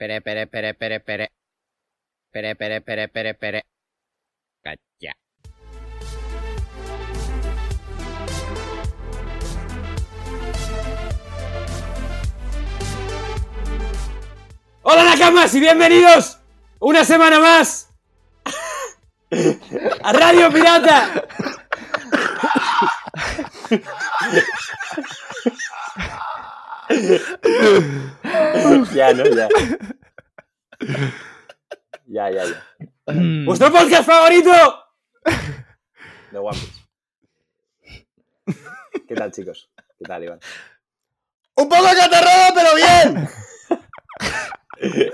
Pere, 0.00 0.22
pere, 0.22 0.46
pere, 0.46 0.72
pere, 0.72 1.00
pere. 1.00 1.32
Pere, 2.32 2.56
pere, 2.56 2.80
pere, 2.80 3.08
pere, 3.08 3.34
pere. 3.34 3.66
Cacha. 4.62 5.12
¡Hola 14.80 15.04
Nakamas 15.04 15.54
y 15.54 15.60
bienvenidos 15.60 16.38
una 16.78 17.04
semana 17.04 17.38
más 17.38 17.90
a 20.02 20.12
Radio 20.14 20.50
Pirata! 20.50 21.26
Ya, 28.94 29.12
no, 29.14 29.24
ya. 29.26 29.48
Ya, 32.06 32.30
ya, 32.30 32.44
ya. 32.44 32.64
¡Vuestro 33.44 33.70
podcast 33.70 34.06
favorito! 34.06 34.50
De 36.32 36.38
One 36.38 36.58
Piece. 36.58 36.80
¿Qué 39.06 39.14
tal, 39.14 39.30
chicos? 39.32 39.70
¿Qué 39.98 40.04
tal, 40.04 40.24
Iván? 40.24 40.40
¡Un 41.56 41.68
poco 41.68 41.84
catarrado, 41.84 42.54
pero 42.54 42.74
bien! 42.74 43.28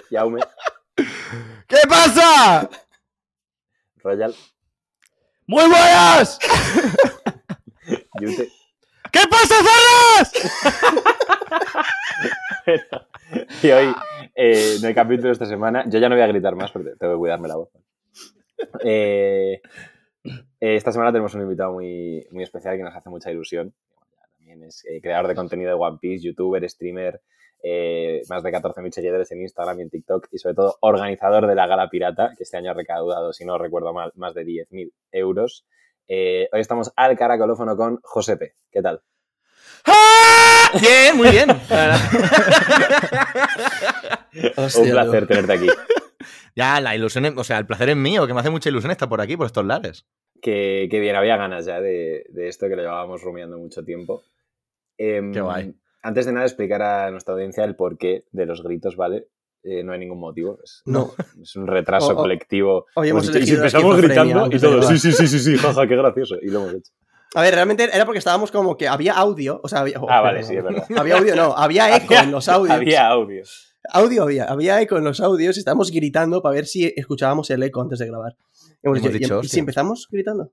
Yaume, 0.10 0.40
¿Qué 1.66 1.78
pasa? 1.88 2.70
Royal, 3.96 4.34
¡Muy 5.46 5.68
buenas! 5.68 6.38
Yute. 8.20 8.52
¿Qué 9.12 9.20
pasa, 9.28 9.54
Y 13.62 13.70
hoy, 13.70 13.94
eh, 14.34 14.76
en 14.78 14.84
el 14.84 14.94
capítulo 14.94 15.28
de 15.28 15.32
esta 15.32 15.46
semana, 15.46 15.84
yo 15.88 15.98
ya 15.98 16.08
no 16.08 16.14
voy 16.14 16.22
a 16.22 16.28
gritar 16.28 16.54
más 16.54 16.70
porque 16.70 16.92
tengo 16.98 17.14
que 17.14 17.18
cuidarme 17.18 17.48
la 17.48 17.56
voz. 17.56 17.70
Eh, 18.82 19.60
esta 20.60 20.92
semana 20.92 21.12
tenemos 21.12 21.34
un 21.34 21.42
invitado 21.42 21.72
muy, 21.72 22.26
muy 22.30 22.42
especial 22.42 22.76
que 22.76 22.82
nos 22.82 22.94
hace 22.94 23.10
mucha 23.10 23.30
ilusión. 23.30 23.74
También 24.38 24.64
es 24.64 24.84
eh, 24.86 25.00
creador 25.00 25.28
de 25.28 25.34
contenido 25.34 25.70
de 25.70 25.76
One 25.76 25.98
Piece, 26.00 26.24
youtuber, 26.24 26.68
streamer, 26.68 27.20
eh, 27.62 28.22
más 28.28 28.42
de 28.42 28.52
14.000 28.52 28.90
seguidores 28.90 29.30
en 29.32 29.42
Instagram 29.42 29.78
y 29.78 29.82
en 29.82 29.90
TikTok 29.90 30.28
y 30.30 30.38
sobre 30.38 30.54
todo 30.54 30.76
organizador 30.80 31.46
de 31.46 31.54
la 31.54 31.66
Gala 31.66 31.88
Pirata, 31.88 32.32
que 32.36 32.44
este 32.44 32.56
año 32.56 32.70
ha 32.70 32.74
recaudado, 32.74 33.32
si 33.32 33.44
no 33.44 33.58
recuerdo 33.58 33.92
mal, 33.92 34.12
más 34.14 34.34
de 34.34 34.44
10.000 34.44 34.92
euros. 35.12 35.66
Hoy 36.08 36.60
estamos 36.60 36.92
al 36.96 37.16
caracolófono 37.16 37.76
con 37.76 37.98
Josepe. 38.02 38.54
¿Qué 38.70 38.82
tal? 38.82 39.02
Bien, 40.80 41.16
muy 41.16 41.28
bien. 41.30 41.50
un 44.78 44.90
placer 44.90 45.26
tenerte 45.26 45.52
aquí. 45.52 45.66
Ya, 46.58 46.80
la 46.80 46.96
ilusión, 46.96 47.26
es- 47.26 47.34
o 47.36 47.44
sea, 47.44 47.58
el 47.58 47.66
placer 47.66 47.90
es 47.90 47.96
mío, 47.96 48.26
que 48.26 48.32
me 48.32 48.40
hace 48.40 48.48
mucha 48.48 48.70
ilusión 48.70 48.90
estar 48.90 49.10
por 49.10 49.20
aquí, 49.20 49.36
por 49.36 49.44
estos 49.44 49.66
lares. 49.66 50.06
que, 50.40 50.88
que 50.90 51.00
bien, 51.00 51.14
había 51.14 51.36
ganas 51.36 51.66
ya 51.66 51.82
de, 51.82 52.24
de 52.30 52.48
esto 52.48 52.66
que 52.66 52.76
lo 52.76 52.80
llevábamos 52.82 53.20
rumiando 53.22 53.58
mucho 53.58 53.84
tiempo. 53.84 54.22
Em, 54.96 55.34
Qué 55.34 55.40
guay. 55.42 55.74
Antes 56.02 56.24
de 56.24 56.32
nada, 56.32 56.46
explicar 56.46 56.80
a 56.80 57.10
nuestra 57.10 57.34
audiencia 57.34 57.62
el 57.64 57.76
porqué 57.76 58.24
de 58.32 58.46
los 58.46 58.62
gritos, 58.62 58.96
¿vale? 58.96 59.28
Eh, 59.64 59.82
no 59.84 59.92
hay 59.92 59.98
ningún 59.98 60.18
motivo. 60.18 60.58
Es, 60.64 60.80
No. 60.86 61.12
es 61.42 61.54
un 61.56 61.66
retraso 61.66 62.08
O- 62.08 62.12
o- 62.12 62.16
colectivo. 62.16 62.86
hoy 62.94 63.10
hemos 63.10 63.24
Hemos 63.24 63.34
dicho, 63.34 63.44
y 63.44 63.48
si 63.48 63.54
empezamos 63.56 63.96
gritando 64.00 64.48
y 64.50 64.58
todo. 64.58 64.82
Sí, 64.82 64.96
sí, 64.98 65.12
sí, 65.12 65.26
sí, 65.28 65.38
sí, 65.38 65.58
jaja, 65.58 65.86
qué 65.86 65.94
gracioso. 65.96 66.36
Y 66.40 66.48
lo 66.48 66.60
hemos 66.60 66.72
hecho. 66.74 66.92
A 67.34 67.42
ver, 67.42 67.54
realmente 67.54 67.84
era 67.84 68.04
porque 68.04 68.18
estábamos 68.18 68.50
como 68.50 68.76
que 68.76 68.88
había 68.88 69.14
audio, 69.14 69.60
o 69.62 69.68
sea, 69.68 69.80
había... 69.80 69.98
oh, 70.00 70.06
Ah, 70.08 70.20
vale, 70.20 70.38
perdón. 70.40 70.50
sí, 70.50 70.56
es 70.56 70.64
verdad. 70.64 70.86
Había 70.96 71.18
audio, 71.18 71.36
no, 71.36 71.54
había 71.56 71.88
eco 71.96 72.06
Había- 72.14 72.22
en 72.22 72.30
los 72.32 72.48
audios. 72.48 72.74
Había 72.76 73.06
audio. 73.08 73.42
Audio 73.92 74.22
había, 74.24 74.44
había 74.44 74.80
eco 74.80 74.96
en 74.96 75.04
los 75.04 75.20
audios 75.20 75.56
y 75.56 75.60
estábamos 75.60 75.90
gritando 75.90 76.42
para 76.42 76.54
ver 76.54 76.66
si 76.66 76.92
escuchábamos 76.96 77.50
el 77.50 77.62
eco 77.62 77.80
antes 77.82 77.98
de 78.00 78.06
grabar. 78.06 78.36
Hemos, 78.82 78.98
Hemos 78.98 79.02
dicho, 79.02 79.08
¿y- 79.10 79.18
dicho, 79.18 79.34
¿y, 79.34 79.38
hostia. 79.38 79.50
si 79.50 79.58
empezamos 79.60 80.08
gritando? 80.10 80.50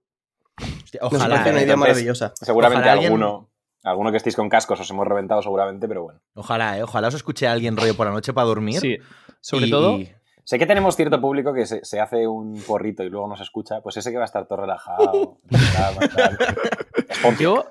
Hostia, 0.84 1.00
Nos 1.02 1.14
ojalá, 1.14 1.36
parece 1.36 1.50
una 1.50 1.60
eh, 1.60 1.64
idea 1.64 1.74
entonces- 1.74 1.78
maravillosa. 1.80 2.34
Seguramente 2.40 2.80
Ojalá 2.82 2.92
alguien- 2.94 3.12
alguno, 3.12 3.50
alguno 3.84 4.12
que 4.12 4.18
estéis 4.18 4.36
con 4.36 4.50
cascos 4.50 4.80
os 4.80 4.90
hemos 4.90 5.08
reventado 5.08 5.42
seguramente, 5.42 5.88
pero 5.88 6.04
bueno. 6.04 6.22
ojalá, 6.36 6.78
eh, 6.78 6.84
ojalá 6.84 7.08
os 7.08 7.16
escuche 7.16 7.48
alguien 7.48 7.76
rollo 7.76 7.96
por 7.96 8.06
la 8.06 8.14
noche 8.14 8.34
para 8.34 8.46
dormir. 8.46 8.80
Sí, 8.80 8.98
sobre 9.42 9.68
y- 9.68 9.72
todo. 9.72 10.00
Sé 10.44 10.60
que 10.60 10.66
tenemos 10.66 10.96
cierto 10.96 11.22
público 11.22 11.54
que 11.54 11.66
se, 11.66 11.84
se 11.86 12.00
hace 12.00 12.28
un 12.28 12.62
porrito 12.68 13.04
y 13.04 13.10
luego 13.10 13.28
nos 13.28 13.42
escucha, 13.42 13.82
pues 13.82 13.98
ese 13.98 14.12
que 14.12 14.18
va 14.18 14.24
a 14.24 14.26
estar 14.26 14.46
todo 14.46 14.62
relajado. 14.62 15.38
Yo, 17.40 17.64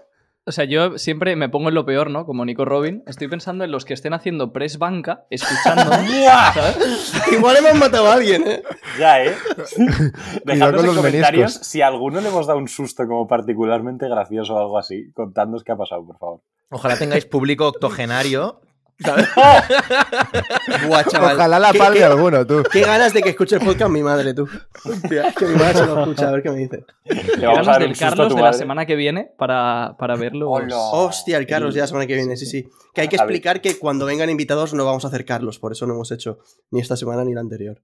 o 0.45 0.51
sea, 0.51 0.65
yo 0.65 0.99
siempre 0.99 1.37
me 1.37 1.49
pongo 1.49 1.69
en 1.69 1.77
lo 1.77 1.87
peor, 1.87 2.11
¿no? 2.11 2.27
Como 2.27 2.45
Nico 2.45 2.65
Robin. 2.65 3.05
Estoy 3.07 3.29
pensando 3.29 3.63
en 3.63 3.71
los 3.71 3.85
que 3.85 3.95
estén 3.95 4.13
haciendo 4.13 4.53
press 4.53 4.77
banca, 4.77 5.25
escuchando. 5.31 5.93
Igual 7.33 7.57
hemos 7.59 7.75
matado 7.75 8.09
a 8.09 8.15
alguien, 8.15 8.43
¿eh? 8.49 8.63
Ya, 8.99 9.25
¿eh? 9.25 9.37
Dejadnos 10.45 10.81
en 10.81 10.87
los 10.87 10.97
comentarios 10.97 11.53
meniscos. 11.53 11.67
si 11.67 11.81
a 11.81 11.87
alguno 11.87 12.21
le 12.21 12.29
hemos 12.29 12.49
dado 12.49 12.59
un 12.59 12.67
susto 12.67 13.07
como 13.07 13.29
particularmente 13.29 14.09
gracioso 14.09 14.55
o 14.55 14.59
algo 14.59 14.79
así. 14.79 15.13
Contadnos 15.13 15.63
qué 15.63 15.73
ha 15.73 15.77
pasado, 15.77 16.05
por 16.05 16.19
favor. 16.19 16.41
Ojalá 16.71 16.97
tengáis 16.97 17.25
público 17.25 17.69
octogenario. 17.69 18.61
¿Sabes? 19.03 19.29
Buah, 20.87 21.05
chaval. 21.05 21.37
Ojalá 21.37 21.59
la 21.59 21.73
¿Qué- 21.73 21.79
palme 21.79 21.99
qué- 21.99 22.05
alguno, 22.05 22.47
tú. 22.47 22.63
Qué 22.71 22.81
ganas 22.83 23.13
de 23.13 23.23
que 23.23 23.31
escuche 23.31 23.57
el 23.57 23.63
podcast 23.65 23.91
mi 23.91 24.03
madre, 24.03 24.35
tú. 24.35 24.49
Hostia, 24.85 25.29
es 25.29 25.35
que 25.37 25.47
mi 25.47 25.55
madre 25.57 25.75
se 25.75 25.87
lo 25.87 26.01
escucha, 26.01 26.29
a 26.29 26.33
ver 26.33 26.43
qué 26.43 26.51
me 26.51 26.59
dice. 26.59 26.85
Le 27.05 27.15
Qué 27.23 27.47
vamos 27.47 27.59
a 27.59 27.63
ganas 27.63 27.67
dar 27.67 27.81
del 27.83 27.97
Carlos 27.99 28.35
de 28.35 28.43
la 28.43 28.53
semana 28.53 28.87
que 28.87 28.97
viene 28.97 29.33
para, 29.39 29.97
para 29.99 30.17
verlo. 30.17 30.51
Hostia, 30.51 31.39
el 31.39 31.47
Carlos 31.47 31.75
ya 31.75 31.83
la 31.83 31.87
semana 31.87 32.07
que 32.07 32.15
viene, 32.15 32.37
sí, 32.37 32.47
sí. 32.47 32.69
Que 32.95 33.03
hay 33.03 33.09
que 33.09 33.17
explicar 33.17 33.61
que 33.61 33.79
cuando 33.79 34.07
vengan 34.07 34.31
invitados 34.31 34.75
no 34.75 34.85
vamos 34.85 35.05
a 35.05 35.09
hacer 35.09 35.25
Carlos, 35.25 35.59
por 35.59 35.73
eso 35.73 35.87
no 35.87 35.95
hemos 35.95 36.11
hecho 36.13 36.39
ni 36.71 36.81
esta 36.81 36.97
semana 36.97 37.25
ni 37.25 37.35
la 37.35 37.41
anterior. 37.41 37.83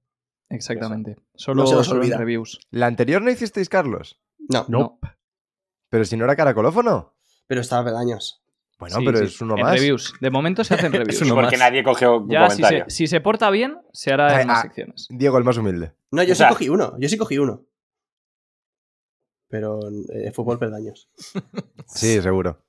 Exactamente. 0.51 1.17
Solo, 1.35 1.63
No 1.63 1.67
se 1.69 1.75
nos 1.75 1.87
solo 1.87 1.99
en 2.01 2.05
olvida. 2.05 2.17
reviews. 2.19 2.59
¿La 2.71 2.87
anterior 2.87 3.21
no 3.21 3.31
hicisteis, 3.31 3.69
Carlos? 3.69 4.19
No, 4.49 4.65
No. 4.69 4.99
Pero 5.91 6.05
si 6.05 6.17
no 6.17 6.25
era 6.25 6.37
caracolófono. 6.37 7.15
pero 7.47 7.61
estaba 7.63 7.85
pedaños. 7.85 8.43
Bueno, 8.79 8.97
Sí, 8.99 9.05
pero 9.05 9.19
sí, 9.19 9.25
es 9.25 9.41
uno 9.41 9.57
en 9.57 9.63
más. 9.63 9.75
reviews. 9.75 10.15
De 10.21 10.31
momento 10.31 10.63
se 10.63 10.75
hacen 10.75 10.93
reviews. 10.93 11.17
Es 11.17 11.23
uno 11.23 11.35
Porque 11.35 11.57
más. 11.57 11.67
nadie 11.71 11.83
cogió 11.83 12.19
un 12.19 12.29
Ya, 12.31 12.49
si 12.49 12.63
se, 12.63 12.85
si 12.89 13.07
se 13.09 13.21
porta 13.21 13.51
bien, 13.51 13.79
se 13.93 14.13
hará 14.13 14.41
en 14.41 14.47
más 14.49 14.59
ah. 14.61 14.63
secciones. 14.63 15.09
Diego, 15.11 15.37
el 15.39 15.45
más 15.45 15.57
humilde. 15.57 15.93
No, 16.13 16.23
yo 16.23 16.33
O 16.33 16.37
sí 16.37 16.45
cogí 16.49 16.69
uno, 16.69 16.95
yo 16.99 17.09
sí 17.09 17.17
cogí 17.19 17.39
uno. 17.39 17.65
Pero 19.49 19.81
eh, 20.13 20.31
fútbol 20.33 20.59
peldaños. 20.59 21.09
Sí, 21.87 22.21
seguro. 22.21 22.63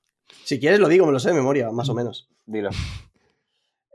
Si 0.46 0.59
quieres 0.59 0.80
lo 0.80 0.88
digo, 0.88 1.06
me 1.06 1.12
lo 1.12 1.19
sé 1.19 1.30
de 1.30 1.36
memoria, 1.36 1.72
más 1.72 1.90
o 1.90 1.94
menos. 1.94 2.30
Dilo. 2.46 2.69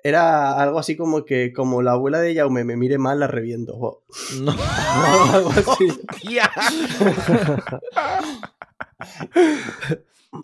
Era 0.03 0.61
algo 0.61 0.79
así 0.79 0.97
como 0.97 1.25
que 1.25 1.53
como 1.55 1.81
la 1.81 1.93
abuela 1.93 2.21
de 2.21 2.35
Jaume 2.35 2.63
me 2.63 2.77
mire 2.77 2.99
mal, 2.99 3.19
la 3.21 3.27
reviento. 3.27 4.03
No. 4.41 4.53
algo 5.33 5.51
así. 5.51 5.89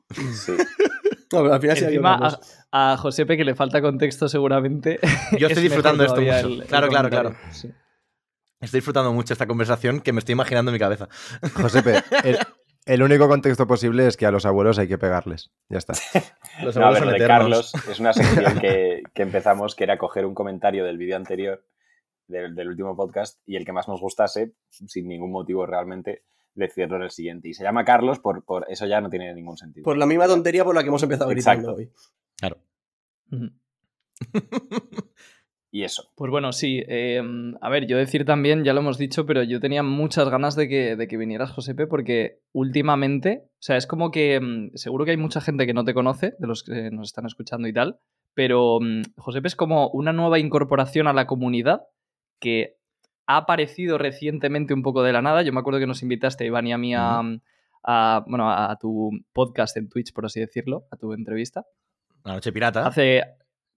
Tía. 0.08 0.32
Sí. 0.32 0.52
No, 1.32 1.42
pero 1.42 1.54
al 1.54 1.60
final 1.60 1.76
sí 1.76 1.84
había 1.84 1.98
Encima, 1.98 2.16
otra 2.16 2.40
a, 2.72 2.92
a 2.92 2.96
Josepe, 2.96 3.36
que 3.36 3.44
le 3.44 3.54
falta 3.54 3.80
contexto 3.80 4.28
seguramente. 4.28 4.98
Yo 5.38 5.46
es 5.46 5.52
estoy 5.52 5.62
disfrutando 5.62 6.02
esto 6.04 6.20
mucho. 6.20 6.32
el- 6.36 6.62
el 6.62 6.66
Claro, 6.66 6.88
claro, 6.88 7.08
claro. 7.08 7.36
Sí. 7.52 7.70
Estoy 8.60 8.78
disfrutando 8.78 9.12
mucho 9.12 9.32
esta 9.32 9.46
conversación 9.46 10.00
que 10.00 10.12
me 10.12 10.18
estoy 10.18 10.32
imaginando 10.32 10.70
en 10.70 10.72
mi 10.72 10.80
cabeza. 10.80 11.08
Josepe, 11.54 12.02
el, 12.24 12.36
el 12.84 13.02
único 13.04 13.28
contexto 13.28 13.64
posible 13.68 14.08
es 14.08 14.16
que 14.16 14.26
a 14.26 14.32
los 14.32 14.44
abuelos 14.44 14.80
hay 14.80 14.88
que 14.88 14.98
pegarles. 14.98 15.52
Ya 15.68 15.78
está. 15.78 15.92
Los 16.64 16.74
No, 16.74 16.82
a 16.82 16.88
abuelos 16.88 16.92
ver, 16.94 16.98
son 16.98 17.06
lo 17.06 17.10
de 17.12 17.16
eternos. 17.18 17.70
Carlos 17.72 17.74
es 17.88 18.00
una 18.00 18.12
sección 18.12 18.58
que, 18.58 19.02
que 19.14 19.22
empezamos, 19.22 19.76
que 19.76 19.84
era 19.84 19.98
coger 19.98 20.26
un 20.26 20.34
comentario 20.34 20.84
del 20.84 20.98
vídeo 20.98 21.16
anterior, 21.16 21.64
del, 22.26 22.56
del 22.56 22.66
último 22.70 22.96
podcast, 22.96 23.38
y 23.46 23.54
el 23.54 23.64
que 23.64 23.72
más 23.72 23.86
nos 23.86 24.00
gustase, 24.00 24.52
sin 24.68 25.06
ningún 25.06 25.30
motivo 25.30 25.64
realmente, 25.64 26.24
decirlo 26.54 26.96
en 26.96 27.02
el 27.02 27.10
siguiente. 27.10 27.48
Y 27.48 27.54
se 27.54 27.62
llama 27.62 27.84
Carlos, 27.84 28.18
por, 28.18 28.44
por 28.44 28.66
eso 28.68 28.86
ya 28.86 29.00
no 29.00 29.10
tiene 29.10 29.32
ningún 29.34 29.56
sentido. 29.56 29.84
Por 29.84 29.96
la 29.96 30.06
misma 30.06 30.26
tontería 30.26 30.64
por 30.64 30.74
la 30.74 30.82
que 30.82 30.88
hemos 30.88 31.02
empezado 31.02 31.30
gritando 31.30 31.70
Exacto. 31.70 31.80
hoy. 31.80 31.90
Claro. 32.38 32.58
Y 35.72 35.84
eso. 35.84 36.10
Pues 36.16 36.30
bueno, 36.30 36.52
sí. 36.52 36.82
eh, 36.88 37.22
a 37.60 37.68
ver, 37.68 37.86
yo 37.86 37.96
decir 37.96 38.24
también, 38.24 38.64
ya 38.64 38.72
lo 38.72 38.80
hemos 38.80 38.98
dicho, 38.98 39.24
pero 39.24 39.44
yo 39.44 39.60
tenía 39.60 39.82
muchas 39.82 40.28
ganas 40.28 40.56
de 40.56 40.68
que, 40.68 40.96
de 40.96 41.06
que 41.06 41.16
vinieras, 41.16 41.52
Josepe, 41.52 41.86
porque 41.86 42.40
últimamente, 42.52 43.44
o 43.46 43.62
sea, 43.62 43.76
es 43.76 43.86
como 43.86 44.10
que 44.10 44.40
mm, 44.40 44.72
seguro 44.74 45.04
que 45.04 45.12
hay 45.12 45.16
mucha 45.16 45.40
gente 45.40 45.66
que 45.66 45.74
no 45.74 45.84
te 45.84 45.94
conoce, 45.94 46.34
de 46.38 46.46
los 46.48 46.64
que 46.64 46.90
nos 46.90 47.08
están 47.08 47.26
escuchando 47.26 47.68
y 47.68 47.72
tal, 47.72 48.00
pero 48.34 48.80
mm, 48.80 49.02
Josepe 49.16 49.46
es 49.46 49.54
como 49.54 49.90
una 49.90 50.12
nueva 50.12 50.40
incorporación 50.40 51.06
a 51.06 51.12
la 51.12 51.28
comunidad 51.28 51.82
que 52.40 52.79
ha 53.26 53.36
aparecido 53.38 53.98
recientemente 53.98 54.74
un 54.74 54.82
poco 54.82 55.02
de 55.02 55.12
la 55.12 55.22
nada. 55.22 55.42
Yo 55.42 55.52
me 55.52 55.60
acuerdo 55.60 55.78
que 55.80 55.86
nos 55.86 56.02
invitaste, 56.02 56.44
Iván 56.46 56.66
y 56.66 56.72
a 56.72 56.78
mí, 56.78 56.94
a, 56.94 57.20
a, 57.84 58.24
bueno, 58.26 58.50
a 58.50 58.76
tu 58.80 59.10
podcast 59.32 59.76
en 59.76 59.88
Twitch, 59.88 60.12
por 60.12 60.26
así 60.26 60.40
decirlo, 60.40 60.84
a 60.90 60.96
tu 60.96 61.12
entrevista. 61.12 61.64
La 62.24 62.34
noche 62.34 62.52
pirata. 62.52 62.86
Hace 62.86 63.22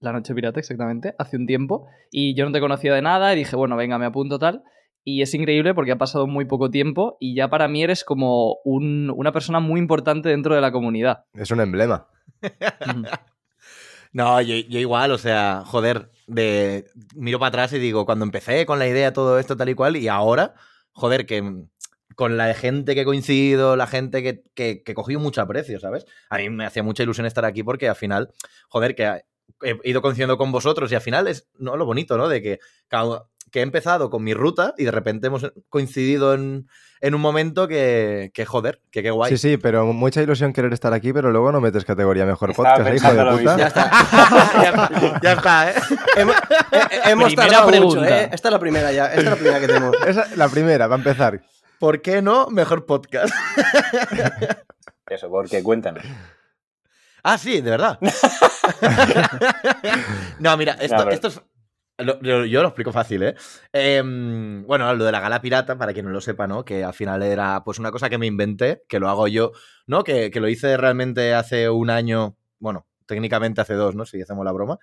la 0.00 0.12
noche 0.12 0.34
pirata, 0.34 0.60
exactamente, 0.60 1.14
hace 1.18 1.36
un 1.36 1.46
tiempo. 1.46 1.86
Y 2.10 2.34
yo 2.34 2.44
no 2.44 2.52
te 2.52 2.60
conocía 2.60 2.92
de 2.94 3.00
nada 3.02 3.32
y 3.32 3.36
dije, 3.36 3.56
bueno, 3.56 3.76
venga, 3.76 3.98
me 3.98 4.06
apunto 4.06 4.38
tal. 4.38 4.62
Y 5.02 5.22
es 5.22 5.32
increíble 5.34 5.74
porque 5.74 5.92
ha 5.92 5.98
pasado 5.98 6.26
muy 6.26 6.46
poco 6.46 6.70
tiempo 6.70 7.16
y 7.20 7.34
ya 7.34 7.48
para 7.48 7.68
mí 7.68 7.82
eres 7.82 8.04
como 8.04 8.56
un- 8.64 9.12
una 9.14 9.32
persona 9.32 9.60
muy 9.60 9.78
importante 9.78 10.30
dentro 10.30 10.54
de 10.54 10.60
la 10.62 10.72
comunidad. 10.72 11.24
Es 11.34 11.50
un 11.50 11.60
emblema. 11.60 12.06
No, 14.12 14.40
yo, 14.40 14.54
yo 14.68 14.78
igual, 14.78 15.10
o 15.10 15.18
sea, 15.18 15.62
joder. 15.66 16.10
De 16.26 16.86
miro 17.14 17.38
para 17.38 17.48
atrás 17.48 17.72
y 17.72 17.78
digo, 17.78 18.06
cuando 18.06 18.24
empecé 18.24 18.66
con 18.66 18.78
la 18.78 18.86
idea, 18.88 19.12
todo 19.12 19.38
esto, 19.38 19.56
tal 19.56 19.68
y 19.68 19.74
cual, 19.74 19.96
y 19.96 20.08
ahora, 20.08 20.54
joder, 20.92 21.26
que 21.26 21.64
con 22.16 22.36
la 22.36 22.54
gente 22.54 22.94
que 22.94 23.00
he 23.02 23.04
coincidido, 23.04 23.76
la 23.76 23.86
gente 23.86 24.22
que, 24.22 24.44
que, 24.54 24.82
que 24.82 24.94
cogido 24.94 25.20
mucho 25.20 25.42
aprecio, 25.42 25.80
¿sabes? 25.80 26.06
A 26.30 26.38
mí 26.38 26.48
me 26.50 26.64
hacía 26.64 26.82
mucha 26.82 27.02
ilusión 27.02 27.26
estar 27.26 27.44
aquí 27.44 27.62
porque 27.62 27.88
al 27.88 27.96
final, 27.96 28.32
joder, 28.68 28.94
que 28.94 29.22
he 29.62 29.78
ido 29.84 30.00
coincidiendo 30.02 30.38
con 30.38 30.52
vosotros 30.52 30.90
y 30.92 30.94
al 30.94 31.00
final 31.00 31.26
es 31.28 31.48
¿no? 31.58 31.76
lo 31.76 31.84
bonito, 31.86 32.16
¿no? 32.16 32.28
De 32.28 32.40
que, 32.40 32.60
cada- 32.88 33.26
que 33.54 33.60
he 33.60 33.62
empezado 33.62 34.10
con 34.10 34.24
mi 34.24 34.34
ruta 34.34 34.74
y 34.76 34.82
de 34.82 34.90
repente 34.90 35.28
hemos 35.28 35.52
coincidido 35.68 36.34
en, 36.34 36.66
en 37.00 37.14
un 37.14 37.20
momento 37.20 37.68
que, 37.68 38.32
que 38.34 38.44
joder, 38.44 38.80
que 38.90 39.00
qué 39.00 39.12
guay. 39.12 39.30
Sí, 39.30 39.38
sí, 39.38 39.56
pero 39.58 39.86
mucha 39.92 40.20
ilusión 40.20 40.52
querer 40.52 40.72
estar 40.72 40.92
aquí, 40.92 41.12
pero 41.12 41.30
luego 41.30 41.52
no 41.52 41.60
metes 41.60 41.84
categoría 41.84 42.26
mejor 42.26 42.50
Estaba 42.50 42.74
podcast, 42.74 42.90
¿eh, 42.90 42.96
hijo 42.96 43.14
de 43.14 43.38
puta. 43.38 43.56
Ya 43.56 43.66
está. 43.68 43.90
ya, 44.60 45.20
ya 45.22 45.32
está, 45.34 45.70
¿eh? 45.70 45.74
hemos 46.16 46.36
hemos 47.32 47.80
mucho. 47.80 48.04
¿eh? 48.04 48.28
Esta 48.32 48.48
es 48.48 48.52
la 48.52 48.58
primera 48.58 48.90
ya. 48.90 49.06
Esta 49.06 49.20
es 49.20 49.24
la 49.26 49.36
primera 49.36 49.60
que 49.60 49.66
tenemos. 49.68 49.96
Esa 50.04 50.26
la 50.34 50.48
primera, 50.48 50.88
va 50.88 50.96
a 50.96 50.98
empezar. 50.98 51.40
¿Por 51.78 52.02
qué 52.02 52.22
no? 52.22 52.48
Mejor 52.48 52.86
podcast. 52.86 53.32
Eso, 55.06 55.30
porque 55.30 55.62
cuéntanos. 55.62 56.02
Ah, 57.22 57.38
sí, 57.38 57.60
de 57.60 57.70
verdad. 57.70 58.00
no, 60.40 60.56
mira, 60.56 60.72
esto, 60.80 60.96
pero- 60.98 61.10
esto 61.12 61.28
es. 61.28 61.40
Yo 61.98 62.62
lo 62.62 62.68
explico 62.68 62.92
fácil, 62.92 63.22
¿eh? 63.22 63.34
Em, 63.72 64.66
Bueno, 64.66 64.92
lo 64.94 65.04
de 65.04 65.12
la 65.12 65.20
gala 65.20 65.40
pirata, 65.40 65.78
para 65.78 65.92
quien 65.92 66.06
no 66.06 66.12
lo 66.12 66.20
sepa, 66.20 66.46
¿no? 66.46 66.64
Que 66.64 66.82
al 66.84 66.94
final 66.94 67.22
era 67.22 67.62
pues 67.64 67.78
una 67.78 67.90
cosa 67.90 68.10
que 68.10 68.18
me 68.18 68.26
inventé, 68.26 68.82
que 68.88 68.98
lo 68.98 69.08
hago 69.08 69.28
yo, 69.28 69.52
¿no? 69.86 70.02
Que, 70.04 70.30
que 70.30 70.40
lo 70.40 70.48
hice 70.48 70.76
realmente 70.76 71.34
hace 71.34 71.68
un 71.70 71.90
año, 71.90 72.36
bueno, 72.58 72.86
técnicamente 73.06 73.60
hace 73.60 73.74
dos, 73.74 73.94
¿no? 73.94 74.04
Si 74.06 74.20
hacemos 74.20 74.44
la 74.44 74.52
broma. 74.52 74.78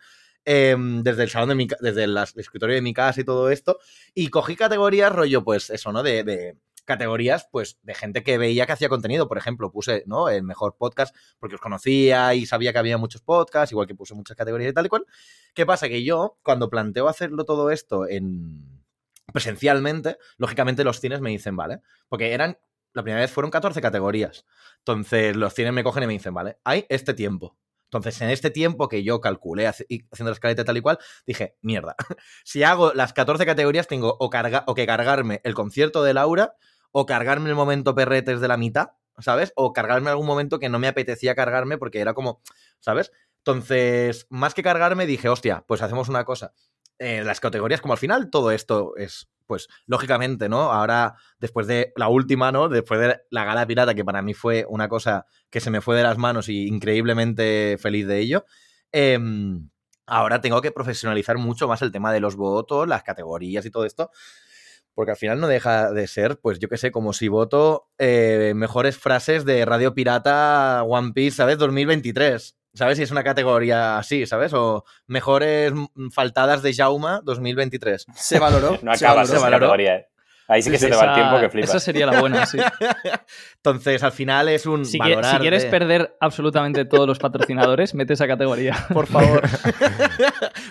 Em, 0.45 1.03
desde 1.03 1.23
el 1.23 1.29
salón 1.29 1.49
de 1.49 1.55
mi 1.55 1.67
desde 1.81 2.05
el 2.05 2.17
escritorio 2.17 2.75
de 2.75 2.81
mi 2.81 2.93
casa 2.93 3.21
y 3.21 3.23
todo 3.23 3.49
esto. 3.51 3.79
Y 4.13 4.29
cogí 4.29 4.55
categorías, 4.55 5.11
rollo, 5.11 5.43
pues 5.43 5.69
eso, 5.69 5.91
¿no? 5.91 6.03
De 6.03 6.57
categorías, 6.85 7.47
pues, 7.51 7.79
de 7.83 7.93
gente 7.93 8.23
que 8.23 8.37
veía 8.37 8.65
que 8.65 8.71
hacía 8.73 8.89
contenido. 8.89 9.27
Por 9.27 9.37
ejemplo, 9.37 9.71
puse, 9.71 10.03
¿no? 10.07 10.29
El 10.29 10.43
mejor 10.43 10.75
podcast 10.77 11.15
porque 11.39 11.55
os 11.55 11.61
conocía 11.61 12.33
y 12.33 12.45
sabía 12.45 12.73
que 12.73 12.79
había 12.79 12.97
muchos 12.97 13.21
podcasts, 13.21 13.71
igual 13.71 13.87
que 13.87 13.95
puse 13.95 14.13
muchas 14.13 14.37
categorías 14.37 14.71
y 14.71 14.73
tal 14.73 14.85
y 14.85 14.89
cual. 14.89 15.05
¿Qué 15.53 15.65
pasa? 15.65 15.87
Que 15.87 16.03
yo, 16.03 16.37
cuando 16.43 16.69
planteo 16.69 17.07
hacerlo 17.07 17.45
todo 17.45 17.71
esto 17.71 18.07
en 18.07 18.81
presencialmente, 19.31 20.17
lógicamente 20.37 20.83
los 20.83 20.99
cines 20.99 21.21
me 21.21 21.29
dicen, 21.29 21.55
vale, 21.55 21.81
porque 22.09 22.33
eran, 22.33 22.57
la 22.93 23.03
primera 23.03 23.21
vez 23.21 23.31
fueron 23.31 23.51
14 23.51 23.81
categorías. 23.81 24.45
Entonces 24.79 25.35
los 25.35 25.53
cines 25.53 25.73
me 25.73 25.83
cogen 25.83 26.03
y 26.03 26.07
me 26.07 26.13
dicen, 26.13 26.33
vale, 26.33 26.57
hay 26.63 26.85
este 26.89 27.13
tiempo. 27.13 27.55
Entonces, 27.93 28.21
en 28.21 28.29
este 28.29 28.49
tiempo 28.51 28.87
que 28.87 29.03
yo 29.03 29.19
calculé 29.19 29.67
haciendo 29.67 30.05
la 30.19 30.31
escaleta 30.31 30.63
tal 30.63 30.77
y 30.77 30.81
cual, 30.81 30.97
dije, 31.27 31.57
mierda, 31.61 31.95
si 32.45 32.63
hago 32.63 32.93
las 32.93 33.11
14 33.13 33.45
categorías, 33.45 33.87
tengo 33.87 34.15
o, 34.19 34.29
carga- 34.29 34.63
o 34.67 34.73
que 34.75 34.85
cargarme 34.85 35.41
el 35.43 35.53
concierto 35.53 36.01
de 36.03 36.13
Laura, 36.13 36.55
o 36.93 37.05
cargarme 37.05 37.49
el 37.49 37.55
momento 37.55 37.93
perretes 37.93 38.39
de 38.39 38.47
la 38.47 38.57
mitad, 38.57 38.91
¿sabes? 39.19 39.51
O 39.55 39.73
cargarme 39.73 40.09
algún 40.09 40.25
momento 40.25 40.57
que 40.59 40.69
no 40.69 40.79
me 40.79 40.87
apetecía 40.87 41.35
cargarme 41.35 41.77
porque 41.77 41.99
era 41.99 42.13
como, 42.13 42.41
¿sabes? 42.79 43.11
Entonces, 43.39 44.27
más 44.29 44.53
que 44.53 44.63
cargarme, 44.63 45.05
dije, 45.05 45.27
hostia, 45.29 45.63
pues 45.67 45.81
hacemos 45.81 46.09
una 46.09 46.23
cosa. 46.25 46.53
Eh, 46.99 47.23
las 47.23 47.39
categorías, 47.39 47.81
como 47.81 47.93
al 47.93 47.97
final 47.99 48.29
todo 48.29 48.51
esto 48.51 48.95
es, 48.95 49.29
pues, 49.51 49.67
lógicamente, 49.85 50.47
¿no? 50.47 50.71
Ahora, 50.71 51.15
después 51.37 51.67
de 51.67 51.91
la 51.97 52.07
última, 52.07 52.53
¿no? 52.53 52.69
Después 52.69 53.01
de 53.01 53.19
la 53.31 53.43
gala 53.43 53.67
pirata, 53.67 53.93
que 53.93 54.05
para 54.05 54.21
mí 54.21 54.33
fue 54.33 54.65
una 54.69 54.87
cosa 54.87 55.25
que 55.49 55.59
se 55.59 55.69
me 55.69 55.81
fue 55.81 55.97
de 55.97 56.03
las 56.03 56.17
manos 56.17 56.47
y 56.47 56.67
increíblemente 56.67 57.77
feliz 57.77 58.07
de 58.07 58.19
ello, 58.19 58.45
em, 58.93 59.69
ahora 60.07 60.39
tengo 60.39 60.61
que 60.61 60.71
profesionalizar 60.71 61.37
mucho 61.37 61.67
más 61.67 61.81
el 61.81 61.91
tema 61.91 62.13
de 62.13 62.21
los 62.21 62.37
votos, 62.37 62.87
las 62.87 63.03
categorías 63.03 63.65
y 63.65 63.71
todo 63.71 63.83
esto. 63.83 64.09
Porque 64.93 65.11
al 65.11 65.17
final 65.17 65.41
no 65.41 65.49
deja 65.49 65.91
de 65.91 66.07
ser, 66.07 66.39
pues 66.39 66.57
yo 66.59 66.69
qué 66.69 66.77
sé, 66.77 66.91
como 66.93 67.11
si 67.11 67.27
voto 67.27 67.89
eh, 67.97 68.53
mejores 68.55 68.97
frases 68.97 69.43
de 69.43 69.65
Radio 69.65 69.93
Pirata 69.93 70.81
One 70.83 71.11
Piece, 71.11 71.35
¿sabes? 71.35 71.57
2023. 71.57 72.55
¿Sabes? 72.73 72.97
Si 72.97 73.03
es 73.03 73.11
una 73.11 73.23
categoría 73.23 73.97
así, 73.97 74.25
¿sabes? 74.25 74.53
O 74.53 74.85
mejores 75.07 75.73
faltadas 76.13 76.61
de 76.61 76.73
Jauma 76.73 77.21
2023. 77.23 78.05
Se 78.15 78.39
valoró. 78.39 78.79
No 78.83 78.95
se 78.95 79.05
acabas 79.05 79.27
valoró. 79.29 79.33
esa 79.37 79.39
valoró. 79.39 79.59
categoría, 79.67 79.95
¿eh? 79.95 80.07
Ahí 80.47 80.61
sí 80.61 80.69
que 80.69 80.77
Sí, 80.77 80.85
se 80.85 80.89
te 80.91 80.97
va 80.97 81.05
el 81.05 81.13
tiempo 81.13 81.39
que 81.39 81.49
flipas. 81.49 81.69
Esa 81.69 81.79
sería 81.79 82.05
la 82.05 82.19
buena, 82.19 82.45
sí. 82.45 82.57
Entonces, 83.57 84.03
al 84.03 84.11
final 84.11 84.49
es 84.49 84.65
un 84.65 84.83
Si, 84.85 84.99
que- 84.99 85.17
si 85.23 85.37
quieres 85.37 85.63
de- 85.63 85.69
perder 85.69 86.17
absolutamente 86.19 86.83
todos 86.83 87.07
los 87.07 87.19
patrocinadores, 87.19 87.93
mete 87.95 88.13
esa 88.13 88.27
categoría. 88.27 88.75
Por 88.91 89.07
favor. 89.07 89.43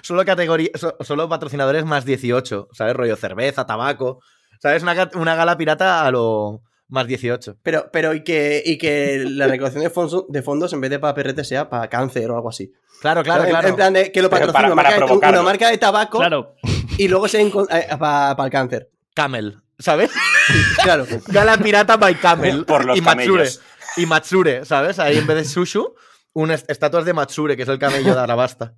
solo 0.02 0.22
categoría, 0.26 0.68
so- 0.74 0.96
solo 1.00 1.28
patrocinadores 1.30 1.84
más 1.86 2.04
18, 2.04 2.68
¿sabes? 2.72 2.94
Rollo 2.94 3.16
cerveza, 3.16 3.66
tabaco. 3.66 4.20
¿Sabes? 4.58 4.82
Una, 4.82 5.08
una 5.14 5.34
gala 5.34 5.56
pirata 5.56 6.04
a 6.06 6.10
lo 6.10 6.60
más 6.90 7.06
18. 7.06 7.56
Pero, 7.62 7.88
pero 7.92 8.12
y 8.14 8.22
que, 8.22 8.62
y 8.64 8.76
que 8.76 9.24
la 9.26 9.46
recaudación 9.46 9.82
de 9.82 9.90
fondos, 9.90 10.26
de 10.28 10.42
fondos 10.42 10.72
en 10.72 10.80
vez 10.80 10.90
de 10.90 10.98
para 10.98 11.14
perrete 11.14 11.44
sea 11.44 11.70
para 11.70 11.88
cáncer 11.88 12.30
o 12.30 12.34
algo 12.36 12.48
así. 12.50 12.72
Claro, 13.00 13.22
claro, 13.22 13.44
claro. 13.44 13.68
En 13.68 13.76
plan 13.76 13.92
de 13.94 14.12
que 14.12 14.20
lo 14.20 14.28
patrocina 14.28 14.52
para- 14.52 14.66
una, 14.72 14.76
para 14.76 14.82
marca 14.88 15.00
de, 15.00 15.06
provocarlo. 15.06 15.40
una 15.40 15.48
marca 15.50 15.70
de 15.70 15.78
tabaco 15.78 16.18
Claro, 16.18 16.54
y 16.98 17.08
luego 17.08 17.28
se 17.28 17.50
para 17.98 18.44
el 18.44 18.50
cáncer. 18.50 18.90
Camel, 19.14 19.56
¿sabes? 19.78 20.10
Claro. 20.82 21.06
Gala 21.28 21.56
pirata 21.58 21.96
by 21.96 22.14
Camel. 22.18 22.64
Por 22.66 22.84
los 22.84 22.98
y 22.98 23.00
Matsure. 23.00 23.26
camellos. 23.44 23.60
Y 23.96 24.06
Matsure, 24.06 24.64
¿sabes? 24.64 24.98
Ahí 24.98 25.16
en 25.18 25.26
vez 25.26 25.36
de 25.36 25.44
Shushu, 25.44 25.94
unas 26.32 26.64
estatuas 26.68 27.04
de 27.04 27.12
Matsure, 27.12 27.56
que 27.56 27.62
es 27.62 27.68
el 27.68 27.78
camello 27.78 28.14
de 28.14 28.20
Arabasta. 28.20 28.74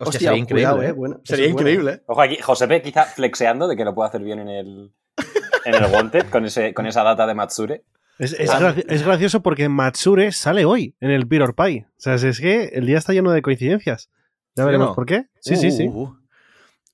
Hostia, 0.00 0.08
Hostia, 0.08 0.20
sería 0.30 0.38
increíble. 0.38 0.70
cuidado, 0.70 0.82
¿eh? 0.82 0.88
eh, 0.88 0.92
bueno, 0.92 1.20
sería 1.24 1.46
bueno. 1.46 1.60
increíble. 1.60 1.92
¿eh? 1.92 2.02
Ojo 2.06 2.22
aquí, 2.22 2.36
Josepe 2.40 2.80
quizá 2.82 3.04
flexeando 3.04 3.66
de 3.68 3.76
que 3.76 3.84
lo 3.84 3.94
puede 3.94 4.08
hacer 4.08 4.22
bien 4.22 4.38
en 4.38 4.48
el, 4.48 4.92
en 5.64 5.74
el 5.74 5.84
Wanted 5.92 6.26
con, 6.30 6.44
ese, 6.44 6.74
con 6.74 6.86
esa 6.86 7.02
data 7.02 7.26
de 7.26 7.34
Matsure. 7.34 7.84
Es, 8.18 8.32
es 8.32 8.50
Ah. 8.50 8.74
es 8.88 9.04
gracioso 9.04 9.42
porque 9.42 9.68
Matsure 9.68 10.32
sale 10.32 10.64
hoy 10.64 10.96
en 11.00 11.10
el 11.10 11.24
Beer 11.24 11.42
or 11.42 11.54
Pie. 11.54 11.86
O 11.90 12.00
sea, 12.00 12.18
si 12.18 12.26
es 12.26 12.40
que 12.40 12.64
el 12.74 12.86
día 12.86 12.98
está 12.98 13.12
lleno 13.12 13.30
de 13.30 13.42
coincidencias. 13.42 14.10
Ya 14.56 14.62
¿Sí 14.62 14.62
o 14.62 14.66
veremos 14.66 14.88
no? 14.88 14.94
por 14.94 15.06
qué. 15.06 15.26
Sí, 15.40 15.56
sí, 15.56 15.70
sí. 15.70 15.86
Uh, 15.86 16.14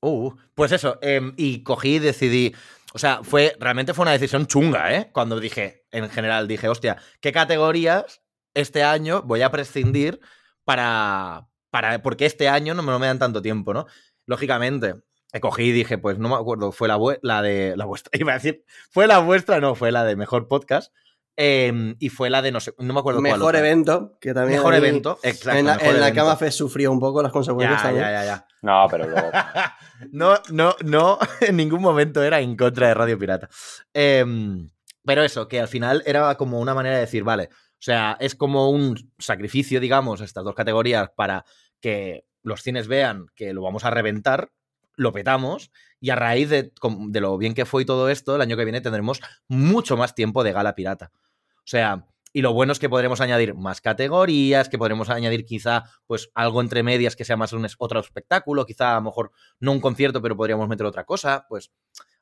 uh, 0.01 0.27
uh. 0.27 0.37
Pues 0.55 0.73
eso, 0.73 0.99
em, 1.01 1.33
y 1.37 1.63
cogí 1.63 1.97
y 1.97 1.99
decidí. 1.99 2.55
O 2.93 2.99
sea, 2.99 3.21
fue, 3.23 3.57
realmente 3.59 3.95
fue 3.95 4.03
una 4.03 4.13
decisión 4.13 4.47
chunga, 4.47 4.95
¿eh? 4.95 5.11
Cuando 5.13 5.41
dije, 5.41 5.85
en 5.91 6.09
general, 6.11 6.47
dije, 6.47 6.69
hostia, 6.69 6.99
¿qué 7.21 7.33
categorías 7.33 8.21
este 8.53 8.85
año 8.85 9.23
voy 9.23 9.43
a 9.43 9.51
prescindir 9.51 10.21
para. 10.65 11.49
para 11.71 12.03
porque 12.03 12.27
este 12.27 12.49
año 12.49 12.75
no 12.75 12.83
me, 12.83 12.93
no 12.93 12.99
me 12.99 13.07
dan 13.07 13.19
tanto 13.19 13.41
tiempo, 13.41 13.73
¿no? 13.73 13.87
Lógicamente, 14.27 14.95
eh, 15.35 15.41
cogí 15.41 15.65
y 15.65 15.73
dije, 15.73 15.99
pues 15.99 16.19
no 16.19 16.29
me 16.31 16.37
acuerdo, 16.37 16.73
fue 16.73 16.89
la, 16.89 16.99
la 17.23 17.43
de. 17.43 17.77
La 17.77 17.85
vuestra, 17.85 18.11
iba 18.19 18.33
a 18.33 18.37
decir, 18.37 18.65
fue 18.91 19.07
la 19.07 19.19
vuestra, 19.19 19.61
no, 19.61 19.75
fue 19.75 19.93
la 19.93 20.05
de 20.05 20.17
mejor 20.17 20.49
podcast. 20.49 20.95
em, 21.37 21.97
y 21.99 22.09
fue 22.11 22.31
la 22.31 22.41
de 22.43 22.53
no 22.53 22.61
sé, 22.61 22.73
no 22.79 22.95
me 22.95 23.01
acuerdo 23.01 23.21
cuál 23.21 23.33
Mejor 23.33 23.57
evento, 23.57 24.17
que 24.21 24.33
también. 24.33 24.61
Mejor 24.61 24.75
evento, 24.75 25.19
exacto. 25.23 25.59
En 25.59 25.67
la, 25.67 25.75
mejor 25.75 25.95
en 25.97 26.01
la. 26.01 26.13
Cama 26.13 26.37
Fest 26.37 26.57
sufrió 26.59 26.93
un 26.93 27.01
poco 27.01 27.23
las 27.23 27.33
consecuencias 27.33 27.81
Ya, 27.81 27.89
también. 27.89 28.07
ya, 28.07 28.13
ya, 28.13 28.25
ya. 28.25 28.47
No, 28.63 28.87
pero 28.89 29.09
luego. 29.09 29.31
no, 30.13 30.35
no, 30.51 30.77
no, 30.85 31.19
en 31.41 31.57
ningún 31.57 31.83
momento 31.83 32.23
era 32.23 32.41
en 32.41 32.57
contra 32.57 32.89
de 32.89 32.95
Radio 32.95 33.19
Pirata. 33.19 33.49
Em, 33.93 34.71
pero 35.05 35.23
eso, 35.25 35.49
que 35.49 35.61
al 35.61 35.69
final 35.69 36.03
era 36.07 36.35
como 36.37 36.61
una 36.61 36.75
manera 36.75 36.95
de 36.95 37.01
decir, 37.03 37.25
vale, 37.25 37.49
o 37.53 37.83
sea, 37.85 38.17
es 38.21 38.35
como 38.37 38.71
un 38.71 39.13
sacrificio, 39.19 39.81
digamos, 39.81 40.21
estas 40.21 40.45
dos 40.45 40.55
categorías 40.55 41.11
para 41.17 41.45
que 41.81 42.25
los 42.43 42.63
cines 42.63 42.87
vean 42.87 43.27
que 43.35 43.53
lo 43.53 43.61
vamos 43.63 43.85
a 43.85 43.91
reventar, 43.91 44.51
lo 44.97 45.13
petamos, 45.13 45.71
y 46.01 46.11
a 46.11 46.17
raíz 46.17 46.51
de, 46.51 46.73
de 47.09 47.21
lo 47.21 47.39
bien 47.39 47.55
que 47.55 47.65
fue 47.65 47.83
y 47.83 47.87
todo 47.87 48.09
esto, 48.09 48.37
el 48.37 48.43
año 48.43 48.57
que 48.57 48.65
viene 48.65 48.81
tendremos 48.81 49.21
mucho 49.49 49.97
más 49.97 50.15
tiempo 50.15 50.45
de 50.45 50.53
gala 50.53 50.75
pirata. 50.75 51.13
O 51.59 51.67
sea, 51.67 52.07
y 52.37 52.43
lo 52.43 52.53
bueno 52.53 52.73
es 52.73 52.81
que 52.81 52.89
podremos 52.89 53.21
añadir 53.21 53.55
más 53.55 53.81
categorías, 53.81 54.69
que 54.69 54.77
podremos 54.77 55.09
añadir 55.09 55.47
quizá 55.47 55.85
pues 56.09 56.31
algo 56.35 56.61
entre 56.61 56.83
medias 56.83 57.15
que 57.15 57.25
sea 57.25 57.37
más 57.37 57.53
un 57.53 57.65
otro 57.79 58.01
espectáculo, 58.01 58.67
quizá 58.67 58.91
a 58.91 58.97
lo 58.97 59.03
mejor 59.03 59.31
no 59.61 59.71
un 59.71 59.81
concierto, 59.81 60.21
pero 60.21 60.37
podríamos 60.37 60.69
meter 60.69 60.85
otra 60.85 61.05
cosa, 61.05 61.47
pues 61.49 61.71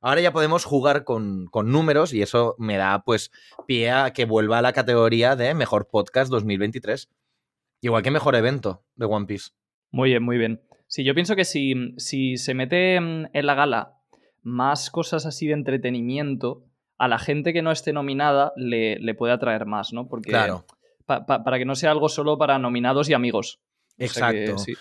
ahora 0.02 0.21
ya 0.21 0.31
podemos 0.31 0.67
jugar 0.67 1.05
con, 1.05 1.47
con 1.47 1.73
números 1.73 2.12
y 2.12 2.21
eso 2.21 2.57
me 2.59 2.76
da 2.76 3.02
pues 3.05 3.31
pie 3.67 3.91
a 3.91 4.12
que 4.12 4.26
vuelva 4.26 4.59
a 4.59 4.62
la 4.62 4.75
categoría 4.75 5.35
de 5.35 5.55
mejor 5.55 5.88
podcast 5.88 6.31
2023. 6.31 7.09
Igual 7.81 8.02
que 8.02 8.11
mejor 8.11 8.37
evento 8.37 8.85
de 8.95 9.07
One 9.07 9.25
Piece. 9.25 9.52
muy 9.91 10.11
bien, 10.11 10.23
muy 10.23 10.37
bien. 10.37 10.62
Sí, 10.95 11.05
yo 11.05 11.15
pienso 11.15 11.35
que 11.37 11.47
si, 11.47 11.95
si 11.97 12.37
se 12.37 12.53
mete 12.53 13.01
mm, 13.01 13.29
en 13.33 13.47
la 13.47 13.55
gala 13.55 13.95
más 14.43 14.91
cosas 14.91 15.25
así 15.25 15.47
de 15.47 15.55
entretenimiento, 15.55 16.67
a 16.99 17.09
la 17.09 17.19
gente 17.19 17.55
que 17.55 17.63
no 17.63 17.73
esté 17.73 17.95
nominada 17.95 18.53
le, 18.57 18.99
le 18.99 19.15
puede 19.15 19.33
atraer 19.33 19.65
más, 19.65 19.95
¿no? 19.95 20.07
Porque 20.07 20.29
Claro. 20.33 20.67
pa- 21.07 21.25
pa- 21.25 21.45
para 21.45 21.57
que 21.57 21.65
no 21.65 21.77
sea 21.77 21.93
algo 21.93 22.11
solo 22.11 22.37
para 22.37 22.59
nominados 22.59 23.09
y 23.09 23.15
amigos. 23.15 23.61
O 23.99 24.07
sea 24.07 24.33
que 24.33 24.45
Exacto. 24.45 24.59
sí. 24.59 24.75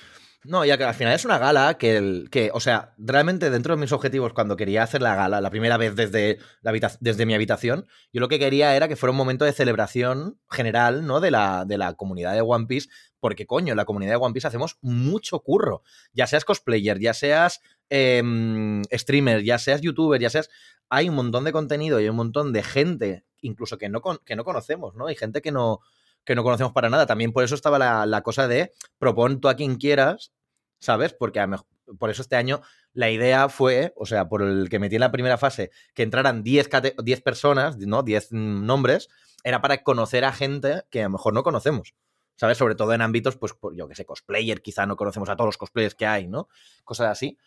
No, 0.44 0.66
ya 0.66 0.78
que 0.78 0.84
al 0.84 0.96
final 0.96 1.14
es 1.14 1.24
una 1.24 1.38
gala 1.38 1.76
que, 1.78 1.96
el, 1.96 2.28
que, 2.30 2.50
o 2.54 2.60
sea, 2.60 2.94
realmente 2.98 3.50
dentro 3.50 3.74
de 3.76 3.80
mis 3.80 3.94
objetivos 3.94 4.34
cuando 4.34 4.58
quería 4.58 4.84
hacer 4.84 5.02
la 5.02 5.16
gala, 5.16 5.40
la 5.40 5.50
primera 5.50 5.78
vez 5.78 5.96
desde, 5.96 6.40
la 6.62 6.72
habita- 6.72 6.98
desde 7.00 7.26
mi 7.26 7.36
habitación, 7.36 7.86
yo 8.12 8.20
lo 8.20 8.28
que 8.28 8.38
quería 8.40 8.76
era 8.76 8.90
que 8.90 8.98
fuera 8.98 9.12
un 9.12 9.18
momento 9.18 9.46
de 9.46 9.54
celebración 9.54 10.40
general, 10.50 11.06
¿no? 11.08 11.22
De 11.22 11.32
la, 11.32 11.64
de 11.66 11.78
la 11.78 11.94
comunidad 11.94 12.34
de 12.34 12.42
One 12.42 12.66
Piece 12.66 12.90
porque 13.22 13.46
coño, 13.46 13.72
en 13.72 13.78
la 13.78 13.86
comunidad 13.86 14.12
de 14.12 14.18
One 14.18 14.34
Piece 14.34 14.48
hacemos 14.48 14.78
mucho 14.82 15.40
curro. 15.40 15.84
Ya 16.12 16.28
seas 16.28 16.44
cosplayer, 16.44 17.00
ya 17.00 17.14
seas 17.14 17.62
em, 17.90 18.82
streamer, 18.92 19.44
ya 19.44 19.58
seas 19.58 19.80
youtuber, 19.82 20.20
ya 20.20 20.30
seas... 20.30 20.50
Hay 20.90 21.08
un 21.08 21.16
montón 21.16 21.46
de 21.46 21.54
contenido 21.54 22.00
y 22.00 22.04
hay 22.04 22.10
un 22.10 22.18
montón 22.18 22.52
de 22.52 22.64
gente, 22.64 23.24
incluso 23.40 23.78
que 23.78 23.88
no, 23.88 24.02
que 24.26 24.36
no 24.36 24.44
conocemos, 24.44 24.94
¿no? 24.96 25.08
Hay 25.08 25.16
gente 25.16 25.42
que 25.42 25.52
no, 25.54 25.80
que 26.26 26.36
no 26.36 26.44
conocemos 26.44 26.74
para 26.74 26.90
nada. 26.90 27.06
También 27.06 27.32
por 27.32 27.46
eso 27.46 27.56
estaba 27.56 27.80
la, 27.80 28.06
la 28.06 28.22
cosa 28.24 28.48
de 28.50 28.74
propon 28.98 29.40
tú 29.40 29.48
a 29.48 29.56
quien 29.56 29.76
quieras, 29.78 30.34
¿sabes? 30.80 31.14
Porque 31.14 31.40
a 31.40 31.48
mejor- 31.48 31.68
por 31.98 32.10
eso 32.10 32.22
este 32.22 32.36
año 32.36 32.62
la 32.94 33.10
idea 33.10 33.48
fue, 33.50 33.94
o 33.96 34.06
sea, 34.06 34.28
por 34.28 34.42
el 34.42 34.68
que 34.70 34.80
metí 34.80 34.96
en 34.96 35.02
la 35.02 35.12
primera 35.12 35.38
fase, 35.38 35.72
que 35.94 36.04
entraran 36.04 36.44
10, 36.44 36.68
cate- 36.70 36.96
10 37.02 37.22
personas, 37.22 37.78
¿no? 37.78 38.04
10 38.04 38.32
mm, 38.32 38.66
nombres, 38.66 39.08
era 39.44 39.62
para 39.62 39.84
conocer 39.84 40.26
a 40.26 40.34
gente 40.34 40.84
que 40.90 41.00
a 41.02 41.04
lo 41.04 41.12
mejor 41.12 41.34
no 41.34 41.44
conocemos. 41.44 41.94
¿Sabes? 42.42 42.58
Sobre 42.58 42.74
todo 42.74 42.92
en 42.96 43.02
ámbitos, 43.04 43.36
pues, 43.38 43.54
yo 43.76 43.88
que 43.88 43.94
sé, 43.94 44.04
cosplayer, 44.04 44.64
quizá 44.64 44.88
no 44.88 44.96
conocemos 44.96 45.30
a 45.30 45.36
todos 45.36 45.50
los 45.50 45.58
cosplayers 45.60 45.94
que 45.94 46.08
hay, 46.08 46.28
¿no? 46.28 46.48
Cosas 46.84 47.10
así. 47.10 47.38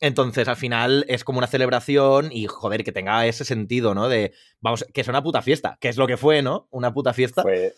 Entonces, 0.00 0.48
al 0.48 0.56
final 0.56 1.04
es 1.06 1.22
como 1.22 1.38
una 1.38 1.46
celebración 1.46 2.30
y, 2.32 2.46
joder, 2.48 2.82
que 2.82 2.90
tenga 2.90 3.24
ese 3.26 3.44
sentido, 3.44 3.94
¿no? 3.94 4.08
De, 4.08 4.32
vamos, 4.60 4.84
que 4.92 5.02
es 5.02 5.06
una 5.08 5.22
puta 5.22 5.40
fiesta, 5.40 5.78
que 5.80 5.88
es 5.88 5.96
lo 5.96 6.08
que 6.08 6.16
fue, 6.16 6.42
¿no? 6.42 6.66
Una 6.72 6.92
puta 6.92 7.12
fiesta. 7.12 7.42
Fue- 7.42 7.74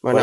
Bueno, 0.00 0.20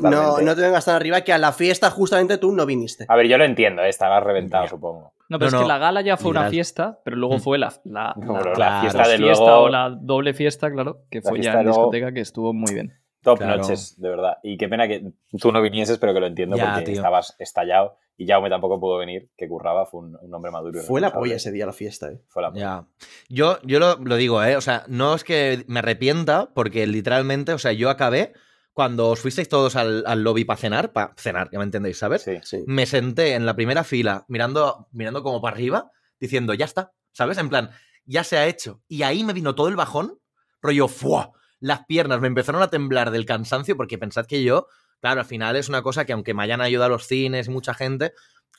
no, 0.00 0.10
no, 0.10 0.38
no 0.40 0.54
te 0.56 0.62
vengas 0.62 0.86
tan 0.86 0.94
arriba 0.96 1.20
que 1.20 1.34
a 1.34 1.38
la 1.38 1.52
fiesta 1.52 1.90
justamente 1.90 2.38
tú 2.38 2.50
no 2.52 2.64
viniste. 2.64 3.04
A 3.06 3.14
ver, 3.14 3.26
yo 3.28 3.36
lo 3.36 3.44
entiendo, 3.44 3.82
¿eh? 3.82 3.90
estabas 3.90 4.22
reventado, 4.24 4.66
supongo. 4.66 5.12
No, 5.28 5.38
pero 5.38 5.40
No, 5.40 5.46
es 5.48 5.52
no, 5.52 5.60
que 5.60 5.68
la 5.68 5.78
gala 5.78 6.00
ya 6.00 6.16
fue 6.16 6.30
una 6.30 6.48
fiesta, 6.48 7.00
pero 7.04 7.16
luego 7.18 7.36
Mm. 7.36 7.40
fue 7.40 7.58
la, 7.58 7.70
la, 7.84 8.12
Como 8.14 8.38
la- 8.40 8.44
la 8.46 8.52
Claro. 8.54 8.80
fiesta 8.80 9.08
de 9.08 9.16
fiesta 9.18 9.44
luego. 9.44 9.60
o 9.64 9.68
la 9.68 9.90
doble 9.90 10.32
fiesta, 10.32 10.70
claro, 10.70 11.02
que 11.10 11.20
La 11.20 11.28
fue 11.30 11.42
ya 11.42 11.52
en 11.52 11.64
luego- 11.64 11.78
discoteca, 11.80 12.12
que 12.12 12.20
estuvo 12.20 12.54
muy 12.54 12.72
bien. 12.72 12.98
Top 13.22 13.38
Claro. 13.38 13.58
noches, 13.62 14.00
de 14.00 14.08
verdad. 14.08 14.38
Y 14.42 14.56
qué 14.56 14.68
pena 14.68 14.88
que 14.88 15.12
tú 15.40 15.52
no 15.52 15.62
vinieses, 15.62 15.98
pero 15.98 16.12
que 16.12 16.20
lo 16.20 16.26
entiendo 16.26 16.56
Ya, 16.56 16.70
porque 16.72 16.86
tío. 16.86 16.94
estabas 16.94 17.34
estallado. 17.38 17.96
Y 18.16 18.26
Jaume 18.26 18.50
tampoco 18.50 18.78
pudo 18.80 18.98
venir, 18.98 19.30
que 19.36 19.48
curraba, 19.48 19.86
fue 19.86 20.00
un, 20.00 20.18
un 20.20 20.34
hombre 20.34 20.50
maduro. 20.50 20.80
y 20.80 20.82
Fue 20.82 21.00
la 21.00 21.12
polla 21.12 21.36
ese 21.36 21.50
día 21.50 21.64
la 21.66 21.72
fiesta, 21.72 22.10
eh. 22.10 22.20
Fue 22.28 22.42
la 22.42 22.50
polla. 22.50 22.60
Ya. 22.60 22.86
Yo, 23.28 23.58
yo 23.62 23.78
lo, 23.78 23.96
lo 23.96 24.16
digo, 24.16 24.42
¿eh? 24.44 24.56
O 24.56 24.60
sea, 24.60 24.84
no 24.88 25.14
es 25.14 25.24
que 25.24 25.64
me 25.66 25.78
arrepienta, 25.78 26.50
porque 26.54 26.86
literalmente, 26.86 27.52
o 27.52 27.58
sea, 27.58 27.72
yo 27.72 27.90
acabé 27.90 28.32
cuando 28.74 29.08
os 29.10 29.20
fuisteis 29.20 29.48
todos 29.48 29.76
al, 29.76 30.04
al 30.06 30.22
lobby 30.24 30.44
para 30.44 30.56
cenar, 30.58 30.92
para 30.92 31.14
cenar, 31.16 31.48
ya 31.52 31.58
me 31.58 31.64
entendéis, 31.64 31.98
¿sabes? 31.98 32.22
Sí. 32.22 32.38
Sí. 32.42 32.64
Me 32.66 32.86
senté 32.86 33.34
en 33.34 33.46
la 33.46 33.54
primera 33.54 33.84
fila, 33.84 34.24
mirando, 34.28 34.88
mirando 34.92 35.22
como 35.22 35.40
para 35.40 35.54
arriba, 35.54 35.90
diciendo, 36.20 36.54
ya 36.54 36.64
está, 36.64 36.92
¿sabes? 37.12 37.38
En 37.38 37.48
plan, 37.48 37.70
ya 38.04 38.24
se 38.24 38.36
ha 38.36 38.46
hecho. 38.46 38.82
Y 38.88 39.02
ahí 39.04 39.24
me 39.24 39.32
vino 39.32 39.54
todo 39.54 39.68
el 39.68 39.76
bajón, 39.76 40.18
rollo, 40.60 40.88
¡fua! 40.88 41.32
Las 41.62 41.86
piernas 41.86 42.20
me 42.20 42.26
empezaron 42.26 42.60
a 42.60 42.70
temblar 42.70 43.12
del 43.12 43.24
cansancio, 43.24 43.76
porque 43.76 43.96
pensad 43.96 44.26
que 44.26 44.42
yo, 44.42 44.66
claro, 45.00 45.20
al 45.20 45.26
final 45.26 45.54
es 45.54 45.68
una 45.68 45.80
cosa 45.80 46.04
que 46.04 46.12
aunque 46.12 46.34
me 46.34 46.42
hayan 46.42 46.60
ayudado 46.60 46.90
los 46.90 47.06
cines 47.06 47.46
y 47.46 47.50
mucha 47.50 47.72
gente, 47.72 48.12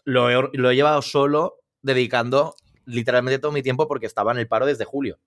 lo 0.06 0.30
he, 0.30 0.50
lo 0.54 0.72
he 0.72 0.76
llevado 0.76 1.02
solo, 1.02 1.60
dedicando 1.82 2.56
literalmente 2.86 3.40
todo 3.40 3.52
mi 3.52 3.62
tiempo 3.62 3.90
porque 3.90 4.06
estaba 4.06 4.32
en 4.32 4.38
el 4.38 4.48
paro 4.48 4.66
desde 4.66 4.86
julio. 4.86 5.20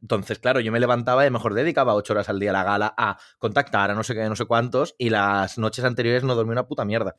Entonces, 0.00 0.38
claro, 0.38 0.60
yo 0.60 0.72
me 0.72 0.80
levantaba 0.80 1.26
y 1.26 1.30
mejor 1.30 1.54
dedicaba 1.54 1.94
ocho 1.94 2.12
horas 2.12 2.28
al 2.28 2.38
día 2.38 2.50
a 2.50 2.52
la 2.54 2.64
gala 2.64 2.94
a 2.96 3.18
contactar 3.38 3.90
a 3.90 3.94
no 3.94 4.02
sé 4.02 4.14
qué, 4.14 4.28
no 4.28 4.36
sé 4.36 4.46
cuántos, 4.46 4.94
y 4.96 5.10
las 5.10 5.58
noches 5.58 5.84
anteriores 5.84 6.22
no 6.24 6.34
dormí 6.34 6.52
una 6.52 6.66
puta 6.66 6.84
mierda. 6.84 7.16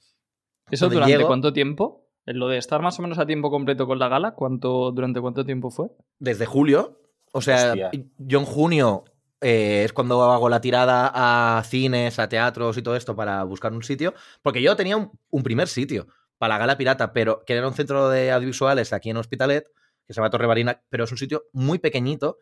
¿Eso 0.72 0.86
Cuando 0.86 0.94
durante 0.96 1.18
llego- 1.18 1.28
cuánto 1.28 1.54
tiempo? 1.54 2.08
Lo 2.26 2.48
de 2.48 2.58
estar 2.58 2.82
más 2.82 2.98
o 3.00 3.02
menos 3.02 3.20
a 3.20 3.26
tiempo 3.26 3.50
completo 3.52 3.86
con 3.88 4.00
la 4.00 4.08
gala, 4.08 4.34
¿cuánto, 4.36 4.92
¿durante 4.92 5.20
cuánto 5.22 5.44
tiempo 5.46 5.70
fue? 5.72 5.88
Desde 6.20 6.46
julio, 6.46 7.00
o 7.34 7.42
sea, 7.42 7.72
Hostia. 7.72 7.92
yo 8.18 8.40
en 8.40 8.46
junio 8.46 9.04
eh, 9.42 9.84
es 9.84 9.94
cuando 9.94 10.24
hago 10.32 10.50
la 10.50 10.62
tirada 10.62 11.12
a 11.14 11.64
cines, 11.64 12.20
a 12.20 12.30
teatros 12.30 12.78
y 12.78 12.84
todo 12.84 12.96
esto 12.96 13.16
para 13.16 13.44
buscar 13.44 13.74
un 13.74 13.84
sitio, 13.84 14.14
porque 14.44 14.62
yo 14.62 14.76
tenía 14.76 14.98
un, 14.98 15.44
primer 15.44 15.68
sitio 15.68 16.08
para 16.38 16.56
la 16.56 16.60
gala 16.60 16.78
pirata, 16.78 17.12
pero 17.12 17.44
que 17.46 17.54
era 17.54 17.68
un 17.68 17.74
centro 17.74 18.10
de 18.10 18.32
audiovisuales 18.32 18.94
aquí 18.94 19.10
en 19.10 19.18
Hospitalet, 19.18 19.66
que 20.06 20.14
se 20.14 20.18
llama 20.18 20.30
Torre 20.30 20.48
Barina, 20.48 20.82
pero 20.90 21.06
es 21.06 21.12
un 21.12 21.18
sitio 21.18 21.46
muy 21.54 21.80
pequeñito, 21.80 22.38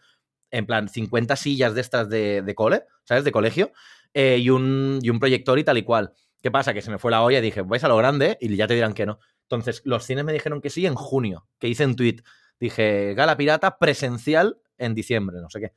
en 0.52 0.66
plan 0.66 0.90
50 0.90 1.36
sillas 1.36 1.74
de 1.74 1.82
estas 1.82 2.10
de, 2.10 2.42
de 2.42 2.56
cole, 2.56 2.84
¿sabes? 3.06 3.24
De 3.24 3.32
colegio, 3.32 3.72
eh, 4.14 4.38
y, 4.40 4.50
un, 4.50 5.00
y 5.02 5.10
un 5.10 5.20
proyector 5.20 5.58
y 5.60 5.64
tal 5.64 5.78
y 5.78 5.84
cual. 5.84 6.14
¿Qué 6.42 6.52
pasa? 6.52 6.74
Que 6.74 6.82
se 6.82 6.92
me 6.92 6.98
fue 6.98 7.12
la 7.12 7.22
olla 7.22 7.40
y 7.40 7.42
dije, 7.42 7.62
vais 7.62 7.84
a 7.84 7.88
lo 7.88 7.98
grande 7.98 8.38
y 8.42 8.56
ya 8.56 8.68
te 8.68 8.74
dirán 8.74 8.94
que 8.94 9.06
no. 9.06 9.20
Entonces, 9.44 9.82
los 9.86 10.06
cines 10.06 10.24
me 10.24 10.34
dijeron 10.34 10.62
que 10.62 10.70
sí 10.70 10.86
en 10.86 10.96
junio, 10.96 11.48
que 11.60 11.68
hice 11.68 11.86
un 11.86 11.96
tweet. 11.96 12.24
Dije, 12.60 13.14
gala 13.14 13.38
pirata 13.38 13.78
presencial 13.78 14.58
en 14.78 14.96
diciembre, 14.96 15.38
no 15.42 15.50
sé 15.50 15.60
qué. 15.60 15.74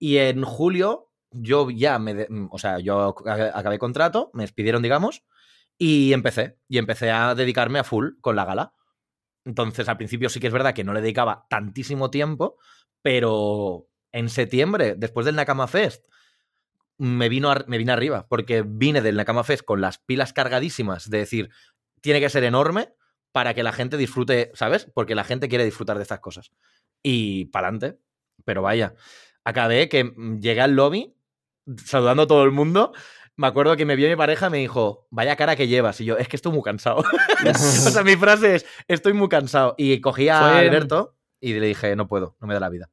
Y 0.00 0.18
en 0.18 0.44
julio, 0.44 1.12
yo 1.32 1.70
ya 1.70 2.00
me. 2.00 2.14
de- 2.14 2.28
o 2.50 2.58
sea, 2.58 2.80
yo 2.80 3.14
ac- 3.16 3.52
acabé 3.54 3.78
contrato, 3.78 4.32
me 4.34 4.44
despidieron, 4.44 4.82
digamos, 4.82 5.24
y 5.78 6.12
empecé. 6.14 6.58
Y 6.68 6.78
empecé 6.78 7.12
a 7.12 7.34
dedicarme 7.36 7.80
a 7.80 7.84
full 7.84 8.10
con 8.22 8.36
la 8.36 8.46
gala. 8.46 8.74
Entonces, 9.44 9.88
al 9.88 9.96
principio 9.98 10.28
sí 10.28 10.40
que 10.40 10.48
es 10.48 10.52
verdad 10.52 10.74
que 10.74 10.84
no 10.84 10.94
le 10.94 11.02
dedicaba 11.02 11.46
tantísimo 11.50 12.10
tiempo, 12.10 12.58
pero 13.02 13.88
en 14.12 14.28
septiembre, 14.30 14.96
después 14.96 15.26
del 15.26 15.36
Nakama 15.36 15.68
Fest, 15.68 16.04
me 16.98 17.28
vino, 17.28 17.52
me 17.66 17.78
vine 17.78 17.92
arriba, 17.92 18.26
porque 18.28 18.62
vine 18.66 19.00
del 19.00 19.16
Nakama 19.16 19.44
Fest 19.44 19.64
con 19.64 19.80
las 19.80 19.98
pilas 19.98 20.32
cargadísimas 20.32 21.08
de 21.08 21.18
decir, 21.18 21.50
tiene 22.02 22.20
que 22.20 22.28
ser 22.28 22.44
enorme 22.44 22.92
para 23.32 23.54
que 23.54 23.62
la 23.62 23.72
gente 23.72 23.96
disfrute, 23.96 24.50
¿sabes? 24.54 24.86
Porque 24.94 25.14
la 25.14 25.24
gente 25.24 25.48
quiere 25.48 25.64
disfrutar 25.64 25.96
de 25.96 26.02
estas 26.02 26.20
cosas. 26.20 26.50
Y 27.02 27.46
para 27.46 27.68
adelante. 27.68 28.00
Pero 28.44 28.62
vaya, 28.62 28.94
acabé 29.44 29.88
que 29.88 30.04
mm, 30.04 30.40
llegué 30.40 30.60
al 30.60 30.74
lobby 30.76 31.14
saludando 31.84 32.24
a 32.24 32.26
todo 32.26 32.44
el 32.44 32.50
mundo. 32.50 32.92
Me 33.36 33.46
acuerdo 33.46 33.76
que 33.76 33.86
me 33.86 33.96
vio 33.96 34.08
mi 34.08 34.16
pareja 34.16 34.48
y 34.48 34.50
me 34.50 34.58
dijo, 34.58 35.06
vaya 35.10 35.36
cara 35.36 35.56
que 35.56 35.68
llevas. 35.68 36.00
Y 36.00 36.04
yo, 36.04 36.18
es 36.18 36.28
que 36.28 36.36
estoy 36.36 36.52
muy 36.52 36.62
cansado. 36.62 36.98
o 37.46 37.54
sea, 37.54 38.02
mi 38.02 38.16
frase 38.16 38.56
es, 38.56 38.66
estoy 38.86 39.14
muy 39.14 39.28
cansado. 39.28 39.74
Y 39.78 40.00
cogí 40.00 40.28
a 40.28 40.58
Alberto 40.58 41.16
y 41.40 41.54
le 41.54 41.66
dije, 41.66 41.96
no 41.96 42.06
puedo, 42.06 42.36
no 42.40 42.46
me 42.46 42.54
da 42.54 42.60
la 42.60 42.68
vida. 42.68 42.90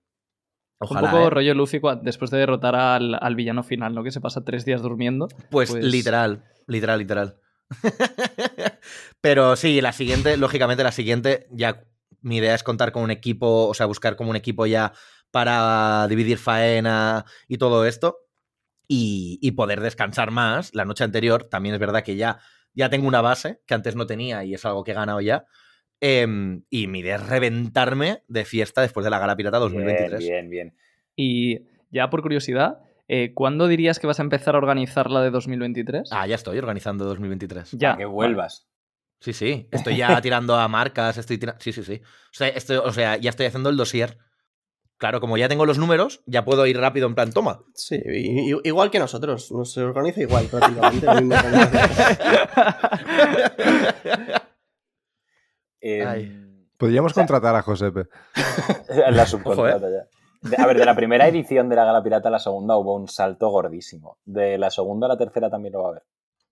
Ojalá. 0.80 1.08
un 1.08 1.12
poco 1.12 1.28
¿eh? 1.28 1.30
rollo 1.32 1.54
Luffy 1.56 1.82
después 2.04 2.30
de 2.30 2.38
derrotar 2.38 2.76
al, 2.76 3.18
al 3.20 3.36
villano 3.36 3.64
final, 3.64 3.96
¿no? 3.96 4.04
Que 4.04 4.12
se 4.12 4.22
pasa 4.22 4.44
tres 4.44 4.64
días 4.64 4.82
durmiendo. 4.82 5.28
Pues, 5.50 5.72
Pues- 5.72 5.84
literal, 5.84 6.46
literal, 6.68 7.00
literal. 7.00 7.40
Pero 9.22 9.56
sí, 9.56 9.82
la 9.82 9.92
siguiente, 9.92 10.38
lógicamente, 10.38 10.84
la 10.84 10.92
siguiente, 10.92 11.48
ya 11.52 11.84
mi 12.22 12.38
idea 12.38 12.56
es 12.56 12.64
contar 12.64 12.92
con 12.92 13.04
un 13.04 13.12
equipo, 13.12 13.68
o 13.68 13.74
sea, 13.74 13.86
buscar 13.86 14.16
como 14.16 14.30
un 14.30 14.36
equipo 14.36 14.66
ya 14.66 14.94
para 15.32 16.08
dividir 16.08 16.38
faena 16.38 17.26
y 17.48 17.58
todo 17.58 17.86
esto. 17.86 18.18
Y, 18.88 19.38
y 19.42 19.52
poder 19.52 19.82
descansar 19.82 20.32
más. 20.32 20.74
La 20.74 20.86
noche 20.86 21.04
anterior, 21.04 21.44
también 21.44 21.76
es 21.76 21.80
verdad 21.82 22.04
que 22.04 22.16
ya, 22.16 22.40
ya 22.74 22.90
tengo 22.90 23.08
una 23.08 23.22
base 23.22 23.62
que 23.66 23.74
antes 23.74 23.96
no 23.96 24.06
tenía 24.08 24.44
y 24.46 24.54
es 24.54 24.64
algo 24.66 24.84
que 24.84 24.92
he 24.92 24.96
ganado 24.96 25.20
ya. 25.22 25.46
Em, 26.00 26.64
y 26.70 26.88
mi 26.88 27.00
idea 27.00 27.16
es 27.16 27.28
reventarme 27.28 28.24
de 28.28 28.46
fiesta 28.46 28.82
después 28.82 29.04
de 29.04 29.10
la 29.10 29.20
Gala 29.20 29.36
Pirata 29.36 29.58
2023. 29.60 30.20
Bien, 30.20 30.30
bien, 30.30 30.50
bien. 30.50 30.76
Y 31.16 31.62
ya 31.92 32.10
por 32.10 32.22
curiosidad, 32.22 32.80
eh, 33.08 33.34
¿cuándo 33.34 33.68
dirías 33.68 34.00
que 34.00 34.08
vas 34.08 34.20
a 34.20 34.24
empezar 34.24 34.56
a 34.56 34.60
organizar 34.60 35.10
la 35.10 35.22
de 35.22 35.32
2023? 35.32 36.10
Ah, 36.12 36.28
ya 36.28 36.36
estoy 36.36 36.58
organizando 36.60 37.04
2023. 37.06 37.72
ya. 37.72 37.90
Para 37.90 37.98
que 37.98 38.06
vuelvas. 38.06 38.68
Sí, 39.20 39.34
sí. 39.34 39.68
Estoy 39.72 39.98
ya 39.98 40.22
tirando 40.22 40.56
a 40.56 40.68
marcas, 40.68 41.18
estoy 41.18 41.38
tirando. 41.40 41.60
Sí, 41.62 41.74
sí, 41.74 41.84
sí. 41.84 42.02
O 42.04 42.34
sea, 42.34 42.50
estoy- 42.50 42.78
o 42.78 42.94
sea, 42.94 43.18
ya 43.18 43.32
estoy 43.32 43.48
haciendo 43.48 43.70
el 43.70 43.76
dossier. 43.78 44.18
Claro, 44.98 45.20
como 45.22 45.38
ya 45.38 45.48
tengo 45.48 45.66
los 45.68 45.78
números, 45.78 46.22
ya 46.26 46.44
puedo 46.44 46.66
ir 46.66 46.80
rápido 46.80 47.06
en 47.08 47.14
plan, 47.16 47.32
toma. 47.32 47.62
Sí, 47.76 48.02
igual 48.64 48.90
que 48.90 48.98
nosotros. 49.00 49.52
Nos 49.52 49.78
organiza 49.78 50.22
igual 50.22 50.46
prácticamente. 50.48 51.06
Eh. 55.82 56.44
Podríamos 56.78 57.12
O 57.12 57.16
sea- 57.16 57.22
contratar 57.24 57.56
a 57.56 57.62
Josepe. 57.64 58.06
la 59.12 59.26
subcontrata 59.26 59.88
ya. 59.90 60.08
De- 60.50 60.62
a 60.62 60.68
ver, 60.68 60.78
de 60.78 60.86
la 60.86 60.96
primera 60.96 61.28
edición 61.28 61.70
de 61.70 61.76
la 61.76 61.86
Gala 61.86 62.04
Pirata 62.04 62.30
a 62.30 62.32
la 62.32 62.40
segunda 62.40 62.78
hubo 62.78 62.96
un 62.96 63.08
salto 63.08 63.50
gordísimo. 63.50 64.20
De 64.26 64.58
la 64.60 64.70
segunda 64.70 65.08
a 65.08 65.10
la 65.10 65.18
tercera 65.18 65.50
también 65.50 65.74
lo 65.74 65.82
va 65.82 65.88
a 65.88 65.92
haber. 65.92 66.04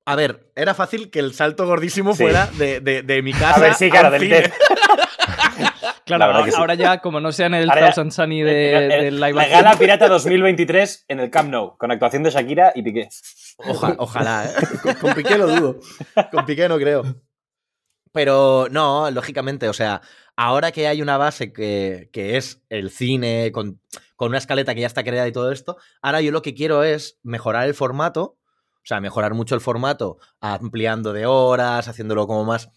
A 0.07 0.15
ver, 0.15 0.51
era 0.55 0.73
fácil 0.73 1.09
que 1.11 1.19
el 1.19 1.33
salto 1.33 1.65
gordísimo 1.67 2.13
Sí. 2.15 2.23
fuera 2.23 2.47
de, 2.57 2.79
de- 2.79 3.03
de 3.03 3.21
mi 3.21 3.33
casa. 3.33 3.55
A 3.55 3.59
ver, 3.59 3.73
sí, 3.75 3.89
claro, 3.89 4.09
del 4.11 4.21
cine. 4.21 4.41
test. 4.41 4.53
Claro, 6.05 6.25
ahora, 6.25 6.45
que 6.45 6.51
sí. 6.51 6.57
ahora 6.59 6.73
ya, 6.75 7.01
como 7.01 7.19
no 7.19 7.31
sea 7.31 7.47
en 7.47 7.55
el 7.55 7.69
Ahora 7.69 7.81
ya- 7.81 7.87
Thousand 7.87 8.11
Sunny 8.11 8.41
de, 8.43 8.73
El- 8.75 8.91
el- 8.91 9.01
del 9.05 9.15
live 9.19 9.33
la 9.33 9.41
action, 9.41 9.63
Gala 9.63 9.77
Pirata 9.77 10.07
2023 10.07 11.05
en 11.07 11.19
el 11.19 11.29
Camp 11.31 11.49
Nou, 11.49 11.77
con 11.77 11.91
actuación 11.91 12.21
de 12.23 12.29
Shakira 12.29 12.71
y 12.75 12.83
Piqué. 12.83 13.09
Oja- 13.57 13.95
ojalá, 13.97 14.45
¿eh? 14.45 14.53
con, 14.83 14.93
con 14.95 15.13
Piqué 15.15 15.37
lo 15.37 15.47
dudo. 15.47 15.79
Con 16.31 16.45
Piqué 16.45 16.69
no 16.69 16.77
creo. 16.77 17.03
Pero 18.11 18.67
no, 18.71 19.09
lógicamente, 19.11 19.67
o 19.67 19.73
sea, 19.73 20.01
ahora 20.37 20.71
que 20.71 20.87
hay 20.87 21.01
una 21.01 21.17
base 21.17 21.51
que, 21.51 22.09
que 22.13 22.37
es 22.37 22.61
el 22.69 22.89
cine, 22.89 23.51
con, 23.51 23.81
con 24.15 24.29
una 24.29 24.37
escaleta 24.37 24.73
que 24.73 24.81
ya 24.81 24.87
está 24.87 25.03
creada 25.03 25.27
y 25.27 25.31
todo 25.33 25.51
esto, 25.51 25.77
ahora 26.01 26.21
yo 26.21 26.31
lo 26.31 26.41
que 26.41 26.53
quiero 26.53 26.83
es 26.83 27.19
mejorar 27.23 27.67
el 27.67 27.73
formato, 27.73 28.37
o 28.75 28.87
sea, 28.87 29.01
mejorar 29.01 29.33
mucho 29.33 29.55
el 29.55 29.61
formato, 29.61 30.17
ampliando 30.39 31.11
de 31.11 31.25
horas, 31.25 31.87
haciéndolo 31.87 32.27
como 32.27 32.45
más... 32.45 32.69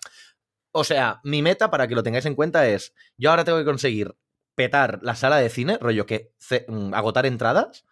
O 0.73 0.85
sea, 0.85 1.21
mi 1.25 1.43
meta, 1.43 1.71
para 1.71 1.89
que 1.89 1.95
lo 1.95 2.03
tengáis 2.03 2.27
en 2.27 2.35
cuenta, 2.35 2.69
es, 2.69 2.95
yo 3.17 3.31
ahora 3.31 3.45
tengo 3.45 3.59
que 3.59 3.65
conseguir 3.65 4.15
petar 4.55 5.01
la 5.03 5.15
sala 5.15 5.37
de 5.39 5.49
cine, 5.51 5.79
rollo 5.81 6.07
que 6.07 6.33
mm, 6.69 6.95
agotar 6.95 7.27
entradas, 7.27 7.85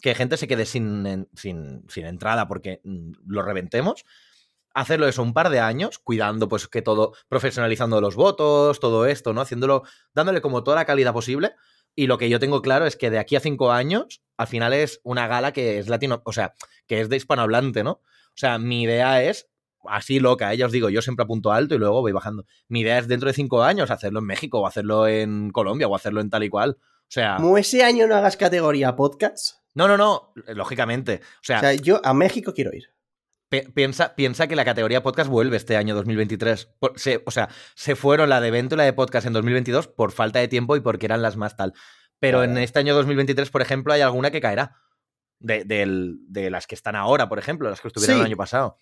que 0.00 0.14
gente 0.14 0.36
se 0.36 0.48
quede 0.48 0.66
sin, 0.66 1.28
sin 1.34 2.06
entrada 2.06 2.46
porque 2.48 2.80
mm, 2.84 3.12
lo 3.26 3.42
reventemos. 3.42 4.04
hacerlo 4.74 5.08
eso 5.08 5.22
un 5.22 5.34
par 5.34 5.50
de 5.50 5.60
años, 5.60 5.98
cuidando 5.98 6.48
pues 6.48 6.68
que 6.68 6.82
todo, 6.82 7.14
profesionalizando 7.28 8.00
los 8.00 8.14
votos, 8.14 8.80
todo 8.80 9.06
esto, 9.06 9.32
¿no? 9.32 9.40
Haciéndolo, 9.40 9.82
dándole 10.14 10.40
como 10.40 10.62
toda 10.62 10.76
la 10.76 10.84
calidad 10.84 11.12
posible. 11.12 11.54
Y 11.96 12.06
lo 12.06 12.18
que 12.18 12.28
yo 12.28 12.38
tengo 12.38 12.62
claro 12.62 12.86
es 12.86 12.96
que 12.96 13.10
de 13.10 13.18
aquí 13.18 13.36
a 13.36 13.40
cinco 13.40 13.72
años, 13.72 14.22
al 14.36 14.46
final 14.46 14.72
es 14.72 15.00
una 15.02 15.26
gala 15.26 15.52
que 15.52 15.78
es 15.78 15.88
latino, 15.88 16.22
o 16.24 16.32
sea, 16.32 16.54
que 16.86 17.00
es 17.00 17.08
de 17.08 17.16
hispanohablante, 17.16 17.82
¿no? 17.82 17.92
O 17.92 18.36
sea, 18.36 18.58
mi 18.58 18.82
idea 18.82 19.22
es 19.22 19.49
así 19.88 20.20
loca, 20.20 20.52
¿eh? 20.52 20.56
ya 20.56 20.66
os 20.66 20.72
digo, 20.72 20.88
yo 20.90 21.02
siempre 21.02 21.24
apunto 21.24 21.52
alto 21.52 21.74
y 21.74 21.78
luego 21.78 22.00
voy 22.00 22.12
bajando. 22.12 22.44
Mi 22.68 22.80
idea 22.80 22.98
es 22.98 23.08
dentro 23.08 23.28
de 23.28 23.32
cinco 23.34 23.62
años 23.62 23.90
hacerlo 23.90 24.18
en 24.20 24.26
México 24.26 24.60
o 24.60 24.66
hacerlo 24.66 25.06
en 25.08 25.50
Colombia 25.50 25.88
o 25.88 25.94
hacerlo 25.96 26.20
en 26.20 26.30
tal 26.30 26.42
y 26.44 26.48
cual. 26.50 26.76
O 26.80 27.12
sea, 27.12 27.36
Como 27.36 27.58
ese 27.58 27.82
año 27.82 28.06
no 28.06 28.14
hagas 28.16 28.36
categoría 28.36 28.94
podcast. 28.96 29.56
no, 29.74 29.88
no, 29.88 29.96
no, 29.96 30.32
lógicamente. 30.54 31.20
O 31.36 31.42
sea, 31.42 31.58
O 31.58 31.60
sea, 31.60 31.74
yo 31.74 32.00
a 32.04 32.14
México 32.14 32.52
quiero 32.54 32.72
ir. 32.74 32.84
Pi- 33.48 33.62
Piensa, 33.74 34.14
piensa 34.14 34.46
que 34.46 34.54
la 34.54 34.64
categoría 34.64 35.02
podcast 35.02 35.28
vuelve 35.28 35.56
este 35.56 35.76
año 35.76 35.94
2023. 35.96 36.66
Por- 36.78 36.98
se- 37.00 37.22
o 37.26 37.30
sea, 37.32 37.48
se 37.74 37.96
fueron 37.96 38.28
la 38.28 38.40
de 38.40 38.46
evento 38.48 38.76
y 38.76 38.78
la 38.78 38.84
de 38.84 38.92
podcast 38.92 39.26
en 39.26 39.32
2022 39.32 39.88
por 39.88 40.12
falta 40.12 40.38
de 40.38 40.46
tiempo 40.46 40.76
y 40.76 40.80
porque 40.80 41.06
eran 41.06 41.20
las 41.22 41.36
más 41.36 41.56
tal. 41.56 41.72
Pero 42.20 42.44
en 42.44 42.56
este 42.58 42.78
año 42.78 42.94
2023, 42.94 43.50
por 43.50 43.62
ejemplo, 43.62 43.92
hay 43.92 44.02
alguna 44.02 44.30
que 44.30 44.40
caerá. 44.40 44.76
De, 45.42 45.64
de 45.64 46.50
las 46.50 46.66
que 46.66 46.74
están 46.74 46.94
ahora, 46.96 47.30
por 47.30 47.38
ejemplo, 47.38 47.70
las 47.70 47.80
que 47.80 47.88
estuvieron 47.88 48.16
Sí. 48.16 48.20
el 48.20 48.26
año 48.26 48.36
pasado. 48.36 48.76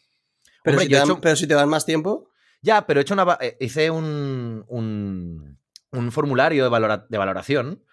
Pero, 0.68 0.76
Hombre, 0.76 0.84
si, 0.84 0.90
te 0.90 0.96
dan, 0.96 1.04
hecho- 1.10 1.20
pero 1.20 1.36
si 1.36 1.46
te 1.46 1.54
dan 1.54 1.68
más 1.68 1.86
tiempo. 1.86 2.30
Ya, 2.62 2.86
pero 2.86 2.98
he 3.00 3.02
hecho 3.02 3.14
una, 3.14 3.38
eh, 3.40 3.56
hice 3.60 3.90
un, 3.90 4.64
un, 4.68 5.58
un 5.92 6.12
formulario 6.12 6.64
de, 6.64 6.70
valora- 6.70 7.06
de 7.08 7.18
valoración 7.18 7.84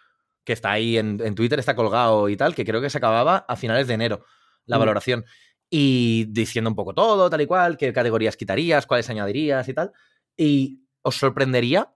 que 0.43 0.53
está 0.53 0.71
ahí 0.71 0.97
en, 0.97 1.19
en 1.23 1.35
Twitter, 1.35 1.59
está 1.59 1.75
colgado 1.75 2.29
y 2.29 2.37
tal, 2.37 2.53
que 2.55 2.65
creo 2.65 2.81
que 2.81 2.89
se 2.89 2.97
acababa 2.97 3.45
a 3.47 3.55
finales 3.55 3.87
de 3.87 3.93
enero, 3.95 4.25
la 4.65 4.77
Mm. 4.77 4.79
valoración. 4.79 5.25
Y 5.69 6.25
diciendo 6.29 6.69
un 6.69 6.75
poco 6.75 6.93
todo, 6.93 7.29
tal 7.29 7.41
y 7.41 7.47
cual, 7.47 7.77
qué 7.77 7.91
categorías 7.93 8.37
quitarías, 8.37 8.85
cuáles 8.85 9.09
añadirías 9.09 9.67
y 9.67 9.73
tal. 9.73 9.91
Y 10.37 10.81
os 11.01 11.15
sorprendería, 11.17 11.91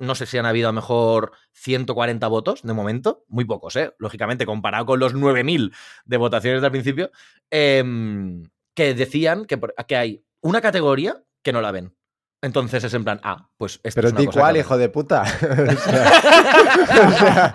no 0.00 0.14
sé 0.14 0.26
si 0.26 0.38
han 0.38 0.46
habido 0.46 0.68
a 0.68 0.72
lo 0.72 0.76
mejor 0.76 1.32
140 1.52 2.26
votos 2.28 2.62
de 2.62 2.72
momento, 2.72 3.24
muy 3.28 3.44
pocos, 3.44 3.74
¿eh? 3.76 3.92
Lógicamente, 3.98 4.46
comparado 4.46 4.86
con 4.86 5.00
los 5.00 5.14
9.000 5.14 5.72
de 6.04 6.16
votaciones 6.16 6.62
del 6.62 6.70
principio, 6.70 7.10
em, 7.50 8.44
que 8.78 8.94
decían 8.94 9.44
que, 9.44 9.58
que 9.88 9.96
hay 9.96 10.24
una 10.40 10.60
categoría 10.60 11.20
que 11.42 11.52
no 11.52 11.60
la 11.60 11.72
ven. 11.72 11.96
Entonces 12.40 12.84
es 12.84 12.94
en 12.94 13.02
plan, 13.02 13.18
ah, 13.24 13.50
pues 13.56 13.80
esto 13.82 13.96
Pero 13.96 14.06
es 14.08 14.12
una 14.12 14.20
di 14.20 14.26
cosa 14.26 14.38
cuál, 14.40 14.54
que- 14.54 14.60
hijo 14.60 14.78
de 14.78 14.88
puta. 14.88 15.22
O 15.68 15.76
sea, 15.76 16.22
o 17.08 17.12
sea, 17.12 17.54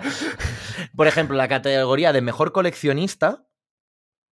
Por 0.94 1.06
ejemplo, 1.06 1.34
la 1.36 1.48
categoría 1.48 2.12
de 2.12 2.20
mejor 2.20 2.52
coleccionista 2.52 3.46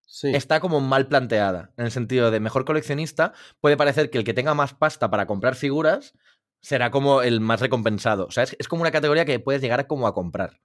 Sí. 0.07 0.29
está 0.35 0.61
como 0.61 0.81
mal 0.83 1.07
planteada. 1.07 1.73
En 1.79 1.87
el 1.87 1.91
sentido 1.91 2.31
de 2.31 2.39
mejor 2.41 2.67
coleccionista, 2.67 3.33
puede 3.63 3.79
parecer 3.79 4.11
que 4.11 4.19
el 4.19 4.25
que 4.25 4.35
tenga 4.35 4.53
más 4.53 4.75
pasta 4.75 5.09
para 5.11 5.25
comprar 5.27 5.55
figuras 5.55 6.13
será 6.61 6.91
como 6.91 7.23
el 7.23 7.41
más 7.41 7.61
recompensado. 7.61 8.27
O 8.27 8.31
sea, 8.31 8.43
es, 8.45 8.55
es 8.59 8.69
como 8.69 8.83
una 8.83 8.91
categoría 8.91 9.25
que 9.25 9.41
puedes 9.41 9.63
llegar 9.63 9.81
a 9.81 9.87
como 9.89 10.07
a 10.07 10.13
comprar. 10.13 10.61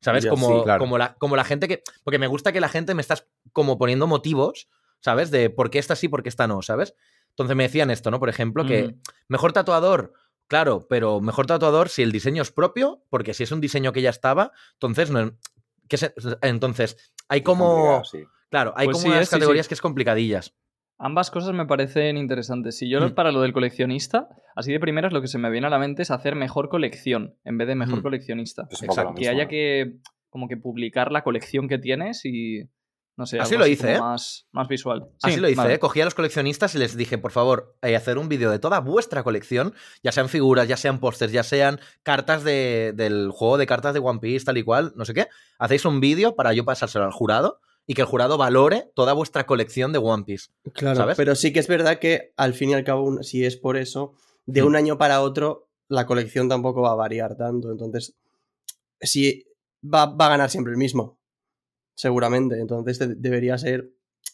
¿Sabes? 0.00 0.26
Como, 0.26 0.48
sí, 0.58 0.64
claro. 0.64 0.80
como, 0.80 0.98
la, 0.98 1.14
como 1.14 1.36
la 1.36 1.44
gente 1.44 1.68
que. 1.68 1.84
Porque 2.02 2.18
me 2.18 2.26
gusta 2.26 2.50
que 2.52 2.60
la 2.60 2.68
gente 2.68 2.94
me 2.94 3.00
estás 3.00 3.28
como 3.52 3.78
poniendo 3.78 4.08
motivos, 4.08 4.68
¿sabes? 5.04 5.30
De 5.30 5.50
por 5.50 5.68
qué 5.70 5.78
esta 5.78 5.96
sí, 5.96 6.08
por 6.08 6.22
qué 6.22 6.30
esta 6.30 6.46
no, 6.46 6.62
¿sabes? 6.62 6.94
Entonces 7.30 7.54
me 7.56 7.64
decían 7.64 7.90
esto, 7.90 8.10
¿no? 8.10 8.18
Por 8.18 8.28
ejemplo, 8.30 8.64
que 8.64 8.94
mejor 9.28 9.52
tatuador, 9.52 10.14
claro, 10.46 10.86
pero 10.88 11.20
mejor 11.20 11.44
tatuador 11.46 11.90
si 11.90 12.02
el 12.02 12.10
diseño 12.10 12.40
es 12.42 12.50
propio, 12.52 13.02
porque 13.10 13.34
si 13.34 13.42
es 13.42 13.52
un 13.52 13.60
diseño 13.60 13.92
que 13.92 14.00
ya 14.02 14.10
estaba, 14.10 14.52
entonces 14.74 15.10
no. 15.10 15.32
que 15.88 15.98
se- 15.98 16.14
entonces, 16.40 16.96
hay 17.28 17.42
como. 17.42 18.02
sí. 18.04 18.24
Claro, 18.48 18.72
hay 18.76 18.86
Pues 18.86 18.94
como 18.96 19.02
sí, 19.02 19.08
unas 19.08 19.22
es, 19.22 19.28
sí, 19.28 19.34
sí. 19.34 19.36
categorías 19.36 19.68
que 19.68 19.74
es 19.74 19.80
complicadillas. 19.82 20.54
Ambas 20.96 21.30
cosas 21.32 21.52
me 21.54 21.66
parecen 21.66 22.16
interesantes. 22.16 22.78
Si 22.78 22.88
yo 22.88 23.00
Mm. 23.00 23.14
para 23.14 23.32
lo 23.32 23.42
del 23.42 23.52
coleccionista, 23.52 24.28
así 24.54 24.72
de 24.72 24.78
primeras 24.80 25.12
lo 25.12 25.20
que 25.20 25.26
se 25.26 25.38
me 25.38 25.50
viene 25.50 25.66
a 25.66 25.70
la 25.70 25.78
mente 25.80 26.02
es 26.02 26.10
hacer 26.12 26.36
mejor 26.36 26.68
colección 26.68 27.34
en 27.44 27.58
vez 27.58 27.66
de 27.68 27.74
mejor 27.74 27.98
Mm. 27.98 28.02
coleccionista. 28.02 28.68
Exacto. 28.70 29.14
Que 29.16 29.28
haya 29.28 29.48
que 29.48 29.96
como 30.30 30.46
que 30.48 30.56
publicar 30.56 31.10
la 31.12 31.22
colección 31.24 31.68
que 31.68 31.78
tienes 31.78 32.24
y 32.24 32.68
no 33.16 33.26
sé, 33.26 33.38
Así 33.38 33.56
lo 33.56 33.66
hice, 33.66 33.94
¿eh? 33.94 33.98
más, 34.00 34.46
más 34.52 34.66
visual. 34.68 35.08
Así 35.22 35.34
Sí, 35.36 35.40
lo 35.40 35.48
hice, 35.48 35.56
vale. 35.56 35.74
¿eh? 35.74 35.78
Cogí 35.78 36.00
a 36.00 36.04
los 36.04 36.14
coleccionistas 36.14 36.74
y 36.74 36.78
les 36.78 36.96
dije, 36.96 37.16
por 37.18 37.30
favor, 37.30 37.76
eh, 37.82 37.94
hacer 37.94 38.18
un 38.18 38.28
vídeo 38.28 38.50
de 38.50 38.58
toda 38.58 38.80
vuestra 38.80 39.22
colección, 39.22 39.72
ya 40.02 40.10
sean 40.12 40.28
figuras, 40.28 40.66
ya 40.66 40.76
sean 40.76 40.98
pósters, 40.98 41.30
ya 41.32 41.42
sean 41.44 41.78
cartas 42.02 42.42
de- 42.44 42.92
del 42.96 43.30
juego 43.30 43.56
de 43.58 43.66
cartas 43.66 43.94
de 43.94 44.00
One 44.00 44.18
Piece, 44.20 44.44
tal 44.44 44.58
y 44.58 44.64
cual, 44.64 44.92
no 44.96 45.04
sé 45.04 45.14
qué. 45.14 45.28
Hacéis 45.58 45.84
un 45.84 46.00
vídeo 46.00 46.34
para 46.34 46.52
yo 46.52 46.64
pasárselo 46.64 47.04
al 47.04 47.12
jurado 47.12 47.60
y 47.86 47.94
que 47.94 48.00
el 48.00 48.06
jurado 48.08 48.36
valore 48.38 48.90
toda 48.94 49.12
vuestra 49.12 49.44
colección 49.46 49.92
de 49.92 49.98
One 49.98 50.24
Piece. 50.24 50.50
Claro, 50.72 50.96
¿sabes? 50.96 51.16
pero 51.16 51.34
sí 51.36 51.52
que 51.52 51.60
es 51.60 51.68
verdad 51.68 51.98
que 51.98 52.32
al 52.36 52.54
fin 52.54 52.70
y 52.70 52.74
al 52.74 52.82
cabo, 52.84 53.22
si 53.22 53.44
es 53.44 53.56
por 53.56 53.76
eso, 53.76 54.14
de 54.46 54.62
Mm. 54.62 54.66
un 54.66 54.76
año 54.76 54.98
para 54.98 55.20
otro, 55.20 55.68
la 55.88 56.06
colección 56.06 56.48
tampoco 56.48 56.80
va 56.82 56.92
a 56.92 56.94
variar 56.96 57.36
tanto. 57.36 57.70
Entonces, 57.70 58.14
sí, 59.00 59.46
va, 59.84 60.06
va 60.06 60.26
a 60.26 60.30
ganar 60.30 60.50
siempre 60.50 60.72
el 60.72 60.78
mismo. 60.78 61.18
Seguramente. 61.94 62.60
Entonces 62.60 62.98
de- 62.98 63.14
debería 63.14 63.56
ser. 63.58 63.90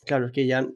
Claro, 0.07 0.27
es 0.27 0.33
que 0.33 0.47
ya. 0.47 0.67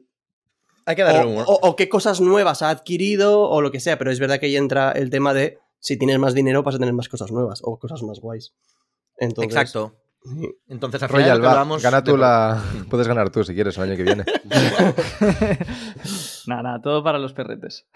Hay 0.85 0.95
que 0.95 1.03
O, 1.03 1.05
darle 1.05 1.25
un... 1.33 1.39
o- 1.39 1.59
o 1.61 1.75
qué 1.75 1.89
cosas 1.89 2.21
nuevas 2.21 2.61
ha 2.61 2.69
adquirido 2.69 3.41
o 3.41 3.61
lo 3.61 3.71
que 3.71 3.79
sea, 3.79 3.97
pero 3.97 4.11
es 4.11 4.19
verdad 4.19 4.39
que 4.39 4.45
ahí 4.45 4.55
entra 4.55 4.91
el 4.91 5.09
tema 5.09 5.33
de 5.33 5.57
si 5.79 5.97
tienes 5.97 6.19
más 6.19 6.33
dinero 6.33 6.63
vas 6.63 6.75
a 6.75 6.79
tener 6.79 6.93
más 6.93 7.09
cosas 7.09 7.31
nuevas 7.31 7.61
o 7.63 7.77
cosas 7.79 8.01
más 8.03 8.19
guays. 8.19 8.53
Entonces, 9.17 9.53
Exacto. 9.55 9.95
sí. 10.23 10.49
Entonces, 10.67 11.01
al 11.03 11.09
final 11.09 11.21
Royal, 11.23 11.37
lo 11.37 11.41
que 11.41 11.45
va, 11.47 11.51
hablamos 11.53 11.83
gana 11.83 12.01
de- 12.01 12.11
tú 12.11 12.17
la... 12.17 12.61
Puedes 12.89 13.07
ganar 13.07 13.29
tú 13.29 13.43
si 13.43 13.53
quieres 13.55 13.77
el 13.77 13.83
año 13.83 13.95
que 13.95 14.03
viene. 14.03 14.25
Nada, 16.47 16.61
nada, 16.61 16.81
todo 16.81 17.03
para 17.03 17.17
los 17.17 17.33
perretes. 17.33 17.87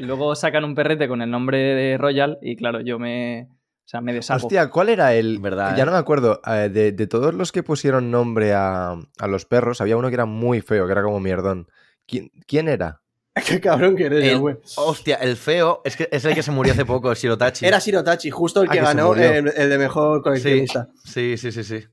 Luego 0.00 0.34
sacan 0.34 0.64
un 0.64 0.74
perrete 0.74 1.08
con 1.08 1.20
el 1.20 1.30
nombre 1.30 1.58
de 1.58 1.98
Royal 1.98 2.38
y 2.40 2.56
claro, 2.56 2.80
yo 2.80 2.98
me, 2.98 3.48
o 3.84 3.88
sea, 3.88 4.00
me 4.00 4.12
deshago. 4.14 4.44
Hostia, 4.46 4.70
¿cuál 4.70 4.88
era 4.88 5.14
el...? 5.14 5.38
Verdad, 5.40 5.76
ya 5.76 5.82
¿eh? 5.82 5.86
no 5.86 5.92
me 5.92 5.98
acuerdo. 5.98 6.40
eh, 6.46 6.70
de, 6.72 6.92
de 6.92 7.06
todos 7.06 7.34
los 7.34 7.52
que 7.52 7.62
pusieron 7.62 8.10
nombre 8.10 8.54
a, 8.54 8.96
a 9.18 9.26
los 9.28 9.44
perros, 9.44 9.80
había 9.80 9.96
uno 9.96 10.08
que 10.08 10.14
era 10.14 10.24
muy 10.26 10.60
feo, 10.62 10.86
que 10.86 10.92
era 10.92 11.02
como 11.02 11.20
mierdón. 11.20 11.68
¿Quién, 12.06 12.30
quién 12.46 12.68
era? 12.68 13.02
Qué 13.46 13.60
cabrón 13.60 13.96
que 13.96 14.06
eres, 14.06 14.38
güey. 14.38 14.56
Hostia, 14.76 15.16
el 15.16 15.36
feo 15.36 15.82
es, 15.84 15.96
que 15.96 16.08
es 16.12 16.24
el 16.24 16.34
que 16.34 16.42
se 16.42 16.50
murió 16.52 16.72
hace 16.72 16.84
poco, 16.84 17.12
Shirotachi. 17.12 17.66
Era 17.66 17.78
Shirotachi, 17.80 18.30
justo 18.30 18.62
el 18.62 18.68
Ah, 18.70 18.72
que, 18.72 18.80
ganó 18.80 19.12
el 19.14 19.44
de 19.70 19.78
mejor 19.78 20.22
coleccionista. 20.22 20.88
Sí, 21.04 21.36
sí, 21.36 21.50
sí, 21.50 21.64
sí. 21.64 21.84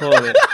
Joder. 0.00 0.34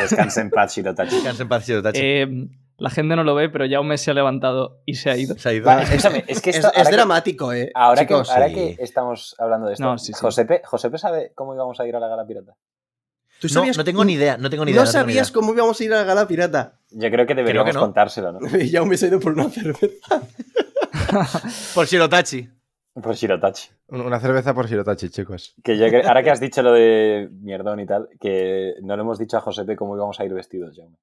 Descansa 0.00 0.40
en 0.40 0.50
paz, 0.50 0.74
Shirotachi. 0.74 1.14
Descansa 1.16 1.42
en 1.42 1.48
paz, 1.48 1.66
Shirotachi. 1.66 2.00
Eh, 2.02 2.48
la 2.78 2.90
gente 2.90 3.14
no 3.16 3.24
lo 3.24 3.34
ve, 3.34 3.48
pero 3.50 3.66
ya 3.66 3.80
un 3.80 3.88
mes 3.88 4.00
se 4.00 4.10
ha 4.10 4.14
levantado 4.14 4.80
y 4.86 4.94
se 4.94 5.10
ha 5.10 5.16
ido. 5.16 5.36
Se 5.36 5.48
ha 5.48 5.52
ido. 5.52 5.70
Escúchame, 5.70 6.24
es 6.26 6.40
que 6.40 6.50
Es, 6.50 6.56
esto, 6.56 6.68
es 6.72 6.78
ahora, 6.78 6.90
que, 6.90 6.96
dramático, 6.96 7.52
eh. 7.52 7.70
ahora, 7.74 8.06
que, 8.06 8.14
ahora 8.14 8.48
sí. 8.48 8.54
que 8.54 8.76
estamos 8.80 9.34
hablando 9.38 9.66
de 9.66 9.72
esto, 9.74 9.84
No, 9.84 9.98
sí, 9.98 10.12
sí. 10.12 10.18
Josepe, 10.20 10.62
Josepe 10.64 10.96
sabe 10.98 11.32
cómo 11.34 11.54
íbamos 11.54 11.78
a 11.80 11.86
ir 11.86 11.94
a 11.96 12.00
la 12.00 12.08
gala 12.08 12.24
pirata. 12.26 12.54
¿Tú 13.40 13.46
No, 13.48 13.54
sabías- 13.60 13.76
no 13.76 13.84
tengo 13.84 14.04
ni 14.04 14.14
idea, 14.14 14.36
no 14.36 14.50
tengo 14.50 14.64
ni 14.64 14.72
idea. 14.72 14.80
No 14.82 14.86
sabías 14.86 15.30
cómo 15.30 15.52
íbamos 15.52 15.80
a 15.80 15.84
ir 15.84 15.92
a 15.92 15.98
la 15.98 16.04
gala 16.04 16.26
pirata. 16.26 16.78
Yo 16.90 17.10
creo 17.10 17.26
que 17.26 17.34
deberíamos 17.34 17.74
no. 17.74 17.80
contárselo, 17.80 18.32
¿no? 18.32 18.40
Ya 18.58 18.82
me 18.84 18.94
he 18.96 19.06
ido 19.06 19.20
por 19.20 19.32
una 19.32 19.48
cerveza. 19.48 20.22
Por 21.74 21.86
Shirotachi. 21.86 22.48
Por 23.02 23.14
Shirotachi. 23.14 23.70
Un- 23.88 24.00
Una 24.02 24.20
cerveza 24.20 24.54
por 24.54 24.66
Shirotachi, 24.68 25.08
chicos. 25.10 25.54
Que 25.62 25.78
yo 25.78 25.86
cre- 25.86 26.04
ahora 26.06 26.22
que 26.22 26.30
has 26.30 26.40
dicho 26.46 26.62
lo 26.62 26.72
de 26.72 27.28
mierdón 27.40 27.80
y 27.80 27.86
tal, 27.86 28.08
que 28.20 28.74
no 28.82 28.96
le 28.96 29.02
hemos 29.02 29.18
dicho 29.18 29.36
a 29.36 29.40
Josepe 29.40 29.76
cómo 29.76 29.96
íbamos 29.96 30.18
a 30.20 30.24
ir 30.24 30.34
vestidos, 30.34 30.76
Jaume. 30.76 30.96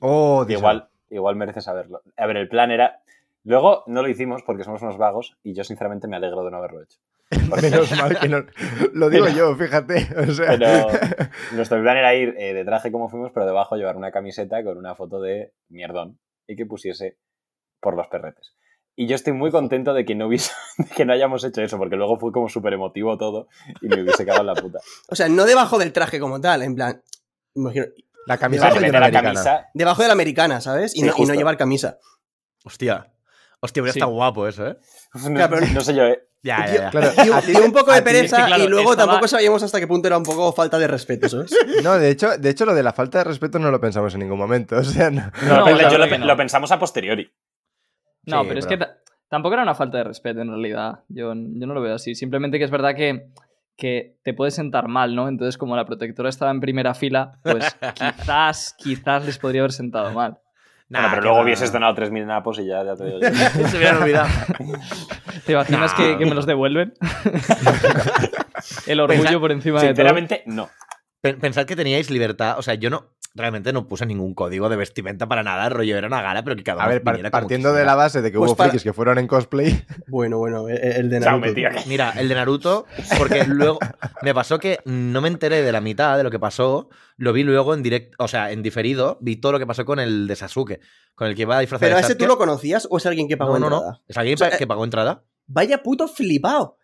Oh, 0.00 0.44
Dios. 0.44 0.60
igual, 0.60 0.88
igual 1.10 1.36
merece 1.36 1.60
saberlo. 1.60 2.02
A 2.16 2.26
ver, 2.26 2.36
el 2.36 2.48
plan 2.48 2.70
era. 2.70 3.02
Luego 3.44 3.84
no 3.86 4.02
lo 4.02 4.08
hicimos 4.08 4.42
porque 4.42 4.64
somos 4.64 4.80
unos 4.82 4.96
vagos 4.96 5.36
y 5.42 5.54
yo 5.54 5.64
sinceramente 5.64 6.08
me 6.08 6.16
alegro 6.16 6.44
de 6.44 6.50
no 6.50 6.56
haberlo 6.56 6.82
hecho. 6.82 6.98
Porque- 7.50 7.70
Menos 7.70 7.90
mal 8.00 8.18
que 8.18 8.28
no... 8.28 8.44
Lo 8.92 9.10
digo 9.10 9.28
yo, 9.28 9.54
fíjate. 9.56 10.08
O 10.28 10.32
sea... 10.32 10.50
Pero 10.52 10.88
nuestro 11.52 11.80
plan 11.82 11.96
era 11.96 12.14
ir 12.14 12.34
eh, 12.38 12.54
de 12.54 12.64
traje 12.64 12.90
como 12.92 13.08
fuimos, 13.08 13.32
pero 13.32 13.44
debajo 13.46 13.76
llevar 13.76 13.96
una 13.96 14.12
camiseta 14.12 14.62
con 14.64 14.78
una 14.78 14.94
foto 14.94 15.20
de 15.20 15.52
mierdón 15.68 16.18
y 16.46 16.56
que 16.56 16.64
pusiese 16.66 17.18
por 17.80 17.96
los 17.96 18.06
perretes. 18.08 18.54
Y 18.96 19.08
yo 19.08 19.16
estoy 19.16 19.32
muy 19.32 19.50
contento 19.50 19.92
de 19.92 20.04
que 20.04 20.14
no 20.14 20.28
hubiese, 20.28 20.52
de 20.78 20.86
que 20.94 21.04
no 21.04 21.12
hayamos 21.12 21.44
hecho 21.44 21.60
eso, 21.62 21.76
porque 21.78 21.96
luego 21.96 22.18
fue 22.18 22.30
como 22.32 22.48
súper 22.48 22.74
emotivo 22.74 23.18
todo 23.18 23.48
y 23.82 23.88
me 23.88 24.00
hubiese 24.02 24.24
cagado 24.24 24.42
en 24.42 24.46
la 24.46 24.54
puta. 24.54 24.78
O 25.08 25.14
sea, 25.16 25.28
no 25.28 25.44
debajo 25.44 25.78
del 25.78 25.92
traje 25.92 26.20
como 26.20 26.40
tal, 26.40 26.62
en 26.62 26.74
plan. 26.76 27.02
imagino, 27.54 27.86
La 28.26 28.38
camisa 28.38 28.70
sea, 28.70 28.80
de 28.80 28.90
la 28.92 28.98
americana. 28.98 29.22
camisa, 29.34 29.66
debajo 29.74 30.02
de 30.02 30.08
la 30.08 30.12
americana, 30.14 30.60
¿sabes? 30.60 30.94
Y, 30.94 31.00
Sí, 31.00 31.02
no, 31.02 31.06
y 31.06 31.10
no 31.10 31.16
justo. 31.16 31.34
llevar 31.34 31.56
camisa. 31.56 31.98
Hostia. 32.64 33.10
Hostia, 33.60 33.82
hubiera 33.82 33.92
Sí. 33.92 33.98
estado 33.98 34.12
guapo 34.12 34.46
eso, 34.48 34.66
¿eh? 34.66 34.76
no, 35.14 35.34
Claro, 35.34 35.56
pero- 35.58 35.72
no 35.72 35.80
sé 35.82 35.94
yo, 35.94 36.04
¿eh? 36.04 36.22
Ya, 36.42 36.66
ya, 36.66 36.74
ya. 36.74 36.90
Claro, 36.90 37.10
ti- 37.46 37.56
un 37.56 37.72
poco 37.72 37.90
de 37.92 38.02
pereza 38.02 38.36
es 38.36 38.42
que, 38.42 38.48
claro, 38.48 38.64
y 38.64 38.68
luego 38.68 38.90
estaba- 38.90 39.12
tampoco 39.12 39.28
sabíamos 39.28 39.62
hasta 39.62 39.80
qué 39.80 39.86
punto 39.86 40.08
era 40.08 40.18
un 40.18 40.24
poco 40.24 40.52
falta 40.52 40.78
de 40.78 40.86
respeto, 40.86 41.26
¿sabes? 41.28 41.50
No, 41.82 41.98
de 41.98 42.10
hecho, 42.10 42.36
de 42.36 42.50
hecho, 42.50 42.66
lo 42.66 42.74
de 42.74 42.82
la 42.82 42.92
falta 42.92 43.18
de 43.18 43.24
respeto 43.24 43.58
no 43.58 43.70
lo 43.70 43.80
pensamos 43.80 44.12
en 44.12 44.20
ningún 44.20 44.38
momento. 44.38 44.76
O 44.76 44.84
sea, 44.84 45.10
no. 45.10 45.22
No, 45.42 45.56
No, 45.58 45.64
pero 45.64 45.76
la 45.78 45.88
yo 45.90 46.18
lo, 46.26 46.36
pensamos 46.36 46.70
a 46.72 46.78
posteriori. 46.78 47.30
No, 48.26 48.42
Sí, 48.42 48.46
pero 48.48 48.60
es 48.60 48.66
pero- 48.66 48.78
que 48.78 48.84
ta- 48.84 48.98
tampoco 49.30 49.54
era 49.54 49.62
una 49.62 49.74
falta 49.74 49.96
de 49.98 50.04
respeto 50.04 50.40
en 50.42 50.48
realidad. 50.50 51.00
Yo, 51.08 51.32
yo 51.34 51.66
no 51.66 51.72
lo 51.72 51.80
veo 51.80 51.94
así. 51.94 52.14
Simplemente 52.14 52.58
que 52.58 52.64
es 52.64 52.70
verdad 52.70 52.94
que, 52.94 53.28
que 53.76 54.16
te 54.22 54.34
puede 54.34 54.50
sentar 54.50 54.88
mal, 54.88 55.14
¿no? 55.14 55.28
Entonces, 55.28 55.58
como 55.58 55.74
la 55.76 55.84
protectora 55.84 56.28
estaba 56.28 56.50
en 56.50 56.60
primera 56.60 56.94
fila, 56.94 57.38
pues 57.42 57.76
quizás, 57.94 58.74
quizás 58.78 59.24
les 59.26 59.38
podría 59.38 59.62
haber 59.62 59.72
sentado 59.72 60.12
mal. 60.12 60.38
Bueno, 60.88 61.08
pero 61.10 61.22
luego 61.22 61.38
va. 61.38 61.42
hubieses 61.44 61.72
donado 61.72 61.94
3.000 61.96 62.26
napos 62.26 62.58
y 62.60 62.66
ya, 62.66 62.84
ya 62.84 62.94
te 62.94 63.04
digo 63.06 63.18
yo. 63.18 63.28
Se 63.68 63.76
habían 63.78 63.96
olvidado. 64.02 64.28
¿Te 65.46 65.52
imaginas 65.52 65.92
Nah. 65.92 65.96
que, 65.96 66.18
que 66.18 66.26
me 66.26 66.34
los 66.34 66.46
devuelven? 66.46 66.92
El 68.86 69.00
orgullo 69.00 69.40
por 69.40 69.50
encima 69.52 69.76
de 69.80 69.86
todo. 69.86 69.88
Sinceramente, 69.94 70.42
no. 70.46 70.68
Pen- 71.20 71.40
Pensad 71.40 71.64
que 71.66 71.74
teníais 71.76 72.10
libertad. 72.10 72.58
O 72.58 72.62
sea, 72.62 72.74
yo 72.74 72.90
no. 72.90 73.10
Realmente 73.36 73.72
no 73.72 73.88
puse 73.88 74.06
ningún 74.06 74.32
código 74.32 74.68
de 74.68 74.76
vestimenta 74.76 75.26
para 75.26 75.42
nada. 75.42 75.66
El 75.66 75.72
rollo 75.72 75.98
era 75.98 76.06
una 76.06 76.22
gala, 76.22 76.44
pero 76.44 76.54
que 76.54 76.62
cada 76.62 76.82
A 76.82 76.86
uno 76.86 76.92
ver, 76.94 77.02
par- 77.02 77.30
partiendo 77.32 77.72
de 77.72 77.84
la 77.84 77.96
base 77.96 78.22
de 78.22 78.30
que 78.30 78.38
Pues 78.38 78.50
hubo 78.52 78.56
para- 78.56 78.70
frikis 78.70 78.84
que 78.84 78.92
fueron 78.92 79.18
en 79.18 79.26
cosplay, 79.26 79.84
Bueno, 80.06 80.38
bueno, 80.38 80.68
el 80.68 81.10
de 81.10 81.18
Naruto. 81.18 81.52
Mira, 81.86 82.12
el 82.16 82.28
de 82.28 82.34
Naruto, 82.36 82.86
porque 83.18 83.44
luego 83.48 83.80
me 84.22 84.32
pasó 84.34 84.60
que 84.60 84.78
no 84.84 85.20
me 85.20 85.26
enteré 85.26 85.62
de 85.62 85.72
la 85.72 85.80
mitad 85.80 86.16
de 86.16 86.22
lo 86.22 86.30
que 86.30 86.38
pasó, 86.38 86.90
lo 87.16 87.32
vi 87.32 87.42
luego 87.42 87.74
en 87.74 87.82
directo, 87.82 88.16
o 88.22 88.28
sea, 88.28 88.52
en 88.52 88.62
diferido, 88.62 89.18
vi 89.20 89.34
todo 89.34 89.50
lo 89.50 89.58
que 89.58 89.66
pasó 89.66 89.84
con 89.84 89.98
el 89.98 90.28
de 90.28 90.36
Sasuke, 90.36 90.80
con 91.16 91.26
el 91.26 91.34
que 91.34 91.42
iba 91.42 91.58
disfrazado 91.58 91.86
¿Pero 91.88 91.96
de 91.96 91.98
a 91.98 92.00
ese 92.00 92.08
Sasuke. 92.12 92.20
tú 92.20 92.26
lo 92.28 92.38
conocías 92.38 92.86
o 92.88 92.98
es 92.98 93.06
alguien 93.06 93.26
que 93.26 93.36
pagó 93.36 93.58
No, 93.58 93.68
no, 93.68 93.76
entrada? 93.76 93.92
no. 93.94 94.02
Es 94.06 94.16
alguien 94.16 94.34
O 94.34 94.38
sea, 94.38 94.56
que 94.56 94.66
pagó 94.68 94.84
entrada. 94.84 95.24
Vaya 95.48 95.82
puto 95.82 96.06
flipado. 96.06 96.78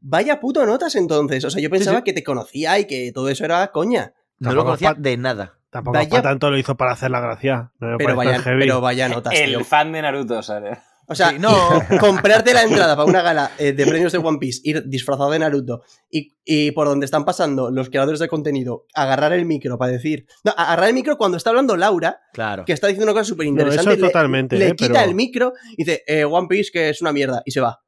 Vaya 0.00 0.38
puto 0.40 0.66
notas 0.66 0.96
entonces. 0.96 1.42
O 1.44 1.50
sea, 1.50 1.62
yo 1.62 1.70
pensaba 1.70 1.98
sí. 1.98 2.04
que 2.04 2.12
te 2.12 2.22
conocía 2.24 2.78
y 2.78 2.86
que 2.86 3.10
todo 3.14 3.28
eso 3.30 3.44
era 3.46 3.66
coña. 3.68 4.12
No 4.38 4.52
lo 4.52 4.64
conocía 4.64 4.94
de 4.98 5.16
nada. 5.16 5.58
Tampoco 5.72 5.96
Vaya- 5.96 6.10
para 6.10 6.22
tanto 6.22 6.50
lo 6.50 6.58
hizo 6.58 6.76
para 6.76 6.92
hacer 6.92 7.10
la 7.10 7.18
gracia. 7.20 7.72
No 7.80 7.88
me 7.88 7.96
Pero 7.96 8.14
vaya, 8.14 8.38
heavy. 8.40 8.60
pero 8.60 8.80
vaya 8.82 9.08
notas, 9.08 9.32
tío. 9.32 9.42
El 9.58 9.64
fan 9.64 9.90
de 9.90 10.02
Naruto, 10.02 10.42
¿sabes? 10.42 10.78
O 11.08 11.14
sea, 11.14 11.30
Sí, 11.30 11.38
no. 11.40 11.50
comprarte 11.98 12.52
la 12.54 12.62
entrada 12.62 12.94
para 12.94 13.08
una 13.08 13.22
gala 13.22 13.50
eh, 13.58 13.72
de 13.72 13.86
premios 13.86 14.12
de 14.12 14.18
One 14.18 14.38
Piece, 14.38 14.60
ir 14.64 14.84
disfrazado 14.86 15.30
de 15.30 15.38
Naruto 15.38 15.82
y, 16.10 16.36
y 16.44 16.70
por 16.72 16.86
donde 16.88 17.06
están 17.06 17.24
pasando 17.24 17.70
los 17.70 17.88
creadores 17.88 18.20
de 18.20 18.28
contenido, 18.28 18.84
agarrar 18.94 19.32
el 19.32 19.46
micro 19.46 19.78
para 19.78 19.92
decir. 19.92 20.26
No, 20.44 20.52
agarrar 20.56 20.88
el 20.90 20.94
micro 20.94 21.16
cuando 21.16 21.38
está 21.38 21.50
hablando 21.50 21.74
Laura, 21.76 22.20
Claro. 22.34 22.64
que 22.66 22.72
está 22.74 22.86
diciendo 22.86 23.10
una 23.10 23.18
cosa 23.18 23.24
súper 23.30 23.46
No, 23.46 23.50
interesante. 23.52 23.94
eso 23.94 24.06
totalmente, 24.06 24.58
le 24.58 24.68
eh, 24.68 24.76
quita 24.76 24.92
pero- 24.92 25.04
el 25.08 25.14
micro 25.14 25.52
y 25.72 25.84
dice, 25.84 26.02
eh, 26.06 26.24
One 26.24 26.46
Piece 26.48 26.70
que 26.70 26.90
es 26.90 27.00
una 27.00 27.12
mierda, 27.12 27.42
y 27.46 27.50
se 27.50 27.60
va. 27.60 27.80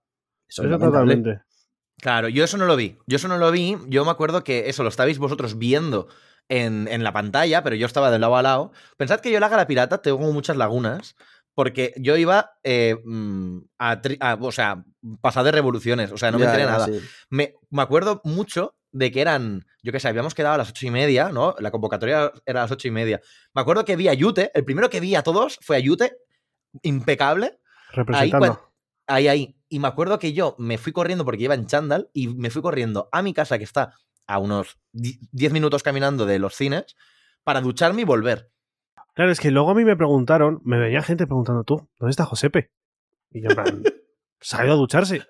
Eso, 0.49 0.63
es 0.63 0.71
Eso 0.71 0.79
totalmente. 0.79 1.43
Claro, 2.01 2.29
yo 2.29 2.43
eso 2.45 2.57
no 2.59 2.65
lo 2.67 2.77
vi. 2.77 2.99
Yo 3.07 3.17
eso 3.17 3.29
no 3.29 3.39
lo 3.39 3.51
vi. 3.53 3.77
Yo 3.89 4.05
me 4.05 4.11
acuerdo 4.11 4.43
que 4.43 4.69
eso 4.69 4.83
lo 4.83 4.89
estabais 4.89 5.19
vosotros 5.19 5.59
viendo 5.59 6.09
en, 6.49 6.89
en 6.89 7.03
la 7.05 7.13
pantalla, 7.13 7.63
pero 7.63 7.77
yo 7.77 7.87
estaba 7.87 8.11
de 8.11 8.19
lado 8.19 8.37
a 8.37 8.43
lado. 8.43 8.73
Pensad 8.97 9.21
que 9.21 9.31
yo 9.31 9.41
la 9.41 9.49
gala 9.49 9.67
pirata 9.67 10.03
tengo 10.03 10.19
muchas 10.33 10.57
lagunas. 10.57 11.17
Porque 11.57 11.95
yo 11.99 12.17
iba 12.17 12.51
eh, 12.65 12.97
mm, 13.05 13.59
a, 13.79 14.01
a- 14.19 14.39
O 14.41 14.51
sea, 14.51 14.85
pasado 15.21 15.47
de 15.47 15.53
revoluciones. 15.53 16.11
O 16.11 16.17
sea, 16.19 16.33
no 16.33 16.39
me 16.39 16.47
enteré 16.47 16.65
nada. 16.67 16.87
sí. 16.87 17.07
Me, 17.31 17.55
me 17.71 17.81
acuerdo 17.83 18.21
mucho 18.25 18.77
de 18.91 19.13
que 19.13 19.21
eran. 19.21 19.65
Yo 19.85 19.93
qué 19.93 20.01
sé, 20.01 20.09
habíamos 20.09 20.35
quedado 20.35 20.57
a 20.57 20.59
las 20.59 20.71
ocho 20.71 20.85
y 20.87 20.91
media, 20.91 21.29
¿no? 21.29 21.55
La 21.61 21.71
convocatoria 21.71 22.33
era 22.45 22.61
a 22.61 22.65
las 22.65 22.73
ocho 22.73 22.89
y 22.89 22.91
media. 22.91 23.21
Me 23.55 23.63
acuerdo 23.63 23.85
que 23.85 23.95
vi 23.95 24.09
a 24.09 24.15
Yute. 24.15 24.51
El 24.53 24.65
primero 24.65 24.91
que 24.91 24.99
vi 24.99 25.15
a 25.15 25.23
todos 25.23 25.59
fue 25.63 25.77
a 25.77 25.79
Yute. 25.79 26.17
Impecable. 26.83 27.61
Representando. 27.93 28.47
cuan- 28.47 28.59
Ahí, 29.07 29.29
ahí. 29.29 29.57
Y 29.69 29.79
me 29.81 29.89
acuerdo 29.89 30.19
que 30.19 30.33
yo 30.33 30.57
me 30.59 30.79
fui 30.79 30.93
corriendo 30.93 31.25
porque 31.27 31.45
iba 31.45 31.55
en 31.55 31.67
chándal 31.67 32.09
y 32.15 32.29
me 32.29 32.49
fui 32.51 32.63
corriendo 32.63 33.09
a 33.13 33.23
mi 33.23 33.35
casa 33.35 33.59
que 33.59 33.65
está 33.65 33.93
a 34.27 34.39
unos 34.39 34.79
di- 34.93 35.19
10 35.33 35.53
minutos 35.53 35.83
caminando 35.83 36.27
de 36.27 36.39
los 36.39 36.55
cines 36.55 36.97
para 37.43 37.61
ducharme 37.61 38.03
y 38.03 38.05
volver. 38.05 38.51
Claro, 39.15 39.31
es 39.31 39.39
que 39.41 39.51
luego 39.51 39.71
a 39.71 39.75
mí 39.75 39.85
me 39.85 39.97
preguntaron, 39.97 40.61
me 40.65 40.79
venía 40.79 41.03
gente 41.03 41.27
preguntando, 41.27 41.63
tú, 41.65 41.89
¿dónde 41.99 42.11
está 42.11 42.25
Josepe? 42.25 42.73
Y 43.31 43.43
yo, 43.43 43.51
en 43.51 43.55
plan, 43.57 43.83
se 44.41 44.57
ha 44.57 44.65
ido 44.65 44.75
a 44.75 44.77
ducharse. 44.77 45.25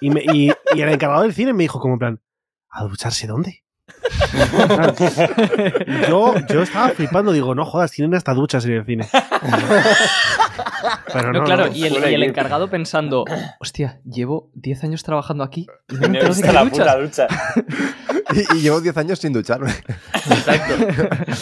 Y, 0.00 0.10
me- 0.10 0.22
y- 0.32 0.50
y 0.74 0.80
el 0.80 0.88
encargado 0.88 1.22
del 1.22 1.34
cine 1.34 1.52
me 1.52 1.64
dijo, 1.64 1.78
como 1.80 1.94
en 1.94 1.98
plan, 1.98 2.22
¿a 2.70 2.84
ducharse 2.84 3.26
dónde? 3.26 3.64
yo, 6.08 6.34
yo 6.48 6.62
estaba 6.62 6.88
flipando, 6.90 7.32
digo, 7.32 7.54
no 7.54 7.64
jodas, 7.64 7.90
tienen 7.92 8.14
hasta 8.14 8.34
duchas 8.34 8.64
en 8.64 8.72
el 8.72 8.84
cine. 8.84 9.08
Pero 11.12 11.32
No, 11.32 11.40
no, 11.40 11.44
claro, 11.44 11.66
no. 11.66 11.72
y 11.72 11.84
el, 11.84 12.20
y 12.20 12.24
encargado 12.24 12.68
pensando, 12.68 13.24
hostia, 13.60 14.00
llevo 14.04 14.50
10 14.54 14.84
años 14.84 15.02
trabajando 15.02 15.44
aquí 15.44 15.66
y 15.88 15.94
no 15.94 16.08
me 16.08 16.18
he 16.20 16.26
visto 16.26 16.52
la 16.52 16.64
puta 16.64 16.98
ducha. 16.98 17.26
y, 18.32 18.58
y 18.58 18.60
llevo 18.62 18.80
10 18.80 18.96
años 18.96 19.18
sin 19.18 19.32
ducharme. 19.32 19.72
Exacto. 20.30 20.74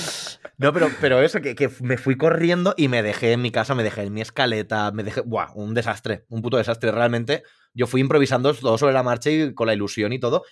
No, 0.60 0.74
pero, 0.74 0.90
pero 1.00 1.22
eso, 1.22 1.40
que, 1.40 1.54
que 1.54 1.70
me 1.80 1.96
fui 1.96 2.18
corriendo 2.18 2.74
y 2.76 2.88
me 2.88 3.02
dejé 3.02 3.32
en 3.32 3.40
mi 3.40 3.50
casa, 3.50 3.74
me 3.74 3.82
dejé 3.82 4.02
en 4.02 4.12
mi 4.12 4.20
escaleta, 4.20 4.92
me 4.92 5.02
dejé. 5.02 5.22
Buah, 5.22 5.52
un 5.54 5.72
desastre, 5.72 6.26
un 6.28 6.42
puto 6.42 6.58
desastre. 6.58 6.92
Realmente, 6.92 7.44
yo 7.72 7.86
fui 7.86 8.02
improvisando 8.02 8.52
todo 8.52 8.76
sobre 8.76 8.92
la 8.92 9.02
marcha 9.02 9.30
y 9.30 9.54
con 9.54 9.68
la 9.68 9.72
ilusión 9.72 10.12
y 10.12 10.20
todo. 10.20 10.42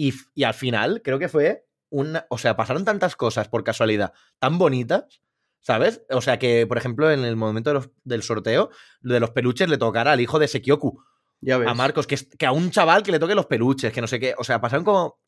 Y, 0.00 0.44
al 0.44 0.54
final, 0.54 1.02
creo 1.02 1.18
que 1.18 1.28
fue 1.28 1.66
una. 1.90 2.24
O 2.30 2.38
sea, 2.38 2.56
pasaron 2.56 2.84
tantas 2.84 3.16
cosas 3.16 3.48
por 3.48 3.64
casualidad 3.64 4.12
tan 4.38 4.56
bonitas, 4.56 5.20
¿sabes? 5.60 6.02
O 6.10 6.20
sea, 6.20 6.38
que, 6.38 6.66
por 6.68 6.78
ejemplo, 6.78 7.10
en 7.10 7.24
el 7.24 7.34
momento 7.34 7.70
de 7.70 7.74
los- 7.74 7.90
del 8.04 8.22
sorteo, 8.22 8.70
lo 9.00 9.14
de 9.14 9.20
los 9.20 9.30
peluches 9.30 9.68
le 9.68 9.76
tocara 9.76 10.12
al 10.12 10.20
hijo 10.20 10.38
de 10.38 10.46
Sekioku 10.46 11.02
Ya 11.40 11.58
ves. 11.58 11.68
a 11.68 11.74
Marcos, 11.74 12.06
que, 12.06 12.14
es- 12.14 12.28
que 12.38 12.46
a 12.46 12.52
un 12.52 12.70
chaval 12.70 13.02
que 13.02 13.10
le 13.10 13.18
toque 13.18 13.34
los 13.34 13.46
peluches, 13.46 13.92
que 13.92 14.00
no 14.00 14.06
sé 14.06 14.20
qué. 14.20 14.34
O 14.38 14.44
sea, 14.44 14.60
pasaron 14.60 14.84
como 14.84 15.18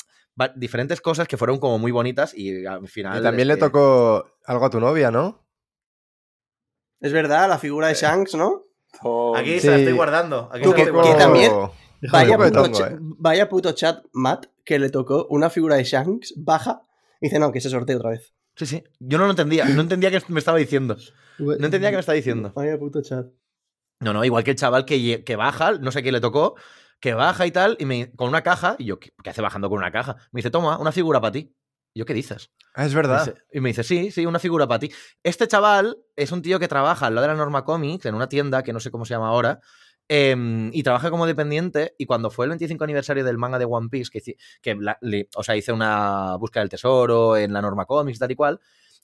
diferentes 0.54 1.00
cosas 1.00 1.26
que 1.26 1.36
fueron 1.36 1.58
como 1.58 1.78
muy 1.80 1.90
bonitas 1.90 2.32
y 2.32 2.64
al 2.64 2.86
final. 2.88 3.18
Y 3.18 3.22
también 3.22 3.48
le 3.48 3.54
que- 3.54 3.60
tocó 3.60 4.24
algo 4.46 4.64
a 4.66 4.70
tu 4.70 4.78
novia, 4.78 5.10
¿no? 5.10 5.44
Es 7.00 7.12
verdad, 7.12 7.48
la 7.48 7.58
figura 7.58 7.88
de 7.88 7.94
Shanks, 7.94 8.34
¿no? 8.36 8.64
Oh, 9.02 9.34
Aquí 9.36 9.54
Sí. 9.54 9.60
se 9.60 9.70
la 9.70 9.76
estoy 9.78 9.92
guardando. 9.94 10.48
Aquí 10.52 10.62
Tú 10.62 10.70
se 10.72 10.92
la 10.92 11.02
que- 11.02 11.14
también- 11.14 11.52
Vaya 12.10 12.38
puto, 12.38 12.62
tongo, 12.62 12.86
eh. 12.86 12.96
vaya 13.00 13.48
puto 13.48 13.72
chat, 13.72 14.02
Matt, 14.12 14.46
que 14.70 14.78
le 14.78 14.88
tocó 14.90 15.26
una 15.30 15.50
figura 15.50 15.74
de 15.74 15.82
Shanks 15.82 16.34
baja 16.36 16.82
y 17.20 17.26
dice, 17.26 17.40
no, 17.40 17.50
que 17.50 17.60
se 17.60 17.68
sortee 17.70 17.96
otra 17.96 18.10
vez. 18.10 18.32
Sí, 18.54 18.66
sí. 18.66 18.84
Yo 19.00 19.18
no 19.18 19.24
lo 19.24 19.30
entendía. 19.30 19.64
No 19.64 19.80
entendía 19.80 20.12
qué 20.12 20.22
me 20.28 20.38
estaba 20.38 20.58
diciendo. 20.58 20.96
No 21.38 21.52
entendía 21.64 21.90
qué 21.90 21.96
me 21.96 22.00
estaba 22.00 22.14
diciendo. 22.14 22.52
Vaya 22.54 22.78
puto 22.78 23.02
chat. 23.02 23.26
No, 23.98 24.12
no, 24.12 24.24
igual 24.24 24.44
que 24.44 24.52
el 24.52 24.56
chaval 24.56 24.84
que, 24.84 25.24
que 25.24 25.34
baja, 25.34 25.72
no 25.72 25.90
sé 25.90 26.04
qué 26.04 26.12
le 26.12 26.20
tocó, 26.20 26.54
que 27.00 27.14
baja 27.14 27.46
y 27.46 27.50
tal, 27.50 27.76
y 27.80 27.84
me, 27.84 28.12
con 28.12 28.28
una 28.28 28.42
caja, 28.42 28.76
y 28.78 28.84
yo, 28.84 29.00
¿qué, 29.00 29.10
qué 29.24 29.30
hace 29.30 29.42
bajando 29.42 29.68
con 29.68 29.78
una 29.78 29.90
caja? 29.90 30.14
Me 30.30 30.38
dice, 30.38 30.50
toma, 30.50 30.78
una 30.78 30.92
figura 30.92 31.20
para 31.20 31.32
ti. 31.32 31.52
Y 31.92 31.98
yo, 31.98 32.06
¿qué 32.06 32.14
dices? 32.14 32.52
Ah, 32.74 32.86
es 32.86 32.92
Me 32.92 32.96
verdad. 32.96 33.26
dice- 33.26 33.42
y 33.52 33.58
me 33.60 33.70
dice, 33.70 33.82
sí, 33.82 34.12
sí, 34.12 34.24
una 34.24 34.38
figura 34.38 34.68
para 34.68 34.78
ti. 34.78 34.92
Este 35.24 35.48
chaval 35.48 35.98
es 36.14 36.30
un 36.30 36.42
tío 36.42 36.60
que 36.60 36.68
trabaja 36.68 37.06
al 37.08 37.16
lado 37.16 37.26
de 37.26 37.32
la 37.32 37.36
Norma 37.38 37.64
Comics, 37.64 38.06
en 38.06 38.14
una 38.14 38.28
tienda 38.28 38.62
que 38.62 38.72
no 38.72 38.78
sé 38.78 38.92
cómo 38.92 39.04
se 39.04 39.14
llama 39.14 39.28
ahora, 39.28 39.58
em, 40.12 40.70
y 40.74 40.82
trabaja 40.82 41.08
como 41.08 41.24
dependiente. 41.24 41.94
Y 41.96 42.04
cuando 42.06 42.30
fue 42.30 42.44
el 42.44 42.50
25 42.50 42.82
aniversario 42.82 43.24
del 43.24 43.38
manga 43.38 43.60
de 43.60 43.64
One 43.64 43.88
Piece, 43.88 44.10
que, 44.10 44.18
hice- 44.18 44.36
que 44.60 44.74
la- 44.74 44.98
le- 45.00 45.28
o 45.36 45.44
sea, 45.44 45.56
hice 45.56 45.72
una 45.72 46.34
búsqueda 46.36 46.62
del 46.62 46.68
tesoro 46.68 47.36
en 47.36 47.52
la 47.52 47.62
Norma 47.62 47.86
Comics, 47.86 48.18
tal 48.18 48.32
y 48.32 48.34
cual, 48.34 48.58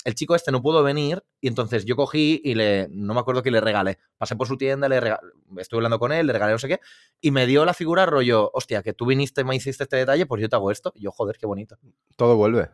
el 0.05 0.14
chico 0.16 0.35
este 0.35 0.51
no 0.53 0.61
pudo 0.62 0.83
venir, 0.83 1.23
y 1.40 1.47
entonces 1.49 1.85
yo 1.85 1.95
cogí 1.97 2.40
y 2.45 2.55
le, 2.55 2.88
no 2.90 3.14
me 3.14 3.21
acuerdo 3.21 3.42
qué 3.45 3.51
le 3.53 3.61
regalé. 3.61 3.99
Pasé 4.19 4.35
por 4.35 4.49
su 4.49 4.57
tienda, 4.57 4.88
le 4.88 5.01
rega- 5.01 5.21
estuve 5.59 5.79
hablando 5.79 5.99
con 6.01 6.11
él, 6.12 6.27
le 6.27 6.33
regalé 6.33 6.53
no 6.53 6.59
sé 6.59 6.66
qué, 6.69 6.81
y 7.21 7.31
me 7.31 7.47
dio 7.47 7.64
la 7.64 7.73
figura 7.75 8.05
rollo, 8.07 8.51
hostia, 8.53 8.83
que 8.83 8.92
tú 8.92 9.07
viniste, 9.07 9.45
me 9.45 9.55
hiciste 9.55 9.85
este 9.85 9.97
detalle, 9.97 10.27
pues 10.27 10.42
yo 10.42 10.49
te 10.49 10.57
hago 10.57 10.71
esto. 10.73 10.92
Y 10.97 11.03
yo, 11.03 11.12
joder, 11.12 11.37
qué 11.38 11.47
bonito. 11.47 11.77
Todo 12.16 12.37
vuelve. 12.37 12.69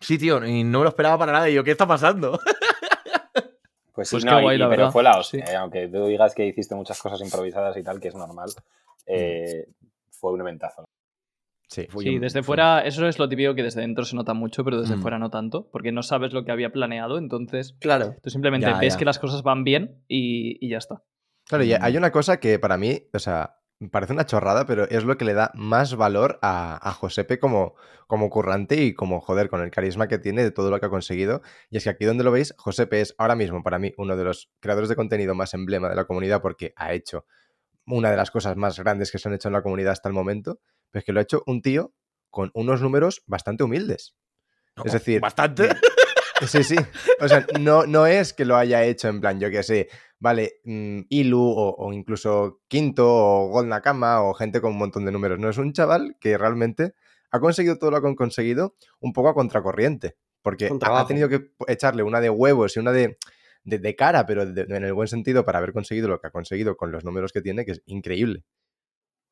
Sí, 0.00 0.18
tío, 0.18 0.44
y 0.44 0.62
no 0.64 0.78
me 0.78 0.84
lo 0.84 0.88
esperaba 0.90 1.18
para 1.18 1.32
nada. 1.32 1.48
Y 1.50 1.54
yo, 1.54 1.62
¿qué 1.64 1.70
está 1.72 1.86
pasando? 1.86 2.38
Pues 3.98 4.10
sí, 4.10 4.14
Pues 4.14 4.24
no, 4.26 4.40
guay, 4.40 4.54
y- 4.54 4.58
la 4.60 4.68
pero 4.68 4.78
verdad. 4.82 4.92
fue 4.92 5.02
la 5.02 5.18
hostia. 5.18 5.44
Sí. 5.44 5.52
eh, 5.52 5.56
aunque 5.56 5.88
tú 5.88 6.06
digas 6.06 6.32
que 6.32 6.46
hiciste 6.46 6.72
muchas 6.76 7.02
cosas 7.02 7.20
improvisadas 7.20 7.76
y 7.76 7.82
tal, 7.82 7.98
que 7.98 8.06
es 8.06 8.14
normal, 8.14 8.48
eh, 9.06 9.66
fue 10.12 10.30
un 10.32 10.40
eventazo. 10.40 10.84
Sí. 11.66 11.88
Sí, 11.98 12.08
un- 12.14 12.20
desde 12.20 12.40
fue- 12.42 12.46
fuera, 12.46 12.82
eso 12.84 13.08
es 13.08 13.18
lo 13.18 13.28
típico 13.28 13.56
que 13.56 13.64
desde 13.64 13.80
dentro 13.80 14.04
se 14.04 14.14
nota 14.14 14.34
mucho, 14.34 14.62
pero 14.64 14.80
desde 14.80 14.94
Mm. 14.94 15.02
fuera 15.02 15.18
no 15.18 15.30
tanto, 15.30 15.68
porque 15.72 15.90
no 15.90 16.04
sabes 16.04 16.32
lo 16.32 16.44
que 16.44 16.52
había 16.52 16.70
planeado, 16.70 17.18
entonces 17.18 17.74
Claro. 17.80 18.14
tú 18.22 18.30
simplemente 18.30 18.68
Ya, 18.68 18.78
ves 18.78 18.92
ya. 18.94 18.98
que 19.00 19.04
las 19.04 19.18
cosas 19.18 19.42
van 19.42 19.64
bien 19.64 20.00
y, 20.06 20.64
y 20.64 20.70
ya 20.70 20.78
está. 20.78 21.02
Claro, 21.48 21.64
y 21.64 21.72
Mm. 21.74 21.78
hay 21.80 21.96
una 21.96 22.12
cosa 22.12 22.38
que 22.38 22.60
para 22.60 22.78
mí, 22.78 23.02
o 23.12 23.18
sea, 23.18 23.57
parece 23.90 24.12
una 24.12 24.26
chorrada, 24.26 24.66
pero 24.66 24.88
es 24.88 25.04
lo 25.04 25.16
que 25.16 25.24
le 25.24 25.34
da 25.34 25.52
más 25.54 25.94
valor 25.94 26.38
a, 26.42 26.88
a 26.88 26.92
Josepe 26.92 27.38
como, 27.38 27.74
como 28.06 28.28
currante 28.28 28.76
y 28.76 28.94
como, 28.94 29.20
joder, 29.20 29.48
con 29.48 29.62
el 29.62 29.70
carisma 29.70 30.08
que 30.08 30.18
tiene 30.18 30.42
de 30.42 30.50
todo 30.50 30.70
lo 30.70 30.80
que 30.80 30.86
ha 30.86 30.90
conseguido. 30.90 31.42
Y 31.70 31.76
es 31.76 31.84
que 31.84 31.90
aquí 31.90 32.04
donde 32.04 32.24
lo 32.24 32.32
veis, 32.32 32.54
Josepe 32.58 33.00
es 33.00 33.14
ahora 33.18 33.36
mismo 33.36 33.62
para 33.62 33.78
mí 33.78 33.94
uno 33.96 34.16
de 34.16 34.24
los 34.24 34.50
creadores 34.60 34.88
de 34.88 34.96
contenido 34.96 35.34
más 35.34 35.54
emblema 35.54 35.88
de 35.88 35.94
la 35.94 36.06
comunidad 36.06 36.42
porque 36.42 36.72
ha 36.76 36.92
hecho 36.92 37.26
una 37.86 38.10
de 38.10 38.16
las 38.16 38.30
cosas 38.30 38.56
más 38.56 38.78
grandes 38.78 39.10
que 39.10 39.18
se 39.18 39.28
han 39.28 39.34
hecho 39.34 39.48
en 39.48 39.54
la 39.54 39.62
comunidad 39.62 39.92
hasta 39.92 40.08
el 40.08 40.14
momento, 40.14 40.60
pero 40.90 41.00
es 41.00 41.04
que 41.04 41.12
lo 41.12 41.20
ha 41.20 41.22
hecho 41.22 41.42
un 41.46 41.62
tío 41.62 41.94
con 42.30 42.50
unos 42.54 42.82
números 42.82 43.22
bastante 43.26 43.64
humildes. 43.64 44.16
Es 44.84 44.92
decir, 44.92 45.20
Bastante. 45.20 45.68
Sí, 46.46 46.62
sí. 46.62 46.76
O 47.20 47.26
sea, 47.26 47.44
no, 47.58 47.86
no 47.86 48.06
es 48.06 48.32
que 48.32 48.44
lo 48.44 48.56
haya 48.56 48.84
hecho 48.84 49.08
en 49.08 49.20
plan, 49.20 49.40
yo 49.40 49.50
que 49.50 49.62
sé, 49.62 49.88
vale, 50.18 50.60
mm, 50.64 51.00
Ilu 51.08 51.40
o, 51.40 51.74
o 51.76 51.92
incluso 51.92 52.60
Quinto 52.68 53.06
o 53.08 53.48
Gold 53.48 53.68
Nakama 53.68 54.22
o 54.22 54.34
gente 54.34 54.60
con 54.60 54.72
un 54.72 54.78
montón 54.78 55.04
de 55.04 55.12
números. 55.12 55.38
No, 55.38 55.48
es 55.48 55.58
un 55.58 55.72
chaval 55.72 56.16
que 56.20 56.36
realmente 56.38 56.94
ha 57.30 57.40
conseguido 57.40 57.78
todo 57.78 57.90
lo 57.90 58.00
que 58.02 58.08
ha 58.08 58.14
conseguido 58.14 58.76
un 59.00 59.12
poco 59.12 59.28
a 59.28 59.34
contracorriente. 59.34 60.16
Porque 60.42 60.70
ha, 60.82 61.06
tenido 61.06 61.28
que 61.28 61.50
echarle 61.66 62.02
una 62.02 62.20
de 62.20 62.30
huevos 62.30 62.76
y 62.76 62.80
una 62.80 62.92
de, 62.92 63.18
de, 63.64 63.78
de 63.78 63.96
cara, 63.96 64.24
pero 64.24 64.46
de- 64.46 64.62
en 64.62 64.84
el 64.84 64.94
buen 64.94 65.08
sentido 65.08 65.44
para 65.44 65.58
haber 65.58 65.72
conseguido 65.72 66.08
lo 66.08 66.20
que 66.20 66.28
ha 66.28 66.30
conseguido 66.30 66.76
con 66.76 66.92
los 66.92 67.04
números 67.04 67.32
que 67.32 67.42
tiene, 67.42 67.64
que 67.64 67.72
es 67.72 67.82
increíble. 67.86 68.44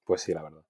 Pues 0.04 0.22
sí, 0.22 0.34
la 0.34 0.42
verdad. 0.42 0.62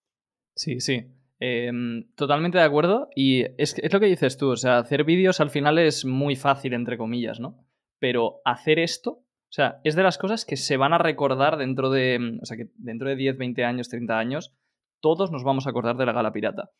Sí, 0.55 0.81
sí. 0.81 1.07
Em, 1.41 2.13
totalmente 2.15 2.59
de 2.59 2.65
acuerdo. 2.65 3.09
Y 3.15 3.45
es, 3.61 3.77
es 3.79 3.93
lo 3.93 3.99
que 3.99 4.07
dices 4.07 4.37
tú. 4.37 4.51
O 4.51 4.57
sea, 4.57 4.79
hacer 4.79 5.05
vídeos 5.05 5.41
al 5.41 5.51
final 5.51 5.79
es 5.79 6.05
muy 6.05 6.37
fácil, 6.37 6.75
entre 6.75 6.97
comillas, 6.97 7.41
¿no? 7.41 7.67
Pero 7.99 8.41
hacer 8.45 8.79
esto, 8.79 9.25
sea, 9.57 9.81
es 9.85 9.95
de 9.97 10.03
las 10.03 10.19
cosas 10.19 10.45
que 10.45 10.57
se 10.57 10.77
van 10.77 10.93
a 10.93 10.99
recordar 10.99 11.57
dentro 11.57 11.91
de. 11.91 12.19
mm, 12.19 12.39
O 12.43 12.47
sea, 12.47 12.57
que 12.57 12.69
dentro 12.77 13.09
de 13.09 13.17
10, 13.17 13.39
20 13.39 13.65
años, 13.65 13.89
30 13.89 14.19
años, 14.19 14.53
todos 15.01 15.31
nos 15.33 15.45
vamos 15.45 15.67
a 15.67 15.71
acordar 15.71 15.97
de 15.97 16.07
la 16.07 16.13
gala 16.13 16.33
pirata. 16.33 16.71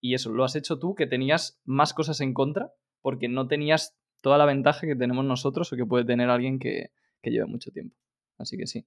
Y 0.00 0.14
eso 0.14 0.30
lo 0.30 0.44
has 0.44 0.56
hecho 0.56 0.78
tú, 0.78 0.94
que 0.94 1.06
tenías 1.06 1.60
más 1.64 1.94
cosas 1.94 2.20
en 2.20 2.34
contra, 2.34 2.70
porque 3.00 3.28
no 3.28 3.46
tenías 3.48 3.96
toda 4.20 4.38
la 4.38 4.44
ventaja 4.44 4.86
que 4.86 4.96
tenemos 4.96 5.24
nosotros 5.24 5.72
o 5.72 5.76
que 5.76 5.86
puede 5.86 6.04
tener 6.04 6.28
alguien 6.30 6.58
que, 6.58 6.90
que 7.22 7.30
lleve 7.30 7.46
mucho 7.46 7.70
tiempo. 7.70 7.96
Así 8.38 8.56
que 8.58 8.66
sí. 8.66 8.86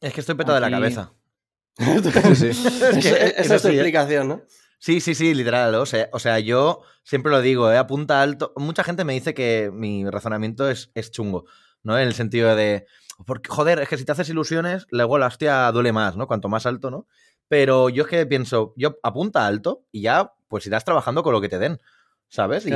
Es 0.00 0.12
que 0.12 0.20
estoy 0.20 0.34
petado 0.34 0.54
de 0.56 0.60
la 0.60 0.70
cabeza. 0.70 1.12
Sí, 1.78 2.52
sí. 2.52 2.68
Es 2.82 2.98
que- 3.02 3.08
Esa- 3.08 3.26
es 3.26 3.38
esa 3.46 3.54
es 3.56 3.62
tu 3.62 3.68
¿eh? 3.68 3.72
explicación, 3.74 4.28
¿no? 4.28 4.42
Sí, 4.78 5.00
sí, 5.00 5.14
sí, 5.14 5.34
literal. 5.34 5.74
O 5.76 5.86
sea, 5.86 6.08
o 6.12 6.18
sea, 6.18 6.38
yo 6.40 6.82
siempre 7.04 7.30
lo 7.30 7.40
digo, 7.40 7.70
¿eh? 7.70 7.76
apunta 7.76 8.22
alto. 8.22 8.52
Mucha 8.56 8.82
gente 8.84 9.04
me 9.04 9.12
dice 9.12 9.34
que 9.34 9.70
mi 9.72 10.08
razonamiento 10.08 10.68
es, 10.70 10.90
es 10.94 11.10
chungo, 11.10 11.44
¿no? 11.82 11.98
En 11.98 12.06
el 12.06 12.14
sentido 12.14 12.54
de, 12.56 12.86
porque, 13.26 13.48
joder, 13.50 13.80
es 13.80 13.88
que 13.88 13.96
si 13.96 14.04
te 14.04 14.12
haces 14.12 14.28
ilusiones, 14.28 14.86
luego 14.90 15.18
la 15.18 15.26
hostia 15.26 15.70
duele 15.72 15.92
más, 15.92 16.16
¿no? 16.16 16.26
Cuanto 16.26 16.48
más 16.48 16.66
alto, 16.66 16.90
¿no? 16.90 17.06
Pero 17.48 17.88
yo 17.88 18.04
es 18.04 18.08
que 18.08 18.26
pienso, 18.26 18.72
yo 18.76 18.96
apunta 19.02 19.46
alto 19.46 19.82
y 19.90 20.02
ya, 20.02 20.32
pues 20.48 20.66
irás 20.66 20.84
trabajando 20.84 21.22
con 21.22 21.32
lo 21.32 21.40
que 21.40 21.48
te 21.48 21.58
den, 21.58 21.78
¿sabes? 22.28 22.66
Y-. 22.66 22.70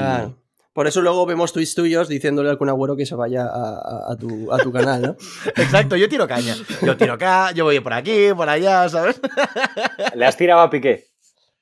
Por 0.72 0.88
eso 0.88 1.00
luego 1.02 1.24
vemos 1.24 1.52
tweets 1.52 1.76
tuyos 1.76 2.08
diciéndole 2.08 2.50
al 2.50 2.58
Kun 2.58 2.68
Agüero 2.68 2.96
que 2.96 3.06
se 3.06 3.14
vaya 3.14 3.44
a, 3.46 3.74
a- 3.78 4.12
a 4.12 4.16
tu, 4.16 4.52
a 4.52 4.58
tu 4.58 4.72
canal, 4.72 5.02
¿no? 5.02 5.16
Exacto, 5.56 5.94
yo 5.94 6.08
tiro 6.08 6.26
caña. 6.26 6.56
Yo 6.82 6.96
tiro 6.96 7.12
acá, 7.12 7.52
yo 7.52 7.62
voy 7.64 7.78
por 7.78 7.92
aquí, 7.92 8.30
por 8.36 8.48
allá, 8.48 8.88
¿sabes? 8.88 9.20
¿Le 10.16 10.26
has 10.26 10.36
tirado 10.36 10.60
a 10.62 10.70
Piqué? 10.70 11.06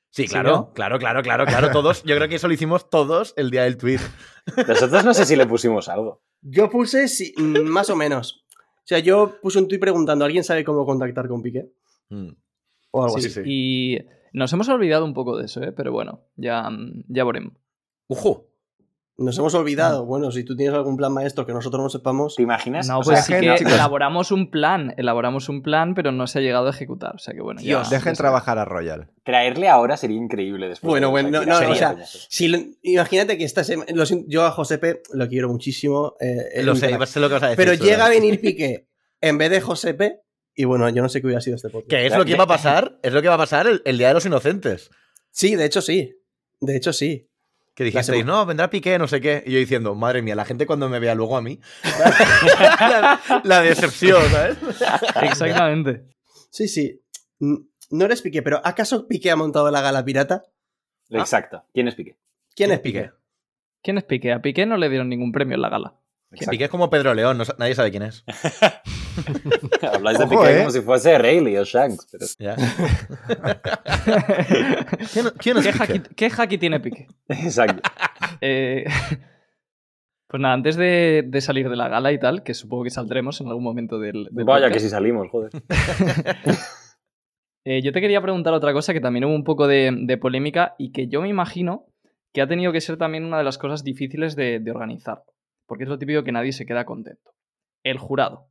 Sí, 0.09 0.23
Sí, 0.23 0.27
claro, 0.29 0.49
¿no? 0.51 0.73
claro, 0.73 0.97
claro, 0.97 1.21
claro, 1.21 1.45
claro. 1.45 1.69
Todos, 1.71 2.01
yo 2.03 2.15
creo 2.15 2.27
que 2.27 2.35
eso 2.35 2.47
lo 2.47 2.53
hicimos 2.55 2.89
todos 2.89 3.33
el 3.37 3.51
día 3.51 3.63
del 3.63 3.77
tweet. 3.77 3.99
Nosotros 4.67 5.03
no 5.05 5.13
sé 5.13 5.25
si 5.25 5.35
le 5.35 5.45
pusimos 5.45 5.89
algo. 5.89 6.21
Yo 6.43 6.69
puse, 6.69 7.07
sí, 7.07 7.33
mm, 7.37 7.61
más 7.63 7.89
o 7.89 7.95
menos. 7.95 8.45
O 8.55 8.85
sea, 8.85 8.99
yo 8.99 9.39
puse 9.41 9.59
un 9.59 9.67
tweet 9.67 9.79
preguntando, 9.79 10.25
¿alguien 10.25 10.43
sabe 10.43 10.63
cómo 10.63 10.85
contactar 10.85 11.27
con 11.27 11.41
Piqué? 11.41 11.71
Mm. 12.09 12.29
O 12.91 13.03
algo 13.03 13.17
Sí, 13.19 13.27
así. 13.27 13.41
sí. 13.41 13.41
Y 13.45 13.97
nos 14.33 14.51
hemos 14.53 14.67
olvidado 14.69 15.05
un 15.05 15.13
poco 15.13 15.37
de 15.37 15.45
eso, 15.45 15.63
¿eh? 15.63 15.71
pero 15.71 15.91
bueno, 15.91 16.21
ya, 16.35 16.69
mm, 16.69 17.05
ya 17.07 17.23
veremos. 17.23 17.53
Nos 19.15 19.37
hemos 19.37 19.53
olvidado. 19.53 20.05
Bueno, 20.07 20.31
si 20.31 20.43
tú 20.43 20.55
tienes 20.55 20.73
algún 20.75 20.97
plan 20.97 21.13
maestro 21.13 21.45
que 21.45 21.53
nosotros 21.53 21.83
no 21.83 21.89
sepamos. 21.89 22.35
¿Te 22.35 22.41
imaginas? 22.41 22.87
No, 22.87 22.97
O 22.99 23.01
pues 23.03 23.23
sea, 23.25 23.39
sí 23.39 23.45
que 23.45 23.55
chicos. 23.55 23.73
elaboramos 23.73 24.31
un 24.31 24.49
plan, 24.49 24.95
elaboramos 24.97 25.49
un 25.49 25.61
plan, 25.61 25.93
pero 25.93 26.11
no 26.11 26.25
se 26.25 26.39
ha 26.39 26.41
llegado 26.41 26.65
a 26.65 26.71
ejecutar. 26.71 27.13
O 27.15 27.19
sea 27.19 27.33
que 27.35 27.41
bueno, 27.41 27.59
ya- 27.61 27.65
Dios, 27.65 27.89
Dejen 27.91 28.15
trabajar 28.15 28.57
a 28.57 28.65
Royal. 28.65 29.11
traerle 29.23 29.69
ahora 29.69 29.97
sería 29.97 30.17
increíble 30.17 30.67
después. 30.67 30.89
Bueno, 30.89 31.07
de 31.07 31.11
bueno, 31.11 31.29
no, 31.29 31.45
no, 31.45 31.55
o 31.55 31.59
Sería 31.59 31.75
sea, 31.75 31.91
coñazo. 31.93 32.17
si 32.27 32.47
lo- 32.47 32.57
imagínate 32.81 33.37
que 33.37 33.43
esta 33.43 33.63
sema- 33.63 33.85
lo 33.93 34.03
siento, 34.07 34.25
yo 34.29 34.45
a 34.45 34.51
Josepe 34.51 35.03
lo 35.13 35.27
quiero 35.27 35.47
muchísimo. 35.47 36.15
eh, 36.19 36.63
Lo 36.63 36.75
sé, 36.75 36.87
lo 36.89 37.27
que 37.27 37.33
vas 37.33 37.43
a 37.43 37.49
decir. 37.49 37.55
Pero 37.55 37.73
llega 37.75 38.07
a 38.07 38.09
venir 38.09 38.41
Piqué 38.41 38.87
en 39.21 39.37
vez 39.37 39.51
de 39.51 39.61
Josepe 39.61 40.21
y 40.55 40.65
bueno, 40.65 40.89
yo 40.89 41.03
no 41.03 41.09
sé 41.09 41.21
qué 41.21 41.27
hubiera 41.27 41.41
sido 41.41 41.55
este 41.55 41.69
podcast. 41.69 41.89
Que 41.89 42.07
es 42.07 42.17
lo 42.17 42.25
que 42.25 42.31
iba 42.31 42.45
a 42.45 42.47
pasar, 42.47 42.97
es 43.03 43.13
lo 43.13 43.21
que 43.21 43.27
va 43.27 43.35
a 43.35 43.37
pasar 43.37 43.67
el, 43.67 43.81
el 43.85 43.97
Día 43.99 44.07
de 44.07 44.15
los 44.15 44.25
Inocentes. 44.25 44.89
Sí, 45.29 45.55
de 45.55 45.65
hecho 45.65 45.81
sí. 45.83 46.15
De 46.61 46.75
hecho 46.75 46.93
sí. 46.93 47.29
Que 47.75 47.83
dijisteis, 47.83 48.23
no, 48.23 48.45
vendrá 48.45 48.69
Piqué, 48.69 48.99
no 48.99 49.07
sé 49.07 49.19
qué. 49.19 49.43
Y 49.47 49.53
yo 49.53 49.59
diciendo, 49.59 49.95
madre 49.95 50.21
mía, 50.21 50.35
la 50.35 50.45
gente 50.45 50.67
cuando 50.67 50.89
me 50.89 50.99
vea 50.99 51.15
luego 51.15 51.37
a 51.37 51.41
mí. 51.41 51.59
la, 52.79 53.41
la 53.43 53.61
decepción, 53.61 54.21
¿sabes? 54.29 54.57
Exactamente. 55.23 56.03
Sí, 56.51 56.67
sí. 56.67 57.01
No 57.39 58.05
eres 58.05 58.21
Piqué, 58.21 58.43
pero 58.43 58.61
¿acaso 58.63 59.07
Piqué 59.07 59.31
ha 59.31 59.35
montado 59.35 59.71
la 59.71 59.81
gala 59.81 60.05
pirata? 60.05 60.43
Exacto. 61.09 61.63
¿Quién 61.73 61.87
es 61.87 61.95
Piqué? 61.95 62.17
¿Quién 62.55 62.71
es 62.71 62.79
Piqué? 62.79 63.11
¿Quién 63.81 63.97
es 63.97 64.03
Piqué? 64.03 64.31
A 64.33 64.41
Piqué 64.41 64.65
no 64.65 64.77
le 64.77 64.89
dieron 64.89 65.09
ningún 65.09 65.31
premio 65.31 65.55
en 65.55 65.61
la 65.61 65.69
gala. 65.69 65.95
Que 66.39 66.47
Piqué 66.47 66.63
es 66.65 66.69
como 66.69 66.89
Pedro 66.89 67.13
León, 67.13 67.37
no 67.37 67.43
nadie 67.57 67.75
sabe 67.75 67.91
quién 67.91 68.03
es. 68.03 68.23
Habláis 69.93 70.17
de 70.17 70.23
Ojo, 70.25 70.41
Piqué 70.41 70.55
eh. 70.55 70.57
como 70.59 70.71
si 70.71 70.81
fuese 70.81 71.17
Rayleigh 71.17 71.59
o 71.59 71.63
Shanks. 71.63 72.07
Pero... 72.11 72.25
Ya. 72.39 72.55
¿Quién, 75.13 75.25
quién 75.37 75.57
es 75.57 75.63
¿Qué, 75.65 75.71
Piqué? 75.73 75.83
haki, 75.83 75.99
qué 76.15 76.31
haki 76.35 76.57
tiene 76.57 76.79
Piqué? 76.79 77.07
Exacto. 77.27 77.81
Eh, 78.41 78.85
pues 80.27 80.41
nada, 80.41 80.53
antes 80.55 80.75
de, 80.75 81.23
de 81.27 81.41
salir 81.41 81.69
de 81.69 81.75
la 81.77 81.87
gala 81.87 82.11
y 82.11 82.19
tal, 82.19 82.43
que 82.43 82.53
supongo 82.53 82.83
que 82.83 82.89
saldremos 82.89 83.39
en 83.39 83.47
algún 83.47 83.63
momento 83.63 83.99
del, 83.99 84.27
del 84.31 84.43
Vaya 84.45 84.65
podcast, 84.65 84.73
que 84.73 84.79
si 84.79 84.89
salimos, 84.89 85.29
joder. 85.29 85.51
eh, 87.65 87.81
yo 87.81 87.93
te 87.93 88.01
quería 88.01 88.21
preguntar 88.21 88.53
otra 88.53 88.73
cosa 88.73 88.91
que 88.93 88.99
también 88.99 89.25
hubo 89.25 89.35
un 89.35 89.43
poco 89.43 89.67
de, 89.67 89.91
de 89.95 90.17
polémica 90.17 90.75
y 90.77 90.91
que 90.91 91.07
yo 91.07 91.21
me 91.21 91.29
imagino 91.29 91.85
que 92.33 92.41
ha 92.41 92.47
tenido 92.47 92.71
que 92.71 92.81
ser 92.81 92.97
también 92.97 93.23
una 93.23 93.37
de 93.37 93.43
las 93.43 93.57
cosas 93.57 93.83
difíciles 93.83 94.35
de, 94.35 94.59
de 94.59 94.71
organizar. 94.71 95.23
Porque 95.65 95.83
es 95.83 95.89
lo 95.89 95.97
típico 95.97 96.23
que 96.23 96.31
nadie 96.31 96.51
se 96.51 96.65
queda 96.65 96.85
contento. 96.85 97.33
El 97.83 97.97
jurado. 97.97 98.49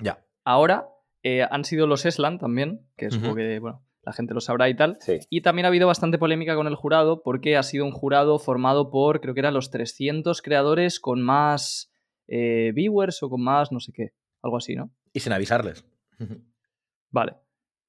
Ya. 0.00 0.24
Ahora 0.44 0.88
eh, 1.22 1.46
han 1.50 1.64
sido 1.64 1.86
los 1.86 2.04
Eslan 2.04 2.38
también, 2.38 2.86
que 2.96 3.10
supongo 3.10 3.32
Ujú. 3.32 3.36
que 3.38 3.58
bueno, 3.58 3.84
la 4.02 4.12
gente 4.12 4.34
lo 4.34 4.40
sabrá 4.40 4.68
y 4.68 4.76
tal. 4.76 4.96
Sí. 5.00 5.18
Y 5.30 5.42
también 5.42 5.66
ha 5.66 5.68
habido 5.68 5.86
bastante 5.86 6.18
polémica 6.18 6.54
con 6.54 6.66
el 6.66 6.74
jurado 6.74 7.22
porque 7.22 7.56
ha 7.56 7.62
sido 7.62 7.84
un 7.84 7.92
jurado 7.92 8.38
formado 8.38 8.90
por, 8.90 9.20
creo 9.20 9.34
que 9.34 9.40
eran 9.40 9.54
los 9.54 9.70
300 9.70 10.42
creadores 10.42 11.00
con 11.00 11.22
más 11.22 11.92
eh, 12.28 12.72
viewers 12.74 13.22
o 13.22 13.30
con 13.30 13.42
más 13.42 13.72
no 13.72 13.80
sé 13.80 13.92
qué. 13.92 14.12
Algo 14.42 14.56
así, 14.56 14.74
¿no? 14.74 14.90
Y 15.12 15.20
sin 15.20 15.32
avisarles. 15.32 15.84
Vale. 17.10 17.36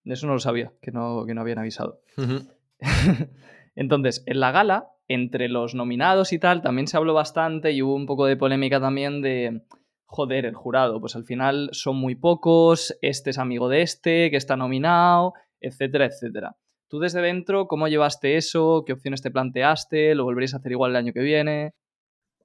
Eso 0.06 0.28
no 0.28 0.34
lo 0.34 0.40
sabía, 0.40 0.74
que 0.82 0.92
no, 0.92 1.26
que 1.26 1.34
no 1.34 1.42
habían 1.42 1.60
avisado. 1.60 2.02
Entonces, 3.76 4.24
en 4.26 4.40
la 4.40 4.52
gala, 4.52 4.90
entre 5.08 5.50
los 5.50 5.76
nominados 5.76 6.34
y 6.34 6.40
tal, 6.40 6.62
también 6.62 6.88
se 6.88 6.98
habló 6.98 7.14
bastante 7.14 7.72
y 7.72 7.82
hubo 7.82 7.96
un 7.96 8.06
poco 8.06 8.26
de 8.26 8.38
polémica 8.38 8.80
también 8.80 9.22
de, 9.22 9.62
joder, 10.06 10.46
el 10.46 10.56
jurado, 10.56 11.00
pues 11.00 11.16
al 11.16 11.26
final 11.26 11.70
son 11.72 11.98
muy 11.98 12.16
pocos, 12.16 12.96
este 13.02 13.32
es 13.32 13.38
amigo 13.38 13.68
de 13.70 13.82
este, 13.82 14.30
que 14.32 14.38
está 14.38 14.56
nominado, 14.56 15.34
etcétera, 15.60 16.06
etcétera. 16.06 16.56
Tú 16.88 17.00
desde 17.00 17.22
dentro, 17.22 17.68
¿cómo 17.68 17.88
llevaste 17.88 18.38
eso? 18.38 18.84
¿Qué 18.86 18.94
opciones 18.94 19.24
te 19.24 19.32
planteaste? 19.32 20.14
¿Lo 20.14 20.26
volveréis 20.26 20.54
a 20.54 20.58
hacer 20.58 20.72
igual 20.72 20.92
el 20.92 20.98
año 20.98 21.14
que 21.14 21.22
viene? 21.22 21.74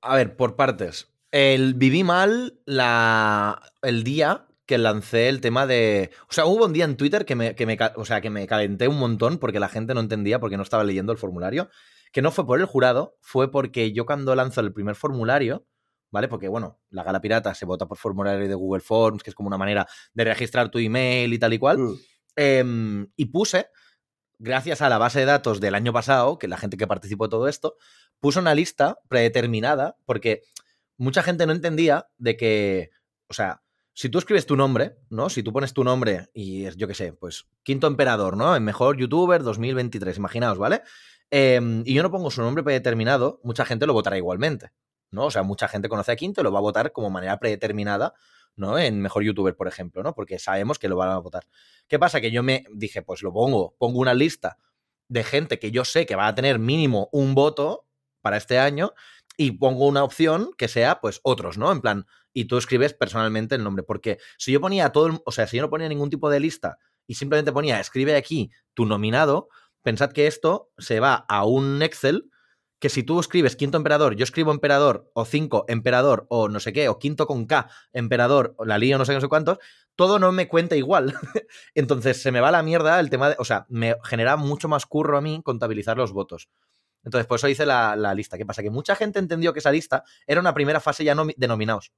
A 0.01 0.17
ver, 0.17 0.37
por 0.37 0.57
partes. 0.57 1.13
El, 1.31 1.75
viví 1.75 2.03
mal 2.03 2.59
la, 2.65 3.61
el 3.83 4.05
día 4.05 4.47
que 4.65 4.79
lancé 4.79 5.29
el 5.29 5.43
tema 5.43 5.67
de... 5.67 6.11
O 6.31 6.33
sea, 6.33 6.47
hubo 6.47 6.65
un 6.65 6.73
día 6.73 6.87
en 6.87 6.97
Twitter 6.97 7.27
que 7.27 7.35
me, 7.35 7.55
que 7.55 7.67
me 7.67 7.77
o 7.97 8.05
sea, 8.07 8.23
que 8.23 8.31
me 8.31 8.47
calenté 8.47 8.89
un 8.89 8.99
montón 8.99 9.37
porque 9.39 9.61
la 9.61 9.69
gente 9.69 9.93
no 9.93 10.01
entendía 10.01 10.41
porque 10.41 10.57
no 10.57 10.63
estaba 10.63 10.85
leyendo 10.85 11.13
el 11.13 11.19
formulario. 11.19 11.69
Que 12.13 12.23
no 12.23 12.31
fue 12.31 12.47
por 12.47 12.61
el 12.61 12.67
jurado, 12.67 13.17
fue 13.21 13.51
porque 13.51 13.93
yo 13.93 14.07
cuando 14.07 14.35
lanzo 14.35 14.61
el 14.61 14.73
primer 14.73 14.95
formulario, 14.95 15.67
¿vale? 16.11 16.29
Porque, 16.29 16.49
bueno, 16.49 16.81
la 16.91 17.03
gala 17.03 17.21
pirata 17.21 17.55
se 17.55 17.67
vota 17.67 17.87
por 17.87 17.99
formulario 17.99 18.49
de 18.49 18.55
Google 18.55 18.81
Forms, 18.81 19.23
que 19.23 19.31
es 19.31 19.35
como 19.35 19.49
una 19.49 19.59
manera 19.59 19.87
de 20.15 20.25
registrar 20.25 20.71
tu 20.71 20.79
email 20.79 21.33
y 21.33 21.39
tal 21.39 21.53
y 21.53 21.59
cual. 21.59 21.79
Mm. 21.79 21.95
Em, 22.37 23.13
y 23.17 23.27
puse, 23.27 23.69
gracias 24.39 24.81
a 24.83 24.89
la 24.89 24.99
base 24.99 25.21
de 25.21 25.27
datos 25.27 25.61
del 25.61 25.75
año 25.75 25.93
pasado, 25.93 26.39
que 26.39 26.49
la 26.49 26.57
gente 26.57 26.77
que 26.77 26.87
participó 26.87 27.25
de 27.25 27.31
todo 27.31 27.49
esto, 27.49 27.77
puso 28.21 28.41
una 28.41 28.55
lista 28.55 28.99
predeterminada, 29.09 29.97
porque 30.05 30.43
mucha 30.97 31.23
gente 31.23 31.47
no 31.47 31.53
entendía 31.53 32.09
de 32.17 32.37
que, 32.37 32.91
o 33.29 33.35
sea, 33.35 33.63
si 33.93 34.09
tú 34.09 34.19
escribes 34.19 34.47
tu 34.47 34.55
nombre, 34.55 34.97
¿no? 35.11 35.29
Si 35.29 35.43
tú 35.43 35.53
pones 35.53 35.73
tu 35.75 35.83
nombre 35.83 36.29
y 36.33 36.67
es, 36.67 36.77
yo 36.77 36.87
qué 36.87 36.95
sé, 36.95 37.13
pues 37.13 37.49
quinto 37.65 37.89
emperador, 37.89 38.37
¿no? 38.37 38.55
En 38.55 38.63
mejor 38.63 38.97
youtuber 38.97 39.43
2023, 39.43 40.19
imaginaos, 40.19 40.57
¿vale? 40.57 40.83
Em, 41.31 41.83
y 41.85 41.95
yo 41.95 42.03
no 42.03 42.11
pongo 42.11 42.31
su 42.31 42.41
nombre 42.43 42.63
predeterminado, 42.65 43.41
mucha 43.45 43.65
gente 43.65 43.87
lo 43.87 43.93
votará 43.93 44.17
igualmente, 44.17 44.71
¿no? 45.11 45.27
O 45.27 45.31
sea, 45.31 45.43
mucha 45.43 45.69
gente 45.69 45.89
conoce 45.89 46.13
a 46.13 46.17
Quinto 46.17 46.41
y 46.41 46.45
lo 46.45 46.53
va 46.53 46.59
a 46.59 46.63
votar 46.63 46.93
como 46.93 47.11
manera 47.11 47.39
predeterminada, 47.39 48.15
¿no? 48.57 48.79
En 48.79 49.01
mejor 49.01 49.23
youtuber, 49.25 49.55
por 49.55 49.69
ejemplo, 49.69 50.03
¿no? 50.03 50.15
Porque 50.15 50.39
sabemos 50.39 50.79
que 50.79 50.89
lo 50.89 50.97
van 50.97 51.11
a 51.11 51.19
votar. 51.19 51.47
¿Qué 51.87 51.99
pasa? 51.99 52.21
Que 52.21 52.31
yo 52.31 52.43
me 52.43 52.65
dije, 52.73 53.03
pues 53.03 53.23
lo 53.23 53.33
pongo, 53.33 53.75
pongo 53.79 53.99
una 54.01 54.15
lista 54.15 54.57
de 55.09 55.23
gente 55.25 55.59
que 55.59 55.71
yo 55.71 55.85
sé 55.85 56.07
que 56.07 56.17
va 56.17 56.27
a 56.29 56.35
tener 56.35 56.59
mínimo 56.59 57.09
un 57.13 57.35
voto 57.35 57.87
para 58.23 58.37
este 58.37 58.59
año 58.59 58.93
y 59.37 59.53
pongo 59.53 59.87
una 59.87 60.03
opción 60.05 60.51
que 60.59 60.67
sea, 60.69 61.01
pues, 61.01 61.21
otros, 61.23 61.59
¿no? 61.59 61.71
En 61.73 61.81
plan, 61.81 62.07
y 62.33 62.47
tú 62.47 62.57
escribes 62.59 62.93
personalmente 62.95 63.55
el 63.55 63.63
nombre. 63.65 63.85
Porque 63.85 64.19
si 64.37 64.53
yo 64.53 64.61
ponía 64.61 64.91
todo, 64.91 65.07
el- 65.07 65.21
o 65.25 65.33
sea, 65.33 65.47
si 65.47 65.57
yo 65.57 65.63
no 65.63 65.71
ponía 65.71 65.89
ningún 65.89 66.11
tipo 66.11 66.29
de 66.31 66.41
lista 66.41 66.79
y 67.07 67.15
simplemente 67.15 67.53
ponía, 67.53 67.81
escribe 67.81 68.17
aquí 68.17 68.51
tu 68.75 68.85
nominado, 68.87 69.49
pensad 69.89 70.13
que 70.13 70.27
esto 70.27 70.71
se 70.79 71.01
va 71.01 71.15
a 71.29 71.45
un 71.47 71.83
Excel 71.83 72.31
que 72.81 72.89
si 72.91 73.03
tú 73.03 73.19
escribes 73.19 73.57
quinto 73.57 73.77
emperador, 73.77 74.15
yo 74.17 74.23
escribo 74.23 74.53
emperador, 74.53 75.11
o 75.15 75.25
cinco 75.25 75.65
emperador, 75.67 76.27
o 76.31 76.49
no 76.49 76.61
sé 76.61 76.73
qué, 76.73 76.89
o 76.89 76.99
quinto 76.99 77.27
con 77.27 77.47
K, 77.47 77.69
emperador, 77.93 78.55
o 78.59 78.65
la 78.65 78.79
lío, 78.79 78.99
no 78.99 79.05
sé 79.05 79.13
qué, 79.13 79.17
no 79.17 79.21
sé 79.23 79.29
cuántos, 79.29 79.59
todo 79.97 80.19
no 80.19 80.31
me 80.31 80.47
cuenta 80.47 80.77
igual. 80.77 81.15
Entonces 81.75 82.23
se 82.23 82.31
me 82.31 82.41
va 82.41 82.51
la 82.53 82.63
mierda 82.63 83.01
el 83.01 83.11
tema 83.11 83.31
de. 83.31 83.37
O 83.39 83.45
sea, 83.45 83.67
me 83.69 83.97
genera 84.05 84.37
mucho 84.37 84.69
más 84.69 84.87
curro 84.87 85.19
a 85.19 85.21
mí 85.21 85.41
contabilizar 85.45 85.97
los 85.97 86.13
votos. 86.13 86.49
Entonces, 87.05 87.27
por 87.27 87.37
eso 87.39 87.49
hice 87.49 87.67
la, 87.67 87.97
la 87.97 88.15
lista. 88.15 88.37
¿Qué 88.39 88.47
pasa? 88.47 88.63
Que 88.63 88.71
mucha 88.71 88.95
gente 88.95 89.19
entendió 89.19 89.53
que 89.53 89.61
esa 89.61 89.73
lista 89.73 90.05
era 90.27 90.41
una 90.41 90.55
primera 90.55 90.81
fase 90.81 91.03
ya 91.05 91.15
nomi- 91.15 91.35
de 91.37 91.49
nominados. 91.49 91.93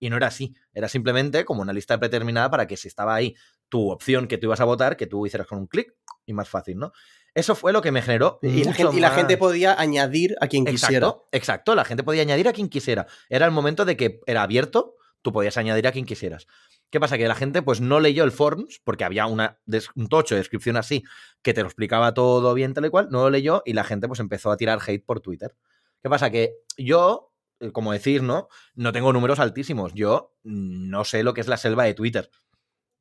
Y 0.00 0.10
no 0.10 0.16
era 0.16 0.26
así. 0.28 0.54
Era 0.72 0.88
simplemente 0.88 1.44
como 1.44 1.62
una 1.62 1.72
lista 1.72 1.98
predeterminada 1.98 2.50
para 2.50 2.66
que 2.66 2.76
si 2.76 2.88
estaba 2.88 3.14
ahí 3.14 3.34
tu 3.68 3.90
opción 3.90 4.26
que 4.28 4.38
tú 4.38 4.46
ibas 4.46 4.60
a 4.60 4.64
votar, 4.64 4.96
que 4.96 5.06
tú 5.06 5.26
hicieras 5.26 5.46
con 5.46 5.58
un 5.58 5.66
clic 5.66 5.94
y 6.26 6.32
más 6.34 6.48
fácil, 6.48 6.78
¿no? 6.78 6.92
Eso 7.34 7.54
fue 7.54 7.72
lo 7.72 7.82
que 7.82 7.90
me 7.90 8.00
generó. 8.00 8.38
Y 8.42 8.64
la, 8.64 8.72
gente, 8.72 8.96
y 8.96 9.00
la 9.00 9.10
gente 9.10 9.36
podía 9.36 9.78
añadir 9.78 10.36
a 10.40 10.46
quien 10.46 10.64
quisiera. 10.64 11.14
Exacto. 11.32 11.74
La 11.74 11.84
gente 11.84 12.04
podía 12.04 12.22
añadir 12.22 12.48
a 12.48 12.52
quien 12.52 12.68
quisiera. 12.68 13.06
Era 13.28 13.44
el 13.46 13.52
momento 13.52 13.84
de 13.84 13.96
que 13.96 14.20
era 14.26 14.42
abierto, 14.42 14.94
tú 15.20 15.32
podías 15.32 15.56
añadir 15.56 15.86
a 15.88 15.92
quien 15.92 16.04
quisieras. 16.04 16.46
¿Qué 16.90 17.00
pasa? 17.00 17.18
Que 17.18 17.26
la 17.26 17.34
gente 17.34 17.60
pues 17.60 17.80
no 17.80 17.98
leyó 17.98 18.22
el 18.22 18.30
forms 18.30 18.80
porque 18.84 19.02
había 19.02 19.26
una, 19.26 19.58
un 19.96 20.08
tocho 20.08 20.36
de 20.36 20.40
descripción 20.40 20.76
así 20.76 21.02
que 21.42 21.52
te 21.52 21.62
lo 21.62 21.66
explicaba 21.66 22.14
todo 22.14 22.54
bien 22.54 22.72
tal 22.72 22.84
y 22.84 22.90
cual, 22.90 23.08
no 23.10 23.24
lo 23.24 23.30
leyó 23.30 23.62
y 23.66 23.72
la 23.72 23.82
gente 23.82 24.06
pues 24.06 24.20
empezó 24.20 24.52
a 24.52 24.56
tirar 24.56 24.78
hate 24.86 25.04
por 25.04 25.20
Twitter. 25.20 25.56
¿Qué 26.00 26.08
pasa? 26.08 26.30
Que 26.30 26.58
yo, 26.76 27.32
eh, 27.58 27.72
como 27.72 27.92
decir, 27.92 28.22
¿no? 28.22 28.48
No 28.74 28.92
tengo 28.92 29.12
números 29.12 29.40
altísimos. 29.40 29.92
Yo 29.94 30.36
no 30.44 31.04
sé 31.04 31.24
lo 31.24 31.34
que 31.34 31.40
es 31.40 31.48
la 31.48 31.56
selva 31.56 31.82
de 31.82 31.94
Twitter. 31.94 32.30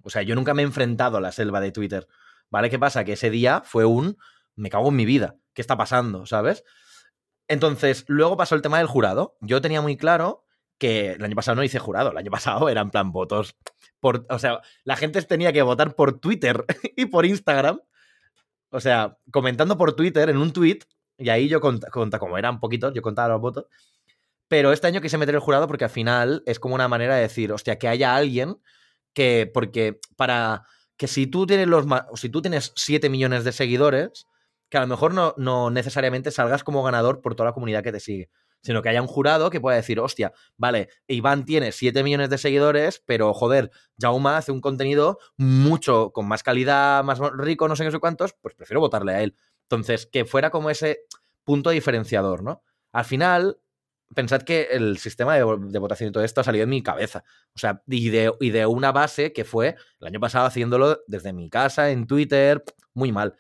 O 0.02 0.10
sea, 0.10 0.24
yo 0.24 0.34
nunca 0.34 0.54
me 0.54 0.64
he 0.64 0.66
enfrentado 0.66 1.18
a 1.18 1.22
la 1.22 1.32
selva 1.32 1.62
de 1.62 1.72
Twitter. 1.72 2.08
¿Vale? 2.54 2.70
¿Qué 2.70 2.78
pasa? 2.78 3.04
Que 3.04 3.14
ese 3.14 3.32
día 3.32 3.64
fue 3.66 3.84
un 3.84 4.16
me 4.56 4.70
cago 4.70 4.90
en 4.90 4.96
mi 4.96 5.06
vida. 5.06 5.38
¿Qué 5.56 5.62
está 5.64 5.76
pasando? 5.76 6.28
¿Sabes? 6.28 6.64
Entonces, 7.48 8.06
luego 8.08 8.38
pasó 8.38 8.54
el 8.54 8.62
tema 8.62 8.78
del 8.78 8.86
jurado. 8.86 9.36
Yo 9.42 9.60
tenía 9.60 9.82
muy 9.82 9.98
claro 9.98 10.46
que 10.78 11.14
el 11.14 11.24
año 11.24 11.36
pasado 11.36 11.56
no 11.56 11.64
hice 11.64 11.80
jurado, 11.80 12.12
el 12.12 12.18
año 12.18 12.30
pasado 12.30 12.70
eran 12.70 12.92
plan 12.92 13.12
votos. 13.12 13.56
Por, 14.00 14.28
o 14.30 14.38
sea, 14.38 14.62
la 14.84 14.96
gente 14.98 15.20
tenía 15.24 15.52
que 15.52 15.64
votar 15.64 15.96
por 15.96 16.20
Twitter 16.20 16.64
y 16.96 17.08
por 17.08 17.26
Instagram. 17.26 17.80
O 18.70 18.80
sea, 18.80 19.18
comentando 19.32 19.76
por 19.76 19.96
Twitter 19.96 20.30
en 20.30 20.38
un 20.38 20.54
tweet, 20.54 20.82
y 21.18 21.30
ahí 21.30 21.48
yo 21.50 21.60
conta, 21.60 21.90
conta- 21.90 22.20
como 22.20 22.38
eran 22.38 22.60
poquitos, 22.60 22.94
yo 22.94 23.02
contaba 23.02 23.30
los 23.30 23.42
votos. 23.42 23.66
Pero 24.48 24.72
este 24.72 24.86
año 24.86 25.02
quise 25.02 25.18
meter 25.18 25.34
el 25.34 25.42
jurado 25.42 25.66
porque 25.68 25.86
al 25.86 25.90
final 25.90 26.44
es 26.46 26.60
como 26.60 26.76
una 26.76 26.88
manera 26.88 27.16
de 27.16 27.22
decir, 27.24 27.52
hostia, 27.52 27.80
que 27.80 27.88
haya 27.88 28.16
alguien 28.16 28.58
que, 29.12 29.50
porque 29.52 30.00
para 30.16 30.68
que 31.04 31.08
si 31.10 31.28
tú 31.28 31.46
tienes 31.46 31.68
los 31.68 31.86
ma- 31.86 32.08
si 32.16 32.30
tú 32.30 32.42
tienes 32.42 32.72
7 32.78 33.10
millones 33.10 33.44
de 33.44 33.52
seguidores, 33.52 34.26
que 34.70 34.78
a 34.78 34.82
lo 34.82 34.88
mejor 34.88 35.14
no, 35.14 35.34
no 35.36 35.70
necesariamente 35.70 36.32
salgas 36.32 36.64
como 36.64 36.82
ganador 36.82 37.20
por 37.20 37.36
toda 37.36 37.50
la 37.50 37.54
comunidad 37.54 37.84
que 37.84 37.92
te 37.92 38.00
sigue, 38.00 38.30
sino 38.62 38.82
que 38.82 38.88
haya 38.88 39.02
un 39.02 39.10
jurado 39.10 39.50
que 39.50 39.60
pueda 39.60 39.76
decir, 39.76 40.00
hostia, 40.00 40.32
vale, 40.56 40.88
Iván 41.08 41.44
tiene 41.44 41.74
7 41.74 42.04
millones 42.04 42.30
de 42.30 42.38
seguidores, 42.38 43.04
pero 43.06 43.34
joder, 43.34 43.70
Jauma 44.00 44.38
hace 44.38 44.54
un 44.54 44.62
contenido 44.62 45.20
mucho, 45.36 46.12
con 46.14 46.26
más 46.26 46.42
calidad, 46.42 47.04
más 47.04 47.20
rico, 47.36 47.68
no 47.68 47.76
sé 47.76 47.84
qué 47.84 47.92
sé 47.92 48.00
cuántos, 48.00 48.34
pues 48.42 48.56
prefiero 48.56 48.80
votarle 48.80 49.12
a 49.14 49.22
él. 49.24 49.36
Entonces, 49.64 50.06
que 50.08 50.24
fuera 50.24 50.52
como 50.52 50.70
ese 50.70 51.02
punto 51.44 51.70
diferenciador, 51.72 52.44
¿no? 52.44 52.64
Al 52.94 53.04
final, 53.04 53.60
pensad 54.14 54.42
que 54.44 54.70
el 54.72 54.98
sistema 54.98 55.36
de, 55.36 55.44
vo- 55.46 55.60
de 55.70 55.80
votación 55.80 56.10
y 56.10 56.12
todo 56.12 56.24
esto 56.24 56.42
ha 56.42 56.44
salido 56.44 56.64
en 56.64 56.70
mi 56.70 56.84
cabeza. 56.84 57.24
O 57.56 57.60
sea, 57.60 57.82
y 57.88 58.10
de, 58.10 58.32
de 58.40 58.66
una 58.66 58.92
base 58.92 59.34
que 59.34 59.44
fue 59.46 59.76
el 60.00 60.08
año 60.08 60.20
pasado 60.20 60.46
haciéndolo 60.46 61.00
desde 61.08 61.34
mi 61.34 61.50
casa, 61.50 61.90
en 61.92 62.08
Twitter, 62.08 62.64
muy 62.94 63.12
mal. 63.12 63.36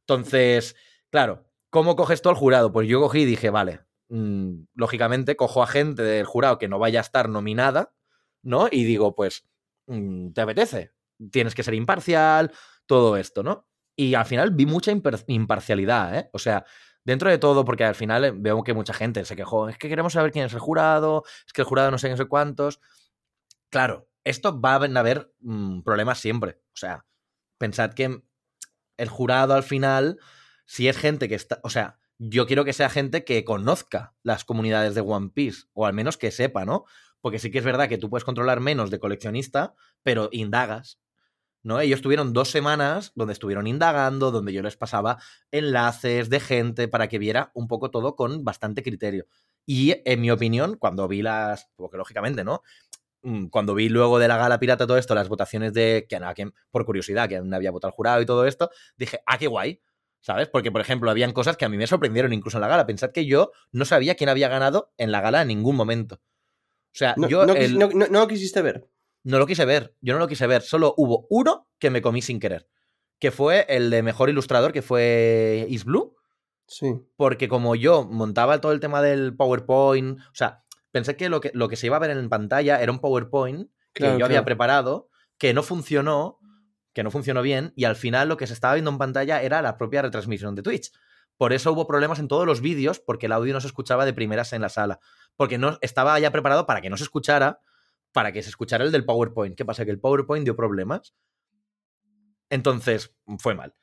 Entonces, 0.00 0.76
claro, 1.10 1.44
¿cómo 1.70 1.96
coges 1.96 2.22
tú 2.22 2.28
al 2.28 2.34
jurado? 2.36 2.72
Pues 2.72 2.88
yo 2.88 3.00
cogí 3.00 3.20
y 3.20 3.24
dije, 3.24 3.50
vale, 3.50 3.80
mm, 4.08 4.64
lógicamente 4.74 5.36
cojo 5.36 5.62
a 5.62 5.66
gente 5.66 6.02
del 6.02 6.26
jurado 6.26 6.58
que 6.58 6.68
no 6.68 6.78
vaya 6.78 7.00
a 7.00 7.02
estar 7.02 7.28
nominada, 7.28 7.94
¿no? 8.42 8.68
Y 8.70 8.84
digo, 8.84 9.14
pues, 9.14 9.46
mm, 9.86 10.32
¿te 10.32 10.40
apetece? 10.40 10.92
Tienes 11.30 11.54
que 11.54 11.62
ser 11.62 11.74
imparcial, 11.74 12.52
todo 12.86 13.16
esto, 13.16 13.42
¿no? 13.42 13.66
Y 13.96 14.14
al 14.14 14.26
final 14.26 14.50
vi 14.50 14.66
mucha 14.66 14.92
imparcialidad, 15.28 16.18
¿eh? 16.18 16.30
O 16.32 16.38
sea, 16.38 16.64
dentro 17.04 17.30
de 17.30 17.38
todo, 17.38 17.64
porque 17.64 17.84
al 17.84 17.94
final 17.94 18.24
eh, 18.24 18.32
veo 18.34 18.62
que 18.62 18.74
mucha 18.74 18.94
gente 18.94 19.24
se 19.24 19.36
quejó, 19.36 19.68
es 19.68 19.78
que 19.78 19.88
queremos 19.88 20.14
saber 20.14 20.32
quién 20.32 20.46
es 20.46 20.52
el 20.52 20.60
jurado, 20.60 21.24
es 21.46 21.52
que 21.52 21.62
el 21.62 21.66
jurado 21.66 21.90
no 21.90 21.98
sé 21.98 22.08
no 22.10 22.16
sé 22.16 22.26
cuántos. 22.26 22.80
Claro, 23.70 24.08
esto 24.24 24.60
va 24.60 24.72
a 24.72 24.98
haber 24.98 25.32
mm, 25.40 25.82
problemas 25.82 26.18
siempre. 26.18 26.60
O 26.72 26.76
sea, 26.76 27.06
pensad 27.58 27.92
que 27.92 28.22
el 28.96 29.08
jurado 29.08 29.54
al 29.54 29.62
final, 29.62 30.18
si 30.66 30.88
es 30.88 30.96
gente 30.96 31.28
que 31.28 31.34
está, 31.34 31.60
o 31.62 31.70
sea, 31.70 31.98
yo 32.18 32.46
quiero 32.46 32.64
que 32.64 32.72
sea 32.72 32.88
gente 32.88 33.24
que 33.24 33.44
conozca 33.44 34.14
las 34.22 34.44
comunidades 34.44 34.94
de 34.94 35.00
One 35.00 35.30
Piece, 35.34 35.64
o 35.72 35.86
al 35.86 35.92
menos 35.92 36.16
que 36.16 36.30
sepa, 36.30 36.64
¿no? 36.64 36.84
Porque 37.20 37.38
sí 37.38 37.50
que 37.50 37.58
es 37.58 37.64
verdad 37.64 37.88
que 37.88 37.98
tú 37.98 38.08
puedes 38.08 38.24
controlar 38.24 38.60
menos 38.60 38.90
de 38.90 39.00
coleccionista, 39.00 39.74
pero 40.02 40.28
indagas. 40.30 41.00
¿No? 41.64 41.80
Ellos 41.80 42.00
tuvieron 42.02 42.32
dos 42.32 42.50
semanas 42.50 43.10
donde 43.16 43.32
estuvieron 43.32 43.66
indagando, 43.66 44.30
donde 44.30 44.52
yo 44.52 44.62
les 44.62 44.76
pasaba 44.76 45.18
enlaces 45.50 46.30
de 46.30 46.38
gente 46.38 46.86
para 46.86 47.08
que 47.08 47.18
viera 47.18 47.50
un 47.54 47.66
poco 47.66 47.90
todo 47.90 48.14
con 48.14 48.44
bastante 48.44 48.82
criterio. 48.82 49.26
Y 49.66 49.96
en 50.04 50.20
mi 50.20 50.30
opinión, 50.30 50.76
cuando 50.76 51.08
vi 51.08 51.22
las, 51.22 51.68
porque 51.74 51.96
lógicamente, 51.96 52.44
¿no? 52.44 52.62
Mm, 53.22 53.46
Cuando 53.46 53.74
vi 53.74 53.88
luego 53.88 54.18
de 54.18 54.28
la 54.28 54.36
gala 54.36 54.60
pirata 54.60 54.86
todo 54.86 54.98
esto, 54.98 55.14
las 55.14 55.28
votaciones 55.30 55.72
de 55.72 56.06
que, 56.08 56.16
a 56.16 56.34
quién- 56.34 56.52
por 56.70 56.84
curiosidad, 56.84 57.28
que 57.28 57.36
había 57.38 57.70
votado 57.70 57.88
el 57.88 57.94
jurado 57.94 58.20
y 58.20 58.26
todo 58.26 58.46
esto, 58.46 58.68
dije, 58.98 59.20
ah, 59.24 59.38
qué 59.38 59.46
guay, 59.46 59.80
¿sabes? 60.20 60.48
Porque, 60.48 60.70
por 60.70 60.82
ejemplo, 60.82 61.10
habían 61.10 61.32
cosas 61.32 61.56
que 61.56 61.64
a 61.64 61.70
mí 61.70 61.78
me 61.78 61.86
sorprendieron 61.86 62.34
incluso 62.34 62.58
en 62.58 62.62
la 62.62 62.68
gala. 62.68 62.84
Pensad 62.84 63.12
que 63.12 63.24
yo 63.24 63.50
no 63.72 63.86
sabía 63.86 64.14
quién 64.14 64.28
había 64.28 64.48
ganado 64.48 64.92
en 64.98 65.10
la 65.10 65.22
gala 65.22 65.40
en 65.40 65.48
ningún 65.48 65.74
momento. 65.76 66.16
O 66.16 66.96
sea, 66.96 67.14
No, 67.16 67.28
yo 67.28 67.46
no, 67.46 67.54
el- 67.54 67.78
no- 67.78 67.88
no- 67.88 68.28
quisiste 68.28 68.60
ver. 68.60 68.86
No 69.24 69.38
lo 69.38 69.46
quise 69.46 69.64
ver, 69.64 69.96
yo 70.00 70.12
no 70.14 70.20
lo 70.20 70.28
quise 70.28 70.46
ver. 70.46 70.62
Solo 70.62 70.94
hubo 70.96 71.26
uno 71.30 71.68
que 71.78 71.90
me 71.90 72.00
comí 72.02 72.22
sin 72.22 72.38
querer, 72.40 72.68
que 73.18 73.30
fue 73.30 73.66
el 73.68 73.90
de 73.90 74.02
mejor 74.02 74.28
ilustrador, 74.30 74.72
que 74.72 74.82
fue 74.82 75.66
Is 75.68 75.84
Blue, 75.84 76.14
Sí. 76.66 76.94
porque 77.16 77.48
como 77.48 77.74
yo 77.74 78.04
montaba 78.04 78.60
todo 78.60 78.72
el 78.72 78.80
tema 78.80 79.02
del 79.02 79.36
PowerPoint, 79.36 80.18
o 80.18 80.34
sea, 80.34 80.62
pensé 80.92 81.16
que 81.16 81.28
lo 81.28 81.40
que, 81.40 81.50
lo 81.54 81.68
que 81.68 81.76
se 81.76 81.86
iba 81.86 81.96
a 81.96 82.00
ver 82.00 82.10
en 82.10 82.28
pantalla 82.28 82.80
era 82.80 82.90
un 82.92 83.00
PowerPoint 83.00 83.68
que 83.92 84.04
Claro, 84.04 84.18
yo 84.18 84.24
había 84.24 84.44
preparado, 84.44 85.08
que 85.38 85.52
no 85.54 85.62
funcionó, 85.62 86.38
que 86.92 87.02
no 87.02 87.10
funcionó 87.10 87.42
bien, 87.42 87.72
y 87.76 87.84
al 87.84 87.96
final 87.96 88.28
lo 88.28 88.36
que 88.36 88.46
se 88.46 88.52
estaba 88.54 88.74
viendo 88.74 88.90
en 88.90 88.98
pantalla 88.98 89.42
era 89.42 89.60
la 89.62 89.76
propia 89.76 90.02
retransmisión 90.02 90.54
de 90.54 90.62
Twitch. 90.62 90.90
Por 91.36 91.52
eso 91.52 91.72
hubo 91.72 91.86
problemas 91.86 92.18
en 92.20 92.28
todos 92.28 92.46
los 92.46 92.60
vídeos, 92.60 93.00
porque 93.00 93.26
el 93.26 93.32
audio 93.32 93.52
no 93.52 93.60
se 93.60 93.66
escuchaba 93.66 94.04
de 94.04 94.12
primeras 94.12 94.52
en 94.52 94.62
la 94.62 94.68
sala. 94.68 95.00
Porque 95.36 95.58
no 95.58 95.78
estaba 95.80 96.18
ya 96.20 96.30
preparado 96.30 96.64
para 96.66 96.80
que 96.80 96.90
no 96.90 96.96
se 96.96 97.02
escuchara, 97.04 97.60
para 98.14 98.32
que 98.32 98.42
se 98.42 98.48
escuchara 98.48 98.84
el 98.84 98.92
del 98.92 99.04
PowerPoint. 99.04 99.56
¿Qué 99.56 99.64
pasa? 99.64 99.84
Que 99.84 99.90
el 99.90 99.98
PowerPoint 100.00 100.44
dio 100.44 100.56
problemas. 100.56 101.14
Entonces, 102.50 103.14
fue 103.38 103.54
mal. 103.54 103.74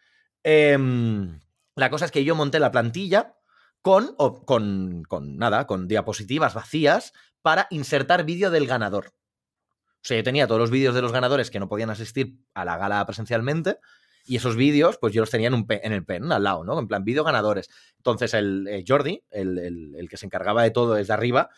Em, 0.44 1.39
la 1.76 1.89
cosa 1.89 2.06
es 2.06 2.12
que 2.12 2.24
yo 2.24 2.36
monté 2.36 2.60
la 2.60 2.72
plantilla 2.72 3.36
con, 3.82 4.15
o- 4.17 4.46
con, 4.46 5.04
con 5.08 5.38
nada, 5.38 5.67
con 5.67 5.88
diapositivas 5.88 6.54
vacías 6.54 7.13
para 7.41 7.67
insertar 7.72 8.24
vídeo 8.24 8.52
del 8.52 8.67
ganador. 8.67 9.08
O 9.08 10.04
sea, 10.04 10.17
yo 10.17 10.24
tenía 10.24 10.48
todos 10.48 10.62
los 10.62 10.72
vídeos 10.72 10.96
de 10.96 11.02
los 11.02 11.12
ganadores 11.12 11.52
que 11.52 11.60
no 11.60 11.67
podían 11.67 11.89
asistir 11.89 12.39
a 12.54 12.65
la 12.65 12.78
gala 12.78 13.06
presencialmente. 13.06 13.80
Y 14.24 14.36
esos 14.38 14.56
vídeos, 14.56 14.98
pues 15.00 15.13
yo 15.13 15.22
los 15.22 15.32
tenía 15.32 15.48
en, 15.48 15.56
un 15.56 15.65
en 15.67 15.91
el 15.94 16.06
pen 16.06 16.32
al 16.32 16.44
lado, 16.44 16.63
¿no? 16.63 16.80
En 16.80 16.88
plan, 16.88 17.04
vídeo 17.04 17.24
ganadores. 17.24 17.70
Entonces, 17.98 18.34
el 18.36 18.67
eh, 18.67 18.84
Jordi, 18.88 19.24
el, 19.32 19.58
el- 19.58 19.96
el 19.96 20.08
que 20.10 20.17
se 20.17 20.28
encargaba 20.28 20.62
de 20.63 20.72
todo 20.72 20.94
desde 20.94 21.12
arriba, 21.13 21.50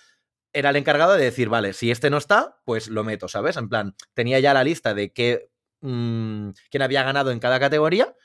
era 0.53 0.69
el 0.69 0.75
encargado 0.75 1.13
de 1.13 1.23
decir, 1.23 1.49
vale, 1.49 1.73
si 1.73 1.91
este 1.91 2.09
no 2.09 2.17
está, 2.17 2.59
pues 2.65 2.87
lo 2.87 3.03
meto, 3.03 3.27
¿sabes? 3.27 3.57
En 3.57 3.69
plan, 3.69 3.95
tenía 4.13 4.39
ya 4.39 4.53
la 4.53 4.63
lista 4.63 4.93
de 4.93 5.11
qué, 5.11 5.49
mm, 5.81 6.49
quién 6.69 6.81
había 6.83 7.03
ganado 7.03 7.31
en 7.31 7.39
cada 7.39 7.59
categoría, 7.59 8.15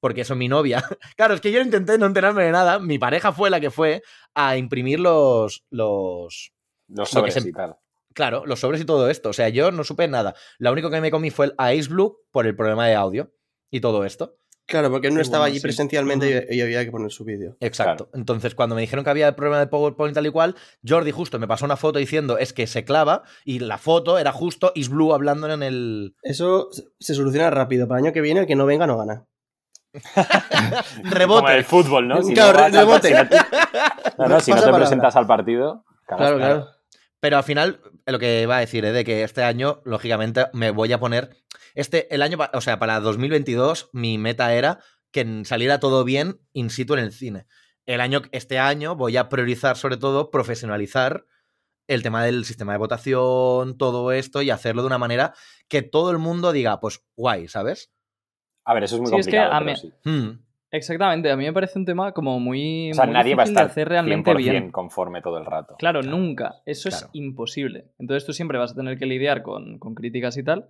porque 0.00 0.20
eso 0.20 0.36
mi 0.36 0.48
novia. 0.48 0.82
claro, 1.16 1.34
es 1.34 1.40
que 1.40 1.50
yo 1.52 1.60
intenté 1.60 1.98
no 1.98 2.06
enterarme 2.06 2.44
de 2.44 2.52
nada. 2.52 2.78
Mi 2.78 2.98
pareja 2.98 3.32
fue 3.32 3.50
la 3.50 3.60
que 3.60 3.70
fue 3.70 4.02
a 4.34 4.56
imprimir 4.56 5.00
los. 5.00 5.64
los 5.70 6.52
Los 6.88 7.12
Lo 7.14 7.24
que 7.24 7.30
sobres 7.32 7.34
se- 7.34 7.48
y 7.48 7.52
tal. 7.52 7.76
claro, 8.14 8.44
los 8.46 8.60
sobres 8.60 8.80
y 8.80 8.84
todo 8.84 9.10
esto. 9.10 9.30
O 9.30 9.32
sea, 9.32 9.48
yo 9.48 9.70
no 9.72 9.82
supe 9.84 10.06
nada. 10.08 10.34
Lo 10.58 10.70
único 10.72 10.90
que 10.90 11.00
me 11.00 11.10
comí 11.10 11.30
fue 11.30 11.46
el 11.58 11.76
Ice 11.76 11.88
Blue 11.88 12.18
por 12.30 12.46
el 12.46 12.54
problema 12.54 12.86
de 12.86 12.94
audio 12.94 13.32
y 13.70 13.80
todo 13.80 14.04
esto. 14.04 14.36
Claro, 14.68 14.90
porque 14.90 15.08
él 15.08 15.14
no 15.14 15.20
estaba 15.22 15.44
bueno, 15.44 15.52
allí 15.52 15.58
sí. 15.60 15.62
presencialmente 15.62 16.46
y, 16.50 16.56
y 16.56 16.60
había 16.60 16.84
que 16.84 16.90
poner 16.90 17.10
su 17.10 17.24
vídeo. 17.24 17.56
Exacto. 17.58 18.10
Entonces, 18.12 18.54
cuando 18.54 18.74
me 18.74 18.82
dijeron 18.82 19.02
que 19.02 19.10
había 19.10 19.26
el 19.26 19.34
problema 19.34 19.58
de 19.60 19.66
PowerPoint 19.66 20.14
tal 20.14 20.26
y 20.26 20.30
cual, 20.30 20.56
Jordi 20.86 21.10
justo 21.10 21.38
me 21.38 21.48
pasó 21.48 21.64
una 21.64 21.78
foto 21.78 21.98
diciendo 21.98 22.36
es 22.36 22.52
que 22.52 22.66
se 22.66 22.84
clava 22.84 23.22
y 23.46 23.60
la 23.60 23.78
foto 23.78 24.18
era 24.18 24.30
justo 24.30 24.70
Is 24.74 24.90
Blue 24.90 25.14
hablando 25.14 25.50
en 25.50 25.62
el. 25.62 26.14
Eso 26.22 26.68
se- 27.00 27.14
soluciona 27.14 27.48
rápido. 27.50 27.88
Para 27.88 28.00
el 28.00 28.06
año 28.06 28.12
que 28.12 28.20
viene, 28.20 28.40
el 28.40 28.46
que 28.46 28.56
no 28.56 28.66
venga 28.66 28.86
no 28.86 28.98
gana. 28.98 29.24
Como 30.14 31.10
Rebote. 31.10 31.56
el 31.56 31.64
fútbol, 31.64 32.06
¿no? 32.08 32.22
Si 32.22 32.34
Claro, 32.34 32.68
no 32.68 32.78
rebote. 32.78 33.08
si 33.08 33.14
no 33.14 33.28
te- 33.28 33.36
no, 34.28 34.40
si 34.40 34.52
no 34.52 34.62
te 34.62 34.72
presentas 34.72 35.16
al 35.16 35.26
partido. 35.26 35.84
cagas. 36.06 36.18
Claro, 36.28 36.36
claro. 36.36 36.68
Pero 37.20 37.36
al 37.36 37.44
final, 37.44 37.80
lo 38.06 38.18
que 38.18 38.42
iba 38.42 38.56
a 38.56 38.60
decir 38.60 38.84
es 38.84 38.94
de 38.94 39.04
que 39.04 39.22
este 39.24 39.42
año, 39.42 39.82
lógicamente, 39.84 40.46
me 40.52 40.70
voy 40.70 40.92
a 40.92 41.00
poner. 41.00 41.36
Este, 41.74 42.12
el 42.14 42.22
año, 42.22 42.38
o 42.52 42.60
sea, 42.60 42.78
para 42.78 43.00
2022, 43.00 43.90
mi 43.92 44.18
meta 44.18 44.54
era 44.54 44.78
que 45.10 45.42
saliera 45.44 45.80
todo 45.80 46.04
bien 46.04 46.40
in 46.52 46.70
situ 46.70 46.94
en 46.94 47.00
el 47.00 47.12
cine. 47.12 47.46
El 47.86 48.00
año, 48.00 48.22
este 48.32 48.58
año 48.58 48.94
voy 48.94 49.16
a 49.16 49.28
priorizar, 49.28 49.76
sobre 49.76 49.96
todo, 49.96 50.30
profesionalizar 50.30 51.24
el 51.88 52.02
tema 52.02 52.22
del 52.22 52.44
sistema 52.44 52.72
de 52.72 52.78
votación, 52.78 53.78
todo 53.78 54.12
esto, 54.12 54.42
y 54.42 54.50
hacerlo 54.50 54.82
de 54.82 54.86
una 54.88 54.98
manera 54.98 55.32
que 55.68 55.80
todo 55.82 56.10
el 56.10 56.18
mundo 56.18 56.52
diga, 56.52 56.80
pues 56.80 57.02
guay, 57.16 57.48
¿sabes? 57.48 57.90
A 58.66 58.74
ver, 58.74 58.84
eso 58.84 58.96
es 58.96 59.00
muy 59.02 59.10
Sí, 59.10 59.16
es 59.20 59.26
que 59.26 59.38
a 59.38 59.48
pero 59.58 59.64
mí- 59.64 59.76
sí. 59.76 59.92
Hmm. 60.04 60.44
Exactamente, 60.70 61.30
a 61.30 61.36
mí 61.36 61.44
me 61.44 61.52
parece 61.52 61.78
un 61.78 61.84
tema 61.86 62.12
como 62.12 62.38
muy, 62.40 62.90
O 62.90 62.94
sea, 62.94 63.04
muy 63.06 63.14
nadie 63.14 63.34
va 63.34 63.42
a 63.42 63.46
difícil 63.46 63.54
de 63.54 63.60
estar 63.62 63.70
hacer 63.70 63.88
realmente 63.88 64.30
100% 64.30 64.36
bien. 64.36 64.70
conforme 64.70 65.22
todo 65.22 65.38
el 65.38 65.46
rato. 65.46 65.76
Claro, 65.78 66.00
Claro. 66.00 66.16
nunca. 66.16 66.56
Eso 66.66 66.90
Claro. 66.90 67.06
es 67.06 67.10
imposible. 67.14 67.86
Entonces 67.98 68.26
tú 68.26 68.32
siempre 68.34 68.58
vas 68.58 68.72
a 68.72 68.74
tener 68.74 68.98
que 68.98 69.06
lidiar 69.06 69.42
con, 69.42 69.78
con 69.78 69.94
críticas 69.94 70.36
y 70.36 70.44
tal. 70.44 70.68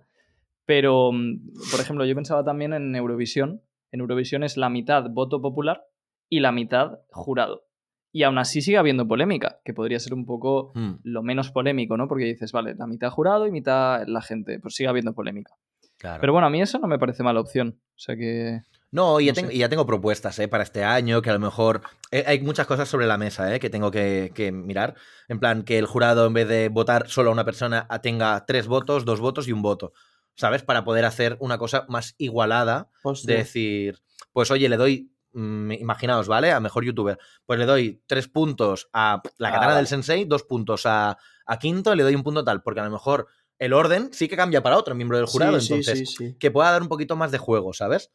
Pero, 0.65 1.11
mm, 1.11 1.53
por 1.71 1.79
ejemplo, 1.81 2.05
yo 2.05 2.15
pensaba 2.15 2.43
también 2.45 2.73
en 2.73 2.95
Eurovisión, 2.95 3.61
en 3.91 3.99
Eurovisión 4.01 4.43
es 4.43 4.55
la 4.55 4.69
mitad 4.69 5.09
voto 5.09 5.41
popular 5.41 5.83
y 6.29 6.39
la 6.39 6.51
mitad 6.51 6.99
jurado. 7.11 7.65
Y 8.11 8.23
aún 8.23 8.37
así 8.37 8.61
sigue 8.61 8.77
habiendo 8.77 9.07
polémica, 9.07 9.59
que 9.65 9.73
podría 9.73 9.99
ser 9.99 10.13
un 10.13 10.25
poco 10.25 10.71
Mm. 10.75 10.91
lo 11.03 11.23
menos 11.23 11.51
polémico, 11.51 11.97
¿no? 11.97 12.07
Porque 12.07 12.25
dices, 12.25 12.51
vale, 12.51 12.73
la 12.75 12.87
mitad 12.87 13.09
jurado 13.09 13.47
y 13.47 13.51
mitad 13.51 14.07
la 14.07 14.21
gente, 14.21 14.59
pues 14.59 14.75
sigue 14.75 14.87
habiendo 14.89 15.13
polémica. 15.13 15.53
Claro. 15.97 16.21
Pero 16.21 16.31
bueno, 16.33 16.47
a 16.47 16.49
mí 16.49 16.61
eso 16.61 16.79
no 16.79 16.87
me 16.87 16.97
parece 16.99 17.23
mala 17.23 17.39
opción. 17.41 17.79
O 17.95 17.99
sea 17.99 18.15
que... 18.15 18.61
No, 18.91 19.19
y 19.19 19.25
ya, 19.25 19.31
No 19.31 19.35
tengo, 19.35 19.49
sé. 19.49 19.55
y 19.55 19.59
ya 19.59 19.69
tengo 19.69 19.85
propuestas 19.85 20.39
¿eh? 20.39 20.47
para 20.47 20.63
este 20.63 20.83
año, 20.83 21.21
que 21.21 21.29
a 21.29 21.33
lo 21.33 21.39
mejor 21.39 21.81
eh, 22.11 22.23
hay 22.25 22.39
muchas 22.41 22.65
cosas 22.65 22.89
sobre 22.89 23.05
la 23.05 23.17
mesa 23.17 23.53
¿eh? 23.53 23.59
que 23.59 23.69
tengo 23.69 23.91
que, 23.91 24.31
que 24.33 24.51
mirar. 24.51 24.95
En 25.27 25.39
plan, 25.39 25.63
que 25.63 25.77
el 25.77 25.85
jurado 25.85 26.25
en 26.25 26.33
vez 26.33 26.47
de 26.47 26.69
votar 26.69 27.07
solo 27.09 27.29
a 27.29 27.33
una 27.33 27.45
persona 27.45 27.87
tenga 28.01 28.45
tres 28.47 28.67
votos, 28.67 29.05
dos 29.05 29.19
votos 29.19 29.47
y 29.47 29.51
un 29.51 29.61
voto, 29.61 29.93
¿sabes? 30.35 30.63
Para 30.63 30.83
poder 30.83 31.05
hacer 31.05 31.37
una 31.39 31.57
cosa 31.59 31.85
más 31.87 32.15
igualada, 32.17 32.89
Hostia. 33.03 33.33
de 33.33 33.39
decir, 33.41 34.01
pues 34.33 34.49
oye, 34.49 34.67
le 34.69 34.77
doy, 34.77 35.11
mm, 35.33 35.73
imaginaos, 35.73 36.27
¿vale? 36.27 36.51
A 36.51 36.59
mejor 36.59 36.83
youtuber, 36.83 37.19
pues 37.45 37.59
le 37.59 37.65
doy 37.67 38.01
tres 38.07 38.27
puntos 38.27 38.89
a 38.91 39.21
la 39.37 39.49
Ah, 39.49 39.51
katana 39.51 39.67
vale. 39.67 39.77
del 39.77 39.87
sensei, 39.87 40.25
dos 40.25 40.43
puntos 40.43 40.87
a, 40.87 41.15
a 41.45 41.59
Quinto 41.59 41.93
y 41.93 41.97
le 41.97 42.03
doy 42.03 42.15
un 42.15 42.23
punto 42.23 42.43
tal, 42.43 42.63
porque 42.63 42.79
a 42.79 42.85
lo 42.85 42.91
mejor 42.91 43.27
el 43.59 43.73
orden 43.73 44.09
sí 44.13 44.27
que 44.27 44.35
cambia 44.35 44.63
para 44.63 44.77
otro 44.77 44.95
miembro 44.95 45.17
del 45.17 45.27
jurado, 45.27 45.59
Sí, 45.59 45.67
sí, 45.67 45.73
entonces 45.73 45.99
sí, 45.99 46.05
sí. 46.29 46.35
que 46.39 46.49
pueda 46.49 46.71
dar 46.71 46.81
un 46.81 46.87
poquito 46.87 47.15
más 47.15 47.31
de 47.31 47.37
juego, 47.37 47.73
¿sabes? 47.73 48.09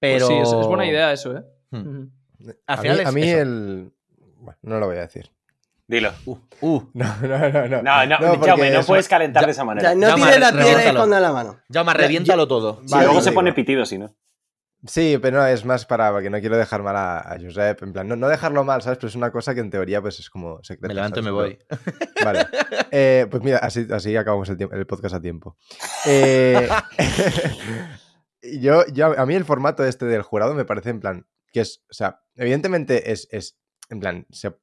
Pues 0.00 0.14
Pero 0.14 0.26
sí, 0.28 0.34
es, 0.34 0.48
es 0.52 0.66
buena 0.66 0.86
idea 0.86 1.12
eso, 1.12 1.36
¿eh? 1.36 1.42
Hmm. 1.70 2.04
Al 2.46 2.56
a 2.66 2.76
final 2.78 2.96
mí, 2.96 3.02
es 3.02 3.08
a 3.08 3.12
mí 3.12 3.28
el... 3.30 3.92
Bueno, 4.36 4.58
no 4.62 4.78
lo 4.80 4.86
voy 4.86 4.96
a 4.96 5.00
decir. 5.00 5.30
Dilo. 5.88 6.12
Uh, 6.26 6.36
uh, 6.60 6.82
No, 6.94 7.16
no, 7.22 7.38
no. 7.48 7.82
No, 7.82 7.82
No, 7.82 8.18
no, 8.36 8.38
Jaume, 8.46 8.70
no 8.70 8.82
puedes 8.84 9.08
calentar 9.08 9.42
Ya- 9.42 9.46
de 9.46 9.52
esa 9.52 9.64
manera. 9.64 9.88
Ya, 9.90 9.94
no 9.94 10.08
Ya, 10.08 10.14
tiene 10.14 10.30
Mar, 10.30 10.40
la 10.40 10.46
piedra 10.50 10.56
de 10.58 10.62
reviéntalo. 10.74 10.98
esconda 10.98 11.16
en 11.16 11.22
la 11.22 11.32
mano. 11.32 11.60
Llama, 11.68 11.92
Ya, 11.94 11.98
reviéntalo 11.98 12.46
todo. 12.48 12.80
Vale, 12.88 13.04
Luego 13.06 13.20
se 13.20 13.30
digo. 13.30 13.40
pone 13.40 13.52
pitido, 13.52 13.84
si 13.86 13.98
no. 13.98 14.14
Sí, 14.86 15.18
pero 15.20 15.38
no, 15.38 15.46
es 15.46 15.64
más 15.64 15.86
para 15.86 16.12
porque 16.12 16.30
no 16.30 16.38
quiero 16.38 16.56
dejar 16.56 16.84
mal 16.84 16.94
a, 16.94 17.18
a 17.18 17.36
Josep. 17.40 17.82
En 17.82 17.92
plan, 17.92 18.06
no, 18.06 18.14
no 18.14 18.28
dejarlo 18.28 18.62
mal, 18.62 18.80
¿sabes? 18.80 18.98
Pero 18.98 19.08
es 19.08 19.16
una 19.16 19.32
cosa 19.32 19.52
que 19.52 19.60
en 19.60 19.70
teoría 19.70 20.00
pues 20.00 20.20
es 20.20 20.30
como 20.30 20.62
secreta. 20.62 20.86
Me 20.86 20.94
levanto 20.94 21.18
y 21.18 21.22
me 21.24 21.32
voy. 21.32 21.58
Vale. 22.24 22.46
Eh, 22.92 23.26
pues 23.28 23.42
mira, 23.42 23.58
así, 23.58 23.88
así 23.90 24.14
acabamos 24.16 24.48
el 24.50 24.86
podcast 24.86 25.16
a 25.16 25.20
tiempo. 25.20 25.56
Eh, 26.06 26.68
yo, 28.42 28.84
yo, 28.92 29.18
a 29.18 29.26
mí 29.26 29.34
el 29.34 29.44
formato 29.44 29.84
este 29.84 30.06
del 30.06 30.22
jurado 30.22 30.54
me 30.54 30.64
parece 30.64 30.90
en 30.90 31.00
plan 31.00 31.26
que 31.52 31.60
es, 31.60 31.82
o 31.90 31.94
sea, 31.94 32.20
evidentemente 32.36 33.10
es, 33.12 33.26
es 33.30 33.56
en 33.90 34.00
plan, 34.00 34.26
se- 34.30 34.56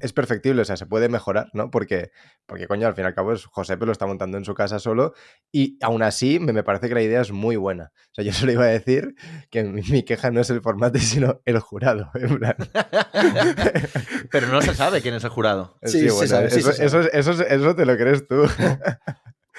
es 0.00 0.12
perfectible, 0.12 0.62
o 0.62 0.64
sea, 0.64 0.76
se 0.76 0.86
puede 0.86 1.08
mejorar, 1.08 1.48
¿no? 1.52 1.70
Porque, 1.70 2.10
porque 2.46 2.66
coño, 2.66 2.88
al 2.88 2.94
fin 2.94 3.04
y 3.04 3.06
al 3.06 3.14
cabo 3.14 3.32
es 3.32 3.44
Josepe 3.44 3.86
lo 3.86 3.92
está 3.92 4.04
montando 4.04 4.36
en 4.36 4.44
su 4.44 4.52
casa 4.52 4.80
solo 4.80 5.12
y 5.52 5.78
aún 5.80 6.02
así 6.02 6.40
me, 6.40 6.52
me 6.52 6.64
parece 6.64 6.88
que 6.88 6.94
la 6.94 7.02
idea 7.02 7.20
es 7.20 7.30
muy 7.30 7.54
buena. 7.54 7.92
O 8.10 8.14
sea, 8.14 8.24
yo 8.24 8.32
solo 8.32 8.50
iba 8.52 8.64
a 8.64 8.68
decir 8.68 9.14
que 9.50 9.62
mi, 9.62 9.82
mi 9.82 10.02
queja 10.02 10.30
no 10.32 10.40
es 10.40 10.50
el 10.50 10.60
formato, 10.60 10.98
sino 11.00 11.40
el 11.44 11.60
jurado. 11.60 12.10
En 12.14 12.38
plan, 12.38 12.56
Pero 14.32 14.48
no 14.48 14.60
se 14.62 14.74
sabe 14.74 15.02
quién 15.02 15.14
es 15.14 15.22
el 15.24 15.30
jurado. 15.30 15.78
Sí, 15.84 16.08
se 16.08 16.26
sabe, 16.28 16.50
sí, 16.50 16.60
eso, 16.60 16.72
se 16.72 16.88
sabe. 16.88 17.10
eso- 17.12 17.30
eso- 17.32 17.46
eso 17.46 17.76
te 17.76 17.86
lo 17.86 17.96
crees 17.96 18.26
tú. 18.26 18.42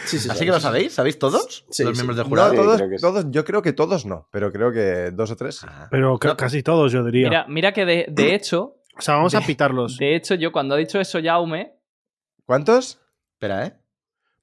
Sí, 0.06 0.20
sí, 0.20 0.30
Así 0.30 0.40
sí, 0.40 0.46
que 0.46 0.52
lo 0.52 0.60
sabéis, 0.60 0.94
¿sabéis 0.94 1.20
todos? 1.20 1.66
Sí, 1.70 1.84
los 1.84 1.98
sí. 1.98 2.04
miembros 2.04 2.18
del 2.18 2.26
No, 2.26 2.30
jurado. 2.30 2.52
Sí, 2.78 2.96
todos, 3.00 3.22
creo 3.24 3.32
yo 3.32 3.46
creo 3.46 3.62
que 3.62 3.74
todos 3.74 4.06
no, 4.06 4.28
pero 4.32 4.52
creo 4.52 4.72
que 4.72 5.12
dos 5.12 5.32
o 5.32 5.36
tres. 5.36 5.64
Ah. 5.68 5.88
Pero 5.92 6.18
No, 6.24 6.38
casi 6.38 6.64
todos, 6.64 6.92
yo 6.92 7.04
diría. 7.04 7.30
Mira, 7.30 7.46
mira 7.48 7.72
que 7.74 7.86
de, 7.86 8.06
de 8.10 8.36
hecho, 8.36 8.78
o 8.98 9.02
sea, 9.02 9.16
vamos 9.16 9.36
a 9.36 9.42
pitarlos. 9.42 9.98
de 9.98 10.16
hecho, 10.16 10.36
yo 10.36 10.52
cuando 10.52 10.76
ha 10.76 10.78
dicho 10.78 11.00
eso 11.00 11.20
Jaume, 11.24 11.74
¿Cuántos? 12.46 13.00
Espera, 13.34 13.66
¿eh? 13.68 13.74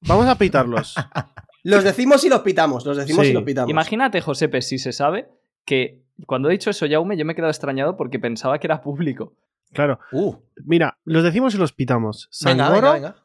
Vamos 0.02 0.26
a 0.26 0.36
pitarlos. 0.36 0.94
Los 1.64 1.84
decimos 1.84 2.24
y 2.24 2.28
los 2.30 2.40
pitamos. 2.40 2.86
Los 2.86 2.96
decimos 2.96 3.24
Sí. 3.26 3.30
y 3.32 3.34
los 3.34 3.42
pitamos. 3.42 3.68
imagínate, 3.70 4.20
Josepe, 4.20 4.62
si 4.62 4.78
se 4.78 4.92
sabe 4.92 5.28
que 5.66 6.00
cuando 6.26 6.48
ha 6.48 6.52
dicho 6.52 6.70
eso 6.70 6.86
Jaume, 6.88 7.16
yo 7.18 7.24
me 7.26 7.32
he 7.32 7.36
quedado 7.36 7.50
extrañado 7.50 7.96
porque 7.96 8.18
pensaba 8.18 8.59
que 8.59 8.66
era 8.68 8.80
público. 8.80 9.32
Claro. 9.74 9.98
Uh, 10.12 10.36
Mira, 10.64 10.96
los 11.04 11.22
decimos 11.24 11.54
y 11.54 11.59
los 11.59 11.72
pitamos. 11.72 12.30
venga, 12.42 12.70
venga, 12.70 12.92
venga. 12.92 13.16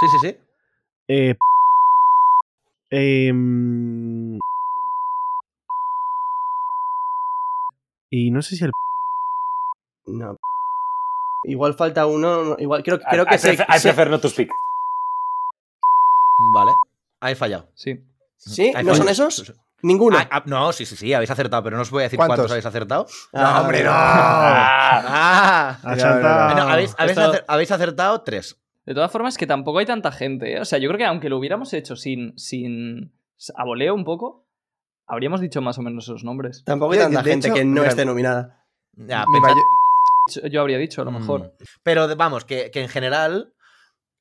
Sí, 0.00 0.06
sí, 0.08 0.28
sí. 0.28 0.36
Eh, 1.12 1.34
em, 2.90 4.38
y 8.10 8.30
no 8.30 8.42
sé 8.42 8.56
si 8.56 8.64
el 8.64 8.72
No. 10.06 10.36
Igual 11.44 11.74
falta 11.74 12.06
uno. 12.06 12.42
no, 12.44 12.56
Igual 12.58 12.82
creo, 12.82 12.98
creo 13.00 13.22
I- 13.24 13.26
que 13.26 13.34
I 13.36 13.38
se, 13.38 13.48
prefer- 13.56 13.66
I 13.76 13.78
se- 13.78 13.88
prefer 13.88 14.10
not 14.10 14.20
to 14.22 14.28
speak. 14.28 14.50
Vale. 16.54 16.72
Ahí 17.20 17.32
he 17.32 17.36
fallado. 17.36 17.70
Sí. 17.74 17.98
¿Sí? 18.36 18.72
¿No 18.84 18.94
son 18.94 19.08
esos? 19.08 19.52
Ninguno. 19.82 20.18
Ah, 20.18 20.28
ah, 20.30 20.42
no, 20.46 20.72
sí, 20.72 20.84
sí, 20.84 20.94
sí, 20.96 21.14
habéis 21.14 21.30
acertado, 21.30 21.62
pero 21.62 21.76
no 21.76 21.82
os 21.82 21.90
voy 21.90 22.02
a 22.02 22.04
decir 22.04 22.18
cuántos, 22.18 22.36
¿Cuántos? 22.36 22.50
habéis 22.52 22.66
acertado. 22.66 23.06
Ah, 23.32 23.62
hombre, 23.62 23.82
no. 23.84 23.90
Ah, 23.94 25.78
Ah, 25.82 25.94
ya, 25.96 26.20
ya. 26.20 26.44
Bueno, 26.52 26.62
habéis, 26.68 26.94
habéis 26.98 27.16
Esto- 27.18 27.32
acer- 27.32 27.44
habéis 27.48 27.70
acertado 27.70 28.20
tres. 28.22 28.56
De 28.90 28.94
todas 28.94 29.12
formas, 29.12 29.38
que 29.38 29.46
tampoco 29.46 29.78
hay 29.78 29.86
tanta 29.86 30.10
gente. 30.10 30.54
¿eh? 30.54 30.60
O 30.60 30.64
sea, 30.64 30.80
yo 30.80 30.88
creo 30.88 30.98
que 30.98 31.04
aunque 31.04 31.28
lo 31.28 31.38
hubiéramos 31.38 31.72
hecho 31.74 31.94
sin, 31.94 32.36
sin 32.36 33.12
a 33.54 33.64
voleo 33.64 33.94
un 33.94 34.02
poco, 34.04 34.48
habríamos 35.06 35.40
dicho 35.40 35.62
más 35.62 35.78
o 35.78 35.82
menos 35.82 36.02
esos 36.06 36.24
nombres. 36.24 36.64
Tampoco 36.64 36.94
hay 36.94 36.98
tanta 36.98 37.22
de 37.22 37.30
gente 37.30 37.46
hecho, 37.46 37.54
que 37.54 37.64
no 37.64 37.82
mira, 37.82 37.86
esté 37.86 38.04
nominada. 38.04 38.64
Ya, 38.96 39.24
pensad- 39.26 40.50
Yo 40.50 40.60
habría 40.60 40.76
dicho, 40.78 41.02
a 41.02 41.04
lo 41.04 41.12
mejor. 41.12 41.40
Mm. 41.60 41.64
Pero 41.84 42.08
de- 42.08 42.16
vamos, 42.16 42.44
que, 42.44 42.72
que 42.72 42.82
en 42.82 42.88
general, 42.88 43.54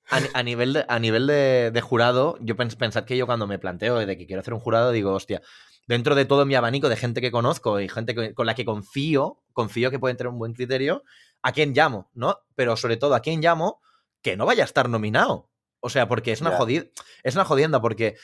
a, 0.08 0.20
ni- 0.20 0.28
a 0.36 0.44
nivel, 0.44 0.74
de, 0.74 0.86
a 0.88 1.00
nivel 1.00 1.26
de, 1.26 1.72
de 1.74 1.82
jurado, 1.82 2.38
yo 2.40 2.56
pens, 2.56 2.76
pensad 2.76 3.06
que 3.06 3.18
yo 3.18 3.26
cuando 3.26 3.48
me 3.48 3.58
planteo 3.58 3.96
de 3.98 4.18
que 4.20 4.28
quiero 4.28 4.42
hacer 4.42 4.54
un 4.54 4.60
jurado, 4.60 4.92
digo, 4.92 5.14
hostia, 5.14 5.42
dentro 5.88 6.14
de 6.14 6.26
todo 6.26 6.46
mi 6.46 6.54
abanico 6.54 6.90
de 6.90 6.96
gente 6.96 7.22
que 7.22 7.32
conozco 7.32 7.80
y 7.80 7.90
gente 7.90 8.14
que- 8.14 8.36
con 8.36 8.46
la 8.46 8.54
que 8.54 8.66
confío, 8.66 9.40
confío 9.52 9.90
que 9.90 9.98
pueden 9.98 10.16
tener 10.16 10.32
un 10.32 10.38
buen 10.38 10.54
criterio, 10.54 11.02
¿a 11.42 11.54
quién 11.54 11.74
llamo? 11.74 12.12
¿No? 12.14 12.38
Pero 12.56 12.78
sobre 12.78 12.98
todo, 12.98 13.16
¿a 13.16 13.22
quién 13.22 13.42
llamo 13.42 13.82
que 14.22 14.38
no 14.38 14.46
vaya 14.46 14.64
a 14.64 14.66
estar 14.66 14.90
nominado? 14.90 15.50
O 15.82 15.90
sea, 15.90 16.08
porque 16.08 16.32
es 16.32 16.42
una, 16.42 16.58
jodid- 16.58 16.92
es 17.24 17.36
una 17.36 17.46
jodienda, 17.46 17.82
porque 17.82 18.16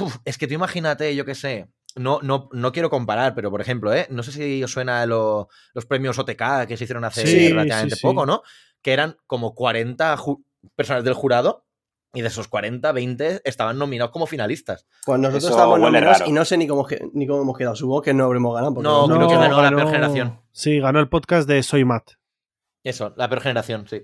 uf, 0.00 0.16
es 0.24 0.38
que 0.38 0.46
tú 0.46 0.54
imagínate, 0.54 1.14
yo 1.14 1.24
qué 1.24 1.34
sé, 1.34 1.68
no, 1.94 2.20
no, 2.22 2.48
no 2.52 2.72
quiero 2.72 2.90
comparar, 2.90 3.34
pero 3.34 3.50
por 3.50 3.60
ejemplo, 3.60 3.92
¿eh? 3.94 4.06
no 4.10 4.22
sé 4.22 4.32
si 4.32 4.64
os 4.64 4.72
suena 4.72 5.04
lo- 5.06 5.48
los 5.74 5.86
premios 5.86 6.18
OTK 6.18 6.66
que 6.66 6.76
se 6.76 6.84
hicieron 6.84 7.04
hace 7.04 7.26
Sí, 7.26 7.48
relativamente 7.50 7.94
sí, 7.96 8.00
sí. 8.00 8.06
poco, 8.06 8.24
¿no? 8.26 8.42
Que 8.82 8.92
eran 8.94 9.16
como 9.26 9.54
40 9.54 10.16
ju- 10.16 10.42
personas 10.74 11.04
del 11.04 11.14
jurado 11.14 11.66
y 12.14 12.20
de 12.22 12.28
esos 12.28 12.48
40, 12.48 12.90
20 12.92 13.40
estaban 13.44 13.78
nominados 13.78 14.10
como 14.12 14.26
finalistas. 14.26 14.86
Pues 15.06 15.20
nosotros 15.20 15.44
Eso 15.44 15.52
estamos 15.52 15.74
huele 15.78 15.84
nominados 15.92 16.18
raro. 16.20 16.30
y 16.30 16.32
no 16.34 16.44
sé 16.44 16.56
ni 16.56 16.66
cómo, 16.66 16.86
ni 17.14 17.26
cómo 17.26 17.42
hemos 17.42 17.56
quedado. 17.58 17.76
Supongo 17.76 18.02
que 18.02 18.12
no 18.14 18.24
habremos 18.24 18.54
ganado. 18.54 18.74
porque 18.74 18.88
No, 18.88 19.06
no- 19.06 19.16
creo 19.16 19.28
que 19.28 19.34
ganó 19.36 19.62
la 19.62 19.68
peor 19.70 19.86
generación. 19.90 20.40
Sí, 20.50 20.80
ganó 20.80 20.98
el 21.00 21.08
podcast 21.08 21.48
de 21.48 21.62
Soy 21.62 21.84
Matt. 21.84 22.12
Eso, 22.82 23.14
la 23.16 23.28
peor 23.28 23.40
generación, 23.42 23.86
sí. 23.88 24.02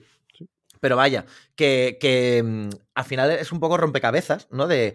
Pero 0.80 0.96
vaya, 0.96 1.26
que, 1.56 1.98
que 2.00 2.42
mm, 2.44 2.68
al 2.94 3.04
final 3.04 3.30
es 3.30 3.52
un 3.52 3.60
poco 3.60 3.76
rompecabezas, 3.76 4.48
¿no? 4.50 4.66
De. 4.66 4.94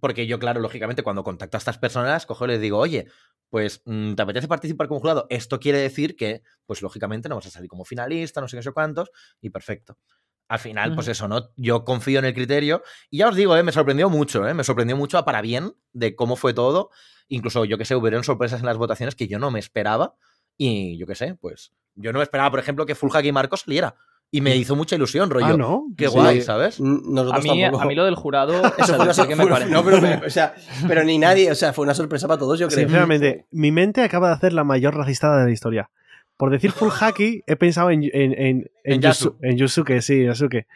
Porque 0.00 0.26
yo, 0.26 0.38
claro, 0.38 0.60
lógicamente, 0.60 1.02
cuando 1.02 1.24
contacto 1.24 1.56
a 1.56 1.58
estas 1.58 1.78
personas, 1.78 2.24
cojo 2.24 2.44
y 2.44 2.48
les 2.48 2.60
digo, 2.60 2.78
oye, 2.78 3.08
pues, 3.50 3.82
mm, 3.84 4.14
¿te 4.14 4.22
apetece 4.22 4.46
participar 4.46 4.88
como 4.88 5.00
jurado? 5.00 5.26
Esto 5.30 5.58
quiere 5.58 5.78
decir 5.78 6.14
que, 6.16 6.42
pues, 6.66 6.82
lógicamente, 6.82 7.28
no 7.28 7.34
vas 7.34 7.46
a 7.46 7.50
salir 7.50 7.68
como 7.68 7.84
finalista, 7.84 8.40
no 8.40 8.48
sé 8.48 8.56
qué, 8.56 8.62
sé 8.62 8.72
cuántos, 8.72 9.10
y 9.40 9.50
perfecto. 9.50 9.98
Al 10.48 10.58
final, 10.58 10.94
pues 10.94 11.08
eso, 11.08 11.28
¿no? 11.28 11.50
Yo 11.56 11.84
confío 11.84 12.18
en 12.20 12.24
el 12.24 12.32
criterio. 12.32 12.82
Y 13.10 13.18
ya 13.18 13.28
os 13.28 13.36
digo, 13.36 13.54
¿eh? 13.54 13.62
me 13.62 13.70
sorprendió 13.70 14.08
mucho, 14.08 14.48
¿eh? 14.48 14.54
Me 14.54 14.64
sorprendió 14.64 14.96
mucho 14.96 15.18
a 15.18 15.26
para 15.26 15.42
bien 15.42 15.74
de 15.92 16.16
cómo 16.16 16.36
fue 16.36 16.54
todo. 16.54 16.88
Incluso, 17.28 17.66
yo 17.66 17.76
que 17.76 17.84
sé, 17.84 17.94
hubieron 17.94 18.24
sorpresas 18.24 18.60
en 18.60 18.66
las 18.66 18.78
votaciones 18.78 19.14
que 19.14 19.28
yo 19.28 19.38
no 19.38 19.50
me 19.50 19.58
esperaba. 19.58 20.14
Y 20.56 20.96
yo 20.96 21.06
qué 21.06 21.14
sé, 21.14 21.34
pues, 21.34 21.72
yo 21.94 22.14
no 22.14 22.18
me 22.18 22.22
esperaba, 22.22 22.50
por 22.50 22.60
ejemplo, 22.60 22.86
que 22.86 22.94
Full 22.94 23.10
Hack 23.10 23.26
y 23.26 23.32
Marco 23.32 23.58
saliera. 23.58 23.94
Y 24.30 24.42
me 24.42 24.54
hizo 24.56 24.76
mucha 24.76 24.94
ilusión, 24.96 25.30
rollo. 25.30 25.46
Ah, 25.46 25.56
¿no? 25.56 25.86
Qué 25.96 26.06
Sí. 26.08 26.12
guay, 26.12 26.42
¿sabes? 26.42 26.78
N- 26.80 26.98
A 27.02 27.10
Nosotros 27.10 27.44
mí, 27.44 27.62
tampoco. 27.62 27.82
a 27.82 27.86
mí 27.86 27.94
lo 27.94 28.04
del 28.04 28.14
jurado, 28.14 28.52
Eso 28.78 28.94
fue 28.94 28.96
una 28.96 29.04
me 29.06 29.14
sorpresa. 29.14 29.48
parece. 29.48 29.70
No, 29.70 29.84
pero, 29.84 30.00
pero- 30.00 30.26
o 30.26 30.30
sea, 30.30 30.54
pero 30.86 31.02
ni 31.04 31.16
nadie. 31.18 31.50
O 31.50 31.54
sea, 31.54 31.72
fue 31.72 31.84
una 31.84 31.94
sorpresa 31.94 32.28
para 32.28 32.38
todos, 32.38 32.58
yo 32.58 32.68
creo. 32.68 32.80
Sinceramente, 32.80 33.46
mi 33.52 33.72
mente 33.72 34.02
acaba 34.02 34.28
de 34.28 34.34
hacer 34.34 34.52
la 34.52 34.64
mayor 34.64 34.94
racistada 34.94 35.38
de 35.38 35.46
la 35.46 35.50
historia. 35.50 35.90
Por 36.36 36.50
decir 36.50 36.72
full 36.72 36.90
hacky, 37.00 37.42
he 37.46 37.56
pensado 37.56 37.90
en, 37.90 38.04
en, 38.04 38.10
en, 38.12 38.32
en, 38.38 38.70
En 38.84 39.00
Yasu. 39.00 39.30
Yusu- 39.30 39.36
en 39.42 39.56
Yusuke, 39.56 40.02
sí, 40.02 40.24
Yusuke. 40.24 40.66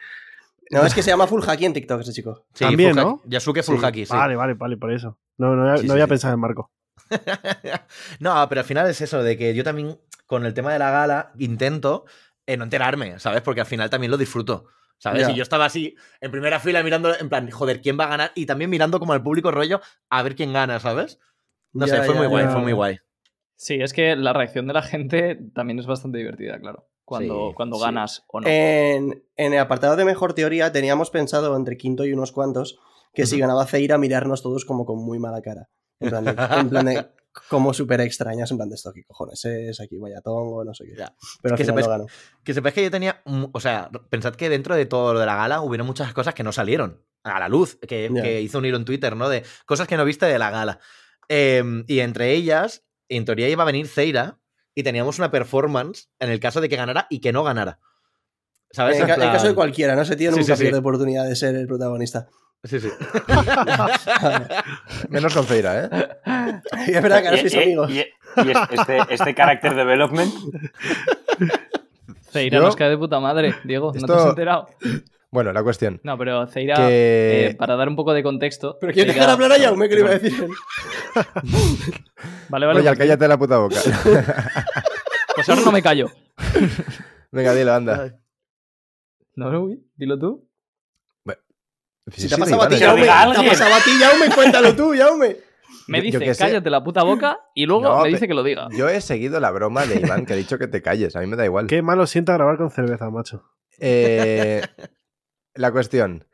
No, 0.71 0.83
es 0.85 0.95
que 0.95 1.03
se 1.03 1.11
llama 1.11 1.27
Full 1.27 1.43
Hacky 1.43 1.65
en 1.65 1.73
TikTok 1.73 2.01
ese 2.01 2.13
chico. 2.13 2.45
Sí, 2.55 2.63
También, 2.65 2.95
Full 2.95 3.03
¿no? 3.03 3.21
Yasuke 3.25 3.61
Full 3.61 3.77
Sí. 3.79 3.85
Haki, 3.85 4.05
sí. 4.07 4.13
Vale, 4.13 4.35
vale, 4.35 4.55
vale, 4.55 4.75
por 4.77 4.91
eso. 4.91 5.19
No, 5.37 5.55
no, 5.55 5.63
había- 5.63 5.77
Sí, 5.77 5.83
no 5.83 5.89
sí, 5.89 5.91
había 5.91 6.05
sí. 6.05 6.09
pensado 6.09 6.33
en 6.33 6.39
Marco. 6.39 6.71
no, 8.19 8.49
pero 8.49 8.61
al 8.61 8.65
final 8.65 8.89
es 8.89 8.99
eso, 9.01 9.21
de 9.23 9.37
que 9.37 9.53
yo 9.53 9.63
también, 9.63 9.97
con 10.25 10.45
el 10.45 10.53
tema 10.53 10.73
de 10.73 10.79
la 10.79 10.89
gala, 10.89 11.31
intento 11.37 12.05
eh, 12.45 12.57
no 12.57 12.63
enterarme, 12.65 13.19
¿sabes? 13.19 13.41
Porque 13.41 13.61
al 13.61 13.67
final 13.67 13.89
también 13.89 14.11
lo 14.11 14.17
disfruto. 14.17 14.65
¿Sabes? 14.97 15.27
Ya. 15.27 15.31
Y 15.33 15.35
yo 15.35 15.43
estaba 15.43 15.65
así, 15.65 15.95
en 16.21 16.31
primera 16.31 16.59
fila, 16.61 16.81
mirando, 16.81 17.13
en 17.19 17.27
plan, 17.27 17.49
joder, 17.49 17.81
¿quién 17.81 17.99
va 17.99 18.05
a 18.05 18.09
ganar? 18.09 18.31
Y 18.35 18.45
también 18.45 18.69
mirando 18.69 18.99
como 18.99 19.11
al 19.11 19.21
público 19.21 19.51
rollo, 19.51 19.81
a 20.09 20.23
ver 20.23 20.35
quién 20.35 20.53
gana, 20.53 20.79
¿sabes? 20.79 21.19
No 21.73 21.85
Ya, 21.87 21.97
sé, 21.97 22.03
fue 22.03 22.15
muy 22.15 22.27
guay, 22.27 22.45
fue 22.47 22.61
muy 22.61 22.71
guay. 22.71 22.99
Sí, 23.55 23.75
es 23.81 23.91
que 23.91 24.15
la 24.15 24.31
reacción 24.31 24.65
de 24.67 24.73
la 24.73 24.81
gente 24.81 25.37
también 25.53 25.79
es 25.79 25.87
bastante 25.87 26.19
divertida, 26.19 26.57
claro. 26.59 26.87
Cuando, 27.03 27.49
Sí, 27.49 27.53
cuando 27.55 27.77
sí. 27.77 27.83
ganas 27.83 28.23
o 28.29 28.39
no. 28.39 28.47
En, 28.47 29.25
en 29.35 29.53
el 29.53 29.59
apartado 29.59 29.97
de 29.97 30.05
mejor 30.05 30.33
teoría 30.33 30.71
teníamos 30.71 31.09
pensado 31.09 31.55
entre 31.57 31.75
quinto 31.75 32.05
y 32.05 32.13
unos 32.13 32.31
cuantos 32.31 32.79
que 33.13 33.25
si 33.25 33.39
ganaba 33.39 33.65
Ceira 33.65 33.97
mirarnos 33.97 34.41
todos 34.41 34.63
como 34.63 34.85
con 34.85 34.99
muy 35.03 35.19
mala 35.19 35.41
cara. 35.41 35.69
En 35.99 36.09
plan 36.09 36.23
de, 36.23 36.31
en 36.31 36.69
plan 36.69 36.85
de, 36.85 37.05
como 37.49 37.73
súper 37.73 38.01
extrañas, 38.01 38.49
en 38.51 38.57
plan 38.57 38.69
de 38.69 38.75
esto, 38.75 38.91
¿qué 38.93 39.03
cojones 39.03 39.43
es? 39.45 39.79
Aquí 39.79 39.97
vaya 39.97 40.21
tongo, 40.21 40.63
no 40.63 40.73
sé 40.73 40.85
qué. 40.85 40.95
Ya. 40.97 41.15
Pero 41.41 41.55
Que 41.55 41.65
sepáis- 41.65 41.87
ganó. 41.87 42.05
Que 42.43 42.53
sepáis 42.53 42.75
que 42.75 42.83
yo 42.83 42.91
tenía. 42.91 43.21
O 43.51 43.59
sea, 43.59 43.89
pensad 44.09 44.35
que 44.35 44.49
dentro 44.49 44.75
de 44.75 44.85
todo 44.85 45.13
lo 45.13 45.19
de 45.19 45.25
la 45.25 45.35
gala 45.35 45.61
hubieron 45.61 45.87
muchas 45.87 46.13
cosas 46.13 46.33
que 46.33 46.43
no 46.43 46.51
salieron 46.51 47.03
a 47.23 47.39
la 47.39 47.49
luz. 47.49 47.77
Que, 47.87 48.11
que 48.21 48.41
hizo 48.41 48.57
un 48.59 48.65
hilo 48.65 48.77
en 48.77 48.85
Twitter, 48.85 49.15
¿no? 49.15 49.29
De 49.29 49.43
cosas 49.65 49.87
que 49.87 49.97
no 49.97 50.05
viste 50.05 50.25
de 50.25 50.37
la 50.39 50.51
gala. 50.51 50.79
Em, 51.29 51.83
y 51.87 51.99
entre 51.99 52.31
ellas, 52.33 52.83
en 53.09 53.25
teoría 53.25 53.49
iba 53.49 53.63
a 53.63 53.65
venir 53.65 53.87
Zeira 53.87 54.39
y 54.75 54.83
teníamos 54.83 55.17
una 55.19 55.31
performance 55.31 56.09
en 56.19 56.29
el 56.29 56.39
caso 56.39 56.61
de 56.61 56.69
que 56.69 56.75
ganara 56.75 57.07
y 57.09 57.19
que 57.19 57.31
no 57.31 57.43
ganara. 57.43 57.79
¿Sabes? 58.71 58.95
En, 58.97 59.03
En 59.03 59.07
ca- 59.07 59.13
en 59.15 59.19
plan- 59.21 59.33
caso 59.33 59.47
de 59.47 59.55
cualquiera, 59.55 59.95
¿no? 59.95 60.01
Ese 60.01 60.15
tío 60.15 60.31
nunca 60.31 60.43
sí, 60.43 60.55
sí. 60.55 60.61
pierde 60.63 60.79
oportunidad 60.79 61.25
de 61.27 61.35
ser 61.35 61.55
el 61.55 61.67
protagonista. 61.67 62.27
Sí, 62.63 62.79
sí. 62.79 62.89
Menos 65.09 65.33
con 65.33 65.45
Feira, 65.45 65.85
¿eh? 65.85 65.89
es 66.87 67.01
verdad 67.01 67.21
que 67.21 67.27
ahora 67.27 67.37
Y- 67.37 67.41
sois 67.49 67.53
y- 67.53 67.57
amigos. 67.63 67.91
y- 67.91 67.97
y 67.97 68.51
es- 68.51 68.57
este, 68.71 68.99
este 69.13 69.35
character 69.35 69.75
development, 69.75 70.33
Ceira 72.31 72.57
Yo- 72.59 72.63
nos 72.63 72.75
cae 72.75 72.89
de 72.89 72.97
puta 72.97 73.19
madre, 73.19 73.53
Diego. 73.63 73.91
¿No 73.93 74.07
te 74.07 74.13
has 74.13 74.25
enterado? 74.27 74.67
Bueno, 75.29 75.51
la 75.51 75.63
cuestión. 75.63 75.99
No, 76.03 76.17
pero 76.17 76.47
Ceira, 76.47 76.75
Que- 76.75 77.47
eh, 77.47 77.55
para 77.55 77.75
dar 77.75 77.89
un 77.89 77.95
poco 77.95 78.13
de 78.13 78.23
contexto. 78.23 78.77
Pero 78.79 78.93
¿quieres 78.93 79.13
Ceira- 79.13 79.25
dejar 79.27 79.33
hablar 79.43 79.51
a 79.51 79.63
Jaume 79.63 79.89
que 79.89 79.95
le 79.95 80.01
iba 80.01 80.09
a 80.11 80.19
decir? 80.19 80.47
Vale, 82.49 82.65
vale. 82.67 82.79
Oye, 82.79 82.95
cállate 82.97 83.27
la 83.27 83.37
puta 83.37 83.57
boca. 83.57 83.75
Pues 85.35 85.49
ahora 85.49 85.61
no 85.65 85.71
me 85.71 85.81
callo. 85.81 86.09
Venga, 87.31 87.53
dilo, 87.53 87.73
anda. 87.73 88.19
No, 89.35 89.51
no, 89.51 89.61
uy, 89.63 89.83
dilo 89.95 90.17
tú. 90.19 90.47
Si 92.11 92.27
te 92.27 92.37
pasado 92.37 92.61
a 92.63 92.69
ti, 92.69 92.75
Jaume, 92.77 93.03
te 93.03 93.09
a 93.09 93.79
ti, 93.83 93.91
Jaume, 93.99 94.29
cuéntalo 94.35 94.75
tú, 94.75 94.93
Jaume. 94.95 95.37
Me 95.87 96.01
dice, 96.01 96.33
sé. 96.33 96.43
cállate 96.43 96.69
la 96.69 96.83
puta 96.83 97.03
boca 97.03 97.39
y 97.53 97.65
luego 97.65 97.83
No, 97.83 98.01
me 98.01 98.09
dice 98.09 98.27
que 98.27 98.33
lo 98.33 98.43
diga. 98.43 98.67
Yo 98.71 98.89
he 98.89 99.01
seguido 99.01 99.39
la 99.39 99.51
broma 99.51 99.85
de 99.85 99.99
Iván 99.99 100.25
que 100.25 100.33
ha 100.33 100.35
dicho 100.35 100.57
que 100.57 100.67
te 100.67 100.81
calles. 100.81 101.15
A 101.15 101.19
mí 101.21 101.27
me 101.27 101.35
da 101.35 101.45
igual. 101.45 101.67
Qué 101.67 101.81
malo 101.81 102.07
sienta 102.07 102.33
grabar 102.33 102.57
con 102.57 102.71
cerveza, 102.71 103.09
macho. 103.09 103.43
Eh, 103.79 104.61
la 105.55 105.71
cuestión. 105.71 106.25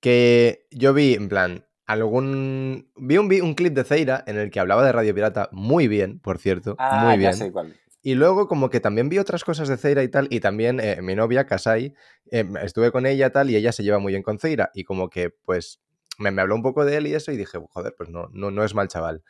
Que 0.00 0.66
yo 0.70 0.94
vi, 0.94 1.14
en 1.14 1.28
plan, 1.28 1.66
algún. 1.86 2.90
Vi 2.96 3.18
un, 3.18 3.28
vi 3.28 3.40
un 3.40 3.54
clip 3.54 3.74
de 3.74 3.84
Zeira 3.84 4.22
en 4.26 4.38
el 4.38 4.50
que 4.50 4.60
hablaba 4.60 4.84
de 4.84 4.92
Radio 4.92 5.14
Pirata 5.14 5.48
muy 5.52 5.88
bien, 5.88 6.20
por 6.20 6.38
cierto. 6.38 6.76
ah, 6.78 7.04
muy 7.04 7.12
ya 7.14 7.16
bien. 7.16 7.34
sé 7.34 7.50
cuál. 7.52 7.74
Y 8.02 8.14
luego, 8.14 8.46
como 8.46 8.70
que 8.70 8.80
también 8.80 9.08
vi 9.08 9.18
otras 9.18 9.44
cosas 9.44 9.68
de 9.68 9.76
Zeira 9.76 10.02
y 10.02 10.08
tal, 10.08 10.28
y 10.30 10.40
también 10.40 10.80
eh, 10.80 11.00
mi 11.02 11.14
novia, 11.14 11.46
Kasai, 11.46 11.94
eh, 12.30 12.44
estuve 12.62 12.92
con 12.92 13.06
ella 13.06 13.30
tal, 13.30 13.50
y 13.50 13.56
ella 13.56 13.72
se 13.72 13.82
lleva 13.82 13.98
muy 13.98 14.12
bien 14.12 14.22
con 14.22 14.38
Zeira, 14.38 14.70
y 14.74 14.84
como 14.84 15.10
que, 15.10 15.30
pues, 15.44 15.80
me, 16.18 16.30
me 16.30 16.42
habló 16.42 16.54
un 16.54 16.62
poco 16.62 16.84
de 16.84 16.96
él 16.96 17.06
y 17.06 17.14
eso, 17.14 17.32
y 17.32 17.36
dije, 17.36 17.58
joder, 17.70 17.94
pues 17.96 18.08
no, 18.08 18.28
no, 18.32 18.50
no 18.50 18.64
es 18.64 18.74
mal 18.74 18.88
chaval. 18.88 19.22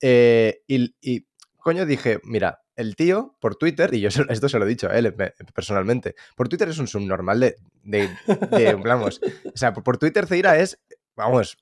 Eh, 0.00 0.62
y, 0.66 0.94
y, 1.00 1.26
coño, 1.56 1.86
dije, 1.86 2.20
mira, 2.24 2.62
el 2.76 2.94
tío, 2.94 3.36
por 3.40 3.56
Twitter, 3.56 3.92
y 3.94 4.00
yo 4.00 4.08
esto 4.28 4.48
se 4.48 4.58
lo 4.58 4.64
he 4.64 4.68
dicho 4.68 4.88
a 4.88 4.98
él 4.98 5.14
personalmente, 5.54 6.14
por 6.36 6.48
Twitter 6.48 6.68
es 6.68 6.78
un 6.78 6.88
subnormal 6.88 7.40
de, 7.40 7.56
de, 7.82 8.10
de, 8.50 8.74
vamos, 8.84 9.20
o 9.44 9.56
sea, 9.56 9.72
por, 9.72 9.82
por 9.82 9.98
Twitter 9.98 10.26
Zeira 10.26 10.58
es, 10.58 10.78
vamos, 11.16 11.58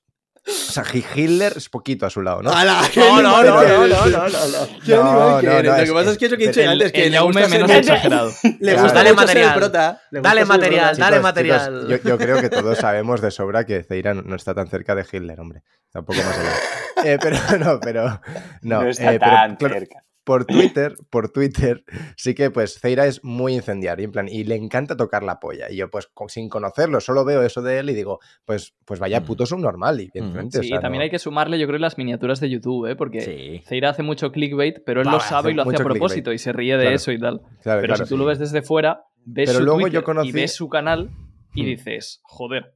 o 0.47 0.51
sea, 0.71 0.83
Hitler 0.93 1.53
es 1.55 1.69
poquito 1.69 2.05
a 2.05 2.09
su 2.09 2.21
lado, 2.21 2.41
¿no? 2.43 2.51
¡Hala! 2.51 2.81
¡Qué 2.93 2.99
No, 2.99 3.21
no, 3.21 3.43
no, 3.43 3.63
no, 3.63 3.87
no, 3.87 4.07
no, 4.07 4.27
no. 4.27 4.79
¡Qué 4.85 4.95
No, 4.95 5.01
animal 5.09 5.41
que 5.41 5.47
no, 5.47 5.51
eres! 5.53 5.71
no, 5.71 5.75
Lo 5.77 5.81
es- 5.83 5.89
que 5.89 5.93
pasa 5.95 6.11
es 6.11 6.17
que 6.17 6.25
eso 6.27 6.37
que 6.37 6.43
he 6.43 6.47
dicho 6.47 6.69
antes, 6.69 6.91
que 6.91 7.09
le 7.09 7.19
gusta 7.19 7.47
menos 7.47 7.71
exagerado. 7.71 8.31
Le 8.43 8.57
Claro. 8.59 8.81
gusta 8.83 8.93
Dale 8.99 9.13
material. 9.13 9.55
prota. 9.55 10.01
le 10.11 10.19
gusta 10.19 10.29
Dale 10.29 10.45
material, 10.45 10.89
prota. 10.89 11.03
dale 11.03 11.15
Chicos, 11.15 11.23
material. 11.23 11.87
chicos, 11.87 11.89
yo, 12.03 12.09
yo 12.09 12.17
creo 12.17 12.41
que 12.41 12.49
todos 12.49 12.77
sabemos 12.77 13.21
de 13.21 13.31
sobra 13.31 13.65
que 13.65 13.83
Zeira 13.83 14.13
no- 14.13 14.21
no 14.21 14.35
está 14.35 14.53
tan 14.53 14.67
cerca 14.67 14.93
de 14.95 15.05
Hitler, 15.11 15.39
hombre. 15.39 15.61
Tampoco 15.91 16.19
más 16.19 16.37
allá. 16.37 16.51
Eh, 17.03 17.19
pero 17.21 17.37
no, 17.59 17.79
pero. 17.79 18.21
No, 18.61 18.81
No, 18.81 18.89
está 18.89 19.13
eh, 19.13 19.19
pero, 19.19 19.31
tan 19.31 19.55
claro, 19.57 19.73
cerca. 19.75 19.99
Por 20.25 20.43
Twitter, 20.45 20.95
por 21.09 21.29
Twitter, 21.29 21.85
sí 22.17 22.33
que 22.35 22.51
pues 22.51 22.77
Zeira 22.79 23.05
es 23.05 23.23
muy 23.23 23.53
incendiario, 23.53 24.03
en 24.03 24.11
plan, 24.11 24.27
y 24.27 24.43
le 24.43 24.55
encanta 24.55 24.97
tocar 24.97 25.23
la 25.23 25.39
polla. 25.39 25.71
Y 25.71 25.77
yo, 25.77 25.89
pues, 25.89 26.09
sin 26.27 26.49
conocerlo, 26.49 26.99
solo 26.99 27.23
veo 27.23 27.41
eso 27.43 27.61
de 27.61 27.79
él 27.79 27.89
y 27.89 27.93
digo, 27.93 28.19
pues, 28.43 28.73
pues 28.85 28.99
vaya 28.99 29.21
Mm. 29.21 29.25
puto 29.25 29.45
subnormal, 29.45 30.01
y 30.01 30.09
evidentemente. 30.13 30.61
Sí, 30.63 30.71
también 30.81 31.03
hay 31.03 31.09
que 31.09 31.19
sumarle, 31.19 31.57
yo 31.59 31.67
creo, 31.67 31.79
las 31.79 31.97
miniaturas 31.97 32.39
de 32.41 32.49
YouTube, 32.49 32.87
¿eh? 32.87 32.95
Porque 32.97 33.21
Sí. 33.21 33.61
Ceira 33.65 33.91
hace 33.91 34.03
mucho 34.03 34.31
clickbait, 34.31 34.79
pero 34.85 35.01
él 35.01 35.07
lo 35.07 35.19
sabe 35.21 35.51
y 35.51 35.53
lo 35.53 35.61
hace 35.61 35.75
a 35.81 35.85
propósito 35.85 36.33
y 36.33 36.37
se 36.39 36.51
ríe 36.51 36.73
de 36.75 36.81
Claro. 36.81 36.95
eso 36.95 37.11
y 37.11 37.19
tal. 37.19 37.39
Claro, 37.61 37.81
Pero 37.81 37.93
claro, 37.93 37.95
si 38.05 38.09
tú 38.09 38.15
sí. 38.15 38.19
lo 38.19 38.25
ves 38.25 38.39
desde 38.39 38.61
fuera, 38.63 39.03
ves 39.25 39.49
Pero 39.49 39.59
su 39.59 39.63
luego 39.65 39.79
Twitter 39.81 39.93
yo 39.93 40.03
conocí- 40.03 40.29
y 40.29 40.31
ves 40.31 40.55
su 40.55 40.67
canal 40.69 41.11
y 41.53 41.61
Hmm. 41.61 41.65
dices, 41.67 42.19
joder. 42.23 42.73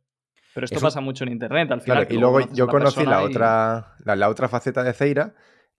Pero 0.53 0.65
esto 0.65 0.77
Eso- 0.77 0.85
pasa 0.85 1.01
mucho 1.01 1.23
en 1.23 1.31
internet 1.31 1.71
al 1.71 1.81
final. 1.81 2.05
Claro, 2.07 2.13
y 2.15 2.17
luego 2.19 2.39
yo 2.53 2.67
conocí 2.67 3.05
la 3.05 3.21
y- 3.21 3.25
otra, 3.25 3.95
la, 4.05 4.15
la 4.15 4.29
otra 4.29 4.47
faceta 4.49 4.83
de 4.83 4.93
Zeira 4.93 5.33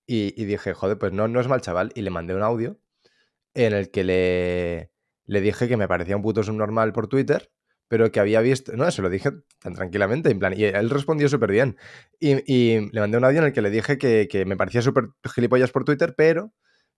y, 0.07 0.35
y 0.41 0.45
dije, 0.45 0.75
joder, 0.75 0.99
pues 0.99 1.13
no, 1.13 1.29
no 1.29 1.41
es 1.41 1.49
mal 1.49 1.61
chaval. 1.61 1.93
Y 1.95 2.03
le 2.03 2.11
mandé 2.11 2.35
un 2.35 2.43
audio 2.43 2.79
en 3.55 3.73
el 3.73 3.91
que 3.91 4.05
le, 4.05 4.91
le 5.25 5.41
dije 5.41 5.69
que 5.69 5.77
me 5.77 5.89
parecía 5.89 6.17
un 6.17 6.23
puto 6.23 6.43
subnormal 6.43 6.93
por 6.93 7.07
Twitter, 7.09 7.51
pero 7.89 8.11
que 8.13 8.21
había 8.21 8.41
visto. 8.41 8.73
No, 8.77 8.91
se 8.91 9.03
lo 9.03 9.11
dije 9.11 9.31
tan 9.61 9.75
tranquilamente, 9.75 10.31
en 10.31 10.39
plan. 10.39 10.55
Y 10.57 10.65
él 10.65 10.91
respondió 10.91 11.29
súper 11.29 11.51
bien. 11.51 11.77
Y, 12.19 12.43
y 12.53 12.91
le 12.93 13.01
mandé 13.01 13.19
un 13.19 13.25
audio 13.25 13.39
en 13.41 13.47
el 13.47 13.53
que 13.53 13.63
le 13.63 13.71
dije 13.71 13.99
que, 13.99 14.29
que 14.31 14.45
me 14.45 14.57
parecía 14.57 14.83
súper 14.83 15.07
gilipollas 15.35 15.71
por 15.71 15.85
Twitter, 15.85 16.15
pero. 16.17 16.53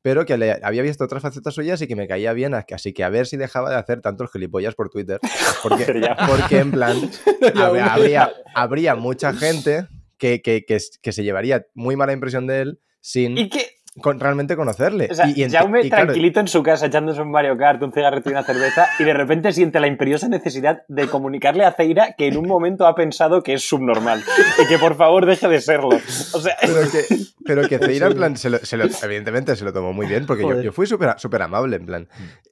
Pero 0.05 0.27
que 0.27 0.37
le 0.37 0.59
había 0.65 0.83
visto 0.83 1.05
otras 1.05 1.23
facetas 1.23 1.55
suyas 1.55 1.81
y 1.81 1.87
que 1.87 1.95
me 1.95 2.09
caía 2.09 2.33
bien, 2.33 2.55
así 2.55 2.93
que 2.93 3.05
a 3.05 3.09
ver 3.09 3.25
si 3.29 3.37
dejaba 3.37 3.71
de 3.71 3.77
hacer 3.77 4.01
tantos 4.01 4.33
gilipollas 4.33 4.75
por 4.75 4.91
Twitter. 4.91 5.21
Porque, 5.63 5.85
porque 6.29 6.59
en 6.59 6.73
plan, 6.73 6.97
hab- 7.55 7.89
habría, 7.89 8.33
habría 8.53 8.97
mucha 8.97 9.33
gente 9.33 9.87
que, 10.19 10.43
que, 10.43 10.65
que 10.67 11.13
se 11.13 11.23
llevaría 11.23 11.67
muy 11.75 11.95
mala 11.95 12.13
impresión 12.13 12.49
de 12.49 12.63
él 12.63 12.81
sin 13.03 13.37
con- 14.01 14.19
realmente 14.21 14.57
conocerle. 14.57 15.09
o 15.11 15.15
sea, 15.15 15.29
y, 15.29 15.43
y 15.45 15.51
Jaume 15.51 15.81
y 15.83 15.89
claro, 15.89 16.05
tranquilito 16.07 16.41
en 16.41 16.49
su 16.49 16.63
casa 16.63 16.87
echándose 16.87 17.21
un 17.21 17.31
Mario 17.31 17.57
Kart, 17.59 17.83
un 17.83 17.93
cigarrito 17.93 18.31
y 18.31 18.33
una 18.33 18.43
cerveza, 18.45 18.87
y 18.99 19.05
de 19.05 19.13
repente 19.15 19.53
siente 19.53 19.81
la 19.81 19.87
imperiosa 19.87 20.29
necesidad 20.29 20.83
de 20.89 21.07
comunicarle 21.09 21.65
a 21.65 21.73
Zeira 21.73 22.15
que 22.17 22.29
en 22.29 22.37
un 22.37 22.47
momento 22.49 22.87
ha 22.87 22.95
pensado 22.95 23.43
que 23.43 23.55
es 23.55 23.69
subnormal 23.69 24.23
y 24.63 24.67
que 24.67 24.79
por 24.79 24.97
favor 24.97 25.27
deje 25.27 25.49
de 25.49 25.61
serlo. 25.61 25.91
O 26.33 26.41
sea, 26.41 26.57
pero 26.61 26.91
que, 26.91 27.05
pero 27.45 27.69
que 27.69 27.79
Zeira, 27.87 28.07
en 28.07 28.15
plan, 28.15 28.37
se 28.37 28.51
lo- 28.51 28.59
se 28.59 28.77
lo- 28.77 28.85
evidentemente 29.03 29.55
se 29.57 29.65
lo 29.65 29.73
tomó 29.73 29.93
muy 29.93 30.07
bien, 30.07 30.25
porque 30.27 30.43
yo, 30.43 30.61
yo 30.63 30.73
fui 30.73 30.87
súper 30.87 31.15
súper 31.19 31.43
amable, 31.43 31.77
en 31.77 31.87
plan. 31.87 32.09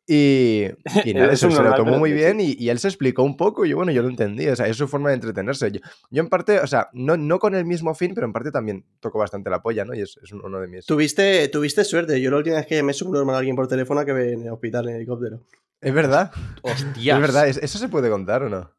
Y, 0.06 0.64
y 1.04 1.14
nada, 1.14 1.32
Es 1.32 1.40
se, 1.40 1.48
lo 1.48 1.74
tomó 1.74 1.98
muy 1.98 2.10
sí, 2.10 2.16
bien 2.16 2.40
y, 2.40 2.56
y 2.58 2.68
él 2.68 2.78
se 2.80 2.88
explicó 2.88 3.22
un 3.22 3.36
poco 3.36 3.64
y 3.64 3.68
yo, 3.70 3.76
bueno, 3.76 3.92
yo 3.92 4.02
lo 4.02 4.08
entendí, 4.08 4.48
o 4.48 4.56
sea, 4.56 4.66
es 4.66 4.76
su 4.76 4.88
forma 4.88 5.10
de 5.10 5.14
entretenerse. 5.14 5.70
Yo, 5.70 5.80
yo 6.10 6.22
en 6.22 6.28
parte, 6.28 6.58
o 6.58 6.66
sea, 6.66 6.88
no, 6.92 7.16
no 7.16 7.38
con 7.38 7.54
el 7.54 7.64
mismo 7.64 7.94
fin, 7.94 8.12
pero 8.14 8.26
en 8.26 8.32
parte 8.32 8.50
también 8.50 8.84
toco 8.98 9.18
bastante 9.20 9.50
la 9.50 9.62
polla, 9.62 9.84
¿no? 9.84 9.94
Y 9.94 10.00
es, 10.00 10.18
es 10.22 10.32
uno 10.32 10.58
de 10.60 10.66
mis... 10.66 10.84
Tuviste, 10.86 11.29
tuviste 11.52 11.84
suerte. 11.84 12.20
Yo 12.20 12.30
la 12.30 12.38
última 12.38 12.56
vez 12.56 12.66
que 12.66 12.76
llamé 12.76 12.92
subnormal 12.92 13.34
a 13.34 13.38
alguien 13.38 13.56
por 13.56 13.68
teléfono 13.68 14.04
que 14.04 14.12
ve 14.12 14.32
en 14.34 14.42
el 14.46 14.50
hospital 14.52 14.88
en 14.88 14.96
helicóptero. 14.96 15.40
Es 15.80 15.94
verdad, 15.94 16.30
Hostias. 16.62 17.16
es 17.16 17.20
verdad, 17.22 17.48
¿es- 17.48 17.56
¿eso 17.58 17.78
se 17.78 17.88
puede 17.88 18.10
contar 18.10 18.42
o 18.42 18.48
no? 18.50 18.70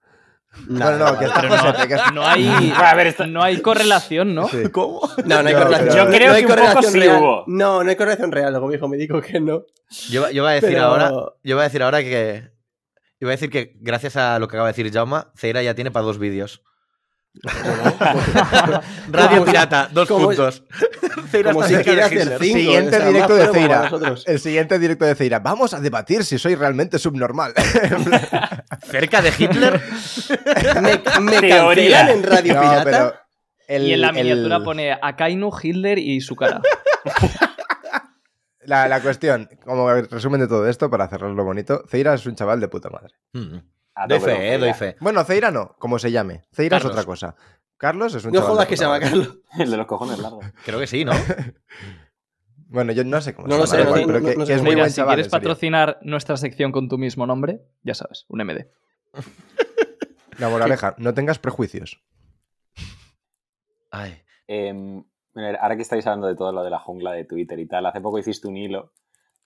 No, 0.67 0.97
no, 0.97 1.17
que 1.17 1.25
está 1.25 1.41
Pero 1.41 1.55
no, 1.55 1.61
José, 1.71 1.87
que 1.87 1.93
es- 1.93 2.13
no 2.13 2.27
hay, 2.27 2.73
a 2.75 2.93
ver, 2.93 3.07
esto- 3.07 3.25
no 3.25 3.41
hay 3.41 3.61
correlación, 3.61 4.35
¿no? 4.35 4.47
Sí. 4.49 4.63
¿Cómo? 4.71 4.99
No, 5.25 5.41
no 5.41 5.47
hay 5.49 5.55
correlación. 5.55 5.95
Yo 5.95 6.05
creo 6.13 6.27
no 6.29 6.33
hay 6.35 6.41
que 6.45 6.51
un 6.51 6.51
poco 6.57 6.61
correlación 6.65 6.93
sí 6.93 6.99
real. 6.99 7.21
hubo. 7.21 7.43
No, 7.47 7.83
no 7.83 7.89
hay 7.89 7.95
correlación 7.95 8.31
real. 8.31 8.51
Luego 8.51 8.67
mi 8.67 8.75
hijo 8.75 8.87
me 8.89 8.97
dijo 8.97 9.21
que 9.21 9.39
no. 9.39 9.63
Yo, 10.09 10.29
yo 10.29 10.43
voy 10.43 10.51
a 10.51 10.55
decir 10.55 10.69
Pero- 10.71 10.83
ahora. 10.83 11.09
Yo 11.43 11.55
voy 11.55 11.61
a 11.61 11.63
decir 11.63 11.81
ahora 11.83 12.01
que. 12.01 12.51
Yo 13.19 13.27
voy 13.27 13.29
a 13.29 13.37
decir 13.37 13.49
que 13.49 13.73
gracias 13.79 14.15
a 14.17 14.39
lo 14.39 14.47
que 14.47 14.57
acaba 14.57 14.67
de 14.71 14.73
decir 14.73 14.91
Jauma, 14.93 15.31
Zeira 15.37 15.61
ya 15.63 15.73
tiene 15.75 15.89
para 15.91 16.05
dos 16.05 16.17
vídeos. 16.19 16.63
Radio 19.09 19.29
Como- 19.39 19.45
Pirata, 19.45 19.89
dos 19.91 20.07
puntos. 20.07 20.63
Como 21.43 21.63
si 21.63 21.75
quiere 21.77 22.01
hacer 22.03 22.37
cinco. 22.39 22.57
Siguiente 22.59 23.05
directo 23.05 23.35
de 23.35 23.67
nosotros. 23.67 24.23
El 24.27 24.39
siguiente 24.39 24.79
directo 24.79 25.05
de 25.05 25.15
Zeira. 25.15 25.39
Vamos 25.39 25.73
a 25.73 25.79
debatir 25.79 26.23
si 26.25 26.37
soy 26.37 26.55
realmente 26.55 26.99
subnormal. 26.99 27.53
Cerca 28.83 29.21
de 29.21 29.31
Hitler. 29.37 29.81
Me, 30.81 31.01
me 31.21 31.49
cancelan 31.49 32.09
en 32.09 32.23
Radio 32.23 32.53
No, 32.55 32.61
Pirata. 32.61 32.83
pero 32.83 33.13
el- 33.67 33.83
y 33.87 33.93
en 33.93 34.01
la 34.01 34.11
miniatura 34.11 34.57
el- 34.57 34.63
pone 34.63 34.97
Akainu, 35.01 35.51
Hitler 35.61 35.99
y 35.99 36.19
su 36.21 36.35
cara. 36.35 36.61
La, 38.65 38.87
la 38.87 39.01
cuestión, 39.01 39.49
como 39.65 39.89
resumen 39.91 40.39
de 40.41 40.47
todo 40.47 40.67
esto, 40.67 40.89
para 40.89 41.07
cerrarlo 41.07 41.43
bonito, 41.43 41.83
Zeira 41.89 42.13
es 42.13 42.25
un 42.25 42.35
chaval 42.35 42.59
de 42.59 42.67
puta 42.67 42.89
madre. 42.89 43.13
Mm. 43.33 43.57
A 43.95 44.07
Doy 44.07 44.19
fe, 44.19 44.53
eh, 44.53 44.57
doy 44.57 44.73
fe. 44.73 44.95
Bueno, 44.99 45.23
Zeira 45.23 45.51
no, 45.51 45.75
como 45.77 45.99
se 45.99 46.11
llame. 46.11 46.43
Zeira 46.53 46.77
Carlos. 46.77 46.91
es 46.91 46.97
otra 46.99 47.05
cosa. 47.05 47.35
Carlos 47.77 48.15
es 48.15 48.23
un 48.25 48.31
No 48.31 48.41
jodas 48.41 48.67
que 48.67 48.77
se 48.77 48.83
llama. 48.85 48.99
Carlos. 48.99 49.39
El 49.59 49.69
de 49.71 49.77
los 49.77 49.85
cojones 49.85 50.19
largos. 50.19 50.45
Creo 50.65 50.79
que 50.79 50.87
sí, 50.87 51.03
¿no? 51.05 51.11
Bueno, 52.73 52.93
yo 52.93 53.03
no 53.03 53.19
sé 53.19 53.33
cómo 53.35 53.49
No 53.49 53.55
se 53.55 53.59
lo 53.59 53.65
llama, 53.65 53.67
sé, 53.67 53.77
da 53.77 53.83
no 53.83 53.89
igual, 53.89 53.99
sé, 54.01 54.05
pero 54.07 54.19
no- 54.21 54.25
que, 54.29 54.35
no 54.35 54.39
que 54.43 54.45
sé 54.45 54.53
es 54.53 54.61
muy 54.61 54.69
Mira, 54.69 54.83
buen 54.83 54.91
si 54.91 54.95
chaval. 54.95 55.15
quieres 55.15 55.29
patrocinar 55.29 55.99
nuestra 56.03 56.37
sección 56.37 56.71
con 56.71 56.87
tu 56.87 56.97
mismo 56.97 57.27
nombre, 57.27 57.59
ya 57.83 57.93
sabes, 57.93 58.25
un 58.29 58.39
MD. 58.45 58.67
La 60.37 60.47
moraleja, 60.47 60.95
no 60.97 61.13
tengas 61.13 61.37
prejuicios. 61.37 62.01
Ay. 63.89 64.21
Eh, 64.47 65.03
ahora 65.59 65.75
que 65.75 65.81
estáis 65.81 66.07
hablando 66.07 66.27
de 66.27 66.35
todo 66.35 66.53
lo 66.53 66.63
de 66.63 66.69
la 66.69 66.79
jungla 66.79 67.11
de 67.11 67.25
Twitter 67.25 67.59
y 67.59 67.67
tal, 67.67 67.85
hace 67.85 67.99
poco 67.99 68.19
hiciste 68.19 68.47
un 68.47 68.55
hilo 68.55 68.93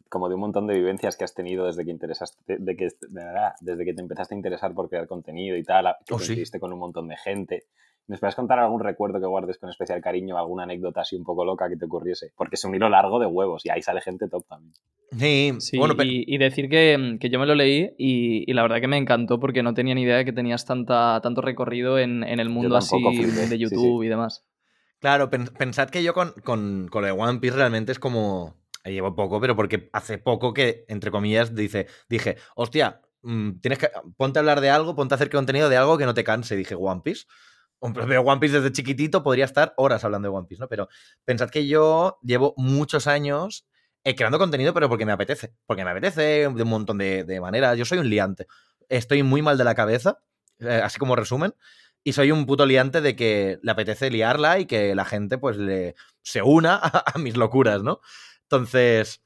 como 0.10 0.30
de 0.30 0.36
un 0.36 0.41
montón 0.41 0.68
de 0.68 0.76
vivencias 0.76 1.18
que 1.18 1.24
has 1.24 1.34
tenido 1.34 1.66
desde 1.66 1.84
que 1.86 1.91
interesaste, 1.91 2.58
de 2.60 2.76
que, 2.76 2.86
de 2.86 3.24
verdad, 3.24 3.53
desde 3.62 3.86
que 3.86 3.93
te 3.93 4.01
empezaste 4.01 4.36
a 4.36 4.38
interesar 4.38 4.74
por 4.74 4.89
crear 4.89 5.08
contenido 5.08 5.58
y 5.58 5.64
tal, 5.64 5.86
que 6.06 6.14
Oh, 6.14 6.20
sí. 6.20 6.41
con 6.60 6.72
un 6.74 6.80
montón 6.80 7.08
de 7.08 7.18
gente 7.18 7.64
¿Me 8.08 8.20
puedes 8.20 8.36
contar 8.36 8.60
algún 8.60 8.82
recuerdo 8.82 9.20
que 9.20 9.26
guardes 9.26 9.58
con 9.58 9.68
especial 9.72 9.99
cariño, 9.99 10.38
alguna 10.38 10.62
anécdota 10.62 11.01
así 11.01 11.16
un 11.16 11.24
poco 11.24 11.43
loca 11.43 11.68
que 11.68 11.76
te 11.76 11.86
ocurriese? 11.86 12.32
Porque 12.38 12.53
es 12.53 12.64
un 12.64 12.76
hilo 12.76 12.88
largo 12.88 13.18
de 13.20 13.26
huevos 13.26 13.66
y 13.66 13.70
ahí 13.72 13.82
sale 13.82 13.99
gente 13.99 14.28
top 14.28 14.45
también. 14.47 14.74
Sí, 15.12 15.53
Sí, 15.60 15.78
bueno, 15.80 15.95
pero- 15.97 16.08
y, 16.08 16.24
y 16.28 16.38
decir 16.38 16.70
que, 16.70 17.18
que 17.20 17.30
yo 17.32 17.39
me 17.39 17.47
lo 17.47 17.56
leí 17.56 17.95
y, 17.97 18.43
y 18.47 18.53
la 18.53 18.62
verdad 18.62 18.80
que 18.80 18.88
me 18.88 18.97
encantó 18.97 19.39
porque 19.39 19.64
no 19.64 19.74
tenía 19.74 19.95
ni 19.95 20.03
idea 20.03 20.18
de 20.18 20.26
que 20.26 20.34
tenías 20.34 20.66
tanta, 20.66 21.20
tanto 21.24 21.41
recorrido 21.41 21.97
en, 21.97 22.24
en 22.24 22.39
el 22.39 22.49
mundo 22.49 22.76
así 22.78 22.95
flipé, 23.01 23.41
de 23.47 23.47
sí, 23.47 23.58
YouTube 23.58 24.03
y 24.03 24.08
demás. 24.08 24.45
Claro, 24.99 25.32
pen- 25.32 25.47
pensad 25.58 25.89
que 25.89 26.03
yo 26.03 26.14
con, 26.14 26.32
con, 26.43 26.88
con 26.91 27.01
lo 27.01 27.08
de 27.08 27.12
One 27.20 27.39
Piece 27.39 27.56
realmente 27.58 27.91
es 27.91 27.97
como. 27.99 28.53
Llevo 28.86 29.16
poco, 29.16 29.42
pero 29.42 29.56
porque 29.56 29.90
hace 29.94 30.18
poco 30.20 30.54
que, 30.54 30.86
entre 30.88 31.10
comillas, 31.10 31.56
dice, 31.56 31.88
dije, 32.08 32.38
hostia, 32.56 33.02
mm, 33.24 33.60
tienes 33.60 33.80
que. 33.80 33.90
Ponte 34.16 34.40
a 34.40 34.42
hablar 34.42 34.62
de 34.62 34.70
algo, 34.70 34.96
ponte 34.96 35.14
a 35.14 35.18
hacer 35.18 35.30
contenido 35.30 35.70
de 35.70 35.78
algo 35.78 35.98
que 35.98 36.06
no 36.06 36.14
te 36.14 36.24
canse. 36.24 36.56
Dije, 36.56 36.76
One 36.76 37.02
Piece. 37.04 37.26
Veo 37.82 38.22
One 38.22 38.40
Piece 38.40 38.56
desde 38.60 38.72
chiquitito, 38.72 39.24
podría 39.24 39.46
estar 39.46 39.74
horas 39.78 40.04
hablando 40.04 40.30
de 40.30 40.36
One 40.36 40.48
Piece, 40.48 40.62
¿no? 40.62 40.68
Pero 40.68 40.88
pensad 41.24 41.50
que 41.50 41.68
yo 41.68 42.20
llevo 42.24 42.54
muchos 42.58 43.08
años 43.08 43.68
eh, 44.04 44.16
creando 44.16 44.38
contenido, 44.38 44.74
pero 44.74 44.88
porque 44.88 45.06
me 45.06 45.12
apetece. 45.12 45.56
Porque 45.66 45.84
me 45.84 45.92
apetece 45.92 46.22
de 46.22 46.64
un 46.64 46.70
montón 46.70 46.98
de, 46.98 47.24
de 47.24 47.42
maneras. 47.42 47.78
Yo 47.78 47.86
soy 47.86 47.98
un 47.98 48.10
liante. 48.10 48.48
Estoy 48.88 49.24
muy 49.24 49.42
mal 49.42 49.58
de 49.58 49.64
la 49.64 49.76
cabeza, 49.76 50.20
eh, 50.60 50.82
así 50.84 51.00
como 51.00 51.16
resumen. 51.16 51.56
Y 52.04 52.14
soy 52.14 52.32
un 52.32 52.46
puto 52.46 52.68
liante 52.68 53.02
de 53.02 53.16
que 53.16 53.58
le 53.64 53.72
apetece 53.72 54.12
liarla 54.12 54.60
y 54.60 54.68
que 54.68 54.94
la 54.94 55.06
gente 55.06 55.40
pues 55.40 55.58
le, 55.58 55.96
se 56.22 56.44
una 56.44 56.76
a, 56.76 57.04
a 57.16 57.18
mis 57.18 57.36
locuras, 57.36 57.82
¿no? 57.82 58.00
Entonces, 58.50 59.22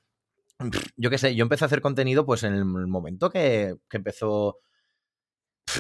yo 0.98 1.10
qué 1.10 1.18
sé, 1.18 1.36
yo 1.36 1.44
empecé 1.44 1.66
a 1.66 1.68
hacer 1.68 1.82
contenido 1.82 2.26
pues 2.26 2.44
en 2.44 2.54
el 2.54 2.66
momento 2.66 3.30
que, 3.30 3.76
que 3.90 3.98
empezó 3.98 4.60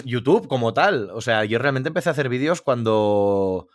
YouTube 0.05 0.47
como 0.47 0.73
tal. 0.73 1.09
O 1.11 1.21
sea, 1.21 1.45
yo 1.45 1.59
realmente 1.59 1.87
empecé 1.89 2.09
a 2.09 2.11
hacer 2.13 2.29
vídeos 2.29 2.61
cuando 2.61 3.67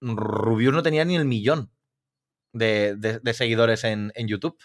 Rubius 0.00 0.72
no 0.74 0.82
tenía 0.82 1.04
ni 1.04 1.16
el 1.16 1.24
millón 1.24 1.70
de, 2.52 2.94
de- 2.96 3.20
de 3.20 3.34
seguidores 3.34 3.84
en, 3.84 4.12
en 4.14 4.28
YouTube. 4.28 4.56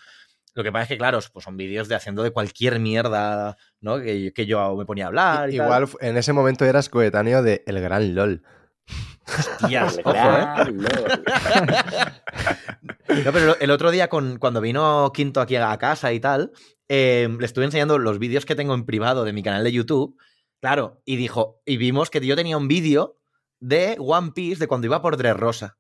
Lo 0.56 0.64
que 0.64 0.72
pasa 0.72 0.84
es 0.84 0.90
que, 0.90 0.98
claro, 0.98 1.20
pues 1.32 1.46
son 1.46 1.58
vídeos 1.58 1.88
de 1.88 1.96
haciendo 1.96 2.24
de 2.24 2.32
cualquier 2.32 2.80
mierda, 2.80 3.56
¿no? 3.82 4.00
Que, 4.00 4.34
que 4.34 4.46
yo 4.46 4.76
me 4.76 4.86
ponía 4.86 5.06
a 5.06 5.08
hablar. 5.08 5.50
Y 5.54 5.58
tal. 5.58 5.66
Igual 5.68 5.88
en 6.02 6.18
ese 6.18 6.34
momento 6.34 6.66
eras 6.66 6.90
coetáneo 6.90 7.44
de 7.44 7.64
El 7.66 7.80
Gran 7.80 8.16
LOL. 8.16 8.44
Hostias, 9.28 10.00
ojo, 10.04 10.16
¿eh? 10.16 10.74
No, 13.26 13.32
pero 13.34 13.60
el 13.60 13.72
otro 13.72 13.92
día, 13.92 14.08
con, 14.08 14.38
cuando 14.38 14.62
vino 14.62 15.12
Quinto 15.14 15.42
aquí 15.42 15.56
a 15.56 15.78
casa 15.78 16.14
y 16.14 16.20
tal, 16.20 16.52
eh, 16.88 17.28
le 17.40 17.46
estuve 17.46 17.66
enseñando 17.66 17.98
los 17.98 18.20
vídeos 18.20 18.46
que 18.46 18.56
tengo 18.56 18.74
en 18.74 18.86
privado 18.86 19.24
de 19.26 19.34
mi 19.34 19.44
canal 19.44 19.64
de 19.64 19.72
YouTube. 19.72 20.16
Claro, 20.62 21.02
y 21.06 21.16
dijo, 21.16 21.62
y 21.66 21.78
vimos 21.78 22.10
que 22.10 22.26
yo 22.26 22.36
tenía 22.36 22.58
un 22.58 22.68
vídeo 22.68 23.18
de 23.60 23.96
One 24.00 24.32
Piece 24.34 24.60
de 24.60 24.68
cuando 24.68 24.88
iba 24.88 25.02
por 25.02 25.18
Dressrosa. 25.18 25.79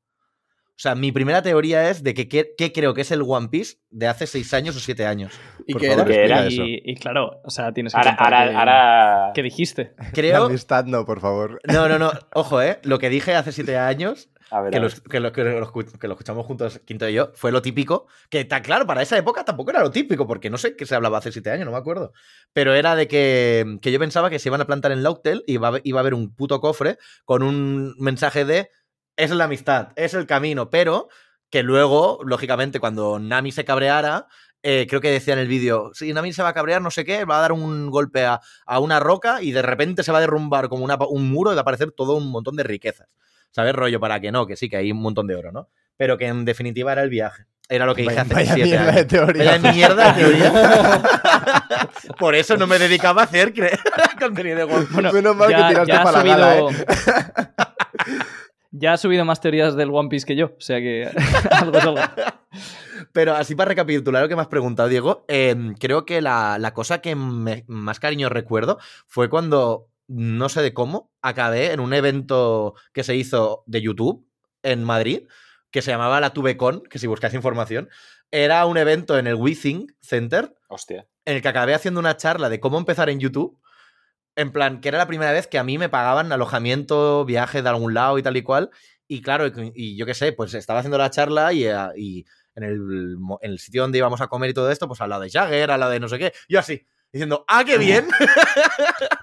O 0.80 0.82
sea, 0.82 0.96
mi 0.96 1.12
primera 1.12 1.42
teoría 1.42 1.90
es 1.90 2.04
de 2.04 2.14
que 2.14 2.30
qué, 2.30 2.56
creo 2.74 2.94
que 2.94 3.02
es 3.02 3.12
el 3.12 3.22
One 3.28 3.50
Piece 3.50 3.80
de 3.90 4.08
hace 4.08 4.26
seis 4.26 4.54
años 4.54 4.78
o 4.78 4.80
siete 4.80 5.06
años. 5.06 5.34
¿Y 5.68 5.74
Por 5.74 5.82
qué 5.82 5.90
favor, 5.90 6.10
era? 6.10 6.16
¿Qué 6.16 6.24
era 6.26 6.38
explica 6.46 6.64
eso. 6.64 6.64
Y, 6.70 6.82
y 6.86 6.96
claro, 6.96 7.42
o 7.44 7.50
sea, 7.50 7.74
tienes 7.74 7.92
que 7.94 7.98
Ahora, 8.00 8.16
ahora, 8.18 8.48
qué- 8.50 8.56
ahora- 8.56 9.32
qué 9.36 9.44
dijiste. 9.44 9.92
La 9.98 10.12
Creo... 10.14 10.44
amistad 10.46 10.86
no, 10.86 11.06
por 11.06 11.20
favor. 11.20 11.60
No, 11.66 11.90
no, 11.90 12.00
no. 12.00 12.14
Ojo, 12.34 12.62
¿eh? 12.62 12.80
Lo 12.84 12.98
que 12.98 13.10
dije 13.10 13.36
hace 13.36 13.52
siete 13.52 13.78
años 13.78 14.30
A 14.52 14.62
ver, 14.62 14.72
que 14.72 14.78
a 14.78 14.80
que, 14.80 15.20
lo, 15.20 15.34
que 15.34 15.44
lo 15.44 15.72
que 15.74 16.08
lo 16.08 16.14
escuchamos 16.14 16.46
juntos, 16.46 16.80
Quinto 16.86 17.10
y 17.10 17.14
yo, 17.14 17.32
fue 17.36 17.52
lo 17.52 17.62
típico, 17.62 18.08
que 18.30 18.40
está 18.40 18.62
claro, 18.62 18.88
para 18.88 19.02
esa 19.02 19.18
época 19.18 19.44
tampoco 19.44 19.72
era 19.72 19.82
lo 19.82 19.92
típico, 19.92 20.28
porque 20.28 20.50
no 20.50 20.58
sé 20.58 20.78
qué 20.78 20.86
se 20.86 20.96
hablaba 20.96 21.18
hace 21.18 21.34
siete 21.34 21.52
años, 21.52 21.66
no 21.66 21.74
me 21.74 21.78
acuerdo. 21.78 22.14
Pero 22.54 22.74
era 22.74 22.96
de 22.96 23.10
que, 23.10 23.80
que 23.82 23.92
yo 23.92 24.00
pensaba 24.00 24.30
que 24.30 24.40
se 24.40 24.48
iban 24.48 24.62
a 24.62 24.66
plantar 24.66 24.94
en 24.94 25.04
Lautel 25.04 25.44
y 25.46 25.56
iba 25.56 25.68
a, 25.76 25.82
iba 25.84 26.00
a 26.00 26.04
haber 26.04 26.14
un 26.14 26.34
puto 26.34 26.62
cofre 26.62 26.98
con 27.26 27.44
un 27.44 27.96
mensaje 28.00 28.46
de 28.46 28.70
es 29.20 29.32
la 29.32 29.46
amistad, 29.46 29.90
es 29.96 30.14
el 30.14 30.26
camino, 30.26 30.70
pero 30.70 31.10
que 31.50 31.64
luego, 31.64 32.20
lógicamente, 32.24 32.80
cuando 32.80 33.20
Nami 33.20 33.52
se 33.52 33.66
cabreara, 33.66 34.28
eh, 34.64 34.88
creo 34.90 35.02
que 35.02 35.12
decía 35.12 35.34
en 35.34 35.40
el 35.40 35.48
vídeo, 35.48 35.92
si 35.94 36.14
Nami 36.14 36.32
se 36.32 36.44
va 36.44 36.50
a 36.50 36.54
cabrear, 36.54 36.82
no 36.82 36.92
sé 36.92 37.06
qué, 37.06 37.26
va 37.26 37.38
a 37.38 37.42
dar 37.42 37.52
un 37.52 37.90
golpe 37.90 38.26
a, 38.26 38.40
a 38.66 38.80
una 38.80 39.00
roca 39.00 39.42
y 39.42 39.52
de 39.52 39.62
repente 39.62 40.04
se 40.04 40.12
va 40.12 40.20
a 40.20 40.22
derrumbar 40.22 40.70
como 40.70 40.84
una 40.84 40.98
un 41.10 41.30
muro 41.30 41.52
y 41.52 41.56
va 41.56 41.60
a 41.60 41.64
aparecer 41.64 41.92
todo 41.92 42.16
un 42.16 42.32
montón 42.32 42.56
de 42.56 42.64
riquezas. 42.64 43.08
¿Sabes? 43.52 43.74
Rollo 43.74 44.00
para 44.00 44.20
que 44.20 44.32
no, 44.32 44.46
que 44.46 44.56
sí, 44.56 44.70
que 44.70 44.78
hay 44.78 44.92
un 44.92 45.02
montón 45.02 45.28
de 45.28 45.36
oro, 45.36 45.52
¿no? 45.52 45.70
Pero 45.98 46.18
que 46.18 46.28
en 46.28 46.46
definitiva 46.46 46.92
era 46.92 47.02
el 47.02 47.10
viaje. 47.10 47.46
Era 47.68 47.86
lo 47.86 47.94
que 47.94 48.02
dije 48.04 48.20
hace 48.20 48.34
vaya 48.34 48.54
siete 48.54 48.70
mierda 48.70 48.92
de 48.92 49.00
años. 49.00 49.08
teoría. 49.08 49.44
Vaya 49.44 49.72
mierda 49.74 50.14
de 50.14 50.24
teoría. 50.24 51.02
Por 52.20 52.36
eso 52.36 52.58
no 52.58 52.68
me 52.68 52.80
dedicaba 52.80 53.22
a 53.22 53.26
hacer 53.26 53.54
contenido 54.20 54.58
de. 54.58 54.64
Bueno, 54.66 55.12
Menos 55.14 55.36
mal 55.36 55.50
que 55.50 55.64
tiraste 55.64 55.94
para 55.94 56.12
la 56.12 56.24
gala, 56.24 56.58
¿eh? 56.58 56.66
ya 58.72 58.94
ha 58.94 58.98
subido 58.98 59.26
más 59.26 59.42
teorías 59.42 59.76
del 59.76 59.90
One 59.92 60.10
Piece 60.10 60.26
que 60.26 60.36
yo, 60.36 60.48
o 60.48 60.62
sea 60.62 60.80
que 60.80 61.10
algo 61.52 61.78
es 61.78 61.84
algo. 61.84 62.02
Pero 63.12 63.36
así 63.36 63.56
para 63.56 63.70
recapitular 63.70 64.22
lo 64.24 64.30
que 64.30 64.36
me 64.36 64.42
has 64.42 64.48
preguntado, 64.48 64.90
Diego, 64.90 65.26
eh, 65.28 65.56
creo 65.80 66.06
que 66.06 66.22
la, 66.22 66.58
la 66.60 66.74
cosa 66.74 67.02
que 67.02 67.16
me- 67.16 67.64
más 67.68 68.00
cariño 68.00 68.30
recuerdo 68.30 68.78
fue 69.08 69.30
cuando, 69.30 69.88
no 70.08 70.50
sé 70.50 70.62
de 70.62 70.74
cómo, 70.74 71.12
acabé 71.22 71.72
en 71.72 71.80
un 71.80 71.94
evento 71.94 72.76
que 72.94 73.04
se 73.04 73.16
hizo 73.16 73.64
de 73.66 73.82
YouTube 73.82 74.28
en 74.64 74.84
Madrid, 74.84 75.28
que 75.72 75.82
se 75.82 75.92
llamaba 75.92 76.20
la 76.20 76.32
TubeCon, 76.34 76.84
que 76.90 77.00
si 77.00 77.08
buscáis 77.08 77.34
información, 77.34 77.90
era 78.32 78.66
un 78.66 78.78
evento 78.78 79.18
en 79.18 79.28
el 79.28 79.36
WeThink 79.36 79.92
Center 80.02 80.56
Hostia. 80.68 81.08
en 81.26 81.36
el 81.38 81.42
que 81.42 81.48
acabé 81.48 81.74
haciendo 81.74 82.00
una 82.00 82.18
charla 82.18 82.50
de 82.50 82.60
cómo 82.60 82.78
empezar 82.78 83.10
en 83.10 83.20
YouTube. 83.20 83.60
En 84.40 84.52
plan, 84.52 84.80
que 84.82 84.90
era 84.90 84.98
la 84.98 85.08
primera 85.08 85.32
vez 85.32 85.48
que 85.48 85.58
a 85.60 85.64
mí 85.64 85.78
me 85.78 85.90
pagaban 85.90 86.32
alojamiento, 86.32 87.26
viaje 87.26 87.62
de 87.62 87.70
algún 87.70 87.94
lado 87.94 88.18
y 88.18 88.24
tal 88.24 88.38
y 88.38 88.42
cual. 88.42 88.70
Y 89.08 89.22
claro, 89.22 89.48
y, 89.48 89.72
y 89.76 89.98
yo 89.98 90.06
qué 90.06 90.14
sé, 90.14 90.32
pues 90.34 90.54
estaba 90.54 90.80
haciendo 90.80 90.98
la 90.98 91.10
charla 91.10 91.52
y, 91.54 91.66
eh, 91.66 91.76
y 91.98 92.26
en, 92.56 92.64
el, 92.64 93.18
en 93.42 93.52
el 93.52 93.60
sitio 93.60 93.82
donde 93.82 93.98
íbamos 93.98 94.22
a 94.22 94.28
comer 94.28 94.52
y 94.52 94.54
todo 94.54 94.70
esto, 94.72 94.88
pues 94.88 95.02
al 95.02 95.10
lado 95.10 95.24
de 95.24 95.30
Jagger, 95.30 95.72
al 95.72 95.80
lado 95.80 95.92
de 95.92 96.00
no 96.00 96.08
sé 96.08 96.20
qué. 96.20 96.32
Yo 96.48 96.60
así, 96.60 96.86
diciendo, 97.12 97.44
¡ah, 97.48 97.64
qué 97.66 97.78
bien! 97.78 98.06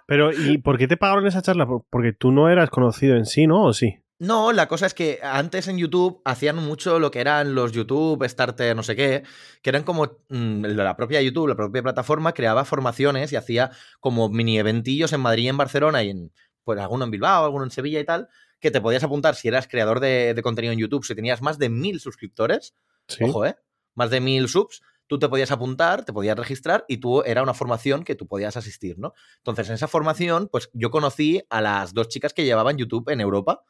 Pero, 0.07 0.33
¿y 0.33 0.59
por 0.59 0.79
qué 0.79 0.89
te 0.89 0.97
pagaron 0.97 1.27
esa 1.27 1.43
charla? 1.43 1.67
Por- 1.67 1.85
Porque 1.91 2.13
tú 2.13 2.33
no 2.33 2.49
eras 2.49 2.71
conocido 2.71 3.17
en 3.17 3.27
sí, 3.27 3.47
¿no? 3.47 3.65
¿O 3.65 3.73
sí? 3.73 3.97
No, 4.19 4.53
la 4.53 4.67
cosa 4.67 4.87
es 4.87 4.95
que 4.95 5.19
antes 5.23 5.69
en 5.69 5.77
YouTube 5.77 6.23
hacían 6.25 6.57
mucho 6.57 6.99
lo 6.99 7.11
que 7.11 7.21
eran 7.21 7.55
los 7.55 7.73
YouTube, 7.73 8.27
Starter, 8.27 8.75
no 8.75 8.83
sé 8.83 8.97
qué, 8.97 9.25
que 9.61 9.71
eran 9.71 9.83
como 9.83 10.05
mm, 10.31 10.65
la 10.65 10.97
propia 10.97 11.21
YouTube, 11.21 11.49
la 11.49 11.55
propia 11.55 11.83
plataforma, 11.83 12.33
creaba 12.33 12.65
formaciones 12.65 13.33
y 13.33 13.37
hacía 13.37 13.73
como 14.01 14.31
mini 14.31 14.59
eventillos 14.59 15.13
en 15.13 15.21
Madrid 15.21 15.45
y 15.45 15.49
en 15.49 15.59
Barcelona 15.59 16.03
y 16.03 16.11
en, 16.11 16.33
pues 16.65 16.79
alguno 16.81 17.05
en 17.05 17.11
Bilbao, 17.11 17.45
alguno 17.45 17.65
en 17.65 17.71
Sevilla 17.71 18.01
y 18.01 18.05
tal, 18.05 18.29
que 18.59 18.71
te 18.71 18.81
podías 18.81 19.05
apuntar 19.05 19.35
si 19.35 19.49
eras 19.49 19.69
creador 19.69 20.01
de, 20.01 20.33
de 20.33 20.43
contenido 20.43 20.73
en 20.73 20.79
YouTube, 20.79 21.05
si 21.05 21.15
tenías 21.15 21.43
más 21.43 21.59
de 21.59 21.69
mil 21.69 22.01
suscriptores, 22.01 22.75
Sí. 23.09 23.23
ojo, 23.25 23.45
¿eh? 23.45 23.57
Más 23.95 24.11
de 24.11 24.21
mil 24.21 24.49
subs, 24.49 24.83
tú 25.07 25.19
te 25.19 25.29
podías 25.29 25.51
apuntar, 25.53 26.05
te 26.05 26.13
podías 26.13 26.37
registrar 26.37 26.85
y 26.89 26.97
tú 26.97 27.23
era 27.23 27.43
una 27.43 27.55
formación 27.55 28.03
que 28.03 28.15
tú 28.17 28.27
podías 28.27 28.57
asistir, 28.57 28.99
¿no? 28.99 29.13
Entonces, 29.37 29.69
en 29.69 29.75
esa 29.75 29.87
formación, 29.89 30.49
pues 30.51 30.71
yo 30.73 30.91
conocí 30.91 31.43
a 31.51 31.61
las 31.61 31.93
dos 31.95 32.09
chicas 32.09 32.33
que 32.33 32.45
llevaban 32.45 32.79
YouTube 32.79 33.11
en 33.11 33.21
Europa. 33.21 33.63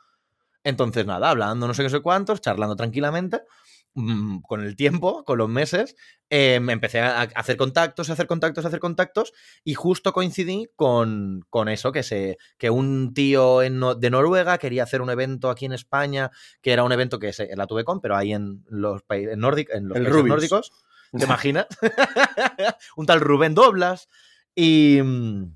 Entonces, 0.67 1.07
nada, 1.07 1.31
hablando 1.31 1.69
no 1.69 1.75
sé 1.75 1.85
qué 1.85 1.91
sé 1.91 2.01
cuántos, 2.01 2.41
charlando 2.41 2.75
tranquilamente, 2.75 3.43
mm, 3.95 4.41
con 4.41 4.63
el 4.63 4.75
tiempo, 4.75 5.23
con 5.25 5.39
los 5.39 5.49
meses, 5.49 5.95
eh, 6.29 6.59
me 6.61 6.73
empecé 6.73 6.99
a 7.01 7.21
hacer 7.23 7.57
contactos, 7.57 8.11
a 8.11 8.15
hacer 8.15 8.27
contactos, 8.27 8.65
a 8.65 8.69
hacer 8.69 8.81
contactos, 8.81 9.33
y 9.63 9.75
justo 9.75 10.13
coincidí 10.13 10.69
con, 10.75 11.47
con 11.51 11.69
eso, 11.69 11.93
que, 11.93 12.03
se, 12.03 12.37
que 12.59 12.69
un 12.71 13.15
tío 13.15 13.63
en 13.63 13.81
de 14.01 14.11
Noruega 14.11 14.59
quería 14.59 14.83
hacer 14.83 15.03
un 15.03 15.11
evento 15.11 15.51
aquí 15.51 15.67
en 15.67 15.73
España, 15.73 16.33
que 16.61 16.73
era 16.73 16.83
un 16.83 16.91
evento 16.91 17.21
que 17.21 17.33
se, 17.33 17.55
la 17.55 17.69
tuve 17.69 17.85
con, 17.85 18.01
pero 18.01 18.17
ahí 18.17 18.33
en 18.33 18.65
los, 18.69 19.03
países 19.03 19.35
en 19.35 19.41
nórdic- 19.41 19.71
en 19.73 19.87
los 19.89 19.97
países 19.99 20.13
nórdicos, 20.31 20.73
¿te 21.17 21.25
imaginas? 21.27 21.67
un 22.97 23.07
tal 23.07 23.21
Rubén 23.21 23.55
Doblas, 23.55 24.09
y, 24.53 25.01
mm, 25.01 25.55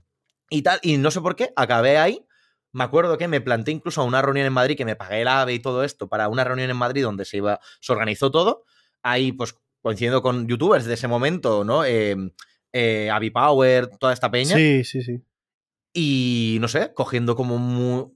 y 0.51 0.63
tal, 0.63 0.79
y 0.83 0.99
no 0.99 1.11
sé 1.11 1.21
por 1.21 1.35
qué, 1.35 1.53
acabé 1.57 1.99
ahí, 1.99 2.25
me 2.73 2.85
acuerdo 2.85 3.19
que 3.19 3.29
me 3.29 3.41
planté 3.41 3.73
incluso 3.73 4.01
a 4.01 4.05
una 4.05 4.23
reunión 4.23 4.47
en 4.47 4.53
Madrid, 4.53 4.77
que 4.77 4.85
me 4.85 4.97
pagué 4.97 5.23
el 5.23 5.29
AVE 5.29 5.55
y 5.55 5.59
todo 5.59 5.85
esto, 5.85 6.09
para 6.09 6.29
una 6.29 6.45
reunión 6.45 6.71
en 6.71 6.77
Madrid 6.77 7.03
donde 7.03 7.25
se 7.25 7.39
iba, 7.39 7.61
se 7.81 7.93
organizó 7.93 8.31
todo. 8.31 8.65
Ahí, 9.03 9.33
pues, 9.33 9.57
coincidiendo 9.83 10.23
con 10.23 10.47
youtubers 10.47 10.85
de 10.85 10.95
ese 10.95 11.09
momento, 11.09 11.65
¿no? 11.65 11.85
Eh, 11.85 12.17
eh, 12.73 13.31
Power, 13.33 13.89
toda 13.99 14.13
esta 14.13 14.31
peña. 14.31 14.57
Sí, 14.57 14.85
sí, 14.85 15.03
sí. 15.03 15.23
Y 15.93 16.59
no 16.61 16.69
sé, 16.69 16.93
cogiendo 16.95 17.35
como 17.35 17.59
muy. 17.59 18.13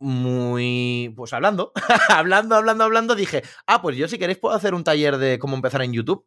Muy. 0.00 1.12
Pues 1.16 1.32
hablando, 1.32 1.72
hablando, 2.08 2.54
hablando, 2.54 2.84
hablando, 2.84 3.16
dije, 3.16 3.42
ah, 3.66 3.82
pues 3.82 3.96
yo 3.96 4.06
si 4.06 4.16
queréis 4.16 4.38
puedo 4.38 4.54
hacer 4.54 4.74
un 4.74 4.84
taller 4.84 5.18
de 5.18 5.40
cómo 5.40 5.56
empezar 5.56 5.82
en 5.82 5.92
YouTube. 5.92 6.24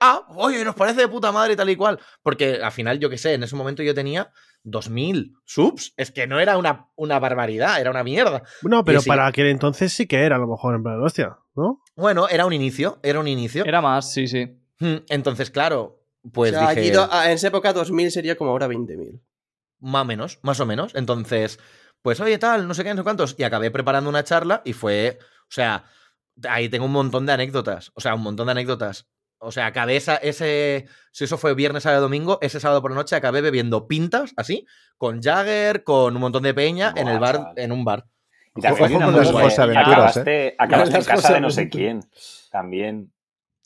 Ah, 0.00 0.26
oye, 0.36 0.62
nos 0.64 0.74
parece 0.74 1.00
de 1.00 1.08
puta 1.08 1.32
madre 1.32 1.56
tal 1.56 1.70
y 1.70 1.76
cual. 1.76 1.98
Porque 2.22 2.60
al 2.62 2.72
final, 2.72 2.98
yo 2.98 3.08
qué 3.08 3.16
sé, 3.16 3.34
en 3.34 3.44
ese 3.44 3.56
momento 3.56 3.82
yo 3.82 3.94
tenía 3.94 4.30
2000 4.64 5.34
subs. 5.44 5.92
Es 5.96 6.10
que 6.10 6.26
no 6.26 6.40
era 6.40 6.56
una, 6.56 6.88
una 6.96 7.18
barbaridad, 7.18 7.80
era 7.80 7.90
una 7.90 8.04
mierda. 8.04 8.42
No, 8.62 8.84
pero 8.84 9.00
sí. 9.00 9.08
para 9.08 9.26
aquel 9.26 9.46
entonces 9.46 9.92
sí 9.92 10.06
que 10.06 10.20
era 10.20 10.36
a 10.36 10.38
lo 10.38 10.46
mejor 10.46 10.74
en 10.74 10.82
plan, 10.82 11.02
hostia, 11.02 11.38
¿no? 11.54 11.82
Bueno, 11.96 12.28
era 12.28 12.46
un 12.46 12.52
inicio, 12.52 12.98
era 13.02 13.20
un 13.20 13.28
inicio. 13.28 13.64
Era 13.64 13.80
más, 13.80 14.12
sí, 14.12 14.28
sí. 14.28 14.58
Hmm, 14.78 14.96
Entonces, 15.08 15.50
claro, 15.50 16.04
pues 16.32 16.52
o 16.52 16.58
sea, 16.58 16.70
dije. 16.74 16.96
aquí 16.96 17.26
en 17.26 17.32
esa 17.32 17.48
época 17.48 17.72
2000 17.72 18.10
sería 18.10 18.36
como 18.36 18.50
ahora 18.50 18.68
20.000. 18.68 19.20
Más 19.80 20.02
o 20.02 20.04
menos, 20.04 20.38
más 20.42 20.60
o 20.60 20.66
menos. 20.66 20.94
Entonces, 20.94 21.58
pues 22.02 22.20
oye, 22.20 22.38
tal, 22.38 22.68
no 22.68 22.74
sé 22.74 22.84
qué, 22.84 22.90
no 22.90 22.98
sé 22.98 23.02
cuántos. 23.02 23.34
Y 23.38 23.42
acabé 23.42 23.70
preparando 23.70 24.08
una 24.10 24.24
charla 24.24 24.62
y 24.64 24.72
fue, 24.72 25.18
o 25.20 25.50
sea, 25.50 25.84
ahí 26.48 26.68
tengo 26.68 26.86
un 26.86 26.92
montón 26.92 27.26
de 27.26 27.32
anécdotas, 27.32 27.90
o 27.94 28.00
sea, 28.00 28.14
un 28.14 28.22
montón 28.22 28.46
de 28.46 28.52
anécdotas. 28.52 29.08
O 29.44 29.50
sea, 29.52 29.66
acabé 29.66 29.96
esa- 29.96 30.16
ese, 30.16 30.86
si 31.10 31.24
eso 31.24 31.36
fue 31.36 31.54
viernes, 31.54 31.82
sábado, 31.82 32.02
domingo, 32.02 32.38
ese 32.42 32.60
sábado 32.60 32.80
por 32.80 32.92
la 32.92 32.96
noche 32.96 33.16
acabé 33.16 33.40
bebiendo 33.40 33.88
pintas, 33.88 34.32
así, 34.36 34.66
con 34.96 35.20
Jagger, 35.20 35.82
con 35.84 36.14
un 36.14 36.20
montón 36.20 36.44
de 36.44 36.54
peña, 36.54 36.92
en 36.96 37.08
el 37.08 37.18
bar, 37.18 37.36
chaval. 37.36 37.54
en 37.58 37.72
un 37.72 37.84
bar. 37.84 38.04
Y 38.54 38.60
también 38.60 39.00
con 39.00 39.16
las 39.16 39.28
acabaste, 39.30 40.54
acabaste 40.58 40.96
en 40.98 41.04
casa 41.04 41.34
de 41.34 41.40
no 41.40 41.50
sé 41.50 41.68
quién. 41.68 42.00
También. 42.50 43.12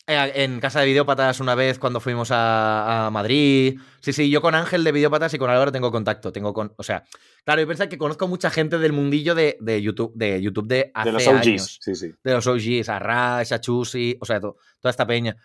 Eh, 0.09 0.33
En 0.45 0.61
casa 0.61 0.79
de 0.81 0.87
Videópatas 0.87 1.41
una 1.41 1.57
vez 1.57 1.81
cuando 1.81 1.99
fuimos 1.99 2.31
a, 2.31 3.07
a 3.07 3.11
Madrid. 3.11 3.81
Sí, 4.01 4.13
sí, 4.13 4.31
yo 4.31 4.41
con 4.41 4.55
Ángel 4.55 4.85
de 4.85 4.93
Videópatas 4.93 5.35
y 5.35 5.39
con 5.39 5.51
Álvaro 5.51 5.73
tengo 5.73 5.91
contacto. 5.91 6.31
Tengo 6.31 6.55
con, 6.55 6.73
o 6.77 6.83
sea, 6.85 7.03
claro, 7.45 7.61
yo 7.63 7.67
pensé 7.67 7.89
que 7.89 7.99
conozco 7.99 8.29
mucha 8.29 8.49
gente 8.51 8.79
del 8.79 8.93
mundillo 8.93 9.35
de, 9.35 9.57
de 9.61 9.83
YouTube, 9.83 10.13
de 10.15 10.41
YouTube 10.41 10.69
de 10.69 10.93
hace 10.95 11.09
De 11.09 11.13
los 11.13 11.27
OGs. 11.27 11.47
años. 11.47 11.79
Sí, 11.83 11.95
sí. 11.97 12.13
De 12.23 12.33
los 12.33 12.47
OGs, 12.47 12.89
a 12.89 12.99
Rash, 13.01 13.53
a 13.53 13.61
Chusi, 13.61 14.17
o 14.21 14.25
sea, 14.25 14.41
to- 14.41 14.57
toda 14.81 14.91
esta 14.91 15.05
peña. 15.09 15.37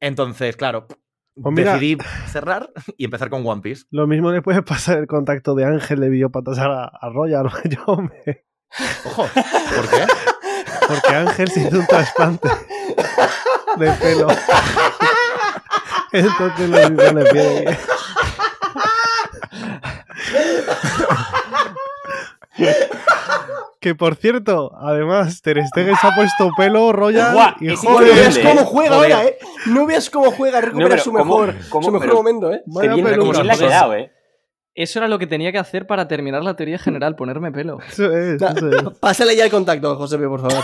Entonces, 0.00 0.56
claro, 0.56 0.86
Pues 1.40 1.54
mira- 1.54 1.74
decidí 1.74 1.98
cerrar 2.26 2.70
y 2.96 3.04
empezar 3.04 3.30
con 3.30 3.46
One 3.46 3.60
Piece. 3.62 3.84
Lo 3.90 4.06
mismo 4.06 4.30
le 4.32 4.42
puede 4.42 4.62
pasar 4.62 4.98
el 4.98 5.06
contacto 5.06 5.54
de 5.54 5.64
Ángel 5.64 6.00
de 6.00 6.08
Videópatas 6.08 6.58
a, 6.58 6.84
a 6.84 7.08
Royal. 7.10 7.48
Yo 7.64 7.96
me- 7.96 8.44
Ojo, 9.04 9.26
¿por 9.76 9.90
qué? 9.90 10.06
Porque 10.88 11.14
Ángel 11.14 11.50
se 11.50 11.60
hizo 11.62 11.78
un 11.78 11.86
trasplante 11.86 12.48
de 13.76 13.90
pelo. 13.92 14.26
Entonces 16.12 16.68
lo 16.68 16.90
mismo 16.90 17.20
le 17.20 17.24
pide. 17.30 17.78
Que 23.80 23.94
por 23.94 24.14
cierto, 24.16 24.72
además, 24.78 25.40
Ter 25.40 25.64
Stegen 25.66 25.96
se 25.96 26.06
ha 26.06 26.14
puesto 26.14 26.50
pelo, 26.56 26.92
Royal. 26.92 27.32
Buah, 27.32 27.54
y 27.60 27.72
es 27.72 27.78
joder, 27.80 28.08
No 28.08 28.14
veas 28.14 28.38
cómo 28.38 28.60
eh. 28.60 28.64
juega 28.66 28.96
Joder. 28.96 29.12
ahora, 29.12 29.24
¿eh? 29.26 29.38
No 29.66 29.86
veas 29.86 30.10
cómo 30.10 30.30
juega, 30.32 30.60
recupera 30.60 30.88
pero 30.90 31.02
su 31.02 31.12
¿cómo- 31.12 31.24
mejor, 31.24 31.54
cómo- 31.70 31.84
su 31.86 31.90
mejor 31.92 32.06
pero- 32.08 32.16
momento, 32.18 32.52
¿eh? 32.52 32.62
Vaya 32.66 32.90
Qué 32.90 32.94
bien, 33.02 33.06
bien 33.20 33.46
le 33.46 33.52
ha 33.52 33.56
quedado, 33.56 33.94
¿eh? 33.94 34.12
Eso 34.74 34.98
era 34.98 35.08
lo 35.08 35.18
que 35.18 35.26
tenía 35.26 35.50
que 35.50 35.58
hacer 35.58 35.86
para 35.86 36.06
terminar 36.08 36.44
la 36.44 36.54
teoría 36.56 36.78
general, 36.78 37.16
ponerme 37.16 37.50
pelo. 37.52 37.78
Eso 37.88 38.12
es, 38.12 38.40
Na- 38.40 38.50
eso 38.52 38.68
es. 38.70 38.98
Pásale 39.00 39.34
ya 39.34 39.44
el 39.44 39.50
contacto, 39.50 39.96
José, 39.96 40.18
por 40.18 40.40
favor. 40.40 40.62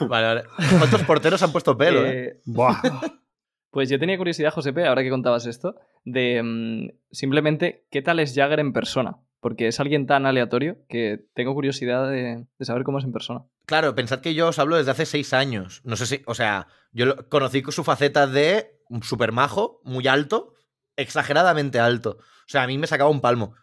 Vale, 0.08 0.26
vale. 0.26 0.42
¿Cuántos 0.78 1.02
porteros 1.04 1.42
han 1.42 1.52
puesto 1.52 1.76
pelo? 1.76 2.04
eh? 2.04 2.26
Eh, 2.26 2.40
Buah. 2.44 2.80
Pues 3.70 3.90
yo 3.90 3.98
tenía 3.98 4.16
curiosidad, 4.16 4.52
Josepe, 4.52 4.86
ahora 4.86 5.02
que 5.02 5.10
contabas 5.10 5.44
esto, 5.44 5.74
de 6.04 6.42
mm, 6.42 6.88
simplemente 7.10 7.84
qué 7.90 8.00
tal 8.00 8.20
es 8.20 8.34
Jagger 8.34 8.60
en 8.60 8.72
persona. 8.72 9.18
Porque 9.46 9.68
es 9.68 9.78
alguien 9.78 10.08
tan 10.08 10.26
aleatorio 10.26 10.78
que 10.88 11.24
tengo 11.32 11.54
curiosidad 11.54 12.10
de, 12.10 12.48
saber 12.62 12.82
cómo 12.82 12.98
es 12.98 13.04
en 13.04 13.12
persona. 13.12 13.44
Claro, 13.64 13.94
pensad 13.94 14.18
que 14.18 14.34
yo 14.34 14.48
os 14.48 14.58
hablo 14.58 14.76
desde 14.76 14.90
hace 14.90 15.06
seis 15.06 15.32
años. 15.32 15.82
No 15.84 15.94
sé 15.94 16.06
si, 16.06 16.22
o 16.26 16.34
sea, 16.34 16.66
yo 16.90 17.28
conocí 17.28 17.62
con 17.62 17.70
su 17.70 17.84
faceta 17.84 18.26
de 18.26 18.80
super 19.02 19.30
majo, 19.30 19.80
muy 19.84 20.08
alto, 20.08 20.54
exageradamente 20.96 21.78
alto. 21.78 22.18
O 22.18 22.48
sea, 22.48 22.64
a 22.64 22.66
mí 22.66 22.76
me 22.76 22.88
sacaba 22.88 23.08
un 23.08 23.20
palmo. 23.20 23.54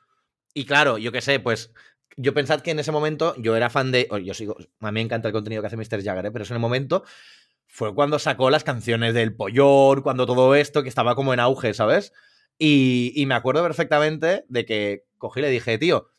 Y 0.53 0.63
claro, 0.63 0.97
yo 0.99 1.11
qué 1.11 1.19
sé, 1.19 1.41
pues 1.41 1.73
yo 2.15 2.33
pensad 2.33 2.61
que 2.61 2.71
en 2.71 2.79
ese 2.79 2.93
momento 2.93 3.35
yo 3.37 3.57
era 3.57 3.69
fan 3.69 3.91
de. 3.91 4.07
Yo 4.23 4.33
sigo. 4.33 4.55
A 4.79 4.89
mí 4.89 4.93
me 4.93 5.01
encanta 5.01 5.27
el 5.27 5.33
contenido 5.33 5.61
que 5.61 5.67
hace 5.67 5.75
Mr. 5.75 6.01
Jagger, 6.01 6.27
¿eh? 6.27 6.31
pero 6.31 6.45
en 6.45 6.53
el 6.53 6.59
momento 6.59 7.03
fue 7.67 7.93
cuando 7.93 8.19
sacó 8.19 8.49
las 8.49 8.63
canciones 8.63 9.13
del 9.13 9.35
Pollón, 9.35 10.01
cuando 10.01 10.25
todo 10.25 10.55
esto, 10.55 10.81
que 10.81 10.87
estaba 10.87 11.13
como 11.13 11.33
en 11.33 11.41
auge, 11.41 11.73
¿sabes? 11.73 12.13
Y 12.57 13.21
me 13.27 13.35
acuerdo 13.35 13.63
perfectamente 13.63 14.45
de 14.47 14.65
que 14.65 15.03
cogí 15.23 15.39
y 15.39 15.43
le 15.43 15.49
dije, 15.49 15.77
tío, 15.77 16.09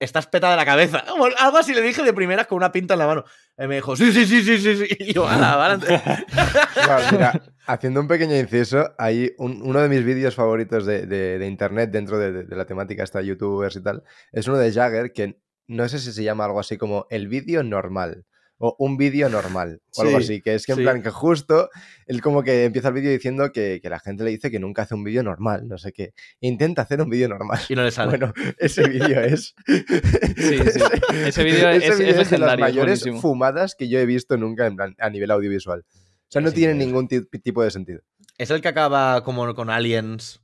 estás 0.00 0.26
peta 0.26 0.50
de 0.50 0.56
la 0.56 0.64
cabeza. 0.64 1.04
Algo 1.38 1.58
así 1.58 1.74
le 1.74 1.82
dije 1.82 2.02
de 2.02 2.12
primeras 2.12 2.46
con 2.46 2.56
una 2.56 2.72
pinta 2.72 2.94
en 2.94 2.98
la 3.00 3.06
mano. 3.06 3.24
Y 3.58 3.66
me 3.66 3.76
dijo, 3.76 3.94
sí, 3.96 4.10
sí, 4.12 4.24
sí, 4.26 4.42
sí, 4.42 4.58
sí. 4.58 4.86
Y 5.00 5.12
yo, 5.12 5.28
ala, 5.28 5.56
vale. 5.56 5.76
Bueno, 5.76 7.02
mira, 7.12 7.42
haciendo 7.66 8.00
un 8.00 8.08
pequeño 8.08 8.36
inciso, 8.36 8.94
hay 8.98 9.32
un- 9.38 9.60
uno 9.62 9.80
de 9.80 9.88
mis 9.88 10.04
vídeos 10.04 10.34
favoritos 10.34 10.86
de, 10.86 11.06
de- 11.06 11.38
de 11.38 11.46
internet 11.46 11.90
dentro 11.90 12.18
de, 12.18 12.32
de- 12.32 12.44
de 12.44 12.56
la 12.56 12.64
temática 12.66 13.02
esta 13.02 13.20
youtubers 13.22 13.76
y 13.76 13.82
tal, 13.82 14.02
es 14.32 14.46
uno 14.48 14.56
de 14.58 14.72
Jagger 14.72 15.12
que 15.12 15.40
no 15.66 15.86
sé 15.88 15.98
si 15.98 16.12
se 16.12 16.22
llama 16.22 16.44
algo 16.46 16.60
así 16.60 16.78
como 16.78 17.06
el 17.10 17.28
vídeo 17.28 17.62
normal 17.62 18.24
o 18.60 18.74
un 18.78 18.96
vídeo 18.96 19.28
normal 19.28 19.80
o 19.96 20.02
algo 20.02 20.18
Sí, 20.18 20.24
así, 20.24 20.42
que 20.42 20.54
es 20.56 20.66
que 20.66 20.72
en 20.72 20.78
sí. 20.78 20.82
plan 20.84 21.02
que 21.02 21.10
justo 21.10 21.70
él 22.06 22.20
como 22.20 22.42
que 22.42 22.64
empieza 22.64 22.88
el 22.88 22.94
vídeo 22.94 23.10
diciendo 23.12 23.52
que, 23.52 23.78
que 23.80 23.88
la 23.88 24.00
gente 24.00 24.24
le 24.24 24.30
dice 24.30 24.50
que 24.50 24.58
nunca 24.58 24.82
hace 24.82 24.94
un 24.94 25.04
vídeo 25.04 25.22
normal, 25.22 25.68
no 25.68 25.78
sé 25.78 25.92
qué, 25.92 26.12
intenta 26.40 26.82
hacer 26.82 27.00
un 27.00 27.08
vídeo 27.08 27.28
normal. 27.28 27.60
Y 27.68 27.74
no 27.76 27.84
le 27.84 27.90
sale. 27.90 28.08
Bueno, 28.18 28.34
ese 28.58 28.88
vídeo 28.88 29.20
es. 29.20 29.54
Sí, 29.66 30.58
sí. 30.58 30.80
Ese 31.26 31.44
vídeo 31.44 31.68
es- 31.70 31.84
es 31.84 31.98
vídeo 31.98 32.14
de 32.24 32.38
las 32.38 32.54
es 32.54 32.58
mayores 32.60 32.74
buenísimo. 33.00 33.20
fumadas 33.20 33.74
que 33.76 33.88
yo 33.88 33.98
he 33.98 34.06
visto 34.06 34.36
nunca 34.36 34.66
en 34.66 34.76
plan, 34.76 34.94
a 34.98 35.08
nivel 35.10 35.30
audiovisual. 35.30 35.84
O 35.90 36.30
sea, 36.30 36.42
no 36.42 36.48
Es 36.48 36.54
tiene 36.54 36.74
ningún 36.74 37.08
ti- 37.08 37.24
tipo 37.42 37.62
de 37.62 37.70
sentido. 37.70 38.00
Es 38.38 38.50
el 38.50 38.60
que 38.60 38.68
acaba 38.68 39.22
como 39.24 39.54
con 39.54 39.70
aliens. 39.70 40.40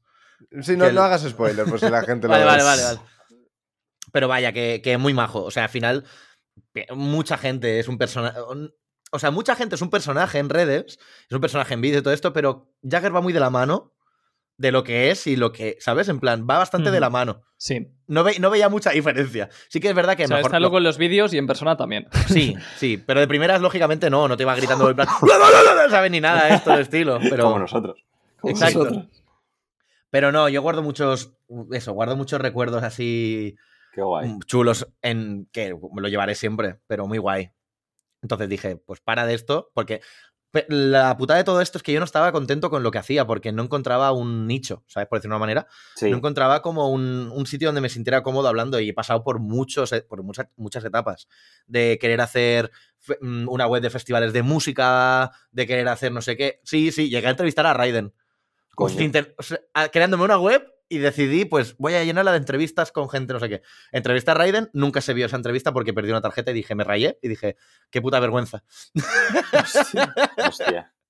Sí, 0.63 0.77
no, 0.77 0.85
Que 0.85 0.91
el- 0.91 0.95
no 0.95 1.03
hagas 1.03 1.23
spoiler, 1.29 1.65
por 1.67 1.79
si 1.81 1.89
la 1.89 2.03
gente 2.03 2.27
lo 2.27 2.33
Vale, 2.33 2.45
ve. 2.45 2.51
vale, 2.51 2.63
vale, 2.65 2.83
vale. 2.83 3.01
Pero 4.13 4.29
vaya, 4.29 4.53
que, 4.53 4.81
que 4.83 4.93
es 4.93 4.99
muy 4.99 5.15
majo. 5.15 5.43
O 5.43 5.51
sea, 5.51 5.65
al 5.65 5.69
final, 5.71 6.05
mucha 6.95 7.39
gente 7.39 7.79
es 7.79 7.89
un 7.89 7.99
personaje. 7.99 8.39
O 9.13 9.19
sea, 9.19 9.31
mucha 9.31 9.55
gente 9.55 9.77
es 9.77 9.83
un 9.83 9.91
personaje 9.91 10.39
en 10.39 10.49
redes, 10.49 10.99
es 11.29 11.33
un 11.33 11.41
personaje 11.41 11.75
en 11.75 11.81
vídeo 11.81 12.01
y 12.01 12.03
todo 12.03 12.13
esto, 12.15 12.33
pero 12.33 12.73
Jagger 12.83 13.15
va 13.15 13.21
muy 13.21 13.33
de 13.33 13.41
la 13.41 13.51
mano 13.51 13.93
de 14.57 14.71
lo 14.71 14.85
que 14.85 15.11
es 15.11 15.27
y 15.27 15.35
lo 15.37 15.51
que, 15.53 15.77
¿sabes? 15.81 16.09
En 16.09 16.21
plan, 16.21 16.47
va 16.49 16.59
bastante 16.59 16.91
de 16.93 17.01
la 17.01 17.11
mano. 17.11 17.43
Sí. 17.57 17.89
No, 18.07 18.23
ve- 18.23 18.39
no 18.39 18.51
veía 18.51 18.69
mucha 18.69 18.91
diferencia. 18.91 19.49
Sí 19.69 19.81
que 19.81 19.89
es 19.89 19.95
verdad 19.95 20.17
que 20.17 20.25
O 20.25 20.29
sea, 20.29 20.37
mejor. 20.37 20.49
está 20.49 20.61
lo- 20.61 20.67
loco 20.67 20.79
en 20.79 20.85
los 20.85 20.97
vídeos 20.99 21.33
y 21.35 21.39
en 21.39 21.47
persona 21.49 21.77
también. 21.77 22.07
Sí, 22.29 22.55
sí, 22.77 22.97
pero 22.97 23.19
de 23.21 23.27
primeras, 23.29 23.61
lógicamente, 23.61 24.11
no, 24.11 24.29
no 24.29 24.37
te 24.37 24.45
iba 24.45 24.55
gritando 24.55 24.89
en 24.89 24.95
plan. 24.97 25.09
No 25.23 25.91
sabes 25.91 26.11
ni 26.11 26.21
nada 26.21 26.47
de 26.47 26.55
esto 26.55 26.71
del 26.71 26.81
estilo. 26.81 27.19
Pero, 27.31 27.45
Como 27.45 27.59
nosotros. 27.59 28.05
Como 28.41 28.53
Exacto. 28.53 28.79
nosotros. 28.85 29.09
Pero 30.11 30.31
no, 30.33 30.49
yo 30.49 30.63
guardo 30.63 30.83
muchos. 30.83 31.33
Eso, 31.73 31.93
guardo 31.93 32.17
muchos 32.17 32.41
recuerdos 32.41 32.83
así 32.85 33.57
Qué 33.95 34.03
guay. 34.03 34.29
mm, 34.29 34.41
chulos 34.41 34.87
en 35.03 35.49
que 35.53 35.75
me 35.93 36.03
lo 36.03 36.09
llevaré 36.09 36.35
siempre, 36.35 36.81
pero 36.87 37.07
muy 37.07 37.19
guay. 37.19 37.51
Entonces 38.23 38.49
dije, 38.49 38.77
pues 38.77 39.01
para 39.01 39.27
de 39.27 39.35
esto, 39.35 39.71
porque 39.75 40.01
la 40.69 41.17
putada 41.17 41.39
de 41.39 41.45
todo 41.45 41.61
esto 41.61 41.79
es 41.79 41.83
que 41.83 41.93
yo 41.93 41.99
no 41.99 42.05
estaba 42.05 42.31
contento 42.31 42.71
con 42.71 42.85
lo 42.85 42.91
que 42.93 42.99
hacía, 42.99 43.27
porque 43.27 43.51
no 43.51 43.65
encontraba 43.65 44.13
un 44.13 44.47
nicho, 44.47 44.85
¿sabes? 44.87 45.09
Por 45.09 45.19
decirlo 45.19 45.33
de 45.35 45.37
una 45.37 45.41
manera. 45.41 45.67
Sí. 45.97 46.11
No 46.11 46.19
encontraba 46.19 46.63
como 46.63 46.91
un, 46.91 47.31
un 47.35 47.47
sitio 47.47 47.69
donde 47.69 47.81
me 47.81 47.89
sintiera 47.89 48.23
cómodo 48.23 48.47
hablando 48.47 48.79
y 48.79 48.89
he 48.89 48.95
pasado 48.95 49.25
por 49.25 49.41
muchos, 49.41 49.93
e- 49.93 50.03
por 50.03 50.23
muchas, 50.23 50.47
muchas 50.57 50.85
etapas 50.85 51.27
de 51.67 51.99
querer 52.01 52.21
hacer 52.21 52.71
mm, 53.21 53.49
una 53.49 53.67
web 53.67 53.83
de 53.83 53.91
festivales 53.91 54.33
de 54.33 54.43
música, 54.43 55.33
de 55.51 55.67
querer 55.67 55.89
hacer 55.89 56.13
no 56.13 56.23
sé 56.23 56.37
qué. 56.37 56.61
Sí, 56.63 56.93
sí, 56.93 57.11
llegué 57.11 57.27
a 57.27 57.31
entrevistar 57.31 57.67
a 57.67 57.75
Raiden. 57.75 58.15
O 58.77 58.89
sea, 58.89 59.59
creándome 59.93 60.25
una 60.25 60.39
web 60.39 60.73
y 60.95 60.99
decidí, 60.99 61.45
pues 61.45 61.77
voy 61.79 61.95
a 61.95 62.05
llenarla 62.05 62.33
de 62.33 62.39
entrevistas 62.39 62.93
con 62.93 63.09
gente, 63.11 63.33
no 63.33 63.41
sé 63.41 63.49
qué. 63.49 63.63
Entrevista 63.93 64.33
a 64.33 64.35
Raiden, 64.35 64.71
nunca 64.73 65.01
se 65.01 65.15
vio 65.15 65.27
esa 65.27 65.37
entrevista 65.37 65.73
porque 65.73 65.93
perdí 65.93 66.11
una 66.11 66.21
tarjeta 66.21 66.51
y 66.51 66.55
dije, 66.55 66.75
me 66.75 66.85
rayé 66.85 67.19
y 67.23 67.29
dije, 67.29 67.57
qué 67.91 68.01
puta 68.01 68.21
vergüenza. 68.21 68.63
Hostia. 70.47 70.93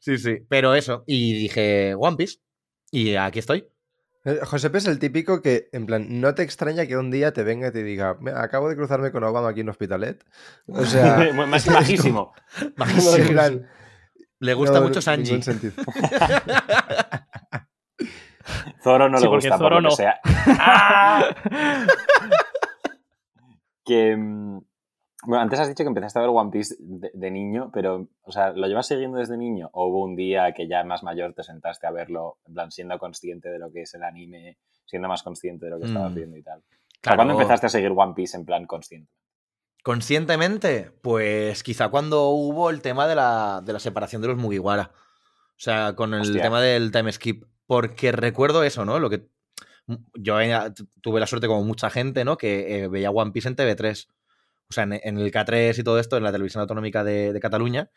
Sí, 0.00 0.16
sí. 0.16 0.38
Pero 0.48 0.76
eso, 0.76 1.02
y 1.08 1.34
dije, 1.34 1.92
One 1.98 2.16
Piece. 2.16 2.38
Y 2.92 3.16
aquí 3.16 3.40
estoy. 3.40 3.66
Eh, 4.24 4.38
Josepe 4.44 4.78
es 4.78 4.86
el 4.86 5.00
típico 5.00 5.42
que, 5.42 5.68
en 5.72 5.86
plan, 5.86 6.20
no 6.20 6.34
te 6.36 6.44
extraña 6.44 6.86
que 6.86 6.96
un 6.96 7.10
día 7.10 7.32
te 7.32 7.42
venga 7.42 7.68
y 7.68 7.72
te 7.72 7.82
diga, 7.82 8.16
"Mira, 8.20 8.42
acabo 8.42 8.68
de 8.68 8.76
cruzarme 8.76 9.10
con 9.10 9.24
Obama 9.24 9.48
aquí 9.48 9.60
en 9.62 9.68
Hospitalet. 9.70 10.24
O 10.68 10.84
sea, 10.84 11.16
majísimo. 11.48 12.32
en 13.16 13.28
plan, 13.28 13.68
Le 14.38 14.54
gusta 14.54 14.78
no, 14.78 14.86
mucho 14.86 15.00
Sanji. 15.02 15.40
Zoro 18.82 19.08
no 19.08 19.18
Sí, 19.18 19.24
le 19.24 19.30
gusta, 19.30 19.58
por 19.58 19.70
lo 19.72 19.78
que 19.78 19.82
no. 19.82 19.90
sea. 19.90 20.20
¡Ah! 20.58 21.24
que. 23.84 24.16
mm, 24.16 24.60
Bueno, 25.26 25.42
antes 25.42 25.58
has 25.60 25.68
dicho 25.68 25.82
que 25.84 25.88
empezaste 25.88 26.18
a 26.18 26.22
ver 26.22 26.30
One 26.32 26.50
Piece 26.50 26.76
de, 26.78 27.10
de 27.12 27.30
niño, 27.30 27.70
pero, 27.72 28.08
o 28.22 28.32
sea, 28.32 28.50
¿lo 28.52 28.66
llevas 28.66 28.86
siguiendo 28.86 29.18
desde 29.18 29.36
niño? 29.36 29.68
¿O 29.72 29.86
hubo 29.88 30.02
un 30.04 30.14
día 30.16 30.52
que 30.52 30.68
ya 30.68 30.84
más 30.84 31.02
mayor 31.02 31.34
te 31.34 31.42
sentaste 31.42 31.86
a 31.86 31.90
verlo, 31.90 32.38
en 32.46 32.54
plan, 32.54 32.70
siendo 32.70 32.98
consciente 32.98 33.48
de 33.50 33.58
lo 33.58 33.72
que 33.72 33.82
es 33.82 33.94
el 33.94 34.04
anime, 34.04 34.58
siendo 34.86 35.08
más 35.08 35.22
consciente 35.22 35.66
de 35.66 35.70
lo 35.72 35.80
que 35.80 35.86
estabas 35.86 36.12
Mm. 36.12 36.14
viendo 36.14 36.36
y 36.36 36.42
tal? 36.42 36.62
Claro. 37.00 37.16
¿Cuándo 37.16 37.34
empezaste 37.34 37.66
a 37.66 37.70
seguir 37.70 37.92
One 37.94 38.14
Piece 38.14 38.36
en 38.36 38.44
plan 38.44 38.66
consciente? 38.66 39.10
Conscientemente, 39.82 40.90
pues 41.02 41.62
quizá 41.62 41.88
cuando 41.88 42.28
hubo 42.30 42.68
el 42.70 42.82
tema 42.82 43.06
de 43.06 43.14
la, 43.14 43.60
de 43.64 43.72
la 43.72 43.78
separación 43.78 44.20
de 44.22 44.28
los 44.28 44.36
Mugiwara. 44.36 44.90
O 44.92 45.60
sea, 45.60 45.94
con 45.94 46.14
el 46.14 46.20
Hostia. 46.22 46.42
tema 46.42 46.60
del 46.60 46.90
time 46.92 47.10
skip. 47.12 47.44
Porque 47.68 48.10
recuerdo 48.10 48.64
eso, 48.64 48.84
¿no? 48.84 48.98
Lo 48.98 49.08
que. 49.10 49.28
Yo 50.14 50.40
eh, 50.40 50.52
tu- 50.74 50.88
tuve 51.00 51.20
la 51.20 51.26
suerte, 51.28 51.46
como 51.46 51.62
mucha 51.62 51.90
gente, 51.90 52.24
¿no? 52.24 52.36
Que 52.36 52.82
eh, 52.84 52.88
veía 52.88 53.10
One 53.12 53.30
Piece 53.30 53.48
en 53.48 53.54
TV3. 53.56 54.08
O 54.70 54.74
sea, 54.74 54.84
en, 54.84 54.94
en 54.94 55.18
el 55.18 55.30
K3 55.30 55.78
y 55.78 55.84
todo 55.84 56.00
esto, 56.00 56.16
en 56.16 56.24
la 56.24 56.32
televisión 56.32 56.60
autonómica 56.62 57.04
de, 57.04 57.32
de 57.32 57.40
Cataluña. 57.40 57.90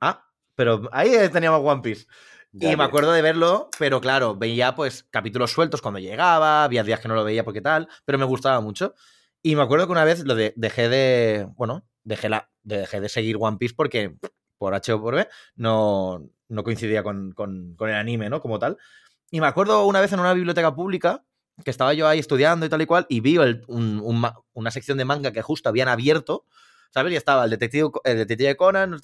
Ah, 0.00 0.24
pero 0.54 0.88
ahí 0.92 1.10
teníamos 1.32 1.60
One 1.64 1.82
Piece. 1.82 2.06
Ya, 2.52 2.72
y 2.72 2.76
me 2.76 2.84
acuerdo 2.84 3.12
de 3.12 3.22
verlo, 3.22 3.70
pero 3.78 4.00
claro, 4.00 4.36
veía 4.36 4.74
pues 4.74 5.04
capítulos 5.10 5.50
sueltos 5.52 5.80
cuando 5.80 6.00
llegaba, 6.00 6.64
había 6.64 6.84
días 6.84 7.00
que 7.00 7.08
no 7.08 7.14
lo 7.14 7.24
veía 7.24 7.44
porque 7.44 7.62
tal, 7.62 7.88
pero 8.04 8.18
me 8.18 8.26
gustaba 8.26 8.60
mucho. 8.60 8.94
Y 9.42 9.56
me 9.56 9.62
acuerdo 9.62 9.86
que 9.86 9.92
una 9.92 10.04
vez 10.04 10.24
lo 10.24 10.34
de, 10.34 10.52
dejé 10.56 10.88
de, 10.90 11.48
bueno, 11.56 11.86
dejé, 12.04 12.28
la, 12.28 12.50
de- 12.62 12.78
dejé 12.78 13.00
de 13.00 13.08
seguir 13.08 13.36
One 13.40 13.56
Piece 13.56 13.74
porque 13.74 14.16
por 14.58 14.74
H 14.74 14.92
o 14.92 15.00
por 15.00 15.14
B 15.14 15.28
no, 15.56 16.28
no 16.52 16.62
coincidía 16.64 17.02
con, 17.02 17.32
con- 17.32 17.74
con 17.76 17.88
el 17.88 17.94
anime, 17.96 18.28
¿no? 18.30 18.40
Como 18.40 18.58
tal. 18.58 18.76
Y 19.30 19.40
me 19.40 19.46
acuerdo 19.46 19.86
una 19.86 20.00
vez 20.00 20.12
en 20.12 20.20
una 20.20 20.34
biblioteca 20.34 20.74
pública 20.74 21.24
que 21.64 21.70
estaba 21.70 21.94
yo 21.94 22.06
ahí 22.08 22.18
estudiando 22.18 22.66
y 22.66 22.68
tal 22.68 22.82
y 22.82 22.86
cual, 22.86 23.06
y 23.08 23.20
vi 23.20 23.36
el- 23.36 23.64
un- 23.68 24.00
un 24.02 24.20
ma- 24.20 24.38
una 24.52 24.70
sección 24.70 24.98
de 24.98 25.04
manga 25.04 25.32
que 25.32 25.42
justo 25.42 25.68
habían 25.68 25.88
abierto, 25.88 26.46
¿sabes? 26.92 27.12
Y 27.12 27.16
estaba 27.16 27.44
el 27.44 27.50
detective, 27.50 27.90
el 28.04 28.18
detective 28.18 28.56
Conan 28.56 28.90
no 28.90 28.98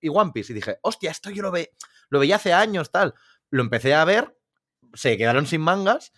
y 0.00 0.08
One 0.08 0.32
Piece. 0.32 0.52
Y 0.52 0.56
dije, 0.56 0.78
hostia, 0.82 1.10
esto 1.10 1.30
yo 1.30 1.42
lo, 1.42 1.50
ve, 1.50 1.72
lo 2.10 2.18
veía 2.18 2.36
hace 2.36 2.52
años, 2.52 2.90
tal. 2.90 3.14
Lo 3.50 3.62
empecé 3.62 3.94
a 3.94 4.04
ver, 4.04 4.36
se 4.94 5.16
quedaron 5.16 5.46
sin 5.46 5.60
mangas, 5.60 6.12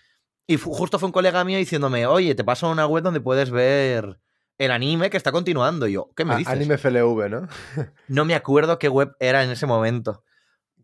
y 0.47 0.57
fu- 0.59 0.72
justo 0.72 0.99
fue 0.99 1.07
un 1.09 1.12
colega 1.12 1.43
mío 1.45 1.59
diciéndome, 1.59 2.07
oye, 2.07 2.34
te 2.34 2.45
paso 2.45 2.70
una 2.70 2.87
web 2.87 3.03
donde 3.03 3.20
puedes 3.20 3.51
ver 3.51 4.20
el 4.59 4.70
anime 4.70 5.11
que 5.11 5.16
está 5.16 5.32
continuando. 5.32 5.87
Y 5.89 5.93
yo, 5.93 6.11
¿qué 6.16 6.24
me 6.24 6.34
dices? 6.39 6.53
Anime 6.53 6.74
FLV, 6.78 7.28
¿no? 7.28 7.49
No 8.09 8.24
me 8.24 8.34
acuerdo 8.34 8.78
qué 8.78 8.89
web 8.89 9.16
era 9.20 9.43
en 9.45 9.51
ese 9.51 9.66
momento. 9.66 10.24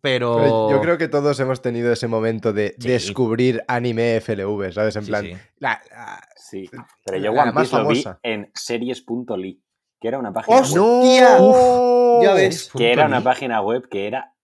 Pero. 0.03 0.37
Pero 0.37 0.71
yo 0.73 0.81
creo 0.83 0.99
que 0.99 1.09
todos 1.09 1.39
hemos 1.41 1.63
tenido 1.63 1.93
ese 1.93 2.09
momento 2.09 2.53
de 2.53 2.75
Sí. 2.79 2.89
descubrir 2.89 3.63
anime 3.69 4.17
FLV, 4.21 4.73
¿sabes? 4.73 4.97
En 4.97 5.05
Sí, 5.05 5.11
plan, 5.11 5.25
sí. 5.25 5.37
la- 5.59 5.81
la- 5.91 6.29
Sí, 6.37 6.69
pero 7.07 7.17
yo 7.19 7.33
La 7.33 7.43
One 7.45 7.53
más 7.53 7.63
Piece 7.71 7.77
lo 7.83 7.89
vi 7.89 8.03
famosa. 8.03 8.21
en 8.25 8.51
series.ly, 8.53 9.63
que 10.01 10.09
era 10.09 10.19
una 10.19 10.33
página 10.33 10.57
web. 10.59 10.65
¡Hostia! 10.65 11.39
¡No! 11.39 12.23
Ya 12.23 12.35
ves. 12.35 12.71
Que 12.77 12.93
era 12.93 13.07
una 13.07 13.23
página 13.23 13.63
web 13.63 13.89
que 13.89 14.07
era. 14.07 14.35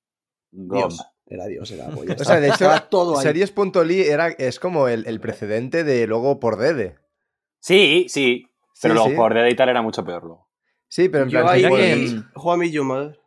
Dios. 0.51 1.05
Era 1.27 1.45
Dios, 1.47 1.71
era 1.73 1.85
algo. 1.89 2.05
ya 2.05 2.15
O 2.15 2.25
sea, 2.25 2.41
de 2.41 2.49
hecho, 2.49 2.71
todo 2.89 3.19
ahí. 3.19 3.25
Series.ly 3.25 4.03
era, 4.09 4.29
es 4.29 4.59
como 4.61 4.89
el, 4.89 5.07
el 5.07 5.21
precedente 5.21 5.85
de 5.85 6.07
luego 6.07 6.41
por 6.41 6.57
Dede. 6.57 6.97
Sí, 7.61 8.07
sí, 8.09 8.47
pero 8.81 8.95
Sí, 8.95 8.95
luego 8.95 9.11
sí. 9.11 9.17
por 9.17 9.35
de 9.35 9.41
editar 9.47 9.69
era 9.69 9.83
mucho 9.83 10.05
peor 10.05 10.23
luego. 10.23 10.49
Sí, 10.89 11.09
pero 11.11 11.25
en 11.25 11.31
Yo 11.31 11.41
plan, 11.43 11.55
ahí 11.55 11.63
que- 11.63 12.23
Juan 12.35 12.63
y 12.65 12.79
Madre. 12.81 13.19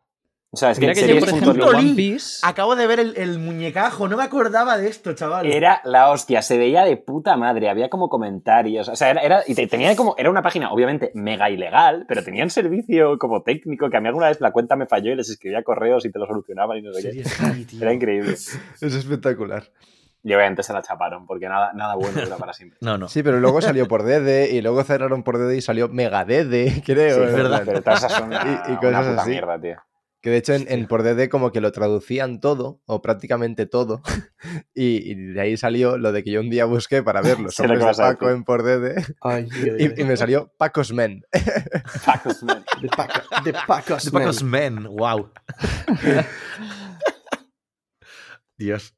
O 0.54 0.58
sea, 0.58 0.72
es 0.72 0.80
que, 0.80 0.88
Mira 0.88 0.94
que 0.94 1.08
yo, 1.08 1.18
por 1.20 1.30
ejemplo, 1.30 1.66
One. 1.68 1.94
Piece... 1.96 2.46
Acabo 2.46 2.76
de 2.76 2.86
ver 2.86 3.00
el, 3.00 3.16
el 3.16 3.40
muñecajo, 3.40 4.10
no 4.10 4.18
me 4.18 4.24
acordaba 4.24 4.78
de 4.78 4.90
esto, 4.90 5.14
chaval. 5.14 5.46
era 5.46 5.80
la 5.86 6.10
hostia, 6.10 6.42
se 6.42 6.58
veía 6.58 6.84
de 6.84 6.98
puta 6.98 7.38
madre, 7.38 7.70
había 7.70 7.90
como 7.90 8.10
comentarios, 8.10 8.90
o 8.90 8.96
sea, 8.98 9.12
era, 9.12 9.22
era- 9.22 9.44
y 9.48 9.56
te- 9.56 9.68
tenía 9.68 9.96
como, 9.96 10.14
era 10.18 10.30
una 10.30 10.42
página 10.42 10.70
obviamente 10.74 11.12
mega 11.16 11.50
ilegal, 11.50 12.04
pero 12.06 12.22
tenían 12.22 12.50
servicio 12.50 13.18
como 13.18 13.44
técnico, 13.44 13.90
que 13.90 13.96
a 13.96 14.02
mí 14.02 14.10
alguna 14.10 14.28
vez 14.28 14.42
la 14.42 14.52
cuenta 14.52 14.76
me 14.76 14.88
falló 14.88 15.14
y 15.14 15.16
les 15.16 15.30
escribía 15.30 15.64
correos 15.64 16.04
y 16.06 16.12
te 16.12 16.20
lo 16.20 16.26
solucionaban 16.26 16.80
y 16.80 16.82
no 16.82 16.92
sé 16.92 17.12
qué. 17.12 17.24
Era 17.80 17.94
increíble. 17.94 18.34
es 18.34 18.60
espectacular. 18.82 19.64
Y 20.24 20.34
obviamente 20.34 20.64
se 20.64 20.74
la 20.74 20.82
chaparon, 20.82 21.26
porque 21.28 21.48
nada, 21.48 21.72
nada 21.74 21.96
bueno 21.96 22.22
dura 22.22 22.36
para 22.36 22.52
siempre. 22.52 22.78
No, 22.82 22.98
no. 22.98 23.08
Sí, 23.08 23.24
pero 23.24 23.40
luego 23.40 23.62
salió 23.62 23.88
por 23.88 24.04
Dede 24.04 24.52
y 24.52 24.62
luego 24.62 24.84
cerraron 24.84 25.24
por 25.24 25.38
Dede 25.38 25.56
y 25.56 25.62
salió 25.62 25.88
Mega 25.88 26.26
Dede, 26.26 26.84
creo. 26.86 27.16
Sí, 27.16 27.30
en 27.30 27.36
verdad. 27.38 27.64
Pero 27.66 27.82
todas 27.82 28.00
esas 28.04 28.12
son 28.18 28.28
una, 28.28 28.44
Y- 28.68 28.72
y 28.72 28.72
una 28.74 28.80
cosas 29.00 29.08
puta 29.08 29.22
así. 29.22 29.30
mierda, 29.32 29.60
tío. 29.62 29.78
Que 30.22 30.30
de 30.30 30.38
hecho 30.38 30.54
en, 30.54 30.66
en 30.72 30.88
por 30.88 31.02
Dede 31.02 31.30
como 31.30 31.52
que 31.52 31.62
lo 31.62 31.72
traducían 31.72 32.40
todo, 32.42 32.80
o 32.86 33.02
prácticamente 33.02 33.66
todo, 33.66 34.02
y, 34.76 35.12
y 35.12 35.16
de 35.16 35.42
ahí 35.42 35.58
salió 35.58 35.98
lo 35.98 36.12
de 36.12 36.24
que 36.24 36.30
yo 36.32 36.42
un 36.42 36.50
día 36.52 36.66
busqué 36.66 37.02
para 37.02 37.22
ver 37.22 37.40
los 37.40 37.60
hombres 37.60 37.80
de 37.84 37.94
Paco 37.94 38.30
en 38.30 38.44
por 38.44 38.64
Ay, 39.22 39.46
Dios, 39.46 39.78
y, 39.80 40.02
y 40.02 40.04
me 40.04 40.16
salió 40.16 40.52
Pacos 40.58 40.94
Men. 40.94 41.24
Pacos, 42.06 42.44
man. 42.44 42.64
De 42.82 42.88
Paco- 42.90 43.22
de 43.44 43.54
Pacos, 43.68 44.14
man. 44.14 44.22
Pacos 44.24 44.44
Men, 44.44 44.84
wow. 44.96 45.32
Dios. 48.58 48.96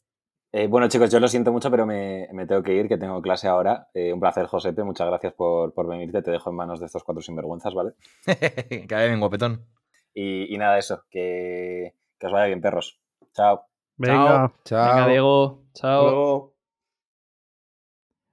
Eh, 0.51 0.67
bueno, 0.67 0.87
chicos, 0.87 1.09
yo 1.09 1.19
lo 1.19 1.27
siento 1.27 1.51
mucho, 1.51 1.71
pero 1.71 1.85
me, 1.85 2.27
me 2.33 2.45
tengo 2.45 2.61
que 2.61 2.75
ir, 2.75 2.87
que 2.87 2.97
tengo 2.97 3.21
clase 3.21 3.47
ahora. 3.47 3.87
Eh, 3.93 4.13
un 4.13 4.19
placer, 4.19 4.45
Josepe. 4.45 4.83
Muchas 4.83 5.07
gracias 5.07 5.33
por, 5.33 5.73
por 5.73 5.87
venirte. 5.87 6.21
Te 6.21 6.31
dejo 6.31 6.49
en 6.51 6.55
manos 6.57 6.79
de 6.79 6.85
estos 6.85 7.03
cuatro 7.03 7.21
sinvergüenzas, 7.23 7.73
¿vale? 7.73 7.93
que 8.25 8.85
vaya 8.91 9.07
bien, 9.07 9.19
guapetón. 9.19 9.65
Y, 10.13 10.53
y 10.53 10.57
nada, 10.57 10.77
eso. 10.77 11.03
Que, 11.09 11.95
que 12.19 12.27
os 12.27 12.33
vaya 12.33 12.45
bien, 12.47 12.61
perros. 12.61 12.99
Chao. 13.33 13.65
Venga. 13.97 14.53
Chao. 14.65 14.93
Venga, 14.95 15.07
Diego. 15.07 15.63
Chao. 15.73 16.03
luego. 16.03 16.53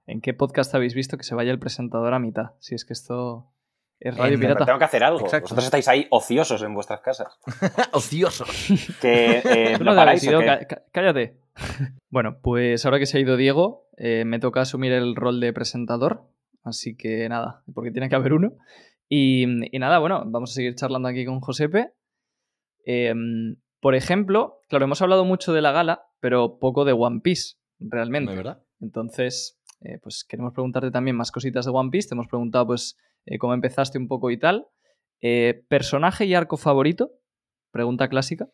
¿En 0.06 0.20
qué 0.20 0.34
podcast 0.34 0.74
habéis 0.74 0.94
visto 0.94 1.16
que 1.16 1.22
se 1.24 1.34
vaya 1.34 1.52
el 1.52 1.58
presentador 1.58 2.12
a 2.14 2.18
mitad? 2.18 2.52
Si 2.58 2.74
es 2.74 2.84
que 2.84 2.92
esto 2.92 3.52
es 4.00 4.16
Radio 4.16 4.34
En- 4.34 4.40
Pirata. 4.40 4.64
Tengo 4.64 4.78
que 4.78 4.84
hacer 4.84 5.04
algo. 5.04 5.20
Exacto. 5.20 5.44
Vosotros 5.44 5.64
estáis 5.66 5.88
ahí 5.88 6.06
ociosos 6.10 6.62
en 6.62 6.74
vuestras 6.74 7.00
casas. 7.00 7.38
Ociosos. 7.92 8.48
Que 9.00 9.38
eh, 9.44 9.74
Tú 9.78 9.84
¿lo 9.84 9.92
no 9.92 9.96
paráis 9.96 10.24
ido, 10.24 10.40
cállate. 10.92 11.36
bueno, 12.10 12.38
pues 12.42 12.84
ahora 12.84 12.98
que 12.98 13.06
se 13.06 13.18
ha 13.18 13.20
ido 13.20 13.36
Diego, 13.36 13.86
eh, 13.96 14.24
me 14.24 14.38
toca 14.40 14.62
asumir 14.62 14.92
el 14.92 15.14
rol 15.14 15.38
de 15.40 15.52
presentador. 15.52 16.24
Así 16.64 16.96
que 16.96 17.28
nada, 17.28 17.62
porque 17.72 17.90
tiene 17.90 18.08
que 18.08 18.16
haber 18.16 18.32
uno. 18.32 18.52
Y, 19.12 19.44
y 19.76 19.78
nada, 19.80 19.98
bueno, 19.98 20.22
vamos 20.26 20.52
a 20.52 20.54
seguir 20.54 20.74
charlando 20.76 21.08
aquí 21.08 21.26
con 21.26 21.40
Josepe. 21.40 21.92
Eh, 22.86 23.12
por 23.80 23.94
ejemplo, 23.94 24.60
claro, 24.68 24.84
hemos 24.84 25.02
hablado 25.02 25.24
mucho 25.24 25.52
de 25.52 25.60
la 25.62 25.72
gala, 25.72 26.06
pero 26.20 26.58
poco 26.58 26.84
de 26.84 26.92
One 26.92 27.20
Piece, 27.20 27.56
realmente. 27.80 28.30
¿De 28.30 28.36
verdad? 28.36 28.62
Entonces, 28.80 29.60
eh, 29.80 29.98
pues 30.02 30.24
queremos 30.24 30.52
preguntarte 30.52 30.90
también 30.90 31.16
más 31.16 31.32
cositas 31.32 31.64
de 31.64 31.72
One 31.72 31.90
Piece. 31.90 32.08
Te 32.08 32.14
hemos 32.14 32.28
preguntado, 32.28 32.66
pues, 32.68 32.96
eh, 33.26 33.38
cómo 33.38 33.52
empezaste 33.54 33.98
un 33.98 34.06
poco 34.06 34.30
y 34.30 34.38
tal. 34.38 34.68
Eh, 35.20 35.64
¿Personaje 35.68 36.24
y 36.26 36.34
arco 36.34 36.56
favorito? 36.56 37.10
Pregunta 37.72 38.08
clásica. 38.08 38.48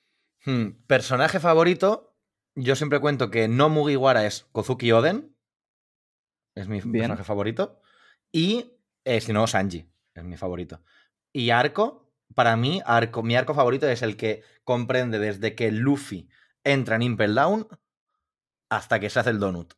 Hmm, 0.45 0.71
Personaje 0.87 1.39
favorito. 1.39 2.15
Yo 2.55 2.77
siempre 2.77 3.01
cuento 3.01 3.31
que 3.31 3.49
no 3.49 3.69
Mugiwara 3.69 4.25
es 4.27 4.45
Kozuki 4.53 4.91
Oden. 4.93 5.37
Es 6.55 6.69
mi 6.69 6.81
Bien. 6.81 6.93
personaje 6.93 7.25
favorito. 7.25 7.81
Y 8.33 8.73
si 9.21 9.33
no, 9.33 9.47
Sanji. 9.47 9.87
Es 10.17 10.25
mi 10.25 10.37
favorito. 10.37 10.81
Y 11.33 11.51
arco, 11.51 12.11
para 12.35 12.57
mí, 12.57 12.81
arco, 12.85 13.23
mi 13.23 13.37
arco 13.37 13.55
favorito 13.55 13.89
es 13.89 14.03
el 14.03 14.17
que 14.17 14.43
comprende 14.65 15.19
desde 15.19 15.55
que 15.55 15.71
Luffy 15.71 16.29
entra 16.65 16.97
en 16.97 17.03
Impel 17.03 17.35
Down 17.35 17.69
hasta 18.69 18.99
que 18.99 19.11
se 19.11 19.21
hace 19.21 19.31
el 19.31 19.39
donut. 19.39 19.75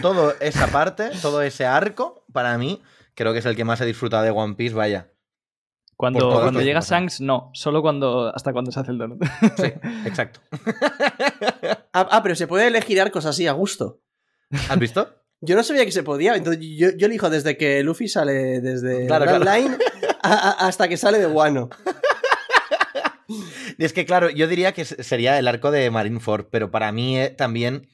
Todo 0.00 0.34
esa 0.40 0.68
parte, 0.68 1.10
todo 1.22 1.42
ese 1.42 1.66
arco, 1.66 2.24
para 2.32 2.56
mí, 2.58 2.82
creo 3.14 3.32
que 3.32 3.40
es 3.40 3.46
el 3.46 3.56
que 3.56 3.64
más 3.64 3.80
he 3.80 3.86
disfrutado 3.86 4.22
de 4.24 4.30
One 4.30 4.54
Piece, 4.54 4.74
vaya. 4.74 5.10
Cuando, 5.96 6.28
cuando 6.28 6.60
llega. 6.60 6.80
Shanks, 6.80 7.20
no. 7.20 7.50
Solo 7.54 7.80
cuando 7.80 8.34
hasta 8.34 8.52
cuando 8.52 8.72
se 8.72 8.80
hace 8.80 8.90
el 8.90 8.98
donut. 8.98 9.22
Sí, 9.56 9.72
exacto. 10.06 10.40
Ah, 11.96 12.08
ah, 12.10 12.22
pero 12.24 12.34
se 12.34 12.48
puede 12.48 12.66
elegir 12.66 13.00
arcos 13.00 13.24
así 13.24 13.46
a 13.46 13.52
gusto. 13.52 14.00
¿Has 14.68 14.78
visto? 14.80 15.23
Yo 15.44 15.56
no 15.56 15.62
sabía 15.62 15.84
que 15.84 15.92
se 15.92 16.02
podía, 16.02 16.34
entonces 16.36 16.62
yo, 16.76 16.88
yo 16.96 17.06
elijo 17.06 17.30
desde 17.30 17.56
que 17.56 17.82
Luffy 17.82 18.08
sale 18.08 18.60
desde 18.60 19.06
Claro, 19.06 19.24
Grand 19.26 19.42
claro. 19.42 19.60
Line 19.62 19.76
a- 20.22 20.32
a- 20.50 20.66
hasta 20.68 20.88
que 20.88 20.96
sale 20.96 21.18
de 21.18 21.26
Wano. 21.26 21.70
Y 23.78 23.84
es 23.84 23.92
que, 23.92 24.04
claro, 24.04 24.30
yo 24.30 24.46
diría 24.46 24.72
que 24.72 24.84
sería 24.84 25.38
el 25.38 25.48
arco 25.48 25.70
de 25.70 25.90
Marineford, 25.90 26.46
pero 26.50 26.70
para 26.70 26.92
mí 26.92 27.18
eh, 27.18 27.30
también 27.30 27.88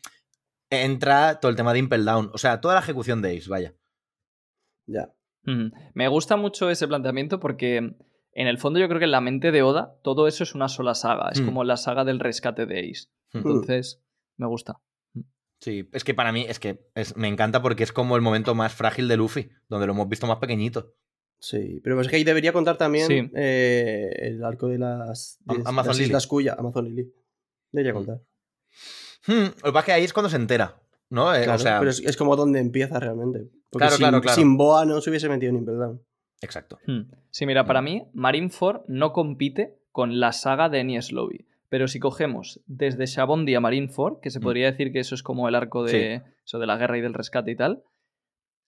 entra 0.71 1.41
todo 1.41 1.51
el 1.51 1.57
tema 1.57 1.73
de 1.73 1.79
Impel 1.81 2.05
Down. 2.05 2.31
O 2.35 2.39
sea, 2.39 2.61
toda 2.61 2.75
la 2.75 2.81
ejecución 2.81 3.23
de 3.23 3.37
Ace, 3.37 3.49
vaya. 3.49 3.75
Ya. 4.87 5.13
Me 5.95 6.09
gusta 6.09 6.37
mucho 6.37 6.69
ese 6.71 6.87
planteamiento 6.87 7.41
porque 7.41 7.77
en 7.77 8.47
el 8.47 8.59
fondo 8.59 8.79
yo 8.79 8.87
creo 8.89 8.99
que 9.01 9.07
en 9.07 9.11
la 9.11 9.21
mente 9.21 9.51
de 9.53 9.63
Oda 9.63 9.97
todo 10.03 10.29
eso 10.29 10.45
es 10.45 10.55
una 10.55 10.69
sola 10.69 10.95
saga. 10.95 11.31
Es 11.33 11.41
Mm. 11.41 11.47
como 11.47 11.65
la 11.65 11.77
saga 11.77 12.05
del 12.05 12.21
rescate 12.21 12.67
de 12.67 12.81
Ace. 12.91 13.09
Mm. 13.33 13.39
Entonces, 13.39 14.01
me 14.37 14.47
gusta. 14.47 14.81
Sí, 15.61 15.89
es 15.93 16.05
que 16.05 16.15
para 16.15 16.33
mí 16.33 16.47
es 16.49 16.59
que 16.59 16.89
es- 16.95 17.17
me 17.17 17.29
encanta 17.29 17.61
porque 17.63 17.83
es 17.85 17.93
como 17.93 18.17
el 18.17 18.23
momento 18.23 18.55
más 18.55 18.73
frágil 18.75 19.09
de 19.09 19.17
Luffy, 19.17 19.51
donde 19.69 19.87
lo 19.87 19.93
hemos 19.93 20.09
visto 20.09 20.27
más 20.27 20.39
pequeñito. 20.39 20.95
Sí, 21.39 21.81
pero 21.83 22.01
es 22.01 22.09
que 22.09 22.17
ahí 22.17 22.25
debería 22.25 22.53
contar 22.53 22.77
también 22.77 23.07
Sí. 23.07 23.31
eh, 23.35 24.11
el 24.21 24.45
arco 24.45 24.69
de 24.69 24.79
las, 24.79 25.39
de 25.45 25.55
Am- 25.57 25.63
Amazon 25.67 25.89
las 25.89 25.97
Lily. 25.99 26.07
Islas 26.09 26.27
Cuya, 26.27 26.55
Amazon 26.59 26.85
Lily. 26.87 27.13
Debería 27.73 27.93
Mm. 27.93 27.97
contar. 27.97 28.21
Hmm, 29.27 29.33
lo 29.45 29.51
que 29.53 29.73
pasa 29.73 29.79
es 29.81 29.85
que 29.85 29.93
ahí 29.93 30.05
es 30.05 30.13
cuando 30.13 30.31
se 30.31 30.37
entera, 30.37 30.81
¿no? 31.11 31.35
Eh, 31.35 31.43
Claro, 31.45 31.57
o 31.57 31.59
sea, 31.59 31.79
pero 31.79 31.91
es, 31.91 32.01
es 32.01 32.17
como 32.17 32.37
donde 32.37 32.59
empieza 32.61 32.99
realmente. 32.99 33.41
Porque 33.71 33.85
Claro, 33.85 33.97
sin, 33.97 33.99
claro, 34.05 34.21
claro. 34.21 34.37
sin 34.37 34.57
Boa 34.57 34.85
no 34.87 35.01
se 35.01 35.11
hubiese 35.11 35.29
metido 35.29 35.51
en 35.51 35.57
Impel 35.59 35.79
Down. 35.79 36.03
exacto. 36.43 36.79
Hmm. 36.87 37.03
Sí, 37.31 37.45
mira, 37.47 37.65
para 37.67 37.81
Mm. 37.81 37.85
mí, 37.85 38.03
Marineford 38.15 38.83
no 38.89 39.13
compite 39.13 39.79
con 39.93 40.21
la 40.21 40.33
saga 40.33 40.69
de 40.71 40.81
Enies 40.81 41.13
Lobby. 41.13 41.47
Pero 41.71 41.89
si 41.89 41.99
cogemos 42.01 42.61
desde 42.67 43.07
Shabondi 43.07 43.55
a 43.55 43.61
Marineford, 43.61 44.21
que 44.21 44.31
se 44.31 44.39
Mm. 44.41 44.43
podría 44.43 44.71
decir 44.71 44.93
que 44.93 45.01
eso 45.01 45.15
es 45.15 45.23
como 45.23 45.49
el 45.49 45.55
arco 45.55 45.85
de, 45.85 46.23
eso 46.45 46.59
de 46.59 46.67
la 46.67 46.77
guerra 46.77 46.99
y 46.99 47.01
del 47.01 47.15
rescate 47.15 47.53
y 47.53 47.57
tal, 47.57 47.83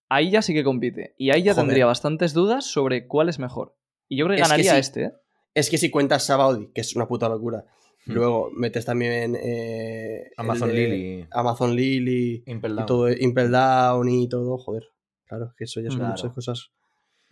ahí 0.09 0.31
ya 0.31 0.41
sí 0.41 0.55
que 0.55 0.65
compite. 0.65 1.15
Y 1.19 1.31
ahí 1.31 1.43
ya 1.43 1.53
Joder. 1.53 1.67
tendría 1.67 1.87
bastantes 1.87 2.33
dudas 2.33 2.65
sobre 2.65 3.07
cuál 3.07 3.29
es 3.29 3.39
mejor. 3.39 3.75
Y 4.09 4.17
yo 4.17 4.25
creo 4.27 4.37
que 4.37 4.43
Es 4.43 4.49
que 4.49 4.51
ganaría 4.51 4.73
sí. 4.73 4.79
este, 4.79 5.03
¿eh? 5.05 5.13
Es 5.55 5.69
que 5.69 5.77
si 5.79 5.91
cuentas 5.91 6.25
Sabaody, 6.25 6.69
que 6.75 6.81
es 6.81 6.97
una 6.97 7.07
puta 7.07 7.29
locura, 7.29 7.65
Hmm. 8.05 8.13
luego 8.15 8.51
metes 8.53 8.85
también 8.85 9.37
eh, 9.41 10.31
Amazon 10.37 10.69
de 10.71 10.75
Lily. 10.75 11.27
Amazon 11.31 11.77
Lily 11.77 12.43
Impel 12.47 12.73
y 12.73 12.75
Down. 12.77 12.87
todo 12.87 13.13
Impel 13.13 13.51
Down 13.53 14.09
y 14.09 14.29
todo, 14.29 14.59
joder. 14.59 14.89
Claro, 15.27 15.55
que 15.57 15.65
eso 15.65 15.81
ya 15.81 15.89
son 15.91 15.99
Claro. 16.01 16.13
muchas 16.15 16.33
cosas 16.33 16.71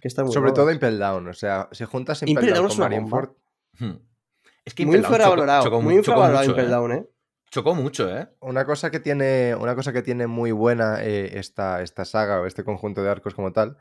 que 0.00 0.06
están 0.08 0.26
muy 0.26 0.34
Sobre 0.34 0.52
todo. 0.52 0.70
Impel 0.70 0.98
Down. 0.98 1.26
O 1.28 1.32
sea, 1.32 1.68
si 1.72 1.84
juntas 1.84 2.22
Impel 2.22 2.44
Impel 2.44 2.48
Down 2.54 2.62
Down 2.68 2.68
con. 2.68 2.78
Marineford, 2.78 3.30
Hmm. 3.78 3.96
Es 4.64 4.74
que 4.74 4.84
Muy 4.86 4.96
Impel 4.96 5.06
chocó- 5.10 5.16
infravalorado. 5.16 5.64
chocó 5.64 5.76
mu- 5.76 5.82
muy 5.84 5.94
chocó 5.94 5.98
infravalorado 6.00 6.40
mucho, 6.44 6.50
Impel 6.52 6.66
¿eh? 6.66 6.70
Down, 6.70 6.92
¿eh? 6.92 7.06
Chocó 7.50 7.74
mucho, 7.74 8.16
¿eh? 8.16 8.28
Una 8.40 8.64
cosa 8.64 8.90
que 8.90 9.00
tiene, 9.00 9.54
una 9.56 9.74
cosa 9.74 9.92
que 9.92 10.02
tiene 10.02 10.26
muy 10.26 10.52
buena 10.52 11.02
eh, 11.02 11.38
esta, 11.38 11.82
esta 11.82 12.04
saga 12.04 12.40
o 12.40 12.46
este 12.46 12.62
conjunto 12.64 13.02
de 13.02 13.10
arcos 13.10 13.34
como 13.34 13.52
tal 13.52 13.76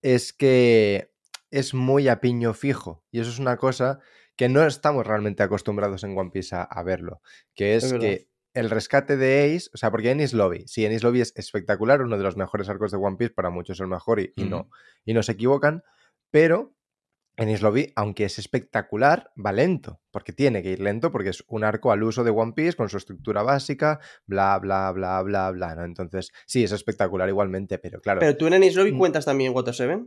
es 0.00 0.32
que 0.32 1.12
es 1.50 1.74
muy 1.74 2.08
a 2.08 2.20
piño 2.20 2.54
fijo. 2.54 3.04
Y 3.10 3.20
eso 3.20 3.30
es 3.30 3.38
una 3.38 3.56
cosa 3.58 3.98
que 4.36 4.48
no 4.48 4.64
estamos 4.66 5.06
realmente 5.06 5.42
acostumbrados 5.42 6.04
en 6.04 6.16
One 6.16 6.30
Piece 6.30 6.56
a, 6.56 6.62
a 6.62 6.82
verlo. 6.82 7.20
Que 7.54 7.76
es, 7.76 7.84
Es 7.84 7.92
que 7.92 8.28
el 8.54 8.70
rescate 8.70 9.16
de 9.18 9.54
Ace, 9.54 9.68
o 9.74 9.76
sea, 9.76 9.90
porque 9.90 10.10
Ennis 10.10 10.32
Lobby, 10.32 10.64
sí, 10.66 10.84
Ennis 10.86 11.02
Lobby 11.02 11.20
es 11.20 11.34
espectacular, 11.36 12.00
uno 12.00 12.16
de 12.16 12.24
los 12.24 12.36
mejores 12.38 12.68
arcos 12.70 12.90
de 12.92 12.96
One 12.96 13.16
Piece, 13.18 13.34
para 13.34 13.50
muchos 13.50 13.78
el 13.80 13.88
mejor 13.88 14.20
y, 14.20 14.32
y 14.36 14.44
no, 14.44 14.70
y 15.04 15.12
no 15.12 15.22
se 15.22 15.32
equivocan, 15.32 15.82
pero 16.30 16.72
Ennis 17.36 17.62
Lobby, 17.62 17.92
aunque 17.96 18.24
es 18.24 18.38
espectacular, 18.38 19.32
va 19.42 19.52
lento, 19.52 20.00
porque 20.10 20.32
tiene 20.32 20.62
que 20.62 20.70
ir 20.70 20.80
lento, 20.80 21.10
porque 21.10 21.30
es 21.30 21.42
un 21.48 21.64
arco 21.64 21.90
al 21.90 22.02
uso 22.02 22.24
de 22.24 22.30
One 22.30 22.52
Piece 22.54 22.76
con 22.76 22.88
su 22.90 22.98
estructura 22.98 23.42
básica, 23.42 24.00
bla, 24.26 24.58
bla, 24.58 24.92
bla, 24.92 25.22
bla, 25.22 25.50
bla, 25.50 25.74
¿no? 25.74 25.84
Entonces, 25.84 26.30
sí, 26.46 26.62
es 26.64 26.72
espectacular 26.72 27.28
igualmente, 27.28 27.78
pero 27.78 28.00
claro, 28.00 28.20
Pero 28.20 28.36
tú 28.36 28.46
en 28.48 28.54
Ennis 28.54 28.76
Lobby 28.76 28.92
Mm. 28.92 28.98
cuentas 28.98 29.24
también 29.24 29.54
Water 29.54 29.74
7. 29.74 30.04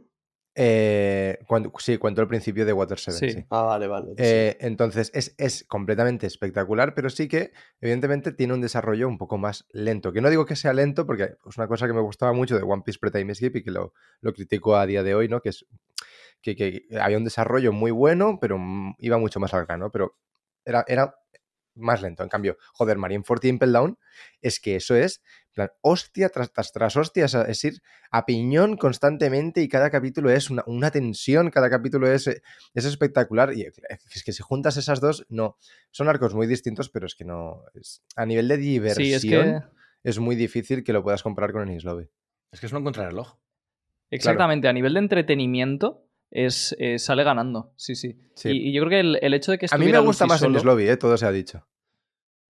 eh, 0.58 1.38
cuando- 1.48 1.74
sí, 1.80 1.98
cuento 1.98 2.22
el 2.22 2.30
principio 2.30 2.66
de 2.66 2.72
Water 2.72 2.98
7, 2.98 3.20
Sí. 3.20 3.32
sí. 3.40 3.46
Ah, 3.50 3.64
vale, 3.64 3.88
vale. 3.88 4.06
sí. 4.12 4.16
Eh, 4.20 4.58
entonces 4.62 5.12
es, 5.14 5.36
es 5.38 5.66
completamente 5.66 6.28
espectacular, 6.28 6.94
pero 6.96 7.10
sí 7.10 7.28
que 7.28 7.52
evidentemente 7.82 8.32
tiene 8.32 8.54
un 8.54 8.62
desarrollo 8.62 9.08
un 9.10 9.18
poco 9.18 9.38
más 9.38 9.66
lento. 9.74 10.14
Que 10.14 10.22
no 10.22 10.30
digo 10.30 10.46
que 10.46 10.56
sea 10.56 10.72
lento, 10.74 11.06
porque 11.06 11.24
es 11.46 11.58
una 11.58 11.68
cosa 11.68 11.88
que 11.88 11.94
me 11.94 12.00
gustaba 12.00 12.32
mucho 12.32 12.56
de 12.56 12.64
One 12.64 12.84
Piece 12.86 13.00
Pre-Time 13.00 13.36
Skip 13.36 13.58
y 13.58 13.64
que 13.64 13.72
lo, 13.72 13.94
lo 14.22 14.32
critico 14.32 14.78
a 14.78 14.86
día 14.86 15.04
de 15.04 15.14
hoy, 15.16 15.28
¿no? 15.28 15.42
Que 15.42 15.50
es 15.50 15.66
que, 16.46 16.56
que 16.56 17.00
había 17.00 17.18
un 17.18 17.24
desarrollo 17.24 17.74
muy 17.74 17.92
bueno, 17.92 18.38
pero 18.40 18.60
iba 19.00 19.18
mucho 19.18 19.40
más 19.40 19.54
al 19.54 19.66
grano, 19.66 19.92
pero 19.92 20.16
era, 20.64 20.86
era 20.88 21.16
más 21.76 22.02
lento. 22.02 22.24
En 22.24 22.30
cambio, 22.30 22.58
joder, 22.74 22.98
Marineford 22.98 23.44
y 23.44 23.50
Impel 23.50 23.74
Down 23.74 23.98
es 24.42 24.60
que 24.60 24.76
eso 24.76 24.96
es, 24.96 25.22
plan, 25.54 25.70
hostia 25.82 26.30
tras, 26.30 26.52
tras, 26.54 26.72
tras 26.72 26.96
hostia, 26.96 27.26
es, 27.26 27.34
es 27.34 27.64
ir 27.64 27.82
a 28.12 28.26
piñón 28.26 28.78
constantemente 28.78 29.62
y 29.62 29.68
cada 29.68 29.90
capítulo 29.90 30.30
es 30.30 30.50
una, 30.50 30.64
una 30.68 30.92
tensión, 30.92 31.50
cada 31.50 31.70
capítulo 31.70 32.12
es, 32.12 32.28
eh, 32.28 32.42
es 32.74 32.86
espectacular 32.86 33.54
y 33.54 33.64
es 33.64 34.24
que 34.24 34.32
si 34.32 34.44
juntas 34.44 34.78
esas 34.78 35.02
dos, 35.02 35.26
no, 35.30 35.58
son 35.92 36.10
arcos 36.10 36.34
muy 36.34 36.48
distintos, 36.48 36.90
pero 36.90 37.06
es 37.06 37.16
que 37.16 37.26
no, 37.26 37.64
es, 37.74 38.04
a 38.16 38.26
nivel 38.26 38.48
de 38.48 38.58
diversión 38.58 39.06
Sí, 39.06 39.14
es 39.14 39.26
que. 39.26 39.62
es 40.04 40.20
muy 40.20 40.36
difícil 40.36 40.84
que 40.84 40.94
lo 40.94 41.04
puedas 41.04 41.24
comparar 41.24 41.52
con 41.52 41.68
Ennis 41.68 41.84
Lobby. 41.84 42.10
Es 42.52 42.60
que 42.60 42.68
es 42.68 42.74
un 42.74 42.84
contrarreloj. 42.84 43.38
Exactamente, 44.12 44.68
a 44.68 44.74
nivel 44.74 44.94
de 44.94 45.00
entretenimiento 45.00 46.06
es, 46.32 46.76
eh, 46.80 47.00
sale 47.00 47.24
ganando, 47.24 47.74
sí, 47.76 47.96
sí. 47.96 48.20
Sí. 48.36 48.50
Y, 48.50 48.70
y 48.70 48.74
yo 48.74 48.82
creo 48.82 48.90
que 48.90 49.00
el, 49.00 49.20
el 49.22 49.34
hecho 49.34 49.52
de 49.52 49.58
que 49.58 49.68
A 49.70 49.78
mí 49.78 49.86
me 49.86 50.00
gusta 50.00 50.26
más 50.26 50.40
solo, 50.40 50.52
Ennis 50.52 50.66
Lobby, 50.66 50.88
eh, 50.88 50.98
todo 50.98 51.18
se 51.18 51.26
ha 51.26 51.32
dicho. 51.32 51.66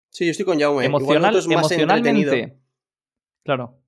Sí, 0.10 0.26
yo 0.26 0.32
estoy 0.32 0.46
con 0.46 0.60
Jaume. 0.60 0.86
Igual 0.86 1.02
emocional, 1.02 1.34
más 1.34 1.46
emocionalmente, 1.46 2.60
claro, 3.44 3.80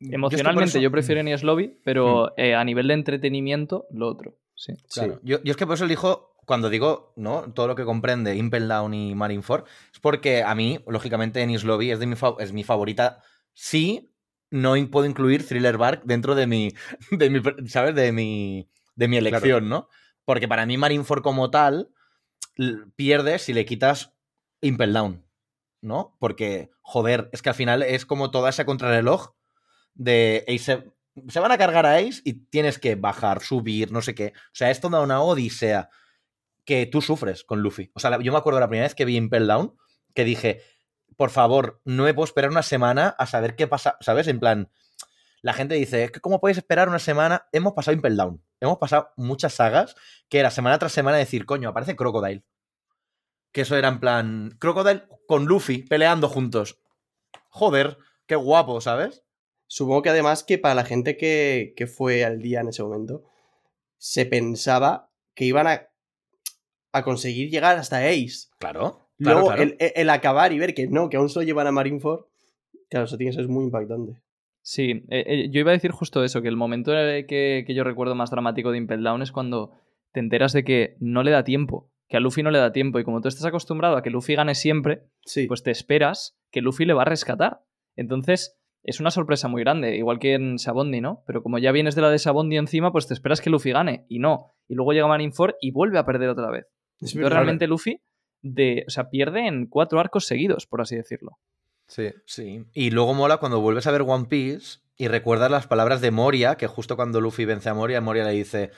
emocionalmente 0.00 0.80
yo, 0.80 0.90
prefiero 0.90 1.20
Enies 1.20 1.42
Lobby, 1.42 1.78
pero 1.84 2.36
eh, 2.36 2.54
a 2.54 2.64
nivel 2.64 2.88
de 2.88 2.94
entretenimiento, 2.94 3.86
lo 3.90 4.08
otro, 4.08 4.38
sí. 4.54 4.74
Claro. 4.92 5.20
Yo, 5.22 5.42
yo 5.42 5.50
es 5.52 5.56
que 5.56 5.66
por 5.66 5.76
eso 5.76 5.84
elijo, 5.84 6.34
cuando 6.44 6.68
digo, 6.68 7.12
¿no? 7.16 7.52
Todo 7.52 7.68
lo 7.68 7.74
que 7.76 7.84
comprende 7.84 8.34
Impel 8.34 8.68
Down 8.68 8.92
y 8.94 9.14
Marineford, 9.14 9.64
es 9.92 10.00
porque 10.00 10.42
a 10.42 10.54
mí, 10.54 10.80
lógicamente, 10.86 11.42
Ennis 11.42 11.64
Lobby 11.64 11.90
es, 11.90 12.00
de 12.00 12.06
mi 12.06 12.16
es 12.38 12.52
mi 12.52 12.64
favorita. 12.64 13.20
Sí, 13.54 14.12
no 14.50 14.74
puedo 14.90 15.06
incluir 15.06 15.46
Thriller 15.46 15.76
Bark 15.76 16.02
dentro 16.04 16.34
de 16.34 16.46
mi, 16.46 16.72
de 17.10 17.30
mi 17.30 17.40
¿sabes? 17.68 17.94
De 17.94 18.12
mi, 18.12 18.68
de 18.98 19.08
mi 19.08 19.16
elección, 19.16 19.68
¿no? 19.68 19.88
Porque 20.24 20.48
para 20.48 20.66
mí 20.66 20.76
Marineford 20.76 21.22
como 21.22 21.50
tal 21.50 21.90
pierde 22.96 23.38
si 23.38 23.52
le 23.52 23.64
quitas 23.64 24.12
Impel 24.60 24.92
Down, 24.92 25.24
¿no? 25.80 26.16
Porque, 26.18 26.70
joder, 26.82 27.30
es 27.32 27.40
que 27.40 27.50
al 27.50 27.54
final 27.54 27.82
es 27.82 28.04
como 28.04 28.32
toda 28.32 28.50
esa 28.50 28.66
contrarreloj 28.66 29.34
de 29.94 30.44
Ace 30.48 30.84
se 31.28 31.40
van 31.40 31.50
a 31.50 31.58
cargar 31.58 31.86
a 31.86 31.96
Ace 31.96 32.20
y 32.24 32.46
tienes 32.46 32.78
que 32.78 32.94
bajar, 32.94 33.42
subir, 33.42 33.90
no 33.90 34.02
sé 34.02 34.14
qué. 34.14 34.32
O 34.36 34.54
sea, 34.54 34.70
es 34.70 34.80
toda 34.80 35.00
una 35.00 35.20
odisea 35.20 35.90
que 36.64 36.86
tú 36.86 37.00
sufres 37.00 37.44
con 37.44 37.60
Luffy. 37.60 37.90
O 37.94 38.00
sea, 38.00 38.20
yo 38.20 38.32
me 38.32 38.38
acuerdo 38.38 38.60
la 38.60 38.68
primera 38.68 38.86
vez 38.86 38.94
que 38.94 39.04
vi 39.04 39.16
Impel 39.16 39.46
Down, 39.46 39.74
que 40.14 40.24
dije, 40.24 40.62
por 41.16 41.30
favor, 41.30 41.80
no 41.84 42.04
me 42.04 42.14
puedo 42.14 42.26
esperar 42.26 42.50
una 42.50 42.62
semana 42.62 43.08
a 43.18 43.26
saber 43.26 43.56
qué 43.56 43.66
pasa, 43.66 43.96
¿sabes? 44.00 44.28
En 44.28 44.38
plan, 44.38 44.70
la 45.42 45.52
gente 45.52 45.74
dice, 45.74 46.04
es 46.04 46.10
que 46.10 46.20
¿cómo 46.20 46.40
puedes 46.40 46.58
esperar 46.58 46.88
una 46.88 46.98
semana? 46.98 47.48
Hemos 47.52 47.72
pasado 47.72 47.94
Impel 47.94 48.16
Down. 48.16 48.42
Hemos 48.60 48.78
pasado 48.78 49.10
muchas 49.16 49.54
sagas 49.54 49.94
que 50.28 50.38
era 50.38 50.50
semana 50.50 50.78
tras 50.78 50.92
semana 50.92 51.16
decir, 51.16 51.46
coño, 51.46 51.68
aparece 51.68 51.96
Crocodile. 51.96 52.44
Que 53.52 53.62
eso 53.62 53.76
era 53.76 53.88
en 53.88 54.00
plan, 54.00 54.56
Crocodile 54.58 55.04
con 55.26 55.46
Luffy 55.46 55.82
peleando 55.82 56.28
juntos. 56.28 56.80
Joder, 57.48 57.98
qué 58.26 58.36
guapo, 58.36 58.80
¿sabes? 58.80 59.24
Supongo 59.66 60.02
que 60.02 60.10
además 60.10 60.44
que 60.44 60.58
para 60.58 60.74
la 60.74 60.84
gente 60.84 61.16
que, 61.16 61.74
que 61.76 61.86
fue 61.86 62.24
al 62.24 62.40
día 62.40 62.60
en 62.60 62.68
ese 62.68 62.82
momento, 62.82 63.24
se 63.98 64.26
pensaba 64.26 65.10
que 65.34 65.44
iban 65.44 65.66
a, 65.66 65.88
a 66.92 67.02
conseguir 67.04 67.50
llegar 67.50 67.76
hasta 67.76 67.98
Ace. 67.98 68.48
Claro. 68.58 69.08
claro, 69.18 69.40
Luego, 69.40 69.46
claro. 69.48 69.62
El, 69.62 69.76
el 69.78 70.10
acabar 70.10 70.52
y 70.52 70.58
ver 70.58 70.74
que 70.74 70.88
no, 70.88 71.08
que 71.08 71.16
aún 71.16 71.28
solo 71.28 71.44
llevan 71.44 71.66
a 71.66 71.72
Marineford, 71.72 72.26
claro, 72.88 73.06
eso 73.06 73.16
tiene 73.16 73.32
que 73.32 73.36
ser 73.36 73.48
muy 73.48 73.64
impactante. 73.64 74.20
Sí, 74.70 75.06
eh, 75.08 75.24
eh, 75.26 75.48
yo 75.50 75.60
iba 75.60 75.70
a 75.70 75.72
decir 75.72 75.92
justo 75.92 76.22
eso, 76.22 76.42
que 76.42 76.48
el 76.48 76.56
momento 76.58 76.92
que, 76.92 77.64
que 77.66 77.74
yo 77.74 77.84
recuerdo 77.84 78.14
más 78.14 78.30
dramático 78.30 78.70
de 78.70 78.76
Impel 78.76 79.02
Down 79.02 79.22
es 79.22 79.32
cuando 79.32 79.72
te 80.12 80.20
enteras 80.20 80.52
de 80.52 80.62
que 80.62 80.94
no 81.00 81.22
le 81.22 81.30
da 81.30 81.42
tiempo, 81.42 81.90
que 82.06 82.18
a 82.18 82.20
Luffy 82.20 82.42
no 82.42 82.50
le 82.50 82.58
da 82.58 82.70
tiempo, 82.70 82.98
y 82.98 83.04
como 83.04 83.22
tú 83.22 83.28
estás 83.28 83.46
acostumbrado 83.46 83.96
a 83.96 84.02
que 84.02 84.10
Luffy 84.10 84.34
gane 84.34 84.54
siempre, 84.54 85.04
Sí. 85.24 85.46
pues 85.46 85.62
te 85.62 85.70
esperas 85.70 86.38
que 86.50 86.60
Luffy 86.60 86.84
le 86.84 86.92
va 86.92 87.00
a 87.00 87.06
rescatar. 87.06 87.62
Entonces, 87.96 88.60
es 88.82 89.00
una 89.00 89.10
sorpresa 89.10 89.48
muy 89.48 89.62
grande, 89.62 89.96
igual 89.96 90.18
que 90.18 90.34
en 90.34 90.58
Sabondi, 90.58 91.00
¿no? 91.00 91.22
Pero 91.26 91.42
como 91.42 91.58
ya 91.58 91.72
vienes 91.72 91.94
de 91.94 92.02
la 92.02 92.10
de 92.10 92.18
Sabondi 92.18 92.58
encima, 92.58 92.92
pues 92.92 93.06
te 93.06 93.14
esperas 93.14 93.40
que 93.40 93.48
Luffy 93.48 93.72
gane, 93.72 94.04
y 94.10 94.18
no. 94.18 94.52
Y 94.68 94.74
luego 94.74 94.92
llega 94.92 95.08
Marineford 95.08 95.54
y 95.62 95.70
vuelve 95.70 95.98
a 95.98 96.04
perder 96.04 96.28
otra 96.28 96.50
vez. 96.50 96.66
Es 97.00 97.14
Entonces, 97.14 97.32
realmente 97.32 97.66
Luffy 97.68 98.02
de, 98.42 98.84
o 98.86 98.90
sea, 98.90 99.08
pierde 99.08 99.46
en 99.46 99.66
cuatro 99.66 99.98
arcos 99.98 100.26
seguidos, 100.26 100.66
por 100.66 100.82
así 100.82 100.94
decirlo. 100.94 101.38
Sí. 101.88 102.12
Sí. 102.26 102.64
Y 102.74 102.90
luego 102.90 103.14
mola 103.14 103.38
cuando 103.38 103.60
vuelves 103.60 103.86
a 103.86 103.90
ver 103.90 104.02
One 104.02 104.26
Piece 104.26 104.78
y 104.96 105.08
recuerdas 105.08 105.50
las 105.50 105.66
palabras 105.66 106.00
de 106.00 106.10
Moria, 106.10 106.56
que 106.56 106.66
justo 106.66 106.96
cuando 106.96 107.20
Luffy 107.20 107.44
vence 107.44 107.68
a 107.68 107.74
Moria, 107.74 108.00
Moria 108.00 108.24
le 108.24 108.32
dice, 108.32 108.70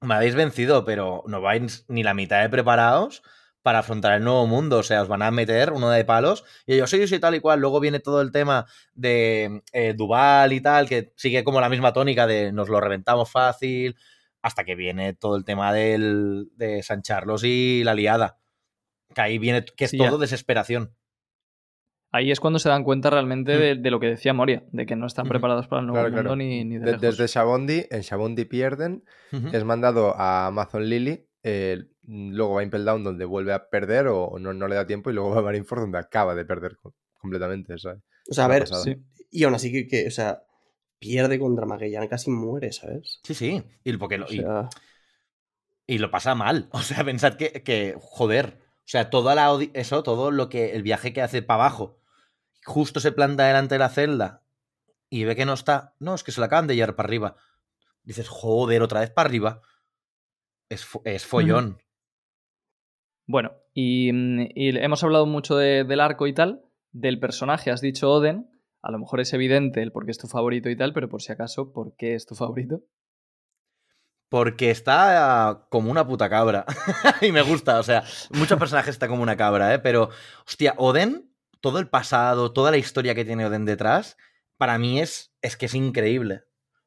me 0.00 0.14
habéis 0.14 0.34
vencido, 0.34 0.84
pero 0.84 1.24
no 1.26 1.40
vais 1.40 1.84
ni 1.88 2.02
la 2.02 2.14
mitad 2.14 2.40
de 2.42 2.48
preparados 2.48 3.22
para 3.62 3.80
afrontar 3.80 4.14
el 4.14 4.24
nuevo 4.24 4.46
mundo, 4.46 4.78
o 4.78 4.82
sea, 4.82 5.02
os 5.02 5.08
van 5.08 5.22
a 5.22 5.30
meter 5.30 5.72
uno 5.72 5.90
de 5.90 6.04
palos. 6.04 6.44
Y 6.66 6.74
ellos, 6.74 6.88
sí, 6.90 7.06
sí, 7.06 7.18
tal 7.18 7.34
y 7.34 7.40
cual. 7.40 7.60
Luego 7.60 7.80
viene 7.80 8.00
todo 8.00 8.22
el 8.22 8.32
tema 8.32 8.66
de 8.94 9.62
eh, 9.72 9.94
Duval 9.94 10.52
y 10.54 10.60
tal, 10.62 10.88
que 10.88 11.12
sigue 11.16 11.44
como 11.44 11.60
la 11.60 11.68
misma 11.68 11.92
tónica 11.92 12.26
de 12.26 12.52
nos 12.52 12.68
lo 12.70 12.80
reventamos 12.80 13.30
fácil, 13.30 13.96
hasta 14.42 14.64
que 14.64 14.74
viene 14.76 15.12
todo 15.14 15.36
el 15.36 15.44
tema 15.44 15.72
del, 15.74 16.48
de 16.56 16.82
San 16.82 17.02
Carlos 17.02 17.44
y 17.44 17.84
la 17.84 17.94
liada. 17.94 18.38
Que 19.14 19.20
ahí 19.22 19.38
viene, 19.38 19.64
que 19.64 19.86
es 19.86 19.90
Sí, 19.90 19.98
todo 19.98 20.16
ya. 20.16 20.22
desesperación. 20.22 20.94
Ahí 22.12 22.30
es 22.32 22.40
cuando 22.40 22.58
se 22.58 22.68
dan 22.68 22.82
cuenta 22.84 23.08
realmente 23.10 23.54
Mm. 23.56 23.58
de, 23.60 23.74
de 23.76 23.90
lo 23.90 24.00
que 24.00 24.06
decía 24.08 24.32
Moria, 24.34 24.64
de 24.72 24.84
que 24.86 24.96
no 24.96 25.06
están 25.06 25.28
preparados 25.28 25.68
para 25.68 25.80
el 25.80 25.86
nuevo 25.86 26.00
Claro, 26.02 26.10
mundo 26.10 26.22
claro. 26.22 26.36
ni, 26.36 26.64
ni 26.64 26.74
de, 26.78 26.84
De- 26.84 26.86
lejos. 26.98 27.00
desde 27.18 27.26
Shabondi, 27.32 27.86
en 27.90 28.00
Shabondi 28.00 28.44
pierden, 28.46 29.04
es 29.52 29.64
mandado 29.64 30.14
a 30.16 30.46
Amazon 30.48 30.88
Lily, 30.88 31.24
eh, 31.44 31.84
luego 32.06 32.54
va 32.54 32.60
a 32.60 32.64
Impel 32.64 32.84
Down 32.84 33.04
donde 33.04 33.24
vuelve 33.24 33.52
a 33.52 33.68
perder 33.70 34.08
o 34.08 34.38
no, 34.40 34.52
no 34.52 34.66
le 34.68 34.74
da 34.74 34.86
tiempo 34.86 35.10
y 35.10 35.14
luego 35.14 35.30
va 35.36 35.38
a 35.38 35.42
Marineford 35.42 35.80
donde 35.82 35.98
acaba 35.98 36.34
de 36.34 36.44
perder 36.44 36.76
co- 36.76 36.94
completamente. 37.18 37.78
¿sabes? 37.78 38.00
O 38.28 38.34
sea, 38.34 38.46
a 38.46 38.48
ver. 38.48 38.66
Sí. 38.66 38.96
y 39.30 39.44
aún 39.44 39.54
así 39.54 39.70
que, 39.70 39.86
que, 39.86 40.08
o 40.08 40.10
sea, 40.10 40.42
pierde 40.98 41.38
contra 41.38 41.64
Magellan, 41.64 42.08
casi 42.08 42.30
muere, 42.30 42.72
¿sabes? 42.72 43.20
Sí, 43.22 43.34
sí. 43.34 43.62
Y, 43.84 43.96
porque 43.96 44.18
lo, 44.18 44.26
O 44.26 44.32
y- 44.32 44.38
sea, 44.38 44.68
y 45.86 45.98
lo 45.98 46.10
pasa 46.10 46.34
mal. 46.34 46.68
O 46.72 46.80
sea, 46.80 47.04
pensad 47.04 47.34
que, 47.34 47.62
que, 47.62 47.94
joder. 48.00 48.58
O 48.80 48.90
sea, 48.90 49.08
toda 49.10 49.34
la 49.36 49.56
eso, 49.74 50.02
todo 50.02 50.32
lo 50.32 50.48
que. 50.48 50.72
El 50.72 50.82
viaje 50.82 51.12
que 51.12 51.22
hace 51.22 51.42
para 51.42 51.62
abajo. 51.62 51.99
Justo 52.64 53.00
se 53.00 53.12
planta 53.12 53.46
delante 53.46 53.74
de 53.76 53.78
la 53.78 53.88
celda. 53.88 54.42
Y 55.08 55.24
ve 55.24 55.34
que 55.36 55.44
no 55.46 55.54
está. 55.54 55.94
No, 55.98 56.14
es 56.14 56.22
que 56.24 56.32
se 56.32 56.40
la 56.40 56.46
acaban 56.46 56.66
de 56.66 56.76
llevar 56.76 56.94
para 56.96 57.06
arriba. 57.08 57.36
Dices, 58.02 58.28
joder, 58.28 58.82
otra 58.82 59.00
vez 59.00 59.10
para 59.10 59.28
arriba. 59.28 59.60
Es, 60.68 60.86
es 61.04 61.26
follón. 61.26 61.78
Bueno, 63.26 63.52
y, 63.74 64.12
mm, 64.12 64.40
y 64.54 64.76
hemos 64.78 65.02
hablado 65.04 65.26
mucho 65.26 65.56
de- 65.56 65.84
del 65.84 66.00
arco 66.00 66.26
y 66.26 66.32
tal. 66.32 66.62
Del 66.92 67.18
personaje 67.20 67.70
has 67.70 67.80
dicho 67.80 68.10
Oden. 68.10 68.48
A 68.82 68.90
lo 68.90 68.98
mejor 68.98 69.20
es 69.20 69.32
evidente 69.32 69.82
el 69.82 69.92
por 69.92 70.04
qué 70.04 70.10
es 70.12 70.18
tu 70.18 70.26
favorito 70.26 70.70
y 70.70 70.76
tal, 70.76 70.92
pero 70.92 71.08
por 71.08 71.22
si 71.22 71.32
acaso, 71.32 71.72
¿por 71.72 71.94
qué 71.96 72.14
es 72.14 72.26
tu 72.26 72.34
favorito? 72.34 72.80
Porque 74.28 74.70
está 74.70 75.66
como 75.70 75.90
una 75.90 76.06
puta 76.06 76.30
cabra. 76.30 76.64
y 77.20 77.32
me 77.32 77.42
gusta, 77.42 77.78
o 77.78 77.82
sea, 77.82 78.04
muchos 78.30 78.58
personajes 78.58 78.90
están 78.94 79.08
como 79.10 79.22
una 79.22 79.36
cabra, 79.36 79.74
¿eh? 79.74 79.78
Pero, 79.80 80.10
hostia, 80.46 80.74
Oden, 80.78 81.29
todo 81.60 81.78
el 81.78 81.88
pasado, 81.88 82.52
toda 82.52 82.70
la 82.70 82.78
historia 82.78 83.14
que 83.14 83.24
tiene 83.24 83.46
Oden 83.46 83.64
detrás, 83.64 84.16
para 84.56 84.78
mí 84.78 85.00
es, 85.00 85.32
es 85.42 85.56
que 85.56 85.66
es 85.66 85.74
increíble. 85.74 86.42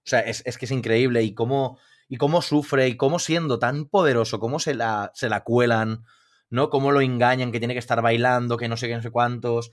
O 0.05 0.09
sea, 0.09 0.19
es, 0.21 0.43
es 0.45 0.57
que 0.57 0.65
es 0.65 0.71
increíble. 0.71 1.23
Y 1.23 1.33
cómo, 1.33 1.79
y 2.09 2.17
cómo 2.17 2.41
sufre, 2.41 2.87
y 2.87 2.97
cómo 2.97 3.19
siendo 3.19 3.59
tan 3.59 3.85
poderoso, 3.85 4.39
cómo 4.39 4.59
se 4.59 4.75
la, 4.75 5.11
se 5.15 5.29
la 5.29 5.43
cuelan, 5.43 6.03
¿no? 6.49 6.69
Cómo 6.69 6.91
lo 6.91 7.01
engañan, 7.01 7.51
que 7.51 7.59
tiene 7.59 7.73
que 7.73 7.79
estar 7.79 8.01
bailando, 8.01 8.57
que 8.57 8.67
no 8.69 8.77
sé 8.77 8.87
qué, 8.87 8.95
no 8.95 9.01
sé 9.01 9.11
cuántos. 9.11 9.71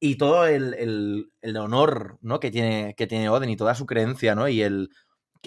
Y 0.00 0.16
todo 0.16 0.46
el, 0.46 0.74
el- 1.42 1.56
honor, 1.56 2.18
¿no? 2.22 2.38
Que 2.40 2.50
tiene, 2.50 2.94
que 2.96 3.06
tiene 3.06 3.28
Oden 3.30 3.50
y 3.50 3.56
toda 3.56 3.74
su 3.74 3.86
creencia, 3.86 4.34
¿no? 4.34 4.48
Y 4.48 4.62
el... 4.62 4.90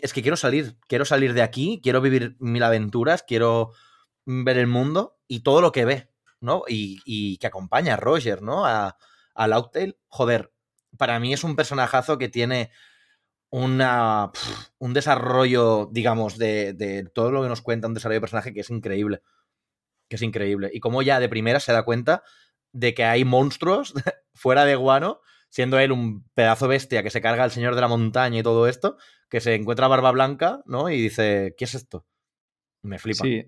Es 0.02 0.14
que 0.14 0.22
quiero 0.22 0.38
salir, 0.38 0.78
quiero 0.88 1.06
salir 1.06 1.34
de 1.34 1.42
aquí, 1.42 1.80
quiero 1.84 2.02
vivir 2.02 2.36
mil 2.40 2.64
aventuras, 2.64 3.24
quiero 3.24 3.72
ver 4.26 4.58
el 4.58 4.68
mundo 4.68 5.18
y 5.28 5.42
todo 5.42 5.62
lo 5.62 5.72
que 5.72 5.86
ve, 5.86 6.11
¿no? 6.42 6.64
Y, 6.68 7.00
y 7.06 7.38
que 7.38 7.48
acompaña 7.48 7.94
a 7.94 7.98
Roger, 7.98 8.42
¿no? 8.42 8.66
A, 8.66 8.98
a. 9.36 9.70
Joder, 10.10 10.52
para 10.98 11.20
mí 11.20 11.34
es 11.34 11.44
un 11.44 11.56
personajazo 11.56 12.18
que 12.18 12.30
tiene 12.30 12.72
una, 13.50 14.32
un 14.80 14.94
desarrollo, 14.94 15.90
digamos, 15.92 16.38
de, 16.38 16.74
de 16.74 17.04
todo 17.04 17.32
lo 17.32 17.44
que 17.44 17.50
nos 17.50 17.62
cuenta 17.62 17.88
un 17.88 17.94
desarrollo 17.94 18.18
de 18.18 18.22
personaje 18.22 18.54
que 18.54 18.62
es 18.62 18.70
increíble. 18.70 19.22
Que 20.10 20.16
es 20.18 20.22
increíble. 20.22 20.70
Y 20.74 20.80
como 20.80 21.02
ya 21.02 21.20
de 21.20 21.30
primera 21.30 21.60
se 21.60 21.74
da 21.74 21.84
cuenta 21.84 22.24
de 22.74 22.94
que 22.94 23.04
hay 23.04 23.24
monstruos 23.24 23.94
fuera 24.34 24.66
de 24.66 24.76
Guano, 24.76 25.22
siendo 25.50 25.80
él 25.80 25.92
un 25.92 26.24
pedazo 26.34 26.68
bestia 26.68 27.04
que 27.04 27.10
se 27.10 27.22
carga 27.22 27.44
al 27.44 27.52
señor 27.52 27.76
de 27.76 27.82
la 27.82 27.88
montaña 27.88 28.40
y 28.40 28.44
todo 28.44 28.68
esto, 28.68 28.98
que 29.30 29.42
se 29.42 29.54
encuentra 29.56 29.88
Barba 29.88 30.12
Blanca, 30.12 30.62
¿no? 30.66 30.90
Y 30.90 31.02
dice, 31.02 31.54
¿qué 31.58 31.66
es 31.66 31.76
esto? 31.76 32.06
Me 32.82 33.00
flipa. 33.00 33.24
Sí. 33.24 33.46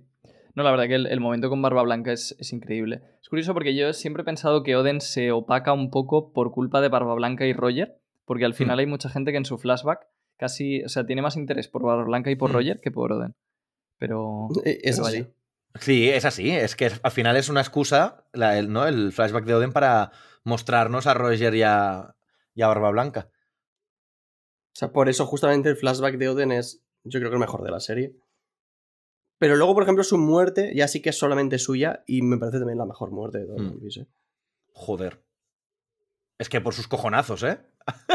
No, 0.56 0.64
la 0.64 0.72
verdad 0.72 0.88
que 0.88 0.96
el, 0.96 1.08
el 1.08 1.20
momento 1.20 1.50
con 1.50 1.62
Barba 1.62 1.82
Blanca 1.84 2.12
es, 2.12 2.36
es 2.40 2.54
increíble. 2.54 3.02
Es 3.22 3.30
curioso 3.30 3.54
porque 3.54 3.76
yo 3.76 3.92
siempre 3.94 4.22
he 4.22 4.26
pensado 4.26 4.62
que 4.64 4.76
Oden 4.76 5.02
se 5.02 5.32
opaca 5.32 5.74
un 5.74 5.90
poco 5.90 6.32
por 6.32 6.52
culpa 6.52 6.80
de 6.82 6.90
Barba 6.90 7.16
Blanca 7.16 7.46
y 7.46 7.54
Roger, 7.54 8.00
porque 8.26 8.46
al 8.46 8.54
final 8.54 8.78
hay 8.80 8.86
mucha 8.86 9.10
gente 9.10 9.32
que 9.32 9.38
en 9.38 9.46
su 9.46 9.58
flashback 9.58 10.08
casi, 10.38 10.84
o 10.84 10.90
sea, 10.90 11.06
tiene 11.06 11.22
más 11.24 11.38
interés 11.38 11.68
por 11.68 11.84
Barba 11.84 12.04
Blanca 12.04 12.30
y 12.30 12.36
por 12.36 12.52
Mm. 12.52 12.54
Roger 12.54 12.82
que 12.82 12.92
por 12.92 13.12
Oden. 13.12 13.36
Pero... 13.98 14.48
Eh, 14.66 14.80
Es 14.84 14.98
pero 14.98 15.08
así. 15.08 15.22
vaya. 15.22 15.34
Sí, 15.80 16.10
es 16.10 16.26
así. 16.26 16.52
Es 16.52 16.76
que 16.76 16.92
al 17.02 17.12
final 17.12 17.36
es 17.36 17.50
una 17.50 17.62
excusa, 17.62 18.24
la- 18.32 18.60
el, 18.60 18.72
¿no? 18.72 18.86
el 18.86 19.12
flashback 19.12 19.46
de 19.46 19.56
Oden 19.56 19.74
para 19.74 20.12
mostrarnos 20.44 21.08
a 21.08 21.16
Roger 21.16 21.56
y 21.56 21.64
a, 21.64 22.16
y 22.54 22.62
a 22.62 22.68
Barba 22.68 22.92
Blanca. 22.92 23.30
O 24.76 24.76
sea, 24.76 24.92
por 24.92 25.10
eso 25.10 25.26
justamente 25.26 25.70
el 25.70 25.78
flashback 25.78 26.18
de 26.18 26.30
Oden 26.30 26.52
es, 26.52 26.84
yo 27.04 27.20
creo 27.20 27.32
que 27.32 27.36
el 27.36 27.40
mejor 27.40 27.64
de 27.64 27.72
la 27.72 27.80
serie. 27.80 28.16
Pero 29.44 29.58
luego, 29.58 29.74
por 29.74 29.84
ejemplo, 29.84 30.06
su 30.06 30.18
muerte 30.18 30.72
ya 30.74 30.88
sí 30.88 31.02
que 31.02 31.10
es 31.10 31.18
solamente 31.18 31.60
suya 31.60 32.02
y 32.08 32.22
me 32.22 32.38
parece 32.38 32.60
también 32.60 32.78
la 32.78 32.86
mejor 32.86 33.12
muerte 33.12 33.40
de 33.40 33.46
todo 33.46 33.58
Mm. 33.58 33.68
One 33.72 33.80
Piece, 33.82 34.00
¿eh? 34.00 34.08
Joder. 34.72 35.22
Es 36.38 36.48
que 36.48 36.62
por 36.62 36.74
sus 36.74 36.88
cojonazos, 36.88 37.44
¿eh? 37.44 37.60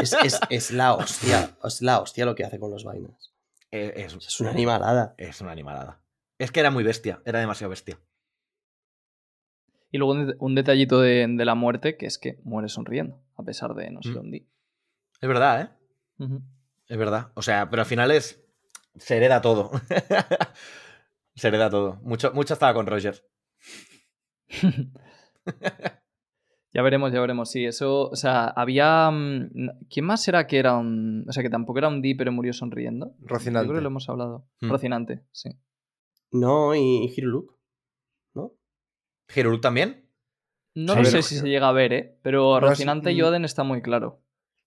Es, 0.01 0.13
es- 0.23 0.39
es 0.49 0.71
la 0.71 0.95
hostia, 0.95 1.55
es 1.63 1.83
la 1.83 1.99
hostia 2.01 2.25
lo 2.25 2.33
que 2.33 2.45
hace 2.45 2.59
con 2.59 2.71
los 2.71 2.83
vainas. 2.83 3.31
Eh, 3.69 3.93
Es, 3.97 4.15
Es 4.15 4.39
una 4.41 4.49
animalada. 4.49 5.13
es 5.19 5.39
una 5.39 5.51
animalada. 5.51 6.01
Es 6.39 6.51
que 6.51 6.61
era 6.61 6.71
muy 6.71 6.83
bestia, 6.83 7.21
era 7.25 7.39
demasiado 7.39 7.69
bestia. 7.69 7.99
Y 9.91 9.99
luego 9.99 10.13
un, 10.13 10.25
det- 10.29 10.35
un 10.39 10.55
detallito 10.55 10.99
de, 11.01 11.27
de 11.29 11.45
la 11.45 11.53
muerte, 11.53 11.95
que 11.95 12.07
es 12.07 12.17
que 12.17 12.39
muere 12.43 12.69
sonriendo, 12.69 13.21
a 13.37 13.43
pesar 13.43 13.75
de 13.75 13.91
no 13.91 14.01
ser 14.01 14.15
Mm. 14.15 14.19
un 14.19 14.31
di. 14.31 14.47
Es 15.21 15.29
verdad, 15.29 15.61
¿eh? 15.61 15.69
Es 16.87 16.97
verdad. 16.97 17.27
O 17.35 17.43
sea, 17.43 17.69
pero 17.69 17.83
al 17.83 17.87
final 17.87 18.09
es. 18.09 18.39
Se 18.97 19.15
hereda 19.17 19.41
todo. 19.41 19.69
se 21.39 21.47
hereda 21.47 21.69
todo. 21.69 21.99
Mucho, 22.03 22.31
mucho 22.33 22.53
estaba 22.53 22.73
con 22.73 22.85
Roger. 22.87 23.23
Ya 26.71 26.83
veremos, 26.83 27.11
ya 27.11 27.19
veremos. 27.19 27.49
Sí, 27.49 27.65
eso. 27.65 28.09
O 28.09 28.15
sea, 28.15 28.45
había. 28.45 29.09
mm, 29.09 29.87
¿Quién 29.89 30.05
más 30.05 30.27
era 30.27 30.45
que 30.45 30.59
era 30.59 30.77
un. 30.77 31.25
O 31.27 31.31
sea, 31.31 31.41
que 31.41 31.49
tampoco 31.49 31.79
era 31.79 31.87
un 31.87 31.99
Di, 31.99 32.13
pero 32.13 32.31
murió 32.31 32.53
sonriendo? 32.53 33.15
Yo 33.21 33.27
Rocinante. 33.27 33.67
creo 33.67 33.79
que 33.79 33.81
lo 33.81 33.87
hemos 33.89 34.07
hablado. 34.07 34.47
Hmm. 34.61 34.69
Rocinante, 34.69 35.23
sí. 35.31 35.49
No, 36.31 36.75
y, 36.75 37.11
Hiruluk, 37.17 37.57
¿no? 38.35 38.53
Hiruluk 39.35 39.61
también. 39.61 40.07
No 40.75 40.93
Sí, 40.93 40.99
lo 40.99 41.05
pero- 41.05 41.21
sé 41.23 41.23
si 41.23 41.37
se 41.39 41.49
llega 41.49 41.69
a 41.69 41.71
ver, 41.71 41.91
¿eh? 41.91 42.19
Pero 42.21 42.59
Rocinante 42.59 43.11
y. 43.13 43.21
Oden 43.23 43.45
está 43.45 43.63
muy 43.63 43.81
claro. 43.81 44.21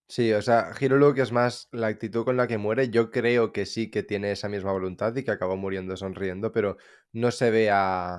Sí, 0.07 0.31
o 0.33 0.41
sea, 0.41 0.71
Hiruluk 0.79 1.17
es 1.17 1.31
más 1.31 1.69
la 1.71 1.87
actitud 1.87 2.23
con 2.25 2.37
la 2.37 2.47
que 2.47 2.57
muere. 2.57 2.89
Yo 2.89 3.09
creo 3.09 3.51
que 3.51 3.65
sí 3.65 3.89
que 3.89 4.03
tiene 4.03 4.31
esa 4.31 4.49
misma 4.49 4.71
voluntad 4.71 5.15
y 5.15 5.23
que 5.23 5.31
acabó 5.31 5.57
muriendo 5.57 5.95
sonriendo, 5.97 6.51
pero 6.51 6.77
no 7.13 7.31
se 7.31 7.49
ve 7.51 7.69
a, 7.71 8.15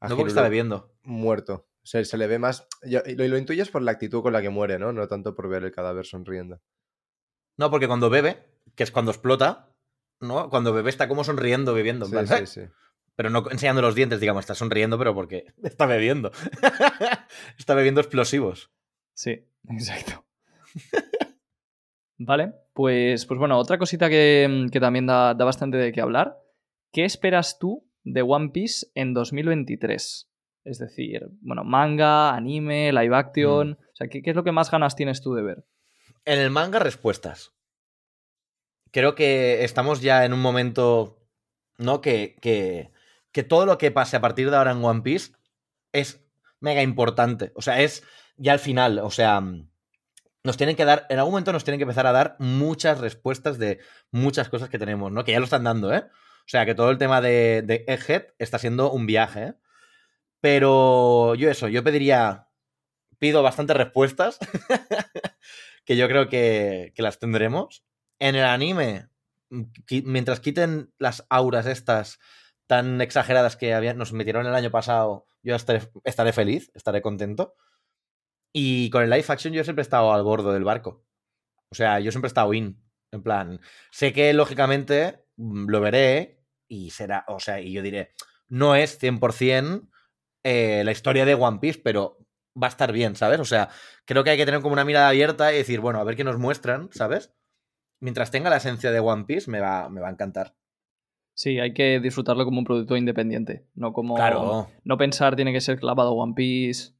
a 0.00 0.08
No 0.08 0.16
porque 0.16 0.28
está 0.30 0.42
bebiendo. 0.42 0.92
muerto. 1.02 1.68
Se, 1.82 2.04
se 2.04 2.16
le 2.18 2.26
ve 2.26 2.38
más. 2.38 2.66
yo- 2.82 3.02
y 3.06 3.14
lo, 3.14 3.26
lo 3.28 3.38
intuyes 3.38 3.70
por 3.70 3.82
la 3.82 3.92
actitud 3.92 4.22
con 4.22 4.32
la 4.32 4.42
que 4.42 4.50
muere, 4.50 4.78
¿no? 4.78 4.92
No 4.92 5.06
tanto 5.08 5.34
por 5.34 5.48
ver 5.48 5.64
el 5.64 5.72
cadáver 5.72 6.04
sonriendo. 6.06 6.60
No, 7.56 7.70
porque 7.70 7.86
cuando 7.86 8.10
bebe, 8.10 8.46
que 8.74 8.82
es 8.82 8.90
cuando 8.90 9.10
explota, 9.12 9.72
¿no? 10.20 10.48
Cuando 10.50 10.72
bebe 10.72 10.90
está 10.90 11.06
como 11.08 11.22
sonriendo, 11.24 11.74
bebiendo. 11.74 12.06
en 12.06 12.26
Sí, 12.26 12.34
sí, 12.34 12.42
"Eh", 12.42 12.46
sí. 12.46 12.60
Pero 13.14 13.28
no 13.30 13.44
enseñando 13.50 13.82
los 13.82 13.94
dientes, 13.94 14.20
digamos, 14.20 14.42
está 14.42 14.54
sonriendo, 14.54 14.98
pero 14.98 15.14
porque 15.14 15.44
está 15.62 15.86
bebiendo. 15.86 16.32
está 17.58 17.74
bebiendo 17.74 18.00
explosivos. 18.00 18.70
Sí, 19.14 19.46
exacto. 19.68 20.24
Vale, 22.18 22.52
pues, 22.72 23.26
pues 23.26 23.38
bueno, 23.38 23.58
otra 23.58 23.78
cosita 23.78 24.08
que, 24.08 24.66
que 24.72 24.80
también 24.80 25.06
da, 25.06 25.34
da 25.34 25.44
bastante 25.44 25.76
de 25.76 25.92
qué 25.92 26.00
hablar. 26.00 26.38
¿Qué 26.92 27.04
esperas 27.04 27.58
tú 27.58 27.88
de 28.04 28.22
One 28.22 28.50
Piece 28.50 28.86
en 28.94 29.14
2023? 29.14 30.30
Es 30.64 30.78
decir, 30.78 31.28
bueno, 31.40 31.64
manga, 31.64 32.34
anime, 32.34 32.92
live 32.92 33.16
action. 33.16 33.72
O 33.72 33.96
sea, 33.96 34.08
¿qué, 34.08 34.22
qué 34.22 34.30
es 34.30 34.36
lo 34.36 34.44
que 34.44 34.52
más 34.52 34.70
ganas 34.70 34.96
tienes 34.96 35.22
tú 35.22 35.34
de 35.34 35.42
ver? 35.42 35.64
En 36.24 36.38
el 36.38 36.50
manga, 36.50 36.78
respuestas. 36.78 37.52
Creo 38.90 39.14
que 39.14 39.64
estamos 39.64 40.00
ya 40.00 40.24
en 40.24 40.32
un 40.32 40.40
momento, 40.40 41.18
¿no? 41.78 42.00
Que, 42.00 42.36
que, 42.42 42.90
que 43.32 43.42
todo 43.42 43.66
lo 43.66 43.78
que 43.78 43.90
pase 43.90 44.16
a 44.16 44.20
partir 44.20 44.50
de 44.50 44.56
ahora 44.56 44.72
en 44.72 44.84
One 44.84 45.02
Piece 45.02 45.32
es 45.92 46.26
mega 46.60 46.82
importante. 46.82 47.52
O 47.54 47.62
sea, 47.62 47.80
es 47.80 48.04
ya 48.36 48.52
al 48.52 48.58
final. 48.58 48.98
O 48.98 49.10
sea, 49.10 49.42
nos 50.44 50.56
tienen 50.56 50.76
que 50.76 50.84
dar, 50.84 51.06
en 51.10 51.18
algún 51.18 51.32
momento 51.32 51.52
nos 51.52 51.64
tienen 51.64 51.78
que 51.78 51.84
empezar 51.84 52.06
a 52.06 52.12
dar 52.12 52.36
muchas 52.38 52.98
respuestas 52.98 53.58
de 53.58 53.78
muchas 54.10 54.48
cosas 54.48 54.68
que 54.68 54.78
tenemos, 54.78 55.12
¿no? 55.12 55.24
Que 55.24 55.32
ya 55.32 55.38
lo 55.38 55.44
están 55.44 55.64
dando, 55.64 55.92
¿eh? 55.94 56.04
O 56.06 56.48
sea, 56.50 56.66
que 56.66 56.74
todo 56.74 56.90
el 56.90 56.98
tema 56.98 57.20
de, 57.20 57.62
de 57.62 57.84
Egghead 57.86 58.28
está 58.38 58.58
siendo 58.58 58.90
un 58.90 59.06
viaje, 59.06 59.42
¿eh? 59.42 59.54
Pero 60.40 61.34
yo 61.34 61.50
eso, 61.50 61.68
yo 61.68 61.84
pediría, 61.84 62.48
pido 63.18 63.42
bastantes 63.42 63.76
respuestas, 63.76 64.38
que 65.84 65.96
yo 65.96 66.08
creo 66.08 66.28
que, 66.28 66.92
que 66.94 67.02
las 67.02 67.18
tendremos. 67.18 67.84
En 68.18 68.36
el 68.36 68.44
anime, 68.44 69.08
mientras 70.04 70.40
quiten 70.40 70.92
las 70.98 71.26
auras 71.28 71.66
estas 71.66 72.18
tan 72.66 73.00
exageradas 73.00 73.56
que 73.56 73.74
habían, 73.74 73.98
nos 73.98 74.12
metieron 74.12 74.46
el 74.46 74.54
año 74.54 74.70
pasado, 74.70 75.26
yo 75.42 75.56
estaré, 75.56 75.82
estaré 76.04 76.32
feliz, 76.32 76.70
estaré 76.74 77.02
contento. 77.02 77.54
Y 78.52 78.90
con 78.90 79.02
el 79.02 79.10
live 79.10 79.24
action 79.28 79.52
yo 79.52 79.64
siempre 79.64 79.82
he 79.82 79.84
estado 79.84 80.12
al 80.12 80.22
bordo 80.22 80.52
del 80.52 80.64
barco. 80.64 81.04
O 81.70 81.74
sea, 81.74 82.00
yo 82.00 82.10
siempre 82.10 82.26
he 82.26 82.30
estado 82.32 82.52
in. 82.52 82.82
En 83.12 83.22
plan, 83.22 83.60
sé 83.90 84.12
que 84.12 84.32
lógicamente 84.32 85.24
mm, 85.36 85.68
lo 85.68 85.80
veré 85.80 86.44
y 86.68 86.90
será, 86.90 87.24
o 87.28 87.40
sea, 87.40 87.60
y 87.60 87.72
yo 87.72 87.82
diré, 87.82 88.12
no 88.48 88.76
es 88.76 89.00
100% 89.00 89.88
eh, 90.44 90.82
la 90.84 90.92
historia 90.92 91.24
de 91.24 91.34
One 91.34 91.58
Piece, 91.58 91.80
pero 91.82 92.18
va 92.60 92.68
a 92.68 92.70
estar 92.70 92.92
bien, 92.92 93.16
¿sabes? 93.16 93.40
O 93.40 93.44
sea, 93.44 93.68
creo 94.04 94.24
que 94.24 94.30
hay 94.30 94.36
que 94.36 94.46
tener 94.46 94.60
como 94.60 94.72
una 94.72 94.84
mirada 94.84 95.08
abierta 95.08 95.52
y 95.52 95.56
decir, 95.56 95.80
bueno, 95.80 95.98
a 95.98 96.04
ver 96.04 96.16
qué 96.16 96.24
nos 96.24 96.38
muestran, 96.38 96.88
¿sabes? 96.92 97.34
Mientras 98.00 98.30
tenga 98.30 98.50
la 98.50 98.56
esencia 98.56 98.90
de 98.90 99.00
One 99.00 99.24
Piece, 99.24 99.50
me 99.50 99.60
va, 99.60 99.88
me 99.88 100.00
va 100.00 100.08
a 100.08 100.12
encantar. 100.12 100.54
Sí, 101.34 101.58
hay 101.58 101.72
que 101.72 102.00
disfrutarlo 102.00 102.44
como 102.44 102.58
un 102.58 102.64
producto 102.64 102.96
independiente, 102.96 103.66
no 103.74 103.92
como... 103.92 104.14
Claro. 104.14 104.68
No 104.84 104.98
pensar 104.98 105.36
tiene 105.36 105.52
que 105.52 105.60
ser 105.60 105.78
clavado 105.78 106.12
One 106.12 106.34
Piece. 106.34 106.92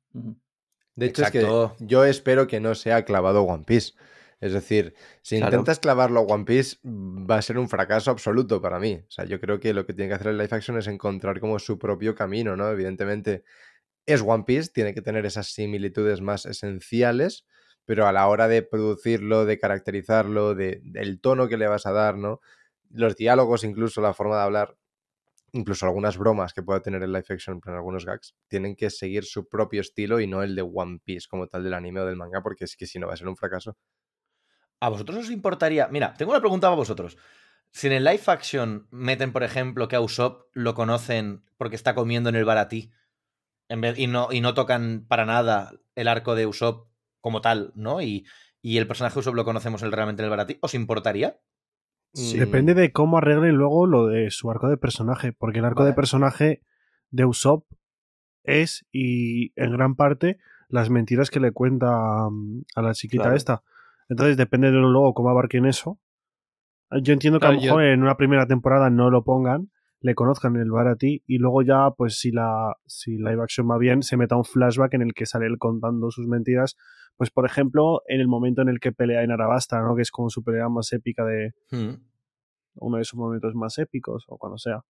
De 0.96 1.06
hecho, 1.06 1.22
Exacto. 1.22 1.72
es 1.72 1.78
que 1.78 1.84
yo 1.86 2.04
espero 2.04 2.46
que 2.46 2.60
no 2.60 2.74
sea 2.74 3.04
clavado 3.04 3.42
One 3.42 3.64
Piece. 3.64 3.92
Es 4.40 4.52
decir, 4.54 4.94
si 5.22 5.36
Claro. 5.36 5.52
intentas 5.52 5.80
clavarlo 5.80 6.20
a 6.20 6.22
One 6.22 6.44
Piece, 6.44 6.78
va 6.84 7.36
a 7.36 7.42
ser 7.42 7.58
un 7.58 7.68
fracaso 7.68 8.10
absoluto 8.10 8.62
para 8.62 8.80
mí. 8.80 9.02
O 9.06 9.10
sea, 9.10 9.26
yo 9.26 9.38
creo 9.38 9.60
que 9.60 9.74
lo 9.74 9.84
que 9.84 9.92
tiene 9.92 10.08
que 10.08 10.14
hacer 10.14 10.28
el 10.28 10.38
live 10.38 10.48
action 10.50 10.78
es 10.78 10.86
encontrar 10.86 11.40
como 11.40 11.58
su 11.58 11.78
propio 11.78 12.14
camino, 12.14 12.56
¿no? 12.56 12.70
Evidentemente, 12.70 13.44
es 14.06 14.22
One 14.22 14.44
Piece, 14.46 14.70
tiene 14.72 14.94
que 14.94 15.02
tener 15.02 15.26
esas 15.26 15.48
similitudes 15.48 16.22
más 16.22 16.46
esenciales, 16.46 17.44
pero 17.84 18.06
a 18.06 18.12
la 18.12 18.28
hora 18.28 18.48
de 18.48 18.62
producirlo, 18.62 19.44
de 19.44 19.58
caracterizarlo, 19.58 20.54
de, 20.54 20.80
del 20.84 21.20
tono 21.20 21.48
que 21.48 21.58
le 21.58 21.68
vas 21.68 21.84
a 21.86 21.92
dar, 21.92 22.16
¿no? 22.16 22.40
Los 22.90 23.16
diálogos, 23.16 23.62
incluso 23.62 24.00
la 24.00 24.14
forma 24.14 24.36
de 24.36 24.42
hablar, 24.42 24.76
incluso 25.52 25.86
algunas 25.86 26.16
bromas 26.18 26.52
que 26.52 26.62
pueda 26.62 26.81
tener 26.81 27.02
el 27.02 27.12
live 27.12 27.24
action, 27.28 27.60
en 27.64 27.74
algunos 27.74 28.05
gags, 28.05 28.35
tienen 28.48 28.77
que 28.77 28.90
seguir 28.90 29.24
su 29.24 29.48
propio 29.48 29.81
estilo 29.81 30.20
y 30.20 30.27
no 30.27 30.43
el 30.43 30.55
de 30.55 30.62
One 30.62 31.01
Piece 31.05 31.27
como 31.28 31.47
tal 31.47 31.64
del 31.64 31.74
anime 31.74 32.01
o 32.01 32.06
del 32.06 32.16
manga, 32.16 32.43
porque 32.43 32.64
es 32.64 32.77
que 32.77 32.86
si 32.86 32.98
no 32.98 33.06
va 33.06 33.14
a 33.14 33.16
ser 33.16 33.28
un 33.28 33.36
fracaso. 33.36 33.77
¿A 34.81 34.89
vosotros 34.89 35.18
os 35.18 35.31
importaría? 35.31 35.89
Mira, 35.89 36.14
tengo 36.14 36.32
una 36.32 36.40
pregunta 36.40 36.68
para 36.68 36.77
vosotros. 36.77 37.18
Si 37.72 37.86
en 37.86 37.93
el 37.93 38.05
live 38.05 38.22
action 38.27 38.89
meten, 38.90 39.32
por 39.32 39.43
ejemplo, 39.43 39.89
que 39.89 39.97
a 39.97 40.01
Usopp 40.01 40.48
lo 40.55 40.74
conocen 40.74 41.44
porque 41.56 41.77
está 41.77 41.94
comiendo 41.94 42.28
en 42.28 42.36
el 42.36 42.44
baratí 42.44 42.90
y, 43.68 44.06
no, 44.06 44.28
y 44.32 44.40
no 44.40 44.55
tocan 44.55 45.06
para 45.06 45.27
nada 45.27 45.72
el 45.94 46.09
arco 46.09 46.35
de 46.35 46.47
Usopp 46.47 46.89
como 47.20 47.40
tal, 47.40 47.72
¿no? 47.74 48.01
Y, 48.02 48.27
y 48.62 48.78
el 48.78 48.86
personaje 48.86 49.18
Usopp 49.18 49.35
lo 49.35 49.44
conocemos 49.44 49.82
realmente 49.82 50.22
en 50.22 50.24
el 50.24 50.31
baratí, 50.31 50.59
¿os 50.62 50.74
importaría? 50.74 51.40
Sí. 52.12 52.39
Depende 52.39 52.74
de 52.74 52.93
cómo 52.93 53.19
arreglen 53.19 53.55
luego 53.57 53.87
lo 53.87 54.07
de 54.07 54.31
su 54.31 54.51
arco 54.51 54.69
de 54.69 54.77
personaje. 54.77 55.32
Porque 55.32 55.61
el 55.61 55.65
arco 55.65 55.85
de 55.85 55.93
personaje 55.93 56.62
de 57.11 57.24
Usopp 57.24 57.66
es, 58.43 58.87
y 58.93 59.53
en 59.61 59.73
gran 59.73 59.95
parte, 59.95 60.39
las 60.69 60.91
mentiras 60.91 61.31
que 61.31 61.41
le 61.41 61.53
cuenta 61.53 62.28
mm, 62.31 62.62
a 62.74 62.82
la 62.82 62.95
chiquita 62.95 63.24
Claro. 63.24 63.37
esta. 63.37 63.62
Entonces, 64.09 64.37
depende 64.37 64.70
de 64.73 64.78
luego 64.78 65.15
cómo 65.15 65.31
abarquen 65.31 65.66
eso. 65.66 65.99
Yo 67.03 67.12
entiendo 67.12 67.39
que 67.39 67.47
a 67.47 67.53
lo 67.53 67.57
yo- 67.61 67.65
mejor 67.66 67.85
en 67.85 68.03
una 68.03 68.16
primera 68.16 68.47
temporada 68.47 68.91
no 68.91 69.11
lo 69.11 69.23
pongan, 69.23 69.70
le 70.01 70.14
conozcan 70.14 70.56
el 70.56 70.70
bar 70.70 70.89
a 70.89 70.97
ti, 70.97 71.22
y 71.27 71.39
luego 71.39 71.62
ya, 71.62 71.90
pues 71.97 72.18
si 72.18 72.31
la 72.31 72.77
si 72.86 73.18
live 73.18 73.43
action 73.43 73.68
va 73.70 73.77
bien, 73.78 74.02
se 74.02 74.16
meta 74.16 74.36
un 74.36 74.44
flashback 74.44 74.94
en 74.94 75.02
el 75.02 75.12
que 75.14 75.27
sale 75.27 75.47
él 75.47 75.59
contando 75.59 76.10
sus 76.10 76.27
mentiras. 76.27 76.77
Pues, 77.16 77.31
por 77.31 77.44
ejemplo, 77.44 78.02
en 78.09 78.20
el 78.20 78.28
momento 78.28 78.62
en 78.62 78.68
el 78.70 78.81
que 78.81 78.93
pelea 78.93 79.22
en 79.22 79.31
Arabasta, 79.31 79.81
¿no? 79.82 79.94
Que 79.94 80.02
es 80.02 80.10
como 80.10 80.31
su 80.31 80.43
pelea 80.43 80.68
más 80.70 80.90
épica 80.93 81.24
de, 81.24 81.52
Mm. 81.70 82.01
uno 82.77 82.97
de 82.97 83.05
sus 83.05 83.18
momentos 83.18 83.55
más 83.55 83.77
épicos 83.78 84.24
o 84.28 84.39
cuando 84.39 84.56
sea. 84.56 84.78
O 84.78 84.85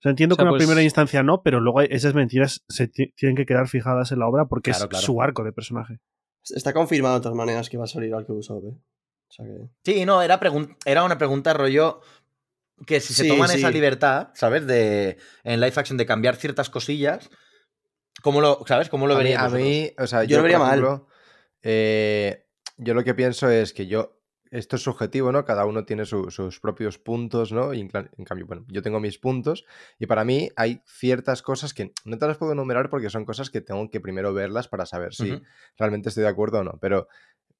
sea, 0.00 0.10
entiendo 0.10 0.34
O 0.34 0.36
sea, 0.36 0.44
que 0.44 0.48
en 0.48 0.52
pues- 0.52 0.62
primera 0.64 0.82
instancia 0.82 1.22
no, 1.24 1.42
pero 1.42 1.58
luego 1.60 1.80
esas 1.80 2.14
mentiras 2.14 2.62
se 2.68 2.86
ti- 2.86 3.12
tienen 3.16 3.34
que 3.36 3.46
quedar 3.46 3.66
fijadas 3.66 4.12
en 4.12 4.18
la 4.20 4.28
obra 4.28 4.44
porque 4.46 4.70
Claro, 4.70 4.84
es 4.84 4.88
claro. 4.88 5.04
su 5.04 5.20
arco 5.22 5.42
de 5.42 5.52
personaje. 5.52 5.98
Está 6.54 6.72
confirmado 6.74 7.14
de 7.16 7.22
todas 7.22 7.36
maneras 7.36 7.68
que 7.70 7.78
va 7.78 7.84
a 7.84 7.88
salir 7.88 8.14
al 8.14 8.24
que 8.26 8.32
Usopp, 8.32 8.64
¿eh? 8.66 8.76
O 8.76 9.32
sea 9.32 9.46
que... 9.46 9.68
Sí, 9.82 10.04
no, 10.04 10.20
era, 10.22 10.38
era 10.84 11.04
una 11.04 11.16
pregunta 11.18 11.54
rollo 11.54 12.00
que 12.86 13.00
si 13.00 13.14
se 13.14 13.22
Sí, 13.22 13.28
toman 13.28 13.48
sí. 13.50 13.58
esa 13.58 13.70
libertad, 13.70 14.28
¿sabes? 14.34 14.66
De 14.66 15.18
en 15.44 15.60
live 15.60 15.72
action 15.76 15.96
de 15.96 16.06
cambiar 16.06 16.36
ciertas 16.36 16.70
cosillas, 16.70 17.30
¿cómo 18.22 18.40
lo, 18.40 18.64
¿sabes? 18.66 18.88
¿Cómo 18.88 19.06
lo 19.06 19.14
a 19.14 19.18
mí, 19.18 19.24
veríais 19.24 19.42
a 19.42 19.56
mí, 19.56 19.92
o 19.98 20.06
sea, 20.06 20.24
Yo 20.24 20.30
yo, 20.30 20.36
lo 20.38 20.42
vería 20.42 20.58
por 20.58 20.66
mal. 20.66 20.78
ejemplo, 20.78 21.08
eh, 21.62 22.46
yo 22.76 22.94
lo 22.94 23.04
que 23.04 23.14
pienso 23.14 23.48
es 23.48 23.72
que 23.72 23.86
yo, 23.86 24.20
esto 24.50 24.76
es 24.76 24.82
subjetivo, 24.82 25.32
¿no? 25.32 25.44
Cada 25.44 25.66
uno 25.66 25.84
tiene 25.84 26.04
su- 26.06 26.30
sus 26.30 26.60
propios 26.60 26.98
puntos, 26.98 27.50
¿no? 27.52 27.74
Y 27.74 27.80
en, 27.80 27.88
cambio, 27.88 28.46
bueno, 28.46 28.64
yo 28.68 28.82
tengo 28.82 29.00
mis 29.00 29.18
puntos 29.18 29.64
y 29.98 30.06
para 30.06 30.24
mí 30.24 30.50
hay 30.56 30.80
ciertas 30.86 31.42
cosas 31.42 31.74
que 31.74 31.92
no 32.04 32.18
te 32.18 32.26
las 32.26 32.36
puedo 32.36 32.52
enumerar 32.52 32.88
porque 32.90 33.10
son 33.10 33.24
cosas 33.24 33.50
que 33.50 33.60
tengo 33.60 33.88
que 33.90 34.00
primero 34.00 34.32
verlas 34.32 34.68
para 34.68 34.86
saber 34.86 35.14
si 35.14 35.40
realmente 35.76 36.08
estoy 36.08 36.22
de 36.22 36.28
acuerdo 36.28 36.60
o 36.60 36.64
no. 36.64 36.78
Pero, 36.80 37.08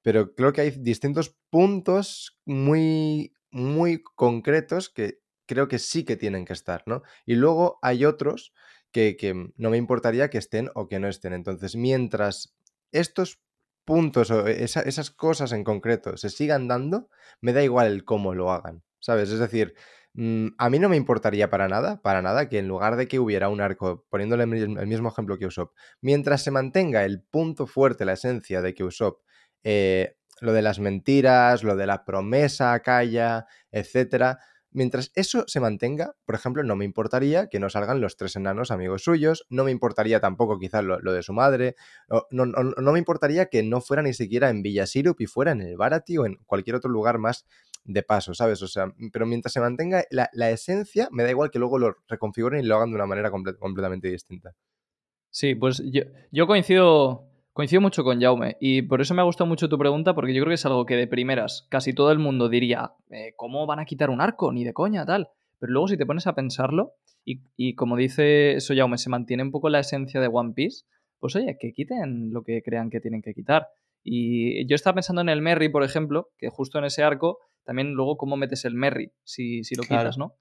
pero 0.01 0.33
creo 0.35 0.53
que 0.53 0.61
hay 0.61 0.71
distintos 0.71 1.35
puntos 1.49 2.39
muy, 2.45 3.34
muy 3.55 4.03
concretos 4.03 4.89
que 4.89 5.19
creo 5.47 5.67
que 5.67 5.79
sí 5.79 6.03
que 6.05 6.17
tienen 6.17 6.45
que 6.45 6.53
estar, 6.53 6.83
¿no? 6.87 7.03
Y 7.25 7.35
luego 7.35 7.79
hay 7.81 8.05
otros 8.05 8.53
que, 8.91 9.17
que 9.17 9.33
no 9.57 9.69
me 9.69 9.77
importaría 9.77 10.29
que 10.29 10.37
estén 10.37 10.69
o 10.75 10.87
que 10.87 10.99
no 10.99 11.07
estén. 11.07 11.33
Entonces, 11.33 11.75
mientras 11.75 12.55
estos 12.91 13.39
puntos 13.85 14.31
o 14.31 14.47
esa- 14.47 14.81
esas 14.81 15.11
cosas 15.11 15.51
en 15.51 15.63
concreto 15.63 16.17
se 16.17 16.29
sigan 16.29 16.67
dando, 16.67 17.09
me 17.41 17.53
da 17.53 17.63
igual 17.63 17.87
el 17.87 18.03
cómo 18.05 18.33
lo 18.33 18.51
hagan, 18.51 18.83
¿sabes? 18.99 19.29
Es 19.31 19.39
decir, 19.39 19.75
mm, 20.13 20.47
a 20.57 20.69
mí 20.69 20.79
no 20.79 20.89
me 20.89 20.95
importaría 20.97 21.49
para 21.49 21.67
nada, 21.67 22.01
para 22.01 22.21
nada, 22.21 22.49
que 22.49 22.59
en 22.59 22.67
lugar 22.67 22.95
de 22.95 23.07
que 23.07 23.19
hubiera 23.19 23.49
un 23.49 23.61
arco, 23.61 24.05
poniéndole 24.09 24.43
el 24.43 24.87
mismo 24.87 25.09
ejemplo 25.09 25.37
que 25.37 25.45
Usopp, 25.45 25.73
mientras 26.01 26.43
se 26.43 26.51
mantenga 26.51 27.05
el 27.05 27.21
punto 27.23 27.67
fuerte, 27.67 28.05
la 28.05 28.13
esencia 28.13 28.61
de 28.61 28.73
que 28.73 28.83
Usopp, 28.83 29.21
eh, 29.63 30.15
lo 30.41 30.53
de 30.53 30.61
las 30.61 30.79
mentiras, 30.79 31.63
lo 31.63 31.75
de 31.75 31.87
la 31.87 32.05
promesa, 32.05 32.79
calla, 32.81 33.45
etcétera, 33.71 34.39
mientras 34.71 35.11
eso 35.15 35.45
se 35.47 35.61
mantenga, 35.61 36.15
por 36.25 36.35
ejemplo, 36.35 36.61
no 36.63 36.75
me 36.75 36.83
importaría 36.83 37.47
que 37.47 37.59
no 37.61 37.69
salgan 37.69 38.01
los 38.01 38.17
tres 38.17 38.35
enanos 38.35 38.71
amigos 38.71 39.03
suyos, 39.03 39.45
no 39.49 39.63
me 39.63 39.71
importaría 39.71 40.19
tampoco 40.19 40.59
quizás 40.59 40.83
lo, 40.83 40.97
de 40.99 41.23
su 41.23 41.31
madre, 41.31 41.75
no, 42.09 42.45
no- 42.45 42.61
no 42.63 42.91
me 42.91 42.99
importaría 42.99 43.45
que 43.45 43.63
no 43.63 43.79
fuera 43.79 44.03
ni 44.03 44.13
siquiera 44.13 44.49
en 44.49 44.61
Villa 44.61 44.85
Sirup 44.85 45.21
y 45.21 45.27
fuera 45.27 45.53
en 45.53 45.61
el 45.61 45.77
Barati 45.77 46.17
o 46.17 46.25
en 46.25 46.35
cualquier 46.45 46.75
otro 46.75 46.89
lugar 46.91 47.17
más 47.19 47.45
de 47.85 48.03
paso, 48.03 48.33
¿sabes? 48.33 48.61
O 48.63 48.67
sea, 48.67 48.91
pero 49.13 49.25
mientras 49.25 49.53
se 49.53 49.61
mantenga 49.61 50.03
la, 50.09 50.29
la 50.33 50.49
esencia, 50.49 51.07
me 51.11 51.23
da 51.23 51.29
igual 51.29 51.51
que 51.51 51.59
luego 51.59 51.79
lo 51.79 51.95
reconfiguren 52.09 52.61
y 52.61 52.67
lo 52.67 52.75
hagan 52.75 52.89
de 52.89 52.95
una 52.95 53.05
manera 53.05 53.31
comple- 53.31 53.57
completamente 53.57 54.09
distinta. 54.09 54.53
Sí, 55.29 55.53
pues 55.55 55.81
yo, 55.85 56.01
yo 56.31 56.47
coincido, 56.47 57.29
coincido 57.55 57.81
mucho 57.81 58.03
con 58.03 58.19
Jaume 58.19 58.57
y 58.59 58.81
por 58.81 58.99
eso 58.99 59.13
me 59.13 59.21
ha 59.21 59.23
gustado 59.25 59.47
mucho 59.47 59.69
tu 59.69 59.77
pregunta 59.77 60.13
porque 60.13 60.33
yo 60.33 60.41
creo 60.43 60.51
que 60.51 60.55
es 60.55 60.65
algo 60.65 60.85
que 60.85 60.97
de 60.97 61.07
primeras 61.07 61.65
casi 61.69 61.93
todo 61.93 62.11
el 62.11 62.19
mundo 62.19 62.49
diría, 62.49 62.91
eh, 63.09 63.33
¿cómo 63.37 63.65
van 63.65 63.79
a 63.79 63.85
quitar 63.85 64.09
un 64.09 64.19
arco? 64.19 64.51
Ni 64.51 64.65
de 64.65 64.73
coña, 64.73 65.05
tal. 65.05 65.29
Pero 65.57 65.71
luego 65.71 65.87
si 65.87 65.95
te 65.95 66.05
pones 66.05 66.27
a 66.27 66.35
pensarlo 66.35 66.95
y, 67.23 67.43
y 67.55 67.73
como 67.75 67.95
dice 67.95 68.55
eso 68.55 68.73
Jaume, 68.75 68.97
se 68.97 69.09
mantiene 69.09 69.41
un 69.41 69.51
poco 69.51 69.69
la 69.69 69.79
esencia 69.79 70.19
de 70.19 70.27
One 70.27 70.51
Piece, 70.53 70.83
pues 71.17 71.33
oye, 71.37 71.55
que 71.57 71.71
quiten 71.71 72.33
lo 72.33 72.43
que 72.43 72.61
crean 72.61 72.89
que 72.89 72.99
tienen 72.99 73.21
que 73.21 73.33
quitar. 73.33 73.69
Y 74.03 74.67
yo 74.67 74.75
estaba 74.75 74.95
pensando 74.95 75.21
en 75.21 75.29
el 75.29 75.41
Merry, 75.41 75.69
por 75.69 75.83
ejemplo, 75.83 76.31
que 76.37 76.49
justo 76.49 76.77
en 76.77 76.83
ese 76.83 77.03
arco, 77.03 77.39
también 77.63 77.93
luego 77.93 78.17
cómo 78.17 78.35
metes 78.35 78.65
el 78.65 78.75
Merry, 78.75 79.13
si, 79.23 79.63
si 79.63 79.75
lo 79.75 79.83
Claro. 79.83 80.03
quitas, 80.03 80.17
¿no? 80.17 80.33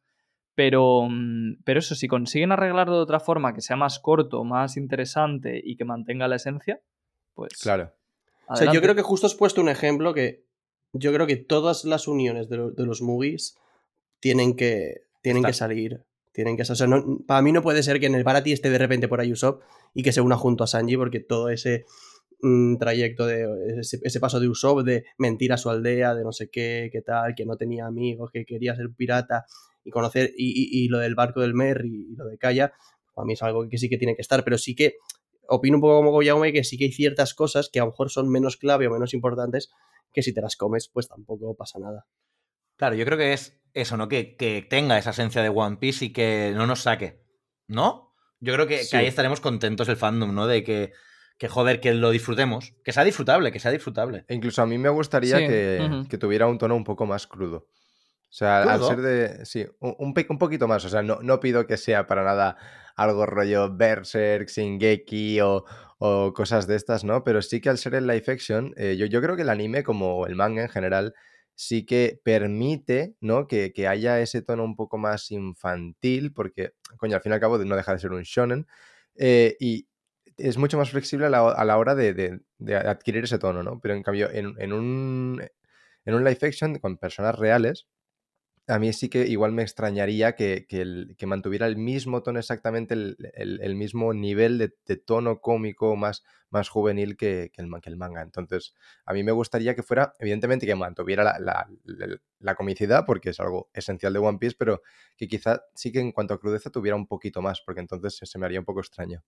Pero, 0.57 1.07
mm, 1.09 1.62
pero 1.65 1.78
eso, 1.78 1.95
si 1.95 2.09
consiguen 2.09 2.51
arreglarlo 2.51 2.97
de 2.97 3.03
otra 3.03 3.20
forma, 3.20 3.55
que 3.55 3.61
sea 3.61 3.77
más 3.77 4.01
corto, 4.01 4.43
más 4.43 4.77
interesante 4.77 5.61
y 5.65 5.77
que 5.77 5.85
mantenga 5.85 6.27
la 6.27 6.36
esencia, 6.36 6.81
pues. 7.35 7.55
Claro. 7.62 7.93
O 8.48 8.56
sea, 8.56 8.66
yo 8.74 8.81
creo 8.82 8.94
que 8.94 9.02
justo 9.02 9.27
has 9.27 9.35
puesto 9.35 9.61
un 9.61 9.69
ejemplo 9.69 10.12
que 10.15 10.44
yo 10.93 11.12
creo 11.12 11.27
que 11.27 11.36
todas 11.36 11.85
las 11.85 12.06
uniones 12.09 12.48
de, 12.48 12.56
lo- 12.56 12.70
de 12.70 12.86
los 12.86 13.02
movies 13.02 13.56
tienen 14.20 14.55
que, 14.56 15.02
tienen 15.23 15.43
que 15.43 15.52
salir. 15.55 16.05
Tienen 16.32 16.56
que, 16.56 16.62
o 16.62 16.74
sea, 16.74 16.86
no- 16.86 17.19
para 17.27 17.43
mí 17.43 17.52
no 17.52 17.62
puede 17.62 17.82
ser 17.82 18.01
que 18.01 18.06
en 18.06 18.15
el 18.15 18.24
Barati 18.24 18.52
esté 18.52 18.70
de 18.70 18.78
repente 18.78 19.09
por 19.09 19.20
ahí 19.20 19.32
Usopp 19.32 19.62
y 19.94 20.02
que 20.02 20.12
se 20.12 20.20
una 20.20 20.36
junto 20.36 20.65
a 20.65 20.66
Sanji 20.66 20.97
porque 20.97 21.20
todo 21.20 21.48
ese 21.48 21.85
mm, 22.43 22.77
trayecto 22.77 23.24
de 23.27 23.47
ese, 23.81 24.01
ese 24.02 24.20
paso 24.20 24.40
de 24.40 24.48
Usopp 24.48 24.81
de 24.81 25.05
mentir 25.19 25.52
a 25.52 25.56
su 25.56 25.70
aldea, 25.70 26.15
de 26.15 26.24
no 26.24 26.32
sé 26.32 26.48
qué, 26.51 26.90
qué 26.93 27.01
tal, 27.02 27.35
que 27.35 27.47
no 27.47 27.56
tenía 27.56 27.86
amigos, 27.86 28.31
que 28.32 28.44
quería 28.44 28.74
ser 28.77 28.90
pirata 28.97 29.47
y 29.85 29.90
conocer 29.90 30.32
y, 30.36 30.51
y- 30.51 30.85
y 30.85 30.89
lo 30.89 30.98
del 30.98 31.15
barco 31.15 31.40
del 31.40 31.55
Merry 31.55 32.09
y 32.12 32.16
lo 32.16 32.27
de 32.27 32.36
Kaya, 32.39 32.73
para 33.15 33.27
mí 33.27 33.32
es 33.35 33.43
algo 33.43 33.69
que 33.69 33.78
sí 33.78 33.89
que 33.89 33.97
tiene 33.98 34.15
que 34.16 34.23
estar, 34.23 34.43
pero 34.44 34.59
sí 34.59 34.74
que 34.74 34.97
opino 35.48 35.76
un 35.76 35.80
poco 35.80 35.96
como 35.96 36.10
Goyaume 36.10 36.52
que 36.52 36.64
sí 36.64 36.78
que 36.78 36.84
hay 36.84 36.92
ciertas 36.92 37.34
cosas 37.34 37.68
que 37.72 37.80
a 37.80 37.84
lo 37.84 37.90
mejor 37.90 38.10
son 38.10 38.28
menos 38.28 38.56
clave 38.56 38.86
o 38.88 38.90
menos 38.90 39.14
importantes 39.14 39.70
que 40.12 40.22
si 40.22 40.32
te 40.32 40.40
las 40.40 40.56
comes 40.56 40.88
pues 40.88 41.08
tampoco 41.08 41.54
pasa 41.56 41.78
nada. 41.78 42.06
Claro, 42.76 42.96
yo 42.96 43.04
creo 43.04 43.18
que 43.18 43.32
es 43.32 43.60
eso, 43.72 43.96
¿no? 43.96 44.08
Que, 44.08 44.36
que 44.36 44.66
tenga 44.68 44.98
esa 44.98 45.10
esencia 45.10 45.42
de 45.42 45.48
One 45.48 45.76
Piece 45.76 46.06
y 46.06 46.12
que 46.12 46.52
no 46.54 46.66
nos 46.66 46.82
saque. 46.82 47.22
¿No? 47.66 48.12
Yo 48.40 48.52
creo 48.54 48.66
que, 48.66 48.82
ahí 48.92 49.06
estaremos 49.06 49.40
contentos 49.40 49.88
el 49.88 49.96
fandom, 49.96 50.34
¿no? 50.34 50.46
De 50.46 50.62
que, 50.64 50.92
que, 51.38 51.48
joder, 51.48 51.80
que 51.80 51.94
lo 51.94 52.10
disfrutemos. 52.10 52.74
Que 52.84 52.92
sea 52.92 53.04
disfrutable, 53.04 53.52
que 53.52 53.58
sea 53.58 53.70
disfrutable. 53.70 54.24
E 54.28 54.34
incluso 54.34 54.60
a 54.60 54.66
mí 54.66 54.76
me 54.76 54.90
gustaría 54.90 55.38
Sí, 55.38 55.46
que, 55.46 56.04
que 56.08 56.18
tuviera 56.18 56.46
un 56.46 56.58
tono 56.58 56.76
un 56.76 56.84
poco 56.84 57.06
más 57.06 57.26
crudo. 57.26 57.68
O 58.34 58.36
sea, 58.36 58.62
al 58.62 58.82
ser 58.82 59.00
de. 59.00 59.46
Sí, 59.46 59.64
un, 59.78 59.94
un 59.98 60.38
poquito 60.38 60.66
más. 60.66 60.84
O 60.84 60.88
sea, 60.88 61.02
no, 61.02 61.20
no 61.22 61.40
pido 61.40 61.66
que 61.66 61.76
sea 61.76 62.06
para 62.06 62.24
nada 62.24 62.56
algo 62.96 63.26
rollo 63.26 63.74
Berserk, 63.76 64.48
Shingeki 64.48 65.40
o, 65.40 65.64
o 65.98 66.32
cosas 66.34 66.66
de 66.66 66.76
estas, 66.76 67.04
¿no? 67.04 67.24
Pero 67.24 67.42
sí 67.42 67.60
que 67.60 67.68
al 67.70 67.78
ser 67.78 67.94
el 67.94 68.06
live 68.06 68.24
action, 68.28 68.72
eh, 68.76 68.96
yo, 68.96 69.06
yo 69.06 69.20
creo 69.22 69.36
que 69.36 69.42
el 69.42 69.50
anime, 69.50 69.82
como 69.84 70.26
el 70.26 70.36
manga 70.36 70.62
en 70.62 70.68
general, 70.68 71.14
sí 71.54 71.84
que 71.86 72.20
permite, 72.24 73.14
¿no? 73.20 73.46
Que, 73.48 73.72
que 73.72 73.88
haya 73.88 74.20
ese 74.20 74.42
tono 74.42 74.64
un 74.64 74.76
poco 74.76 74.98
más 74.98 75.30
infantil, 75.30 76.32
porque, 76.32 76.72
coño, 76.98 77.16
al 77.16 77.22
fin 77.22 77.32
y 77.32 77.34
al 77.34 77.40
cabo 77.40 77.58
no 77.58 77.76
deja 77.76 77.92
de 77.92 77.98
ser 77.98 78.12
un 78.12 78.22
shonen. 78.22 78.66
eh, 79.16 79.56
y 79.60 79.86
es 80.36 80.56
mucho 80.58 80.78
más 80.78 80.90
flexible 80.90 81.26
a 81.26 81.30
la, 81.30 81.48
a 81.50 81.64
la 81.64 81.78
hora 81.78 81.94
de, 81.94 82.12
de- 82.14 82.40
de 82.58 82.76
adquirir 82.76 83.24
ese 83.24 83.38
tono, 83.38 83.62
¿no? 83.62 83.78
Pero 83.80 83.94
en 83.94 84.02
cambio, 84.02 84.30
en, 84.30 84.54
en 84.60 84.72
un, 84.72 85.40
en 86.04 86.14
un 86.14 86.24
live 86.24 86.38
action 86.42 86.78
con 86.78 86.96
personas 86.98 87.38
reales, 87.38 87.86
a 88.66 88.78
mí 88.78 88.93
sí 88.93 89.09
que 89.09 89.27
igual 89.27 89.53
me 89.53 89.62
extrañaría 89.62 90.35
que, 90.35 90.66
que 90.69 90.81
el- 90.81 91.15
que 91.19 91.27
mantuviera 91.27 91.66
el 91.66 91.77
mismo 91.77 92.23
tono, 92.23 92.39
exactamente 92.39 92.95
el, 92.95 93.16
el- 93.35 93.61
el 93.62 93.74
mismo 93.74 94.15
nivel 94.15 94.59
de, 94.59 94.74
de 94.86 94.97
tono 94.97 95.41
cómico 95.41 95.97
más, 95.97 96.23
más 96.51 96.69
juvenil 96.69 97.16
que, 97.16 97.51
que 97.53 97.61
el, 97.62 97.69
ma- 97.69 97.81
que 97.81 97.91
el 97.91 97.97
manga. 97.97 98.23
Entonces, 98.23 98.74
a 99.05 99.12
mí 99.12 99.23
me 99.23 99.32
gustaría 99.32 99.74
que 99.74 99.82
fuera, 99.82 100.15
evidentemente, 100.19 100.66
que 100.66 100.74
mantuviera 100.74 101.24
la, 101.24 101.39
la- 101.39 101.69
la- 101.85 102.16
la 102.39 102.55
comicidad, 102.55 103.05
porque 103.07 103.31
es 103.31 103.41
algo 103.41 103.69
esencial 103.74 104.12
de 104.12 104.19
One 104.19 104.39
Piece, 104.39 104.57
pero 104.59 104.81
que 105.16 105.28
quizá 105.28 105.62
sí 105.74 105.93
que 105.93 106.01
en 106.01 106.12
cuanto 106.12 106.35
a 106.35 106.41
crudeza 106.41 106.70
tuviera 106.70 106.97
un 106.97 107.07
poquito 107.07 107.43
más, 107.43 107.61
porque 107.61 107.81
entonces 107.81 108.16
se, 108.16 108.27
se 108.27 108.39
me 108.39 108.47
haría 108.47 108.61
un 108.61 108.65
poco 108.66 108.81
extraño. 108.81 109.23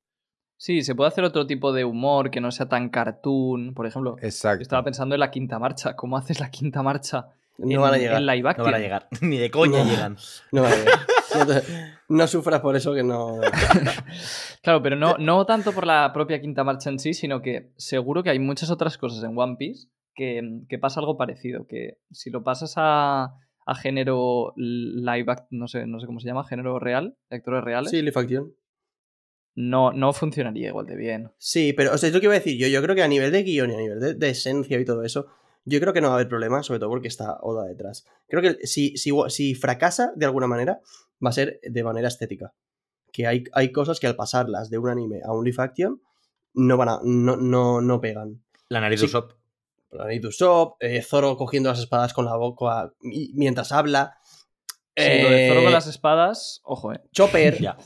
Sí, 0.58 0.82
se 0.82 0.94
puede 0.94 1.08
hacer 1.08 1.24
otro 1.24 1.46
tipo 1.46 1.72
de 1.72 1.84
humor 1.84 2.30
que 2.30 2.40
no 2.40 2.50
sea 2.50 2.66
tan 2.68 2.88
cartoon. 2.88 3.74
Por 3.74 3.86
ejemplo, 3.86 4.16
Exacto. 4.22 4.62
estaba 4.62 4.84
pensando 4.84 5.14
en 5.14 5.20
la 5.20 5.30
quinta 5.30 5.58
marcha. 5.58 5.94
¿Cómo 5.94 6.16
haces 6.16 6.40
la 6.40 6.50
quinta 6.50 6.82
marcha 6.82 7.26
No 7.58 7.70
en, 7.70 7.80
van 7.80 7.94
a 7.94 7.98
llegar. 7.98 8.16
en 8.18 8.26
live 8.26 8.54
No 8.58 8.64
van 8.64 8.74
a 8.74 8.78
llegar. 8.78 9.08
Ni 9.22 9.38
de 9.38 9.50
coña 9.50 9.84
No. 9.84 9.90
llegan. 9.90 10.16
No, 10.52 10.62
van 10.62 10.72
a 10.72 10.76
llegar. 10.76 10.98
No 11.36 11.46
te- 11.46 11.62
no 12.08 12.26
sufras 12.28 12.60
por 12.60 12.76
eso 12.76 12.94
que 12.94 13.02
no... 13.02 13.40
Claro, 14.62 14.82
pero 14.82 14.96
no, 14.96 15.16
no 15.18 15.44
tanto 15.44 15.72
por 15.72 15.86
la 15.86 16.12
propia 16.14 16.40
quinta 16.40 16.64
marcha 16.64 16.88
en 16.88 16.98
sí, 16.98 17.12
sino 17.14 17.42
que 17.42 17.72
seguro 17.76 18.22
que 18.22 18.30
hay 18.30 18.38
muchas 18.38 18.70
otras 18.70 18.96
cosas 18.96 19.22
en 19.24 19.36
One 19.36 19.56
Piece 19.58 19.88
que, 20.14 20.40
que 20.68 20.78
pasa 20.78 21.00
algo 21.00 21.16
parecido. 21.18 21.66
Que 21.66 21.98
si 22.10 22.30
lo 22.30 22.42
pasas 22.42 22.74
a, 22.76 23.34
a 23.66 23.74
género 23.74 24.52
live 24.56 25.24
act, 25.30 25.46
no 25.50 25.66
sé, 25.68 25.86
no 25.86 26.00
sé 26.00 26.06
cómo 26.06 26.20
se 26.20 26.28
llama, 26.28 26.44
género 26.46 26.78
real, 26.78 27.16
de 27.28 27.36
actores 27.36 27.64
reales, 27.64 27.90
Sí, 27.90 28.00
live 28.00 28.12
action. 28.14 28.52
no, 29.56 29.92
no 29.92 30.12
funcionaría 30.12 30.68
igual 30.68 30.86
de 30.86 30.96
bien. 30.96 31.32
Sí, 31.38 31.72
pero 31.72 31.92
o 31.92 31.98
sea, 31.98 32.08
es 32.08 32.14
lo 32.14 32.20
que 32.20 32.26
iba 32.26 32.34
a 32.34 32.38
decir 32.38 32.58
yo. 32.58 32.68
Yo 32.68 32.82
creo 32.82 32.94
que 32.94 33.02
a 33.02 33.08
nivel 33.08 33.32
de 33.32 33.42
guion 33.42 33.70
y 33.70 33.74
a 33.74 33.78
nivel 33.78 34.00
de, 34.00 34.14
de 34.14 34.30
esencia 34.30 34.78
y 34.78 34.84
todo 34.84 35.02
eso, 35.02 35.26
yo 35.66 35.78
creo 35.80 35.92
que 35.92 36.00
no 36.00 36.08
va 36.08 36.14
a 36.14 36.16
haber 36.16 36.28
problema, 36.28 36.62
sobre 36.62 36.80
todo 36.80 36.88
porque 36.88 37.08
está 37.08 37.36
Oda 37.42 37.64
detrás. 37.66 38.06
Creo 38.28 38.40
que 38.40 38.66
si, 38.66 38.96
si, 38.96 39.10
si 39.28 39.54
fracasa 39.54 40.12
de 40.16 40.24
alguna 40.24 40.46
manera, 40.46 40.80
va 41.24 41.28
a 41.30 41.32
ser 41.32 41.60
de 41.62 41.84
manera 41.84 42.08
estética. 42.08 42.54
que 43.12 43.26
hay, 43.26 43.44
hay 43.52 43.72
cosas 43.72 43.98
que 44.00 44.06
al 44.06 44.14
pasarlas 44.16 44.68
de 44.70 44.78
un 44.78 44.88
anime 44.90 45.20
a 45.24 45.32
un 45.32 45.44
live 45.44 45.62
action 45.62 46.00
no 46.54 46.76
van 46.76 46.88
a, 46.88 47.00
no, 47.02 47.36
no, 47.36 47.80
no 47.80 48.00
pegan. 48.00 48.42
La 48.68 48.80
nariz 48.80 49.00
Sí. 49.00 49.06
de 49.06 49.10
Usopp. 49.10 49.32
Planet 49.90 50.24
Usopp, 50.24 50.76
eh, 50.82 51.00
Zoro 51.02 51.36
cogiendo 51.36 51.68
las 51.70 51.78
espadas 51.78 52.12
con 52.12 52.24
la 52.26 52.36
boca 52.36 52.92
y- 53.02 53.32
mientras 53.34 53.72
habla. 53.72 54.18
Sí, 54.96 55.22
lo 55.22 55.30
de 55.30 55.48
Zoro 55.48 55.60
eh, 55.60 55.64
con 55.64 55.72
las 55.72 55.86
espadas, 55.86 56.60
ojo, 56.64 56.92
eh. 56.92 57.00
Chopper, 57.12 57.58
Ya. 57.62 57.76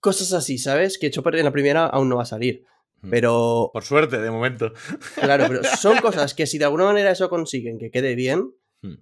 cosas 0.00 0.32
así, 0.32 0.58
¿sabes? 0.58 0.98
Que 0.98 1.10
Chopper 1.10 1.36
en 1.36 1.44
la 1.44 1.52
primera 1.52 1.86
aún 1.86 2.08
no 2.08 2.16
va 2.16 2.22
a 2.22 2.26
salir. 2.26 2.64
Mm. 3.02 3.10
Pero, 3.10 3.70
Por 3.72 3.82
suerte, 3.84 4.18
de 4.18 4.30
momento. 4.30 4.72
claro, 5.20 5.44
pero 5.48 5.64
son 5.64 5.98
cosas 5.98 6.34
que 6.34 6.46
si 6.46 6.58
de 6.58 6.64
alguna 6.66 6.84
manera 6.84 7.10
eso 7.10 7.28
consiguen 7.30 7.78
que 7.78 7.90
quede 7.90 8.14
bien, 8.14 8.52
Hmm. 8.82 8.94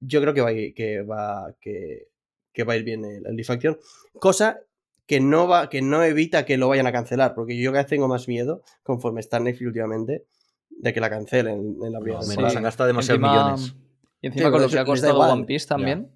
yo 0.00 0.20
creo 0.20 0.34
que 0.34 0.40
va 0.42 0.48
a 0.48 0.52
ir, 0.52 0.74
que 0.74 1.02
va, 1.02 1.54
que, 1.60 2.08
que 2.52 2.64
va 2.64 2.74
a 2.74 2.76
ir 2.76 2.84
bien 2.84 3.04
el, 3.04 3.26
el 3.26 3.36
live 3.36 3.46
action. 3.54 3.78
Cosa 4.14 4.60
que 5.06 5.20
no, 5.20 5.48
va, 5.48 5.70
que 5.70 5.80
no 5.80 6.02
evita 6.02 6.44
que 6.44 6.58
lo 6.58 6.68
vayan 6.68 6.86
a 6.86 6.92
cancelar, 6.92 7.34
porque 7.34 7.56
yo 7.58 7.70
cada 7.70 7.84
vez 7.84 7.88
tengo 7.90 8.08
más 8.08 8.28
miedo, 8.28 8.62
conforme 8.82 9.20
está 9.20 9.38
en 9.38 9.44
Netflix 9.44 9.66
últimamente, 9.68 10.26
de 10.68 10.92
que 10.92 11.00
la 11.00 11.08
cancelen 11.08 11.78
en 11.82 11.92
la 11.92 12.00
primera 12.00 12.20
No, 12.20 12.26
menos, 12.28 12.54
han 12.56 12.62
gastado 12.62 12.86
demasiados 12.88 13.18
Encima- 13.22 13.32
millones. 13.54 13.74
Y 14.20 14.26
encima 14.26 14.46
Sí, 14.46 14.52
con 14.52 14.62
lo 14.62 14.68
que 14.68 14.78
ha 14.78 14.84
costado 14.84 15.12
igual. 15.14 15.30
One 15.30 15.44
Piece 15.46 15.66
también. 15.66 16.10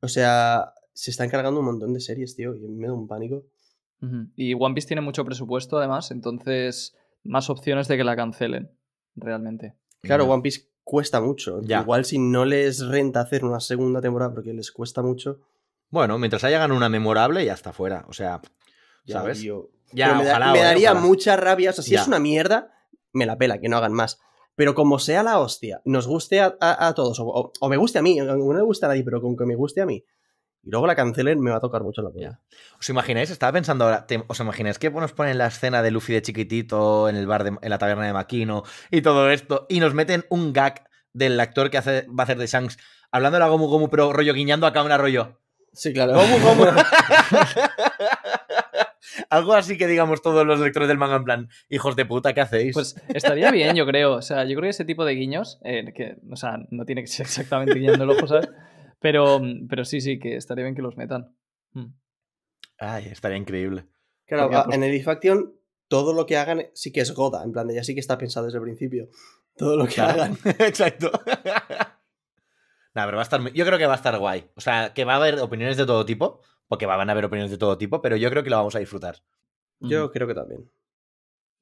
O 0.00 0.08
sea, 0.08 0.72
se 0.94 1.10
están 1.10 1.28
cargando 1.28 1.60
un 1.60 1.66
montón 1.66 1.92
de 1.92 2.00
series, 2.00 2.34
tío, 2.36 2.54
y 2.54 2.60
me 2.68 2.86
da 2.86 2.92
un 2.94 3.06
pánico. 3.06 3.44
Y 4.36 4.54
One 4.54 4.74
Piece 4.74 4.88
tiene 4.88 5.00
mucho 5.00 5.24
presupuesto, 5.24 5.78
además, 5.78 6.10
entonces 6.10 6.96
más 7.24 7.48
opciones 7.50 7.86
de 7.88 7.96
que 7.96 8.04
la 8.04 8.16
cancelen, 8.16 8.70
realmente. 9.14 9.74
Claro. 10.00 10.24
One 10.24 10.42
Piece 10.42 10.68
cuesta 10.82 11.20
mucho. 11.20 11.60
Ya. 11.62 11.80
Igual 11.82 12.04
si 12.04 12.18
no 12.18 12.44
les 12.44 12.84
renta 12.86 13.20
hacer 13.20 13.44
una 13.44 13.60
segunda 13.60 14.00
temporada 14.00 14.34
porque 14.34 14.52
les 14.52 14.72
cuesta 14.72 15.02
mucho. 15.02 15.38
Bueno, 15.90 16.18
mientras 16.18 16.42
haya 16.44 16.58
ganado 16.58 16.76
una 16.76 16.88
memorable, 16.88 17.44
ya 17.44 17.52
está 17.52 17.72
fuera. 17.72 18.04
O 18.08 18.12
sea, 18.12 18.40
Ya, 19.04 19.14
¿sabes? 19.20 19.40
tío. 19.40 19.70
Ya, 19.92 20.06
Pero 20.06 20.18
me, 20.18 20.24
da- 20.24 20.52
me 20.52 20.58
daría 20.60 20.94
mucha 20.94 21.36
rabia. 21.36 21.70
O 21.70 21.72
sea, 21.72 21.84
si 21.84 21.92
Ya. 21.92 22.00
es 22.00 22.08
una 22.08 22.18
mierda, 22.18 22.72
me 23.12 23.26
la 23.26 23.36
pela, 23.38 23.58
que 23.60 23.68
no 23.68 23.76
hagan 23.76 23.92
más. 23.92 24.18
Pero 24.56 24.74
como 24.74 24.98
sea 24.98 25.22
la 25.22 25.38
hostia, 25.38 25.80
nos 25.84 26.06
guste 26.08 26.40
a, 26.40 26.56
a- 26.60 26.88
a 26.88 26.94
todos, 26.94 27.20
o, 27.20 27.26
o- 27.26 27.52
o 27.60 27.68
me 27.68 27.76
guste 27.76 27.98
a 27.98 28.02
mí, 28.02 28.18
aunque 28.18 28.34
no 28.44 28.52
le 28.54 28.62
guste 28.62 28.86
a 28.86 28.88
nadie, 28.88 29.04
pero 29.04 29.20
con 29.20 29.36
que 29.36 29.44
me 29.46 29.54
guste 29.54 29.80
a 29.82 29.86
mí, 29.86 30.04
y 30.64 30.70
luego 30.70 30.86
la 30.86 30.94
cancelen, 30.94 31.40
me 31.40 31.50
va 31.50 31.56
a 31.56 31.60
tocar 31.60 31.82
mucho 31.82 32.02
la 32.02 32.10
polla. 32.10 32.40
¿Os 32.78 32.88
imagináis? 32.88 33.30
Estaba 33.30 33.52
pensando 33.52 33.84
ahora, 33.84 34.06
te- 34.06 34.22
¿os 34.28 34.38
imagináis 34.40 34.78
que 34.78 34.90
nos 34.90 35.12
ponen 35.12 35.38
la 35.38 35.46
escena 35.48 35.82
de 35.82 35.90
Luffy 35.90 36.12
de 36.12 36.22
chiquitito 36.22 37.08
en 37.08 37.16
el 37.16 37.26
bar 37.26 37.44
de- 37.44 37.56
en 37.60 37.70
la 37.70 37.78
taberna 37.78 38.06
de 38.06 38.12
Makino 38.12 38.62
y 38.90 39.02
todo 39.02 39.30
esto 39.30 39.66
y 39.68 39.80
nos 39.80 39.94
meten 39.94 40.24
un 40.30 40.52
gag 40.52 40.84
del 41.12 41.38
actor 41.40 41.68
que 41.70 41.78
hace, 41.78 42.06
va 42.08 42.22
a 42.22 42.24
hacer 42.24 42.38
de 42.38 42.46
Shanks 42.46 42.78
hablando 43.10 43.36
de 43.36 43.40
la 43.40 43.48
Gomu 43.48 43.66
Gomu 43.66 43.90
pero 43.90 44.12
rollo 44.12 44.32
guiñando 44.34 44.66
a 44.66 44.72
cámara 44.72 44.96
rollo? 44.98 45.38
Sí, 45.74 45.92
claro. 45.92 46.14
¿Cómo, 46.14 46.38
cómo? 46.38 46.66
Algo 49.30 49.54
así 49.54 49.76
que 49.76 49.86
digamos 49.86 50.22
todos 50.22 50.46
los 50.46 50.60
lectores 50.60 50.88
del 50.88 50.98
manga 50.98 51.16
en 51.16 51.24
plan, 51.24 51.48
hijos 51.68 51.96
de 51.96 52.04
puta, 52.06 52.32
¿qué 52.34 52.40
hacéis? 52.40 52.74
Pues 52.74 52.94
estaría 53.08 53.50
bien, 53.50 53.74
yo 53.76 53.84
creo. 53.86 54.14
O 54.14 54.22
sea, 54.22 54.44
yo 54.44 54.50
creo 54.50 54.62
que 54.62 54.68
ese 54.70 54.84
tipo 54.84 55.04
de 55.04 55.14
guiños, 55.14 55.58
eh, 55.64 55.92
que, 55.94 56.16
o 56.30 56.36
sea, 56.36 56.58
no 56.70 56.84
tiene 56.84 57.02
que 57.02 57.08
ser 57.08 57.26
exactamente 57.26 57.74
guiñando 57.74 58.04
el 58.04 58.10
ojo, 58.10 58.26
¿sabes? 58.26 58.48
Pero, 59.02 59.40
pero 59.68 59.84
sí, 59.84 60.00
sí, 60.00 60.18
que 60.18 60.36
estaría 60.36 60.64
bien 60.64 60.74
que 60.74 60.82
los 60.82 60.96
metan. 60.96 61.34
Mm. 61.72 61.86
Ay, 62.78 63.06
estaría 63.10 63.36
increíble. 63.36 63.84
Claro, 64.26 64.44
Porque, 64.50 64.62
pues- 64.66 64.76
en 64.76 64.82
el 64.84 65.02
Faction 65.02 65.52
todo 65.88 66.14
lo 66.14 66.24
que 66.24 66.36
hagan 66.38 66.66
sí 66.72 66.90
que 66.92 67.00
es 67.00 67.12
Goda, 67.12 67.44
en 67.44 67.52
plan 67.52 67.66
de 67.68 67.74
ya 67.74 67.84
sí 67.84 67.92
que 67.94 68.00
está 68.00 68.16
pensado 68.16 68.46
desde 68.46 68.58
el 68.58 68.64
principio. 68.64 69.08
Todo 69.56 69.76
lo 69.76 69.86
que 69.86 69.94
Claro. 69.94 70.22
hagan. 70.22 70.38
Exacto. 70.60 71.10
Nah, 72.94 73.06
pero 73.06 73.16
va 73.16 73.22
a 73.22 73.24
estar. 73.24 73.40
Yo 73.54 73.64
creo 73.64 73.78
que 73.78 73.86
va 73.86 73.94
a 73.94 73.96
estar 73.96 74.18
guay. 74.18 74.50
O 74.54 74.60
sea, 74.60 74.92
que 74.92 75.06
va 75.06 75.14
a 75.14 75.16
haber 75.16 75.38
opiniones 75.40 75.78
de 75.78 75.86
todo 75.86 76.04
tipo. 76.04 76.42
Porque 76.68 76.84
van 76.84 77.08
a 77.08 77.12
haber 77.12 77.24
opiniones 77.24 77.50
de 77.50 77.56
todo 77.56 77.78
tipo, 77.78 78.02
pero 78.02 78.16
yo 78.16 78.28
creo 78.28 78.42
que 78.42 78.50
lo 78.50 78.56
vamos 78.56 78.74
a 78.76 78.80
disfrutar. 78.80 79.16
Yo 79.80 80.10
creo 80.12 80.26
que 80.28 80.34
también. 80.34 80.70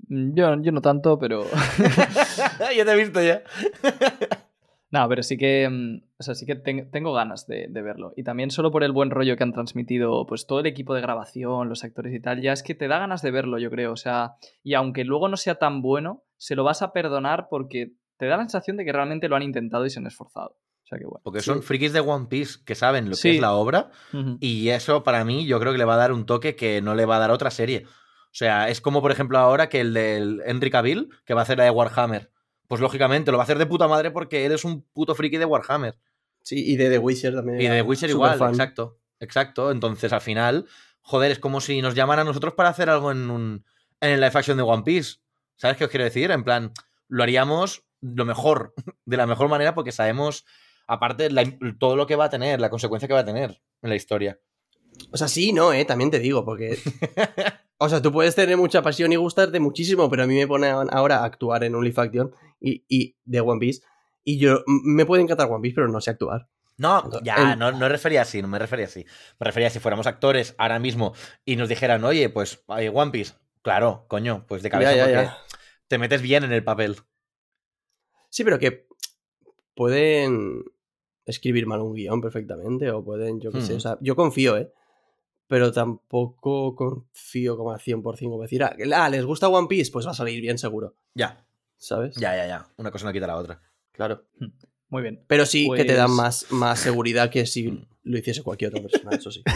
Mm, 0.09 0.35
Yo, 0.35 0.61
yo 0.61 0.73
no 0.73 0.81
tanto, 0.81 1.21
pero. 1.21 1.45
ya 2.77 2.85
te 2.85 2.91
he 2.93 2.97
visto 2.97 3.23
ya. 3.23 3.45
No, 4.93 5.09
pero 5.09 5.23
sí 5.23 5.37
que, 5.37 5.69
mm, 5.71 6.03
o 6.19 6.23
sea, 6.23 6.35
sí 6.35 6.47
que 6.47 6.57
ten- 6.57 6.91
tengo 6.91 7.13
ganas 7.13 7.47
de, 7.47 7.67
de 7.69 7.83
verlo. 7.83 8.13
Y 8.17 8.25
también 8.25 8.51
solo 8.51 8.71
por 8.73 8.83
el 8.83 8.91
buen 8.93 9.11
rollo 9.11 9.37
que 9.37 9.43
han 9.45 9.53
transmitido 9.53 10.27
pues 10.27 10.47
todo 10.47 10.61
el 10.61 10.67
equipo 10.67 10.95
de 10.95 11.01
grabación, 11.01 11.69
los 11.69 11.85
actores 11.85 12.13
y 12.13 12.21
tal, 12.21 12.41
ya 12.43 12.53
es 12.53 12.63
que 12.65 12.75
te 12.75 12.89
da 12.89 12.99
ganas 12.99 13.23
de 13.23 13.31
verlo, 13.31 13.59
yo 13.59 13.71
creo. 13.71 13.93
O 13.93 13.97
sea, 13.97 14.35
y 14.65 14.75
aunque 14.75 15.05
luego 15.05 15.29
no 15.29 15.37
sea 15.37 15.55
tan 15.57 15.81
bueno, 15.81 16.25
se 16.37 16.57
lo 16.57 16.65
vas 16.65 16.83
a 16.83 16.93
perdonar 16.93 17.47
porque 17.49 17.93
te 18.17 18.27
da 18.27 18.37
la 18.37 18.43
sensación 18.43 18.77
de 18.77 18.85
que 18.85 18.93
realmente 18.93 19.29
lo 19.29 19.37
han 19.37 19.43
intentado 19.43 19.87
y 19.87 19.91
se 19.91 20.01
han 20.01 20.07
esforzado. 20.09 20.57
O 20.83 20.87
sea 20.91 20.99
que 20.99 21.05
bueno. 21.05 21.21
Porque 21.23 21.41
son 21.41 21.63
frikis 21.63 21.93
de 21.93 22.01
One 22.01 22.27
Piece 22.29 22.59
que 22.67 22.75
saben 22.75 23.05
lo 23.05 23.11
que 23.13 23.17
Sí. 23.17 23.31
es 23.37 23.41
la 23.41 23.53
obra. 23.53 23.91
Y 24.41 24.71
eso 24.71 25.05
para 25.05 25.25
mí 25.25 25.47
yo 25.47 25.61
creo 25.61 25.71
que 25.71 25.79
le 25.79 25.85
va 25.85 25.95
a 25.95 25.99
dar 25.99 26.11
un 26.13 26.27
toque 26.27 26.57
que 26.57 26.83
no 26.83 26.97
le 26.97 27.07
va 27.07 27.17
a 27.17 27.21
dar 27.21 27.31
otra 27.31 27.53
serie. 27.53 27.85
O 27.87 28.33
sea, 28.35 28.69
es 28.69 28.81
como 28.81 29.01
por 29.01 29.13
ejemplo 29.13 29.39
ahora 29.39 29.69
que 29.69 29.81
el 29.81 29.95
del 29.95 30.43
Henry 30.45 30.71
Cavill, 30.71 31.11
que 31.25 31.35
va 31.35 31.41
a 31.41 31.45
hacer 31.45 31.59
la 31.59 31.65
de 31.65 31.71
Warhammer. 31.71 32.31
Pues 32.71 32.81
lógicamente 32.81 33.33
lo 33.33 33.37
va 33.37 33.43
a 33.43 33.47
hacer 33.47 33.59
de 33.59 33.67
puta 33.67 33.89
madre 33.89 34.13
porque 34.13 34.47
él 34.47 34.53
es 34.53 34.65
un 34.65 34.83
puto 34.93 35.17
friki 35.17 35.39
de 35.39 35.45
Warhammer. 35.45 35.99
Sí, 36.45 36.71
y 36.71 36.77
de 36.77 36.89
The 36.89 36.99
Witcher 36.99 37.35
también. 37.35 37.61
Y 37.61 37.65
de 37.65 37.75
era 37.79 37.83
Witcher 37.83 38.11
igual, 38.11 38.39
exacto. 38.53 39.01
Exacto. 39.19 39.73
Entonces, 39.73 40.13
al 40.13 40.21
final, 40.21 40.67
joder, 41.01 41.33
es 41.33 41.41
como 41.41 41.61
si 41.61 41.83
nos 41.83 41.97
llamaran 41.97 42.29
a 42.29 42.31
nosotros 42.31 42.55
para 42.55 42.69
hacer 42.69 42.89
algo 42.89 43.11
en 43.11 43.29
un 43.29 43.65
en 44.01 44.11
el 44.11 44.21
live 44.21 44.31
action 44.33 44.57
de 44.57 44.63
One 44.63 44.85
Piece. 44.85 45.17
¿Sabes 45.57 45.79
qué 45.79 45.85
os 45.87 45.91
quiero 45.91 46.05
decir? 46.05 46.31
En 46.31 46.45
plan, 46.45 46.73
lo 47.09 47.25
haríamos 47.25 47.83
lo 48.01 48.25
mejor, 48.25 48.73
de 49.05 49.17
la 49.17 49.27
mejor 49.27 49.49
manera, 49.49 49.75
porque 49.75 49.91
sabemos, 49.91 50.45
aparte, 50.87 51.29
la- 51.29 51.53
todo 51.77 51.97
lo 51.97 52.07
que 52.07 52.15
va 52.15 52.27
a 52.27 52.31
tener, 52.31 52.61
la 52.61 52.71
consecuencia 52.71 53.09
que 53.09 53.15
va 53.15 53.21
a 53.21 53.25
tener 53.25 53.61
en 53.83 53.91
la 53.91 53.97
historia. 53.97 54.39
O 55.13 55.17
sea, 55.17 55.29
sí, 55.29 55.53
no, 55.53 55.73
eh, 55.73 55.85
también 55.85 56.11
te 56.11 56.19
digo, 56.19 56.45
porque. 56.45 56.79
O 57.83 57.89
sea, 57.89 58.03
tú 58.03 58.13
puedes 58.13 58.35
tener 58.35 58.59
mucha 58.59 58.83
pasión 58.83 59.11
y 59.11 59.17
gustarte 59.17 59.59
muchísimo, 59.59 60.11
pero 60.11 60.25
a 60.25 60.27
mí 60.27 60.35
me 60.35 60.47
pone 60.47 60.69
ahora 60.69 61.21
a 61.21 61.25
actuar 61.25 61.65
en 61.65 61.75
un 61.75 61.83
live 61.83 61.95
action 61.97 62.31
y, 62.61 62.85
y 62.91 63.17
de 63.25 63.41
One 63.41 63.59
Piece. 63.59 63.81
Y 64.23 64.37
yo 64.37 64.63
me 64.67 65.07
puede 65.07 65.23
encantar 65.23 65.51
One 65.51 65.63
Piece, 65.63 65.77
pero 65.77 65.89
no 65.89 65.99
sé 66.03 66.11
actuar. 66.11 66.47
No, 66.77 67.11
ya, 67.23 67.57
no, 67.57 67.73
no 67.73 67.79
me 67.79 67.89
refería 67.89 68.21
así, 68.21 68.43
no 68.43 68.49
me 68.49 68.59
refería 68.59 68.85
así. 68.85 69.07
Me 69.39 69.47
refería 69.47 69.71
si 69.71 69.79
fuéramos 69.79 70.07
actores 70.07 70.55
ahora 70.59 70.79
mismo 70.79 71.15
y 71.47 71.57
nos 71.57 71.71
dijeran, 71.71 72.05
oye, 72.05 72.29
pues 72.29 72.63
hay 72.69 72.89
One 72.89 73.13
Piece. 73.13 73.33
Claro, 73.63 74.05
coño, 74.09 74.45
pues 74.47 74.63
de 74.63 74.69
cabeza 74.69 74.91
Ya, 74.91 74.97
ya, 74.97 75.05
porque 75.05 75.25
ya. 75.25 75.39
te 75.89 75.97
metes 75.97 76.21
bien 76.21 76.45
en 76.45 76.53
el 76.53 76.63
papel. 76.63 76.97
Sí, 78.29 78.45
pero 78.45 78.59
que 78.59 78.87
pueden 79.75 80.65
escribir 81.25 81.67
mal 81.67 81.81
un 81.81 81.95
guion 81.95 82.21
perfectamente, 82.21 82.91
o 82.91 83.03
pueden, 83.03 83.41
yo 83.41 83.53
qué 83.53 83.63
sé. 83.63 83.73
Hmm. 83.73 83.77
O 83.77 83.81
sea, 83.81 83.99
yo 84.01 84.17
confío, 84.17 84.59
¿eh? 84.59 84.73
Pero 85.51 85.73
tampoco 85.73 86.77
confío 86.77 87.57
como 87.57 87.73
al 87.73 87.81
100% 87.81 88.31
como 88.31 88.43
decir, 88.43 88.63
ah, 88.63 88.73
ah, 88.95 89.09
¿les 89.11 89.25
gusta 89.25 89.49
One 89.49 89.67
Piece? 89.67 89.91
Pues 89.91 90.07
va 90.07 90.13
a 90.13 90.15
salir 90.15 90.41
bien 90.41 90.59
seguro, 90.59 90.95
Ya, 91.13 91.45
¿sabes? 91.77 92.15
ya, 92.15 92.37
ya, 92.37 92.47
ya. 92.47 92.67
Una 92.77 92.93
cosa 92.93 93.07
no 93.07 93.13
quita 93.13 93.27
la 93.27 93.37
otra. 93.37 93.61
Claro. 93.91 94.23
Muy 94.91 95.03
bien. 95.03 95.25
Pero 95.27 95.45
sí 95.47 95.69
que 95.75 95.85
te 95.85 95.95
dan 95.95 96.07
Pues- 96.07 96.17
más, 96.17 96.47
más 96.53 96.79
seguridad 96.81 97.31
que 97.31 97.43
Hmm. 97.43 97.47
si 97.47 97.85
lo 98.05 98.17
hiciese 98.19 98.45
cualquier 98.45 98.71
otra 98.71 98.83
persona, 98.83 99.11
eso 99.17 99.33
sí. 99.33 99.43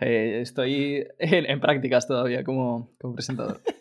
Eh, 0.00 0.40
estoy 0.42 1.06
en, 1.18 1.46
en 1.50 1.60
prácticas 1.60 2.06
todavía 2.08 2.42
como, 2.44 2.90
como 3.00 3.14
presentador. 3.14 3.60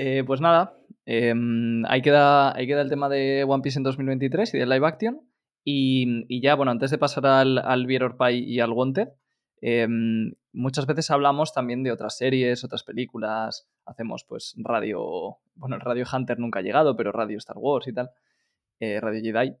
Eh, 0.00 0.22
pues 0.24 0.40
nada, 0.40 0.76
em, 1.06 1.84
ahí, 1.86 2.02
queda, 2.02 2.54
ahí 2.56 2.68
queda 2.68 2.82
el 2.82 2.88
tema 2.90 3.08
de 3.08 3.42
One 3.48 3.62
Piece 3.62 3.80
en 3.80 3.82
2023 3.82 4.54
y 4.54 4.58
del 4.58 4.68
live 4.68 4.86
action. 4.86 5.20
Y, 5.70 6.24
y 6.34 6.40
ya, 6.40 6.54
bueno, 6.54 6.70
antes 6.72 6.90
de 6.90 6.96
pasar 6.96 7.26
al, 7.26 7.58
al 7.58 7.86
Beer 7.86 8.04
or 8.04 8.16
Pie 8.16 8.38
y 8.38 8.60
al 8.60 8.72
Wanted, 8.72 9.08
em, 9.60 10.32
muchas 10.52 10.86
veces 10.86 11.10
hablamos 11.10 11.52
también 11.52 11.82
de 11.82 11.92
otras 11.92 12.16
series, 12.16 12.64
otras 12.64 12.84
películas. 12.84 13.68
Hacemos 13.84 14.24
pues 14.24 14.54
radio, 14.56 15.36
bueno, 15.56 15.76
el 15.76 15.82
Radio 15.82 16.06
Hunter 16.10 16.38
nunca 16.38 16.60
ha 16.60 16.62
llegado, 16.62 16.96
pero 16.96 17.12
Radio 17.12 17.36
Star 17.36 17.58
Wars 17.58 17.86
y 17.86 17.92
tal, 17.92 18.10
eh, 18.80 18.98
Radio 19.00 19.20
Jedi. 19.22 19.56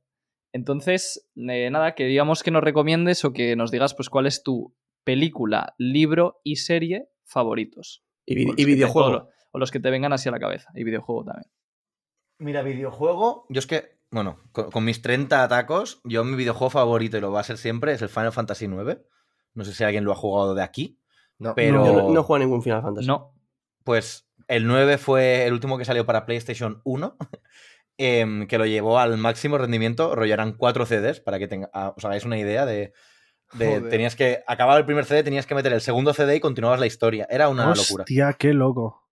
Entonces, 0.54 1.28
eh, 1.36 1.68
nada, 1.70 1.94
queríamos 1.94 2.42
que 2.42 2.50
nos 2.52 2.64
recomiendes 2.64 3.22
o 3.26 3.34
que 3.34 3.54
nos 3.54 3.70
digas 3.70 3.94
pues 3.94 4.08
cuál 4.08 4.26
es 4.26 4.42
tu 4.42 4.74
película, 5.04 5.74
libro 5.76 6.40
y 6.42 6.56
serie 6.56 7.08
favoritos. 7.24 8.02
Y, 8.24 8.34
vi- 8.34 8.54
te- 8.56 8.64
videojuego. 8.64 9.08
o 9.16 9.28
o 9.50 9.58
los 9.58 9.70
que 9.70 9.80
te 9.80 9.90
vengan 9.90 10.12
así 10.12 10.28
a 10.28 10.32
la 10.32 10.38
cabeza. 10.40 10.70
Y 10.74 10.84
videojuego 10.84 11.24
también. 11.24 11.50
Mira, 12.38 12.62
videojuego. 12.62 13.46
Yo 13.48 13.58
es 13.58 13.66
que, 13.66 13.97
bueno, 14.10 14.38
con, 14.52 14.70
con 14.70 14.84
mis 14.84 15.02
30 15.02 15.46
tacos, 15.48 16.00
yo 16.04 16.24
mi 16.24 16.36
videojuego 16.36 16.70
favorito, 16.70 17.16
y 17.18 17.20
lo 17.20 17.30
va 17.32 17.40
a 17.40 17.44
ser 17.44 17.58
siempre, 17.58 17.92
es 17.92 18.02
el 18.02 18.08
Final 18.08 18.32
Fantasy 18.32 18.64
IX. 18.66 18.98
No 19.54 19.64
sé 19.64 19.74
si 19.74 19.84
alguien 19.84 20.04
lo 20.04 20.12
ha 20.12 20.16
jugado 20.16 20.54
de 20.54 20.62
aquí. 20.62 20.98
No. 21.38 21.54
Pero- 21.54 21.84
Yo 21.86 21.92
no, 22.02 22.08
no 22.10 22.22
juego 22.22 22.38
ningún 22.44 22.62
Final 22.62 22.82
Fantasy. 22.82 23.06
No. 23.06 23.34
Pues 23.84 24.28
el 24.48 24.66
9 24.66 24.98
fue 24.98 25.46
el 25.46 25.52
último 25.52 25.78
que 25.78 25.84
salió 25.84 26.04
para 26.06 26.26
PlayStation 26.26 26.80
1, 26.84 27.16
em, 27.98 28.46
que 28.46 28.58
lo 28.58 28.66
llevó 28.66 28.98
al 28.98 29.16
máximo 29.18 29.58
rendimiento. 29.58 30.14
Rollo 30.14 30.32
eran 30.34 30.52
cuatro 30.52 30.86
CDs, 30.86 31.20
para 31.20 31.38
que 31.38 31.48
tenga- 31.48 31.70
os 31.96 32.04
hagáis 32.04 32.24
una 32.24 32.38
idea 32.38 32.64
de. 32.66 32.92
de- 33.54 33.80
tenías 33.90 34.14
que. 34.16 34.42
Acababa 34.46 34.78
el 34.78 34.84
primer 34.86 35.04
CD, 35.04 35.22
tenías 35.22 35.46
que 35.46 35.54
meter 35.54 35.72
el 35.72 35.80
segundo 35.80 36.12
CD 36.14 36.36
y 36.36 36.40
continuabas 36.40 36.80
la 36.80 36.86
historia. 36.86 37.26
Era 37.30 37.48
una 37.48 37.64
locura. 37.74 38.02
Hostia, 38.04 38.32
qué 38.34 38.52
loco. 38.52 39.08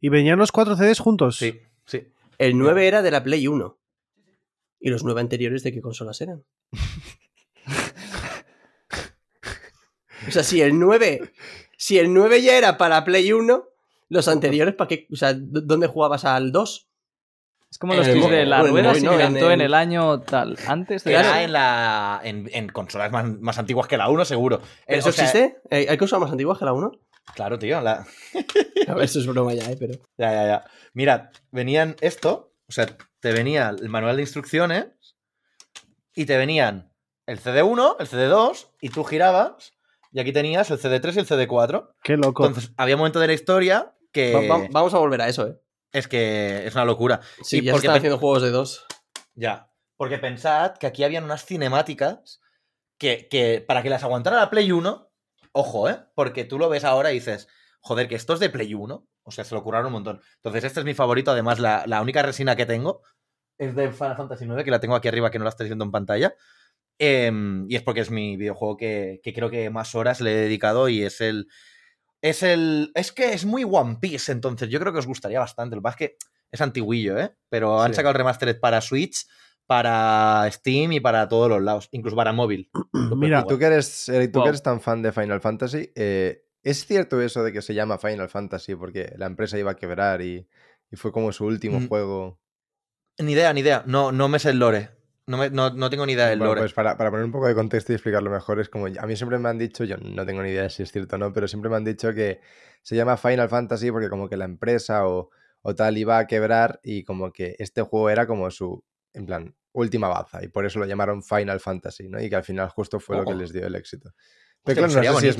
¿Y 0.00 0.08
venían 0.08 0.38
los 0.38 0.52
cuatro 0.52 0.76
CDs 0.76 0.98
juntos? 1.00 1.36
Sí, 1.38 1.60
sí. 1.84 2.12
El 2.38 2.58
9 2.58 2.86
era 2.86 3.02
de 3.02 3.10
la 3.10 3.22
Play 3.22 3.48
1. 3.48 3.78
¿Y 4.86 4.90
los 4.90 5.02
9 5.02 5.20
anteriores 5.20 5.64
de 5.64 5.72
qué 5.72 5.80
consolas 5.80 6.20
eran? 6.20 6.44
O 10.28 10.30
sea, 10.30 10.42
si 10.44 10.60
el 10.62 10.78
9. 10.78 11.32
Si 11.76 11.98
el 11.98 12.12
9 12.14 12.40
ya 12.42 12.56
era 12.56 12.78
para 12.78 13.04
Play 13.04 13.32
1, 13.32 13.64
los 14.08 14.28
anteriores, 14.28 14.74
¿para 14.74 14.88
qué? 14.88 15.06
O 15.12 15.16
sea, 15.16 15.34
¿dó- 15.34 15.60
¿dónde 15.60 15.86
jugabas 15.88 16.24
al 16.24 16.52
2? 16.52 16.88
Es 17.70 17.78
como 17.78 17.94
los 17.94 18.06
tweets 18.06 18.30
de 18.30 18.46
la 18.46 18.62
rueda 18.62 18.94
se 18.94 19.02
no, 19.02 19.12
en 19.14 19.20
inventó 19.26 19.50
en 19.50 19.60
el- 19.60 19.66
el 19.66 19.74
año 19.74 20.20
tal. 20.20 20.56
Antes 20.68 21.02
de 21.04 21.10
Claro. 21.10 21.28
Era 21.28 21.42
en, 21.42 21.52
la, 21.52 22.20
en, 22.24 22.48
en 22.52 22.68
consolas 22.68 23.10
más, 23.12 23.28
más 23.40 23.58
antiguas 23.58 23.88
que 23.88 23.96
la 23.96 24.08
1, 24.08 24.24
seguro. 24.24 24.60
Eh, 24.86 24.98
¿Eso 24.98 25.08
o 25.10 25.12
sea, 25.12 25.24
existe? 25.24 25.58
¿Hay 25.70 25.86
hay 25.88 25.96
cosas 25.98 26.18
más 26.20 26.30
antiguas 26.30 26.58
que 26.58 26.64
la 26.64 26.72
1? 26.72 26.92
Claro, 27.34 27.58
tío. 27.58 27.80
la- 27.80 28.06
A 28.88 28.94
ver, 28.94 29.04
eso 29.04 29.18
es 29.18 29.26
broma 29.26 29.52
ya, 29.52 29.68
¿eh? 29.70 29.76
Pero... 29.78 29.94
Ya, 30.16 30.32
ya, 30.32 30.46
ya. 30.46 30.64
Mira, 30.94 31.30
venían 31.50 31.96
esto, 32.00 32.52
o 32.68 32.72
sea, 32.72 32.86
te 33.20 33.32
venía 33.32 33.68
el 33.70 33.88
manual 33.88 34.16
de 34.16 34.22
instrucciones 34.22 34.86
y 36.14 36.26
te 36.26 36.36
venían 36.36 36.92
el 37.26 37.38
CD1, 37.40 37.96
el 37.98 38.08
CD2 38.08 38.68
y 38.80 38.88
tú 38.90 39.04
girabas 39.04 39.72
y 40.12 40.20
aquí 40.20 40.32
tenías 40.32 40.70
el 40.70 40.78
CD3 40.78 41.16
y 41.16 41.18
el 41.20 41.26
CD4. 41.26 41.94
Qué 42.02 42.16
loco. 42.16 42.46
Entonces, 42.46 42.72
había 42.76 42.94
un 42.94 43.00
momento 43.00 43.20
de 43.20 43.26
la 43.26 43.32
historia 43.34 43.94
que 44.12 44.32
Va- 44.32 44.58
va- 44.58 44.66
vamos 44.70 44.94
a 44.94 44.98
volver 44.98 45.20
a 45.20 45.28
eso, 45.28 45.46
¿eh? 45.46 45.60
es 45.92 46.08
que 46.08 46.66
es 46.66 46.74
una 46.74 46.84
locura. 46.84 47.20
Sí, 47.42 47.58
Y 47.58 47.64
ya 47.64 47.72
porque 47.72 47.86
están 47.86 47.98
haciendo 47.98 48.18
juegos 48.18 48.42
de 48.42 48.50
dos. 48.50 48.86
Ya, 49.34 49.70
porque 49.96 50.18
pensad 50.18 50.76
que 50.76 50.86
aquí 50.86 51.04
habían 51.04 51.24
unas 51.24 51.44
cinemáticas 51.44 52.40
que, 52.98 53.28
que 53.28 53.60
para 53.66 53.82
que 53.82 53.90
las 53.90 54.02
aguantara 54.04 54.36
la 54.36 54.50
Play 54.50 54.72
1, 54.72 55.10
ojo, 55.52 55.88
¿eh? 55.88 56.00
Porque 56.14 56.44
tú 56.44 56.58
lo 56.58 56.68
ves 56.68 56.84
ahora 56.84 57.10
y 57.12 57.14
dices, 57.14 57.48
joder, 57.80 58.08
que 58.08 58.14
esto 58.14 58.32
es 58.34 58.40
de 58.40 58.48
Play 58.50 58.72
1. 58.74 59.06
O 59.26 59.30
sea, 59.30 59.44
se 59.44 59.54
lo 59.54 59.62
curraron 59.62 59.86
un 59.88 59.92
montón. 59.92 60.20
Entonces, 60.36 60.64
este 60.64 60.80
es 60.80 60.86
mi 60.86 60.94
favorito. 60.94 61.32
Además, 61.32 61.58
la, 61.58 61.84
la 61.86 62.00
única 62.00 62.22
resina 62.22 62.56
que 62.56 62.64
tengo 62.64 63.02
es 63.58 63.74
de 63.74 63.90
Final 63.92 64.16
Fantasy 64.16 64.44
IX, 64.44 64.64
que 64.64 64.70
la 64.70 64.80
tengo 64.80 64.94
aquí 64.94 65.08
arriba, 65.08 65.30
que 65.30 65.38
no 65.38 65.44
la 65.44 65.50
estáis 65.50 65.68
viendo 65.68 65.84
en 65.84 65.90
pantalla. 65.90 66.34
Em, 66.98 67.66
y 67.68 67.76
es 67.76 67.82
porque 67.82 68.00
es 68.00 68.10
mi 68.10 68.36
videojuego 68.36 68.76
que, 68.76 69.20
que 69.22 69.34
creo 69.34 69.50
que 69.50 69.68
más 69.68 69.94
horas 69.94 70.20
le 70.20 70.32
he 70.32 70.36
dedicado 70.42 70.88
y 70.88 71.02
es 71.02 71.20
el. 71.20 71.48
Es 72.22 72.42
el. 72.42 72.90
Es 72.94 73.12
que 73.12 73.32
es 73.34 73.44
muy 73.44 73.64
One 73.64 73.98
Piece, 74.00 74.32
entonces 74.32 74.68
yo 74.70 74.80
creo 74.80 74.92
que 74.92 75.00
os 75.00 75.06
gustaría 75.06 75.38
bastante. 75.40 75.76
Lo 75.76 75.82
que 75.82 75.84
pasa 75.84 75.96
es 76.00 76.08
que 76.10 76.16
es 76.50 76.60
antiguillo, 76.60 77.18
¿eh? 77.18 77.34
Pero 77.50 77.82
han 77.82 77.92
Sí. 77.92 77.96
sacado 77.96 78.12
el 78.12 78.18
remastered 78.18 78.58
para 78.60 78.80
Switch, 78.80 79.26
para 79.66 80.48
Steam 80.50 80.92
y 80.92 81.00
para 81.00 81.28
todos 81.28 81.48
los 81.50 81.60
lados, 81.60 81.88
incluso 81.90 82.16
para 82.16 82.32
móvil. 82.32 82.70
Mira. 83.16 83.44
Tú 83.44 83.58
que 83.58 83.64
eres, 83.66 84.08
Eric, 84.08 84.32
tú 84.32 84.38
Wow. 84.38 84.44
que 84.44 84.48
eres 84.50 84.62
tan 84.62 84.80
fan 84.80 85.02
de 85.02 85.12
Final 85.12 85.40
Fantasy, 85.40 85.90
eh, 85.94 86.44
¿es 86.70 86.86
cierto 86.86 87.20
eso 87.20 87.42
de 87.44 87.52
que 87.52 87.62
se 87.62 87.74
llama 87.74 87.98
Final 87.98 88.28
Fantasy 88.28 88.74
porque 88.74 89.12
la 89.16 89.26
empresa 89.26 89.58
iba 89.58 89.70
a 89.72 89.76
quebrar 89.76 90.20
y, 90.22 90.48
y 90.90 90.96
fue 90.96 91.12
como 91.12 91.32
su 91.32 91.44
último 91.46 91.80
Mm. 91.80 91.88
juego? 91.88 92.38
Ni 93.18 93.32
idea, 93.32 93.52
ni 93.52 93.60
idea. 93.60 93.82
No, 93.86 94.12
no 94.12 94.28
me 94.28 94.38
sé 94.38 94.50
el 94.50 94.58
lore. 94.58 94.90
No, 95.26 95.38
me- 95.38 95.50
no, 95.50 95.70
no 95.70 95.90
tengo 95.90 96.06
ni 96.06 96.12
idea 96.12 96.28
del 96.28 96.38
Bueno, 96.38 96.50
lore. 96.50 96.60
pues 96.62 96.72
para, 96.72 96.96
para 96.96 97.10
poner 97.10 97.24
un 97.24 97.32
poco 97.32 97.48
de 97.48 97.54
contexto 97.54 97.92
y 97.92 97.94
explicarlo 97.96 98.30
mejor, 98.30 98.60
es 98.60 98.68
como, 98.68 98.86
a 98.86 99.06
mí 99.06 99.16
siempre 99.16 99.38
me 99.38 99.48
han 99.48 99.58
dicho, 99.58 99.84
yo 99.84 99.96
no 99.96 100.24
tengo 100.26 100.42
ni 100.42 100.50
idea 100.50 100.64
de 100.64 100.70
si 100.70 100.82
es 100.82 100.92
cierto 100.92 101.16
o 101.16 101.18
no, 101.18 101.32
pero 101.32 101.48
siempre 101.48 101.68
me 101.70 101.76
han 101.76 101.84
dicho 101.84 102.12
que 102.14 102.40
se 102.82 102.94
llama 102.94 103.16
Final 103.16 103.48
Fantasy 103.48 103.90
porque 103.90 104.08
como 104.08 104.28
que 104.28 104.36
la 104.36 104.44
empresa 104.44 105.06
o, 105.08 105.30
o 105.62 105.74
tal 105.74 105.96
iba 105.98 106.18
a 106.18 106.26
quebrar 106.26 106.78
y 106.82 107.02
como 107.04 107.32
que 107.32 107.56
este 107.58 107.82
juego 107.82 108.10
era 108.10 108.26
como 108.26 108.50
su, 108.50 108.84
en 109.14 109.26
plan, 109.26 109.54
última 109.72 110.08
baza 110.08 110.44
y 110.44 110.48
por 110.48 110.64
eso 110.64 110.78
lo 110.78 110.86
llamaron 110.86 111.22
Final 111.22 111.58
Fantasy, 111.60 112.08
¿no? 112.08 112.20
Y 112.20 112.28
que 112.30 112.36
al 112.36 112.44
final 112.44 112.68
justo 112.68 113.00
fue 113.00 113.16
lo 113.16 113.24
que 113.24 113.34
les 113.34 113.52
dio 113.52 113.66
el 113.66 113.74
éxito. 113.74 114.10
Hostia, 114.10 114.14
Pero 114.64 114.76
claro, 114.76 114.86
pues 114.86 114.94
no 114.94 115.02
sería 115.02 115.10
sé 115.14 115.20
si 115.20 115.28
es 115.28 115.36
¿eh? 115.36 115.38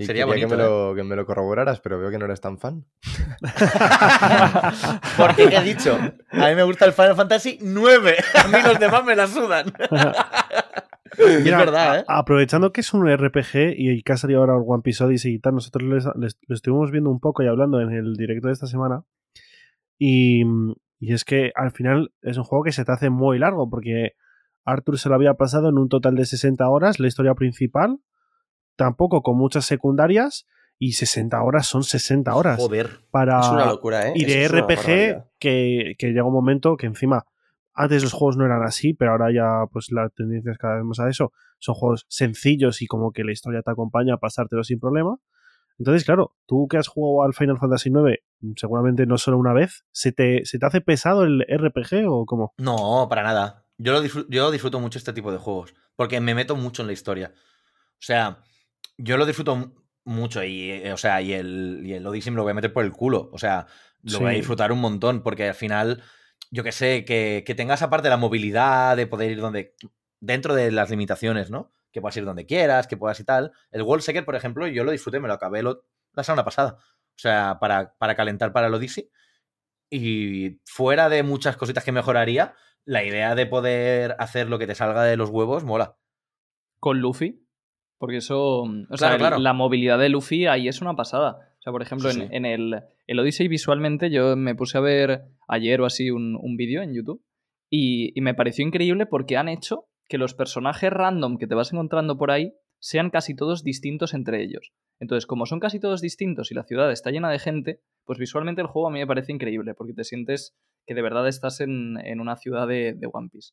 Y 0.00 0.04
Sería 0.06 0.26
quería 0.26 0.46
que, 0.46 0.46
me 0.46 0.56
bonito, 0.62 0.86
¿eh? 0.86 0.90
lo, 0.90 0.94
que 0.94 1.02
me 1.02 1.16
lo 1.16 1.26
corroboraras, 1.26 1.80
pero 1.80 1.98
veo 1.98 2.08
que 2.10 2.18
no 2.18 2.26
eres 2.26 2.40
tan 2.40 2.56
fan. 2.58 2.84
Porque, 5.16 5.48
¿qué 5.48 5.56
he 5.56 5.62
dicho? 5.62 5.98
A 6.30 6.48
mí 6.48 6.54
me 6.54 6.62
gusta 6.62 6.84
el 6.84 6.92
Final 6.92 7.16
Fantasy 7.16 7.58
9. 7.60 8.16
A 8.44 8.48
mí 8.48 8.58
los 8.64 8.78
demás 8.78 9.04
me 9.04 9.16
la 9.16 9.26
sudan. 9.26 9.66
Y 11.18 11.22
es 11.48 11.56
verdad, 11.56 11.98
¿eh? 12.00 12.04
a- 12.06 12.18
aprovechando 12.18 12.72
que 12.72 12.80
es 12.82 12.92
un 12.94 13.08
RPG 13.08 13.74
y 13.76 14.02
que 14.02 14.12
ha 14.12 14.16
salido 14.16 14.40
ahora 14.40 14.56
One 14.56 14.82
Piece 14.82 15.02
Odyssey 15.02 15.34
y 15.34 15.38
tal, 15.40 15.54
nosotros 15.54 15.82
les, 15.88 16.04
les- 16.16 16.38
lo 16.46 16.54
estuvimos 16.54 16.90
viendo 16.90 17.10
un 17.10 17.18
poco 17.20 17.42
y 17.42 17.48
hablando 17.48 17.80
en 17.80 17.90
el 17.92 18.14
directo 18.14 18.48
de 18.48 18.52
esta 18.52 18.66
semana. 18.66 19.02
Y, 19.98 20.44
y 21.00 21.12
es 21.12 21.24
que 21.24 21.50
al 21.56 21.72
final 21.72 22.12
es 22.22 22.36
un 22.36 22.44
juego 22.44 22.62
que 22.64 22.72
se 22.72 22.84
te 22.84 22.92
hace 22.92 23.10
muy 23.10 23.38
largo 23.38 23.68
porque 23.68 24.12
Arthur 24.64 24.98
se 24.98 25.08
lo 25.08 25.16
había 25.16 25.34
pasado 25.34 25.70
en 25.70 25.78
un 25.78 25.88
total 25.88 26.14
de 26.14 26.24
60 26.24 26.68
horas, 26.68 27.00
la 27.00 27.08
historia 27.08 27.34
principal, 27.34 27.98
tampoco 28.78 29.22
con 29.22 29.36
muchas 29.36 29.66
secundarias, 29.66 30.46
y 30.78 30.92
60 30.92 31.42
horas 31.42 31.66
son 31.66 31.82
60 31.82 32.34
horas. 32.34 32.58
Joder. 32.58 33.00
Para, 33.10 33.40
Es 33.40 33.48
una 33.48 33.66
locura, 33.66 34.08
¿eh? 34.08 34.12
y 34.14 34.24
de 34.24 34.44
es 34.44 34.52
RPG 34.52 35.24
que, 35.38 35.96
que 35.98 36.06
llega 36.06 36.24
un 36.24 36.32
momento 36.32 36.76
que 36.76 36.86
encima 36.86 37.26
antes 37.74 38.02
los 38.02 38.12
juegos 38.12 38.36
no 38.36 38.44
eran 38.44 38.62
así, 38.64 38.94
pero 38.94 39.12
ahora 39.12 39.32
ya 39.32 39.66
pues 39.72 39.92
la 39.92 40.08
tendencia 40.08 40.52
es 40.52 40.58
cada 40.58 40.76
vez 40.76 40.84
más 40.84 40.98
a 41.00 41.08
eso. 41.08 41.32
Son 41.58 41.74
juegos 41.74 42.06
sencillos 42.08 42.82
y 42.82 42.86
como 42.86 43.12
que 43.12 43.22
la 43.22 43.32
historia 43.32 43.62
te 43.62 43.70
acompaña 43.70 44.14
a 44.14 44.18
pasártelo 44.18 44.64
sin 44.64 44.80
problema. 44.80 45.16
Entonces, 45.78 46.04
claro, 46.04 46.34
tú 46.46 46.66
que 46.68 46.76
has 46.76 46.88
jugado 46.88 47.24
al 47.24 47.34
Final 47.34 47.58
Fantasy 47.58 47.90
IX, 47.90 48.54
seguramente 48.56 49.06
no 49.06 49.16
solo 49.16 49.38
una 49.38 49.52
vez, 49.52 49.84
¿se 49.92 50.10
te, 50.10 50.44
¿se 50.44 50.58
te 50.58 50.66
hace 50.66 50.80
pesado 50.80 51.22
el 51.22 51.46
RPG 51.48 52.08
o 52.08 52.26
cómo? 52.26 52.52
No, 52.58 53.06
para 53.08 53.22
nada. 53.22 53.64
Yo, 53.76 53.92
lo 53.92 54.00
disfruto, 54.00 54.28
yo 54.28 54.50
disfruto 54.50 54.80
mucho 54.80 54.98
este 54.98 55.12
tipo 55.12 55.30
de 55.30 55.38
juegos. 55.38 55.72
Porque 55.94 56.20
me 56.20 56.34
meto 56.34 56.56
mucho 56.56 56.82
en 56.82 56.88
la 56.88 56.94
historia. 56.94 57.32
O 57.32 58.00
sea, 58.00 58.42
yo 58.98 59.16
lo 59.16 59.24
disfruto 59.26 59.56
mu- 59.56 59.72
mucho. 60.04 60.42
Y, 60.44 60.70
eh, 60.70 60.92
o 60.92 60.96
sea, 60.96 61.22
y 61.22 61.32
el, 61.32 61.80
y 61.84 61.94
el 61.94 62.06
Odyssey 62.06 62.30
me 62.30 62.36
lo 62.36 62.42
voy 62.42 62.50
a 62.52 62.54
meter 62.54 62.72
por 62.72 62.84
el 62.84 62.92
culo. 62.92 63.30
O 63.32 63.38
sea, 63.38 63.66
lo 64.02 64.18
voy 64.20 64.28
a 64.28 64.36
disfrutar 64.36 64.70
un 64.72 64.80
montón. 64.80 65.22
Porque 65.22 65.48
al 65.48 65.54
final, 65.54 66.02
yo 66.50 66.62
que 66.64 66.72
sé, 66.72 67.04
que, 67.04 67.42
que 67.46 67.54
tengas 67.54 67.82
aparte 67.82 68.08
la 68.10 68.16
movilidad 68.16 68.96
de 68.96 69.06
poder 69.06 69.30
ir 69.30 69.40
donde. 69.40 69.74
dentro 70.20 70.54
de 70.54 70.70
las 70.72 70.90
limitaciones, 70.90 71.50
¿no? 71.50 71.72
Que 71.92 72.00
puedas 72.00 72.16
ir 72.18 72.24
donde 72.24 72.44
quieras, 72.44 72.86
que 72.86 72.96
puedas 72.96 73.18
y 73.20 73.24
tal. 73.24 73.52
El 73.70 73.82
World 73.82 74.02
Seeker, 74.02 74.24
por 74.24 74.34
ejemplo, 74.36 74.66
yo 74.66 74.84
lo 74.84 74.90
disfruté, 74.90 75.20
me 75.20 75.28
lo 75.28 75.34
acabé 75.34 75.62
lo- 75.62 75.84
la 76.12 76.22
semana 76.24 76.44
pasada. 76.44 76.76
O 76.80 77.20
sea, 77.20 77.58
para, 77.60 77.94
para 77.98 78.14
calentar 78.14 78.52
para 78.52 78.66
el 78.66 78.74
Odyssey. 78.74 79.10
Y 79.90 80.60
fuera 80.66 81.08
de 81.08 81.22
muchas 81.22 81.56
cositas 81.56 81.82
que 81.84 81.92
mejoraría, 81.92 82.54
la 82.84 83.04
idea 83.04 83.34
de 83.34 83.46
poder 83.46 84.16
hacer 84.18 84.48
lo 84.48 84.58
que 84.58 84.66
te 84.66 84.74
salga 84.74 85.02
de 85.04 85.16
los 85.16 85.30
huevos 85.30 85.64
mola. 85.64 85.96
con 86.80 87.00
Luffy. 87.00 87.44
Porque 87.98 88.18
eso. 88.18 88.64
mm, 88.66 88.86
O 88.90 88.96
sea, 88.96 89.16
Claro, 89.16 89.38
la 89.38 89.52
movilidad 89.52 89.98
de 89.98 90.08
Luffy 90.08 90.46
ahí 90.46 90.68
es 90.68 90.80
una 90.80 90.94
pasada. 90.94 91.38
O 91.58 91.62
sea, 91.62 91.72
por 91.72 91.82
ejemplo, 91.82 92.10
Sí, 92.10 92.20
en, 92.20 92.28
sí. 92.28 92.34
en 92.36 92.44
el, 92.46 92.82
el 93.06 93.18
Odyssey 93.18 93.48
visualmente 93.48 94.10
yo 94.10 94.36
me 94.36 94.54
puse 94.54 94.78
a 94.78 94.80
ver 94.80 95.22
ayer 95.48 95.80
o 95.80 95.86
así 95.86 96.10
un, 96.10 96.36
un 96.40 96.56
vídeo 96.56 96.82
en 96.82 96.94
YouTube 96.94 97.22
y, 97.68 98.12
y 98.16 98.20
me 98.22 98.34
pareció 98.34 98.64
increíble 98.64 99.06
porque 99.06 99.36
han 99.36 99.48
hecho 99.48 99.86
que 100.08 100.18
los 100.18 100.34
personajes 100.34 100.90
random 100.90 101.36
que 101.36 101.46
te 101.46 101.54
vas 101.54 101.72
encontrando 101.72 102.16
por 102.16 102.30
ahí 102.30 102.54
sean 102.80 103.10
casi 103.10 103.34
todos 103.34 103.64
distintos 103.64 104.14
entre 104.14 104.42
ellos. 104.42 104.72
Entonces, 105.00 105.26
como 105.26 105.46
son 105.46 105.60
casi 105.60 105.80
todos 105.80 106.00
distintos 106.00 106.50
y 106.50 106.54
la 106.54 106.64
ciudad 106.64 106.90
está 106.92 107.10
llena 107.10 107.30
de 107.30 107.38
gente, 107.38 107.80
pues 108.04 108.18
visualmente 108.18 108.60
el 108.62 108.68
juego 108.68 108.88
a 108.88 108.90
mí 108.92 109.00
me 109.00 109.06
parece 109.06 109.32
increíble 109.32 109.74
porque 109.74 109.92
te 109.94 110.04
sientes 110.04 110.56
que 110.86 110.94
de 110.94 111.02
verdad 111.02 111.28
estás 111.28 111.60
en, 111.60 111.98
en 112.04 112.20
una 112.20 112.36
ciudad 112.36 112.66
de, 112.66 112.94
de 112.94 113.08
One 113.12 113.28
Piece. 113.30 113.52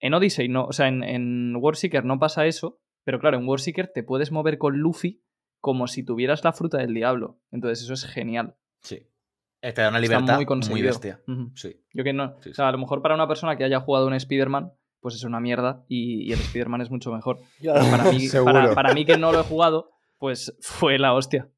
En 0.00 0.14
Odyssey 0.14 0.48
no, 0.48 0.64
o 0.64 0.72
sea, 0.72 0.88
en, 0.88 1.04
en 1.04 1.52
no 1.52 2.18
pasa 2.18 2.46
eso, 2.46 2.80
pero 3.10 3.18
claro, 3.18 3.38
en 3.38 3.48
Warseeker 3.48 3.88
te 3.88 4.04
puedes 4.04 4.30
mover 4.30 4.56
con 4.56 4.78
Luffy 4.78 5.20
como 5.58 5.88
si 5.88 6.04
tuvieras 6.04 6.44
la 6.44 6.52
fruta 6.52 6.78
del 6.78 6.94
diablo. 6.94 7.40
Entonces 7.50 7.82
eso 7.82 7.92
es 7.94 8.04
genial. 8.04 8.54
Sí. 8.82 9.04
Te 9.60 9.72
da 9.72 9.88
una 9.88 9.98
Está 9.98 10.00
libertad 10.00 10.34
muy 10.34 10.36
muy, 10.36 10.46
conseguido. 10.46 10.86
bestia. 10.86 11.20
Sí. 11.56 11.82
Yo 11.92 12.04
que 12.04 12.12
no. 12.12 12.36
Sí, 12.40 12.50
O 12.50 12.54
sea, 12.54 12.68
a 12.68 12.70
lo 12.70 12.78
mejor 12.78 13.02
para 13.02 13.16
una 13.16 13.26
persona 13.26 13.56
que 13.56 13.64
haya 13.64 13.80
jugado 13.80 14.06
un 14.06 14.14
Spider-Man, 14.14 14.72
pues 15.00 15.16
es 15.16 15.24
una 15.24 15.40
mierda 15.40 15.84
y, 15.88 16.22
y 16.28 16.32
el 16.32 16.38
Spider-Man 16.38 16.82
es 16.82 16.90
mucho 16.92 17.10
mejor. 17.12 17.40
Para 17.64 18.12
mí, 18.12 18.28
para 18.76 18.94
mí 18.94 19.04
que 19.04 19.18
no 19.18 19.32
lo 19.32 19.40
he 19.40 19.42
jugado, 19.42 19.90
pues 20.18 20.56
fue 20.60 20.96
la 20.96 21.12
hostia. 21.12 21.48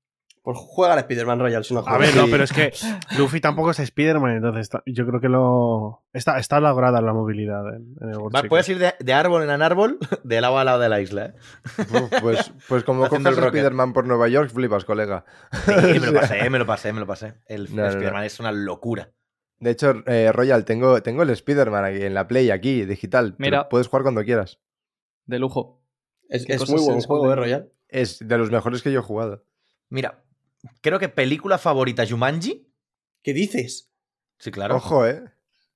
Pues 0.43 0.59
juega 0.59 0.95
al 0.95 0.99
Spider-Man 0.99 1.39
Royal 1.39 1.65
si 1.65 1.73
no 1.73 1.81
A 1.81 1.83
juegas. 1.85 2.01
ver, 2.01 2.17
no, 2.17 2.29
pero 2.29 2.43
es 2.43 2.53
que 2.53 2.73
Luffy 3.17 3.41
tampoco 3.41 3.71
es 3.71 3.79
Spider-Man, 3.79 4.37
entonces 4.39 4.63
está- 4.63 4.83
yo 4.87 5.07
creo 5.07 5.21
que 5.21 5.29
lo 5.29 6.03
está, 6.13 6.37
está 6.41 6.59
lograda 6.59 7.01
la 7.01 7.13
movilidad 7.13 7.63
en, 7.77 7.95
en 8.01 8.09
el 8.11 8.17
World. 8.19 8.49
Puedes 8.49 8.69
ir 8.69 8.79
de, 8.81 8.93
de 8.99 9.13
árbol 9.13 9.49
en 9.49 9.63
árbol, 9.63 9.99
de 10.25 10.41
lado 10.41 10.59
a 10.59 10.65
lado 10.65 10.81
de 10.81 10.89
la 10.89 11.01
isla. 11.01 11.27
¿eh? 11.27 11.35
Uf, 11.79 12.21
pues, 12.21 12.53
pues 12.69 12.83
como 12.83 13.05
a 13.05 13.09
rocket. 13.09 13.27
Spider-Man 13.29 13.93
por 13.93 14.05
Nueva 14.07 14.29
York, 14.29 14.51
flipas, 14.51 14.85
colega. 14.85 15.25
Sí, 15.65 15.71
me 16.01 16.11
lo 16.11 16.13
pasé, 16.21 16.51
me 16.51 16.59
lo 16.59 16.67
pasé, 16.67 16.93
me 16.93 17.01
lo 17.01 17.07
pasé. 17.07 17.35
El 17.47 17.65
No, 17.71 17.77
no, 17.77 17.83
no. 17.83 17.89
Spider-Man 17.91 18.25
es 18.25 18.41
una 18.41 18.51
locura. 18.51 19.11
De 19.61 19.71
hecho, 19.71 19.95
eh, 20.07 20.33
Royal, 20.33 20.65
tengo, 20.65 21.01
tengo 21.05 21.23
el 21.23 21.31
Spider-Man 21.31 21.85
aquí 21.85 22.03
en 22.03 22.15
la 22.15 22.27
Play, 22.27 22.51
aquí, 22.51 22.85
digital. 22.85 23.37
Mira. 23.39 23.69
puedes 23.69 23.87
jugar 23.87 24.03
cuando 24.03 24.25
quieras. 24.25 24.59
De 25.25 25.39
lujo. 25.39 25.85
Es, 26.29 26.45
¿Qué 26.47 26.55
es 26.55 26.69
muy 26.69 26.81
buen 26.83 27.01
juego, 27.01 27.31
¿eh? 27.33 27.37
Royal? 27.37 27.73
Es 27.89 28.27
de 28.27 28.39
los 28.39 28.51
mejores 28.51 28.83
que 28.83 28.91
yo 28.91 28.99
he 28.99 29.03
jugado. 29.05 29.45
Mira, 29.89 30.25
creo 30.81 30.99
que 30.99 31.09
película 31.09 31.59
favorita 31.59 32.07
Jumanji. 32.07 32.69
¿Qué 33.23 33.33
dices? 33.33 33.91
Sí, 34.39 34.51
claro. 34.51 34.77
Ojo, 34.77 35.07
¿eh? 35.07 35.23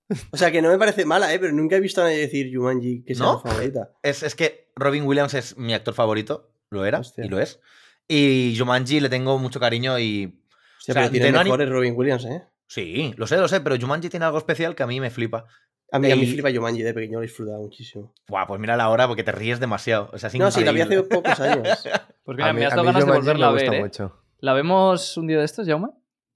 O 0.30 0.36
sea, 0.36 0.52
que 0.52 0.62
no 0.62 0.68
me 0.70 0.78
parece 0.78 1.04
mala, 1.04 1.32
¿eh? 1.34 1.38
Pero 1.38 1.52
nunca 1.52 1.76
he 1.76 1.80
visto 1.80 2.00
a 2.00 2.04
nadie 2.04 2.18
decir 2.18 2.54
Jumanji 2.54 3.02
que 3.02 3.14
sea 3.14 3.26
¿No? 3.26 3.40
favorita. 3.40 3.90
Es, 4.02 4.22
es 4.22 4.34
que 4.34 4.70
Robin 4.76 5.04
Williams 5.04 5.34
es 5.34 5.56
mi 5.56 5.74
actor 5.74 5.94
favorito. 5.94 6.52
Lo 6.70 6.84
era 6.84 7.00
Hostia. 7.00 7.24
y 7.24 7.28
lo 7.28 7.40
es. 7.40 7.60
Y 8.08 8.54
Jumanji 8.58 9.00
le 9.00 9.08
tengo 9.08 9.38
mucho 9.38 9.58
cariño 9.58 9.98
y. 9.98 10.40
Hostia, 10.78 10.92
O 10.92 10.94
sea, 10.94 10.94
pero 10.94 11.10
tiene 11.10 11.32
mejores 11.32 11.68
Robin 11.68 11.94
Williams, 11.96 12.24
¿eh? 12.24 12.42
Sí, 12.68 13.14
lo 13.16 13.26
sé, 13.26 13.36
lo 13.36 13.48
sé, 13.48 13.60
pero 13.60 13.76
Jumanji 13.80 14.08
tiene 14.08 14.26
algo 14.26 14.38
especial 14.38 14.74
que 14.74 14.82
a 14.82 14.86
mí 14.86 15.00
me 15.00 15.10
flipa. 15.10 15.46
A 15.92 15.98
mí, 16.00 16.10
a 16.10 16.16
mí 16.16 16.26
flipa 16.26 16.50
Jumanji 16.52 16.82
de 16.82 16.92
pequeño, 16.94 17.18
lo 17.18 17.22
disfrutaba 17.22 17.58
muchísimo. 17.58 18.12
Buah, 18.26 18.46
pues 18.46 18.60
mírala 18.60 18.84
ahora 18.84 19.06
porque 19.06 19.22
te 19.22 19.30
ríes 19.32 19.60
demasiado. 19.60 20.10
O 20.12 20.18
sea, 20.18 20.28
es 20.28 20.34
No, 20.34 20.50
sí, 20.50 20.64
la 20.64 20.72
vi 20.72 20.80
hace 20.80 21.02
pocos 21.02 21.38
años. 21.40 21.68
Pues 22.24 22.36
mira, 22.38 22.50
a 22.50 22.52
mí, 22.52 22.58
me 22.58 22.66
has 22.66 22.72
dado 22.72 22.84
ganas 22.84 23.06
de 23.06 23.12
volverla 23.12 23.46
a 23.46 23.52
me 23.52 23.56
ver, 23.62 23.82
gusta 23.82 24.04
¿eh? 24.04 24.10
¿La 24.38 24.52
vemos 24.52 25.16
un 25.16 25.26
día 25.26 25.38
de 25.38 25.44
estos, 25.44 25.66
Jaume? 25.66 25.88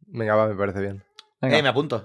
Venga, 0.07 0.35
va, 0.35 0.49
me 0.49 0.55
parece 0.57 0.81
bien. 0.81 1.03
Venga. 1.41 1.59
Eh, 1.59 1.63
me 1.63 1.69
apunto. 1.69 2.05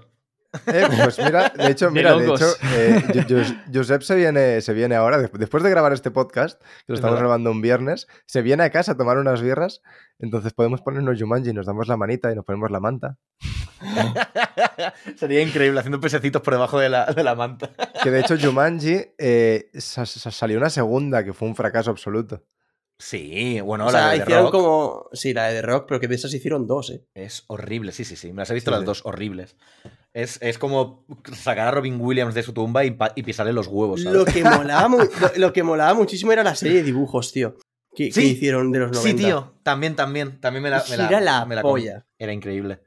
Eh, 0.68 0.88
pues 1.04 1.20
mira, 1.20 1.50
de 1.50 1.70
hecho, 1.72 1.92
mira, 1.92 2.16
de 2.18 2.28
hecho, 2.28 2.46
eh, 2.76 3.44
Josep 3.74 4.02
se 4.04 4.16
viene, 4.16 4.62
se 4.62 4.74
viene 4.74 4.96
ahora, 4.96 5.18
de- 5.18 5.30
después 5.34 5.64
de 5.64 5.70
grabar 5.70 5.92
este 5.92 6.12
podcast, 6.12 6.62
que 6.62 6.68
lo 6.88 6.94
Es 6.94 7.00
estamos 7.00 7.16
verdad. 7.16 7.20
grabando 7.28 7.52
un 7.52 7.62
viernes, 7.62 8.08
se 8.26 8.42
viene 8.42 8.64
a 8.64 8.70
casa 8.70 8.94
a 8.94 8.98
tomar 8.98 9.18
unas 9.18 9.42
birras, 9.42 9.82
entonces 10.20 10.54
podemos 10.54 10.82
ponernos 10.82 11.20
Jumanji, 11.20 11.52
nos 11.52 11.66
damos 11.66 11.88
la 11.90 11.98
manita 11.98 12.32
y 12.32 12.36
nos 12.36 12.46
ponemos 12.46 12.72
la 12.72 12.80
manta. 12.80 13.18
Sería 15.18 15.42
increíble 15.42 15.80
haciendo 15.80 16.00
pesecitos 16.00 16.42
por 16.42 16.54
debajo 16.54 16.80
de 16.80 16.88
la, 16.90 17.06
de 17.08 17.24
la 17.24 17.36
manta. 17.36 17.72
Que 18.02 18.12
de 18.12 18.22
hecho 18.22 18.36
Jumanji 18.42 19.02
eh, 19.18 19.70
sa- 19.74 20.06
sa- 20.06 20.32
salió 20.32 20.58
una 20.58 20.70
segunda, 20.70 21.24
que 21.26 21.34
fue 21.34 21.48
un 21.50 21.56
fracaso 21.56 21.92
absoluto. 21.92 22.44
Sí, 22.98 23.60
bueno, 23.62 23.88
o 23.88 23.92
la 23.92 24.00
sea, 24.00 24.08
de 24.12 24.18
The 24.18 24.24
hicieron 24.24 24.44
Rock 24.46 24.52
como. 24.54 25.10
Sí, 25.12 25.34
la 25.34 25.48
de 25.48 25.56
The 25.56 25.62
Rock, 25.64 25.86
pero 25.88 26.00
que 26.00 26.08
de 26.08 26.16
esas 26.16 26.34
hicieron 26.34 26.66
dos, 26.66 26.90
¿eh? 26.92 27.06
es 27.14 27.44
horrible. 27.48 27.92
Sí, 27.92 28.06
sí, 28.06 28.16
sí. 28.16 28.32
Me 28.32 28.42
las 28.42 28.50
he 28.52 28.54
visto 28.54 28.72
Sí, 28.72 28.74
las 28.74 28.80
sí. 28.82 28.86
dos 28.86 29.02
horribles. 29.06 29.58
Es, 30.14 30.38
es 30.42 30.58
como 30.58 31.06
sacar 31.34 31.68
a 31.68 31.72
Robin 31.72 32.00
Williams 32.00 32.34
de 32.34 32.42
su 32.44 32.54
tumba 32.54 32.86
y, 32.86 32.92
pisarle 33.24 33.52
los 33.52 33.68
huevos. 33.68 34.02
¿sabes? 34.02 34.18
Lo 34.18 34.24
que, 34.26 34.44
molaba 34.44 34.88
lo, 34.88 35.08
lo 35.36 35.54
que 35.54 35.64
molaba 35.64 35.94
muchísimo 35.94 36.32
era 36.32 36.42
la 36.44 36.56
serie 36.56 36.78
de 36.78 36.84
dibujos, 36.84 37.34
tío. 37.34 37.58
Que, 37.94 38.08
que 38.08 38.14
Sí. 38.14 38.28
hicieron 38.32 38.72
de 38.72 38.80
los 38.80 38.92
90. 38.94 39.10
Sí, 39.10 39.26
tío. 39.26 39.54
También, 39.64 39.96
también. 39.98 40.40
También 40.40 40.64
me 40.64 40.70
la. 40.70 40.84
Me 40.90 40.96
la 40.98 41.08
Era 41.10 41.20
la 41.22 41.46
me 41.46 41.56
la 41.56 41.62
polla. 41.64 42.06
Era 42.18 42.32
increíble. 42.32 42.82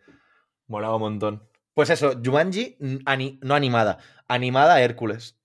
Molaba 0.66 0.96
un 0.96 1.02
montón. 1.02 1.42
Pues 1.74 1.90
eso, 1.90 2.12
Jumanji, 2.24 2.76
ani- 3.04 3.38
no 3.42 3.54
animada. 3.54 3.98
Animada 4.26 4.80
Hércules. 4.80 5.36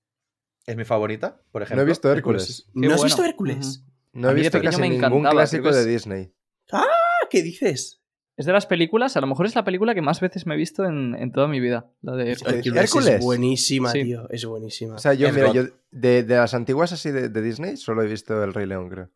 Es 0.65 0.77
mi 0.77 0.85
favorita, 0.85 1.41
por 1.51 1.61
No 1.61 1.65
ejemplo. 1.65 1.83
he 1.83 1.85
visto 1.85 2.11
Hércules. 2.11 2.69
¿No 2.73 2.87
has 2.87 2.93
bueno. 2.95 3.03
visto 3.03 3.23
Hércules? 3.25 3.83
No 4.13 4.29
he 4.29 4.33
visto 4.33 4.61
casi 4.61 4.79
me 4.79 4.89
ningún 4.89 5.23
clásico 5.23 5.71
de 5.71 5.85
Disney. 5.85 6.33
Ah, 6.71 6.85
¿qué 7.29 7.41
dices? 7.43 7.99
Es 8.35 8.45
de 8.47 8.51
las 8.51 8.65
películas, 8.65 9.15
a 9.15 9.21
lo 9.21 9.27
mejor 9.27 9.45
es 9.45 9.53
la 9.53 9.63
película 9.63 9.93
que 9.93 10.01
más 10.01 10.19
veces 10.19 10.47
me 10.47 10.55
he 10.55 10.57
visto 10.57 10.85
en, 10.85 11.15
en 11.15 11.31
toda 11.31 11.47
mi 11.47 11.59
vida. 11.59 11.91
La 12.01 12.15
de 12.15 12.31
Hércules. 12.31 13.07
Es 13.07 13.19
buenísima, 13.23 13.91
Sí. 13.91 14.03
tío. 14.03 14.27
Es 14.29 14.43
buenísima. 14.45 14.95
O 14.95 14.97
sea, 14.97 15.13
yo, 15.13 15.31
mira, 15.31 15.51
yo 15.51 15.65
de, 15.91 16.23
de 16.23 16.35
las 16.35 16.53
antiguas 16.55 16.91
así 16.93 17.11
de, 17.11 17.29
de 17.29 17.41
Disney 17.43 17.77
solo 17.77 18.01
he 18.01 18.07
visto 18.07 18.43
El 18.43 18.53
Rey 18.53 18.65
León, 18.65 18.89
creo. 18.89 19.09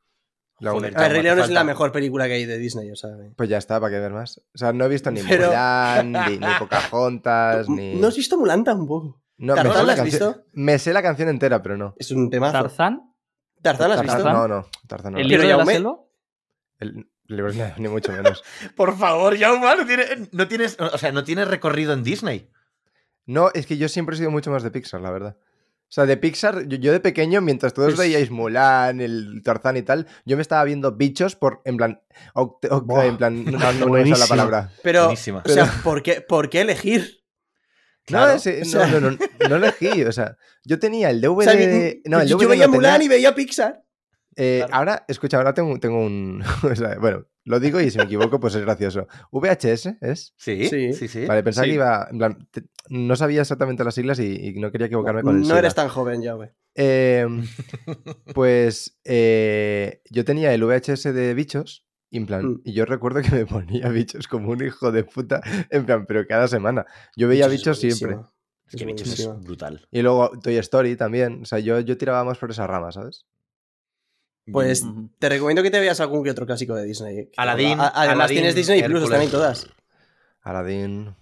La 0.60 0.72
Joder, 0.72 0.90
única. 0.92 1.00
A 1.00 1.04
ver, 1.04 1.12
Rey 1.14 1.24
León 1.24 1.40
es 1.40 1.50
la 1.50 1.64
mejor 1.64 1.92
película 1.92 2.28
que 2.28 2.34
hay 2.34 2.46
de 2.46 2.58
Disney, 2.60 2.92
o 2.92 2.96
sea. 2.96 3.12
Pues 3.36 3.50
ya 3.50 3.58
está, 3.58 3.80
¿para 3.80 3.94
qué 3.96 4.00
ver 4.00 4.12
más? 4.12 4.40
O 4.54 4.58
sea, 4.58 4.72
no 4.74 4.86
he 4.86 4.90
visto 4.90 5.10
ni 5.12 5.22
Pero- 5.22 5.48
Mulan, 5.48 6.12
ni, 6.12 6.38
ni 6.38 6.48
Pocahontas, 6.60 7.70
ni... 7.70 7.96
¿No 7.96 8.08
has 8.08 8.16
visto 8.18 8.38
Mulan 8.38 8.64
tampoco? 8.64 9.22
No, 9.38 9.56
me, 9.56 9.62
¿Tarzán 9.64 9.82
sé 9.82 9.86
la 9.86 9.94
has 9.94 10.00
canción, 10.00 10.30
visto? 10.34 10.46
me 10.54 10.80
sé 10.80 10.94
la 10.94 11.02
canción 11.04 11.30
entera, 11.30 11.62
pero 11.62 11.78
no. 11.78 11.94
Es 11.98 12.10
un 12.12 12.30
temazo. 12.32 12.54
Tarzán, 12.54 13.07
¿Tarzán 13.62 13.90
la 13.90 13.96
has 13.96 14.02
Tarzán, 14.02 14.18
visto? 14.18 14.32
No, 14.34 14.48
no, 14.48 14.68
Tarzán 14.88 15.14
no. 15.14 15.20
el 15.20 15.28
libro 15.28 15.48
de 15.48 15.58
la 15.58 15.66
selva. 15.66 15.98
El 16.80 17.08
libro 17.28 17.54
no, 17.54 17.66
ni 17.78 17.88
mucho 17.90 18.12
menos. 18.12 18.44
Por 18.76 18.98
favor, 18.98 19.38
Jaume, 19.38 19.66
no 19.76 19.86
tienes, 19.86 20.34
no 20.34 20.48
tienes. 20.48 20.78
O 20.80 20.98
sea, 20.98 21.12
no 21.12 21.24
tienes 21.24 21.48
recorrido 21.48 21.94
en 21.94 22.04
Disney. 22.04 22.50
No, 23.26 23.50
es 23.54 23.66
que 23.66 23.78
yo 23.78 23.90
siempre 23.90 24.16
he 24.16 24.18
sido 24.20 24.32
mucho 24.32 24.52
más 24.52 24.64
de 24.64 24.72
Pixar, 24.72 25.02
la 25.02 25.12
verdad. 25.12 25.38
O 25.40 25.90
sea, 25.90 26.06
de 26.06 26.18
Pixar, 26.18 26.68
yo, 26.68 26.78
yo 26.78 26.92
de 26.92 27.00
pequeño, 27.00 27.40
mientras 27.42 27.74
todos 27.74 27.94
Es- 27.94 28.00
veíais 28.00 28.30
Mulan, 28.30 29.00
el 29.02 29.42
Tarzán 29.44 29.78
y 29.78 29.82
tal, 29.82 30.06
yo 30.26 30.36
me 30.36 30.42
estaba 30.42 30.64
viendo 30.66 30.94
bichos 30.94 31.36
por, 31.36 31.62
en 31.66 31.78
plan, 31.78 32.02
en 32.36 33.18
plan, 33.18 33.46
no, 33.46 33.52
no, 33.52 33.58
no 33.58 33.96
sale 34.06 34.18
la 34.18 34.28
palabra. 34.28 34.70
Pero, 34.84 35.04
Buenísima. 35.06 35.44
o 35.46 35.50
sea, 35.50 35.66
¿por 35.84 36.04
qué, 36.04 36.20
¿por 36.22 36.50
qué 36.50 36.62
elegir? 36.62 37.17
Claro, 38.08 38.28
no, 38.32 38.34
ese- 38.38 38.62
o 38.62 38.66
sea- 38.66 38.88
no, 38.88 39.00
no, 39.02 39.12
no, 39.12 39.50
no 39.50 39.56
elegí, 39.58 40.02
o 40.04 40.12
sea, 40.12 40.36
yo 40.64 40.80
tenía 40.80 41.10
el 41.12 41.22
DVD 41.22 41.38
O 41.40 41.42
sea, 41.44 41.54
mi- 41.56 41.66
de... 41.66 42.02
No, 42.06 42.22
el 42.22 42.28
yo 42.28 42.38
DVD 42.38 42.48
veía 42.48 42.66
no, 42.68 42.72
tenía- 42.72 42.90
Mulan 42.90 43.02
y 43.04 43.08
veía 43.10 43.36
Pixar. 43.36 43.84
Eh, 44.40 44.60
Claro. 44.60 44.76
Ahora, 44.76 45.06
escucha, 45.08 45.38
ahora 45.38 45.54
tengo, 45.54 45.80
tengo 45.80 46.00
un. 46.00 46.44
o 46.64 46.76
sea, 46.76 46.98
bueno, 47.00 47.26
lo 47.44 47.60
digo 47.60 47.82
y 47.82 47.90
si 47.90 47.98
me 47.98 48.04
equivoco, 48.04 48.40
pues 48.40 48.54
es 48.56 48.62
gracioso. 48.62 49.08
¿VHS 49.32 49.98
es? 50.00 50.34
Sí, 50.38 50.68
sí, 50.70 50.94
Sí. 50.94 51.08
sí. 51.08 51.26
Vale, 51.26 51.42
pensaba 51.44 51.66
Sí. 51.66 51.72
que 51.72 51.76
iba. 51.76 52.08
En 52.12 52.18
plan, 52.20 52.48
te- 52.52 52.64
no 52.90 53.16
sabía 53.16 53.42
exactamente 53.42 53.84
las 53.84 53.96
siglas 53.96 54.20
y, 54.20 54.36
y 54.50 54.54
no 54.60 54.72
quería 54.72 54.88
equivocarme 54.88 55.24
con 55.24 55.38
el 55.42 55.48
No 55.48 55.58
eres 55.58 55.74
tan 55.76 55.88
joven 55.90 56.22
ya, 56.22 56.34
güey. 56.34 56.50
Eh, 56.76 57.26
pues 58.36 59.00
eh, 59.06 60.02
yo 60.10 60.24
tenía 60.26 60.54
el 60.54 60.64
VHS 60.64 61.14
de 61.14 61.34
bichos. 61.34 61.87
Y, 62.10 62.18
en 62.18 62.26
plan, 62.26 62.46
Mm. 62.46 62.62
y 62.64 62.74
yo 62.74 62.86
recuerdo 62.86 63.22
que 63.22 63.32
me 63.32 63.46
ponía 63.46 63.90
bichos 63.90 64.28
como 64.28 64.52
un 64.52 64.64
hijo 64.64 64.92
de 64.92 65.04
puta. 65.04 65.42
En 65.70 65.86
plan, 65.86 66.06
pero 66.08 66.26
cada 66.28 66.48
semana. 66.48 66.86
Yo 67.16 67.28
veía 67.28 67.48
bichos 67.48 67.84
es 67.84 67.98
siempre. 67.98 68.20
Es 68.70 68.76
que 68.78 68.86
bichos 68.86 69.20
es 69.20 69.28
brutal. 69.44 69.88
Y 69.92 70.02
luego 70.02 70.32
Toy 70.42 70.58
Story 70.58 70.96
también. 70.96 71.42
O 71.42 71.46
sea, 71.46 71.60
yo, 71.60 71.80
yo 71.82 71.98
tiraba 71.98 72.24
más 72.24 72.38
por 72.38 72.52
esa 72.52 72.66
rama, 72.68 72.92
¿sabes? 72.92 73.26
Pues 74.52 74.84
Ujú. 74.84 75.10
te 75.20 75.28
recomiendo 75.28 75.62
que 75.64 75.70
te 75.72 75.80
veas 75.80 76.00
algún 76.00 76.24
que 76.24 76.32
otro 76.32 76.46
clásico 76.46 76.74
de 76.76 76.86
Disney. 76.86 77.30
Aladín, 77.36 77.80
A- 77.82 77.92
Además 77.94 78.30
tienes 78.30 78.56
Disney 78.56 78.80
Plus, 78.82 78.86
Hércules. 78.86 79.04
están 79.06 79.22
ahí 79.22 79.28
todas. 79.28 79.68
Aladdin. 80.42 81.14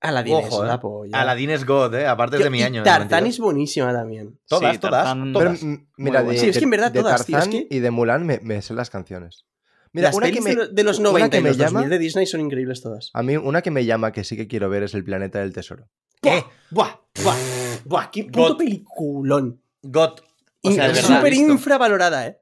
Aladín 0.00 0.36
es 0.36 0.58
la 0.58 0.74
eh. 0.74 0.78
polla. 0.78 1.20
Aladdin 1.20 1.50
es 1.50 1.64
God, 1.66 1.94
¿eh? 1.94 2.06
Aparte 2.06 2.38
de 2.38 2.50
mi 2.50 2.62
año. 2.62 2.82
Tarzán 2.84 3.08
92. 3.24 3.34
es 3.34 3.40
buenísima 3.40 3.92
también. 3.92 4.38
Todas, 4.46 4.72
Sí, 4.74 4.78
todas, 4.78 5.16
todas. 5.32 5.58
Pero, 5.60 5.68
mm, 5.72 5.86
mira, 5.96 6.22
de. 6.22 6.38
Sí, 6.38 6.48
es 6.50 6.58
que 6.58 6.64
en 6.64 6.70
de- 6.70 6.76
verdad 6.76 6.92
de 6.92 7.00
todas, 7.00 7.26
tío, 7.26 7.36
es 7.38 7.44
Tarzán 7.44 7.66
que- 7.68 7.74
y 7.74 7.78
de 7.80 7.90
Mulan 7.90 8.24
me, 8.26 8.38
me 8.40 8.62
sé 8.62 8.74
las 8.74 8.90
canciones. 8.90 9.46
Mira, 9.94 10.08
Las 10.08 10.16
una 10.16 10.30
que 10.30 10.40
me, 10.42 10.50
de 10.50 10.56
lo- 10.56 10.68
de 10.68 10.82
los 10.84 10.98
una 10.98 11.08
90 11.10 11.30
que 11.30 11.38
y 11.38 11.42
me 11.42 11.48
los 11.50 11.56
2000 11.56 11.74
llama, 11.82 11.88
de 11.88 11.98
Disney 11.98 12.26
son 12.26 12.40
increíbles 12.42 12.82
todas. 12.82 13.10
a 13.14 13.22
mí 13.22 13.36
una 13.36 13.62
que 13.62 13.70
me 13.70 13.84
llama 13.86 14.12
que 14.12 14.24
sí 14.24 14.36
que 14.36 14.46
quiero 14.46 14.68
ver 14.68 14.82
es 14.82 14.92
El 14.94 15.04
planeta 15.04 15.38
del 15.40 15.52
tesoro. 15.54 15.88
¿Qué? 16.20 16.44
Buah, 16.70 16.96
buah, 17.22 17.36
buah, 17.84 18.10
qué 18.10 18.24
puto 18.24 18.48
God. 18.50 18.58
peliculón. 18.58 19.62
God. 19.82 20.20
O 20.62 20.70
sea. 20.72 20.94
Súper 20.94 21.32
infravalorada, 21.34 22.26
¿eh? 22.26 22.38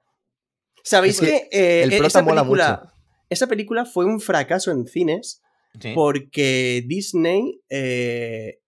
¿Sabéis 0.82 1.20
Es 1.22 1.28
que, 1.28 1.48
que 1.50 1.80
eh, 1.80 1.82
el 1.84 1.90
prota 1.90 2.06
esa, 2.06 2.22
mola 2.22 2.40
película, 2.42 2.80
mucho. 2.82 2.94
esa 3.30 3.46
película 3.46 3.84
fue 3.84 4.04
un 4.06 4.20
fracaso 4.20 4.70
en 4.72 4.86
cines 4.86 5.40
Sí. 5.80 5.92
porque 5.94 6.84
Disney 6.86 7.62
eh, 7.70 8.60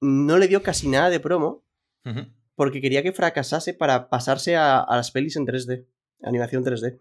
no 0.00 0.38
le 0.38 0.46
dio 0.48 0.62
casi 0.62 0.88
nada 0.88 1.10
de 1.10 1.18
promo 1.20 1.64
Ujú. 2.04 2.26
porque 2.54 2.80
quería 2.80 3.02
que 3.02 3.12
fracasase 3.12 3.74
para 3.74 4.08
pasarse 4.08 4.54
a, 4.56 4.78
a 4.80 4.96
las 4.96 5.10
pelis 5.10 5.34
en 5.36 5.46
3D, 5.46 5.84
animación 6.22 6.64
3D. 6.64 6.98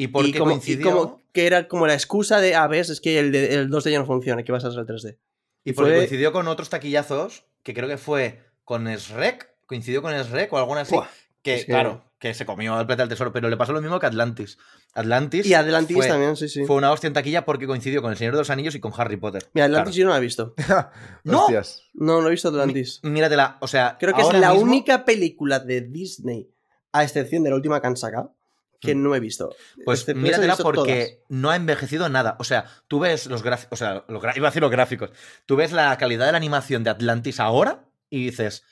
¿Y 0.00 0.08
por 0.08 0.24
y 0.26 0.32
qué 0.32 0.38
como, 0.38 0.50
y 0.52 0.54
coincidió? 0.54 0.90
como 0.90 1.20
que 1.32 1.46
era 1.46 1.68
como 1.68 1.86
la 1.86 1.94
excusa 1.94 2.40
de, 2.40 2.54
ah, 2.54 2.66
ves, 2.66 2.88
es 2.90 3.00
que 3.00 3.18
el, 3.18 3.32
de- 3.32 3.54
el 3.54 3.70
2D 3.70 3.90
ya 3.90 3.98
no 3.98 4.06
funciona, 4.06 4.42
que 4.42 4.52
vas 4.52 4.64
a 4.64 4.68
hacer 4.68 4.80
el 4.80 4.86
3D. 4.86 5.18
Y 5.64 5.72
porque 5.74 5.90
fue- 5.90 5.98
coincidió 5.98 6.32
con 6.32 6.48
otros 6.48 6.70
taquillazos, 6.70 7.44
que 7.62 7.74
creo 7.74 7.88
que 7.88 7.98
fue 7.98 8.40
con 8.64 8.86
Shrek, 8.86 9.48
coincidió 9.66 10.00
con 10.02 10.12
Shrek 10.12 10.52
o 10.52 10.58
alguna 10.58 10.80
así, 10.82 10.96
que, 11.42 11.54
es 11.56 11.60
que- 11.66 11.72
claro, 11.72 12.04
que 12.18 12.34
se 12.34 12.44
comió 12.44 12.78
el 12.80 12.86
plata 12.86 13.02
del 13.02 13.08
tesoro, 13.08 13.32
pero 13.32 13.48
le 13.48 13.56
pasó 13.56 13.72
lo 13.72 13.80
mismo 13.80 13.98
que 14.00 14.06
Atlantis. 14.06 14.58
Atlantis 14.94 15.46
Y 15.46 15.54
Atlantis 15.54 15.96
fue, 15.96 16.06
también, 16.08 16.36
sí, 16.36 16.48
sí. 16.48 16.64
fue 16.66 16.76
una 16.76 16.92
hostia 16.92 17.06
en 17.08 17.14
taquilla 17.14 17.44
porque 17.44 17.66
coincidió 17.66 18.02
con 18.02 18.10
El 18.10 18.18
Señor 18.18 18.34
de 18.34 18.38
los 18.40 18.50
Anillos 18.50 18.74
y 18.74 18.80
con 18.80 18.92
Harry 18.96 19.16
Potter. 19.16 19.48
Mira, 19.54 19.66
Atlantis 19.66 19.94
Claro. 19.94 19.98
yo 19.98 20.04
no 20.06 20.10
la 20.12 20.18
he 20.18 20.20
visto. 20.20 20.54
¡No! 21.24 21.40
Hostias. 21.42 21.82
No, 21.94 22.20
no 22.20 22.28
he 22.28 22.30
visto 22.32 22.48
Atlantis. 22.48 23.00
Míratela, 23.02 23.58
o 23.60 23.68
sea, 23.68 23.96
Creo 24.00 24.14
que 24.14 24.22
es 24.22 24.32
la 24.32 24.50
mismo- 24.52 24.62
única 24.64 25.04
película 25.04 25.60
de 25.60 25.80
Disney, 25.82 26.50
a 26.92 27.04
excepción 27.04 27.42
de 27.44 27.50
la 27.50 27.56
última 27.56 27.80
que 27.80 27.86
han 27.86 27.96
sacado, 27.96 28.34
que 28.80 28.94
no 28.94 29.14
he 29.14 29.20
visto. 29.20 29.54
Pues 29.84 30.08
he 30.08 30.14
míratela 30.14 30.56
porque 30.56 31.22
no 31.28 31.50
ha 31.50 31.56
envejecido 31.56 32.08
nada. 32.08 32.36
O 32.38 32.44
sea, 32.44 32.64
tú 32.88 32.98
ves 33.00 33.26
los 33.26 33.42
gráficos, 33.42 33.72
o 33.72 33.76
sea, 33.76 34.04
los 34.08 34.22
iba 34.36 34.48
a 34.48 34.50
decir 34.50 34.62
los 34.62 34.70
gráficos, 34.70 35.10
tú 35.46 35.56
ves 35.56 35.72
la 35.72 35.96
calidad 35.98 36.26
de 36.26 36.32
la 36.32 36.38
animación 36.38 36.82
de 36.84 36.90
Atlantis 36.90 37.40
ahora 37.40 37.84
y 38.08 38.24
dices, 38.26 38.64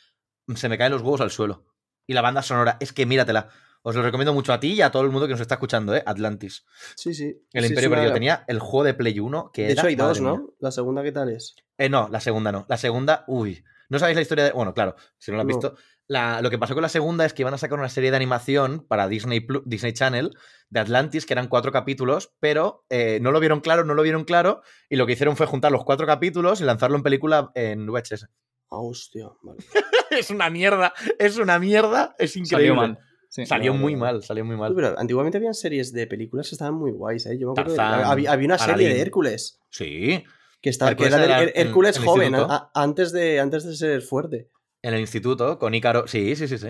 se 0.55 0.69
me 0.69 0.79
caen 0.79 0.93
los 0.93 1.03
huevos 1.03 1.21
al 1.21 1.31
suelo. 1.31 1.65
Y 2.07 2.15
la 2.15 2.23
banda 2.23 2.43
sonora, 2.43 2.77
es 2.81 2.93
que 2.93 3.05
míratela. 3.07 3.49
Os 3.83 3.95
lo 3.95 4.03
recomiendo 4.03 4.35
mucho 4.35 4.53
a 4.53 4.59
ti 4.59 4.73
y 4.73 4.83
a 4.83 4.91
todo 4.91 5.03
el 5.03 5.11
mundo 5.11 5.27
que 5.29 5.33
nos 5.35 5.41
está 5.41 5.55
escuchando, 5.55 5.95
¿eh? 5.95 6.03
Atlantis. 6.05 6.65
Sí, 6.97 7.15
sí. 7.15 7.41
El 7.53 7.63
Sí, 7.65 7.69
Imperio 7.71 7.91
Perdido 7.91 8.13
tenía 8.13 8.45
el 8.49 8.59
juego 8.59 8.85
de 8.85 8.93
Play 8.95 9.21
1 9.21 9.51
que 9.53 9.63
De 9.67 9.73
era, 9.73 9.83
hecho 9.83 9.89
hay 9.89 9.95
dos, 9.95 10.21
¿no? 10.21 10.37
mía. 10.37 10.47
La 10.59 10.71
segunda, 10.73 11.03
¿qué 11.03 11.13
tal 11.13 11.29
es? 11.31 11.55
Eh, 11.79 11.89
no, 11.89 12.09
la 12.11 12.21
segunda 12.21 12.51
no. 12.51 12.67
La 12.69 12.77
segunda, 12.77 13.25
uy. 13.29 13.63
¿No 13.89 13.99
sabéis 13.99 14.17
la 14.17 14.23
historia 14.23 14.45
de.? 14.45 14.51
Bueno, 14.53 14.75
claro, 14.75 14.97
si 15.17 15.31
no 15.31 15.37
la 15.37 15.43
has 15.45 15.47
No. 15.47 15.55
visto. 15.55 15.77
La- 16.09 16.41
lo 16.41 16.49
que 16.51 16.59
pasó 16.59 16.73
con 16.75 16.83
la 16.83 16.89
segunda 16.89 17.25
es 17.27 17.35
que 17.35 17.43
iban 17.43 17.53
a 17.55 17.59
sacar 17.59 17.79
una 17.79 17.89
serie 17.91 18.11
de 18.11 18.17
animación 18.17 18.85
para 18.89 19.09
Disney, 19.09 19.47
Disney 19.67 19.93
Channel 19.93 20.31
de 20.71 20.81
Atlantis, 20.81 21.27
que 21.27 21.35
eran 21.35 21.49
cuatro 21.49 21.71
capítulos, 21.71 22.33
pero 22.41 22.85
eh, 22.89 23.19
no 23.21 23.31
lo 23.31 23.41
vieron 23.41 23.61
claro, 23.61 23.85
no 23.85 23.93
lo 23.95 24.03
vieron 24.03 24.25
claro, 24.25 24.63
y 24.89 24.97
lo 24.97 25.07
que 25.07 25.13
hicieron 25.13 25.37
fue 25.37 25.47
juntar 25.47 25.71
los 25.71 25.85
cuatro 25.85 26.07
capítulos 26.07 26.61
y 26.61 26.65
lanzarlo 26.65 26.97
en 26.97 27.03
película 27.03 27.51
en 27.55 27.87
VHS. 27.87 28.25
Ah, 28.71 28.81
hostia. 28.81 29.27
Vale. 29.43 29.59
es 30.11 30.31
una 30.31 30.49
mierda, 30.51 30.95
es 31.19 31.37
una 31.37 31.59
mierda, 31.59 32.15
es 32.19 32.37
increíble. 32.37 32.69
Salió 32.69 32.75
mal. 32.75 32.99
Sí. 33.31 33.45
Salió 33.45 33.73
Vale, 33.73 33.83
muy 33.83 33.95
mal, 33.97 34.23
salió 34.23 34.43
muy 34.47 34.55
Uy, 34.55 34.61
mal. 34.61 34.75
pero 34.75 34.99
antiguamente 34.99 35.37
habían 35.37 35.53
series 35.53 35.93
de 35.93 36.07
películas 36.07 36.49
que 36.49 36.55
estaban 36.55 36.73
muy 36.75 36.91
guays, 36.93 37.27
¿eh? 37.27 37.39
Yo 37.39 37.49
me 37.49 37.61
acuerdo 37.61 37.75
de- 37.75 37.81
había, 37.83 38.33
había 38.33 38.47
una 38.47 38.57
serie 38.57 38.73
Aladdin. 38.75 38.93
de 38.95 39.01
Hércules. 39.03 39.61
Sí, 39.69 40.25
Que, 40.63 40.71
está, 40.71 40.87
que 40.97 41.05
Hércules 41.05 41.13
era 41.13 41.41
de 41.41 41.45
en- 41.55 41.67
Hércules 41.67 41.97
en 41.99 42.05
joven, 42.05 42.35
a- 42.37 42.71
antes, 42.75 43.13
de, 43.13 43.39
antes 43.41 43.65
de 43.65 43.77
ser 43.77 44.01
fuerte. 44.01 44.49
En 44.83 44.95
el 44.95 45.01
instituto, 45.01 45.59
con 45.59 45.75
Ícaro. 45.75 46.07
Sí, 46.07 46.35
sí, 46.37 46.49
sí, 46.49 46.59
sí. 46.59 46.69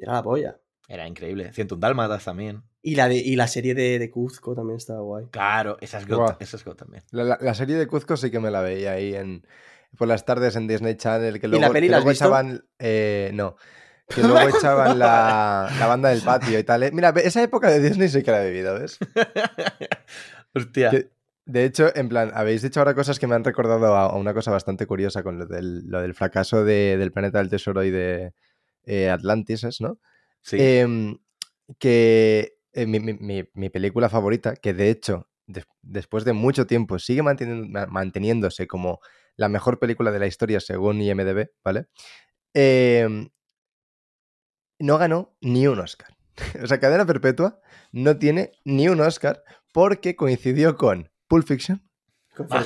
Era 0.00 0.12
la 0.14 0.22
polla. 0.22 0.58
Era 0.88 1.06
increíble. 1.06 1.52
101 1.52 1.80
Dálmatas 1.80 2.24
también. 2.24 2.62
Y 2.82 2.96
la, 2.96 3.08
de, 3.08 3.16
y 3.16 3.36
la 3.36 3.46
serie 3.46 3.74
de, 3.74 3.98
de 3.98 4.10
Cuzco 4.10 4.54
también 4.54 4.78
estaba 4.78 5.00
guay. 5.02 5.26
Claro, 5.30 5.76
esa 5.80 5.98
es 5.98 6.06
Guau. 6.06 6.20
God, 6.20 6.32
esa 6.40 6.56
es 6.56 6.64
God 6.64 6.74
también. 6.76 7.04
La, 7.10 7.22
la- 7.24 7.38
la 7.40 7.54
serie 7.54 7.76
de 7.76 7.86
Cuzco 7.86 8.16
sí 8.16 8.30
que 8.30 8.40
me 8.40 8.50
la 8.50 8.60
veía 8.62 8.92
ahí 8.92 9.14
en, 9.14 9.46
por 9.98 10.08
las 10.08 10.24
tardes 10.24 10.56
en 10.56 10.66
Disney 10.66 10.96
Channel. 10.96 11.38
Que 11.38 11.46
¿Y 11.46 11.50
luego, 11.50 11.66
la 11.66 11.70
peli 11.72 11.86
que 11.86 11.90
la 11.92 11.96
has 11.98 12.04
luego 12.04 12.10
visto? 12.10 12.24
echaban. 12.24 12.64
eh, 12.78 13.30
no. 13.34 13.56
Que 14.08 14.22
luego 14.22 14.48
echaban 14.58 14.98
la, 14.98 15.70
la 15.78 15.86
banda 15.86 16.08
del 16.08 16.22
patio 16.22 16.58
y 16.58 16.64
tal. 16.64 16.82
¿eh? 16.82 16.90
Mira, 16.92 17.10
esa 17.22 17.42
época 17.42 17.70
de 17.70 17.78
Disney 17.80 18.08
sí 18.08 18.22
que 18.24 18.30
la 18.32 18.42
he 18.44 18.50
vivido, 18.50 18.74
¿ves? 18.80 18.98
Hostia. 20.54 20.90
Que- 20.90 21.10
De 21.50 21.64
hecho, 21.64 21.90
en 21.96 22.08
plan, 22.08 22.30
habéis 22.34 22.62
dicho 22.62 22.78
ahora 22.80 22.94
cosas 22.94 23.18
que 23.18 23.26
me 23.26 23.34
han 23.34 23.42
recordado 23.42 23.96
a, 23.96 24.14
una 24.16 24.32
cosa 24.34 24.52
bastante 24.52 24.86
curiosa 24.86 25.22
con 25.24 25.38
lo 25.38 25.46
del, 25.46 25.84
lo 25.88 26.00
del 26.00 26.14
fracaso 26.14 26.64
de- 26.64 26.96
del 26.96 27.10
planeta 27.10 27.38
del 27.38 27.50
tesoro 27.50 27.82
y 27.82 27.90
de 27.90 28.34
eh, 28.84 29.10
Atlantis, 29.10 29.64
¿es, 29.64 29.80
¿no? 29.80 29.98
Sí. 30.42 30.56
Em, 30.60 31.18
que 31.78 32.54
eh, 32.72 32.86
mi, 32.86 33.00
mi- 33.00 33.14
mi- 33.14 33.48
mi 33.54 33.68
película 33.68 34.08
favorita, 34.08 34.54
que 34.54 34.74
de 34.74 34.90
hecho, 34.90 35.28
des- 35.46 35.66
después 35.82 36.24
de 36.24 36.32
mucho 36.34 36.66
tiempo, 36.68 36.98
sigue 37.00 37.22
manteniendo- 37.22 37.86
manteniéndose 37.88 38.66
como 38.68 39.00
la 39.36 39.48
mejor 39.48 39.78
película 39.80 40.12
de 40.12 40.18
la 40.20 40.26
historia 40.28 40.60
según 40.60 41.00
IMDB, 41.02 41.50
¿vale? 41.64 41.86
Em, 42.54 43.28
no 44.78 44.98
ganó 44.98 45.36
ni 45.40 45.66
un 45.66 45.80
Oscar. 45.80 46.16
o 46.62 46.66
sea, 46.66 46.78
Cadena 46.80 47.06
Perpetua 47.06 47.60
no 47.92 48.16
tiene 48.18 48.52
ni 48.64 48.88
un 48.88 49.00
Oscar 49.00 49.42
porque 49.72 50.16
coincidió 50.16 50.76
con 50.76 51.09
Pulp 51.30 51.46
Fiction, 51.46 51.80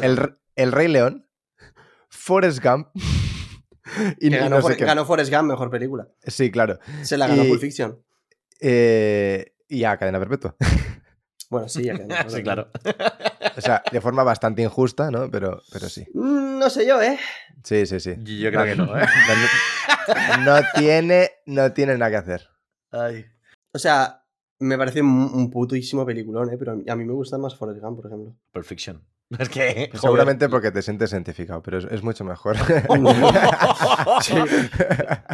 El, 0.01 0.17
Re- 0.17 0.35
El 0.57 0.73
Rey 0.73 0.89
León, 0.89 1.29
Forrest 2.09 2.65
Gump 2.65 2.89
y, 4.19 4.31
Que 4.31 4.39
ganó, 4.39 4.57
no 4.57 4.63
sé 4.63 4.63
For- 4.63 4.77
qué. 4.79 4.85
ganó 4.87 5.05
Forrest 5.05 5.31
Gump, 5.31 5.51
mejor 5.51 5.71
película. 5.71 6.09
Sí, 6.27 6.51
claro. 6.51 6.79
Se 7.03 7.19
la 7.19 7.27
ganó 7.27 7.45
Y- 7.45 7.49
Pulp 7.49 7.61
Fiction. 7.61 8.03
Eh, 8.61 9.55
y 9.69 9.85
a 9.85 9.97
Cadena 9.99 10.19
Perpetua. 10.19 10.57
Bueno, 11.51 11.69
sí, 11.69 11.85
ya 11.85 11.95
que 11.95 12.05
no, 12.05 12.17
sí, 12.31 12.43
claro. 12.43 12.69
O 13.57 13.61
sea, 13.61 13.81
de 13.93 14.01
forma 14.01 14.25
bastante 14.25 14.63
injusta, 14.63 15.11
¿no? 15.13 15.31
Pero, 15.31 15.63
pero 15.73 15.89
sí. 15.89 16.05
Mm, 16.13 16.59
No 16.59 16.69
sé 16.69 16.85
yo, 16.85 17.01
¿eh? 17.01 17.17
Sí, 17.63 17.87
sí, 17.87 18.01
sí. 18.01 18.17
Yo 18.25 18.51
creo 18.51 18.65
que 18.65 18.75
no, 18.75 18.99
¿eh? 18.99 19.07
No, 20.45 20.59
no 20.61 20.67
tiene, 20.75 21.31
no 21.47 21.73
tiene 21.73 21.97
nada 21.97 22.11
que 22.11 22.17
hacer. 22.17 22.49
Ay. 22.91 23.27
O 23.73 23.79
sea, 23.79 24.24
me 24.61 24.79
parece 24.79 25.03
un, 25.03 25.09
un 25.35 25.51
putísimo 25.51 26.05
peliculón, 26.07 26.51
¿eh? 26.53 26.57
Pero 26.59 26.73
a 26.73 26.97
mí 26.97 27.05
me 27.05 27.13
gusta 27.13 27.39
más 27.39 27.55
Forrest 27.57 27.81
Gump, 27.83 27.97
por 27.97 28.07
ejemplo. 28.07 28.35
Pulp 28.53 28.65
Fiction. 28.65 29.03
Es 29.39 29.49
que. 29.49 29.91
Seguramente 29.95 30.49
porque 30.51 30.71
te 30.71 30.83
sientes 30.83 31.11
identificado, 31.13 31.63
pero 31.63 31.79
es, 31.79 31.87
es 31.91 32.03
mucho 32.03 32.25
mejor. 32.25 32.57
Sí. 34.21 34.35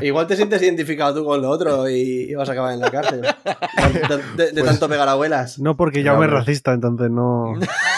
Igual 0.03 0.27
te 0.27 0.37
sientes 0.37 0.63
identificado 0.63 1.15
tú 1.21 1.25
con 1.25 1.43
lo 1.43 1.51
otro 1.51 1.89
y, 1.89 2.31
y 2.31 2.35
vas 2.35 2.49
a 2.49 2.53
acabar 2.53 2.73
en 2.73 2.81
la 2.81 2.91
cárcel. 2.91 3.21
De, 3.21 4.17
de- 4.37 4.53
de 4.53 4.61
Pues- 4.63 4.65
tanto 4.65 4.89
pegar 4.89 5.09
abuelas. 5.09 5.59
No, 5.59 5.77
porque 5.77 6.03
ya 6.03 6.13
me 6.13 6.19
hombre. 6.25 6.31
racista, 6.39 6.73
entonces 6.73 7.11
no. 7.11 7.55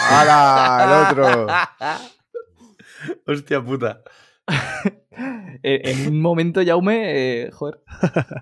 ¡Hala! 0.09 1.09
El 1.11 1.19
otro. 1.19 1.47
Hostia 3.27 3.63
puta. 3.63 4.01
Eh, 5.65 5.81
en 5.91 6.07
un 6.09 6.19
momento, 6.21 6.59
Jaume, 6.65 7.43
eh, 7.45 7.51
joder. 7.51 7.79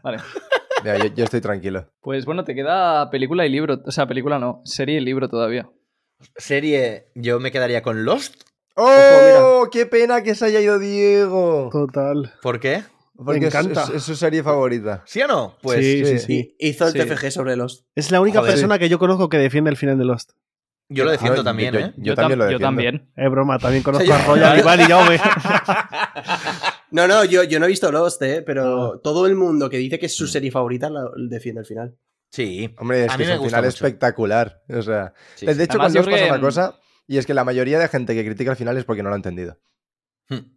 Vale. 0.01 0.19
Mira, 0.83 0.97
yo, 0.97 1.05
yo 1.15 1.23
estoy 1.23 1.41
tranquilo. 1.41 1.87
Pues 2.01 2.25
bueno, 2.25 2.43
te 2.43 2.55
queda 2.55 3.09
película 3.09 3.45
y 3.45 3.49
libro. 3.49 3.81
O 3.85 3.91
sea, 3.91 4.07
película 4.07 4.39
no, 4.39 4.61
serie 4.65 4.97
y 4.97 5.03
libro 5.03 5.29
todavía. 5.29 5.69
Serie, 6.37 7.07
yo 7.15 7.39
me 7.39 7.51
quedaría 7.51 7.81
con 7.81 8.05
Lost. 8.05 8.35
¡Oh! 8.75 9.67
¡Qué 9.71 9.85
pena 9.85 10.23
que 10.23 10.33
se 10.35 10.45
haya 10.45 10.59
ido 10.61 10.79
Diego! 10.79 11.69
Total. 11.71 12.33
¿Por 12.41 12.59
qué? 12.59 12.83
Porque 13.15 13.47
es- 13.47 13.53
encanta. 13.53 13.83
Es, 13.83 13.89
es 13.89 14.03
su 14.03 14.15
serie 14.15 14.41
favorita. 14.43 15.03
¿Sí 15.05 15.21
o 15.21 15.27
no? 15.27 15.55
Pues 15.61 15.79
sí, 15.79 16.05
sí, 16.05 16.19
sí. 16.19 16.55
Hizo 16.59 16.87
el 16.87 16.93
Sí. 16.93 16.99
TFG 16.99 17.31
sobre 17.31 17.55
los. 17.55 17.85
Es 17.95 18.11
la 18.11 18.21
única 18.21 18.39
Joder. 18.39 18.53
persona 18.53 18.79
que 18.79 18.89
yo 18.89 18.97
conozco 18.97 19.29
que 19.29 19.37
defiende 19.37 19.69
el 19.69 19.77
final 19.77 19.97
de 19.97 20.05
Lost. 20.05 20.31
yo 20.89 21.05
lo 21.05 21.11
defiendo 21.11 21.41
Ah, 21.41 21.43
también, 21.43 21.73
yo- 21.73 21.79
¿eh? 21.79 21.93
Yo, 21.97 22.15
también 22.15 22.39
lo 22.39 22.45
tam- 22.45 22.47
Yo 22.49 22.57
defiendo. 22.59 22.65
también. 22.67 23.11
Es 23.15 23.29
broma, 23.31 23.59
también 23.59 23.83
conozco 23.83 24.11
a 24.13 24.17
Royal 24.25 24.59
Iván 24.59 24.79
y 24.79 24.83
Jaume. 24.83 25.19
No, 26.91 27.07
no, 27.07 27.23
yo, 27.25 27.43
yo 27.43 27.59
no 27.59 27.65
he 27.65 27.69
visto 27.69 27.91
Lost, 27.91 28.21
¿eh? 28.21 28.41
Pero 28.45 28.99
todo 28.99 29.25
el 29.27 29.35
mundo 29.35 29.69
que 29.69 29.77
dice 29.77 29.97
que 29.99 30.05
es 30.07 30.15
su 30.15 30.27
serie 30.27 30.51
favorita 30.51 30.89
la 30.89 31.05
defiende 31.17 31.61
el 31.61 31.65
final. 31.65 31.95
Sí. 32.29 32.73
Hombre, 32.77 33.05
es 33.05 33.11
A 33.11 33.17
que 33.17 33.23
mí 33.23 33.29
es 33.29 33.29
un 33.31 33.37
gusta 33.43 33.49
final 33.57 33.65
mucho. 33.65 33.85
espectacular. 33.85 34.61
O 34.69 34.81
sea, 34.81 35.13
sí, 35.35 35.45
de 35.45 35.55
sí. 35.55 35.61
hecho, 35.63 35.71
Además, 35.73 35.93
Dios 35.93 36.05
creo 36.05 36.15
pasa 36.15 36.25
que, 36.25 36.31
una 36.31 36.39
mm, 36.39 36.41
cosa, 36.41 36.79
y 37.07 37.17
es 37.17 37.25
que 37.25 37.33
la 37.33 37.43
mayoría 37.43 37.79
de 37.79 37.87
gente 37.87 38.13
que 38.13 38.25
critica 38.25 38.51
el 38.51 38.57
final 38.57 38.77
es 38.77 38.85
porque 38.85 39.03
no 39.03 39.09
lo 39.09 39.15
ha 39.15 39.17
entendido. 39.17 39.57
Hmm. 40.29 40.53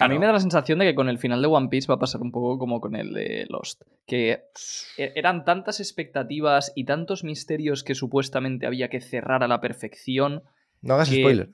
A 0.00 0.06
mí 0.06 0.16
me 0.16 0.26
da 0.26 0.32
la 0.32 0.38
sensación 0.40 0.78
de 0.78 0.84
que 0.84 0.94
con 0.94 1.08
el 1.08 1.18
final 1.18 1.42
de 1.42 1.48
One 1.48 1.68
Piece 1.70 1.88
va 1.88 1.96
a 1.96 1.98
pasar 1.98 2.20
un 2.20 2.30
poco 2.30 2.56
como 2.56 2.80
con 2.80 2.94
el 2.94 3.12
de 3.12 3.46
Lost. 3.48 3.82
Que 4.06 4.44
e- 4.96 5.12
eran 5.16 5.44
tantas 5.44 5.80
expectativas 5.80 6.70
y 6.76 6.84
tantos 6.84 7.24
misterios 7.24 7.82
que 7.82 7.96
supuestamente 7.96 8.66
había 8.68 8.90
que 8.90 9.00
cerrar 9.00 9.42
a 9.42 9.48
la 9.48 9.60
perfección. 9.60 10.44
No 10.82 10.94
hagas 10.94 11.10
Que- 11.10 11.16
spoiler. 11.20 11.50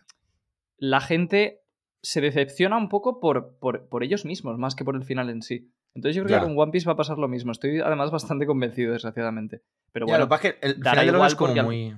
La 0.76 1.00
gente 1.00 1.62
se 2.04 2.20
decepciona 2.20 2.76
un 2.76 2.88
poco 2.90 3.18
por, 3.18 3.56
por, 3.58 3.88
por 3.88 4.04
ellos 4.04 4.24
mismos, 4.26 4.58
más 4.58 4.74
que 4.74 4.84
por 4.84 4.94
el 4.94 5.04
final 5.04 5.30
en 5.30 5.40
sí. 5.42 5.72
Entonces 5.94 6.14
yo 6.16 6.22
creo 6.24 6.36
Ya. 6.36 6.40
que 6.40 6.46
con 6.46 6.58
One 6.58 6.70
Piece 6.70 6.86
va 6.86 6.92
a 6.92 6.96
pasar 6.96 7.18
lo 7.18 7.28
mismo. 7.28 7.50
Estoy 7.50 7.80
además 7.80 8.10
bastante 8.10 8.46
convencido, 8.46 8.92
desgraciadamente. 8.92 9.62
Pero 9.90 10.06
Ya, 10.06 10.12
bueno, 10.12 10.24
lo 10.24 10.28
pasa 10.28 10.42
que 10.42 10.58
el 10.60 10.74
final 10.74 11.06
igual 11.06 11.26
es 11.28 11.34
como 11.34 11.52
al- 11.54 11.64
muy. 11.64 11.96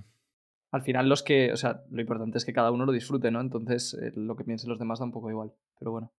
al 0.70 0.82
final 0.82 1.08
los 1.08 1.22
que... 1.22 1.52
O 1.52 1.56
sea, 1.56 1.82
lo 1.90 2.00
importante 2.00 2.38
es 2.38 2.44
que 2.44 2.52
cada 2.52 2.70
uno 2.70 2.86
lo 2.86 2.92
disfrute, 2.92 3.30
¿no? 3.30 3.40
Entonces 3.40 3.94
eh, 4.00 4.12
lo 4.14 4.36
que 4.36 4.44
piensen 4.44 4.70
los 4.70 4.78
demás 4.78 4.98
da 5.00 5.06
un 5.06 5.12
poco 5.12 5.28
igual. 5.30 5.52
Pero 5.78 5.90
bueno. 5.90 6.12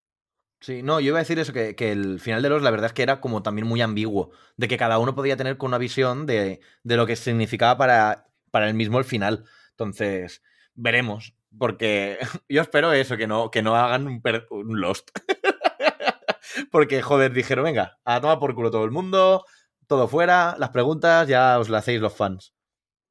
Sí, 0.59 0.81
no, 0.81 0.99
yo 0.99 1.09
iba 1.09 1.19
a 1.19 1.21
decir 1.21 1.37
eso, 1.39 1.53
que, 1.53 1.75
que 1.75 1.91
el 1.91 2.19
final 2.19 2.41
de 2.41 2.49
los, 2.49 2.63
la 2.63 2.71
verdad 2.71 2.87
es 2.87 2.93
que 2.93 3.03
era 3.03 3.21
como 3.21 3.43
también 3.43 3.67
muy 3.67 3.79
ambiguo, 3.81 4.31
de 4.57 4.67
que 4.67 4.75
cada 4.77 4.97
uno 4.97 5.13
podía 5.13 5.37
tener 5.37 5.57
con 5.57 5.67
una 5.69 5.77
visión 5.77 6.25
de, 6.25 6.61
de 6.83 6.97
lo 6.97 7.05
que 7.05 7.15
significaba 7.15 7.77
para, 7.77 8.25
para 8.49 8.67
el 8.67 8.73
mismo 8.73 8.97
el 8.97 9.05
final. 9.05 9.45
Entonces, 9.69 10.41
veremos, 10.73 11.35
porque 11.57 12.17
yo 12.49 12.61
espero 12.61 12.91
eso, 12.93 13.17
que 13.17 13.27
no, 13.27 13.49
que 13.51 13.61
no 13.61 13.75
hagan 13.75 14.07
un, 14.07 14.21
per- 14.21 14.47
un 14.51 14.79
Lost. 14.79 15.09
porque, 16.71 17.01
joder, 17.01 17.33
dijeron, 17.33 17.65
venga, 17.65 17.99
a 18.05 18.21
tomar 18.21 18.39
por 18.39 18.55
culo 18.55 18.71
todo 18.71 18.83
el 18.85 18.91
mundo, 18.91 19.43
todo 19.87 20.07
fuera, 20.07 20.55
las 20.57 20.69
preguntas 20.69 21.27
ya 21.27 21.59
os 21.59 21.69
las 21.69 21.83
hacéis 21.83 22.01
los 22.01 22.13
fans. 22.15 22.53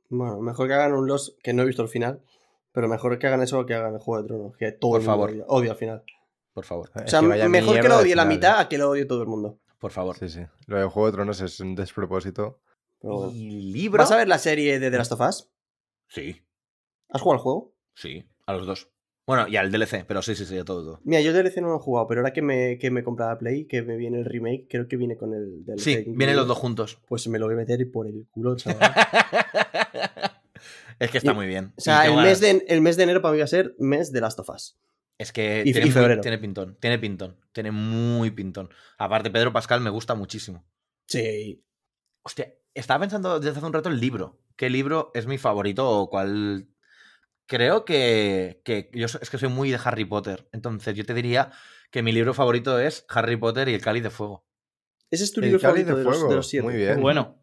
Bueno, 0.09 0.41
mejor 0.41 0.69
que 0.69 0.75
hagan 0.75 0.93
un 0.95 1.07
Lost, 1.09 1.39
que 1.43 1.53
no 1.53 1.63
he 1.63 1.67
visto 1.67 1.83
el 1.83 1.89
final, 1.89 2.23
pero 2.73 2.89
mejor 2.89 3.19
que 3.19 3.27
hagan 3.27 3.43
eso 3.43 3.65
que 3.67 3.75
hagan 3.75 3.95
el 3.95 4.01
Juego 4.01 4.23
de 4.23 4.29
Tronos, 4.29 4.57
que 4.57 4.73
todo 4.73 4.93
Por 4.93 5.01
el 5.01 5.07
mundo 5.07 5.13
favor. 5.17 5.31
odia, 5.31 5.45
odia 5.49 5.71
al 5.73 5.77
final. 5.77 6.05
Por 6.53 6.65
favor, 6.65 6.91
O 6.95 7.01
Es 7.01 7.11
sea, 7.11 7.21
que 7.21 7.27
vaya 7.27 7.49
mejor 7.49 7.81
que 7.81 7.89
lo 7.89 7.97
odie 7.99 8.15
la 8.15 8.23
final. 8.23 8.29
mitad 8.29 8.59
a 8.61 8.69
que 8.69 8.79
lo 8.79 8.91
odie 8.91 9.05
todo 9.05 9.23
el 9.23 9.29
mundo. 9.29 9.59
por 9.79 9.91
favor. 9.91 10.17
Sí, 10.17 10.29
sí. 10.29 10.41
Lo 10.67 10.79
de 10.79 10.85
Juego 10.87 11.07
de 11.07 11.13
Tronos 11.13 11.41
es 11.41 11.61
un 11.61 11.75
despropósito. 11.75 12.61
Pero 13.01 13.15
bueno. 13.15 13.33
¿Y 13.35 13.73
libro? 13.73 13.99
¿Vas 14.03 14.11
a 14.13 14.17
ver 14.17 14.27
la 14.29 14.39
serie 14.39 14.79
de 14.79 14.91
The 14.91 14.97
Last 14.97 15.13
of 15.13 15.21
Us? 15.21 15.51
Sí, 16.09 16.43
¿Has 17.11 17.21
jugado 17.21 17.39
al 17.39 17.43
juego? 17.43 17.75
sí, 17.95 18.29
a 18.47 18.53
los 18.53 18.67
dos. 18.67 18.89
Bueno, 19.27 19.49
y 19.49 19.57
al 19.57 19.73
DLC, 19.73 20.05
pero 20.07 20.23
sí, 20.23 20.37
sí, 20.37 20.45
sí, 20.47 20.57
a 20.57 20.65
todo. 20.65 20.85
todo. 20.85 21.01
Mira, 21.03 21.21
yo 21.21 21.33
DLC 21.33 21.57
no 21.61 21.69
lo 21.69 21.77
he 21.77 21.81
jugado, 21.81 22.07
pero 22.07 22.21
ahora 22.21 22.33
que 22.33 22.43
me, 22.43 22.79
que 22.79 22.93
me 22.93 23.03
compraba 23.03 23.37
Play, 23.39 23.67
que 23.67 23.83
me 23.83 23.97
viene 23.97 24.19
el 24.21 24.25
remake, 24.25 24.69
creo 24.71 24.87
que 24.87 24.97
viene 24.97 25.17
con 25.17 25.35
el 25.35 25.65
DLC. 25.65 25.81
Sí, 25.81 26.05
vienen 26.07 26.37
los 26.37 26.47
dos 26.47 26.57
juntos. 26.57 26.99
Pues 27.09 27.27
me 27.27 27.41
lo 27.41 27.47
voy 27.47 27.55
a 27.55 27.59
meter 27.59 27.91
por 27.91 28.07
el 28.07 28.27
culo, 28.31 28.55
chaval. 28.55 28.79
es 30.99 31.11
que 31.11 31.19
está 31.19 31.33
Y- 31.33 31.35
muy 31.35 31.47
bien. 31.47 31.73
O 31.77 31.81
sea, 31.81 32.07
el 32.07 32.15
mes, 32.17 32.41
de, 32.41 32.65
el 32.69 32.81
mes 32.81 32.97
de 32.97 33.03
enero 33.03 33.21
para 33.21 33.33
mí 33.33 33.39
va 33.39 33.45
a 33.45 33.49
ser 33.49 33.75
mes 33.79 34.13
de 34.13 34.21
Last 34.21 34.39
of 34.39 34.49
Us. 34.51 34.79
Es 35.19 35.33
que 35.33 35.63
y- 35.65 35.73
tiene, 35.73 35.89
y 35.89 35.91
febrero. 35.91 36.21
tiene 36.21 36.39
pintón, 36.39 36.77
tiene 36.81 36.99
pintón, 36.99 37.37
tiene 37.53 37.71
muy 37.71 38.31
pintón. 38.31 38.71
Aparte, 38.99 39.31
Pedro 39.31 39.53
Pascal 39.53 39.81
me 39.81 39.91
gusta 39.91 40.15
muchísimo. 40.15 40.65
Sí. 41.09 41.63
Hostia, 42.23 42.55
estaba 42.75 43.01
pensando 43.01 43.39
desde 43.41 43.57
hace 43.59 43.67
un 43.67 43.73
rato 43.73 43.89
el 43.89 44.01
libro. 44.01 44.39
¿Qué 44.57 44.71
libro 44.71 45.11
es 45.15 45.27
mi 45.27 45.39
favorito 45.39 45.89
o 45.91 46.11
cuál? 46.11 46.69
Creo 47.47 47.85
que, 47.85 48.61
que 48.65 48.91
yo 48.93 49.07
es 49.07 49.31
que 49.31 49.39
soy 49.39 49.49
muy 49.49 49.71
de 49.71 49.79
Harry 49.85 50.05
Potter. 50.05 50.49
Entonces 50.53 50.95
yo 50.97 51.05
te 51.05 51.15
diría 51.15 51.53
que 51.91 52.03
mi 52.03 52.13
libro 52.13 52.35
favorito 52.35 52.79
es 52.81 53.07
Harry 53.09 53.37
Potter 53.37 53.69
y 53.69 53.75
el 53.75 53.81
Cáliz 53.81 54.03
de 54.03 54.11
Fuego. 54.11 54.45
Ese 55.11 55.25
es 55.25 55.33
tu 55.33 55.41
El 55.41 55.47
libro 55.47 55.61
favorito 55.61 55.91
de 55.93 55.99
de, 55.99 56.05
los, 56.05 56.15
Fuego, 56.17 56.31
de 56.31 56.37
los 56.37 56.49
siete. 56.49 56.65
muy 56.67 56.75
bien. 56.77 57.01
Bueno. 57.01 57.37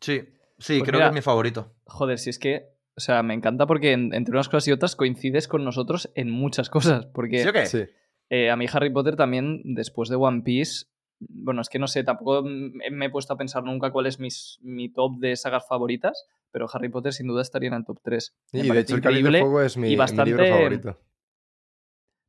Sí, 0.00 0.22
sí, 0.58 0.78
Pues 0.78 0.82
creo 0.82 0.84
mira, 0.84 0.98
que 0.98 1.06
es 1.08 1.14
mi 1.14 1.20
favorito. 1.22 1.74
Joder, 1.84 2.18
si 2.18 2.30
es 2.30 2.38
que, 2.38 2.66
o 2.96 3.00
sea, 3.00 3.22
me 3.22 3.34
encanta 3.34 3.66
porque 3.66 3.92
en- 3.92 4.12
entre 4.14 4.32
unas 4.32 4.48
cosas 4.48 4.66
y 4.68 4.72
otras 4.72 4.96
coincides 4.96 5.46
con 5.48 5.64
nosotros 5.64 6.10
en 6.16 6.30
muchas 6.30 6.68
cosas. 6.70 7.06
Porque 7.06 7.42
¿Sí 7.42 7.48
o 7.48 7.52
qué? 7.52 7.66
Sí. 7.66 7.84
eh, 8.30 8.50
a 8.50 8.56
mí 8.56 8.66
Harry 8.72 8.90
Potter 8.90 9.14
también, 9.16 9.62
después 9.64 10.08
de 10.08 10.16
One 10.16 10.42
Piece, 10.42 10.86
bueno, 11.20 11.60
es 11.60 11.68
que 11.68 11.78
no 11.80 11.86
sé, 11.88 12.04
tampoco 12.04 12.42
me 12.44 13.06
he 13.06 13.10
puesto 13.10 13.32
a 13.34 13.36
pensar 13.36 13.64
nunca 13.64 13.90
cuál 13.90 14.06
es 14.06 14.20
mis, 14.20 14.58
mi 14.62 14.88
top 14.88 15.18
de 15.18 15.34
sagas 15.36 15.66
favoritas, 15.68 16.26
pero 16.50 16.66
Harry 16.72 16.88
Potter 16.88 17.12
sin 17.12 17.26
duda 17.26 17.42
estaría 17.42 17.68
en 17.68 17.74
el 17.74 17.84
top 17.84 17.98
3. 18.02 18.36
Me 18.52 18.60
Y 18.60 18.70
de 18.70 18.78
hecho, 18.80 18.94
el 18.96 19.00
Cáliz 19.00 19.24
de 19.24 19.30
Fuego 19.40 19.62
es 19.62 19.76
mi, 19.76 19.88
y 19.88 19.90
mi 19.90 19.96
bastante- 19.96 20.30
libro 20.30 20.46
favorito. 20.46 21.00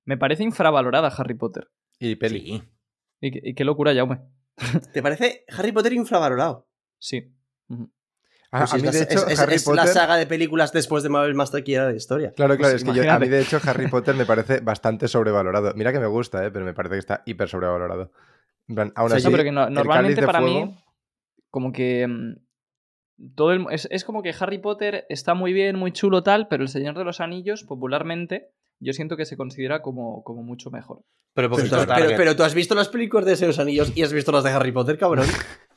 Me 0.06 0.18
parece 0.18 0.44
infravalorada 0.44 1.10
Harry 1.10 1.36
Potter. 1.36 1.70
Y 2.00 2.16
peli. 2.16 2.40
Sí. 2.40 2.64
Y, 3.22 3.32
qué- 3.32 3.42
y 3.44 3.54
qué 3.54 3.64
locura, 3.64 3.94
Jaume. 3.94 4.22
¿Te 4.94 5.02
parece 5.02 5.46
Harry 5.58 5.72
Potter 5.72 5.94
infravalorado? 5.94 6.68
Sí. 6.98 7.34
Ah, 8.52 8.62
Pues 8.62 8.74
a 8.74 8.78
es 8.78 8.82
mí, 8.82 8.86
la- 8.88 8.92
de 8.92 9.04
hecho, 9.04 9.28
es, 9.28 9.34
es- 9.34 9.40
Harry 9.40 9.56
es 9.56 9.64
Potter... 9.64 9.86
la 9.86 9.88
saga 9.88 10.16
de 10.18 10.26
películas 10.26 10.72
después 10.74 11.04
de 11.04 11.10
Marvel 11.10 11.36
más 11.36 11.52
taquillera 11.52 11.86
de 11.86 11.92
la 11.92 11.98
historia. 11.98 12.32
Claro, 12.32 12.58
claro, 12.58 12.72
Pues 12.74 12.84
es 12.84 12.90
que 12.90 12.96
yo, 13.06 13.12
a 13.12 13.20
mí 13.20 13.28
de 13.28 13.42
hecho 13.42 13.60
Harry 13.64 13.88
Potter 13.88 14.16
me 14.16 14.26
parece 14.26 14.60
bastante 14.62 15.08
sobrevalorado. 15.08 15.74
Mira 15.76 15.92
que 15.92 16.00
me 16.00 16.08
gusta, 16.08 16.44
¿eh? 16.46 16.50
pero 16.52 16.66
me 16.66 16.74
parece 16.74 16.96
que 16.96 17.00
está 17.00 17.22
hiper 17.26 17.48
sobrevalorado. 17.48 18.12
Aún 18.70 18.92
O 18.98 19.08
sea, 19.10 19.18
así, 19.18 19.26
No, 19.26 19.32
pero 19.32 19.44
que 19.44 19.52
no- 19.52 19.70
normalmente 19.70 20.24
para 20.26 20.40
Fuego- 20.42 20.66
mí, 20.66 20.84
como 21.52 21.72
que. 21.72 22.08
Todo 23.36 23.52
el, 23.52 23.66
es, 23.72 23.88
es 23.92 24.04
como 24.04 24.22
que 24.24 24.34
Harry 24.40 24.60
Potter 24.60 25.06
está 25.10 25.34
muy 25.34 25.52
bien, 25.54 25.76
muy 25.78 25.92
chulo, 25.92 26.24
tal, 26.24 26.48
pero 26.48 26.64
El 26.64 26.70
Señor 26.70 26.98
de 26.98 27.04
los 27.04 27.20
Anillos, 27.20 27.64
popularmente, 27.64 28.52
yo 28.80 28.94
siento 28.94 29.18
que 29.18 29.26
se 29.26 29.36
considera 29.36 29.82
como, 29.82 30.24
como 30.24 30.42
mucho 30.44 30.72
mejor. 30.72 31.02
Pero 31.34 31.50
porque 31.50 31.68
Pero, 31.70 31.82
es 32.10 32.14
pero- 32.16 32.36
tú 32.36 32.44
has 32.44 32.54
visto 32.54 32.76
las 32.76 32.90
películas 32.90 33.26
de 33.26 33.36
Seus 33.36 33.60
Anillos 33.60 33.92
y 33.96 34.04
has 34.04 34.14
visto 34.14 34.32
las 34.32 34.44
de 34.44 34.52
Harry 34.52 34.72
Potter, 34.72 34.98
cabrón. 34.98 35.28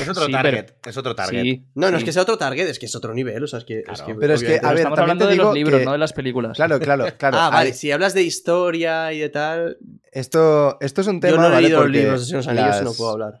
Es 0.00 0.08
otro 0.08 0.24
Sí, 0.24 0.32
target. 0.32 0.70
Es 0.86 0.96
otro 0.96 1.14
target. 1.14 1.42
Sí, 1.42 1.66
No, 1.74 1.90
no 1.90 1.98
es 1.98 2.04
que 2.04 2.10
sea 2.10 2.22
otro 2.22 2.38
target, 2.38 2.66
es 2.68 2.78
que 2.78 2.86
es 2.86 2.94
otro 2.96 3.12
nivel. 3.12 3.42
O 3.44 3.46
sea, 3.46 3.58
es 3.58 3.66
que. 3.66 3.82
Claro. 3.82 4.16
Pero 4.18 4.32
es 4.32 4.42
que, 4.42 4.56
a 4.56 4.62
no 4.62 4.68
ver, 4.70 4.78
Estamos 4.78 4.98
hablando 4.98 5.26
te 5.26 5.30
de 5.32 5.36
los 5.36 5.54
libros, 5.54 5.80
que- 5.80 5.84
no 5.84 5.92
de 5.92 5.98
las 5.98 6.14
películas. 6.14 6.56
Claro, 6.56 6.80
claro, 6.80 7.04
claro. 7.18 7.36
Ah, 7.38 7.50
vale, 7.50 7.74
si 7.74 7.92
hablas 7.92 8.14
de 8.14 8.22
historia 8.22 9.12
y 9.12 9.18
de 9.18 9.28
tal. 9.28 9.76
Esto, 10.10 10.78
esto 10.80 11.02
es 11.02 11.06
un 11.06 11.20
tema. 11.20 11.34
Yo 11.36 11.40
no 11.42 11.48
he 11.48 11.50
¿vale? 11.50 11.62
leído 11.68 11.80
los 11.82 11.90
libros 11.90 12.20
de 12.22 12.26
Seus 12.30 12.48
Anillos 12.48 12.76
y 12.80 12.84
no 12.84 12.92
puedo 12.94 13.10
hablar. 13.10 13.40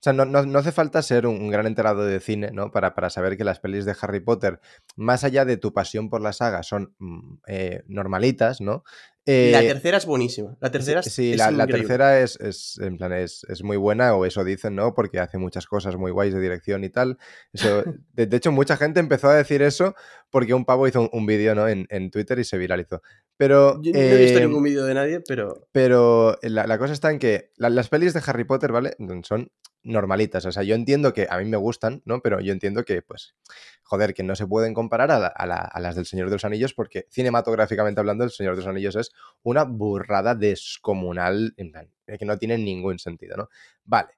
sea, 0.00 0.12
no, 0.12 0.24
no- 0.24 0.46
no 0.46 0.58
hace 0.60 0.70
falta 0.72 1.02
ser 1.02 1.26
un, 1.26 1.34
un 1.42 1.50
gran 1.50 1.66
enterado 1.66 2.04
de 2.04 2.20
cine, 2.20 2.50
¿no? 2.52 2.70
Para, 2.70 2.94
para 2.94 3.10
saber 3.10 3.36
que 3.36 3.42
las 3.44 3.58
pelis 3.58 3.84
de 3.84 3.96
Harry 4.00 4.20
Potter, 4.20 4.60
más 4.96 5.24
allá 5.24 5.44
de 5.44 5.56
tu 5.56 5.72
pasión 5.72 6.08
por 6.08 6.20
la 6.20 6.32
saga, 6.32 6.62
son 6.62 6.94
mm, 6.98 7.34
eh, 7.48 7.82
normalitas, 7.88 8.60
¿no? 8.60 8.84
Eh, 9.26 9.50
la 9.52 9.60
tercera 9.60 9.98
es 9.98 10.06
buenísima. 10.06 10.56
La 10.60 10.70
tercera 10.70 11.02
sí, 11.02 11.08
es, 11.08 11.14
sí, 11.14 11.32
es 11.32 11.38
la, 11.38 11.50
la 11.50 11.66
tercera 11.66 12.20
es, 12.20 12.40
es, 12.40 12.78
en 12.80 12.96
plan, 12.96 13.12
es, 13.12 13.44
es 13.48 13.62
muy 13.62 13.76
buena, 13.76 14.14
o 14.14 14.24
eso 14.24 14.42
dicen, 14.44 14.74
¿no? 14.76 14.94
Porque 14.94 15.18
hace 15.20 15.36
muchas 15.36 15.66
cosas 15.66 15.96
muy 15.96 16.12
guays 16.12 16.32
de 16.32 16.40
dirección 16.40 16.82
y 16.84 16.88
tal. 16.90 17.18
Eso, 17.52 17.82
de, 18.14 18.26
de 18.26 18.36
hecho, 18.36 18.52
mucha 18.52 18.76
gente 18.78 19.00
empezó 19.00 19.28
a 19.28 19.34
decir 19.34 19.60
eso 19.62 19.94
porque 20.30 20.54
un 20.54 20.64
pavo 20.64 20.86
hizo 20.88 21.02
un, 21.02 21.10
un 21.12 21.26
vídeo, 21.26 21.54
¿no? 21.54 21.68
En, 21.68 21.86
en 21.90 22.10
Twitter 22.10 22.38
y 22.38 22.44
se 22.44 22.56
viralizó. 22.56 23.02
Pero. 23.38 23.80
Yo 23.82 23.92
no 23.92 23.98
he 23.98 24.16
visto 24.18 24.38
eh, 24.38 24.46
ningún 24.46 24.64
vídeo 24.64 24.84
de 24.84 24.92
nadie, 24.94 25.20
pero. 25.20 25.66
pero 25.72 26.36
la, 26.42 26.66
la 26.66 26.76
cosa 26.78 26.92
está 26.92 27.10
en 27.10 27.18
que 27.18 27.52
la- 27.56 27.70
las 27.70 27.88
pelis 27.88 28.12
de 28.12 28.20
Harry 28.26 28.44
Potter, 28.44 28.70
¿vale? 28.72 28.94
Son 29.22 29.50
normalitas. 29.82 30.44
O 30.44 30.52
sea, 30.52 30.64
yo 30.64 30.74
entiendo 30.74 31.14
que 31.14 31.26
a 31.30 31.38
mí 31.38 31.44
me 31.46 31.56
gustan, 31.56 32.02
¿no? 32.04 32.20
Pero 32.20 32.40
yo 32.40 32.52
entiendo 32.52 32.84
que, 32.84 33.00
pues, 33.00 33.36
joder, 33.84 34.12
que 34.12 34.22
no 34.24 34.34
se 34.36 34.46
pueden 34.46 34.74
comparar 34.74 35.10
a, 35.12 35.18
la- 35.18 35.32
a 35.34 35.60
a 35.62 35.80
las 35.80 35.94
del 35.96 36.04
Señor 36.04 36.28
de 36.28 36.34
los 36.34 36.44
Anillos 36.44 36.74
porque 36.74 37.06
cinematográficamente 37.10 38.00
hablando, 38.00 38.24
el 38.24 38.30
Señor 38.30 38.54
de 38.56 38.62
los 38.62 38.68
Anillos 38.68 38.96
es 38.96 39.12
una 39.42 39.62
burrada 39.64 40.34
descomunal, 40.34 41.54
en 41.56 41.70
plan, 41.72 41.88
que 42.18 42.24
no 42.26 42.36
tiene 42.38 42.58
ningún 42.58 42.98
sentido, 42.98 43.36
¿no? 43.36 43.48
Vale. 43.84 44.10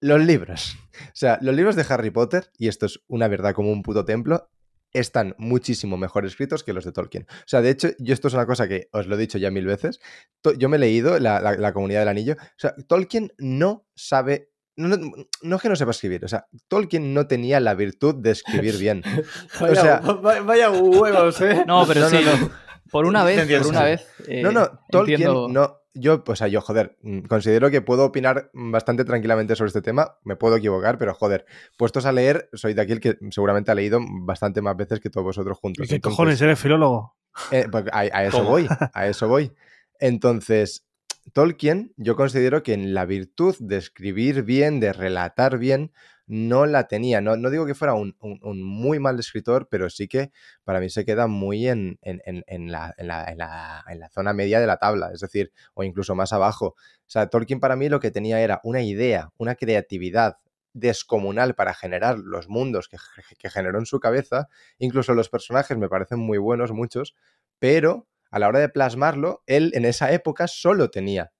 Los 0.00 0.20
libros. 0.24 0.76
O 1.08 1.14
sea, 1.14 1.38
los 1.40 1.54
libros 1.54 1.76
de 1.76 1.86
Harry 1.88 2.10
Potter, 2.10 2.50
y 2.58 2.68
esto 2.68 2.84
es 2.84 3.00
una 3.08 3.26
verdad 3.28 3.54
como 3.54 3.72
un 3.72 3.82
puto 3.82 4.04
templo, 4.04 4.50
están 4.92 5.34
muchísimo 5.38 5.96
mejor 5.96 6.26
escritos 6.26 6.64
que 6.64 6.72
los 6.72 6.84
de 6.84 6.92
Tolkien. 6.92 7.26
O 7.30 7.46
sea, 7.46 7.60
de 7.62 7.70
hecho, 7.70 7.88
yo 7.98 8.12
esto 8.14 8.28
es 8.28 8.34
una 8.34 8.46
cosa 8.46 8.66
que 8.68 8.88
os 8.92 9.06
lo 9.06 9.14
he 9.14 9.18
dicho 9.18 9.38
ya 9.38 9.50
mil 9.50 9.66
veces. 9.66 10.00
Yo 10.58 10.68
me 10.68 10.76
he 10.76 10.80
leído 10.80 11.18
la, 11.18 11.40
la- 11.40 11.56
la 11.56 11.72
comunidad 11.72 12.00
del 12.00 12.08
anillo. 12.08 12.34
O 12.40 12.58
sea, 12.58 12.74
Tolkien 12.88 13.32
no 13.38 13.86
sabe. 13.94 14.50
No, 14.76 14.88
no- 14.88 15.12
no 15.42 15.56
es 15.56 15.62
que 15.62 15.68
no 15.68 15.76
sepa 15.76 15.90
escribir, 15.90 16.24
o 16.24 16.28
sea, 16.28 16.46
Tolkien 16.68 17.12
no 17.12 17.26
tenía 17.26 17.60
la 17.60 17.74
virtud 17.74 18.14
de 18.14 18.30
escribir 18.30 18.78
bien. 18.78 19.02
Vaya, 19.60 19.74
sea- 19.82 20.00
va- 20.00 20.40
vaya 20.40 20.70
huevos, 20.70 21.40
¿eh? 21.42 21.64
No, 21.66 21.86
pero 21.86 22.00
No, 22.00 22.10
no, 22.10 22.18
sí. 22.18 22.24
no. 22.24 22.50
Por 22.90 23.04
una 23.06 23.22
vez, 23.22 23.46
por 23.58 23.66
una 23.68 23.84
vez. 23.84 24.06
eh, 24.26 24.42
No, 24.42 24.50
no, 24.52 24.80
Tolkien 24.90 25.20
entiendo- 25.20 25.48
no. 25.48 25.79
Yo, 25.92 26.22
o 26.24 26.36
sea, 26.36 26.46
yo, 26.48 26.60
joder, 26.60 26.98
mm, 27.02 27.22
considero 27.22 27.70
que 27.70 27.82
puedo 27.82 28.04
opinar 28.04 28.50
bastante 28.52 29.04
tranquilamente 29.04 29.56
sobre 29.56 29.68
este 29.68 29.82
tema. 29.82 30.18
Me 30.22 30.36
puedo 30.36 30.56
equivocar, 30.56 30.98
pero 30.98 31.14
joder, 31.14 31.46
puestos 31.76 32.06
a 32.06 32.12
leer, 32.12 32.48
soy 32.52 32.74
de 32.74 32.82
aquel 32.82 33.00
que 33.00 33.18
seguramente 33.30 33.70
ha 33.70 33.74
leído 33.74 34.00
bastante 34.22 34.62
más 34.62 34.76
veces 34.76 35.00
que 35.00 35.10
todos 35.10 35.24
vosotros 35.24 35.58
juntos. 35.58 35.88
¿Qué 35.88 35.96
Entonces, 35.96 36.16
cojones? 36.16 36.40
¿Eres 36.42 36.60
filólogo? 36.60 37.16
Eh, 37.50 37.66
pues 37.70 37.84
a, 37.92 38.00
a 38.00 38.24
eso 38.24 38.38
¿Cómo? 38.38 38.50
voy, 38.50 38.68
a 38.92 39.06
eso 39.06 39.28
voy. 39.28 39.52
Entonces, 39.98 40.86
Tolkien, 41.32 41.92
yo 41.96 42.16
considero 42.16 42.62
que 42.62 42.72
en 42.72 42.94
la 42.94 43.04
virtud 43.04 43.56
de 43.60 43.76
escribir 43.76 44.42
bien, 44.42 44.80
de 44.80 44.92
relatar 44.92 45.58
bien, 45.58 45.92
no 46.32 46.64
la 46.66 46.86
tenía. 46.86 47.20
No, 47.20 47.36
no 47.36 47.50
digo 47.50 47.66
que 47.66 47.74
fuera 47.74 47.94
un, 47.94 48.16
un- 48.20 48.62
muy 48.62 48.98
mal 49.00 49.18
escritor, 49.18 49.66
pero 49.70 49.90
sí 49.90 50.06
que 50.08 50.30
para 50.64 50.80
mí 50.80 50.88
se 50.90 51.04
queda 51.04 51.26
muy 51.26 51.66
en, 51.68 51.98
en- 52.02 52.22
en- 52.46 52.70
la, 52.72 52.94
la- 52.98 53.34
la- 53.36 53.84
en 53.88 53.98
la 54.00 54.08
zona 54.10 54.32
media 54.32 54.60
de 54.60 54.66
la 54.66 54.76
tabla, 54.78 55.10
es 55.12 55.20
decir, 55.20 55.52
o 55.74 55.82
incluso 55.84 56.14
más 56.14 56.32
abajo. 56.32 56.66
O 56.76 57.10
sea, 57.10 57.26
Tolkien 57.28 57.60
para 57.60 57.76
mí 57.76 57.88
lo 57.88 58.00
que 58.00 58.10
tenía 58.12 58.40
era 58.40 58.60
una 58.64 58.82
idea, 58.82 59.30
una 59.38 59.54
creatividad 59.56 60.36
descomunal 60.72 61.54
para 61.56 61.74
generar 61.74 62.18
los 62.18 62.48
mundos 62.48 62.88
que, 62.88 62.96
que 63.38 63.50
generó 63.50 63.78
en 63.80 63.86
su 63.86 63.98
cabeza. 63.98 64.48
Incluso 64.78 65.14
los 65.14 65.28
personajes 65.28 65.76
me 65.78 65.88
parecen 65.88 66.20
muy 66.20 66.38
buenos, 66.38 66.70
muchos, 66.72 67.14
pero 67.58 68.06
a 68.30 68.38
la 68.38 68.46
hora 68.48 68.60
de 68.60 68.68
plasmarlo, 68.68 69.42
él 69.46 69.72
en 69.74 69.84
esa 69.84 70.12
época 70.12 70.46
solo 70.46 70.90
tenía 70.90 71.32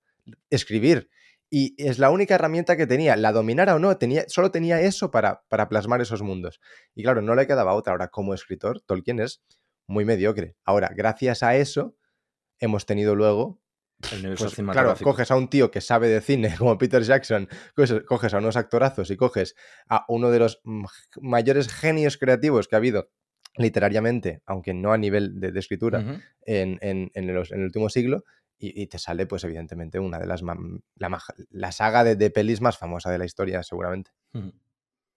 escribir. 0.50 1.10
Y 1.50 1.74
es 1.84 1.98
la 1.98 2.10
única 2.10 2.36
herramienta 2.36 2.76
que 2.76 2.86
tenía, 2.86 3.16
la 3.16 3.32
dominara 3.32 3.74
o 3.74 3.78
no, 3.80 3.96
tenía, 3.98 4.24
solo 4.28 4.50
tenía 4.52 4.80
eso 4.80 5.10
para, 5.10 5.42
para 5.48 5.68
plasmar 5.68 6.00
esos 6.00 6.22
mundos. 6.22 6.60
Y 6.94 7.02
claro, 7.02 7.22
no 7.22 7.34
le 7.34 7.46
quedaba 7.48 7.74
otra. 7.74 7.92
Ahora, 7.92 8.08
como 8.08 8.34
escritor, 8.34 8.80
Tolkien 8.82 9.18
es 9.20 9.42
muy 9.88 10.04
mediocre. 10.04 10.54
Ahora, 10.64 10.92
gracias 10.94 11.42
a 11.42 11.56
eso, 11.56 11.96
hemos 12.60 12.86
tenido 12.86 13.16
luego 13.16 13.60
El 14.12 14.22
pues, 14.36 14.54
claro, 14.72 14.88
coges 15.04 15.30
a 15.30 15.36
un 15.36 15.50
tío 15.50 15.70
que 15.70 15.80
sabe 15.80 16.08
de 16.08 16.20
cine 16.20 16.54
como 16.58 16.78
Peter 16.78 17.02
Jackson, 17.02 17.48
coges, 18.06 18.32
a 18.34 18.38
unos 18.38 18.56
actorazos 18.56 19.10
y 19.10 19.16
coges 19.16 19.56
a 19.88 20.04
uno 20.08 20.30
de 20.30 20.38
los 20.38 20.60
mm, 20.64 20.84
mayores 21.20 21.68
genios 21.72 22.16
creativos 22.16 22.68
que 22.68 22.76
ha 22.76 22.78
habido 22.78 23.10
literariamente, 23.56 24.42
aunque 24.46 24.72
no 24.74 24.92
a 24.92 24.98
nivel 24.98 25.38
de, 25.40 25.52
de 25.52 25.58
escritura, 25.60 26.00
en, 26.46 26.78
en- 26.80 27.10
en 27.14 27.34
los- 27.34 27.50
en 27.50 27.58
el 27.58 27.64
último 27.66 27.88
siglo, 27.90 28.24
y, 28.60 28.82
y 28.82 28.86
te 28.86 28.98
sale, 28.98 29.26
pues 29.26 29.42
evidentemente, 29.44 29.98
una 29.98 30.18
de 30.18 30.26
las... 30.26 30.42
ma- 30.42 30.56
La, 30.96 31.18
la 31.50 31.72
saga 31.72 32.04
de, 32.04 32.14
de 32.14 32.30
pelis 32.30 32.60
más 32.60 32.78
famosa 32.78 33.10
de 33.10 33.18
la 33.18 33.24
historia, 33.24 33.62
seguramente. 33.62 34.12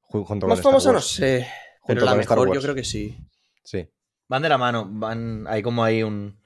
Junto 0.07 0.40
con 0.41 0.49
Más 0.49 0.60
Star 0.60 0.72
famosa 0.72 0.91
no 0.91 1.02
sé. 1.02 1.48
Junto 1.82 1.99
Pero 1.99 2.06
la 2.06 2.15
mejor 2.15 2.53
yo 2.53 2.61
creo 2.61 2.76
que 2.76 2.84
sí. 2.84 3.18
Sí. 3.64 3.88
Van 4.30 4.41
de 4.41 4.49
la 4.49 4.57
mano, 4.57 4.88
van. 4.90 5.45
Hay 5.48 5.61
como 5.61 5.84
ahí 5.84 6.02
un, 6.03 6.40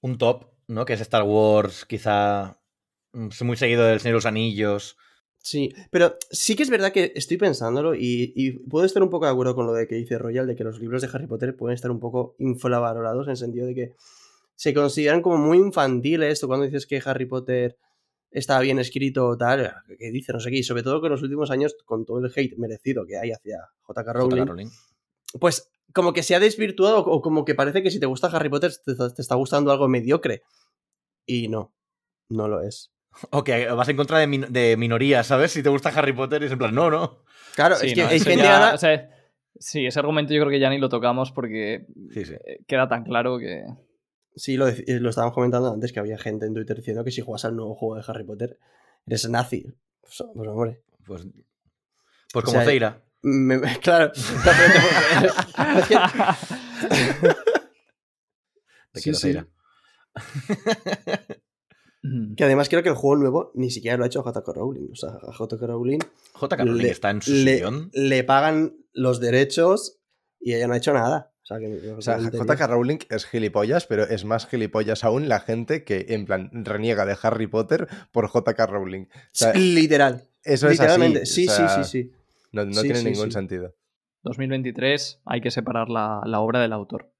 un 0.00 0.18
top, 0.18 0.46
¿no? 0.68 0.84
Que 0.84 0.94
es 0.94 1.00
Star 1.00 1.22
Wars, 1.24 1.84
quizá. 1.84 2.58
mm, 3.12 3.28
Muy 3.42 3.56
seguido 3.56 3.84
del 3.84 4.00
Señor 4.00 4.14
de 4.14 4.16
los 4.18 4.26
Anillos. 4.26 4.96
Sí, 5.40 5.72
pero 5.90 6.16
sí 6.30 6.56
que 6.56 6.62
es 6.64 6.70
verdad 6.70 6.90
que 6.92 7.12
estoy 7.14 7.36
pensándolo 7.36 7.94
y, 7.94 8.32
y 8.34 8.52
puedo 8.68 8.84
estar 8.84 9.02
un 9.02 9.08
poco 9.10 9.26
de 9.26 9.30
acuerdo 9.32 9.54
con 9.54 9.66
lo 9.66 9.72
de 9.72 9.86
que 9.86 9.94
dice 9.94 10.18
Royal, 10.18 10.46
de 10.46 10.56
que 10.56 10.64
los 10.64 10.80
libros 10.80 11.00
de 11.00 11.08
Harry 11.12 11.26
Potter 11.28 11.56
pueden 11.56 11.74
estar 11.74 11.90
un 11.92 12.00
poco 12.00 12.34
infravalorados 12.38 13.26
en 13.26 13.30
el 13.32 13.36
sentido 13.36 13.66
de 13.66 13.74
que 13.74 13.94
se 14.58 14.74
consideran 14.74 15.22
como 15.22 15.36
muy 15.38 15.58
infantiles. 15.58 16.40
Tú 16.40 16.48
cuando 16.48 16.66
dices 16.66 16.84
que 16.86 17.00
Harry 17.04 17.26
Potter 17.26 17.76
está 18.30 18.58
bien 18.58 18.80
escrito 18.80 19.26
o 19.28 19.36
tal, 19.38 19.72
que 19.98 20.10
dice 20.10 20.32
no 20.32 20.40
sé 20.40 20.50
qué, 20.50 20.56
y 20.58 20.62
sobre 20.64 20.82
todo 20.82 21.00
que 21.00 21.06
en 21.06 21.12
los 21.12 21.22
últimos 21.22 21.50
años, 21.52 21.76
con 21.84 22.04
todo 22.04 22.18
el 22.18 22.32
hate 22.34 22.58
merecido 22.58 23.06
que 23.06 23.16
hay 23.18 23.30
hacia 23.30 23.58
J.K. 23.82 24.12
Rowling, 24.12 24.46
Rowling. 24.46 24.68
pues 25.40 25.70
como 25.94 26.12
que 26.12 26.22
se 26.22 26.34
ha 26.34 26.40
desvirtuado 26.40 26.98
o 27.04 27.22
como 27.22 27.44
que 27.44 27.54
parece 27.54 27.82
que 27.82 27.90
si 27.90 28.00
te 28.00 28.06
gusta 28.06 28.26
Harry 28.26 28.48
Potter 28.50 28.72
te, 28.84 28.94
te 28.94 29.22
está 29.22 29.36
gustando 29.36 29.70
algo 29.70 29.86
mediocre. 29.88 30.42
Y 31.24 31.48
no, 31.48 31.72
no 32.28 32.48
lo 32.48 32.60
es. 32.62 32.90
Ok, 33.30 33.48
vas 33.76 33.88
en 33.88 33.96
contra 33.96 34.18
de, 34.18 34.26
min- 34.26 34.46
de 34.50 34.76
minorías, 34.76 35.26
¿sabes? 35.26 35.52
Si 35.52 35.62
te 35.62 35.68
gusta 35.70 35.88
Harry 35.90 36.12
Potter, 36.12 36.42
es 36.42 36.52
en 36.52 36.58
plan, 36.58 36.74
no, 36.74 36.90
no. 36.90 37.22
Claro, 37.54 37.76
Sí, 37.76 37.86
es 37.88 37.94
que 37.94 38.02
no, 38.02 38.08
hay 38.08 38.16
eso 38.16 38.24
gente 38.26 38.42
ya- 38.44 38.56
ahora- 38.58 38.74
o 38.74 38.78
sea, 38.78 39.08
sí, 39.58 39.86
ese 39.86 39.98
argumento 39.98 40.34
yo 40.34 40.40
creo 40.40 40.50
que 40.50 40.60
ya 40.60 40.68
ni 40.70 40.78
lo 40.78 40.88
tocamos 40.88 41.32
porque 41.32 41.86
Sí, 42.12 42.24
sí. 42.26 42.34
eh, 42.34 42.58
queda 42.66 42.88
tan 42.88 43.04
claro 43.04 43.38
que. 43.38 43.64
Sí, 44.38 44.56
lo, 44.56 44.68
eh, 44.68 44.84
lo 45.00 45.10
estábamos 45.10 45.34
comentando 45.34 45.70
antes, 45.72 45.92
que 45.92 46.00
había 46.00 46.16
gente 46.18 46.46
en 46.46 46.54
Twitter 46.54 46.76
diciendo 46.76 47.02
que 47.04 47.10
si 47.10 47.20
juegas 47.22 47.44
al 47.44 47.56
nuevo 47.56 47.74
juego 47.74 47.96
de 47.96 48.04
Harry 48.06 48.24
Potter, 48.24 48.58
eres 49.06 49.28
nazi. 49.28 49.66
Pues, 50.00 50.22
pues, 50.34 50.48
hombre. 50.48 50.82
Pues, 51.04 51.26
pues 52.32 52.44
como 52.44 52.58
sea, 52.58 52.64
Zeira. 52.66 53.02
me- 53.22 53.58
me- 53.58 53.78
claro. 53.80 54.12
Te- 58.92 59.00
quiero, 59.02 59.18
sí. 59.18 59.22
Zeira. 59.22 59.46
Que 62.36 62.44
además 62.44 62.68
creo 62.68 62.82
que 62.82 62.88
el 62.88 62.94
juego 62.94 63.16
nuevo 63.16 63.50
ni 63.54 63.70
siquiera 63.70 63.96
lo 63.96 64.04
ha 64.04 64.06
hecho 64.06 64.22
J.K. 64.22 64.52
Rowling. 64.52 64.88
O 64.92 64.96
sea, 64.96 65.10
a 65.10 65.32
J.K. 65.32 65.66
Rowling 65.66 65.98
J.K. 66.32 66.64
Rowling 66.64 66.82
le, 66.82 66.90
está 66.90 67.10
en 67.10 67.20
su 67.22 67.32
le- 67.32 67.56
sillón. 67.56 67.90
le 67.92 68.24
pagan 68.24 68.76
los 68.92 69.20
derechos 69.20 69.98
y 70.40 70.54
ella 70.54 70.68
no 70.68 70.74
ha 70.74 70.78
hecho 70.78 70.92
nada. 70.94 71.32
O 71.50 71.54
sea, 71.56 71.58
que, 71.58 71.90
O 71.92 72.02
sea, 72.02 72.18
J.K. 72.20 72.66
Rowling 72.66 72.98
es 73.08 73.24
gilipollas, 73.24 73.86
pero 73.86 74.02
es 74.04 74.24
más 74.26 74.46
gilipollas 74.46 75.02
aún 75.04 75.28
la 75.28 75.40
gente 75.40 75.82
que, 75.82 76.06
en 76.10 76.26
plan, 76.26 76.50
reniega 76.52 77.06
de 77.06 77.16
Harry 77.22 77.46
Potter 77.46 77.88
por 78.12 78.28
J.K. 78.28 78.66
Rowling. 78.66 79.04
O 79.04 79.08
sea, 79.32 79.54
Literal. 79.54 80.24
eso 80.44 80.66
es 80.66 80.72
Literalmente. 80.72 81.22
así. 81.22 81.44
Sí, 81.44 81.48
o 81.48 81.52
sea, 81.52 81.68
sí, 81.68 81.84
sí, 81.84 82.02
sí. 82.04 82.12
No, 82.52 82.66
no 82.66 82.74
Sí, 82.74 82.82
tiene 82.82 82.98
sí, 82.98 83.04
ningún 83.06 83.26
sí. 83.26 83.32
sentido. 83.32 83.74
2023 84.24 85.22
hay 85.24 85.40
que 85.40 85.50
separar 85.50 85.88
la, 85.88 86.20
la 86.26 86.40
obra 86.40 86.60
del 86.60 86.72
autor. 86.74 87.10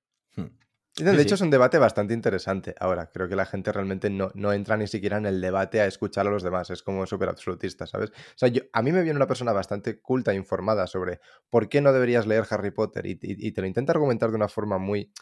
De 0.96 1.14
Sí, 1.14 1.20
hecho, 1.20 1.28
sí. 1.28 1.34
es 1.36 1.40
un 1.42 1.50
debate 1.50 1.78
bastante 1.78 2.12
interesante. 2.12 2.74
Ahora, 2.80 3.08
creo 3.12 3.28
que 3.28 3.36
la 3.36 3.46
gente 3.46 3.70
realmente 3.70 4.10
no, 4.10 4.30
no 4.34 4.52
entra 4.52 4.76
ni 4.76 4.88
siquiera 4.88 5.18
en 5.18 5.26
el 5.26 5.40
debate 5.40 5.80
a 5.80 5.86
escuchar 5.86 6.26
a 6.26 6.30
los 6.30 6.42
demás. 6.42 6.70
Es 6.70 6.82
como 6.82 7.06
súper 7.06 7.28
absolutista, 7.28 7.86
¿sabes? 7.86 8.10
O 8.10 8.14
sea, 8.34 8.48
yo, 8.48 8.62
a 8.72 8.82
mí 8.82 8.90
me 8.90 9.02
viene 9.02 9.16
una 9.16 9.28
persona 9.28 9.52
bastante 9.52 10.00
culta 10.00 10.32
e 10.32 10.34
informada 10.36 10.88
sobre 10.88 11.20
por 11.50 11.68
qué 11.68 11.80
no 11.80 11.92
deberías 11.92 12.26
leer 12.26 12.44
Harry 12.50 12.72
Potter 12.72 13.06
y, 13.06 13.12
y- 13.22 13.46
y 13.48 13.52
te 13.52 13.60
lo 13.60 13.68
intenta 13.68 13.92
argumentar 13.92 14.30
de 14.30 14.36
una 14.36 14.48
forma 14.48 14.78
muy 14.78 15.12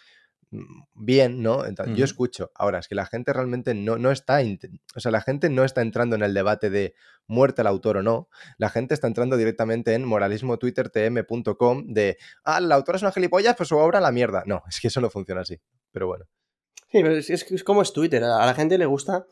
bien, 0.95 1.43
¿no? 1.43 1.65
Entonces, 1.67 1.97
Yo 1.97 2.05
escucho. 2.05 2.51
Ahora, 2.55 2.79
es 2.79 2.89
que 2.89 2.95
la 2.95 3.07
gente 3.07 3.33
realmente 3.33 3.75
no, 3.75 3.99
no 3.99 4.11
está... 4.13 4.41
O 4.95 5.01
sea, 5.01 5.11
la 5.11 5.21
gente 5.21 5.51
no 5.51 5.65
está 5.65 5.83
entrando 5.83 6.17
en 6.17 6.23
el 6.23 6.35
debate 6.35 6.71
de 6.71 6.95
muerte 7.27 7.61
al 7.63 7.67
autor 7.67 7.99
o 7.99 8.03
no. 8.03 8.29
La 8.59 8.69
gente 8.71 8.95
está 8.95 9.07
entrando 9.07 9.37
directamente 9.37 9.95
en 9.95 10.05
moralismotwittertm.com 10.05 11.87
de, 11.93 12.17
ah, 12.45 12.61
la 12.61 12.75
autora 12.77 12.97
es 12.97 13.03
una 13.03 13.13
gilipollas, 13.13 13.57
pues 13.57 13.69
su 13.69 13.77
obra 13.77 14.01
la 14.01 14.13
mierda. 14.13 14.43
No, 14.47 14.63
es 14.69 14.81
que 14.81 14.89
eso 14.89 15.01
no 15.01 15.11
funciona 15.11 15.41
así. 15.43 15.59
Pero 15.93 16.07
bueno. 16.07 16.25
Sí, 16.91 17.03
pero 17.03 17.17
es, 17.17 17.31
es- 17.31 17.51
es 17.51 17.65
como 17.65 17.83
es 17.83 17.93
Twitter. 17.93 18.23
A 18.25 18.47
la 18.47 18.55
gente 18.55 18.79
le 18.79 18.87
gusta 18.87 19.27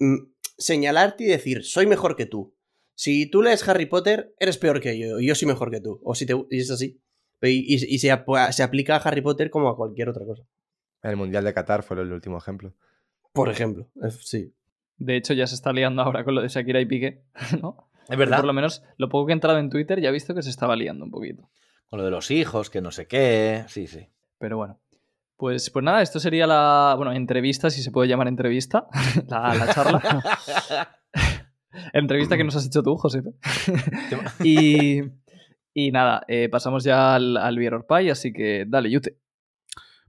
mm, 0.00 0.16
señalarte 0.56 1.24
y 1.24 1.26
decir, 1.28 1.64
soy 1.64 1.86
mejor 1.86 2.16
que 2.16 2.26
tú. 2.26 2.54
Si 2.94 3.26
tú 3.30 3.42
lees 3.42 3.66
Harry 3.68 3.86
Potter, 3.86 4.34
eres 4.40 4.58
peor 4.58 4.80
que 4.80 4.98
yo, 4.98 5.20
y 5.20 5.28
yo 5.28 5.34
soy 5.36 5.46
mejor 5.46 5.70
que 5.70 5.80
tú. 5.80 6.00
O 6.02 6.14
si 6.16 6.26
te, 6.26 6.34
y 6.50 6.60
es 6.60 6.70
así. 6.70 7.00
Y, 7.42 7.74
y- 7.74 7.94
y 7.94 7.98
se, 7.98 8.10
ap- 8.10 8.50
se 8.50 8.62
aplica 8.62 8.96
a 8.96 8.98
Harry 9.00 9.20
Potter 9.22 9.50
como 9.50 9.68
a 9.68 9.76
cualquier 9.76 10.08
otra 10.08 10.24
cosa. 10.24 10.42
El 11.02 11.16
Mundial 11.16 11.44
de 11.44 11.54
Qatar 11.54 11.82
fue 11.82 12.00
el 12.00 12.12
último 12.12 12.38
ejemplo. 12.38 12.74
Por 13.32 13.48
ejemplo. 13.48 13.88
Es- 14.02 14.26
Sí. 14.28 14.52
De 14.96 15.16
hecho, 15.16 15.32
ya 15.32 15.46
se 15.46 15.54
está 15.54 15.72
liando 15.72 16.02
ahora 16.02 16.24
con 16.24 16.34
lo 16.34 16.42
de 16.42 16.48
Shakira 16.48 16.80
y 16.80 16.86
Piqué, 16.86 17.22
¿no? 17.62 17.88
Es 18.08 18.16
verdad. 18.18 18.38
Por 18.38 18.46
lo 18.46 18.52
menos, 18.52 18.82
lo 18.96 19.08
poco 19.08 19.26
que 19.26 19.32
he 19.32 19.34
entrado 19.34 19.58
en 19.58 19.70
Twitter 19.70 20.00
ya 20.00 20.08
he 20.08 20.12
visto 20.12 20.34
que 20.34 20.42
se 20.42 20.50
estaba 20.50 20.74
liando 20.74 21.04
un 21.04 21.10
poquito. 21.12 21.48
Con 21.88 21.98
lo 22.00 22.04
de 22.04 22.10
los 22.10 22.30
hijos, 22.32 22.68
que 22.70 22.80
no 22.80 22.90
sé 22.90 23.06
qué. 23.06 23.64
Sí, 23.68 23.86
sí. 23.86 24.08
Pero 24.38 24.56
bueno. 24.56 24.80
Pues, 25.36 25.70
pues 25.70 25.84
nada, 25.84 26.02
esto 26.02 26.18
sería 26.18 26.48
la. 26.48 26.94
Bueno, 26.96 27.12
entrevista, 27.12 27.70
si 27.70 27.80
se 27.82 27.92
puede 27.92 28.08
llamar 28.08 28.26
entrevista. 28.26 28.88
la, 29.28 29.54
la 29.54 29.72
charla. 29.72 30.02
entrevista 31.92 32.36
que 32.36 32.42
nos 32.44 32.56
has 32.56 32.66
hecho 32.66 32.82
tú, 32.82 32.96
José. 32.96 33.22
y, 34.42 35.00
y 35.86 35.90
nada, 35.92 36.22
eh, 36.28 36.48
pasamos 36.48 36.82
ya 36.84 37.14
al, 37.14 37.36
al 37.36 37.56
Beer 37.58 37.84
Pie, 37.88 38.10
así 38.10 38.32
que 38.32 38.64
dale, 38.66 38.90
Yute. 38.90 39.16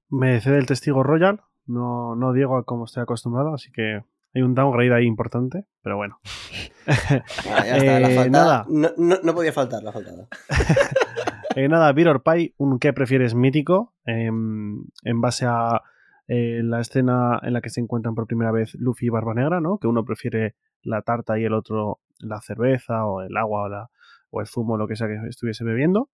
Me 0.10 0.40
cede 0.42 0.58
el 0.58 0.66
testigo 0.66 1.04
Royal, 1.04 1.42
no, 1.68 2.16
no 2.16 2.34
Diego 2.34 2.64
como 2.66 2.86
estoy 2.86 3.04
acostumbrado, 3.04 3.54
así 3.54 3.72
que 3.72 4.02
hay 4.34 4.42
un 4.42 4.56
downgrade 4.56 4.94
ahí 4.96 5.06
importante, 5.06 5.66
pero 5.84 5.98
bueno. 5.98 6.20
Ah, 6.88 7.66
ya 7.66 7.78
está, 7.78 8.00
la 8.00 8.10
Eh, 8.10 8.16
faltada. 8.16 8.30
nada. 8.30 8.66
No, 8.70 8.90
no- 8.98 9.20
no 9.24 9.34
podía 9.36 9.54
faltar 9.54 9.84
la 9.84 9.92
faltada. 9.92 10.28
Eh, 11.56 11.68
nada, 11.68 11.92
Beer 11.94 12.10
or 12.10 12.22
Pie, 12.24 12.54
un 12.58 12.78
qué 12.80 12.94
prefieres 12.94 13.34
mítico, 13.34 13.94
em, 14.06 14.84
en 15.04 15.20
base 15.20 15.46
a 15.48 15.82
eh, 16.28 16.62
la 16.64 16.80
escena 16.80 17.40
en 17.42 17.54
la 17.54 17.62
que 17.62 17.72
se 17.72 17.82
encuentran 17.82 18.14
por 18.14 18.28
primera 18.28 18.52
vez 18.52 18.76
Luffy 18.76 19.08
y 19.08 19.10
Barba 19.10 19.34
Negra, 19.34 19.60
¿no? 19.60 19.80
Que 19.80 19.88
uno 19.88 20.06
prefiere 20.06 20.56
la 20.84 21.02
tarta 21.02 21.40
y 21.40 21.46
el 21.46 21.54
otro 21.54 22.00
la 22.20 22.40
cerveza 22.42 23.06
o 23.08 23.22
el 23.22 23.36
agua 23.36 23.64
o, 23.64 23.68
la- 23.68 23.90
o 24.32 24.42
el 24.42 24.48
zumo, 24.48 24.78
lo 24.78 24.88
que 24.88 24.96
sea 24.96 25.08
que 25.08 25.18
estuviese 25.30 25.64
bebiendo. 25.64 26.10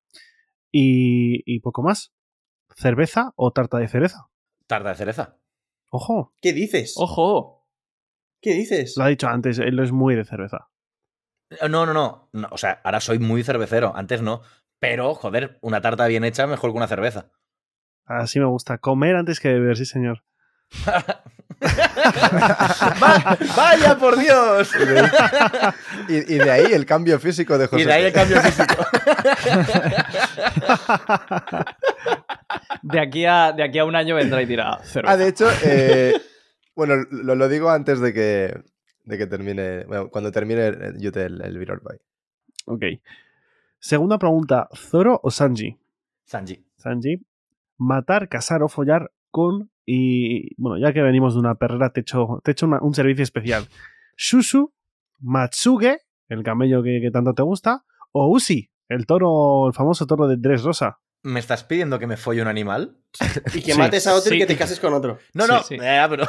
Y, 0.71 1.41
y 1.45 1.59
poco 1.59 1.81
más. 1.83 2.11
¿Cerveza 2.75 3.31
o 3.35 3.51
tarta 3.51 3.77
de 3.77 3.87
cereza? 3.87 4.27
Tarta 4.67 4.89
de 4.89 4.95
cereza. 4.95 5.37
Ojo, 5.91 6.33
¿Qué 6.41 6.51
dices? 6.51 6.95
¡Ojo! 6.97 7.65
¿Qué 8.41 8.53
dices? 8.53 8.95
lo 8.97 9.03
ha 9.05 9.07
dicho 9.07 9.27
antes, 9.27 9.59
él 9.59 9.79
es 9.79 9.91
muy 9.91 10.15
de 10.15 10.25
cerveza. 10.25 10.69
Eh, 11.49 11.69
No, 11.69 11.85
no, 11.85 11.93
no, 11.93 12.29
no. 12.33 12.47
O 12.51 12.57
sea, 12.57 12.81
ahora 12.83 12.99
soy 12.99 13.19
muy 13.19 13.43
cervecero. 13.43 13.95
Antes 13.95 14.21
no. 14.21 14.41
Pero, 14.79 15.13
joder, 15.15 15.57
una 15.61 15.81
tarta 15.81 16.05
bien 16.07 16.23
hecha 16.25 16.45
mejor 16.47 16.71
que 16.71 16.77
una 16.77 16.87
cerveza. 16.87 17.31
Así 18.05 18.39
me 18.39 18.45
gusta. 18.45 18.77
Comer 18.77 19.15
antes 19.15 19.39
que 19.39 19.53
beber, 19.53 19.77
sí, 19.77 19.85
señor. 19.85 20.23
Va- 23.01 23.37
¡Vaya, 23.57 23.97
por 23.97 24.17
Dios! 24.17 24.69
Y, 26.09 26.35
y 26.35 26.37
de 26.37 26.51
ahí 26.51 26.73
el 26.73 26.85
cambio 26.85 27.19
físico 27.19 27.57
de 27.57 27.67
José. 27.67 27.83
Y 27.83 27.85
de 27.85 27.93
ahí 27.93 28.03
el 28.05 28.13
cambio 28.13 28.41
físico. 28.41 28.75
De 32.81 32.99
aquí 32.99 33.25
a, 33.25 33.51
de 33.53 33.63
aquí 33.63 33.79
a 33.79 33.85
un 33.85 33.95
año 33.95 34.15
vendrá 34.15 34.41
y 34.41 34.45
dirá 34.45 34.79
cerveza. 34.83 35.13
Ah, 35.13 35.17
de 35.17 35.27
hecho, 35.27 35.47
eh, 35.63 36.13
bueno, 36.75 36.95
lo, 37.09 37.35
lo 37.35 37.49
digo 37.49 37.69
antes 37.69 37.99
de 37.99 38.13
que, 38.13 38.59
de 39.03 39.17
que 39.17 39.27
termine, 39.27 39.85
bueno, 39.85 40.09
cuando 40.09 40.31
termine 40.31 40.67
el, 40.67 40.99
yo 40.99 41.11
te- 41.11 41.25
el, 41.25 41.41
el 41.41 41.57
Beer 41.57 41.71
or 41.71 41.81
Pie. 41.81 41.99
Ok. 42.65 42.83
Segunda 43.79 44.17
pregunta, 44.17 44.67
¿Zoro 44.75 45.19
o 45.23 45.31
Sanji? 45.31 45.77
Sanji. 46.25 46.63
Sanji. 46.77 47.25
Matar, 47.77 48.29
casar 48.29 48.63
o 48.63 48.67
follar 48.69 49.11
con... 49.35 49.69
Y 49.85 50.55
bueno, 50.55 50.77
ya 50.79 50.93
que 50.93 51.01
venimos 51.01 51.33
de 51.33 51.41
una 51.41 51.55
perrera, 51.55 51.91
te 51.91 51.99
echo, 52.01 52.39
te 52.43 52.51
echo 52.51 52.65
una- 52.65 52.79
un 52.81 52.93
servicio 52.95 53.21
especial. 53.23 53.67
Shushu, 54.17 54.71
Matsuge, 55.19 55.99
el 56.29 56.43
camello 56.43 56.81
que, 56.81 56.99
que 57.01 57.11
tanto 57.11 57.33
te 57.33 57.43
gusta, 57.43 57.83
o 58.11 58.27
Uzi, 58.29 58.71
el 58.89 59.05
toro, 59.05 59.67
el 59.67 59.73
famoso 59.73 60.07
toro 60.07 60.27
de 60.27 60.37
Dressrosa. 60.37 60.99
¿Me 61.23 61.39
estás 61.39 61.63
pidiendo 61.63 61.99
que 61.99 62.07
me 62.07 62.17
folle 62.17 62.41
un 62.41 62.47
animal? 62.47 62.97
Y 63.53 63.61
que 63.61 63.73
Sí, 63.73 63.77
mates 63.79 64.07
a 64.07 64.13
otro 64.15 64.29
sí. 64.29 64.35
y 64.35 64.39
que 64.39 64.45
te 64.45 64.55
cases 64.57 64.79
con 64.79 64.93
otro. 64.93 65.17
No, 65.33 65.45
Sí, 65.45 65.51
no. 65.51 65.63
sí. 65.63 65.77
eh, 65.81 66.05
pero... 66.09 66.25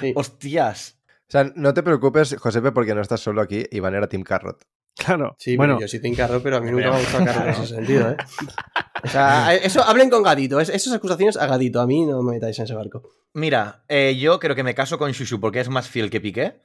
Sí. 0.00 0.12
Hostias. 0.16 0.98
O 1.28 1.30
sea, 1.32 1.52
no 1.56 1.74
te 1.74 1.82
preocupes, 1.82 2.36
Josepe, 2.38 2.70
porque 2.72 2.94
no 2.94 3.00
estás 3.00 3.20
solo 3.20 3.40
aquí. 3.42 3.64
Iván 3.72 3.94
era 3.94 4.08
Team 4.08 4.22
Carrot. 4.22 4.62
Claro. 4.96 5.36
Sí, 5.38 5.56
bueno, 5.56 5.78
yo 5.80 5.86
sí 5.88 6.00
te 6.00 6.08
encarro, 6.08 6.42
pero 6.42 6.56
a 6.56 6.60
mí 6.60 6.70
nunca 6.70 6.90
me 6.90 6.96
ha 6.96 6.98
gustado 7.00 7.24
Carrot 7.24 7.44
en 7.44 7.50
ese 7.62 7.66
sentido, 7.74 8.10
¿eh? 8.10 8.16
O 9.04 9.08
sea, 9.08 9.54
eso, 9.54 9.84
hablen 9.84 10.08
con 10.10 10.22
Gadito. 10.22 10.58
es- 10.58 10.70
esas 10.70 10.94
acusaciones 10.94 11.36
a 11.36 11.46
Gadito. 11.46 11.80
A 11.80 11.86
mí 11.86 12.04
no 12.06 12.22
me 12.22 12.32
metáis 12.32 12.58
en 12.58 12.64
ese 12.64 12.74
barco. 12.74 13.02
Mira, 13.34 13.84
eh, 13.88 14.16
yo 14.18 14.40
creo 14.40 14.56
que 14.56 14.64
me 14.64 14.74
caso 14.74 14.98
con 14.98 15.12
Shushu 15.12 15.38
porque 15.38 15.60
es 15.60 15.68
más 15.68 15.86
fiel 15.88 16.10
que 16.10 16.20
Piqué. 16.20 16.60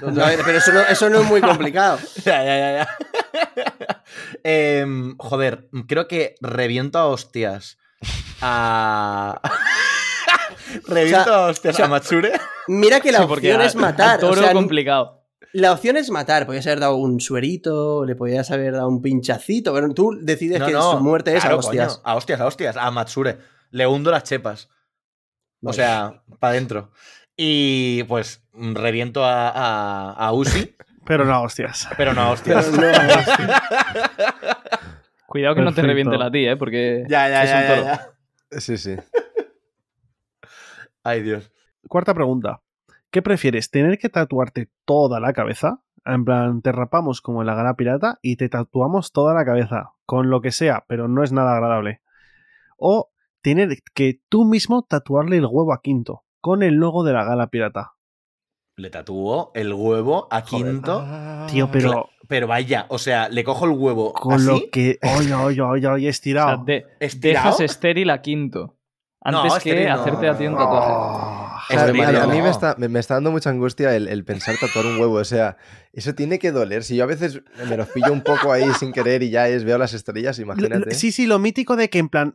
Pero 0.00 0.10
eso 0.58 0.72
no, 0.72 0.80
eso 0.80 1.08
no 1.08 1.20
es 1.20 1.26
muy 1.26 1.40
complicado. 1.40 1.98
Ya, 2.24 2.44
ya, 2.44 2.58
ya, 2.58 2.72
ya. 2.78 4.04
Em, 4.42 5.16
joder, 5.18 5.68
creo 5.86 6.08
que 6.08 6.34
reviento 6.40 6.98
a 6.98 7.06
hostias 7.06 7.78
a. 8.42 9.40
reviento 10.86 11.20
O 11.20 11.24
sea, 11.24 11.34
a 11.36 11.46
hostias 11.48 11.74
o 11.74 11.76
sea, 11.76 11.84
a 11.86 11.88
Matsure. 11.88 12.32
Mira 12.66 13.00
que 13.00 13.12
la 13.12 13.18
Sí, 13.18 13.24
opción 13.24 13.60
es 13.62 13.74
matar. 13.76 14.18
toro 14.20 14.40
o 14.40 14.44
sea, 14.44 14.52
complicado. 14.52 15.17
La 15.52 15.72
opción 15.72 15.96
es 15.96 16.10
matar. 16.10 16.46
Podías 16.46 16.66
haber 16.66 16.80
dado 16.80 16.96
un 16.96 17.20
suerito, 17.20 18.04
le 18.04 18.14
podías 18.16 18.50
haber 18.50 18.72
dado 18.74 18.88
un 18.88 19.02
pinchacito, 19.02 19.72
pero 19.74 19.92
tú 19.94 20.16
decides 20.20 20.60
No, 20.60 20.66
que 20.66 20.72
no, 20.72 20.92
su 20.92 21.00
muerte 21.00 21.36
es 21.36 21.44
a 21.44 21.54
hostias. 21.56 21.96
coño, 21.98 22.02
a 22.06 22.14
hostias, 22.16 22.40
a 22.40 22.46
hostias, 22.46 22.76
a 22.76 22.90
Matsure. 22.90 23.38
Le 23.70 23.86
hundo 23.86 24.10
las 24.10 24.24
chepas. 24.24 24.68
O 25.62 25.72
sea, 25.72 26.22
para 26.38 26.52
adentro. 26.52 26.90
Y 27.36 28.02
pues 28.04 28.42
reviento 28.52 29.24
a, 29.24 29.48
a, 29.50 30.12
a 30.12 30.32
Uzi, 30.32 30.74
pero 31.06 31.24
no, 31.24 31.42
hostias. 31.42 31.88
pero 31.96 32.12
no 32.14 32.22
a 32.22 32.30
hostias. 32.30 32.70
Pero 32.74 32.92
no, 32.92 33.08
Cuidado 35.26 35.54
que 35.54 35.60
no 35.62 35.74
te 35.74 35.82
reviente 35.82 36.16
la 36.16 36.30
tía, 36.30 36.52
¿eh? 36.52 36.56
Porque 36.56 37.04
ya, 37.08 37.28
ya, 37.28 37.44
es 37.44 37.50
ya, 37.50 37.56
un 37.56 37.62
ya, 37.62 37.68
toro. 37.74 37.84
ya. 38.50 38.60
Sí, 38.60 38.78
sí. 38.78 38.96
Ay, 41.04 41.22
Dios. 41.22 41.50
Cuarta 41.86 42.14
pregunta. 42.14 42.60
¿Qué 43.10 43.22
prefieres? 43.22 43.70
¿Tener 43.70 43.98
que 43.98 44.08
tatuarte 44.08 44.70
toda 44.84 45.20
la 45.20 45.32
cabeza? 45.32 45.82
En 46.04 46.24
plan, 46.24 46.62
te 46.62 46.72
rapamos 46.72 47.20
como 47.20 47.40
en 47.42 47.46
la 47.46 47.54
gala 47.54 47.74
pirata 47.74 48.18
y 48.22 48.36
te 48.36 48.48
tatuamos 48.48 49.12
toda 49.12 49.34
la 49.34 49.44
cabeza, 49.44 49.90
con 50.06 50.30
lo 50.30 50.40
que 50.40 50.52
sea, 50.52 50.84
pero 50.88 51.08
no 51.08 51.22
es 51.22 51.32
nada 51.32 51.52
agradable. 51.54 52.00
O 52.76 53.10
tener 53.42 53.78
que 53.94 54.20
tú 54.28 54.44
mismo 54.44 54.82
tatuarle 54.88 55.36
el 55.38 55.46
huevo 55.46 55.72
a 55.72 55.80
Quinto, 55.82 56.22
con 56.40 56.62
el 56.62 56.74
logo 56.74 57.02
de 57.04 57.12
la 57.12 57.24
gala 57.24 57.48
pirata. 57.48 57.92
Le 58.76 58.90
tatúo 58.90 59.50
el 59.54 59.72
huevo 59.72 60.28
a 60.30 60.42
Quinto. 60.42 61.04
Tío, 61.50 61.68
pero 61.70 62.08
Pero 62.28 62.46
vaya, 62.46 62.86
o 62.90 62.98
sea, 62.98 63.28
le 63.28 63.42
cojo 63.42 63.64
el 63.64 63.72
huevo 63.72 64.12
con 64.12 64.34
así, 64.34 64.46
lo 64.46 64.60
que... 64.70 64.98
Oye, 65.18 65.34
oye, 65.34 65.60
oye, 65.62 65.86
oye, 65.86 65.88
O 65.88 65.98
sea, 65.98 66.10
estirado. 66.10 66.64
de- 66.64 66.86
estirado. 67.00 67.46
dejas 67.46 67.60
estéril 67.60 68.10
a 68.10 68.20
quinto. 68.22 68.76
No, 69.24 69.40
Antes 69.42 69.62
que 69.64 69.70
estéril 69.70 69.88
no. 69.88 69.94
hacerte 70.00 70.28
a 70.28 70.38
ti 70.38 70.46
un 70.46 70.54
tatuaje. 70.56 70.92
Oh, 70.92 71.47
A, 71.70 72.26
mí 72.26 72.40
me 72.42 72.48
está, 72.50 72.74
me, 72.78 72.88
me 72.88 72.98
está 73.00 73.14
dando 73.14 73.30
mucha 73.30 73.50
angustia 73.50 73.94
el, 73.94 74.08
el 74.08 74.24
pensar 74.24 74.56
tatuar 74.58 74.86
un 74.86 74.98
huevo. 74.98 75.14
O 75.14 75.24
sea, 75.24 75.56
eso 75.92 76.14
tiene 76.14 76.38
que 76.38 76.50
doler. 76.52 76.82
Si 76.84 76.96
yo 76.96 77.04
a 77.04 77.06
veces 77.06 77.42
me 77.68 77.76
los 77.76 77.88
pillo 77.88 78.12
un 78.12 78.22
poco 78.22 78.52
ahí 78.52 78.72
sin 78.74 78.92
querer 78.92 79.22
y 79.22 79.30
ya 79.30 79.48
es, 79.48 79.64
veo 79.64 79.76
las 79.78 79.92
estrellas, 79.94 80.38
Lo- 80.38 80.46
lo- 80.46 80.52
imagínate. 80.54 80.94
Sí, 80.94 81.12
sí, 81.12 81.26
lo 81.26 81.38
mítico 81.38 81.76
de 81.76 81.90
que 81.90 81.98
en 81.98 82.08
plan 82.08 82.34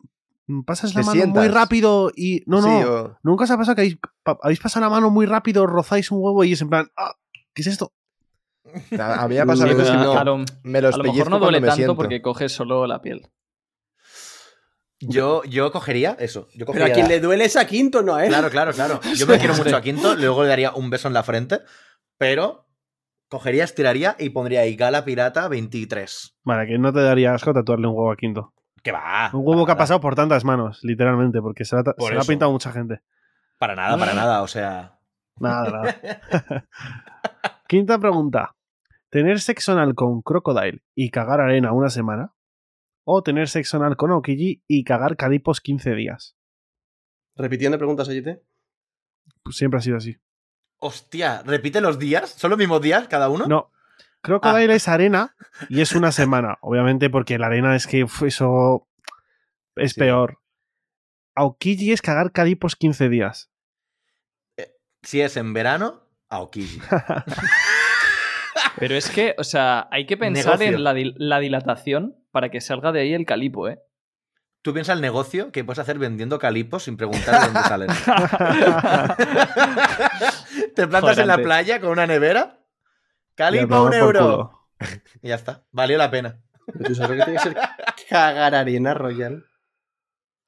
pasas 0.65 0.93
la 0.93 1.01
mano 1.03 1.25
muy 1.27 1.47
rápido 1.47 2.11
y... 2.15 2.43
No, 2.45 2.61
Sí, 2.61 2.67
no. 2.69 2.79
o- 2.91 3.17
¿Nunca 3.23 3.45
os 3.45 3.51
ha 3.51 3.57
pasado 3.57 3.75
que 3.75 3.81
habéis, 3.81 3.97
pa- 4.23 4.37
habéis 4.43 4.59
pasado 4.59 4.85
la 4.85 4.89
mano 4.89 5.09
muy 5.09 5.25
rápido, 5.25 5.65
rozáis 5.65 6.11
un 6.11 6.19
huevo 6.21 6.43
y 6.43 6.53
es 6.53 6.61
en 6.61 6.69
plan... 6.69 6.87
"Ah, 6.97 7.13
¿Qué 7.53 7.61
es 7.61 7.67
esto? 7.67 7.93
a, 8.99 9.27
mí 9.27 9.35
me 9.35 9.41
ha 9.41 9.45
pasado 9.45 9.69
a 9.69 9.73
No, 9.73 9.77
veces 9.77 9.91
que 9.91 9.97
no. 9.97 10.17
a, 10.17 10.23
lo, 10.23 10.37
me 10.63 10.81
los 10.81 10.95
a 10.95 10.97
lo 10.97 11.03
mejor 11.05 11.29
no 11.29 11.39
duele 11.39 11.59
tanto 11.61 11.75
siento. 11.75 11.95
porque 11.95 12.21
coges 12.21 12.51
solo 12.51 12.85
la 12.87 13.01
piel. 13.01 13.27
Yo, 15.07 15.43
yo 15.45 15.71
cogería 15.71 16.15
eso. 16.19 16.47
Yo 16.53 16.65
Pero 16.65 16.85
a 16.85 16.87
cogería- 16.87 16.93
quien 16.93 17.07
le 17.07 17.19
duele 17.19 17.45
es 17.45 17.55
a 17.55 17.65
Quinto, 17.67 18.01
¿no 18.03 18.19
él? 18.19 18.29
Claro, 18.29 18.49
claro, 18.49 18.71
claro. 18.73 18.99
Yo 19.15 19.27
me 19.27 19.37
quiero 19.37 19.53
mucho 19.55 19.75
a 19.75 19.81
Quinto, 19.83 20.15
luego 20.15 20.43
le 20.43 20.49
daría 20.49 20.71
un 20.73 20.89
beso 20.89 21.07
en 21.07 21.13
la 21.13 21.23
frente, 21.23 21.59
pero 22.17 22.67
cogería, 23.29 23.63
estiraría 23.63 24.15
y 24.19 24.29
pondría 24.29 24.61
ahí 24.61 24.75
Gala 24.75 25.03
Pirata 25.05 25.47
23. 25.47 26.35
Vale, 26.43 26.67
que 26.67 26.77
no 26.77 26.93
te 26.93 27.01
daría 27.01 27.33
asco 27.33 27.53
tatuarle 27.53 27.87
un 27.87 27.93
huevo 27.95 28.11
a 28.11 28.15
Quinto. 28.15 28.53
Que 28.83 28.91
va. 28.91 29.29
Un 29.33 29.41
huevo 29.47 29.65
que 29.65 29.71
ha 29.71 29.77
pasado 29.77 29.99
por 30.01 30.13
tantas 30.15 30.43
manos, 30.43 30.79
literalmente, 30.83 31.41
porque 31.41 31.63
se 31.65 31.75
lo 31.75 31.81
ha, 31.81 31.83
ta- 31.85 31.93
Por 31.93 32.09
se 32.09 32.15
lo 32.15 32.21
ha 32.21 32.25
pintado 32.25 32.51
mucha 32.51 32.71
gente. 32.71 33.01
Para 33.57 33.75
nada, 33.75 33.97
para 33.97 34.13
nada. 34.13 34.41
O 34.41 34.47
sea. 34.47 34.99
Nada, 35.39 35.71
nada. 35.71 36.65
Quinta 37.67 37.97
pregunta. 37.97 38.55
¿Tener 39.09 39.39
sexo 39.39 39.71
anal 39.73 39.95
con 39.95 40.21
Crocodile 40.21 40.81
y 40.95 41.09
cagar 41.11 41.39
arena 41.39 41.71
una 41.71 41.89
semana? 41.89 42.33
¿O 43.05 43.21
tener 43.23 43.49
sexo 43.49 43.77
anal 43.77 43.97
con 43.97 44.11
Okiji 44.11 44.63
y 44.67 44.83
cagar 44.83 45.17
calipos 45.17 45.59
15 45.61 45.93
días? 45.95 46.35
Repitiendo 47.35 47.77
preguntas, 47.77 48.07
oyete. 48.07 48.43
Pues 49.43 49.57
siempre 49.57 49.79
ha 49.79 49.81
sido 49.81 49.97
así. 49.97 50.17
Hostia, 50.79 51.41
repite 51.45 51.81
los 51.81 51.99
días. 51.99 52.29
¿Son 52.29 52.49
los 52.49 52.57
mismos 52.59 52.81
días 52.81 53.07
cada 53.07 53.29
uno? 53.29 53.45
No. 53.47 53.71
Crocodile 54.21 54.73
es 54.75 54.87
arena 54.87 55.35
y 55.69 55.81
es 55.81 55.93
una 55.95 56.11
semana. 56.11 56.57
Obviamente, 56.61 57.09
porque 57.09 57.37
la 57.37 57.47
arena 57.47 57.75
es 57.75 57.87
que 57.87 58.03
uf, 58.05 58.23
eso 58.23 58.87
es 59.75 59.93
Sí. 59.93 59.99
peor. 59.99 60.39
Aokiji 61.35 61.91
es 61.91 62.01
cagar 62.01 62.31
calipos 62.31 62.75
15 62.75 63.09
días. 63.09 63.49
Si 65.01 65.19
es 65.19 65.35
en 65.35 65.51
verano, 65.53 66.07
Aokiji. 66.29 66.79
Pero 68.77 68.95
es 68.95 69.09
que, 69.09 69.35
o 69.37 69.43
sea, 69.43 69.87
hay 69.91 70.05
que 70.05 70.15
pensar 70.17 70.57
Negocio. 70.59 70.77
en 70.77 70.83
la, 70.83 70.93
dil- 70.93 71.15
la 71.17 71.39
dilatación 71.39 72.15
para 72.33 72.49
que 72.49 72.59
salga 72.59 72.91
de 72.91 72.99
ahí 73.01 73.13
el 73.13 73.25
calipo, 73.25 73.69
¿eh? 73.69 73.79
Tú 74.63 74.73
piensas 74.73 74.95
el 74.95 75.01
negocio 75.01 75.51
que 75.51 75.63
puedes 75.63 75.79
hacer 75.79 75.99
vendiendo 75.99 76.39
calipos 76.39 76.83
sin 76.83 76.97
preguntar 76.97 77.39
de 77.39 77.45
dónde 77.47 77.61
salen. 77.69 77.87
Te 80.75 80.87
plantas 80.87 81.17
en 81.17 81.27
la 81.27 81.37
playa 81.37 81.79
con 81.79 81.89
una 81.91 82.07
nevera. 82.07 82.59
Calipo 83.35 83.83
un 83.83 83.93
euro. 83.93 84.67
Y 85.21 85.29
ya 85.29 85.35
está. 85.35 85.63
Valió 85.71 85.97
la 85.97 86.09
pena. 86.11 86.39
Pero 86.65 86.85
tú 86.85 86.95
sabes 86.95 87.17
lo 87.17 87.25
que 87.25 87.31
tiene 87.31 87.39
que 87.39 87.43
ser 87.49 87.57
cagar 88.09 88.55
arena 88.55 88.93
royal. 88.93 89.45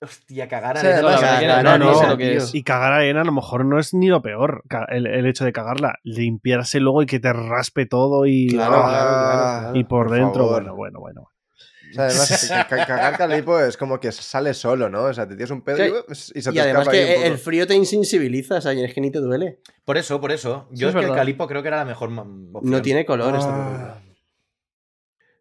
Hostia, 0.02 0.48
cagar 0.48 0.78
O 0.78 0.80
sea, 0.80 1.38
arena. 1.38 1.78
No, 1.78 2.08
lo 2.08 2.18
que 2.18 2.38
es. 2.38 2.54
Y 2.56 2.64
cagar 2.64 2.94
arena 2.94 3.22
a 3.22 3.26
lo 3.26 3.32
mejor 3.32 3.66
no 3.66 3.80
es 3.80 3.94
ni 3.94 4.08
lo 4.08 4.22
peor, 4.22 4.64
el, 4.90 5.08
el 5.08 5.26
hecho 5.26 5.46
de 5.46 5.54
cagarla. 5.54 5.96
Limpiarse 6.04 6.80
luego 6.80 7.02
y 7.02 7.06
que 7.06 7.20
te 7.20 7.34
raspe 7.34 7.86
todo 7.86 8.26
y, 8.26 8.50
Claro, 8.50 8.76
Ah, 8.78 8.90
claro, 8.90 9.10
claro, 9.10 9.60
claro. 9.62 9.76
y 9.78 9.84
por, 9.84 10.08
por 10.08 10.16
dentro. 10.16 10.46
favor. 10.46 10.64
Bueno, 10.64 10.76
bueno, 10.76 11.00
bueno. 11.00 11.32
O 11.98 12.10
sea, 12.10 12.28
además, 12.28 12.48
ca- 12.50 12.68
ca- 12.68 12.86
cagar 12.86 13.18
calipo 13.18 13.60
es 13.60 13.78
como 13.78 14.00
que 14.00 14.12
sale 14.12 14.54
solo, 14.54 14.90
¿no? 14.90 15.04
O 15.04 15.14
sea, 15.14 15.28
te 15.28 15.36
tienes 15.36 15.52
un 15.52 15.62
pedo 15.62 15.78
Que- 15.78 15.88
y, 16.08 16.12
y 16.12 16.16
se 16.42 16.50
te 16.52 16.56
Y 16.56 16.60
además 16.60 16.82
escapa 16.88 16.98
ahí 16.98 17.06
que 17.06 17.28
el 17.28 17.38
frío 17.38 17.66
te 17.68 17.76
insensibiliza, 17.76 18.56
o 18.56 18.62
sea, 18.62 18.74
y 18.74 18.84
es 18.84 18.94
que 18.94 19.02
ni 19.02 19.12
te 19.12 19.20
duele. 19.20 19.60
Por 19.86 19.98
eso, 19.98 20.20
por 20.22 20.32
eso. 20.32 20.68
Sí, 20.72 20.80
Yo 20.82 20.90
es 20.90 20.96
es, 20.96 21.02
que 21.02 21.08
el 21.08 21.16
calipo 21.16 21.48
creo 21.48 21.62
que 21.62 21.68
era 21.70 21.78
la 21.78 21.86
mejor 21.86 22.10
opción. 22.10 22.50
No 22.64 22.82
tiene 22.82 23.06
color 23.06 23.36
esta 23.36 23.50
Ah. 23.50 23.64
pregunta. 23.70 24.02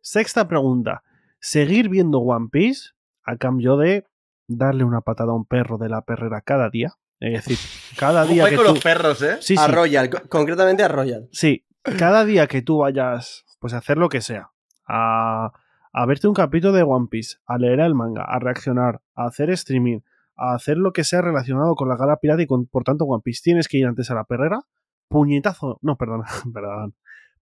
Sexta 0.01 0.47
pregunta. 0.49 1.03
¿Seguir 1.41 1.89
viendo 1.89 2.19
One 2.21 2.49
Piece 2.51 2.91
a 3.25 3.37
cambio 3.37 3.77
de 3.77 4.05
darle 4.47 4.85
una 4.85 5.01
patada 5.01 5.33
a 5.33 5.35
un 5.35 5.45
perro 5.47 5.79
de 5.79 5.89
la 5.89 6.03
perrera 6.03 6.41
cada 6.41 6.71
día? 6.71 6.95
Es 7.21 7.45
decir, 7.47 7.59
cada 7.99 8.25
día 8.27 8.49
que 8.49 8.57
con 8.57 8.67
tú... 8.67 8.75
los 8.75 8.83
perros, 8.83 9.23
¿eh? 9.23 9.39
Sí, 9.41 9.55
A 9.59 9.67
sí, 9.67 9.73
Royal, 9.73 10.11
co- 10.11 10.23
concretamente 10.29 10.83
a 10.83 10.89
Royal. 10.89 11.29
sí. 11.33 11.65
Cada 11.99 12.25
día 12.25 12.47
que 12.47 12.63
tú 12.63 12.79
vayas 12.79 13.45
pues 13.59 13.75
a 13.75 13.77
hacer 13.79 13.99
lo 13.99 14.09
que 14.09 14.23
sea, 14.23 14.51
a, 14.89 15.53
a 15.97 16.07
verte 16.07 16.27
un 16.29 16.35
capítulo 16.35 16.73
de 16.73 16.83
One 16.83 17.07
Piece, 17.11 17.37
a 17.47 17.57
leer 17.57 17.81
el 17.81 17.95
manga, 17.95 18.25
a 18.25 18.39
reaccionar, 18.39 19.01
a 19.15 19.27
hacer 19.27 19.49
streaming, 19.51 20.01
a 20.37 20.55
hacer 20.55 20.77
lo 20.77 20.93
que 20.93 21.05
sea 21.05 21.23
relacionado 21.23 21.75
con 21.77 21.89
la 21.89 21.97
gala 21.97 22.17
pirata 22.17 22.43
y 22.43 22.47
con, 22.47 22.67
por 22.67 22.83
tanto, 22.85 23.05
One 23.05 23.23
Piece, 23.25 23.41
tienes 23.45 23.69
que 23.69 23.79
ir 23.79 23.87
antes 23.87 24.11
a 24.11 24.15
la 24.15 24.25
perrera, 24.25 24.61
puñetazo, 25.09 25.79
no, 25.83 25.97
perdón, 25.97 26.23
perdón, 26.53 26.95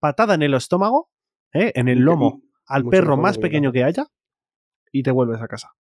patada 0.01 0.35
en 0.35 0.43
el 0.43 0.55
estómago, 0.55 1.11
¿eh? 1.53 1.73
en 1.75 1.89
el 1.89 1.99
lomo, 2.01 2.41
al 2.67 2.85
mucho 2.85 2.91
perro 2.93 3.17
más 3.23 3.37
que 3.37 3.43
pequeño 3.43 3.73
que 3.73 3.85
haya 3.85 4.07
y 4.93 5.03
te 5.03 5.11
vuelves 5.11 5.41
a 5.43 5.49
casa 5.49 5.73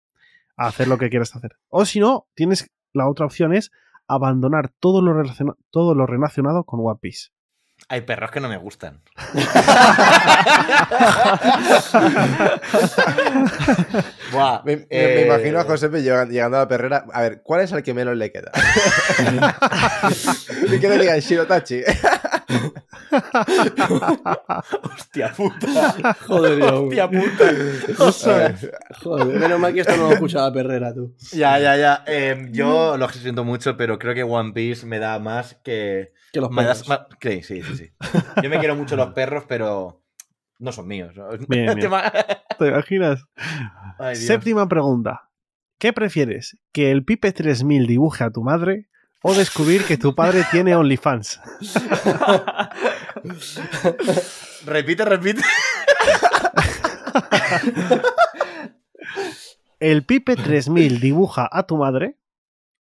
a 0.57 0.68
hacer 0.68 0.88
lo 0.88 0.98
que 0.98 1.10
quieras 1.10 1.35
hacer. 1.35 1.52
O 1.69 1.85
si 1.85 1.99
no, 1.99 2.27
tienes 2.34 2.69
la 2.91 3.07
otra 3.07 3.26
opción 3.27 3.53
es 3.53 3.72
abandonar 4.07 4.69
todo 4.80 5.02
lo, 5.02 5.14
relaciona- 5.14 5.56
todo 5.69 5.94
lo 5.94 6.06
relacionado 6.07 6.64
con 6.64 6.80
One 6.81 6.98
Piece. 6.99 7.30
Hay 7.89 8.01
perros 8.01 8.31
que 8.31 8.41
no 8.41 8.49
me 8.49 8.57
gustan. 8.57 8.99
Buah, 14.31 14.61
Me, 14.65 14.77
me- 14.77 14.85
me 14.89 14.89
eh, 14.89 15.23
imagino 15.25 15.59
a 15.59 15.65
llegando, 16.01 16.33
llegando 16.33 16.57
a 16.57 16.61
la 16.61 16.67
perrera. 16.67 17.05
A 17.13 17.21
ver, 17.21 17.41
¿cuál 17.43 17.61
es 17.61 17.71
el 17.71 17.83
que 17.83 17.93
menos 17.93 18.17
le 18.17 18.31
queda? 18.31 18.51
y 20.71 20.79
que 20.79 20.89
le 20.89 20.97
digan 20.97 21.19
Shirotachi. 21.19 21.83
Hostia 24.84 25.34
puta. 25.36 26.14
Joder, 26.28 26.56
Dios. 26.57 26.72
Hostia 26.72 27.07
puta. 27.10 28.69
Joder, 29.02 29.40
menos 29.40 29.60
mal 29.60 29.74
que 29.74 29.82
esto 29.82 29.95
no 29.98 30.07
lo 30.07 30.14
escuchaba 30.14 30.52
Perrera, 30.53 30.94
tú. 30.94 31.15
Ya, 31.34 31.60
ya, 31.60 31.76
ya. 31.78 32.03
Eh, 32.07 32.48
yo 32.52 32.98
lo 32.98 33.10
siento 33.10 33.44
mucho, 33.44 33.76
pero 33.78 33.98
creo 33.99 34.14
que 34.14 34.24
One 34.24 34.53
Piece 34.53 34.86
me 34.86 34.99
da 34.99 35.19
más 35.19 35.56
que. 35.64 36.14
Que 36.32 36.41
los 36.41 36.49
perros. 36.53 36.84
que- 37.19 37.44
sí, 37.44 37.61
sí, 37.64 37.76
sí. 37.78 37.91
Yo 38.44 38.49
me 38.49 38.60
quiero 38.60 38.76
mucho 38.76 38.95
los 38.95 39.14
perros, 39.14 39.45
pero 39.48 40.03
no 40.60 40.72
son 40.72 40.88
míos. 40.88 41.14
¿no? 41.15 41.30
Bien, 41.48 41.65
bien. 41.76 41.80
Te 41.80 41.90
ma- 41.90 42.11
¿Te 42.60 42.68
imaginas? 42.68 43.24
Ay. 43.99 44.15
Séptima 44.15 44.68
pregunta. 44.68 45.30
¿Qué 45.80 45.94
prefieres? 45.94 46.57
¿Que 46.72 46.91
el 46.91 47.06
Pipe 47.06 47.32
3000 47.32 47.86
dibuje 47.88 48.24
a 48.24 48.32
tu 48.32 48.41
madre 48.44 48.88
o 49.22 49.34
descubrir 49.34 49.84
que 49.85 49.98
tu 49.98 50.15
padre 50.15 50.44
tiene 50.52 50.76
OnlyFans? 50.76 51.39
Repite, 54.65 55.06
repite. 55.06 55.41
¿El 59.80 60.03
Pipe 60.06 60.35
3000 60.35 60.99
dibuja 60.99 61.48
a 61.52 61.64
tu 61.64 61.77
madre 61.77 62.18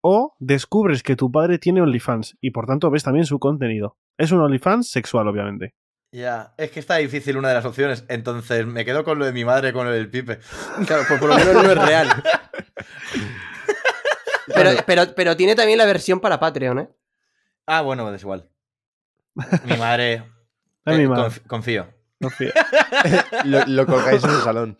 o 0.02 0.34
descubres 0.38 1.02
que 1.02 1.16
tu 1.16 1.30
padre 1.30 1.58
tiene 1.58 1.80
OnlyFans 1.82 2.36
y 2.40 2.50
por 2.50 2.66
tanto 2.66 2.90
ves 2.90 3.04
también 3.04 3.26
su 3.26 3.38
contenido? 3.38 3.96
Es 4.18 4.32
un 4.32 4.40
OnlyFans 4.40 4.90
sexual, 4.90 5.28
obviamente. 5.28 5.74
Ya, 6.12 6.54
es 6.58 6.72
que 6.72 6.80
está 6.80 6.96
difícil 6.96 7.36
una 7.36 7.48
de 7.48 7.54
las 7.54 7.64
opciones, 7.64 8.04
entonces 8.08 8.66
me 8.66 8.84
quedo 8.84 9.04
con 9.04 9.20
lo 9.20 9.24
de 9.24 9.32
mi 9.32 9.44
madre, 9.44 9.72
con 9.72 9.86
lo 9.86 9.92
del 9.92 10.10
pipe. 10.10 10.40
Claro, 10.86 11.04
pues 11.06 11.20
por 11.20 11.28
lo 11.28 11.36
menos 11.36 11.54
no 11.54 11.70
es 11.70 11.78
real. 11.78 12.08
Pero, 14.62 14.84
pero, 14.86 15.14
pero 15.14 15.36
tiene 15.36 15.54
también 15.54 15.78
la 15.78 15.86
versión 15.86 16.20
para 16.20 16.38
Patreon, 16.40 16.78
¿eh? 16.80 16.88
Ah, 17.66 17.82
bueno, 17.82 18.12
es 18.14 18.22
igual. 18.22 18.48
Mi 19.64 19.76
madre. 19.76 20.24
Mi 20.86 20.94
eh, 20.94 21.08
madre. 21.08 21.22
conf- 21.24 21.46
confío. 21.46 21.94
Confía. 22.20 22.52
lo, 23.44 23.64
lo 23.66 23.86
colgáis 23.86 24.22
en 24.24 24.30
el 24.30 24.40
salón. 24.42 24.78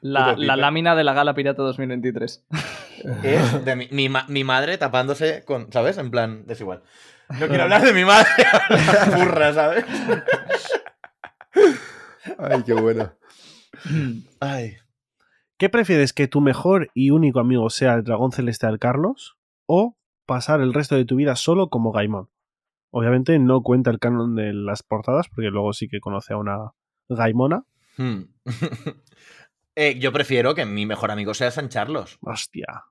La, 0.00 0.34
la 0.36 0.56
lámina 0.56 0.94
de 0.96 1.04
la 1.04 1.12
gala 1.14 1.32
pirata 1.34 1.62
2023. 1.62 2.44
Es 3.22 3.64
de 3.64 3.76
mi, 3.76 3.88
mi 3.90 4.08
mi 4.28 4.44
madre 4.44 4.76
tapándose 4.78 5.44
con. 5.44 5.72
¿Sabes? 5.72 5.96
En 5.98 6.10
plan, 6.10 6.44
es 6.48 6.60
igual. 6.60 6.82
No 7.38 7.46
quiero 7.48 7.62
hablar 7.62 7.82
de 7.82 7.92
mi 7.92 8.04
madre. 8.04 8.28
Burra, 9.16 9.54
¿sabes? 9.54 9.84
Ay, 12.38 12.62
qué 12.64 12.74
bueno. 12.74 13.12
Ay. 14.40 14.76
¿Qué 15.62 15.68
prefieres 15.68 16.12
que 16.12 16.26
tu 16.26 16.40
mejor 16.40 16.90
y 16.92 17.10
único 17.10 17.38
amigo 17.38 17.70
sea 17.70 17.94
el 17.94 18.02
dragón 18.02 18.32
celestial 18.32 18.80
Carlos 18.80 19.36
o 19.66 19.96
pasar 20.26 20.60
el 20.60 20.74
resto 20.74 20.96
de 20.96 21.04
tu 21.04 21.14
vida 21.14 21.36
solo 21.36 21.68
como 21.68 21.92
Gaimon? 21.92 22.28
Obviamente 22.90 23.38
no 23.38 23.62
cuenta 23.62 23.92
el 23.92 24.00
canon 24.00 24.34
de 24.34 24.52
las 24.52 24.82
portadas 24.82 25.28
porque 25.28 25.50
luego 25.50 25.72
sí 25.72 25.86
que 25.86 26.00
conoce 26.00 26.32
a 26.32 26.38
una 26.38 26.72
Gaimona. 27.08 27.64
Hmm. 27.96 28.22
Eh, 29.76 30.00
yo 30.00 30.12
prefiero 30.12 30.56
que 30.56 30.66
mi 30.66 30.84
mejor 30.84 31.12
amigo 31.12 31.32
sea 31.32 31.52
San 31.52 31.68
Carlos. 31.68 32.18
Hostia. 32.22 32.82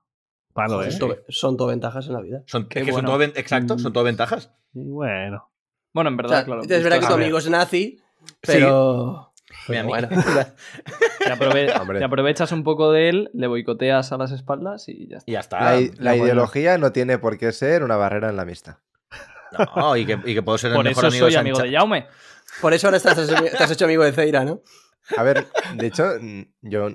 Palo, 0.54 0.82
¿eh? 0.82 0.90
Son 1.28 1.58
todo 1.58 1.68
ventajas 1.68 2.06
en 2.06 2.14
la 2.14 2.22
vida. 2.22 2.42
Son, 2.46 2.68
Qué 2.70 2.78
es 2.80 2.86
que 2.86 2.90
son 2.92 3.02
bueno. 3.02 3.08
todo 3.10 3.18
ven- 3.18 3.32
exacto, 3.36 3.78
son 3.78 3.92
todo 3.92 4.02
ventajas. 4.04 4.50
Y 4.72 4.88
bueno. 4.88 5.52
Bueno, 5.92 6.08
en 6.08 6.14
O 6.14 6.16
verdad, 6.16 6.36
sea, 6.38 6.44
claro. 6.46 6.62
es 6.62 6.68
verdad 6.68 7.00
que 7.00 7.06
tu 7.06 7.12
ver. 7.12 7.22
amigo 7.22 7.36
es 7.38 7.50
nazi, 7.50 8.00
pero... 8.40 9.31
bueno. 9.68 10.08
Te, 11.18 11.32
aprove- 11.32 11.72
Hombre. 11.80 11.98
te 11.98 12.04
aprovechas 12.04 12.52
un 12.52 12.64
poco 12.64 12.90
de 12.92 13.08
él, 13.08 13.30
le 13.34 13.46
boicoteas 13.46 14.10
a 14.12 14.16
las 14.18 14.32
espaldas 14.32 14.88
y 14.88 15.08
ya 15.08 15.18
está. 15.18 15.30
Y 15.30 15.32
ya 15.34 15.40
está. 15.40 15.80
La, 15.98 16.16
ideología 16.16 16.78
no 16.78 16.92
tiene 16.92 17.18
por 17.18 17.38
qué 17.38 17.52
ser 17.52 17.82
una 17.84 17.96
barrera 17.96 18.28
en 18.30 18.36
la 18.36 18.42
amistad. 18.42 18.78
No, 19.76 19.96
y 19.96 20.06
que, 20.06 20.18
y 20.24 20.34
que 20.34 20.42
puedo 20.42 20.56
ser 20.58 20.70
el 20.70 20.76
Por 20.76 20.84
mejor 20.84 21.04
eso 21.04 21.08
amigo 21.08 21.26
soy 21.26 21.32
de 21.34 21.38
amigo 21.38 21.58
de 21.58 21.70
Jaume. 21.72 22.06
Por 22.60 22.72
eso 22.72 22.86
ahora 22.86 22.96
estás, 22.96 23.16
te 23.26 23.62
has 23.62 23.70
hecho 23.70 23.84
amigo 23.84 24.02
de 24.04 24.12
Zeira, 24.12 24.44
¿no? 24.44 24.62
A 25.16 25.22
ver, 25.22 25.46
de 25.74 25.86
hecho, 25.86 26.04
yo. 26.62 26.88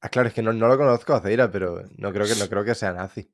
ah, 0.00 0.08
claro, 0.08 0.28
es 0.28 0.34
que 0.34 0.42
no, 0.42 0.52
no 0.52 0.68
lo 0.68 0.76
conozco 0.78 1.14
a 1.14 1.20
Zeira, 1.20 1.50
pero 1.50 1.82
no 1.96 2.12
creo 2.12 2.26
que, 2.26 2.34
no 2.36 2.48
creo 2.48 2.64
que 2.64 2.74
sea 2.74 2.92
nazi. 2.92 3.30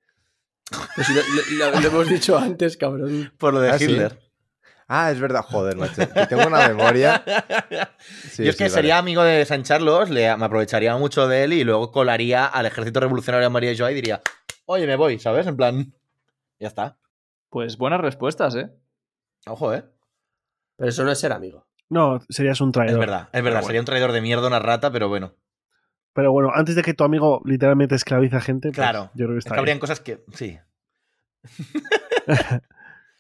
Pues 0.97 1.09
lo, 1.11 1.17
lo- 1.17 1.71
lo- 1.73 1.81
lo 1.81 1.89
hemos 1.89 2.09
dicho 2.09 2.39
antes, 2.39 2.77
cabrón. 2.79 3.33
Por 3.39 3.53
lo 3.55 3.61
de 3.61 3.71
Ah, 3.71 3.79
¿sí? 3.79 3.85
Hitler. 3.85 4.19
Ah, 4.89 5.11
es 5.11 5.19
verdad, 5.19 5.43
joder, 5.43 5.77
macho. 5.77 5.97
que 6.13 6.27
tengo 6.27 6.47
una 6.47 6.69
memoria. 6.69 7.23
Sí, 7.99 8.45
Yo 8.45 8.51
es 8.51 8.57
que 8.57 8.65
vale. 8.65 8.71
sería 8.75 8.99
amigo 8.99 9.23
de 9.23 9.45
San 9.47 9.63
Carlos, 9.63 10.11
le, 10.11 10.37
me 10.37 10.45
aprovecharía 10.45 10.95
mucho 10.97 11.27
de 11.27 11.45
él 11.45 11.53
y 11.55 11.65
luego 11.65 11.91
colaría 11.91 12.47
al 12.47 12.67
ejército 12.67 13.01
revolucionario 13.01 13.47
de 13.49 13.51
María 13.53 13.73
Joa 13.77 13.93
y 13.93 13.95
diría, 13.95 14.21
oye, 14.67 14.87
me 14.87 14.97
voy, 14.97 15.19
¿sabes? 15.19 15.47
En 15.47 15.57
plan, 15.57 15.95
ya 16.61 16.69
está. 16.69 16.99
Pues 17.51 17.79
buenas 17.79 18.01
respuestas, 18.01 18.55
¿eh? 18.57 18.71
Ojo, 19.47 19.73
¿eh? 19.73 19.85
Pero 20.77 20.91
eso 20.91 21.05
no 21.05 21.13
es 21.13 21.19
ser 21.19 21.33
amigo. 21.33 21.67
No, 21.89 22.21
serías 22.29 22.61
un 22.61 22.73
traidor. 22.73 22.95
Es 22.95 22.99
verdad, 23.01 23.29
es 23.33 23.43
verdad. 23.43 23.59
bueno. 23.61 23.67
Sería 23.67 23.81
un 23.81 23.87
traidor 23.87 24.13
de 24.13 24.21
mierda, 24.21 24.47
una 24.49 24.59
rata, 24.59 24.91
pero 24.91 25.09
bueno. 25.09 25.35
Pero 26.13 26.31
bueno, 26.33 26.51
antes 26.55 26.75
de 26.77 26.83
que 26.83 26.95
tu 26.95 27.05
amigo 27.05 27.41
literalmente 27.45 27.95
esclavice 27.95 28.37
a 28.37 28.41
gente, 28.41 28.69
pues, 28.69 28.77
Claro. 28.77 29.11
yo 29.15 29.27
creo 29.27 29.39
que 29.39 29.49
Es 29.49 29.53
habrían 29.53 29.79
cosas 29.79 30.01
que. 30.01 30.25
Sí. 30.35 30.59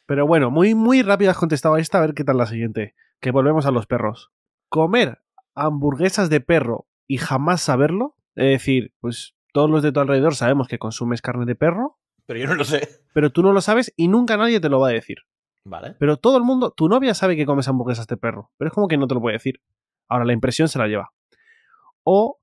Pero 0.06 0.26
bueno, 0.26 0.50
muy, 0.50 0.74
muy 0.74 1.02
rápido 1.02 1.30
has 1.30 1.38
contestado 1.38 1.76
esta, 1.76 1.98
a 1.98 2.02
ver 2.02 2.14
qué 2.14 2.24
tal 2.24 2.36
la 2.36 2.46
siguiente. 2.46 2.94
Que 3.20 3.30
volvemos 3.30 3.66
a 3.66 3.70
los 3.70 3.86
perros. 3.86 4.32
Comer 4.68 5.22
hamburguesas 5.54 6.30
de 6.30 6.40
perro 6.40 6.86
y 7.06 7.18
jamás 7.18 7.62
saberlo. 7.62 8.16
Es 8.34 8.46
decir, 8.46 8.92
pues 9.00 9.36
todos 9.52 9.70
los 9.70 9.82
de 9.82 9.92
tu 9.92 10.00
alrededor 10.00 10.34
sabemos 10.34 10.68
que 10.68 10.78
consumes 10.78 11.22
carne 11.22 11.46
de 11.46 11.54
perro, 11.54 11.98
Pero 12.26 12.40
yo 12.40 12.46
no 12.48 12.54
lo 12.54 12.64
sé. 12.64 12.88
pero 13.14 13.30
tú 13.30 13.42
no 13.42 13.52
lo 13.52 13.60
sabes 13.60 13.92
y 13.96 14.08
nunca 14.08 14.36
nadie 14.36 14.60
te 14.60 14.68
lo 14.68 14.80
va 14.80 14.88
a 14.88 14.92
decir. 14.92 15.18
Vale. 15.64 15.94
Pero 15.98 16.16
todo 16.18 16.36
el 16.36 16.42
mundo, 16.42 16.72
tu 16.72 16.88
novia 16.88 17.14
sabe 17.14 17.36
que 17.36 17.46
comes 17.46 17.68
hamburguesas 17.68 18.06
de 18.06 18.16
perro, 18.16 18.50
pero 18.58 18.68
es 18.68 18.74
como 18.74 18.88
que 18.88 18.98
no 18.98 19.06
te 19.06 19.14
lo 19.14 19.20
puede 19.20 19.34
decir. 19.34 19.60
Ahora 20.08 20.24
la 20.26 20.32
impresión 20.34 20.68
se 20.68 20.78
la 20.78 20.88
lleva. 20.88 21.12
O, 22.02 22.40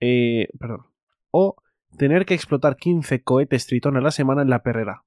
eh, 0.00 0.48
perdón, 0.60 0.86
o 1.32 1.56
tener 1.96 2.26
que 2.26 2.34
explotar 2.34 2.76
15 2.76 3.22
cohetes 3.22 3.66
Tritón 3.66 3.96
a 3.96 4.00
la 4.00 4.10
semana 4.10 4.42
en 4.42 4.50
la 4.50 4.62
perrera. 4.62 5.05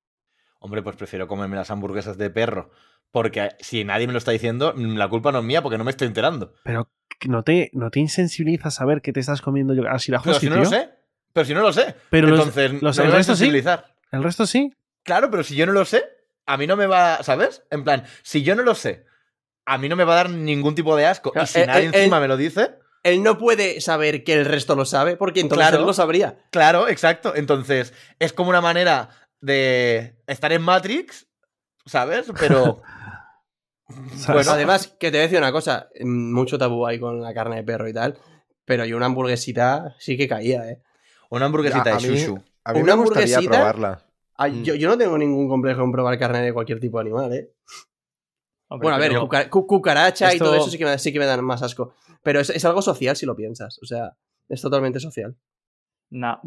Hombre, 0.59 0.81
pues 0.81 0.95
prefiero 0.95 1.27
comerme 1.27 1.55
las 1.55 1.71
hamburguesas 1.71 2.17
de 2.17 2.29
perro. 2.29 2.69
Porque 3.11 3.49
si 3.59 3.83
nadie 3.83 4.05
me 4.07 4.13
lo 4.13 4.19
está 4.19 4.31
diciendo, 4.31 4.73
la 4.75 5.07
culpa 5.07 5.31
no 5.31 5.39
es 5.39 5.45
mía 5.45 5.61
porque 5.61 5.77
no 5.77 5.83
me 5.83 5.91
estoy 5.91 6.07
enterando. 6.07 6.53
Pero 6.63 6.89
no 7.27 7.43
te, 7.43 7.71
no 7.73 7.89
te 7.89 7.99
insensibiliza 7.99 8.69
saber 8.69 9.01
que 9.01 9.13
te 9.13 9.19
estás 9.19 9.41
comiendo 9.41 9.73
yo. 9.73 9.83
Así 9.89 10.11
la 10.11 10.21
Pero 10.21 10.39
si 10.39 10.49
no 10.49 10.57
lo 10.57 10.65
sé. 10.65 10.89
Pero 11.33 11.45
si 11.45 11.53
no 11.53 11.61
lo 11.61 11.73
sé. 11.73 11.95
Pero 12.09 12.27
los- 12.27 12.39
Entonces, 12.39 12.81
los- 12.81 12.97
no 12.97 13.03
el 13.03 13.07
me 13.07 13.11
va 13.11 13.15
a 13.15 13.17
resto 13.19 13.33
sí. 13.33 13.39
sensibilizar. 13.39 13.95
El 14.11 14.23
resto 14.23 14.45
sí. 14.45 14.73
Claro, 15.03 15.31
pero 15.31 15.43
si 15.43 15.55
yo 15.55 15.65
no 15.65 15.71
lo 15.71 15.85
sé, 15.85 16.03
a 16.45 16.57
mí 16.57 16.67
no 16.67 16.75
me 16.75 16.85
va, 16.87 17.23
¿sabes? 17.23 17.63
En 17.71 17.83
plan, 17.83 18.03
si 18.21 18.43
yo 18.43 18.55
no 18.55 18.63
lo 18.63 18.75
sé, 18.75 19.05
a 19.65 19.77
mí 19.77 19.87
no 19.89 19.95
me 19.95 20.03
va 20.03 20.13
a 20.13 20.15
dar 20.17 20.29
ningún 20.29 20.75
tipo 20.75 20.95
de 20.95 21.05
asco. 21.05 21.31
Claro, 21.31 21.45
y 21.45 21.47
si 21.47 21.59
eh, 21.59 21.67
nadie 21.67 21.83
eh, 21.85 21.91
encima 21.93 22.17
eh. 22.17 22.21
me 22.21 22.27
lo 22.27 22.37
dice, 22.37 22.71
Él 23.03 23.23
no 23.23 23.37
puede 23.37 23.81
saber 23.81 24.23
que 24.23 24.33
el 24.33 24.45
resto 24.45 24.75
lo 24.75 24.85
sabe, 24.85 25.15
porque 25.15 25.39
entonces 25.39 25.67
Claro. 25.67 25.79
él 25.81 25.87
lo 25.87 25.93
sabría. 25.93 26.37
claro, 26.51 26.87
exacto. 26.89 27.33
Entonces, 27.35 27.93
es 28.19 28.33
como 28.33 28.49
una 28.49 28.61
manera 28.61 29.09
de 29.41 30.17
estar 30.27 30.51
en 30.51 30.61
Matrix, 30.61 31.27
¿sabes? 31.85 32.31
Pero. 32.39 32.81
bueno, 34.27 34.51
Además, 34.51 34.87
que 34.99 35.07
te 35.11 35.17
voy 35.17 35.19
a 35.19 35.23
decir 35.23 35.37
una 35.39 35.51
cosa, 35.51 35.89
mm, 35.99 36.33
mucho 36.33 36.57
tabú 36.57 36.85
hay 36.85 36.99
con 36.99 37.21
la 37.21 37.33
carne 37.33 37.57
de 37.57 37.63
perro 37.63 37.87
y 37.87 37.93
tal, 37.93 38.17
pero 38.65 38.85
yo 38.85 38.97
una 38.97 39.07
hamburguesita 39.07 39.95
sí 39.99 40.15
que 40.17 40.27
caía, 40.27 40.69
¿eh? 40.69 40.81
una 41.31 41.45
hamburguesita 41.45 41.83
de 41.97 42.07
mí- 42.07 42.15
shushu. 42.17 42.43
A 42.63 42.73
mí 42.73 42.81
Una 42.81 42.95
me 42.95 43.03
gustaría 43.03 43.37
hamburguesita- 43.37 43.49
probarla. 43.57 44.05
Ay, 44.35 44.51
Mm. 44.53 44.63
yo, 44.63 44.75
yo 44.75 44.87
no 44.89 44.97
tengo 44.97 45.17
ningún 45.17 45.49
complejo 45.49 45.83
en 45.83 45.91
probar 45.91 46.17
carne 46.19 46.41
de 46.41 46.53
cualquier 46.53 46.79
tipo 46.79 46.97
de 46.97 47.01
animal, 47.01 47.33
¿eh? 47.33 47.51
Hombre, 48.71 48.85
Bueno, 48.89 48.95
a 48.95 49.29
ver, 49.33 49.49
cucaracha 49.49 50.33
y 50.33 50.37
todo 50.37 50.55
eso 50.55 50.69
sí 50.69 50.77
que, 50.77 50.85
me, 50.85 50.99
sí 50.99 51.11
que 51.11 51.17
me 51.19 51.25
dan 51.25 51.43
más 51.43 51.63
asco. 51.63 51.93
Pero 52.21 52.39
es, 52.39 52.49
es 52.51 52.63
algo 52.65 52.81
social 52.83 53.15
si 53.15 53.25
lo 53.25 53.35
piensas. 53.35 53.79
O 53.81 53.85
sea, 53.85 54.15
es 54.47 54.61
totalmente 54.61 54.99
social. 54.99 55.35
Nah, 56.11 56.37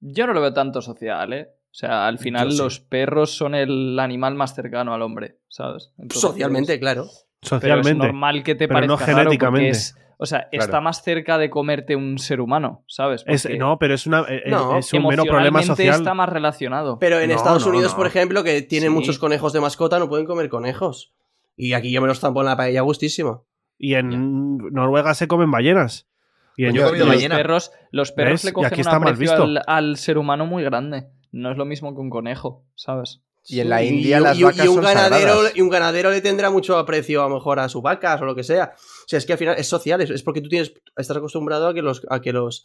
yo 0.00 0.26
no 0.26 0.32
lo 0.32 0.40
veo 0.40 0.54
tanto 0.54 0.80
social, 0.80 1.32
¿eh? 1.34 1.50
O 1.76 1.78
sea, 1.78 2.06
al 2.06 2.18
final 2.18 2.56
los 2.56 2.80
perros 2.80 3.36
son 3.36 3.54
el 3.54 3.98
animal 4.00 4.34
más 4.34 4.54
cercano 4.54 4.94
al 4.94 5.02
hombre, 5.02 5.40
¿sabes? 5.48 5.92
Entonces, 5.98 6.22
Socialmente, 6.22 6.80
claro. 6.80 7.02
Pero 7.04 7.12
es 7.42 7.48
Socialmente. 7.50 8.06
normal 8.06 8.42
que 8.42 8.54
te 8.54 8.66
pero 8.66 8.80
no 8.86 8.94
parezca 8.94 9.04
raro 9.12 9.16
porque 9.28 9.36
genéticamente. 9.44 9.68
es- 9.68 9.94
o 10.16 10.24
sea, 10.24 10.48
está 10.52 10.80
más 10.80 11.02
cerca 11.02 11.36
de 11.36 11.50
comerte 11.50 11.94
un 11.94 12.18
ser 12.18 12.40
humano, 12.40 12.82
¿sabes? 12.88 13.24
Es- 13.26 13.46
no, 13.58 13.78
pero 13.78 13.92
es, 13.92 14.06
una, 14.06 14.20
eh, 14.22 14.44
eh, 14.46 14.50
No, 14.50 14.78
es 14.78 14.90
un 14.94 15.06
mero 15.06 15.24
problema 15.26 15.62
social. 15.62 15.96
está 15.96 16.14
más 16.14 16.30
relacionado. 16.30 16.98
Pero 16.98 17.20
en 17.20 17.28
No, 17.28 17.36
Estados 17.36 17.66
no, 17.66 17.72
Unidos, 17.72 17.92
no. 17.92 17.98
por 17.98 18.06
ejemplo, 18.06 18.42
que 18.42 18.62
tienen 18.62 18.88
Sí. 18.92 18.94
muchos 18.94 19.18
conejos 19.18 19.52
de 19.52 19.60
mascota, 19.60 19.98
no 19.98 20.08
pueden 20.08 20.24
comer 20.24 20.48
conejos. 20.48 21.12
Y 21.58 21.74
aquí 21.74 21.92
yo 21.92 22.00
me 22.00 22.06
los 22.08 22.20
tampo 22.20 22.40
en 22.40 22.46
la 22.46 22.56
paella 22.56 22.80
gustísimo. 22.80 23.44
Y 23.78 23.92
en 23.96 24.56
Noruega 24.72 25.12
se 25.12 25.28
comen 25.28 25.50
ballenas. 25.50 26.08
Y 26.56 26.64
en, 26.64 26.70
Pues 26.70 26.80
yo 26.82 26.88
he 26.88 26.98
Yo- 26.98 27.04
los 27.04 27.08
ballena. 27.14 27.36
perros, 27.36 27.70
los 27.90 28.12
perros 28.12 28.32
¿Ves? 28.32 28.44
le 28.46 28.52
cogen 28.54 28.80
un 28.80 28.88
aprecio 28.88 29.42
al, 29.42 29.60
al 29.66 29.96
ser 29.98 30.16
humano 30.16 30.46
muy 30.46 30.62
grande. 30.64 31.08
No 31.36 31.50
es 31.52 31.58
lo 31.58 31.64
mismo 31.66 31.94
que 31.94 32.00
un 32.00 32.08
conejo, 32.10 32.64
¿sabes? 32.74 33.20
Y 33.44 33.60
en 33.60 33.68
la 33.68 33.82
India 33.84 34.18
y, 34.18 34.20
las 34.22 34.38
y- 34.38 34.42
vacas 34.42 34.64
y 34.64 34.68
un 34.68 34.74
son 34.76 34.84
ganadero 34.84 35.28
sagradas. 35.34 35.56
Y 35.56 35.60
un 35.60 35.68
ganadero 35.68 36.10
le 36.10 36.20
tendrá 36.20 36.50
mucho 36.50 36.78
aprecio 36.78 37.22
a 37.22 37.28
lo 37.28 37.34
mejor 37.34 37.60
a 37.60 37.68
sus 37.68 37.82
vacas 37.82 38.20
o 38.20 38.24
lo 38.24 38.34
que 38.34 38.42
sea. 38.42 38.72
O 38.74 39.04
sea, 39.06 39.18
es 39.18 39.26
que 39.26 39.32
al 39.34 39.38
final 39.38 39.54
es 39.58 39.68
social, 39.68 40.00
es, 40.00 40.10
es 40.10 40.22
porque 40.22 40.40
tú 40.40 40.48
tienes, 40.48 40.72
estás 40.96 41.16
acostumbrado 41.16 41.68
a 41.68 41.74
que 41.74 41.82
los, 41.82 42.02
a 42.10 42.20
que 42.20 42.32
los, 42.32 42.64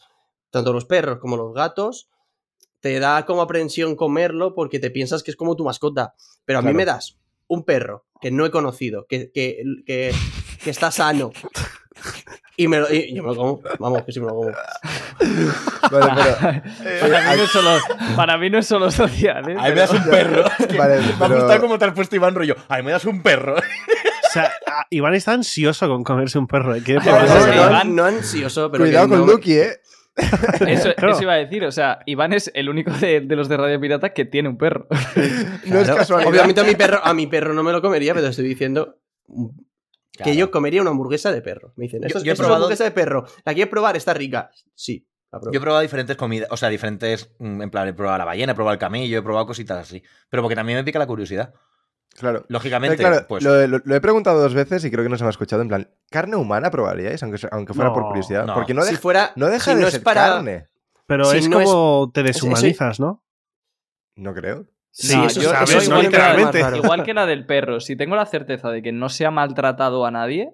tanto 0.50 0.72
los 0.74 0.86
perros 0.86 1.20
como 1.20 1.38
los 1.38 1.54
gatos, 1.54 2.10
te 2.80 3.00
da 3.00 3.26
como 3.26 3.42
aprensión 3.42 3.96
comerlo 3.96 4.56
porque 4.56 4.80
te 4.80 4.90
piensas 4.90 5.22
que 5.22 5.32
es 5.32 5.38
como 5.38 5.56
tu 5.56 5.66
mascota. 5.66 6.16
Pero 6.46 6.60
a 6.60 6.62
mí 6.64 6.74
me 6.74 6.86
das 6.86 7.18
un 7.48 7.64
perro 7.64 8.06
que 8.22 8.32
no 8.32 8.46
he 8.46 8.52
conocido, 8.52 9.06
que, 9.08 9.32
que, 9.32 9.62
que, 9.86 10.14
que 10.64 10.70
está 10.70 10.92
sano. 10.92 11.32
Y, 12.58 12.68
me 12.68 12.80
lo, 12.80 12.94
y 12.94 13.16
yo 13.16 13.24
me 13.24 13.30
lo 13.30 13.36
como, 13.36 13.62
vamos, 13.80 14.04
que 14.04 14.12
sí 14.12 14.20
me 14.20 14.28
lo 14.28 14.36
como. 14.36 14.52
Vale, 15.92 16.64
pero, 16.84 17.02
para, 17.12 17.20
mí 17.32 17.38
no 17.38 17.44
es 17.44 17.50
solo, 17.52 17.78
para 18.16 18.38
mí 18.38 18.50
no 18.50 18.58
es 18.60 18.68
solo 18.68 18.92
social, 18.92 19.50
¿eh? 19.50 19.56
Ahí 19.60 19.74
me 19.74 19.80
das 19.82 19.92
un 19.92 20.04
perro. 20.06 20.44
Es 20.60 20.68
que 20.68 20.78
Vale, 20.78 20.98
Me 21.00 21.04
ha 21.14 21.18
pero- 21.20 21.36
gustado 21.36 21.62
cómo 21.62 21.78
te 21.78 21.86
has 21.86 21.94
puesto 21.94 22.16
Iván 22.16 22.34
rollo. 22.36 22.56
Ahí 22.70 22.82
me 22.84 22.92
das 22.92 23.06
un 23.06 23.22
perro. 23.22 23.56
O 24.32 24.34
sea, 24.34 24.50
Iván 24.92 25.14
está 25.14 25.34
ansioso 25.34 25.90
con 25.90 26.06
comerse 26.06 26.40
un 26.40 26.48
perro. 26.48 26.74
¿eh? 26.74 26.82
Iván- 26.86 27.90
no 27.94 28.06
ansioso, 28.06 28.72
pero 28.72 28.86
cuidado 28.86 29.10
con 29.10 29.20
no- 29.20 29.26
Lucky, 29.26 29.56
¿eh? 29.58 29.74
Eso, 30.68 30.94
Claro. 30.96 31.12
eso 31.14 31.24
iba 31.24 31.34
a 31.34 31.36
decir, 31.36 31.66
o 31.66 31.72
sea, 31.74 32.00
Iván 32.06 32.32
es 32.32 32.50
el 32.54 32.70
único 32.70 32.92
de, 32.92 33.20
de 33.20 33.36
los 33.36 33.50
de 33.50 33.58
Radio 33.58 33.78
Pirata 33.82 34.14
que 34.14 34.24
tiene 34.24 34.48
un 34.48 34.58
perro. 34.58 34.88
No 35.66 35.80
es 35.82 35.90
casualidad. 35.92 36.30
Obviamente 36.32 36.62
a 36.62 36.64
mi 36.64 36.76
perro, 36.76 37.02
a 37.04 37.14
mi 37.14 37.28
perro 37.28 37.54
no 37.54 37.62
me 37.62 37.74
lo 37.74 37.82
comería, 37.82 38.14
pero 38.14 38.28
estoy 38.28 38.46
diciendo 38.48 39.00
que 40.24 40.34
yo 40.36 40.50
comería 40.50 40.80
una 40.82 40.92
hamburguesa 40.92 41.34
de 41.34 41.42
perro. 41.42 41.74
Me 41.76 41.86
dicen, 41.86 42.00
Yo- 42.02 42.08
esto 42.08 42.20
es, 42.20 42.24
yo 42.24 42.32
he 42.32 42.36
probado- 42.38 42.56
hamburguesa 42.56 42.86
de 42.86 42.92
perro. 42.92 43.26
¿La 43.44 43.54
quieres 43.54 43.70
probar? 43.70 43.98
Está 43.98 44.14
rica. 44.14 44.50
Sí. 44.76 45.06
Yo 45.32 45.60
he 45.60 45.62
probado 45.62 45.82
diferentes 45.82 46.18
comidas, 46.18 46.50
o 46.52 46.58
sea, 46.58 46.68
diferentes, 46.70 47.34
mm, 47.40 47.62
en 47.62 47.70
plan, 47.70 47.88
he 47.88 47.94
probado 47.94 48.18
la 48.18 48.26
ballena, 48.26 48.52
he 48.52 48.56
probado 48.56 48.74
el 48.74 48.80
camello, 48.80 49.18
he 49.18 49.22
probado 49.22 49.46
cositas 49.48 49.78
así. 49.80 50.04
Pero 50.30 50.44
porque 50.44 50.56
también 50.56 50.78
me 50.78 50.84
pica 50.84 51.00
la 51.00 51.08
curiosidad. 51.08 51.54
Claro. 52.18 52.44
Lógicamente, 52.50 52.98
claro, 52.98 53.26
pues 53.30 53.42
lo, 53.42 53.66
lo- 53.68 53.82
lo 53.86 53.96
he 53.96 54.02
preguntado 54.02 54.42
dos 54.42 54.54
veces 54.54 54.84
y 54.84 54.92
creo 54.92 55.04
que 55.06 55.10
no 55.10 55.18
se 55.18 55.24
me 55.24 55.28
ha 55.28 55.32
escuchado. 55.32 55.62
En 55.62 55.70
plan, 55.70 55.90
¿carne 56.10 56.36
humana 56.36 56.70
probaríais? 56.70 57.24
Aunque, 57.24 57.74
fuera 57.74 57.94
por 57.94 58.04
curiosidad. 58.08 58.46
no. 58.46 58.54
Porque 58.54 58.74
no, 58.74 58.82
si 58.82 58.90
deja, 58.90 59.02
fuera, 59.02 59.32
no 59.38 59.48
deja 59.48 59.72
si 59.72 59.78
de 59.78 59.82
no 59.84 59.90
ser 59.90 60.00
es 60.00 60.04
para, 60.04 60.22
carne. 60.28 60.68
Pero 61.08 61.24
Si 61.26 61.38
es 61.38 61.48
no 61.50 61.60
es- 61.62 61.66
como 61.70 62.12
te 62.14 62.24
deshumanizas, 62.24 63.00
¿no? 63.00 63.24
No 64.18 64.34
creo. 64.34 64.66
Sí, 64.94 65.16
No, 65.16 65.26
eso- 65.28 65.40
yo- 65.42 65.54
es 65.54 65.90
no 65.90 66.02
igual 66.02 66.02
que 66.12 66.18
la- 66.18 66.34
literalmente. 66.34 66.60
más 66.62 66.72
raro. 66.72 66.84
Igual 66.84 67.04
que 67.06 67.14
la 67.14 67.26
del 67.26 67.46
perro, 67.46 67.80
si 67.80 67.96
tengo 67.96 68.18
la 68.18 68.26
certeza 68.26 68.70
de 68.72 68.82
que 68.82 68.92
no 68.92 69.08
se 69.08 69.26
ha 69.26 69.32
maltratado 69.32 70.06
a 70.06 70.12
nadie, 70.12 70.52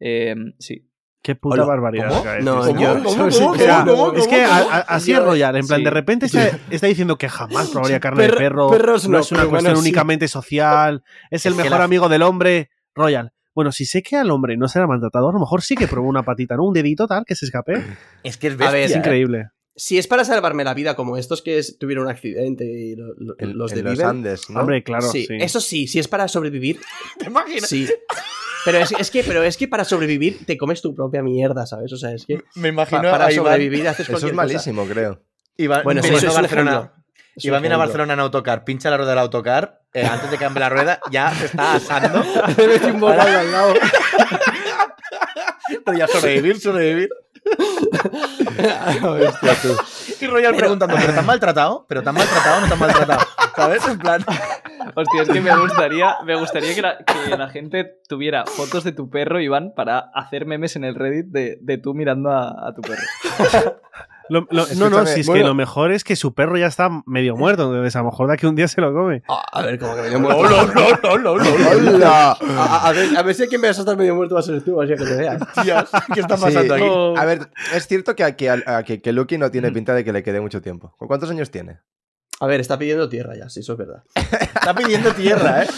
eh, 0.00 0.34
sí. 0.58 0.87
Qué 1.22 1.34
puta 1.34 1.54
Hola, 1.54 1.64
barbaridad. 1.64 2.08
¿cómo? 2.10 2.24
No. 2.42 2.60
¿Cómo? 3.02 4.12
es 4.14 4.26
que 4.28 4.42
¿Cómo? 4.44 4.52
a- 4.52 4.76
a- 4.76 4.80
así 4.80 5.12
es 5.12 5.22
Royal, 5.22 5.56
en 5.56 5.66
plan, 5.66 5.80
sí. 5.80 5.84
de 5.84 5.90
repente 5.90 6.26
está, 6.26 6.58
está 6.70 6.86
diciendo 6.86 7.18
que 7.18 7.28
jamás 7.28 7.68
probaría 7.70 7.98
carne 8.00 8.22
de 8.22 8.28
Perro- 8.30 8.38
perro, 8.38 8.70
perros 8.70 9.08
no, 9.08 9.18
no, 9.18 9.18
es 9.24 9.32
una 9.32 9.40
cuestión 9.46 9.62
bueno, 9.72 9.76
sí. 9.82 9.88
únicamente 9.88 10.28
social, 10.28 11.02
es 11.30 11.44
el 11.46 11.52
Es 11.52 11.56
mejor 11.58 11.78
la- 11.78 11.84
amigo 11.84 12.08
del 12.08 12.22
hombre, 12.22 12.70
Royal. 12.94 13.32
Bueno, 13.54 13.72
si 13.72 13.84
sé 13.86 14.02
que 14.04 14.14
al 14.16 14.30
hombre 14.30 14.56
no 14.56 14.68
será 14.68 14.86
maltratado, 14.86 15.28
a 15.28 15.32
lo 15.32 15.40
mejor 15.40 15.62
sí 15.62 15.74
que 15.74 15.88
probó 15.88 16.08
una 16.08 16.22
patita, 16.22 16.56
¿no? 16.56 16.64
Un 16.64 16.72
dedito 16.74 17.08
tal 17.08 17.24
que 17.26 17.34
se 17.34 17.46
escape. 17.46 17.82
es 18.22 18.36
que 18.36 18.46
es 18.46 18.52
A 18.54 18.56
bestia. 18.56 18.70
ver, 18.72 18.84
Es 18.84 18.92
¿eh? 18.94 18.98
increíble. 18.98 19.48
Si 19.74 19.98
es 19.98 20.06
para 20.08 20.24
salvarme 20.24 20.62
la 20.64 20.74
vida, 20.74 20.94
como 20.96 21.16
estos 21.16 21.42
que 21.42 21.58
es- 21.58 21.78
tuvieron 21.78 22.04
un 22.06 22.10
accidente 22.10 22.64
y 22.64 22.94
lo- 22.96 23.14
lo- 23.16 23.34
En, 23.38 23.58
los 23.58 23.72
de 23.72 23.82
los 23.82 23.98
Andes, 24.00 24.48
¿no? 24.50 24.60
Hombre, 24.60 24.82
claro, 24.84 25.08
sí, 25.10 25.26
sí. 25.26 25.36
eso 25.40 25.60
sí, 25.60 25.86
si 25.88 25.98
es 25.98 26.06
para 26.08 26.28
sobrevivir, 26.28 26.80
¿Te 27.18 27.26
imaginas? 27.26 27.68
sí. 27.68 27.88
Pero 28.70 28.84
es, 28.84 28.92
es 28.92 29.10
que, 29.10 29.24
pero 29.24 29.42
es 29.42 29.56
que 29.56 29.66
para 29.66 29.84
sobrevivir 29.84 30.44
te 30.44 30.58
comes 30.58 30.82
tu 30.82 30.94
propia 30.94 31.22
mierda, 31.22 31.66
¿sabes? 31.66 31.92
O 31.92 31.96
sea, 31.96 32.12
es 32.12 32.26
que 32.26 32.36
Me 32.54 32.62
pa- 32.62 32.68
imagino 32.68 33.10
para 33.10 33.26
a 33.26 33.32
Iván, 33.32 33.46
sobrevivir 33.46 33.88
haces 33.88 34.00
Eso 34.08 34.12
cualquier 34.12 34.32
es 34.32 34.36
cosa. 34.36 34.46
malísimo, 34.46 34.84
creo. 34.86 35.22
Iván, 35.56 35.82
Bueno, 35.84 36.02
sí, 36.02 36.08
eso 36.14 36.26
a 36.26 36.30
es 36.30 36.34
Barcelona. 36.34 36.92
Es 37.34 37.44
Iván 37.44 37.62
viene 37.62 37.74
a. 37.74 37.78
Barcelona 37.78 38.12
en 38.14 38.20
autocar, 38.20 38.64
pincha 38.64 38.90
la 38.90 38.96
rueda 38.98 39.10
del 39.12 39.20
autocar, 39.20 39.80
eh, 39.94 40.04
antes 40.04 40.30
de 40.30 40.36
que 40.36 40.44
cambie 40.44 40.60
la 40.60 40.68
rueda, 40.68 41.00
ya 41.10 41.32
se 41.34 41.46
está 41.46 41.74
asando. 41.74 42.22
Le 42.58 42.68
metí 42.68 42.86
un 42.90 43.00
bocado 43.00 43.38
al 43.38 43.50
lado. 43.52 43.74
Pero 45.84 45.98
ya 45.98 46.06
sobrevivir, 46.06 46.60
sobrevivir. 46.60 47.08
Hostia, 49.02 49.54
tú. 49.62 49.76
Y 50.20 50.26
Royal 50.26 50.54
preguntando, 50.54 50.96
¿pero 50.96 51.12
te 51.12 51.18
han 51.18 51.26
maltratado? 51.26 51.86
¿Pero 51.88 52.02
te 52.02 52.08
han 52.08 52.14
maltratado 52.14 52.58
o 52.58 52.60
no 52.60 52.66
te 52.66 52.72
han 52.72 52.80
maltratado? 52.80 53.26
¿Sabes? 53.56 53.88
En 53.88 53.98
plan. 53.98 54.24
Hostia, 54.94 55.22
es 55.22 55.28
que 55.28 55.40
me 55.40 55.56
gustaría, 55.56 56.16
me 56.24 56.36
gustaría 56.36 56.74
que, 56.74 56.82
la, 56.82 56.98
que 56.98 57.36
la 57.36 57.48
gente 57.48 58.00
tuviera 58.08 58.44
fotos 58.46 58.84
de 58.84 58.92
tu 58.92 59.10
perro, 59.10 59.40
Iván, 59.40 59.72
para 59.74 59.98
hacer 60.14 60.46
memes 60.46 60.76
en 60.76 60.84
el 60.84 60.94
Reddit 60.94 61.26
de, 61.26 61.58
de 61.60 61.78
tú 61.78 61.94
mirando 61.94 62.30
a, 62.30 62.68
a 62.68 62.74
tu 62.74 62.82
perro. 62.82 63.02
Lo- 64.30 64.46
lo- 64.50 64.66
no, 64.76 64.90
no, 64.90 65.06
si 65.06 65.20
es 65.20 65.26
bueno. 65.26 65.42
que 65.42 65.48
lo 65.48 65.54
mejor 65.54 65.90
es 65.92 66.04
que 66.04 66.14
su 66.16 66.34
perro 66.34 66.56
ya 66.56 66.66
está 66.66 66.90
medio 67.06 67.36
muerto, 67.36 67.64
entonces 67.64 67.96
a 67.96 68.00
lo 68.00 68.06
mejor 68.06 68.28
de 68.28 68.34
aquí 68.34 68.46
un 68.46 68.54
día 68.54 68.68
se 68.68 68.80
lo 68.80 68.92
come. 68.92 69.22
Ah, 69.28 69.42
a 69.52 69.62
ver, 69.62 69.78
como 69.78 69.94
que 69.96 70.02
medio 70.02 70.18
No, 70.18 70.28
muerto. 70.28 70.48
no, 70.48 70.66
no, 70.66 71.18
no, 71.18 71.18
no, 71.18 71.38
no. 71.38 71.94
¡Hola! 71.96 72.32
A, 72.32 72.92
ver, 72.92 73.16
a 73.16 73.22
ver 73.22 73.34
si 73.34 73.46
quien 73.48 73.60
me 73.60 73.68
vas 73.68 73.78
a 73.78 73.80
estar 73.80 73.96
medio 73.96 74.14
muerto 74.14 74.34
va 74.34 74.40
a 74.40 74.44
ser 74.44 74.62
tú, 74.62 74.80
así 74.80 74.94
que 74.94 75.04
te 75.04 75.16
veas. 75.16 75.42
¿Qué 76.14 76.20
está 76.20 76.36
Sí, 76.36 76.42
pasando 76.44 76.74
aquí? 76.74 76.84
No. 76.84 77.16
A 77.16 77.24
ver, 77.24 77.50
es 77.74 77.86
cierto 77.86 78.14
que, 78.14 78.36
que, 78.36 78.50
a- 78.50 78.82
que, 78.84 79.00
que 79.00 79.12
Lucky 79.12 79.38
no 79.38 79.48
Mm. 79.48 79.50
tiene 79.50 79.72
pinta 79.72 79.94
de 79.94 80.04
que 80.04 80.12
le 80.12 80.22
quede 80.22 80.40
mucho 80.40 80.60
tiempo. 80.60 80.94
¿Con 80.98 81.08
cuántos 81.08 81.30
años 81.30 81.50
tiene? 81.50 81.78
A 82.40 82.46
ver, 82.46 82.60
está 82.60 82.78
pidiendo 82.78 83.08
tierra 83.08 83.34
ya, 83.36 83.48
sí, 83.48 83.60
eso 83.60 83.72
es 83.72 83.78
verdad. 83.78 84.04
Está 84.14 84.72
pidiendo 84.74 85.12
tierra, 85.12 85.64
¿eh? 85.64 85.68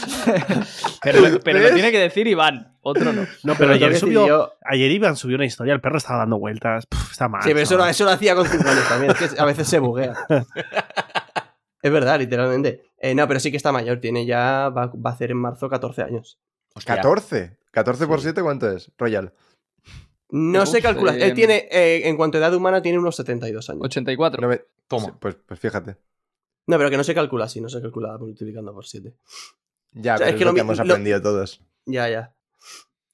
Pero, 1.02 1.40
pero 1.44 1.58
lo 1.58 1.72
tiene 1.72 1.90
que 1.90 1.98
decir 1.98 2.26
Iván, 2.26 2.76
otro 2.82 3.12
no. 3.14 3.22
No, 3.44 3.54
pero 3.54 3.68
que 3.78 3.84
ayer 3.86 3.96
subió, 3.98 4.20
decidió- 4.20 4.52
ayer 4.64 4.90
Iván 4.90 5.16
subió 5.16 5.36
una 5.36 5.46
historia, 5.46 5.72
el 5.72 5.80
perro 5.80 5.96
estaba 5.96 6.18
dando 6.18 6.38
vueltas, 6.38 6.84
puf, 6.86 7.12
está 7.12 7.28
mal. 7.28 7.42
Sí, 7.42 7.48
pero 7.50 7.60
eso, 7.60 7.74
lo- 7.74 7.78
chaval. 7.80 7.90
eso 7.92 8.04
lo 8.04 8.10
hacía 8.10 8.34
con 8.34 8.46
5 8.46 8.68
años 8.68 8.88
también, 8.88 9.12
es 9.18 9.32
que 9.32 9.40
a 9.40 9.44
veces 9.46 9.68
se 9.68 9.78
buguea. 9.78 10.14
es 11.82 11.92
verdad, 11.92 12.18
literalmente. 12.18 12.82
Eh, 12.98 13.14
no, 13.14 13.26
pero 13.26 13.40
sí 13.40 13.50
que 13.50 13.56
está 13.56 13.72
mayor, 13.72 13.98
tiene 14.00 14.26
ya, 14.26 14.68
va, 14.68 14.86
va 14.88 15.10
a 15.10 15.12
hacer 15.14 15.30
en 15.30 15.38
marzo 15.38 15.68
14 15.70 16.02
años. 16.02 16.38
Hostia. 16.74 17.00
¿14? 17.02 17.56
¿14 17.72 18.06
por 18.06 18.18
Sí. 18.18 18.24
7 18.24 18.42
cuánto 18.42 18.70
es? 18.70 18.90
Royal. 18.98 19.32
No 20.32 20.62
Uf, 20.62 20.68
sé 20.68 20.82
calcular, 20.82 21.16
eh, 21.16 21.24
él 21.24 21.34
tiene, 21.34 21.68
eh, 21.72 22.02
en 22.08 22.16
cuanto 22.16 22.36
a 22.36 22.40
edad 22.42 22.54
humana, 22.54 22.82
tiene 22.82 22.98
unos 22.98 23.16
72 23.16 23.68
años. 23.70 23.82
84. 23.84 24.40
No 24.42 24.48
me- 24.48 24.60
Toma. 24.86 25.16
Pues, 25.18 25.36
pues 25.46 25.58
fíjate. 25.58 25.96
No, 26.66 26.76
pero 26.78 26.90
que 26.90 26.96
no 26.96 27.04
se 27.04 27.14
calcula 27.14 27.46
así, 27.46 27.60
no 27.60 27.68
se 27.68 27.80
calcula 27.80 28.16
multiplicando 28.18 28.72
por 28.72 28.86
7. 28.86 29.14
Ya, 29.92 30.14
O 30.14 30.18
sea, 30.18 30.26
pero 30.26 30.28
es 30.28 30.34
es, 30.34 30.38
que 30.38 30.44
lo 30.44 30.50
lo 30.50 30.54
que 30.54 30.60
hemos 30.60 30.78
lo- 30.78 30.84
aprendido 30.84 31.20
todos. 31.22 31.60
Ya, 31.86 32.08
ya. 32.08 32.34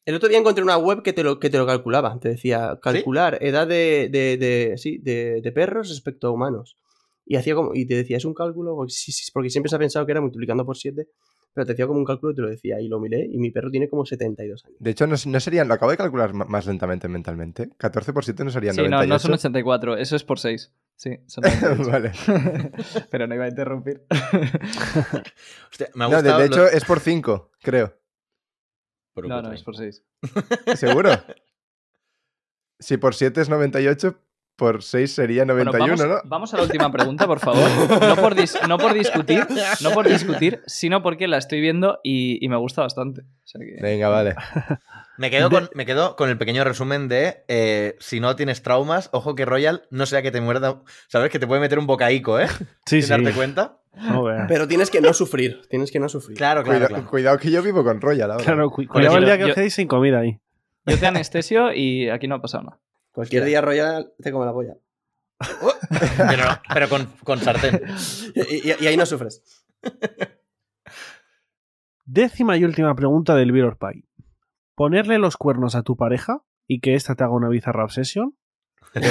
El 0.04 0.14
otro 0.14 0.28
día 0.28 0.38
encontré 0.38 0.62
una 0.62 0.76
web 0.76 1.02
que 1.02 1.12
te 1.12 1.24
lo, 1.24 1.40
que 1.40 1.50
te 1.50 1.58
lo 1.58 1.66
calculaba. 1.66 2.18
Te 2.20 2.28
decía, 2.28 2.78
calcular 2.80 3.38
edad 3.42 3.66
de, 3.66 4.08
de, 4.10 4.36
de- 4.36 4.78
sí, 4.78 4.98
de, 4.98 5.50
perros 5.52 5.88
respecto 5.88 6.28
a 6.28 6.30
humanos. 6.30 6.76
Y 7.24 7.36
hacía 7.36 7.54
como, 7.56 7.74
y 7.74 7.86
te 7.86 7.94
decía, 7.96 8.16
es 8.18 8.24
un 8.24 8.34
cálculo, 8.34 8.76
porque, 8.76 8.92
sí, 8.92 9.12
porque 9.32 9.50
siempre 9.50 9.68
se 9.70 9.74
ha 9.76 9.78
pensado 9.80 10.06
que 10.06 10.12
era 10.12 10.20
multiplicando 10.20 10.64
por 10.64 10.76
7, 10.76 11.08
pero 11.56 11.64
te 11.64 11.72
hacía 11.72 11.86
como 11.86 11.98
un 11.98 12.04
cálculo 12.04 12.32
y 12.32 12.34
te 12.34 12.42
lo 12.42 12.48
decía. 12.50 12.78
Y 12.82 12.86
lo 12.88 13.00
miré, 13.00 13.24
y 13.24 13.38
mi 13.38 13.50
perro 13.50 13.70
tiene 13.70 13.88
como 13.88 14.04
72 14.04 14.66
años. 14.66 14.76
De 14.78 14.90
hecho, 14.90 15.06
no, 15.06 15.14
no 15.26 15.40
serían, 15.40 15.66
lo 15.68 15.72
acabo 15.72 15.90
de 15.90 15.96
calcular 15.96 16.34
más 16.34 16.66
lentamente 16.66 17.08
mentalmente. 17.08 17.70
14 17.78 18.12
por 18.12 18.26
7 18.26 18.44
no 18.44 18.50
serían 18.50 18.74
Sí, 18.74 18.82
no, 18.82 18.90
98. 18.90 19.08
no 19.14 19.18
son 19.18 19.32
84, 19.32 19.96
eso 19.96 20.16
es 20.16 20.22
por 20.22 20.38
6. 20.38 20.70
Sí, 20.96 21.18
son 21.26 21.44
98. 21.44 21.90
vale. 21.90 22.12
Pero 23.10 23.26
no 23.26 23.34
iba 23.34 23.44
a 23.46 23.48
interrumpir. 23.48 24.02
Hostia, 25.70 25.88
me 25.94 26.04
ha 26.04 26.08
No, 26.08 26.16
de, 26.22 26.22
gustado. 26.30 26.38
de 26.42 26.48
lo- 26.48 26.54
hecho, 26.66 26.68
es 26.68 26.84
por 26.84 27.00
5, 27.00 27.50
creo. 27.62 27.94
Pero 29.14 29.28
No, 29.28 29.40
no, 29.40 29.52
es 29.52 29.62
por 29.62 29.76
6. 29.76 30.04
¿Seguro? 30.74 31.10
si 32.78 32.98
por 32.98 33.14
7 33.14 33.40
es 33.40 33.48
98, 33.48 34.20
por 34.56 34.82
6 34.82 35.14
sería 35.14 35.44
91, 35.44 35.78
vamos, 35.86 36.06
¿no? 36.06 36.20
vamos 36.28 36.54
a 36.54 36.56
la 36.56 36.62
última 36.62 36.90
pregunta, 36.90 37.26
por 37.26 37.40
favor. 37.40 37.68
No 38.00 38.16
por, 38.16 38.34
dis- 38.34 38.66
no 38.66 38.78
por 38.78 38.94
discutir, 38.94 39.46
no 39.82 39.90
por 39.90 40.08
discutir, 40.08 40.62
sino 40.66 41.02
porque 41.02 41.28
la 41.28 41.36
estoy 41.38 41.60
viendo 41.60 42.00
y, 42.02 42.44
y 42.44 42.48
me 42.48 42.56
gusta 42.56 42.82
bastante. 42.82 43.20
O 43.22 43.46
sea 43.46 43.60
que- 43.60 43.80
Venga, 43.82 44.08
vale. 44.08 44.34
Me 45.18 45.30
quedo, 45.30 45.48
con, 45.48 45.70
me 45.72 45.86
quedo 45.86 46.14
con 46.14 46.28
el 46.28 46.36
pequeño 46.36 46.62
resumen 46.62 47.08
de 47.08 47.42
eh, 47.48 47.96
si 48.00 48.20
no 48.20 48.36
tienes 48.36 48.60
traumas, 48.62 49.08
ojo 49.12 49.34
que 49.34 49.46
Royal 49.46 49.84
no 49.90 50.04
sea 50.04 50.20
que 50.20 50.30
te 50.30 50.42
muerda. 50.42 50.82
¿Sabes? 51.08 51.30
Que 51.30 51.38
te 51.38 51.46
puede 51.46 51.62
meter 51.62 51.78
un 51.78 51.86
bocaico, 51.86 52.38
¿eh? 52.38 52.48
Sí, 52.84 53.00
Sin 53.00 53.02
sí. 53.02 53.08
darte 53.08 53.32
cuenta. 53.32 53.78
No. 53.94 54.24
Pero 54.46 54.68
tienes 54.68 54.90
que 54.90 55.00
no 55.00 55.14
sufrir, 55.14 55.62
tienes 55.70 55.90
que 55.90 56.00
no 56.00 56.10
sufrir. 56.10 56.36
Claro, 56.36 56.62
claro, 56.62 56.80
Cuida- 56.80 56.88
claro. 56.88 57.06
Cuidado 57.08 57.38
que 57.38 57.50
yo 57.50 57.62
vivo 57.62 57.82
con 57.82 57.98
Royal 58.02 58.30
ahora. 58.30 58.44
Claro, 58.44 58.68
cu- 58.68 58.86
cuidado 58.86 59.16
el 59.16 59.24
día 59.24 59.38
que 59.38 59.44
os 59.44 59.54
quedéis 59.54 59.72
sin 59.74 59.88
comida 59.88 60.18
ahí. 60.18 60.38
Yo 60.84 60.98
te 60.98 61.06
anestesio 61.06 61.72
y 61.72 62.10
aquí 62.10 62.28
no 62.28 62.34
ha 62.34 62.42
pasado 62.42 62.64
nada. 62.64 62.78
Cualquier 63.16 63.44
día 63.44 63.62
Royal 63.62 64.12
te 64.22 64.30
come 64.30 64.44
la 64.44 64.52
polla. 64.52 64.76
Pero, 66.18 66.44
pero 66.72 66.88
con, 66.88 67.06
con 67.24 67.38
sartén. 67.40 67.80
Y, 68.34 68.68
y- 68.70 68.74
y 68.80 68.86
ahí 68.86 68.96
no 68.96 69.06
sufres. 69.06 69.42
Décima 72.04 72.56
y 72.56 72.64
última 72.64 72.94
pregunta 72.94 73.34
del 73.34 73.52
Beer 73.52 73.76
Pie. 73.78 74.04
¿Ponerle 74.74 75.18
los 75.18 75.36
cuernos 75.36 75.74
a 75.74 75.82
tu 75.82 75.96
pareja 75.96 76.44
y 76.66 76.80
que 76.80 76.94
ésta 76.94 77.14
te 77.14 77.24
haga 77.24 77.32
una 77.32 77.48
bizarra 77.48 77.84
obsesión? 77.84 78.36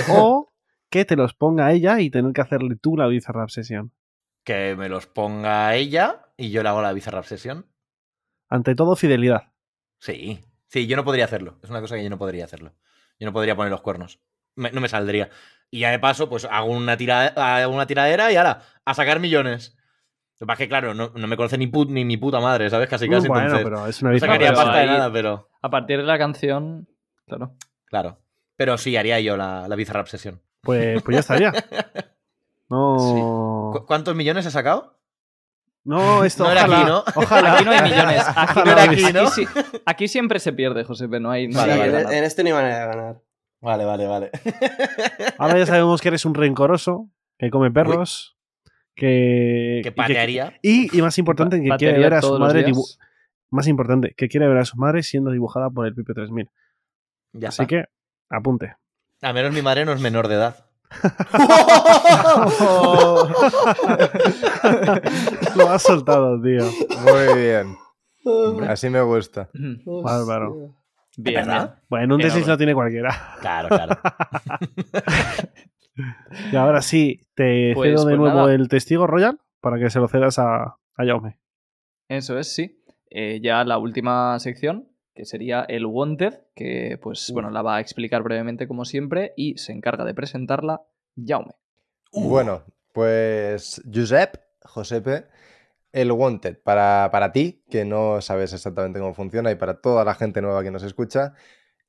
¿O 0.10 0.52
que 0.90 1.06
te 1.06 1.16
los 1.16 1.34
ponga 1.34 1.72
ella 1.74 2.00
y 2.00 2.10
tener 2.10 2.32
que 2.34 2.42
hacerle 2.42 2.76
tú 2.76 2.96
la 2.98 3.08
bizarra 3.08 3.44
obsesión? 3.44 3.92
Que 4.44 4.76
me 4.76 4.90
los 4.90 5.08
ponga 5.08 5.74
ella 5.76 6.28
y 6.38 6.52
yo 6.52 6.62
le 6.62 6.70
hago 6.70 6.82
la 6.82 6.94
bizarra 6.94 7.20
obsesión. 7.20 7.66
Ante 8.50 8.76
todo, 8.76 8.96
fidelidad. 8.96 9.54
Sí. 10.00 10.40
Sí, 10.68 10.86
yo 10.88 10.96
no 10.96 11.04
podría 11.04 11.26
hacerlo. 11.26 11.58
Es 11.64 11.70
una 11.72 11.82
cosa 11.82 11.96
que 11.96 12.04
yo 12.04 12.10
no 12.12 12.18
podría 12.20 12.46
hacerlo. 12.46 12.74
Yo 13.20 13.26
no 13.28 13.34
podría 13.34 13.56
poner 13.56 13.72
los 13.72 13.82
cuernos. 13.82 14.20
Me- 14.56 14.72
no 14.72 14.82
me 14.82 14.90
saldría. 14.90 15.30
Y 15.72 15.80
ya 15.80 15.92
de 15.92 16.00
paso, 16.00 16.30
pues 16.30 16.46
hago 16.50 16.68
una, 16.72 16.96
tira, 16.98 17.28
hago 17.36 17.74
una 17.74 17.88
tiradera 17.88 18.32
y 18.32 18.36
ahora, 18.36 18.62
a 18.86 18.94
sacar 18.94 19.20
millones. 19.20 19.76
Lo 20.40 20.46
que 20.46 20.48
pasa 20.48 20.54
es 20.64 20.66
que, 20.66 20.70
claro, 20.70 20.94
no, 20.94 21.12
no 21.16 21.28
me 21.28 21.38
conoce 21.38 21.58
ni, 21.58 21.68
put- 21.68 21.90
ni 21.90 22.04
mi 22.06 22.18
puta 22.18 22.40
madre, 22.40 22.70
¿sabes? 22.70 22.90
Casi 22.90 23.08
casi 23.10 23.28
bueno, 23.28 23.44
entonces. 23.46 23.64
pero 23.66 23.88
es 23.88 24.02
una 24.02 24.12
no 24.12 24.14
bizarra 24.16 24.34
sacaría 24.34 24.48
pero 24.50 24.60
obsesión. 24.60 24.66
pasta 24.74 24.78
de 24.78 24.90
ahí- 24.92 24.98
nada, 24.98 25.14
pero. 25.14 25.50
A 25.62 25.70
partir 25.70 25.98
de 25.98 26.04
la 26.04 26.18
canción, 26.18 26.88
claro. 27.26 27.56
Claro. 27.86 28.20
Pero 28.58 28.78
sí, 28.78 28.96
haría 28.98 29.20
yo 29.22 29.38
la, 29.38 29.68
la 29.68 29.76
bizarra 29.76 30.02
obsesión. 30.02 30.42
Pues, 30.62 31.02
pues 31.04 31.16
ya 31.16 31.20
estaría. 31.22 31.52
No. 32.70 33.70
¿Cu- 33.74 33.86
¿Cuántos 33.86 34.16
millones 34.16 34.46
he 34.46 34.52
sacado? 34.52 34.95
No, 35.86 36.24
esto 36.26 36.44
No 36.44 36.52
era 36.52 36.66
ojalá. 36.66 36.78
aquí, 36.82 36.90
¿no? 36.90 37.04
Ojalá. 37.16 37.54
Aquí 37.56 37.66
no 37.66 37.72
hay 37.72 37.82
millones. 37.84 38.24
Aquí, 38.36 38.60
No 38.66 38.72
era 38.72 38.84
aquí, 38.84 39.04
¿no? 39.14 39.28
sí- 39.30 39.48
aquí 39.86 40.08
siempre 40.08 40.40
se 40.40 40.52
pierde, 40.52 40.84
José, 40.84 41.08
no 41.08 41.30
hay. 41.32 41.48
No 41.48 41.60
Vale, 41.60 41.74
hay 41.74 41.80
Sí, 41.80 42.08
que 42.08 42.18
en, 42.18 42.24
este 42.24 42.44
no 42.44 42.48
hay 42.50 42.54
manera 42.56 42.80
de 42.80 42.88
ganar. 42.88 43.22
Vale, 43.62 43.86
vale, 43.86 44.08
vale. 44.08 44.32
Ahora 45.38 45.58
ya 45.60 45.66
sabemos 45.66 46.02
que 46.02 46.08
eres 46.10 46.26
un 46.26 46.34
rencoroso, 46.34 47.10
que 47.38 47.50
come 47.50 47.72
perros, 47.72 48.36
que. 48.96 49.82
Que 49.84 49.90
y 49.90 49.92
patearía. 49.92 50.54
Y, 50.62 50.96
y 50.98 51.02
más 51.02 51.18
importante, 51.18 51.62
que 51.62 51.70
quiere 51.78 52.00
ver 52.00 52.16
a 52.16 52.22
su 52.22 52.38
madre. 52.40 52.66
Más 53.52 53.68
importante, 53.68 54.14
que 54.18 54.28
quiere 54.28 54.48
ver 54.48 54.58
a 54.58 54.66
su 54.66 54.76
madre 54.78 55.04
siendo 55.04 55.32
dibujada 55.32 55.70
por 55.70 55.86
el 55.86 55.94
Pipe 55.94 56.14
3000. 56.14 56.50
Ya 57.34 57.50
Así 57.50 57.62
está. 57.62 57.68
que, 57.68 57.86
apunte. 58.30 58.76
Al 59.22 59.34
menos 59.34 59.54
mi 59.54 59.62
madre 59.62 59.86
no 59.86 59.94
es 59.94 60.02
menor 60.02 60.28
de 60.28 60.36
edad. 60.36 60.65
Lo 65.56 65.70
has 65.70 65.82
soltado, 65.84 66.42
tío. 66.42 66.64
Muy 67.02 67.42
bien. 67.42 67.76
Así 68.68 68.90
me 68.90 69.02
gusta. 69.02 69.50
Bárbaro. 69.86 70.76
Bien, 71.18 71.46
¿Verdad? 71.46 71.80
Bueno, 71.90 72.16
un 72.16 72.22
Pero 72.22 72.34
D6 72.34 72.38
bueno. 72.40 72.48
lo 72.54 72.58
tiene 72.58 72.74
cualquiera. 72.74 73.36
Claro, 73.42 73.70
claro. 73.70 73.98
Y 76.52 76.56
ahora 76.58 76.82
sí, 76.82 77.22
te 77.36 77.72
Pues- 77.74 77.90
cedo 77.92 78.04
de 78.06 78.18
pues 78.18 78.20
nuevo 78.20 78.42
nada. 78.48 78.54
el 78.54 78.68
testigo 78.68 79.08
Royal 79.08 79.40
para 79.62 79.80
que 79.80 79.90
se 79.90 80.00
lo 80.00 80.10
cedas 80.10 80.38
a, 80.40 80.64
a 80.66 81.06
Jaume. 81.06 81.40
Eso 82.10 82.38
es, 82.38 82.54
sí. 82.54 82.84
Eh, 83.10 83.40
ya 83.42 83.64
la 83.64 83.78
última 83.78 84.38
sección, 84.40 84.90
que 85.16 85.26
sería 85.26 85.62
el 85.62 85.86
Wanted, 85.86 86.42
que 86.54 87.00
pues 87.02 87.32
bueno, 87.32 87.50
la 87.50 87.62
va 87.62 87.78
a 87.78 87.80
explicar 87.80 88.22
brevemente 88.22 88.68
como 88.68 88.86
siempre 88.86 89.34
y 89.38 89.58
se 89.58 89.72
encarga 89.72 90.04
de 90.04 90.14
presentarla 90.14 90.84
Jaume. 91.16 91.54
Bueno, 92.12 92.64
pues 92.92 93.82
Josep, 93.92 94.36
Josepe, 94.62 95.26
el 95.94 96.12
Wanted, 96.12 96.62
para, 96.62 97.10
para 97.12 97.32
ti, 97.32 97.64
que 97.70 97.86
no 97.86 98.22
sabes 98.22 98.52
exactamente 98.52 99.00
cómo 99.00 99.14
funciona, 99.14 99.50
y 99.52 99.56
para 99.56 99.80
toda 99.80 100.04
la 100.04 100.16
gente 100.16 100.42
nueva 100.42 100.62
que 100.62 100.72
nos 100.72 100.84
escucha, 100.84 101.34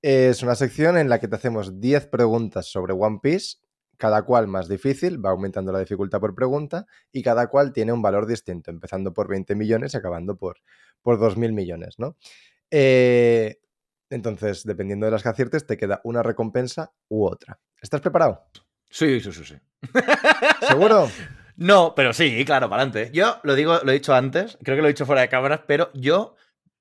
es 0.00 0.44
una 0.44 0.54
sección 0.54 0.96
en 0.96 1.08
la 1.08 1.18
que 1.18 1.26
te 1.26 1.34
hacemos 1.34 1.80
10 1.80 2.06
preguntas 2.06 2.66
sobre 2.66 2.92
One 2.92 3.18
Piece, 3.20 3.56
cada 3.96 4.22
cual 4.22 4.46
más 4.46 4.68
difícil, 4.68 5.24
va 5.24 5.30
aumentando 5.30 5.72
la 5.72 5.80
dificultad 5.80 6.20
por 6.20 6.34
pregunta, 6.36 6.86
y 7.10 7.22
cada 7.22 7.48
cual 7.48 7.72
tiene 7.72 7.92
un 7.92 8.02
valor 8.02 8.26
distinto, 8.26 8.70
empezando 8.70 9.12
por 9.12 9.26
20 9.26 9.56
millones 9.56 9.94
y 9.94 9.96
acabando 9.96 10.36
por, 10.36 10.58
por 11.02 11.18
2.000 11.18 11.52
millones, 11.52 11.98
¿no? 11.98 12.16
Eh, 12.70 13.60
entonces, 14.10 14.64
dependiendo 14.64 15.06
de 15.06 15.12
las 15.12 15.22
que 15.22 15.28
aciertes, 15.28 15.66
te 15.66 15.76
queda 15.76 16.00
una 16.04 16.22
recompensa 16.22 16.92
u 17.08 17.26
otra. 17.26 17.58
¿Estás 17.80 18.00
preparado? 18.00 18.46
Sí, 18.88 19.20
sí, 19.20 19.32
sí, 19.32 19.44
sí. 19.44 19.56
¿Seguro? 20.68 21.08
No, 21.56 21.94
pero 21.94 22.12
sí, 22.12 22.44
claro, 22.44 22.68
para 22.68 22.82
adelante. 22.82 23.10
Yo 23.12 23.38
lo 23.42 23.54
digo, 23.54 23.78
lo 23.82 23.90
he 23.90 23.94
dicho 23.94 24.14
antes, 24.14 24.58
creo 24.62 24.76
que 24.76 24.82
lo 24.82 24.88
he 24.88 24.92
dicho 24.92 25.06
fuera 25.06 25.22
de 25.22 25.28
cámaras, 25.28 25.60
pero 25.66 25.90
yo 25.94 26.34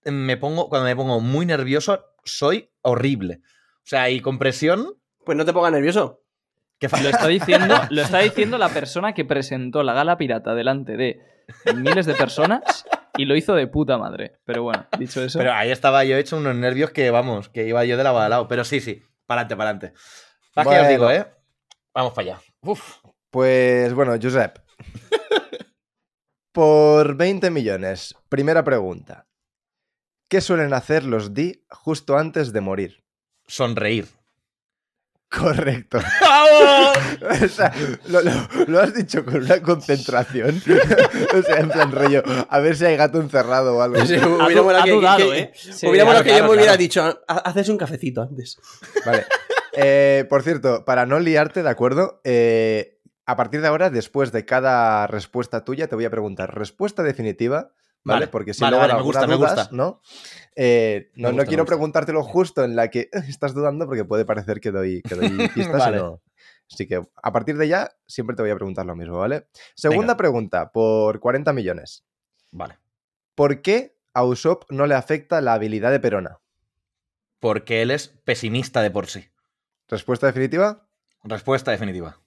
me 0.03 0.38
pongo, 0.38 0.70
cuando 0.70 0.86
me 0.86 0.95
pongo 0.95 1.20
muy 1.20 1.45
nervioso, 1.45 2.06
soy 2.24 2.70
horrible. 2.82 3.41
O 3.78 3.88
sea, 3.88 4.10
y 4.10 4.20
con 4.20 4.38
presión, 4.38 4.95
Pues 5.26 5.38
no 5.38 5.45
te 5.45 5.53
pongas 5.53 5.72
nervioso. 5.72 6.22
que 6.80 6.88
Lo 6.90 7.10
está 7.10 7.28
diciendo, 7.28 7.76
lo 7.90 8.02
está 8.02 8.20
diciendo 8.20 8.57
la 8.57 8.70
persona 8.70 9.14
que 9.14 9.26
presentó 9.26 9.82
la 9.82 9.94
gala 9.94 10.18
pirata 10.18 10.53
delante 10.53 10.98
de 10.98 11.20
miles 11.76 12.06
de 12.06 12.14
personas 12.16 12.86
y 13.17 13.25
lo 13.25 13.35
hizo 13.35 13.55
de 13.55 13.67
puta 13.67 13.97
madre. 13.97 14.39
Pero 14.45 14.63
bueno, 14.63 14.87
dicho 14.99 15.23
eso. 15.23 15.39
Pero 15.39 15.53
ahí 15.53 15.71
estaba 15.71 16.03
yo 16.03 16.17
hecho 16.17 16.37
unos 16.37 16.55
nervios 16.55 16.91
que, 16.91 17.11
vamos, 17.11 17.49
que 17.49 17.67
iba 17.67 17.83
yo 17.85 17.97
de 17.97 18.03
lado 18.03 18.19
a 18.19 18.29
lado. 18.29 18.47
Pero 18.47 18.63
sí, 18.63 18.79
sí, 18.79 19.01
para 19.25 19.41
adelante, 19.41 19.55
para 19.55 19.69
adelante. 19.69 19.99
Que 20.55 20.81
os 20.81 20.89
digo. 20.89 21.11
¿eh? 21.11 21.25
Vamos 21.93 22.13
para 22.13 22.33
allá. 22.33 22.41
Uf. 22.61 22.97
Pues 23.29 23.93
bueno, 23.93 24.15
Josep. 24.21 24.59
Por 26.53 27.17
20 27.17 27.49
millones, 27.51 28.15
primera 28.29 28.63
pregunta. 28.63 29.27
¿Qué 30.29 30.41
suelen 30.41 30.73
hacer 30.73 31.03
los 31.03 31.33
Di 31.33 31.65
justo 31.69 32.17
antes 32.17 32.53
de 32.53 32.61
morir? 32.61 33.03
Sonreír. 33.45 34.07
Correcto. 35.38 35.99
¡Vamos! 36.22 36.98
O 37.44 37.48
sea, 37.49 37.74
lo, 38.07 38.22
lo- 38.22 38.32
lo 38.68 38.80
has 38.82 38.94
dicho 38.94 39.26
con 39.26 39.36
una 39.44 39.62
concentración. 39.62 40.62
o 41.38 41.41
sea, 41.41 41.57
en 41.60 41.70
plan 41.70 41.91
rollo, 41.91 42.24
a 42.49 42.60
ver 42.60 42.76
si 42.76 42.86
hay 42.86 42.95
gato 42.98 43.20
encerrado 43.20 43.78
o 43.78 43.82
algo. 43.82 44.06
Sí, 44.06 44.16
ha 44.16 44.48
que- 44.48 44.91
dudado, 44.91 45.32
que- 45.32 45.40
¿eh? 45.40 45.52
Sí, 45.56 45.88
hubiera 45.88 46.06
molado 46.06 46.24
claro, 46.24 46.24
que 46.24 46.30
yo 46.30 46.36
claro, 46.36 46.44
me 46.45 46.49
hubiera 46.49 46.64
claro. 46.72 46.78
dicho, 46.80 47.02
"Ha- 47.28 47.38
haces 47.49 47.70
un 47.70 47.78
cafecito 47.78 48.22
antes. 48.22 48.57
Vale. 49.06 49.26
Eh, 49.74 50.26
por 50.30 50.41
cierto, 50.44 50.86
para 50.86 51.06
no 51.06 51.20
liarte, 51.20 51.62
¿de 51.64 51.70
acuerdo? 51.70 52.22
Eh, 52.24 52.99
a 53.26 53.36
partir 53.36 53.62
de 53.62 53.68
ahora, 53.68 53.90
después 53.90 54.32
de 54.32 54.45
cada 54.45 55.07
respuesta 55.07 55.66
tuya, 55.66 55.88
te 55.88 55.95
voy 55.95 56.06
a 56.06 56.10
preguntar 56.10 56.57
respuesta 56.57 57.03
definitiva, 57.03 57.72
¿vale? 58.06 58.19
Vale, 58.22 58.27
Porque 58.27 58.53
si 58.53 58.61
vale, 58.61 58.77
luego 58.77 58.82
vale, 58.88 58.94
me 58.99 59.02
gusta, 59.03 59.19
alguna 59.22 59.36
me 59.36 59.40
dudas, 59.40 59.56
gusta. 59.69 59.76
¿no? 59.76 60.02
Eh, 60.56 61.11
no, 61.15 61.23
no 61.23 61.30
gusta, 61.34 61.41
me 61.44 61.48
quiero 61.48 61.65
preguntártelo 61.65 62.23
justo 62.23 62.64
en 62.64 62.76
la 62.77 62.90
que 62.90 63.10
estás 63.27 63.53
dudando, 63.53 63.86
porque 63.86 64.06
puede 64.06 64.23
parecer 64.26 64.61
que 64.61 64.72
doy, 64.72 65.02
que 65.02 65.15
doy 65.15 65.49
pistas 65.53 65.88
y 65.90 65.91
no. 65.98 66.22
Así 66.72 66.88
que 66.88 67.02
a 67.22 67.32
partir 67.32 67.57
de 67.57 67.68
ya, 67.68 67.91
siempre 68.07 68.36
te 68.36 68.41
voy 68.41 68.52
a 68.52 68.56
preguntar 68.56 68.86
lo 68.86 68.95
mismo, 68.95 69.18
¿vale? 69.19 69.48
Segunda 69.76 70.14
Venga. 70.14 70.18
pregunta, 70.18 70.72
por 70.72 71.19
40 71.19 71.52
millones. 71.53 72.06
Vale. 72.52 72.80
¿Por 73.36 73.61
qué 73.61 73.95
a 74.14 74.23
Usopp 74.23 74.64
no 74.72 74.88
le 74.88 74.95
afecta 74.95 75.41
la 75.41 75.53
habilidad 75.53 75.91
de 75.91 75.99
Perona? 75.99 76.40
Porque 77.40 77.82
él 77.82 77.91
es 77.91 78.07
pesimista 78.07 78.82
de 78.82 78.90
por 78.90 79.07
sí. 79.07 79.27
¿Respuesta 79.88 80.26
definitiva? 80.26 80.88
Respuesta 81.23 81.69
definitiva. 81.72 82.18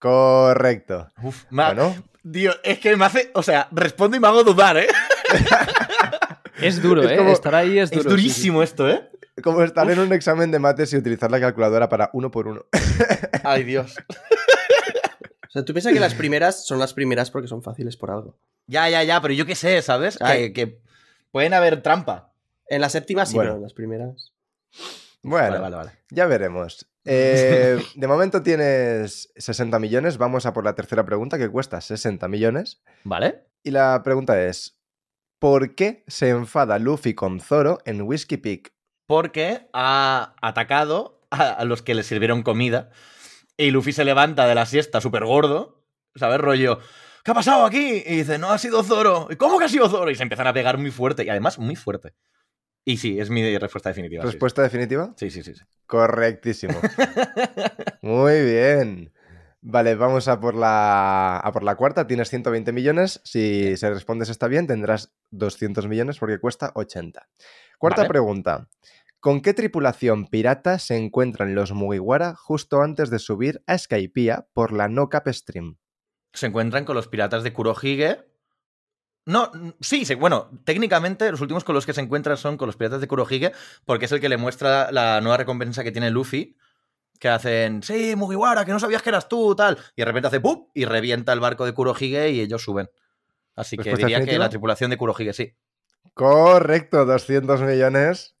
Correcto. 0.00 1.08
Uf, 1.22 1.44
me 1.50 1.62
ha- 1.62 1.74
Bueno, 1.74 1.94
Dios, 2.22 2.58
es 2.64 2.78
que 2.80 2.96
me 2.96 3.04
hace. 3.04 3.30
O 3.34 3.42
sea, 3.42 3.68
respondo 3.70 4.16
y 4.16 4.20
me 4.20 4.26
hago 4.26 4.42
dudar, 4.44 4.76
¿eh? 4.78 4.88
Es 6.60 6.80
duro, 6.82 7.02
Es 7.02 7.10
¿eh? 7.12 7.16
como- 7.16 7.32
Estar 7.32 7.54
ahí 7.54 7.78
es 7.78 7.90
duro. 7.90 8.00
Es 8.00 8.04
sí, 8.04 8.10
sí. 8.10 8.16
durísimo 8.16 8.62
esto, 8.62 8.88
¿eh? 8.88 9.10
como 9.42 9.62
estar 9.62 9.90
en 9.90 9.98
un 9.98 10.12
examen 10.14 10.50
de 10.50 10.58
mates 10.58 10.90
y 10.94 10.96
utilizar 10.96 11.30
la 11.30 11.38
calculadora 11.38 11.90
para 11.90 12.08
uno 12.14 12.30
por 12.30 12.48
uno. 12.48 12.64
Ay, 13.44 13.64
Dios. 13.64 13.94
O 14.08 15.50
sea, 15.50 15.64
tú 15.64 15.74
piensas 15.74 15.92
que 15.92 16.00
las 16.00 16.14
primeras 16.14 16.66
son 16.66 16.78
las 16.78 16.94
primeras 16.94 17.30
porque 17.30 17.46
son 17.46 17.62
fáciles 17.62 17.96
por 17.98 18.10
algo. 18.10 18.38
Ya, 18.66 18.88
ya, 18.88 19.02
ya, 19.04 19.20
pero 19.20 19.34
yo 19.34 19.44
qué 19.44 19.54
sé, 19.54 19.82
¿sabes? 19.82 20.16
Que, 20.18 20.52
que 20.54 20.80
pueden 21.30 21.52
haber 21.52 21.82
trampa. 21.82 22.32
En 22.68 22.80
las 22.80 22.92
séptimas 22.92 23.28
sí, 23.28 23.34
Bueno. 23.34 23.50
pero 23.50 23.56
en 23.56 23.62
las 23.62 23.74
primeras. 23.74 24.32
Bueno, 25.22 25.48
Vale, 25.48 25.58
vale, 25.60 25.76
vale. 25.76 25.90
ya 26.10 26.26
veremos. 26.26 26.88
Eh, 27.04 27.78
de 27.94 28.06
momento 28.08 28.42
tienes 28.42 29.30
60 29.36 29.78
millones. 29.78 30.16
Vamos 30.16 30.46
a 30.46 30.54
por 30.54 30.64
la 30.64 30.74
tercera 30.74 31.04
pregunta 31.04 31.36
que 31.36 31.48
cuesta 31.50 31.80
60 31.82 32.26
millones. 32.28 32.80
¿Vale? 33.04 33.44
Y 33.62 33.70
la 33.70 34.02
pregunta 34.02 34.40
es: 34.42 34.75
¿Por 35.38 35.74
qué 35.74 36.04
se 36.06 36.30
enfada 36.30 36.78
Luffy 36.78 37.14
con 37.14 37.40
Zoro 37.40 37.78
en 37.84 38.02
Whiskey 38.02 38.38
Peak? 38.38 38.72
Porque 39.06 39.68
ha 39.72 40.34
atacado 40.40 41.20
a, 41.30 41.64
los 41.64 41.82
que 41.82 41.94
le 41.94 42.02
sirvieron 42.02 42.42
comida. 42.42 42.90
Y 43.56 43.70
Luffy 43.70 43.92
se 43.92 44.04
levanta 44.04 44.46
de 44.46 44.54
la 44.54 44.66
siesta 44.66 45.00
súper 45.00 45.24
gordo. 45.24 45.84
¿Sabes? 46.14 46.38
Rollo. 46.38 46.78
¿Qué 47.24 47.30
ha 47.32 47.34
pasado 47.34 47.64
aquí? 47.66 48.02
Y 48.06 48.16
dice, 48.16 48.38
no 48.38 48.50
ha 48.50 48.58
sido 48.58 48.82
Zoro. 48.82 49.28
¿Y 49.30 49.36
cómo 49.36 49.58
que 49.58 49.66
ha 49.66 49.68
sido 49.68 49.88
Zoro? 49.88 50.10
Y 50.10 50.14
se 50.14 50.22
empiezan 50.22 50.46
a 50.46 50.52
pegar 50.52 50.78
muy 50.78 50.90
fuerte. 50.90 51.24
Y 51.24 51.28
además, 51.28 51.58
muy 51.58 51.76
fuerte. 51.76 52.14
Y 52.84 52.98
sí, 52.98 53.18
es 53.18 53.30
mi 53.30 53.58
respuesta 53.58 53.90
definitiva. 53.90 54.22
sí. 54.22 54.30
¿Respuesta 54.30 54.62
definitiva? 54.62 55.12
Sí, 55.16 55.30
sí, 55.30 55.42
sí. 55.42 55.54
sí. 55.54 55.62
Correctísimo. 55.86 56.80
Muy 58.02 58.44
bien. 58.44 59.12
Vale, 59.68 59.96
vamos 59.96 60.28
a 60.28 60.38
por 60.38 60.54
la, 60.54 61.38
a 61.38 61.50
por 61.52 61.64
la 61.64 61.74
cuarta. 61.74 62.06
Tienes 62.06 62.30
120 62.30 62.70
millones. 62.72 63.20
Si 63.24 63.76
se 63.76 63.90
respondes 63.90 64.28
está 64.28 64.46
bien, 64.46 64.68
tendrás 64.68 65.12
200 65.32 65.88
millones 65.88 66.18
porque 66.20 66.38
cuesta 66.38 66.70
80. 66.76 67.28
Cuarta 67.78 68.02
Vale. 68.02 68.08
pregunta. 68.08 68.68
¿Con 69.18 69.40
qué 69.40 69.54
tripulación 69.54 70.28
pirata 70.28 70.78
se 70.78 70.96
encuentran 70.96 71.56
los 71.56 71.72
Mugiwara 71.72 72.36
justo 72.36 72.80
antes 72.82 73.10
de 73.10 73.18
subir 73.18 73.60
a 73.66 73.76
Skypiea 73.76 74.46
por 74.52 74.70
la 74.72 74.86
No 74.88 75.08
Cap 75.08 75.26
Stream? 75.28 75.76
Se 76.32 76.46
encuentran 76.46 76.84
con 76.84 76.94
los 76.94 77.08
piratas 77.08 77.42
de 77.42 77.52
Kurohige. 77.52 78.20
No, 79.24 79.50
sí, 79.80 80.04
se- 80.04 80.14
bueno, 80.14 80.48
técnicamente 80.64 81.28
los 81.28 81.40
últimos 81.40 81.64
con 81.64 81.74
los 81.74 81.84
que 81.86 81.92
se 81.92 82.00
encuentran 82.02 82.36
son 82.36 82.56
con 82.56 82.66
los 82.68 82.76
piratas 82.76 83.00
de 83.00 83.08
Kurohige, 83.08 83.50
porque 83.84 84.04
es 84.04 84.12
el 84.12 84.20
que 84.20 84.28
le 84.28 84.36
muestra 84.36 84.92
la 84.92 85.20
nueva 85.20 85.38
recompensa 85.38 85.82
que 85.82 85.90
tiene 85.90 86.12
Luffy, 86.12 86.56
que 87.18 87.28
hacen, 87.28 87.82
sí, 87.82 88.14
Mugiwara, 88.16 88.64
que 88.64 88.72
no 88.72 88.80
sabías 88.80 89.02
que 89.02 89.10
eras 89.10 89.28
tú, 89.28 89.54
tal, 89.56 89.76
y 89.94 90.02
de 90.02 90.04
repente 90.04 90.28
hace 90.28 90.40
¡pum! 90.40 90.68
y 90.74 90.84
revienta 90.84 91.32
el 91.32 91.40
barco 91.40 91.64
de 91.64 91.72
Kurohige 91.72 92.30
y 92.30 92.40
ellos 92.40 92.62
suben. 92.62 92.88
Así 93.54 93.76
que 93.76 93.84
¿Respuesta 93.84 94.06
diría 94.08 94.24
que 94.24 94.38
la 94.38 94.48
tripulación 94.50 94.90
de 94.90 94.96
Kurohige, 94.98 95.32
sí. 95.32 95.54
Correcto, 96.14 97.04
200 97.04 97.60
millones. 97.62 98.36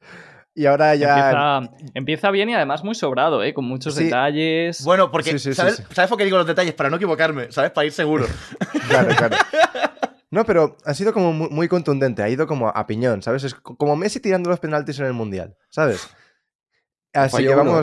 Y 0.54 0.64
ahora 0.66 0.94
ya... 0.94 1.60
Empieza, 1.60 1.76
empieza 1.94 2.30
bien 2.30 2.48
y 2.48 2.54
además 2.54 2.82
muy 2.82 2.94
sobrado, 2.94 3.42
¿eh? 3.42 3.52
Con 3.52 3.66
muchos 3.66 3.94
Sí. 3.94 4.04
detalles. 4.04 4.82
Bueno, 4.84 5.10
porque, 5.10 5.32
Sí, 5.32 5.38
sí, 5.38 5.50
sí, 5.50 5.54
¿sabes, 5.54 5.76
sí. 5.76 5.82
¿sabes 5.94 6.08
por 6.08 6.16
qué 6.16 6.24
digo 6.24 6.38
los 6.38 6.46
detalles? 6.46 6.72
Para 6.74 6.88
no 6.88 6.96
equivocarme, 6.96 7.52
¿sabes? 7.52 7.70
Para 7.72 7.84
ir 7.86 7.92
seguro. 7.92 8.26
Claro, 8.88 9.14
claro. 9.16 9.36
No, 10.30 10.44
pero 10.44 10.76
ha 10.84 10.94
sido 10.94 11.12
como 11.12 11.32
muy, 11.32 11.48
muy 11.50 11.68
contundente, 11.68 12.22
ha 12.22 12.28
ido 12.28 12.46
como 12.46 12.68
a 12.68 12.86
piñón, 12.86 13.22
¿sabes? 13.22 13.44
Es 13.44 13.54
co- 13.54 13.76
como 13.76 13.96
Messi 13.96 14.20
tirando 14.20 14.48
los 14.50 14.60
penaltis 14.60 14.98
en 15.00 15.06
el 15.06 15.12
Mundial, 15.12 15.56
¿sabes? 15.70 16.08
Así 17.12 17.36
Falló 17.36 17.48
que 17.50 17.54
uno. 17.56 17.80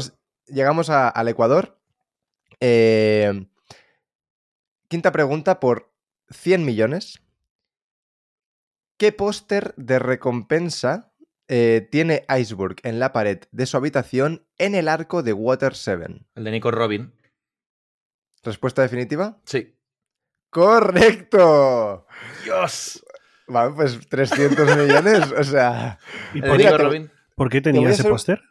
Llegamos 0.48 0.90
a- 0.90 1.10
al 1.10 1.28
Ecuador. 1.28 1.80
Eh, 2.60 3.48
quinta 4.88 5.12
pregunta 5.12 5.60
por 5.60 5.92
100 6.30 6.66
millones. 6.66 7.22
¿Qué 8.98 9.12
póster 9.12 9.74
de 9.76 10.00
recompensa 10.00 11.12
eh, 11.50 11.88
tiene 11.92 12.26
Iceberg 12.40 12.78
en 12.84 13.00
la 13.00 13.12
pared 13.12 13.40
de 13.52 13.66
su 13.66 13.76
habitación 13.76 14.46
en 14.58 14.76
el 14.76 14.88
arco 14.88 15.24
de 15.24 15.34
Water 15.34 15.76
7? 15.76 16.26
El 16.36 16.44
de 16.44 16.52
Nico 16.52 16.72
Robin. 16.72 17.14
¿Respuesta 18.44 18.82
definitiva? 18.82 19.40
Sí. 19.46 19.76
¡Correcto! 20.50 22.06
¡Dios! 22.44 23.04
Vale, 23.48 23.74
pues 23.76 24.00
300 24.08 24.78
millones, 24.78 25.32
o 25.32 25.44
sea... 25.44 26.00
¿Y 26.34 26.42
por, 26.42 26.58
Mira, 26.58 26.72
Nico 26.72 26.78
te- 26.78 26.84
Robin. 26.84 27.12
por 27.36 27.50
qué 27.50 27.62
tenía 27.62 27.90
ese 27.90 28.08
póster? 28.08 28.42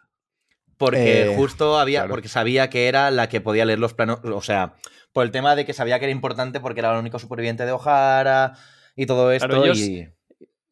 Porque 0.87 1.23
Eh, 1.23 1.35
justo 1.37 1.79
había, 1.79 2.01
claro. 2.01 2.11
porque 2.15 2.29
sabía 2.29 2.69
que 2.71 2.89
era 2.89 3.11
la 3.11 3.29
que 3.29 3.41
podía 3.41 3.65
leer 3.65 3.79
los 3.79 3.95
planos, 3.95 4.19
o 4.25 4.41
sea, 4.43 4.75
por 5.13 5.25
el 5.25 5.31
tema 5.31 5.55
de 5.55 5.65
que 5.65 5.73
sabía 5.73 5.99
que 5.99 6.07
era 6.07 6.13
importante 6.13 6.59
porque 6.61 6.81
era 6.81 6.93
la 6.93 6.99
única 6.99 7.19
superviviente 7.19 7.65
de 7.65 7.73
O'Hara 7.73 8.55
y 8.97 9.07
todo 9.07 9.31
esto. 9.31 9.47
Claro, 9.49 9.65
ellos- 9.65 9.79
y... 9.79 10.09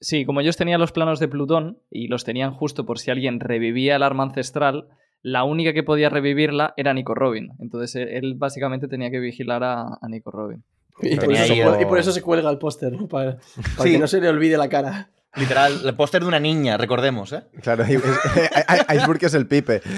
Sí, 0.01 0.24
como 0.24 0.41
ellos 0.41 0.57
tenían 0.57 0.81
los 0.81 0.93
planos 0.93 1.20
de 1.20 1.28
Plutón 1.28 1.78
y 1.91 2.09
los 2.09 2.24
tenían 2.24 2.53
justo 2.53 2.87
por 2.87 2.99
si 2.99 3.11
alguien 3.11 3.39
revivía 3.39 3.97
el 3.97 4.03
arma 4.03 4.23
ancestral, 4.24 4.89
la 5.23 5.45
única 5.45 5.74
que 5.74 5.82
podía 5.82 6.09
revivirla 6.09 6.73
era 6.78 6.95
Nico 6.95 7.15
Robin. 7.15 7.51
Entonces 7.61 7.95
él, 7.97 8.09
él 8.09 8.35
básicamente 8.37 8.89
tenía 8.89 9.11
que 9.11 9.20
vigilar 9.20 9.62
a, 9.62 9.82
a 10.01 10.09
Nico 10.09 10.31
Robin. 10.31 10.65
Y 11.03 11.16
por, 11.16 11.32
eso, 11.32 11.45
se 11.47 11.55
cuelga- 11.55 11.77
el- 11.77 11.82
y 11.82 11.85
por 11.87 11.99
eso 11.99 12.12
se 12.12 12.23
cuelga 12.23 12.51
el 12.51 12.59
póster, 12.59 12.93
¿no? 12.93 13.07
Para, 13.09 13.37
para 13.77 13.82
Sí. 13.85 13.93
que 13.93 13.99
no 13.99 14.07
se 14.07 14.20
le 14.20 14.28
olvide 14.28 14.57
la 14.57 14.69
cara. 14.70 15.11
Literal, 15.36 15.81
el 15.85 15.94
póster 15.94 16.23
de 16.23 16.28
una 16.28 16.40
niña, 16.40 16.77
recordemos, 16.77 17.32
¿eh? 17.32 17.44
Claro, 17.62 17.85
es- 17.85 18.02
Iceberg 18.94 19.24
es 19.24 19.35
el 19.35 19.47
pipe. 19.47 19.81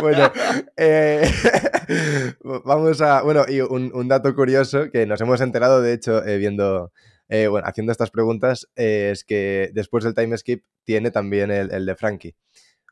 bueno, 0.00 0.30
eh, 0.76 1.30
vamos 2.64 3.00
a. 3.00 3.22
Bueno, 3.22 3.44
y 3.48 3.60
un, 3.60 3.90
un 3.94 4.08
dato 4.08 4.34
curioso 4.34 4.90
que 4.92 5.06
nos 5.06 5.20
hemos 5.20 5.40
enterado, 5.40 5.80
de 5.82 5.92
hecho, 5.92 6.24
eh, 6.24 6.38
viendo. 6.38 6.92
eh, 7.28 7.46
bueno, 7.48 7.66
haciendo 7.66 7.92
estas 7.92 8.10
preguntas, 8.10 8.68
es 8.74 9.24
que 9.24 9.70
después 9.72 10.04
del 10.04 10.14
time 10.14 10.36
skip 10.36 10.64
tiene 10.84 11.10
también 11.10 11.50
el, 11.50 11.72
el 11.72 11.86
de 11.86 11.96
Frankie. 11.96 12.36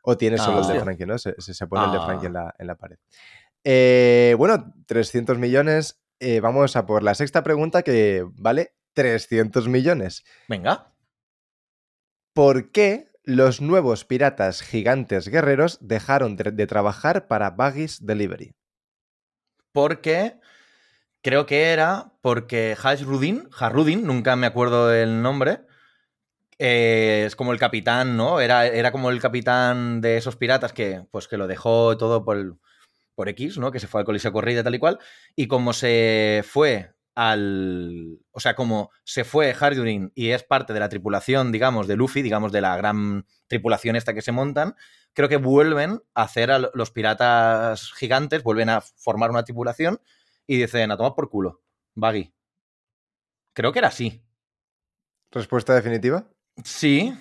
O 0.03 0.17
tiene 0.17 0.37
solo 0.37 0.61
el 0.61 0.67
de 0.67 0.77
Ah. 0.79 0.83
Frankie, 0.83 1.05
¿no? 1.05 1.17
Se, 1.17 1.33
se- 1.39 1.67
pone 1.67 1.85
el 1.85 1.91
de 1.91 1.97
Ah. 1.97 2.05
Frankie 2.05 2.27
en 2.27 2.33
la, 2.33 2.53
en 2.59 2.67
la 2.67 2.75
pared. 2.75 2.97
Bueno, 4.37 4.73
300 4.85 5.37
millones. 5.37 5.99
Eh, 6.19 6.39
vamos 6.39 6.75
a 6.75 6.85
por 6.85 7.03
la 7.03 7.15
sexta 7.15 7.43
pregunta 7.43 7.83
que 7.83 8.25
vale 8.35 8.73
300 8.93 9.67
millones. 9.67 10.23
Venga. 10.47 10.93
¿Por 12.33 12.71
qué 12.71 13.11
los 13.23 13.61
nuevos 13.61 14.05
piratas 14.05 14.61
gigantes 14.61 15.27
guerreros 15.27 15.77
dejaron 15.81 16.35
de, 16.35 16.51
de 16.51 16.67
trabajar 16.67 17.27
para 17.27 17.51
Buggy's 17.51 18.05
Delivery? 18.05 18.53
Porque 19.71 20.39
creo 21.21 21.45
que 21.45 21.71
era 21.71 22.13
porque 22.21 22.75
Hasrudin, 22.81 23.49
Harrudin, 23.57 24.05
nunca 24.05 24.35
me 24.35 24.47
acuerdo 24.47 24.93
el 24.93 25.21
nombre, 25.21 25.61
eh, 26.59 27.23
es 27.25 27.35
como 27.35 27.53
el 27.53 27.59
capitán, 27.59 28.15
¿no? 28.17 28.39
Era, 28.39 28.67
era 28.67 28.91
como 28.91 29.09
el 29.09 29.19
capitán 29.19 30.01
de 30.01 30.17
esos 30.17 30.35
piratas 30.35 30.73
que, 30.73 31.05
pues, 31.11 31.27
que 31.27 31.37
lo 31.37 31.47
dejó 31.47 31.97
todo 31.97 32.23
por, 32.23 32.37
el- 32.37 32.53
por 33.15 33.29
X, 33.29 33.57
¿no? 33.57 33.71
Que 33.71 33.79
se 33.79 33.87
fue 33.87 34.01
al 34.01 34.05
Coliseo 34.05 34.31
Corrida 34.31 34.63
tal 34.63 34.75
y 34.75 34.79
cual. 34.79 34.99
Y 35.35 35.47
como 35.47 35.73
se 35.73 36.43
fue 36.47 36.93
al... 37.15 38.19
O 38.31 38.39
sea, 38.39 38.55
como 38.55 38.91
se 39.03 39.23
fue 39.23 39.55
Hardurin 39.59 40.11
y 40.15 40.29
es 40.29 40.43
parte 40.43 40.73
de 40.73 40.79
la 40.79 40.89
tripulación, 40.89 41.51
digamos, 41.51 41.87
de 41.87 41.95
Luffy, 41.95 42.21
digamos, 42.21 42.51
de 42.51 42.61
la 42.61 42.75
gran 42.75 43.25
tripulación 43.47 43.95
esta 43.95 44.13
que 44.13 44.21
se 44.21 44.31
montan, 44.31 44.75
creo 45.13 45.29
que 45.29 45.37
vuelven 45.37 46.01
a 46.13 46.23
hacer 46.23 46.51
a 46.51 46.59
los 46.59 46.91
piratas 46.91 47.93
gigantes, 47.93 48.43
vuelven 48.43 48.69
a 48.69 48.81
formar 48.81 49.29
una 49.29 49.43
tripulación 49.43 49.99
y 50.47 50.57
dicen, 50.57 50.91
a 50.91 50.97
tomar 50.97 51.13
por 51.15 51.29
culo, 51.29 51.61
Buggy. 51.95 52.33
Creo 53.53 53.71
que 53.71 53.79
era 53.79 53.89
así. 53.89 54.23
¿Respuesta 55.31 55.73
definitiva? 55.75 56.27
Sí. 56.63 57.13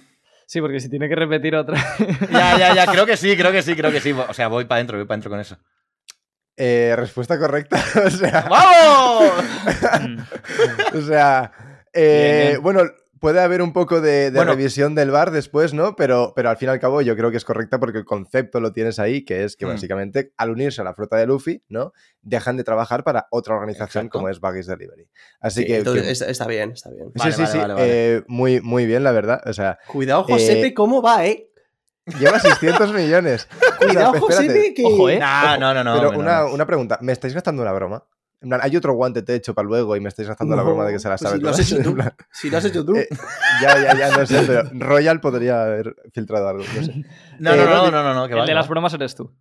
Sí, 0.47 0.61
porque 0.61 0.81
si 0.81 0.91
tiene 0.91 1.09
que 1.09 1.15
repetir 1.15 1.55
otra. 1.55 1.83
Ya, 2.31 2.59
ya, 2.59 2.75
ya, 2.75 2.87
creo 2.93 3.07
que 3.07 3.17
sí, 3.17 3.37
creo 3.37 3.53
que 3.53 3.63
sí, 3.63 3.75
creo 3.75 3.91
que 3.91 4.01
sí. 4.01 4.13
O 4.13 4.35
sea, 4.35 4.49
voy 4.49 4.65
para 4.65 4.77
adentro, 4.77 4.99
voy 4.99 5.07
para 5.07 5.15
adentro 5.15 5.31
con 5.31 5.41
eso. 5.41 5.59
Eh, 6.57 6.95
respuesta 6.97 7.39
correcta. 7.39 7.83
o 8.07 8.11
sea, 8.11 8.47
¡Vamos! 8.49 9.33
O 10.95 11.01
sea, 11.01 11.53
eh, 11.93 12.33
Bien, 12.41 12.49
bien. 12.51 12.63
bueno, 12.63 12.83
puede 13.21 13.41
haber 13.41 13.63
un 13.63 13.73
poco 13.73 14.01
de, 14.01 14.31
de 14.31 14.37
Bueno. 14.37 14.53
revisión 14.53 14.95
del 14.95 15.11
bar 15.11 15.31
después, 15.31 15.73
¿no? 15.75 15.95
Pero, 15.97 16.33
pero 16.37 16.51
al 16.51 16.57
fin 16.57 16.69
y 16.69 16.73
al 16.73 16.81
cabo 16.81 17.01
yo 17.03 17.17
creo 17.17 17.31
que 17.31 17.37
es 17.37 17.45
correcta 17.45 17.79
porque 17.79 17.99
el 17.99 18.05
concepto 18.05 18.61
lo 18.61 18.73
tienes 18.73 18.99
ahí, 18.99 19.25
que 19.25 19.45
es 19.45 19.57
que 19.57 19.65
Mm. 19.65 19.69
básicamente 19.69 20.33
al 20.37 20.51
unirse 20.51 20.81
a 20.81 20.85
la 20.85 20.95
flota 20.95 21.17
de 21.17 21.27
Luffy, 21.27 21.63
¿no? 21.69 21.93
Dejan 22.21 22.57
de 22.57 22.65
trabajar 22.65 23.05
para 23.05 23.29
otra 23.31 23.55
organización 23.55 24.07
Exacto. 24.07 24.19
como 24.19 24.29
es 24.29 24.41
Buggy's 24.41 24.67
Delivery. 24.67 25.09
Así 25.41 25.61
Sí, 25.63 25.67
que... 25.69 25.77
entonces 25.79 26.23
que- 26.23 26.31
está, 26.31 26.47
bien, 26.47 26.73
está 26.73 26.91
bien. 26.91 27.07
Sí, 27.07 27.13
Vale, 27.19 27.33
sí, 27.33 27.41
vale, 27.43 27.53
sí. 27.53 27.59
vale, 27.59 27.75
vale. 27.75 27.87
eh, 28.17 28.25
muy, 28.27 28.61
muy 28.61 28.87
bien, 28.87 29.05
la 29.05 29.13
verdad. 29.13 29.41
O 29.47 29.53
sea, 29.53 29.79
Cuidado, 29.87 30.25
Eh, 30.29 30.33
Josepe, 30.33 30.75
¿cómo 30.75 31.01
va, 31.01 31.25
eh? 31.27 31.49
Lleva 32.19 32.39
600 32.39 32.93
millones. 32.93 33.49
Cuidado. 33.79 34.21
Josepe, 34.21 34.75
que... 34.75 34.85
Ojo, 34.85 35.09
¿eh? 35.09 35.19
No, 35.19 35.59
no, 35.59 35.75
no, 35.75 35.85
no. 35.85 35.95
Pero 35.97 36.13
no, 36.13 36.19
una, 36.19 36.41
no. 36.41 36.53
una 36.55 36.67
pregunta, 36.67 36.99
¿me 37.01 37.13
estáis 37.13 37.35
gastando 37.35 37.63
una 37.63 37.73
broma? 37.73 38.05
En 38.41 38.49
plan, 38.49 38.61
hay 38.61 38.77
otro 38.77 38.93
guante 38.95 39.23
techo 39.23 39.55
para 39.55 39.69
luego 39.69 39.95
y 39.95 40.01
me 40.01 40.09
estáis 40.09 40.27
gastando 40.27 40.57
la 40.57 40.65
broma 40.65 40.85
de 40.85 40.93
que 40.95 40.99
se 40.99 41.09
la 41.09 41.17
pues 41.17 41.21
sabe 41.31 41.37
si 41.39 41.43
lo 41.45 41.51
has 41.51 41.59
hecho 41.61 41.83
tú. 41.85 41.95
plan, 41.95 42.13
Si 42.33 42.51
lo 42.51 42.59
has 42.59 42.65
hecho 42.65 42.85
tú. 42.85 42.97
Eh, 42.97 43.09
ya, 43.61 43.81
ya, 43.81 43.97
ya, 43.97 44.17
no 44.17 44.27
sé, 44.27 44.43
pero 44.45 44.69
Royal 44.73 45.21
podría 45.21 45.63
haber 45.63 45.95
filtrado 46.13 46.49
algo, 46.49 46.65
no 46.75 46.83
sé. 46.83 46.93
No, 47.39 47.53
eh, 47.55 47.57
no, 47.57 47.67
no, 47.67 47.91
no, 47.93 48.03
no, 48.03 48.15
no, 48.15 48.29
que 48.29 48.35
el 48.35 48.47
de 48.47 48.55
las 48.55 48.69
bromas 48.69 48.93
eres 48.95 49.15
tú. 49.15 49.33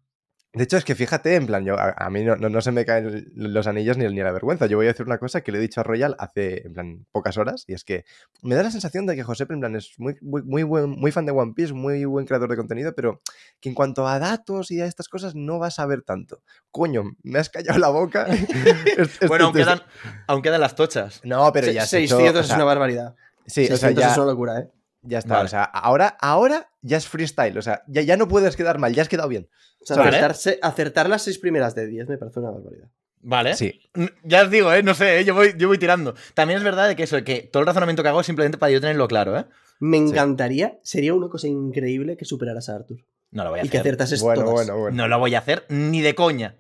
De 0.54 0.66
hecho, 0.66 0.76
es 0.76 0.84
que 0.84 0.96
fíjate, 0.96 1.36
en 1.36 1.46
plan, 1.46 1.64
yo, 1.64 1.80
a, 1.80 1.94
a 1.98 2.10
mí 2.10 2.26
no, 2.26 2.36
no, 2.36 2.50
no 2.50 2.60
se 2.60 2.74
me 2.74 2.84
caen 2.84 3.32
los 3.36 3.68
anillos 3.68 3.98
ni, 3.98 4.06
ni 4.08 4.20
la 4.22 4.34
vergüenza. 4.34 4.66
Yo 4.66 4.76
voy 4.76 4.86
a 4.86 4.90
decir 4.90 5.06
una 5.06 5.18
cosa 5.18 5.40
que 5.42 5.54
le 5.54 5.60
he 5.60 5.62
dicho 5.62 5.80
a 5.80 5.84
Royal 5.84 6.14
hace, 6.20 6.68
en 6.68 6.74
plan, 6.74 7.06
pocas 7.14 7.38
horas, 7.38 7.64
y 7.68 7.74
es 7.74 7.86
que 7.86 8.04
me 8.42 8.56
da 8.56 8.64
la 8.64 8.70
sensación 8.72 9.06
de 9.06 9.16
que 9.16 9.24
José, 9.24 9.46
en 9.50 9.62
plan, 9.62 9.76
es 9.78 9.94
muy, 9.98 10.18
muy, 10.20 10.42
muy, 10.44 10.64
buen, 10.64 10.90
muy 10.90 11.14
fan 11.14 11.26
de 11.26 11.32
One 11.32 11.54
Piece, 11.56 11.72
muy 11.72 12.04
buen 12.04 12.26
creador 12.26 12.50
de 12.50 12.58
contenido, 12.58 12.94
pero 12.94 13.22
que 13.62 13.70
en 13.70 13.76
cuanto 13.76 14.06
a 14.08 14.20
datos 14.20 14.72
y 14.72 14.82
a 14.82 14.88
estas 14.88 15.08
cosas 15.08 15.36
no 15.36 15.58
va 15.58 15.68
a 15.68 15.72
saber 15.72 16.02
tanto. 16.02 16.42
Coño, 16.70 17.04
me 17.24 17.40
has 17.40 17.50
callado 17.50 17.80
la 17.80 17.88
boca. 17.90 18.28
Es- 18.98 19.20
Bueno, 19.30 19.46
aún 19.46 19.54
quedan, 19.54 19.82
aún 20.28 20.42
quedan 20.42 20.60
las 20.60 20.76
tochas. 20.76 21.22
No, 21.24 21.50
pero 21.54 21.68
Se- 21.68 21.74
ya 21.76 21.84
has 21.84 21.94
hecho, 21.94 22.18
600 22.18 22.42
o 22.42 22.44
sea, 22.44 22.56
es 22.56 22.58
una 22.58 22.66
barbaridad. 22.66 23.16
Sí, 23.46 23.64
o 23.64 23.68
sea, 23.68 23.78
600 23.78 24.02
ya, 24.04 24.12
es 24.12 24.18
una 24.18 24.26
locura, 24.28 24.60
¿eh? 24.60 24.68
Ya 25.02 25.20
está. 25.20 25.36
Vale. 25.36 25.46
O 25.46 25.50
sea, 25.50 25.64
ahora, 25.64 26.18
ahora 26.20 26.70
ya 26.82 26.98
es 26.98 27.08
freestyle. 27.08 27.58
O 27.58 27.62
sea, 27.62 27.84
ya, 27.88 28.02
ya 28.02 28.18
no 28.18 28.28
puedes 28.28 28.56
quedar 28.56 28.78
mal, 28.80 28.94
ya 28.94 29.02
has 29.04 29.10
quedado 29.10 29.28
bien. 29.30 29.50
O 29.82 29.86
sea, 29.86 29.98
acertarse- 29.98 30.60
acertar 30.62 31.10
las 31.10 31.24
seis 31.24 31.40
primeras 31.40 31.74
de 31.76 31.88
10 31.88 32.08
me 32.08 32.18
parece 32.18 32.40
una 32.40 32.52
barbaridad. 32.52 32.88
Vale. 33.24 33.56
Sí. 33.56 33.80
Mm, 33.94 34.06
Ya 34.24 34.44
os 34.44 34.50
digo, 34.50 34.74
¿eh? 34.74 34.82
No 34.84 34.94
sé, 34.94 35.20
¿eh? 35.20 35.26
Yo, 35.26 35.36
voy, 35.36 35.54
yo 35.58 35.68
voy 35.68 35.78
tirando. 35.78 36.16
También 36.34 36.58
es 36.58 36.64
verdad 36.64 36.88
de 36.88 36.96
que 36.96 37.04
eso, 37.04 37.24
que 37.24 37.42
todo 37.42 37.62
el 37.62 37.68
razonamiento 37.68 38.02
que 38.04 38.10
hago 38.10 38.20
es 38.22 38.26
simplemente 38.26 38.58
para 38.58 38.72
yo 38.72 38.82
tenerlo 38.82 39.08
claro, 39.08 39.38
¿eh? 39.38 39.46
Me 39.80 39.98
encantaría, 39.98 40.78
sería 40.84 41.14
una 41.14 41.28
cosa 41.30 41.48
increíble 41.48 42.16
que 42.18 42.26
superaras 42.26 42.70
a 42.70 42.76
Arthur. 42.76 42.98
No 43.32 43.44
lo 43.44 43.50
voy 43.52 43.60
a 43.62 43.66
Y 43.66 43.70
que 43.70 43.78
hacer. 43.78 43.94
acertases 43.94 44.22
Bueno, 44.22 44.42
todas. 44.44 44.54
bueno, 44.68 44.78
bueno. 44.80 44.98
No 44.98 45.08
lo 45.08 45.18
voy 45.20 45.34
a 45.36 45.40
hacer 45.40 45.66
ni 45.70 46.02
de 46.02 46.14
coña. 46.16 46.56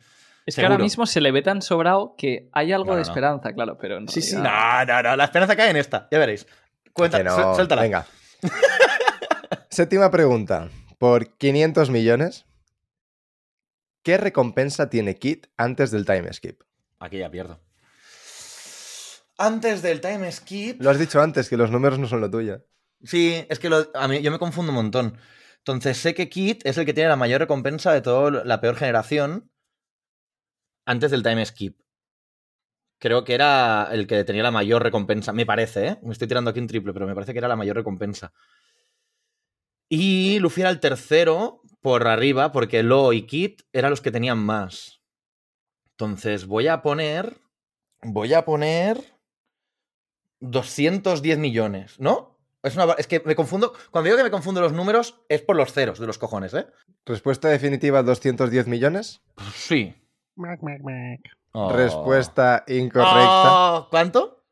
Es 0.45 0.55
que 0.55 0.63
ahora 0.63 0.79
mismo 0.79 1.05
se 1.05 1.21
le 1.21 1.31
ve 1.31 1.43
tan 1.43 1.61
sobrado 1.61 2.15
que 2.17 2.49
hay 2.51 2.71
algo 2.71 2.91
No, 2.91 2.97
de 2.97 3.03
no. 3.03 3.07
esperanza, 3.07 3.53
claro, 3.53 3.77
pero 3.79 3.99
no. 3.99 4.07
Sí, 4.07 4.21
sí. 4.23 4.35
ya- 4.35 4.85
No, 4.85 4.93
no, 4.93 5.03
no. 5.09 5.15
La 5.15 5.25
esperanza 5.25 5.55
cae 5.55 5.69
en 5.69 5.77
esta. 5.77 6.07
Ya 6.11 6.17
veréis. 6.17 6.47
Cuenta, 6.93 7.17
suéltala. 7.55 7.81
Venga. 7.83 8.05
Séptima 9.69 10.11
pregunta. 10.11 10.69
Por 10.97 11.35
500 11.37 11.89
millones, 11.89 12.45
¿qué 14.03 14.17
recompensa 14.17 14.89
tiene 14.89 15.15
Kit 15.15 15.47
antes 15.57 15.91
del 15.91 16.05
time 16.05 16.31
skip? 16.33 16.61
Aquí 16.99 17.17
ya 17.19 17.31
pierdo. 17.31 17.59
Antes 19.37 19.81
del 19.81 20.01
time 20.01 20.31
skip. 20.31 20.79
Lo 20.81 20.91
has 20.91 20.99
dicho 20.99 21.19
antes, 21.21 21.49
que 21.49 21.57
los 21.57 21.71
números 21.71 21.97
no 21.97 22.07
son 22.07 22.21
lo 22.21 22.29
tuyo. 22.29 22.63
Sí, 23.03 23.43
es 23.49 23.57
que 23.57 23.69
lo- 23.69 23.89
a 23.95 24.07
mí 24.07 24.21
yo 24.21 24.31
me 24.31 24.37
confundo 24.37 24.71
un 24.71 24.75
montón. 24.75 25.17
Entonces 25.57 25.97
sé 25.97 26.13
que 26.13 26.29
Kit 26.29 26.61
es 26.65 26.77
el 26.77 26.85
que 26.85 26.93
tiene 26.93 27.09
la 27.09 27.15
mayor 27.15 27.41
recompensa 27.41 27.91
de 27.93 28.01
toda 28.01 28.43
la 28.45 28.61
peor 28.61 28.75
generación 28.75 29.51
antes 30.85 31.09
del 31.11 31.23
time 31.23 31.43
skip. 31.45 31.79
Creo 33.01 33.23
que 33.23 33.33
era 33.33 33.89
el 33.91 34.05
que 34.05 34.23
tenía 34.23 34.43
la 34.43 34.51
mayor 34.51 34.83
recompensa, 34.83 35.33
me 35.33 35.43
parece, 35.43 35.87
¿eh? 35.87 35.97
Me 36.03 36.11
estoy 36.11 36.27
tirando 36.27 36.51
aquí 36.51 36.59
un 36.59 36.67
triple, 36.67 36.93
pero 36.93 37.07
me 37.07 37.15
parece 37.15 37.33
que 37.33 37.39
era 37.39 37.47
la 37.47 37.55
mayor 37.55 37.75
recompensa. 37.75 38.31
Y 39.89 40.37
Luffy 40.37 40.61
era 40.61 40.69
el 40.69 40.79
tercero 40.79 41.63
por 41.81 42.07
arriba, 42.07 42.51
porque 42.51 42.83
Lo 42.83 43.11
y 43.11 43.23
Kit 43.23 43.63
eran 43.73 43.89
los 43.89 44.01
que 44.01 44.11
tenían 44.11 44.37
más. 44.37 45.01
Entonces 45.89 46.45
voy 46.45 46.67
a 46.67 46.83
poner. 46.83 47.37
Voy 48.03 48.35
a 48.35 48.45
poner. 48.45 49.01
210 50.41 51.39
millones, 51.39 51.99
¿no? 51.99 52.37
Es, 52.61 52.75
una, 52.75 52.93
es 52.99 53.07
que 53.07 53.19
me 53.25 53.35
confundo. 53.35 53.73
Cuando 53.89 54.09
digo 54.09 54.17
que 54.17 54.23
me 54.23 54.31
confundo 54.31 54.61
los 54.61 54.73
números, 54.73 55.23
es 55.27 55.41
por 55.41 55.55
los 55.55 55.73
ceros 55.73 55.97
de 55.97 56.05
los 56.05 56.19
cojones, 56.19 56.53
¿eh? 56.53 56.67
Respuesta 57.03 57.49
definitiva, 57.49 58.03
210 58.03 58.67
millones. 58.67 59.23
Sí. 59.55 59.95
Oh. 61.53 61.71
Respuesta 61.73 62.63
incorrecta. 62.67 63.73
Oh, 63.75 63.87
¿Cuánto? 63.89 64.43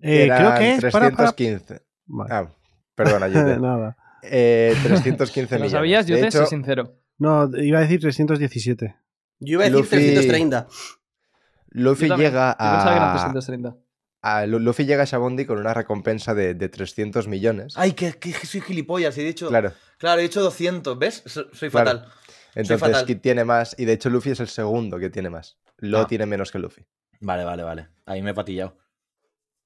Eh, 0.00 0.28
creo 0.34 0.54
que 0.58 0.74
es 0.74 0.80
para, 0.92 1.10
para- 1.10 1.32
315. 1.32 1.82
Vale. 2.06 2.34
Ah, 2.34 2.48
perdona. 2.94 3.28
Nada. 3.58 3.96
Eh, 4.22 4.74
315 4.82 5.32
¿Te 5.48 5.58
lo 5.58 5.64
millones. 5.64 5.72
sabías? 5.72 6.06
Yo 6.06 6.16
de 6.16 6.22
te 6.22 6.28
hecho, 6.28 6.38
soy 6.38 6.46
sincero. 6.48 6.96
No, 7.18 7.48
iba 7.56 7.78
a 7.78 7.82
decir 7.82 8.00
317. 8.00 8.96
Yo 9.40 9.52
iba 9.54 9.62
a 9.64 9.70
decir 9.70 9.80
Luffy- 9.80 9.88
330. 9.90 10.66
Luffy 11.70 12.08
llega 12.08 12.52
Yo 12.52 12.56
pensaba 12.58 12.90
que 12.90 12.96
eran 12.96 13.08
a, 13.08 13.12
330. 13.12 13.76
a- 14.22 14.46
Lu- 14.46 14.58
Luffy 14.58 14.84
llega 14.86 15.02
a 15.02 15.06
Shabondi 15.06 15.44
con 15.44 15.58
una 15.58 15.72
recompensa 15.74 16.34
de, 16.34 16.54
de 16.54 16.68
300 16.68 17.28
millones. 17.28 17.74
Ay, 17.76 17.92
que, 17.92 18.12
que 18.14 18.32
soy 18.32 18.60
gilipollas. 18.60 19.16
He 19.18 19.22
dicho. 19.22 19.48
Claro. 19.48 19.72
Claro, 19.98 20.20
he 20.20 20.24
dicho 20.24 20.40
200. 20.42 20.98
¿Ves? 20.98 21.22
So- 21.26 21.46
Soy 21.52 21.70
Claro. 21.70 21.90
fatal. 22.00 22.12
Entonces 22.54 22.80
fatal. 22.80 23.06
Kid 23.06 23.18
tiene 23.20 23.44
más. 23.44 23.76
Y 23.78 23.84
de 23.84 23.92
hecho 23.92 24.10
Luffy 24.10 24.30
es 24.30 24.40
el 24.40 24.48
segundo 24.48 24.98
que 24.98 25.10
tiene 25.10 25.30
más. 25.30 25.58
Lo 25.80 26.00
Ah. 26.00 26.06
tiene 26.06 26.26
menos 26.26 26.50
que 26.52 26.58
Luffy. 26.58 26.86
Vale, 27.20 27.44
vale, 27.44 27.62
vale. 27.62 27.88
Ahí 28.06 28.22
me 28.22 28.30
he 28.30 28.34
patillado. 28.34 28.76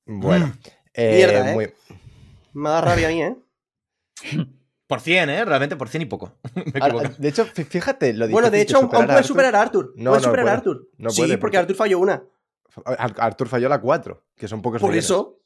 Bueno. 0.07 0.53
Mm. 0.97 1.01
eh, 1.01 1.15
Mierda, 1.17 1.51
¿eh? 1.51 1.55
muy- 1.55 1.73
Me 2.53 2.71
da 2.71 2.81
rabia 2.81 3.09
a 3.09 3.11
mí, 3.11 3.21
¿eh? 3.23 3.37
Por 4.87 5.01
100, 5.01 5.29
¿eh? 5.31 5.45
Realmente 5.45 5.75
por 5.77 5.89
100 5.89 6.03
y 6.03 6.07
poco. 6.07 6.35
me 6.73 6.79
Ahora, 6.81 7.09
de 7.19 7.29
hecho, 7.29 7.47
fí- 7.47 7.65
fíjate 7.65 8.13
lo 8.13 8.29
Bueno, 8.29 8.49
de 8.51 8.61
hecho, 8.61 8.77
aún, 8.77 8.87
a 8.95 9.07
puede 9.07 9.23
superar 9.25 9.57
a 9.57 9.63
Arthur. 9.63 9.93
No, 9.97 10.11
puede 10.13 10.23
no 10.23 10.25
superar 10.29 10.41
a 10.41 10.45
puede. 10.45 10.57
Arthur. 10.57 10.89
No 10.99 11.11
sí, 11.11 11.23
puede, 11.23 11.31
porque 11.39 11.41
porque- 11.41 11.59
Arthur 11.59 11.75
falló 11.77 11.99
una. 11.99 12.23
Ar- 12.85 13.15
Arthur 13.19 13.49
falló 13.49 13.69
la 13.69 13.81
4, 13.81 14.25
que 14.37 14.47
son 14.47 14.63
pocos 14.63 14.81
Por 14.81 14.91
millones. 14.91 15.05
eso. 15.07 15.41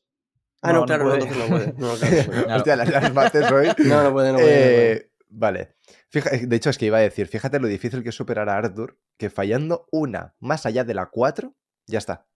Ah, 0.61 0.73
No, 0.73 0.75
no, 0.75 0.81
no 0.81 0.87
claro, 0.87 1.05
no, 1.05 1.11
puede. 1.11 1.31
no 1.31 1.47
puede. 1.47 1.73
No, 1.79 1.95
claro. 1.95 2.57
Hostia, 2.57 2.77
las, 2.77 2.89
las 2.91 3.15
mates 3.15 3.51
hoy. 3.53 3.69
No, 3.87 4.03
no 4.03 4.13
puede, 4.13 4.13
no 4.13 4.13
puede, 4.13 4.33
no 4.33 4.39
puede. 4.39 4.93
Eh, 4.93 5.08
vale. 5.29 5.75
Fija- 6.11 6.31
de 6.31 6.57
hecho, 6.57 6.71
es 6.71 6.79
que 6.79 6.87
iba 6.87 6.99
a 6.99 7.03
decir, 7.03 7.27
fíjate 7.29 7.61
lo 7.61 7.67
difícil 7.69 8.03
que 8.03 8.09
es 8.11 8.15
superar 8.15 8.49
a 8.49 8.57
Arthur, 8.57 8.99
que 9.17 9.31
fallando 9.31 9.87
una 9.93 10.35
más 10.41 10.67
allá 10.67 10.85
de 10.85 10.95
la 10.95 11.07
4, 11.07 11.55
ya 11.87 11.99
está. 11.99 12.27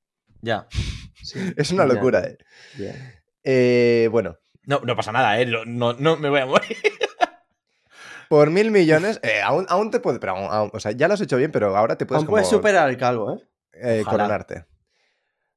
Ya. 0.41 0.67
Es 1.57 1.71
una 1.71 1.87
Ya. 1.87 1.95
locura, 1.95 2.21
¿eh? 2.25 2.39
Ya. 2.79 2.95
Eh, 3.45 4.09
bueno, 4.11 4.39
No, 4.65 4.81
no 4.81 4.97
pasa 4.97 5.13
nada, 5.13 5.41
¿eh? 5.41 5.47
No, 5.47 5.93
no 5.93 6.17
me 6.17 6.29
voy 6.29 6.41
a 6.41 6.47
morir. 6.47 6.77
por 8.29 8.51
mil 8.51 8.71
millones, 8.71 9.21
eh, 9.23 9.41
aún, 9.43 9.67
aún 9.69 9.91
te 9.91 10.01
puede, 10.01 10.19
pero 10.19 10.33
aún- 10.37 10.51
aún- 10.51 10.71
o 10.73 10.81
sea, 10.81 10.93
ya 10.93 11.07
lo 11.09 11.15
has 11.15 11.21
hecho 11.21 11.37
bien, 11.37 11.53
pero 11.53 11.77
ahora 11.77 11.97
te 11.97 12.07
puedes 12.07 12.21
Aún 12.23 12.29
puedes 12.29 12.49
superar 12.49 12.89
al 12.89 12.97
calvo, 12.97 13.35
¿eh? 13.37 13.43
eh, 13.75 14.05
coronarte. 14.09 14.65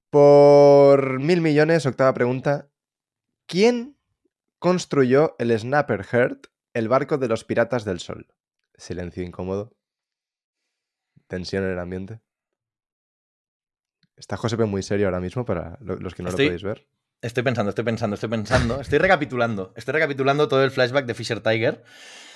Por 0.09 1.19
mil 1.19 1.41
millones, 1.41 1.85
octava 1.85 2.13
pregunta. 2.13 2.69
¿Quién 3.47 3.97
construyó 4.59 5.35
el 5.39 5.57
Snapper 5.57 6.03
Heart, 6.03 6.47
el 6.75 6.87
barco 6.89 7.17
de 7.17 7.27
los 7.27 7.43
piratas 7.43 7.85
del 7.85 7.99
sol? 7.99 8.27
Silencio 8.75 9.23
incómodo. 9.23 9.75
Tensión 11.27 11.63
en 11.63 11.71
el 11.71 11.79
ambiente. 11.79 12.21
Está 14.15 14.37
Josepe 14.37 14.65
muy 14.65 14.83
serio 14.83 15.07
ahora 15.07 15.19
mismo 15.19 15.45
para 15.45 15.77
lo- 15.81 15.95
los 15.95 16.13
que 16.13 16.21
no 16.23 16.29
Estoy- 16.29 16.45
lo 16.45 16.49
podéis 16.49 16.63
ver. 16.63 16.87
Estoy 17.21 17.43
pensando, 17.43 17.69
estoy 17.69 17.85
pensando, 17.85 18.13
estoy 18.13 18.29
pensando. 18.29 18.79
Estoy 18.81 18.99
recapitulando. 18.99 19.73
Estoy 19.75 19.93
recapitulando 19.93 20.47
todo 20.47 20.63
el 20.63 20.69
flashback 20.71 21.05
de 21.05 21.13
Fisher 21.15 21.41
Tiger. 21.41 21.83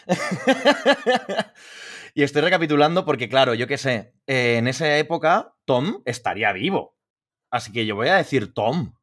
y 2.15 2.23
estoy 2.23 2.41
recapitulando 2.41 3.05
porque, 3.05 3.29
claro, 3.29 3.53
yo 3.53 3.67
qué 3.67 3.77
sé, 3.77 4.13
eh, 4.25 4.55
en 4.57 4.67
esa 4.67 4.97
época 4.97 5.53
Tom 5.65 6.01
estaría 6.05 6.51
vivo. 6.53 6.97
Así 7.51 7.71
que 7.71 7.85
yo 7.85 7.95
voy 7.95 8.07
a 8.07 8.15
decir 8.15 8.53
Tom. 8.53 8.95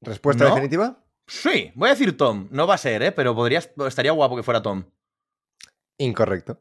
¿Respuesta 0.00 0.44
¿No? 0.44 0.50
definitiva? 0.50 1.03
Sí, 1.26 1.72
voy 1.74 1.88
a 1.88 1.92
decir 1.92 2.16
Tom. 2.16 2.48
No 2.50 2.66
va 2.66 2.74
a 2.74 2.78
ser, 2.78 3.02
¿eh? 3.02 3.12
Pero 3.12 3.34
podría, 3.34 3.58
estaría 3.58 4.12
guapo 4.12 4.36
que 4.36 4.42
fuera 4.42 4.62
Tom. 4.62 4.84
Incorrecto. 5.98 6.60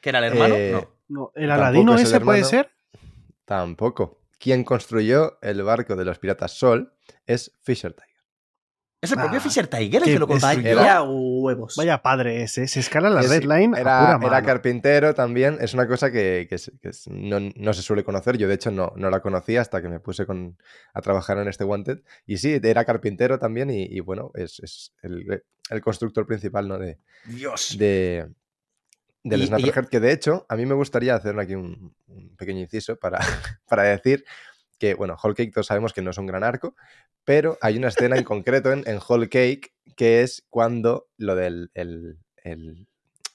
¿Que 0.00 0.10
era 0.10 0.18
el 0.18 0.24
hermano? 0.26 0.54
Eh, 0.54 0.70
No. 0.72 0.98
No, 1.08 1.32
¿El 1.34 1.50
Aladino 1.50 1.94
es 1.94 2.02
el 2.02 2.06
ese 2.08 2.20
puede 2.20 2.44
ser? 2.44 2.70
Tampoco. 3.46 4.20
Quien 4.38 4.62
construyó 4.62 5.38
el 5.40 5.62
barco 5.62 5.96
de 5.96 6.04
los 6.04 6.18
piratas 6.18 6.52
Sol 6.52 6.92
es 7.26 7.50
Fisher 7.62 7.94
Tiger. 7.94 8.17
Es 9.00 9.12
el 9.12 9.18
propio 9.18 9.38
Ah, 9.38 9.40
Fisher 9.40 9.68
Tiger 9.68 10.02
el 10.02 10.08
que 10.14 10.18
lo 10.18 10.26
construyó. 10.26 10.74
Vaya 10.76 11.02
huevos. 11.02 11.76
Vaya 11.76 12.02
padre 12.02 12.42
ese. 12.42 12.66
Se 12.66 12.80
escala 12.80 13.08
la 13.08 13.20
Es- 13.20 13.30
red 13.30 13.42
line 13.44 13.76
a 13.76 13.80
Era, 13.80 13.98
pura 14.00 14.08
era 14.08 14.18
mano. 14.18 14.46
carpintero 14.46 15.14
también. 15.14 15.56
Es 15.60 15.72
una 15.74 15.86
cosa 15.86 16.10
que, 16.10 16.48
no, 17.06 17.38
no 17.54 17.72
se 17.74 17.82
suele 17.82 18.02
conocer. 18.02 18.36
Yo, 18.38 18.48
de 18.48 18.54
hecho, 18.54 18.72
no, 18.72 18.92
no 18.96 19.08
la 19.08 19.20
conocía 19.20 19.60
hasta 19.60 19.80
que 19.80 19.88
me 19.88 20.00
puse 20.00 20.26
con, 20.26 20.58
a 20.94 21.00
trabajar 21.00 21.38
en 21.38 21.46
este 21.46 21.62
Wanted. 21.62 22.00
Y 22.26 22.38
sí, 22.38 22.58
era 22.60 22.84
carpintero 22.84 23.38
también. 23.38 23.70
Y, 23.70 23.84
y 23.84 24.00
bueno, 24.00 24.32
es, 24.34 24.58
es 24.60 24.92
el, 25.02 25.44
el 25.70 25.80
constructor 25.80 26.26
principal 26.26 26.66
¿no? 26.66 26.78
de, 26.78 26.98
Dios. 27.26 27.76
de, 27.78 28.26
del 29.22 29.46
Snapper 29.46 29.86
que 29.86 30.00
de 30.00 30.10
hecho, 30.10 30.44
a 30.48 30.56
mí 30.56 30.66
me 30.66 30.74
gustaría 30.74 31.14
hacer 31.14 31.38
aquí 31.38 31.54
un, 31.54 31.94
un 32.08 32.34
pequeño 32.36 32.60
inciso 32.62 32.96
para, 32.96 33.18
para 33.68 33.84
decir 33.84 34.24
que, 34.78 34.94
bueno, 34.94 35.16
Whole 35.22 35.34
Cake 35.34 35.52
todos 35.52 35.66
sabemos 35.66 35.92
que 35.92 36.02
no 36.02 36.10
es 36.10 36.18
un 36.18 36.26
gran 36.26 36.44
arco, 36.44 36.74
pero 37.24 37.58
hay 37.60 37.76
una 37.76 37.88
escena 37.88 38.16
en 38.16 38.24
concreto 38.24 38.72
en, 38.72 38.84
en 38.86 38.98
Cake 39.28 39.72
que 39.96 40.22
es 40.22 40.44
cuando 40.50 41.08
lo 41.16 41.34
del 41.34 41.70
el- 41.74 42.18
el- 42.44 42.86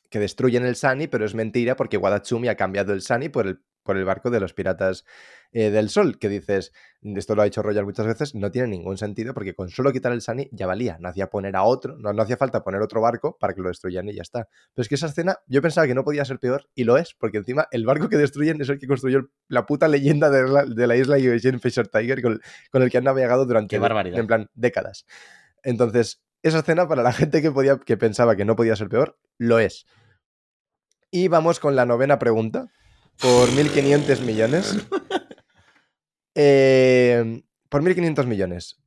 que 0.09 0.19
destruyen 0.19 0.63
el 0.65 0.75
Sunny, 0.75 1.07
pero 1.07 1.25
es 1.25 1.33
mentira 1.33 1.75
porque 1.75 1.97
Wadatsumi 1.97 2.47
ha 2.47 2.55
cambiado 2.55 2.93
el 2.93 3.01
Sunny 3.01 3.29
por 3.29 3.47
el, 3.47 3.59
por 3.83 3.97
el 3.97 4.05
barco 4.05 4.29
de 4.31 4.39
los 4.39 4.53
piratas 4.53 5.05
eh, 5.51 5.69
del 5.69 5.89
sol, 5.89 6.17
que 6.17 6.29
dices, 6.29 6.73
esto 7.01 7.35
lo 7.35 7.41
ha 7.41 7.45
dicho 7.45 7.61
Royal 7.61 7.85
muchas 7.85 8.07
veces, 8.07 8.33
no 8.33 8.49
tiene 8.49 8.69
ningún 8.69 8.97
sentido 8.97 9.33
porque 9.33 9.53
con 9.53 9.69
solo 9.69 9.91
quitar 9.91 10.11
el 10.11 10.21
Sunny 10.21 10.49
ya 10.51 10.65
valía, 10.65 10.97
no 10.99 11.09
hacía 11.09 11.27
poner 11.27 11.55
a 11.55 11.63
otro, 11.63 11.97
no, 11.97 12.13
no 12.13 12.21
hacía 12.23 12.37
falta 12.37 12.63
poner 12.63 12.81
otro 12.81 13.01
barco 13.01 13.37
para 13.39 13.53
que 13.53 13.61
lo 13.61 13.67
destruyan 13.67 14.09
y 14.09 14.15
ya 14.15 14.21
está. 14.21 14.47
Pero 14.73 14.83
es 14.83 14.89
que 14.89 14.95
esa 14.95 15.07
escena 15.07 15.37
yo 15.47 15.61
pensaba 15.61 15.85
que 15.85 15.93
no 15.93 16.03
podía 16.03 16.25
ser 16.25 16.39
peor 16.39 16.69
y 16.73 16.85
lo 16.85 16.97
es, 16.97 17.13
porque 17.13 17.37
encima 17.37 17.67
el 17.71 17.85
barco 17.85 18.09
que 18.09 18.17
destruyen 18.17 18.61
es 18.61 18.69
el 18.69 18.79
que 18.79 18.87
construyó 18.87 19.29
la 19.47 19.65
puta 19.65 19.87
leyenda 19.87 20.29
de 20.29 20.47
la, 20.47 20.65
de 20.65 20.87
la 20.87 20.95
isla 20.95 21.17
Eugene 21.17 21.59
Fisher 21.59 21.87
Tiger 21.87 22.21
con, 22.21 22.41
con 22.71 22.81
el 22.81 22.89
que 22.89 22.97
han 22.97 23.03
navegado 23.03 23.45
durante 23.45 23.77
barbaridad. 23.77 24.19
en 24.19 24.27
plan 24.27 24.49
décadas. 24.53 25.05
Entonces, 25.63 26.21
esa 26.43 26.59
escena 26.59 26.87
para 26.87 27.03
la 27.03 27.13
gente 27.13 27.41
que, 27.41 27.51
podía, 27.51 27.77
que 27.77 27.97
pensaba 27.97 28.35
que 28.35 28.45
no 28.45 28.55
podía 28.55 28.75
ser 28.75 28.89
peor, 28.89 29.17
lo 29.37 29.59
es. 29.59 29.85
Y 31.09 31.27
vamos 31.29 31.59
con 31.59 31.75
la 31.75 31.85
novena 31.85 32.19
pregunta. 32.19 32.71
Por 33.19 33.49
1.500 33.49 34.21
millones. 34.21 34.75
Eh, 36.35 37.43
por 37.69 37.83
1.500 37.83 38.25
millones. 38.25 38.81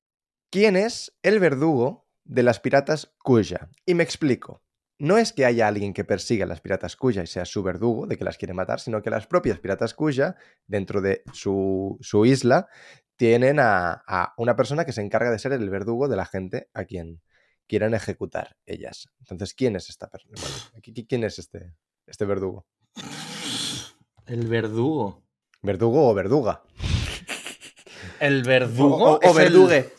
¿Quién 0.51 0.75
es 0.77 1.17
el 1.23 1.39
verdugo 1.39 2.09
de 2.25 2.43
las 2.43 2.59
piratas 2.61 3.15
Kuya? 3.23 3.71
Y 3.85 3.95
me 3.95 4.03
explico. 4.03 4.63
No 4.99 5.19
es 5.19 5.33
que 5.33 5.45
haya 5.45 5.69
alguien 5.69 5.93
que 5.93 6.05
persiga 6.05 6.45
a 6.45 6.49
las 6.49 6.61
piratas 6.61 6.97
Kuya 6.97 7.23
y 7.23 7.27
sea 7.27 7.45
su 7.45 7.63
verdugo 7.63 8.07
de 8.07 8.17
que 8.17 8.25
las 8.25 8.39
quiere 8.39 8.55
matar, 8.55 8.81
sino 8.81 9.03
que 9.03 9.11
las 9.11 9.27
propias 9.27 9.59
piratas 9.61 9.95
Kuya, 9.95 10.35
dentro 10.67 11.01
de 11.03 11.23
su, 11.33 11.99
su 12.01 12.25
isla, 12.27 12.69
tienen 13.17 13.61
a, 13.61 14.03
a 14.07 14.35
una 14.39 14.57
persona 14.57 14.85
que 14.85 14.93
se 14.93 15.03
encarga 15.03 15.31
de 15.31 15.39
ser 15.39 15.53
el 15.53 15.69
verdugo 15.71 16.09
de 16.09 16.17
la 16.17 16.27
gente 16.27 16.69
a 16.75 16.85
quien 16.85 17.21
quieran 17.69 17.95
ejecutar 17.95 18.57
ellas. 18.67 19.09
Entonces, 19.21 19.55
¿quién 19.55 19.77
es 19.77 19.89
esta 19.91 20.09
persona? 20.09 20.35
Bueno, 20.41 20.57
¿qui- 20.83 20.95
qui- 20.95 21.07
¿Quién 21.09 21.25
es 21.25 21.39
este, 21.39 21.75
este 22.07 22.25
verdugo? 22.25 22.67
El 24.27 24.47
verdugo. 24.49 25.23
¿Verdugo 25.63 26.09
o 26.09 26.15
verduga? 26.15 26.63
El 28.21 28.43
verdugo. 28.43 28.97
O, 29.13 29.19
o 29.19 29.21
el- 29.31 29.35
verdugue. 29.37 29.93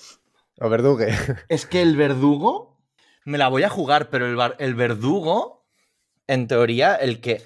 O 0.60 0.70
verdugue. 0.70 1.14
Es 1.50 1.66
que 1.66 1.82
el 1.82 1.96
verdugo. 1.96 2.78
Me 3.26 3.38
la 3.38 3.48
voy 3.50 3.64
a 3.64 3.70
jugar, 3.70 4.10
pero 4.10 4.26
el, 4.26 4.36
bar- 4.36 4.56
el 4.60 4.76
verdugo. 4.76 5.66
En 6.28 6.48
teoría, 6.48 6.96
el 6.96 7.22
que. 7.22 7.42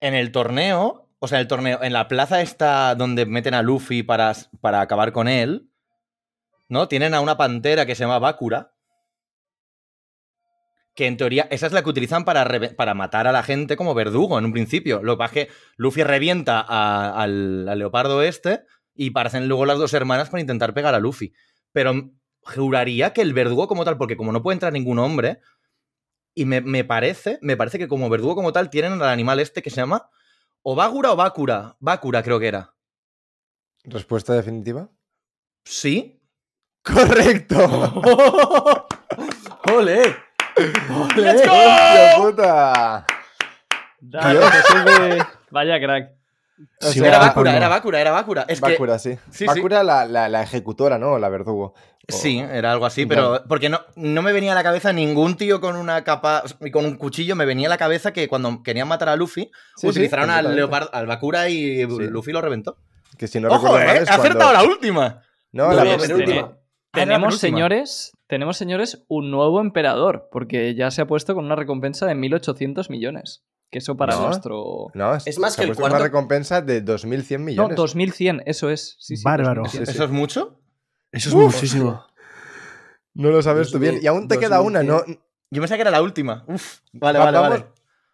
En 0.00 0.14
el 0.14 0.32
torneo. 0.32 1.08
O 1.18 1.28
sea, 1.28 1.40
el 1.40 1.48
torneo. 1.48 1.82
En 1.82 1.92
la 1.92 2.08
plaza 2.08 2.40
esta 2.40 2.94
donde 2.94 3.26
meten 3.26 3.54
a 3.54 3.62
Luffy 3.62 4.02
para, 4.02 4.34
para 4.60 4.80
acabar 4.80 5.12
con 5.12 5.28
él. 5.28 5.70
¿No? 6.68 6.88
Tienen 6.88 7.14
a 7.14 7.20
una 7.20 7.36
pantera 7.36 7.84
que 7.84 7.94
se 7.94 8.04
llama 8.04 8.18
Bakura. 8.20 8.69
Que 11.00 11.06
en 11.06 11.16
teoría, 11.16 11.48
esa 11.50 11.66
es 11.66 11.72
la 11.72 11.82
que 11.82 11.88
utilizan 11.88 12.26
para, 12.26 12.46
para 12.76 12.92
matar 12.92 13.26
a 13.26 13.32
la 13.32 13.42
gente 13.42 13.74
como 13.74 13.94
verdugo 13.94 14.38
en 14.38 14.44
un 14.44 14.52
principio. 14.52 15.00
Lo 15.02 15.14
que 15.14 15.18
pasa 15.18 15.40
es 15.40 15.46
que 15.46 15.52
Luffy 15.78 16.02
revienta 16.02 16.60
a- 16.60 17.22
al, 17.22 17.66
al 17.66 17.78
leopardo 17.78 18.22
este 18.22 18.64
y 18.94 19.08
parecen 19.08 19.48
luego 19.48 19.64
las 19.64 19.78
dos 19.78 19.94
hermanas 19.94 20.28
para 20.28 20.42
intentar 20.42 20.74
pegar 20.74 20.94
a 20.94 20.98
Luffy. 20.98 21.32
Pero 21.72 22.10
juraría 22.42 23.14
que 23.14 23.22
el 23.22 23.32
verdugo 23.32 23.66
como 23.66 23.86
tal, 23.86 23.96
porque 23.96 24.14
como 24.18 24.30
no 24.30 24.42
puede 24.42 24.56
entrar 24.56 24.74
ningún 24.74 24.98
hombre, 24.98 25.40
y 26.34 26.44
me, 26.44 26.60
me 26.60 26.84
parece, 26.84 27.38
me 27.40 27.56
parece 27.56 27.78
que 27.78 27.88
como 27.88 28.10
verdugo 28.10 28.34
como 28.34 28.52
tal 28.52 28.68
tienen 28.68 28.92
al 28.92 29.04
animal 29.08 29.40
este 29.40 29.62
que 29.62 29.70
se 29.70 29.76
llama 29.76 30.10
o 30.60 30.74
Bagura 30.74 31.12
o 31.12 31.16
Bakura. 31.16 31.78
Bakura 31.80 32.22
creo 32.22 32.38
que 32.38 32.48
era. 32.48 32.74
¿Respuesta 33.84 34.34
definitiva? 34.34 34.90
¿Sí? 35.64 36.20
¡Correcto! 36.82 37.56
¡Ole! 39.74 40.14
¡Let's 41.16 41.46
go! 41.46 41.54
¡Hostia 41.54 42.16
puta! 42.16 43.06
Dale. 44.00 44.40
Vaya 45.50 45.80
crack. 45.80 46.10
O 46.82 46.86
Sí, 46.88 46.98
sea, 46.98 47.08
era 47.08 47.18
Bakura, 47.18 47.56
era 47.56 47.68
Bakura, 47.68 48.00
era 48.00 48.10
Bakura. 48.10 48.44
Es 48.48 48.60
que 48.60 48.72
Bakura, 48.72 48.98
sí. 48.98 49.14
sí, 49.30 49.38
sí. 49.38 49.46
Bakura 49.46 49.82
La, 49.82 50.04
la, 50.04 50.28
la 50.28 50.42
ejecutora, 50.42 50.98
¿no? 50.98 51.18
La 51.18 51.28
verdugo. 51.30 51.74
O- 51.74 52.16
Sí, 52.16 52.38
era 52.40 52.72
algo 52.72 52.84
así, 52.86 53.02
Ya. 53.02 53.08
pero 53.08 53.44
porque 53.48 53.68
no, 53.68 53.80
no 53.96 54.20
me 54.20 54.32
venía 54.32 54.52
a 54.52 54.54
la 54.54 54.62
cabeza 54.62 54.92
ningún 54.92 55.36
tío 55.36 55.60
con 55.60 55.76
una 55.76 56.02
capa 56.04 56.42
y 56.60 56.70
con 56.70 56.84
un 56.84 56.96
cuchillo, 56.96 57.34
me 57.36 57.44
venía 57.46 57.68
a 57.68 57.70
la 57.70 57.78
cabeza 57.78 58.12
que 58.12 58.28
cuando 58.28 58.62
querían 58.62 58.88
matar 58.88 59.08
a 59.10 59.16
Luffy, 59.16 59.44
Sí, 59.44 59.50
sí, 59.82 59.86
utilizaron 59.88 60.28
al 60.28 60.54
leopardo, 60.56 60.90
al 60.92 61.06
Bakura 61.06 61.48
y 61.48 61.78
Sí. 61.86 61.86
Luffy 61.86 62.32
lo 62.32 62.40
reventó. 62.42 62.76
Que 63.16 63.26
si 63.28 63.38
no 63.40 63.48
¡Ojo, 63.48 63.66
recuerdo 63.66 63.86
mal 63.86 63.96
eh! 63.96 64.00
es 64.02 64.08
¡He 64.08 64.12
acertado 64.12 64.50
cuando- 64.52 64.68
la 64.68 64.74
última! 64.74 65.22
No, 65.52 65.68
No, 65.68 65.72
la 65.74 65.84
no, 65.84 65.96
penúltima. 65.98 66.52
Tenemos, 66.92 67.38
señores, 67.38 68.12
tenemos, 68.26 68.56
señores, 68.56 69.04
un 69.08 69.30
nuevo 69.30 69.60
emperador, 69.60 70.28
porque 70.32 70.74
ya 70.74 70.90
se 70.90 71.02
ha 71.02 71.06
puesto 71.06 71.34
con 71.34 71.44
una 71.44 71.56
recompensa 71.56 72.06
de 72.06 72.14
1.800 72.14 72.90
millones. 72.90 73.44
Que 73.70 73.78
eso 73.78 73.96
para 73.96 74.16
No. 74.16 74.26
nuestro... 74.26 74.86
No, 74.94 75.14
Es 75.14 75.38
más 75.38 75.54
se 75.54 75.60
ha 75.60 75.64
que 75.64 75.70
el 75.70 75.76
puesto 75.76 75.82
cuarto. 75.82 75.96
una 75.96 76.04
recompensa 76.04 76.60
de 76.60 76.84
2.100 76.84 77.38
No, 77.38 77.44
millones. 77.44 77.78
2.100, 77.78 78.42
eso 78.46 78.68
es. 78.68 78.96
Sí, 78.98 79.16
sí, 79.16 79.22
Bárbaro. 79.22 79.62
2100. 79.62 79.94
¿Eso 79.94 80.04
es 80.04 80.10
mucho? 80.10 80.60
Eso 81.12 81.28
es 81.28 81.34
muchísimo. 81.36 82.04
No 83.14 83.30
lo 83.30 83.42
sabes 83.42 83.70
tú 83.70 83.78
bien. 83.78 84.00
Y 84.02 84.06
aún 84.08 84.26
te 84.26 84.38
queda 84.38 84.60
una, 84.60 84.82
¿no? 84.82 84.94
2100. 84.94 85.24
Yo 85.52 85.60
pensaba 85.62 85.76
que 85.76 85.82
era 85.82 85.90
la 85.92 86.02
última. 86.02 86.44
Uf, 86.48 86.78
vale, 86.92 87.18
Va- 87.20 87.24
vale, 87.26 87.38
vamos, 87.38 87.50
vale. 87.60 87.66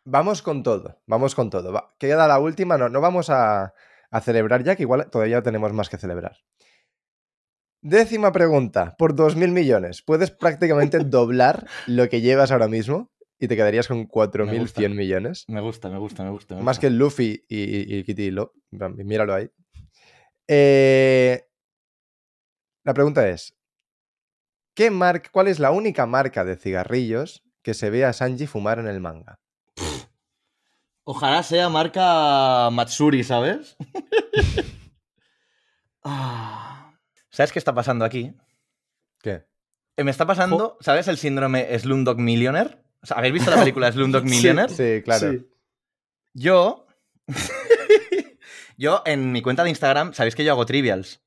Vamos 0.05 0.43
con 0.43 0.63
todo, 0.63 0.99
vamos 1.07 1.35
con 1.35 1.49
todo. 1.51 1.73
Va- 1.73 1.95
Queda 1.99 2.27
la 2.29 2.39
última, 2.39 2.77
no, 2.79 2.89
no 2.91 3.01
vamos 3.01 3.29
a, 3.31 3.73
a 4.11 4.21
celebrar 4.21 4.63
ya, 4.63 4.77
que 4.77 4.83
igual 4.83 5.09
todavía 5.11 5.43
tenemos 5.43 5.73
más 5.73 5.89
que 5.89 5.97
celebrar. 5.99 6.37
Décima 7.89 8.33
pregunta, 8.33 8.97
por 8.99 9.15
2.000 9.15 9.49
millones. 9.53 10.03
Puedes 10.03 10.31
prácticamente 10.31 10.99
doblar 11.05 11.67
lo 11.87 12.09
que 12.09 12.21
llevas 12.21 12.51
ahora 12.51 12.67
mismo 12.69 13.11
y 13.39 13.47
te 13.49 13.55
quedarías 13.57 13.87
con 13.87 14.09
4.100 14.09 14.95
millones. 14.95 15.45
Me 15.47 15.61
gusta, 15.61 15.89
me 15.89 15.99
gusta, 15.99 16.25
me 16.25 16.31
gusta. 16.31 16.55
me 16.57 16.63
Más 16.63 16.77
gusta. 16.77 16.81
que 16.81 16.87
el 16.89 16.99
Luffy 16.99 17.45
y, 17.49 17.59
y- 17.63 17.99
y 17.99 18.05
Kitty 18.05 18.31
Lo. 18.33 18.53
Míralo 18.73 19.35
ahí. 19.35 19.49
Eh, 20.49 21.43
la 22.85 22.93
pregunta 22.95 23.29
es: 23.29 23.55
¿qué 24.75 24.91
marca, 24.91 25.29
¿cuál 25.33 25.47
es 25.49 25.59
la 25.61 25.71
única 25.71 26.07
marca 26.07 26.45
de 26.45 26.57
cigarrillos 26.57 27.45
que 27.63 27.75
se 27.75 27.91
ve 27.91 28.05
a 28.05 28.13
Sanji 28.13 28.47
fumar 28.47 28.79
en 28.81 28.89
el 28.89 29.01
manga? 29.01 29.39
Ojalá 31.05 31.45
sea 31.45 31.69
marca 31.69 32.69
Matsuri, 32.71 33.23
¿sabes? 33.23 33.77
Ah. 36.09 36.86
¿Sabes 37.37 37.53
qué 37.53 37.59
está 37.59 37.75
pasando 37.75 38.07
aquí? 38.07 38.33
¿Qué? 39.21 39.45
Eh, 39.99 40.05
Me 40.05 40.11
está 40.11 40.25
pasando, 40.27 40.79
¿sabes 40.81 41.07
el 41.07 41.19
síndrome 41.19 41.79
Slumdog 41.79 42.17
Millionaire? 42.17 42.79
O 43.03 43.07
sea, 43.07 43.19
¿Habéis 43.19 43.35
visto 43.35 43.51
la 43.51 43.59
película 43.59 43.93
Slumdog 43.93 44.25
Millionaire? 44.25 44.73
Sí, 44.73 45.03
claro. 45.03 45.33
Sí. 45.33 45.47
Yo. 46.33 46.87
yo 48.79 49.03
en 49.05 49.33
mi 49.33 49.43
cuenta 49.43 49.65
de 49.65 49.69
Instagram, 49.69 50.15
sabéis 50.15 50.35
que 50.35 50.45
yo 50.45 50.53
hago 50.53 50.65
trivials. 50.65 51.21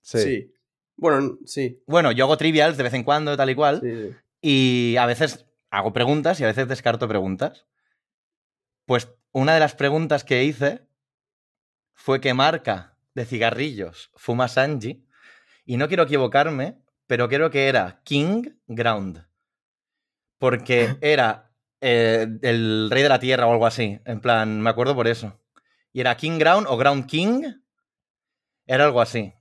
Sí. 0.00 0.18
Sí. 0.18 0.54
Bueno, 0.96 1.36
sí. 1.44 1.82
Bueno, 1.86 2.10
yo 2.10 2.24
hago 2.24 2.38
trivials 2.38 2.78
de 2.78 2.84
vez 2.84 2.94
en 2.94 3.04
cuando, 3.04 3.36
tal 3.36 3.50
y 3.50 3.54
cual. 3.54 3.80
sí, 3.82 3.90
sí. 3.92 4.16
Y 4.40 4.96
a 4.96 5.04
veces 5.04 5.44
hago 5.70 5.92
preguntas 5.92 6.40
y 6.40 6.44
a 6.44 6.46
veces 6.46 6.68
descarto 6.68 7.06
preguntas. 7.06 7.66
Pues 8.86 9.10
una 9.32 9.52
de 9.52 9.60
las 9.60 9.74
preguntas 9.74 10.24
que 10.24 10.42
hice 10.44 10.86
fue 11.92 12.22
qué 12.22 12.32
marca 12.32 12.96
de 13.14 13.26
cigarrillos 13.26 14.10
fuma 14.14 14.48
Sanji. 14.48 15.04
Y 15.64 15.76
no 15.76 15.88
quiero 15.88 16.04
equivocarme, 16.04 16.78
pero 17.06 17.28
creo 17.28 17.50
que 17.50 17.68
era 17.68 18.00
King 18.04 18.50
Ground. 18.66 19.26
Porque 20.38 20.96
era 21.00 21.50
eh, 21.80 22.26
el 22.42 22.88
rey 22.90 23.02
de 23.02 23.08
la 23.08 23.18
tierra 23.18 23.46
o 23.46 23.52
algo 23.52 23.66
así. 23.66 24.00
En 24.04 24.20
plan, 24.20 24.60
me 24.60 24.70
acuerdo 24.70 24.94
por 24.94 25.08
eso. 25.08 25.40
Y 25.92 26.00
era 26.00 26.16
King 26.16 26.38
Ground 26.38 26.66
o 26.68 26.76
Ground 26.76 27.06
King. 27.06 27.42
Era 28.66 28.84
algo 28.84 29.00
así. 29.00 29.32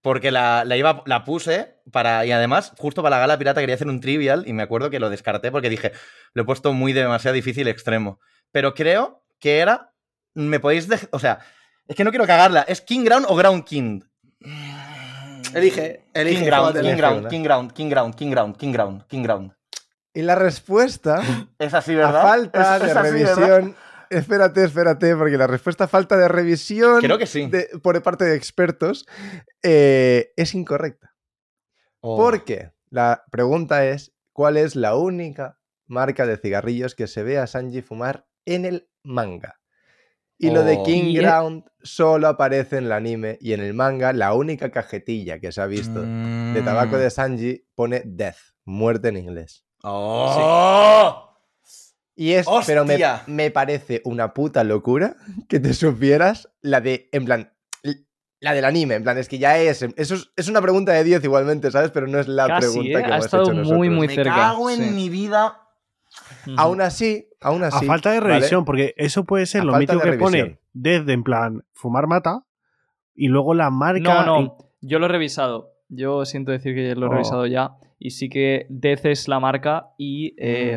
Porque 0.00 0.30
la, 0.30 0.64
la 0.64 0.76
iba, 0.76 1.02
la 1.06 1.24
puse 1.24 1.80
para. 1.90 2.26
Y 2.26 2.32
además, 2.32 2.72
justo 2.76 3.02
para 3.02 3.16
la 3.16 3.20
gala 3.20 3.38
pirata 3.38 3.60
quería 3.60 3.74
hacer 3.74 3.88
un 3.88 4.00
trivial. 4.00 4.44
Y 4.46 4.52
me 4.52 4.62
acuerdo 4.62 4.90
que 4.90 5.00
lo 5.00 5.10
descarté 5.10 5.50
porque 5.50 5.70
dije, 5.70 5.92
lo 6.32 6.42
he 6.42 6.46
puesto 6.46 6.72
muy 6.72 6.92
demasiado 6.92 7.34
difícil 7.34 7.68
extremo. 7.68 8.20
Pero 8.50 8.74
creo 8.74 9.24
que 9.38 9.58
era. 9.58 9.92
Me 10.34 10.60
podéis. 10.60 10.88
O 11.10 11.18
sea, 11.18 11.40
es 11.86 11.96
que 11.96 12.04
no 12.04 12.10
quiero 12.10 12.26
cagarla. 12.26 12.62
¿Es 12.62 12.80
King 12.80 13.04
Ground 13.04 13.26
o 13.28 13.36
Ground 13.36 13.64
King? 13.64 14.00
Elige, 15.54 16.04
elige. 16.14 16.36
King 16.40 16.46
Ground. 16.46 16.80
King 16.80 16.96
Ground. 16.96 17.28
King 17.28 17.42
Ground, 17.44 17.72
King 17.72 17.88
Ground, 17.90 18.14
King 18.14 18.30
Ground, 18.30 18.56
King 18.56 18.72
Ground, 18.72 19.02
King 19.08 19.22
Ground. 19.22 19.52
Y 20.12 20.22
la 20.22 20.34
respuesta, 20.34 21.20
Es 21.58 21.74
así, 21.74 21.92
a 21.94 21.96
¿verdad? 21.96 22.22
falta 22.22 22.76
Es- 22.76 22.82
de 22.82 22.88
es 22.90 22.96
así, 22.96 23.10
¿verdad? 23.10 23.36
revisión. 23.36 23.76
Espérate, 24.10 24.64
espérate, 24.64 25.16
porque 25.16 25.36
la 25.38 25.46
respuesta 25.46 25.84
a 25.84 25.88
falta 25.88 26.16
de 26.16 26.28
revisión 26.28 27.00
Creo 27.00 27.18
que 27.18 27.26
sí. 27.26 27.46
de- 27.46 27.68
por 27.82 28.00
parte 28.02 28.24
de 28.24 28.36
expertos 28.36 29.06
eh, 29.62 30.32
es 30.36 30.54
incorrecta. 30.54 31.14
Oh. 32.00 32.16
Porque 32.16 32.70
la 32.90 33.24
pregunta 33.30 33.86
es: 33.86 34.12
¿cuál 34.32 34.56
es 34.56 34.76
la 34.76 34.94
única 34.94 35.58
marca 35.86 36.26
de 36.26 36.36
cigarrillos 36.36 36.94
que 36.94 37.06
se 37.06 37.22
ve 37.22 37.38
a 37.38 37.46
Sanji 37.46 37.82
fumar 37.82 38.26
en 38.44 38.66
el 38.66 38.88
manga? 39.02 39.58
Y 40.38 40.50
lo 40.50 40.64
de 40.64 40.76
Oh. 40.78 40.82
King 40.84 41.14
Ground 41.14 41.64
solo 41.82 42.28
aparece 42.28 42.78
en 42.78 42.84
el 42.86 42.92
anime 42.92 43.38
y 43.40 43.52
en 43.52 43.60
el 43.60 43.72
manga 43.74 44.12
la 44.12 44.34
única 44.34 44.70
cajetilla 44.70 45.38
que 45.38 45.52
se 45.52 45.60
ha 45.60 45.66
visto 45.66 46.00
de 46.02 46.62
tabaco 46.64 46.96
Mm. 46.96 46.98
de 46.98 47.10
Sanji 47.10 47.64
pone 47.74 48.02
Death, 48.04 48.36
muerte 48.64 49.08
en 49.08 49.16
inglés. 49.18 49.64
¡Oh! 49.82 51.30
Y 52.16 52.32
es, 52.32 52.46
pero 52.66 52.84
me, 52.84 52.98
me 53.26 53.50
parece 53.50 54.00
una 54.04 54.32
puta 54.34 54.62
locura 54.64 55.16
que 55.48 55.58
te 55.60 55.74
supieras 55.74 56.48
la 56.62 56.80
de, 56.80 57.08
en 57.12 57.24
plan, 57.24 57.52
la 58.40 58.52
del 58.54 58.64
anime, 58.66 58.94
en 58.96 59.02
plan, 59.02 59.18
es 59.18 59.28
que 59.28 59.38
ya 59.38 59.58
es, 59.58 59.82
eso 59.82 60.14
es, 60.14 60.30
es 60.36 60.48
una 60.48 60.60
pregunta 60.62 60.92
de 60.92 61.02
10 61.02 61.24
igualmente, 61.24 61.70
¿sabes? 61.70 61.90
Pero 61.90 62.06
no 62.06 62.20
es 62.20 62.28
la 62.28 62.46
Casi, 62.46 62.60
pregunta 62.68 62.98
¿eh? 62.98 63.02
que 63.02 63.10
Ha 63.10 63.14
hemos 63.14 63.24
estado 63.24 63.42
hecho 63.44 63.52
muy, 63.52 63.62
nosotros. 63.62 63.90
muy 63.96 64.06
Me 64.08 64.14
cerca, 64.14 64.34
cago 64.34 64.70
en 64.70 64.84
sí. 64.84 64.90
mi 64.90 65.08
vida. 65.08 65.60
Aún 66.56 66.80
así, 66.80 67.28
aún 67.40 67.62
A 67.64 67.68
así. 67.68 67.86
falta 67.86 68.10
de 68.12 68.20
¿vale? 68.20 68.34
revisión, 68.34 68.64
porque 68.64 68.94
eso 68.96 69.24
puede 69.24 69.46
ser 69.46 69.62
A 69.62 69.64
lo 69.64 69.76
mítico 69.78 70.00
que 70.00 70.12
pone 70.14 70.58
desde 70.72 71.12
en 71.12 71.22
plan 71.24 71.64
fumar 71.72 72.06
mata 72.06 72.44
y 73.14 73.28
luego 73.28 73.54
la 73.54 73.70
marca. 73.70 74.00
No, 74.02 74.24
no, 74.26 74.40
en- 74.40 74.52
yo 74.80 74.98
lo 74.98 75.06
he 75.06 75.08
revisado. 75.08 75.72
Yo 75.88 76.24
siento 76.24 76.50
decir 76.52 76.74
que 76.74 76.94
lo 76.94 77.06
he 77.06 77.08
Oh. 77.08 77.12
revisado 77.12 77.46
ya. 77.46 77.72
Y 77.98 78.10
sí 78.10 78.28
que 78.28 78.66
Death 78.68 79.06
es 79.06 79.28
la 79.28 79.38
marca 79.40 79.88
y... 79.96 80.34
eh, 80.38 80.76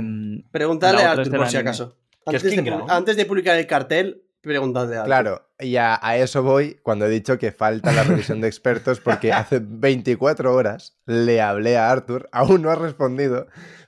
Pregúntale 0.51 1.01
a 1.03 1.11
Arthur 1.11 1.35
por 1.37 1.47
si 1.47 1.57
acaso. 1.57 1.97
¿Qué 2.29 2.35
es 2.37 2.43
Antes 2.43 2.43
de, 2.43 2.49
King 2.57 2.61
pu- 2.63 2.65
Ground? 2.75 2.91
antes 2.91 3.17
de 3.17 3.25
publicar 3.25 3.57
el 3.57 3.67
cartel, 3.67 4.21
preguntando 4.41 5.03
Claro, 5.03 5.49
y 5.59 5.75
a, 5.77 5.99
a 6.01 6.15
eso 6.17 6.43
voy 6.43 6.77
cuando 6.83 7.05
he 7.05 7.09
dicho 7.09 7.37
que 7.37 7.51
falta 7.51 7.91
la 7.91 8.03
revisión 8.03 8.39
de 8.39 8.47
expertos 8.47 8.99
porque 9.01 9.33
hace 9.33 9.59
24 9.61 10.53
horas 10.53 10.97
le 11.05 11.41
hablé 11.41 11.77
a 11.77 11.89
Arthur, 11.89 12.29
aún 12.31 12.61
no 12.61 12.69
ha 12.69 12.75
respondido, 12.75 13.47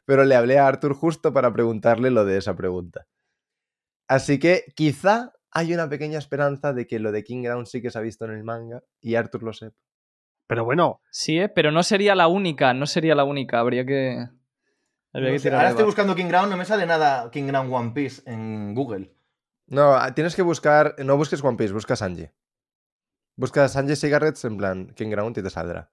pero 0.09 0.25
le 0.25 0.33
hablé 0.33 0.57
a 0.57 0.65
Arthur 0.65 0.95
justo 0.95 1.33
para 1.33 1.53
preguntarle 1.53 2.09
lo 2.09 2.25
de 2.25 2.37
esa 2.37 2.55
pregunta. 2.55 3.05
Así 4.07 4.39
que 4.39 4.63
quizá 4.75 5.33
hay 5.51 5.71
una 5.71 5.87
pequeña 5.87 6.17
esperanza 6.17 6.73
de 6.73 6.87
que 6.87 6.97
lo 6.97 7.11
de 7.11 7.23
King 7.23 7.43
Ground 7.43 7.67
sí 7.67 7.79
que 7.79 7.91
se 7.91 7.99
ha 7.99 8.01
visto 8.01 8.25
en 8.25 8.31
el 8.31 8.43
manga 8.43 8.81
y 8.99 9.13
Arthur 9.13 9.43
lo 9.43 9.53
sepa. 9.53 9.77
Pero 10.47 10.65
bueno, 10.65 10.99
Sí, 11.11 11.37
¿eh? 11.37 11.47
pero 11.47 11.69
no 11.69 11.83
sería 11.83 12.15
la 12.15 12.27
única, 12.27 12.73
no 12.73 12.87
sería 12.87 13.13
la 13.13 13.23
única. 13.23 13.59
Habría 13.59 13.85
que. 13.85 14.27
Habría 15.13 15.29
No 15.29 15.35
que 15.35 15.39
sé, 15.39 15.53
ahora 15.53 15.69
estoy 15.69 15.85
buscando 15.85 16.15
King 16.15 16.29
Ground, 16.29 16.49
no 16.49 16.57
me 16.57 16.65
sale 16.65 16.87
nada 16.87 17.29
King 17.29 17.45
Ground 17.45 17.71
One 17.71 17.91
Piece 17.91 18.23
en 18.25 18.73
Google. 18.73 19.15
No, 19.67 19.93
ah, 19.93 20.15
tienes 20.15 20.35
que 20.35 20.41
buscar, 20.41 20.95
no 20.97 21.17
busques 21.17 21.43
One 21.43 21.55
Piece, 21.55 21.71
busca 21.71 21.95
Sanji. 21.95 22.31
Busca 23.35 23.67
Sanji 23.67 23.95
Cigarettes 23.95 24.43
en 24.43 24.57
plan 24.57 24.87
King 24.95 25.11
Ground 25.11 25.37
y 25.37 25.43
te 25.43 25.51
saldrá. 25.51 25.91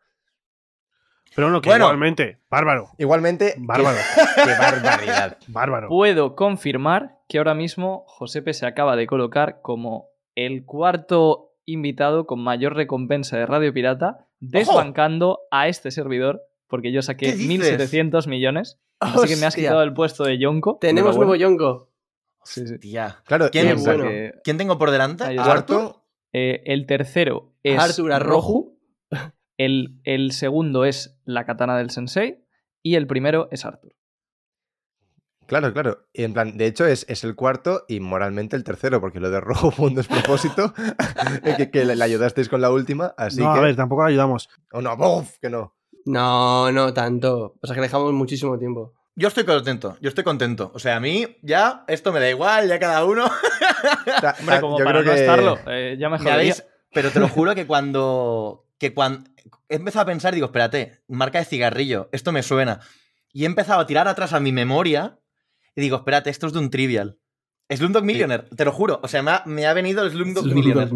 Pero 1.34 1.50
no, 1.50 1.60
que 1.60 1.68
Bueno. 1.68 1.84
igualmente, 1.86 2.38
bárbaro, 2.48 2.90
Igualmente, 2.98 3.54
Bárbaro. 3.58 3.98
qué 4.36 4.50
barbaridad. 4.58 5.38
bárbaro. 5.48 5.88
Puedo 5.88 6.34
confirmar 6.34 7.18
que 7.28 7.38
ahora 7.38 7.54
mismo 7.54 8.04
Josepe 8.06 8.54
se 8.54 8.66
acaba 8.66 8.96
de 8.96 9.06
colocar 9.06 9.60
como 9.62 10.08
el 10.34 10.64
cuarto 10.64 11.52
invitado 11.64 12.26
con 12.26 12.40
mayor 12.42 12.74
recompensa 12.76 13.36
de 13.36 13.46
Radio 13.46 13.72
Pirata, 13.72 14.28
desbancando 14.40 15.40
a 15.50 15.68
este 15.68 15.90
servidor, 15.90 16.42
porque 16.68 16.92
yo 16.92 17.02
saqué 17.02 17.26
¿Qué 17.26 17.36
dices? 17.36 17.92
1.700 17.92 18.28
millones. 18.28 18.78
Así 19.00 19.28
que 19.28 19.36
me 19.36 19.46
has 19.46 19.54
quitado 19.54 19.82
el 19.82 19.92
puesto 19.92 20.24
de 20.24 20.38
Yonko. 20.38 20.78
Tenemos 20.80 21.16
nuevo 21.16 21.34
Yonko. 21.34 21.90
Sí, 22.44 22.66
sí. 22.66 22.78
Tía. 22.78 23.18
Claro, 23.24 23.50
¿Quién 23.50 23.76
bueno. 23.82 24.04
Que, 24.04 24.32
¿Quién 24.44 24.56
tengo 24.56 24.78
por 24.78 24.90
delante? 24.92 25.24
Ahí 25.24 25.36
¿A 25.36 25.40
está. 25.40 25.52
Arthur? 25.52 25.76
Cuarto, 25.82 26.04
eh, 26.32 26.62
el 26.66 26.86
tercero 26.86 27.52
es 27.62 27.78
Arthur 27.78 28.12
Arroju. 28.12 28.78
El, 29.58 30.00
el 30.04 30.32
segundo 30.32 30.84
es 30.84 31.18
la 31.24 31.44
katana 31.46 31.76
del 31.78 31.90
sensei. 31.90 32.44
Y 32.82 32.94
el 32.94 33.06
primero 33.06 33.48
es 33.50 33.64
Arthur. 33.64 33.94
Claro, 35.46 35.72
claro. 35.72 36.08
Y 36.12 36.24
en 36.24 36.32
plan, 36.34 36.56
de 36.56 36.66
hecho, 36.66 36.86
es, 36.86 37.06
es 37.08 37.22
el 37.22 37.36
cuarto 37.36 37.84
y 37.88 38.00
moralmente 38.00 38.56
el 38.56 38.64
tercero, 38.64 39.00
porque 39.00 39.20
lo 39.20 39.30
de 39.30 39.40
rojo 39.40 39.70
fue 39.70 39.86
un 39.86 39.94
despropósito. 39.94 40.74
que, 41.56 41.70
que 41.70 41.84
le, 41.84 41.94
le 41.94 42.04
ayudasteis 42.04 42.48
con 42.48 42.60
la 42.60 42.70
última, 42.70 43.14
así 43.16 43.40
no, 43.40 43.52
que. 43.52 43.58
a 43.58 43.62
ver, 43.62 43.76
tampoco 43.76 44.02
le 44.04 44.10
ayudamos. 44.10 44.48
Oh, 44.72 44.80
no, 44.82 44.96
¡buf! 44.96 45.36
que 45.40 45.48
no. 45.50 45.76
No, 46.04 46.70
no 46.72 46.92
tanto. 46.92 47.56
O 47.60 47.66
sea 47.66 47.74
que 47.76 47.80
dejamos 47.82 48.12
muchísimo 48.12 48.58
tiempo. 48.58 48.94
Yo 49.14 49.28
estoy 49.28 49.44
contento, 49.44 49.96
yo 50.00 50.08
estoy 50.08 50.24
contento. 50.24 50.70
O 50.74 50.78
sea, 50.78 50.96
a 50.96 51.00
mí 51.00 51.26
ya 51.42 51.84
esto 51.88 52.12
me 52.12 52.20
da 52.20 52.28
igual, 52.28 52.68
ya 52.68 52.78
cada 52.78 53.04
uno. 53.04 53.26
O 54.06 54.20
sea, 54.20 54.34
Hombre, 54.40 54.60
como 54.60 54.78
yo 54.78 54.84
para 54.84 55.00
creo 55.00 55.10
no 55.12 55.14
que- 55.14 55.20
estarlo, 55.20 55.58
eh, 55.68 55.96
ya 55.98 56.08
me 56.08 56.18
jodería. 56.18 56.54
pero 56.92 57.10
te 57.10 57.20
lo 57.20 57.28
juro 57.28 57.54
que 57.54 57.66
cuando. 57.68 58.65
Que 58.78 58.94
cuando. 58.94 59.28
He 59.68 59.76
empezado 59.76 60.02
a 60.04 60.06
pensar, 60.06 60.34
digo, 60.34 60.46
espérate, 60.46 61.00
marca 61.08 61.38
de 61.38 61.44
cigarrillo, 61.44 62.08
esto 62.12 62.30
me 62.32 62.42
suena. 62.42 62.80
Y 63.32 63.42
he 63.42 63.46
empezado 63.46 63.80
a 63.80 63.86
tirar 63.86 64.06
atrás 64.08 64.32
a 64.32 64.40
mi 64.40 64.52
memoria 64.52 65.18
y 65.74 65.80
digo, 65.80 65.96
espérate, 65.96 66.30
esto 66.30 66.46
es 66.46 66.52
de 66.52 66.58
un 66.60 66.70
trivial. 66.70 67.18
Slumdog 67.68 68.04
Millionaire, 68.04 68.44
te 68.56 68.64
lo 68.64 68.70
juro. 68.72 69.00
O 69.02 69.08
sea, 69.08 69.22
me 69.22 69.32
ha, 69.32 69.42
me 69.44 69.66
ha 69.66 69.72
venido 69.74 70.04
el 70.04 70.12
Slumdog 70.12 70.46
Millionaire. 70.46 70.90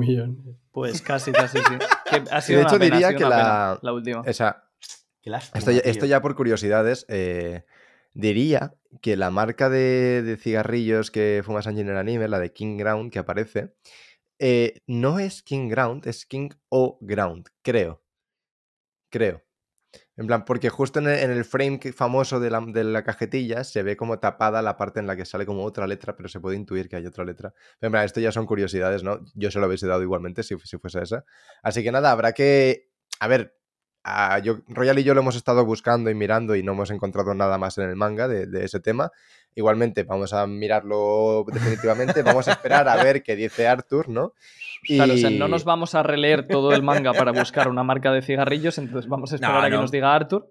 Pues 0.71 1.03
casi, 1.03 1.33
casi, 1.33 1.59
sí. 1.59 1.65
Que 2.09 2.23
ha 2.31 2.41
sido 2.41 2.59
de 2.61 2.65
hecho, 2.65 2.77
una 2.77 2.85
pena, 2.85 2.95
ha 2.95 2.99
diría 2.99 3.09
sido 3.09 3.19
que 3.19 3.25
una 3.25 3.37
la- 3.37 3.43
pena, 3.75 3.79
la 3.83 3.93
última. 3.93 4.21
O 4.21 4.33
sea, 4.33 4.65
Qué 5.21 5.31
lástima, 5.31 5.59
esto 5.59 5.71
ya, 5.73 5.81
esto 5.81 6.07
ya 6.07 6.23
por 6.23 6.35
curiosidades, 6.37 7.05
eh, 7.09 7.65
diría 8.15 8.75
que 9.03 9.17
la 9.17 9.31
marca 9.31 9.69
de, 9.69 10.23
de 10.23 10.37
cigarrillos 10.37 11.11
que 11.11 11.43
fuma 11.45 11.61
Sanji 11.63 11.81
en 11.83 11.89
el 11.91 11.97
anime, 11.97 12.29
la 12.29 12.39
de 12.39 12.53
King 12.53 12.79
Ground 12.79 13.13
que 13.13 13.19
aparece, 13.19 13.75
eh, 14.41 14.81
no 14.87 15.21
es 15.21 15.43
King 15.43 15.69
Ground, 15.69 16.07
es 16.07 16.27
King 16.27 16.51
O 16.69 16.99
Ground, 17.01 17.47
creo. 17.63 18.03
Creo. 19.11 19.43
En 20.17 20.27
plan, 20.27 20.45
porque 20.45 20.71
justo 20.71 21.01
en 21.01 21.09
el, 21.09 21.19
en 21.19 21.31
el 21.33 21.45
frame 21.45 21.81
famoso 21.95 22.41
de 22.41 22.51
la, 22.51 23.05
cajetilla 23.05 23.65
se 23.65 23.83
ve 23.83 23.97
como 23.97 24.21
tapada 24.21 24.63
la 24.63 24.77
parte 24.77 25.01
en 25.01 25.07
la 25.07 25.17
que 25.17 25.25
sale 25.25 25.47
como 25.47 25.65
otra 25.65 25.87
letra, 25.87 26.17
pero 26.17 26.29
se 26.29 26.41
puede 26.41 26.57
intuir 26.57 26.89
que 26.89 26.97
hay 26.97 27.07
otra 27.07 27.25
letra. 27.25 27.55
En 27.81 27.91
plan, 27.93 28.05
esto 28.05 28.21
ya 28.21 28.33
son 28.33 28.47
curiosidades, 28.47 29.03
¿no? 29.03 29.21
Yo 29.35 29.51
se 29.51 29.61
lo 29.61 29.67
hubiese 29.67 29.87
dado 29.87 30.03
igualmente 30.03 30.43
si, 30.43 30.57
fuese 30.57 31.03
esa. 31.03 31.25
Así 31.63 31.83
que 31.83 31.93
nada, 31.93 32.13
habrá 32.13 32.33
que... 32.33 32.91
A 33.21 33.29
ver, 33.29 33.57
a- 34.05 34.39
yo, 34.41 34.61
Royal 34.69 34.99
y 34.99 35.05
yo 35.05 35.15
lo 35.15 35.21
hemos 35.23 35.37
estado 35.37 35.65
buscando 35.65 36.11
y 36.11 36.15
mirando 36.15 36.57
y 36.57 36.63
no 36.63 36.73
hemos 36.73 36.91
encontrado 36.91 37.35
nada 37.35 37.59
más 37.59 37.79
en 37.79 37.89
el 37.89 37.97
manga 37.97 38.29
de 38.29 38.65
ese 38.65 38.81
tema. 38.81 39.11
Igualmente, 39.55 40.05
vamos 40.05 40.33
a 40.33 40.47
mirarlo 40.47 41.45
definitivamente. 41.53 42.23
Vamos 42.23 42.49
a 42.49 42.53
esperar 42.53 42.89
a 42.89 43.03
ver 43.03 43.23
qué 43.23 43.37
dice 43.37 43.67
Arthur, 43.67 44.09
¿no? 44.09 44.33
Claro, 44.87 45.15
o 45.15 45.17
sea, 45.17 45.31
Y- 45.31 45.39
no 45.39 45.49
nos 45.49 45.65
vamos 45.65 45.95
a 45.95 46.03
releer 46.03 46.47
todo 46.47 46.73
el 46.73 46.83
manga 46.83 47.13
para 47.13 47.33
buscar 47.33 47.69
una 47.69 47.83
marca 47.83 48.13
de 48.13 48.23
cigarrillos, 48.23 48.79
entonces 48.79 49.09
vamos 49.11 49.33
a 49.33 49.35
esperar 49.35 49.55
No, 49.57 49.61
a 49.61 49.65
que 49.65 49.71
no. 49.77 49.81
nos 49.83 49.91
diga 49.91 50.15
Arthur. 50.15 50.51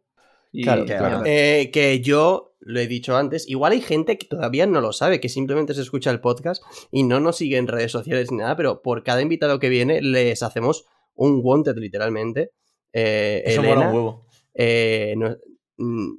Y 0.51 0.63
Claro, 0.63 0.85
que- 0.85 0.95
claro. 0.97 1.21
Eh, 1.25 1.69
que 1.71 2.01
yo 2.01 2.55
lo 2.59 2.79
he 2.79 2.87
dicho 2.87 3.15
antes, 3.15 3.47
igual 3.47 3.71
hay 3.71 3.81
gente 3.81 4.17
que 4.17 4.27
todavía 4.27 4.67
no 4.67 4.81
lo 4.81 4.91
sabe, 4.93 5.19
que 5.19 5.29
simplemente 5.29 5.73
se 5.73 5.81
escucha 5.81 6.11
el 6.11 6.19
podcast 6.19 6.61
y 6.91 7.03
no 7.03 7.19
nos 7.19 7.37
sigue 7.37 7.57
en 7.57 7.67
redes 7.67 7.91
sociales 7.91 8.31
ni 8.31 8.37
nada, 8.39 8.55
pero 8.57 8.81
por 8.81 9.03
cada 9.03 9.21
invitado 9.21 9.59
que 9.59 9.69
viene 9.69 10.01
les 10.01 10.43
hacemos 10.43 10.85
un 11.15 11.39
wanted 11.43 11.77
literalmente. 11.77 12.51
Eh, 12.93 13.43
Eso 13.45 13.61
mola 13.63 13.73
Elena, 13.73 13.89
un 13.89 13.95
huevo. 13.95 14.25
eh, 14.55 15.13
no- 15.17 15.37
mm, 15.77 16.09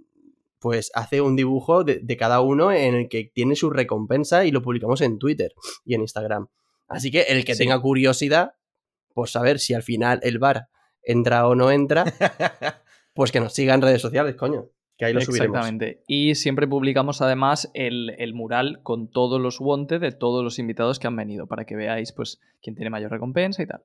pues 0.60 0.92
hace 0.94 1.20
un 1.20 1.34
dibujo 1.36 1.82
de, 1.84 1.98
de 2.00 2.16
cada 2.16 2.40
uno 2.40 2.70
en 2.70 2.94
el 2.94 3.08
que 3.08 3.24
tiene 3.34 3.56
su 3.56 3.70
recompensa 3.70 4.44
y 4.44 4.50
lo 4.50 4.62
publicamos 4.62 5.00
en 5.00 5.18
Twitter 5.18 5.52
y 5.84 5.94
en 5.94 6.02
Instagram. 6.02 6.48
Así 6.86 7.10
que 7.10 7.22
el 7.22 7.44
que 7.44 7.54
Sí. 7.54 7.60
tenga 7.64 7.80
curiosidad, 7.80 8.54
pues 9.14 9.30
saber 9.32 9.58
si 9.58 9.74
al 9.74 9.82
final 9.82 10.20
el 10.22 10.38
bar 10.38 10.68
entra 11.02 11.46
o 11.48 11.54
no 11.54 11.70
entra, 11.70 12.04
pues 13.14 13.32
que 13.32 13.40
nos 13.40 13.52
siga 13.54 13.74
en 13.74 13.82
redes 13.82 14.02
sociales, 14.02 14.36
coño. 14.36 14.68
Que 14.96 15.06
ahí 15.06 15.12
lo 15.14 15.20
subiremos. 15.22 15.56
Exactamente. 15.56 16.04
Y 16.06 16.34
siempre 16.34 16.68
publicamos 16.68 17.22
además 17.22 17.70
el, 17.72 18.10
el 18.18 18.34
mural 18.34 18.80
con 18.82 19.10
todos 19.10 19.40
los 19.40 19.58
wanted 19.58 19.98
de 20.00 20.12
todos 20.12 20.44
los 20.44 20.58
invitados 20.58 20.98
que 20.98 21.06
han 21.06 21.16
venido, 21.16 21.46
para 21.46 21.64
que 21.64 21.74
veáis 21.74 22.12
pues 22.12 22.38
quién 22.60 22.76
tiene 22.76 22.90
mayor 22.90 23.10
recompensa 23.10 23.62
y 23.62 23.66
tal. 23.66 23.82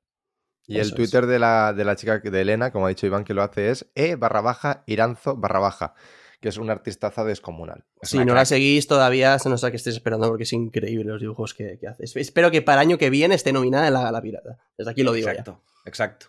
Y 0.67 0.75
el 0.75 0.87
Eso. 0.87 0.95
Twitter 0.95 1.25
de 1.25 1.39
la, 1.39 1.71
de 1.73 1.85
la 1.85 1.95
chica 1.95 2.19
de 2.19 2.41
Elena, 2.41 2.71
como 2.71 2.87
ha 2.87 2.89
dicho 2.89 3.05
Iván 3.05 3.23
que 3.23 3.33
lo 3.33 3.43
hace, 3.43 3.69
es 3.69 3.89
e 3.95 4.15
barra 4.15 4.41
baja 4.41 4.83
iranzo 4.87 5.37
barra 5.37 5.59
baja, 5.59 5.93
que 6.41 6.49
es 6.49 6.57
una 6.57 6.73
artistaza 6.73 7.23
descomunal. 7.23 7.85
Es 8.01 8.09
Si 8.09 8.17
no 8.17 8.23
crack. 8.25 8.35
la 8.35 8.45
seguís 8.45 8.87
todavía, 8.87 9.37
se 9.39 9.49
nos 9.49 9.63
ha 9.63 9.71
que 9.71 9.77
estéis 9.77 9.95
esperando 9.95 10.27
porque 10.27 10.43
es 10.43 10.53
increíble 10.53 11.05
los 11.05 11.21
dibujos 11.21 11.53
que, 11.53 11.77
que 11.79 11.87
hace. 11.87 12.03
Es- 12.05 12.15
Espero 12.15 12.51
que 12.51 12.61
para 12.61 12.81
el 12.81 12.87
año 12.87 12.97
que 12.97 13.09
viene 13.09 13.35
esté 13.35 13.51
nominada 13.53 13.87
en 13.87 13.93
la 13.93 14.01
Gala 14.03 14.21
Pirata. 14.21 14.57
Desde 14.77 14.91
aquí 14.91 15.03
lo 15.03 15.13
digo 15.13 15.29
Exacto, 15.29 15.61
exacto. 15.85 16.27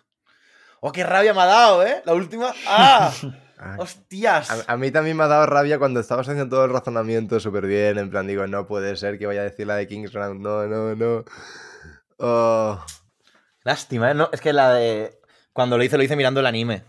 Oh, 0.79 0.91
qué 0.91 1.03
rabia 1.03 1.33
me 1.33 1.41
ha 1.41 1.45
dado, 1.45 1.83
¿eh? 1.85 2.01
La 2.05 2.13
última. 2.13 2.53
¡Ah! 2.67 3.13
Ah, 3.59 3.75
¡Hostias! 3.79 4.51
A, 4.51 4.73
a 4.73 4.77
mí 4.77 4.91
también 4.91 5.17
me 5.17 5.23
ha 5.23 5.27
dado 5.27 5.47
rabia 5.47 5.79
cuando 5.79 5.99
estabas 5.99 6.29
haciendo 6.29 6.55
todo 6.55 6.65
el 6.65 6.71
razonamiento 6.71 7.39
súper 7.39 7.65
bien. 7.65 7.97
En 7.97 8.11
plan, 8.11 8.27
digo, 8.27 8.45
no 8.45 8.67
puede 8.67 8.95
ser 8.97 9.17
que 9.17 9.25
vaya 9.25 9.41
a 9.41 9.45
decir 9.45 9.65
la 9.65 9.75
de 9.77 9.87
King's 9.87 10.13
Round. 10.13 10.39
No, 10.41 10.67
no, 10.67 10.93
no. 10.95 11.25
Oh, 12.19 12.79
Lástima, 13.63 14.11
¿eh? 14.11 14.13
No, 14.13 14.29
es 14.31 14.41
que 14.41 14.53
la 14.53 14.73
de. 14.75 15.19
Cuando 15.53 15.75
lo 15.75 15.83
hice, 15.83 15.97
lo 15.97 16.03
hice 16.03 16.15
mirando 16.15 16.39
el 16.39 16.45
anime. 16.45 16.83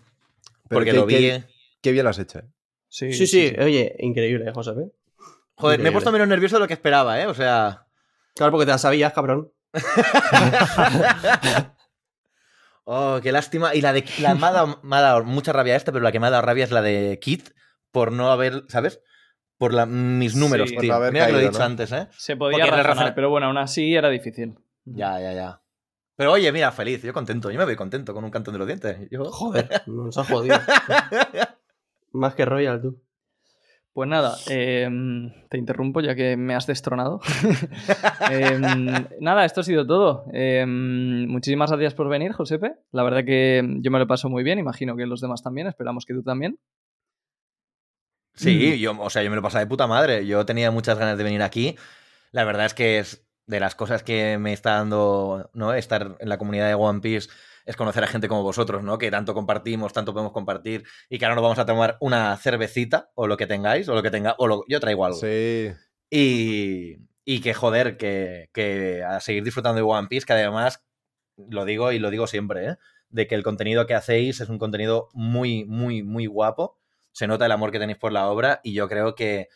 pero 0.69 0.81
porque 0.81 0.91
qué- 0.91 0.97
lo 0.99 1.07
vi. 1.07 1.15
qué- 1.17 1.35
eh. 1.37 1.45
Qué 1.81 1.93
bien 1.93 2.05
lo 2.05 2.11
has 2.11 2.19
hecho. 2.19 2.41
¿eh? 2.41 2.45
Sí. 2.89 3.13
Sí, 3.13 3.27
sí, 3.27 3.55
oye, 3.61 3.95
increíble, 3.99 4.51
José. 4.53 4.71
¿eh? 4.73 4.91
Joder, 5.57 5.81
me 5.81 5.89
he 5.89 5.93
puesto 5.93 6.13
menos 6.13 6.29
nervioso 6.29 6.57
de 6.57 6.61
lo 6.61 6.69
que 6.69 6.75
esperaba, 6.75 7.21
¿eh? 7.21 7.27
O 7.27 7.35
sea. 7.35 7.87
Claro, 8.35 8.53
porque 8.53 8.67
te 8.67 8.73
la 8.73 8.79
sabías, 8.79 9.13
cabrón. 9.13 9.53
Oh, 12.91 13.21
qué 13.23 13.33
lástima. 13.33 13.75
Y 13.75 13.83
la 13.83 13.93
de. 13.93 14.03
La, 14.21 14.35
me, 14.35 14.47
ha 14.47 14.51
dado, 14.51 14.81
me 14.83 14.97
ha 14.97 15.03
dado 15.03 15.23
mucha 15.23 15.53
rabia 15.53 15.77
esta, 15.77 15.93
pero 15.93 16.03
la 16.03 16.11
que 16.11 16.21
me 16.21 16.27
ha 16.27 16.31
dado 16.31 16.41
rabia 16.43 16.65
es 16.65 16.71
la 16.71 16.81
de 16.81 17.19
Kit 17.21 17.51
por 17.91 18.13
no 18.13 18.31
haber. 18.31 18.65
¿Sabes? 18.69 19.03
Por 19.59 19.75
la- 19.75 19.85
mis 19.85 20.35
números, 20.37 20.71
Sí. 20.71 20.77
Tío. 20.79 20.99
Mira 21.13 21.27
que 21.27 21.33
lo 21.33 21.39
he 21.39 21.43
dicho 21.43 21.59
¿no? 21.59 21.67
antes, 21.67 21.93
¿eh? 21.93 22.09
Se 22.17 22.37
podía 22.37 22.65
razonar, 22.65 22.87
razona- 22.87 23.15
pero 23.15 23.29
bueno, 23.29 23.49
aún 23.49 23.59
así 23.59 23.95
era 23.95 24.09
difícil. 24.09 24.55
Ya, 24.87 25.21
ya, 25.21 25.35
ya. 25.35 25.61
Pero 26.17 26.33
oye, 26.33 26.51
mira, 26.51 26.73
feliz, 26.73 27.03
yo 27.03 27.13
contento. 27.13 27.51
Yo 27.51 27.59
me 27.59 27.67
voy 27.67 27.77
contento 27.77 28.15
con 28.15 28.25
un 28.25 28.31
cantón 28.31 28.55
de 28.55 28.59
los 28.59 28.67
dientes. 28.67 28.97
Yo... 29.11 29.23
Joder, 29.27 29.83
nos 29.87 30.17
ha 30.17 30.25
jodido. 30.25 30.59
Más 32.19 32.35
que 32.35 32.45
Royal, 32.45 32.83
tú. 32.83 33.01
Pues 33.93 34.09
nada, 34.09 34.37
em, 34.49 35.33
te 35.49 35.59
interrumpo 35.59 36.01
ya 36.01 36.15
que 36.15 36.37
me 36.37 36.55
has 36.55 36.67
destronado. 36.67 37.21
Em, 38.31 38.87
nada, 39.21 39.45
esto 39.45 39.63
ha 39.63 39.65
sido 39.65 39.87
todo. 39.87 40.25
Em, 40.33 41.27
muchísimas 41.27 41.71
gracias 41.71 41.95
por 41.95 42.09
venir, 42.09 42.33
Josepe. 42.33 42.75
La 42.93 43.03
verdad 43.03 43.25
que 43.25 43.63
yo 43.81 43.91
me 43.91 43.99
lo 43.99 44.07
paso 44.07 44.29
muy 44.29 44.45
bien, 44.45 44.59
imagino 44.59 44.95
que 44.95 45.07
los 45.07 45.21
demás 45.21 45.43
también, 45.43 45.67
esperamos 45.67 46.05
que 46.05 46.15
tú 46.15 46.23
también. 46.23 46.61
Sí, 48.35 48.79
yo, 48.79 48.97
o 49.01 49.11
sea, 49.11 49.25
yo 49.25 49.31
me 49.31 49.37
lo 49.37 49.43
pasaba 49.43 49.65
de 49.65 49.69
puta 49.69 49.89
madre. 49.89 50.25
Yo 50.27 50.47
tenía 50.47 50.71
muchas 50.71 50.97
ganas 50.97 51.19
de 51.19 51.25
venir 51.25 51.43
aquí. 51.43 51.75
La 52.31 52.45
verdad 52.45 52.67
es 52.67 52.75
que 52.75 52.99
es 52.99 53.27
de 53.47 53.59
las 53.59 53.75
cosas 53.75 54.05
que 54.05 54.39
me 54.39 54.53
está 54.53 54.75
dando, 54.75 55.51
¿no? 55.55 55.75
Estar 55.75 56.17
en 56.21 56.29
la 56.29 56.39
comunidad 56.39 56.69
de 56.69 56.75
One 56.75 57.01
Piece 57.01 57.31
es 57.69 57.77
conocer 57.77 58.03
a 58.03 58.07
gente 58.07 58.29
como 58.29 58.43
vosotros, 58.43 58.83
¿no? 58.83 58.97
Que 58.99 59.11
tanto 59.11 59.35
compartimos, 59.35 59.93
tanto 59.93 60.13
podemos 60.15 60.33
compartir 60.33 60.85
y 61.11 61.19
que 61.19 61.25
ahora 61.27 61.35
nos 61.35 61.43
vamos 61.43 61.59
a 61.59 61.67
tomar 61.67 61.99
una 62.01 62.37
cervecita 62.39 63.11
o 63.15 63.27
lo 63.27 63.37
que 63.37 63.47
tengáis 63.47 63.89
o 63.89 63.95
lo 63.95 64.03
que 64.03 64.11
tenga 64.11 64.35
o 64.39 64.47
lo- 64.47 64.65
yo 64.69 64.81
traigo 64.81 65.05
algo. 65.05 65.19
Sí. 65.19 65.71
Y, 66.11 66.97
Y 67.25 67.41
que 67.43 67.53
joder, 67.53 67.97
que, 67.99 68.49
que 68.55 69.05
a 69.05 69.21
seguir 69.21 69.45
disfrutando 69.45 69.77
de 69.77 69.83
One 69.83 70.09
Piece, 70.09 70.25
que 70.25 70.33
además, 70.33 70.83
lo 71.37 71.67
digo 71.67 71.93
y 71.93 71.99
lo 71.99 72.09
digo 72.11 72.27
siempre, 72.27 72.67
¿eh? 72.71 72.77
de 73.11 73.27
que 73.27 73.35
el 73.35 73.43
contenido 73.43 73.87
que 73.87 73.95
hacéis 73.95 74.41
es 74.41 74.49
un 74.49 74.59
contenido 74.59 75.09
muy, 75.13 75.65
muy, 75.67 76.03
muy 76.03 76.27
guapo. 76.27 76.79
Se 77.13 77.27
nota 77.27 77.45
el 77.47 77.53
amor 77.53 77.71
que 77.71 77.79
tenéis 77.79 77.99
por 77.99 78.13
la 78.13 78.29
obra 78.31 78.61
y 78.65 78.73
yo 78.73 78.89
creo 78.89 79.15
que, 79.15 79.49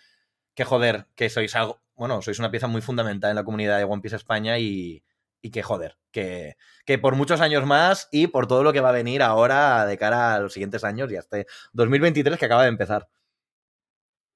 que 0.54 0.64
joder, 0.64 1.06
que 1.14 1.30
sois 1.30 1.54
algo, 1.56 1.80
bueno, 1.94 2.20
sois 2.20 2.38
una 2.38 2.50
pieza 2.50 2.66
muy 2.66 2.82
fundamental 2.82 3.30
en 3.30 3.36
la 3.36 3.44
comunidad 3.44 3.78
de 3.78 3.84
One 3.84 4.02
Piece 4.02 4.16
España 4.16 4.58
y, 4.58 5.02
y 5.42 5.50
que 5.50 5.62
joder, 5.62 5.98
que, 6.12 6.56
que 6.86 6.98
por 6.98 7.16
muchos 7.16 7.40
años 7.40 7.66
más 7.66 8.08
y 8.12 8.28
por 8.28 8.46
todo 8.46 8.62
lo 8.62 8.72
que 8.72 8.80
va 8.80 8.90
a 8.90 8.92
venir 8.92 9.22
ahora 9.22 9.84
de 9.84 9.98
cara 9.98 10.34
a 10.34 10.40
los 10.40 10.52
siguientes 10.52 10.84
años 10.84 11.10
y 11.12 11.16
hasta 11.16 11.38
2023 11.72 12.38
que 12.38 12.46
acaba 12.46 12.62
de 12.62 12.68
empezar. 12.68 13.08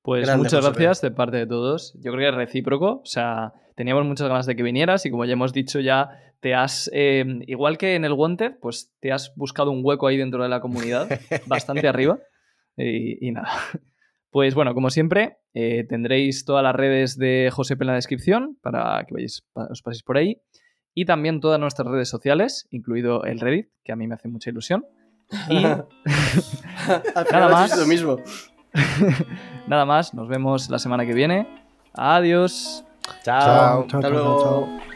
Pues 0.02 0.26
Grande, 0.26 0.44
muchas 0.44 0.64
gracias 0.64 1.00
de 1.00 1.10
parte 1.10 1.36
de 1.36 1.46
todos. 1.46 1.94
Yo 1.94 2.12
creo 2.12 2.18
que 2.18 2.28
es 2.28 2.34
recíproco. 2.34 3.00
O 3.02 3.06
sea, 3.06 3.54
teníamos 3.74 4.04
muchas 4.04 4.28
ganas 4.28 4.46
de 4.46 4.54
que 4.54 4.62
vinieras 4.62 5.04
y 5.06 5.10
como 5.10 5.24
ya 5.24 5.32
hemos 5.32 5.52
dicho 5.52 5.80
ya, 5.80 6.10
te 6.40 6.54
has, 6.54 6.90
eh, 6.92 7.24
igual 7.46 7.78
que 7.78 7.94
en 7.94 8.04
el 8.04 8.12
Wanted, 8.12 8.58
pues 8.60 8.92
te 9.00 9.10
has 9.12 9.34
buscado 9.34 9.70
un 9.70 9.80
hueco 9.82 10.06
ahí 10.06 10.16
dentro 10.16 10.42
de 10.42 10.48
la 10.48 10.60
comunidad, 10.60 11.08
bastante 11.46 11.88
arriba. 11.88 12.18
Y, 12.76 13.26
y 13.26 13.32
nada. 13.32 13.50
Pues 14.30 14.54
bueno, 14.54 14.74
como 14.74 14.90
siempre, 14.90 15.38
eh, 15.54 15.84
tendréis 15.88 16.44
todas 16.44 16.62
las 16.62 16.74
redes 16.74 17.16
de 17.16 17.48
Josepe 17.50 17.84
en 17.84 17.88
la 17.88 17.94
descripción 17.94 18.58
para 18.60 19.02
que 19.06 19.14
vayáis, 19.14 19.46
os 19.54 19.80
paséis 19.80 20.02
por 20.02 20.18
ahí. 20.18 20.42
Y 20.99 21.05
también 21.05 21.41
todas 21.41 21.60
nuestras 21.60 21.86
redes 21.89 22.08
sociales, 22.08 22.66
incluido 22.70 23.25
el 23.25 23.39
Reddit, 23.39 23.68
que 23.84 23.92
a 23.92 23.97
mí 23.97 24.07
me 24.07 24.15
hace 24.15 24.28
mucha 24.28 24.49
ilusión. 24.49 24.86
Y 25.50 25.62
Nada 27.33 27.49
más. 27.50 27.78
lo 27.78 27.86
mismo. 27.86 28.16
nada 29.66 29.84
más, 29.84 30.15
nos 30.15 30.26
vemos 30.26 30.70
la 30.70 30.78
semana 30.78 31.05
que 31.05 31.12
viene. 31.12 31.47
Adiós. 31.92 32.83
Chao. 33.23 33.41
Chao, 33.44 33.81
Hasta 33.83 33.91
chao, 33.91 34.00
chao, 34.00 34.10
luego. 34.10 34.42
chao. 34.42 34.95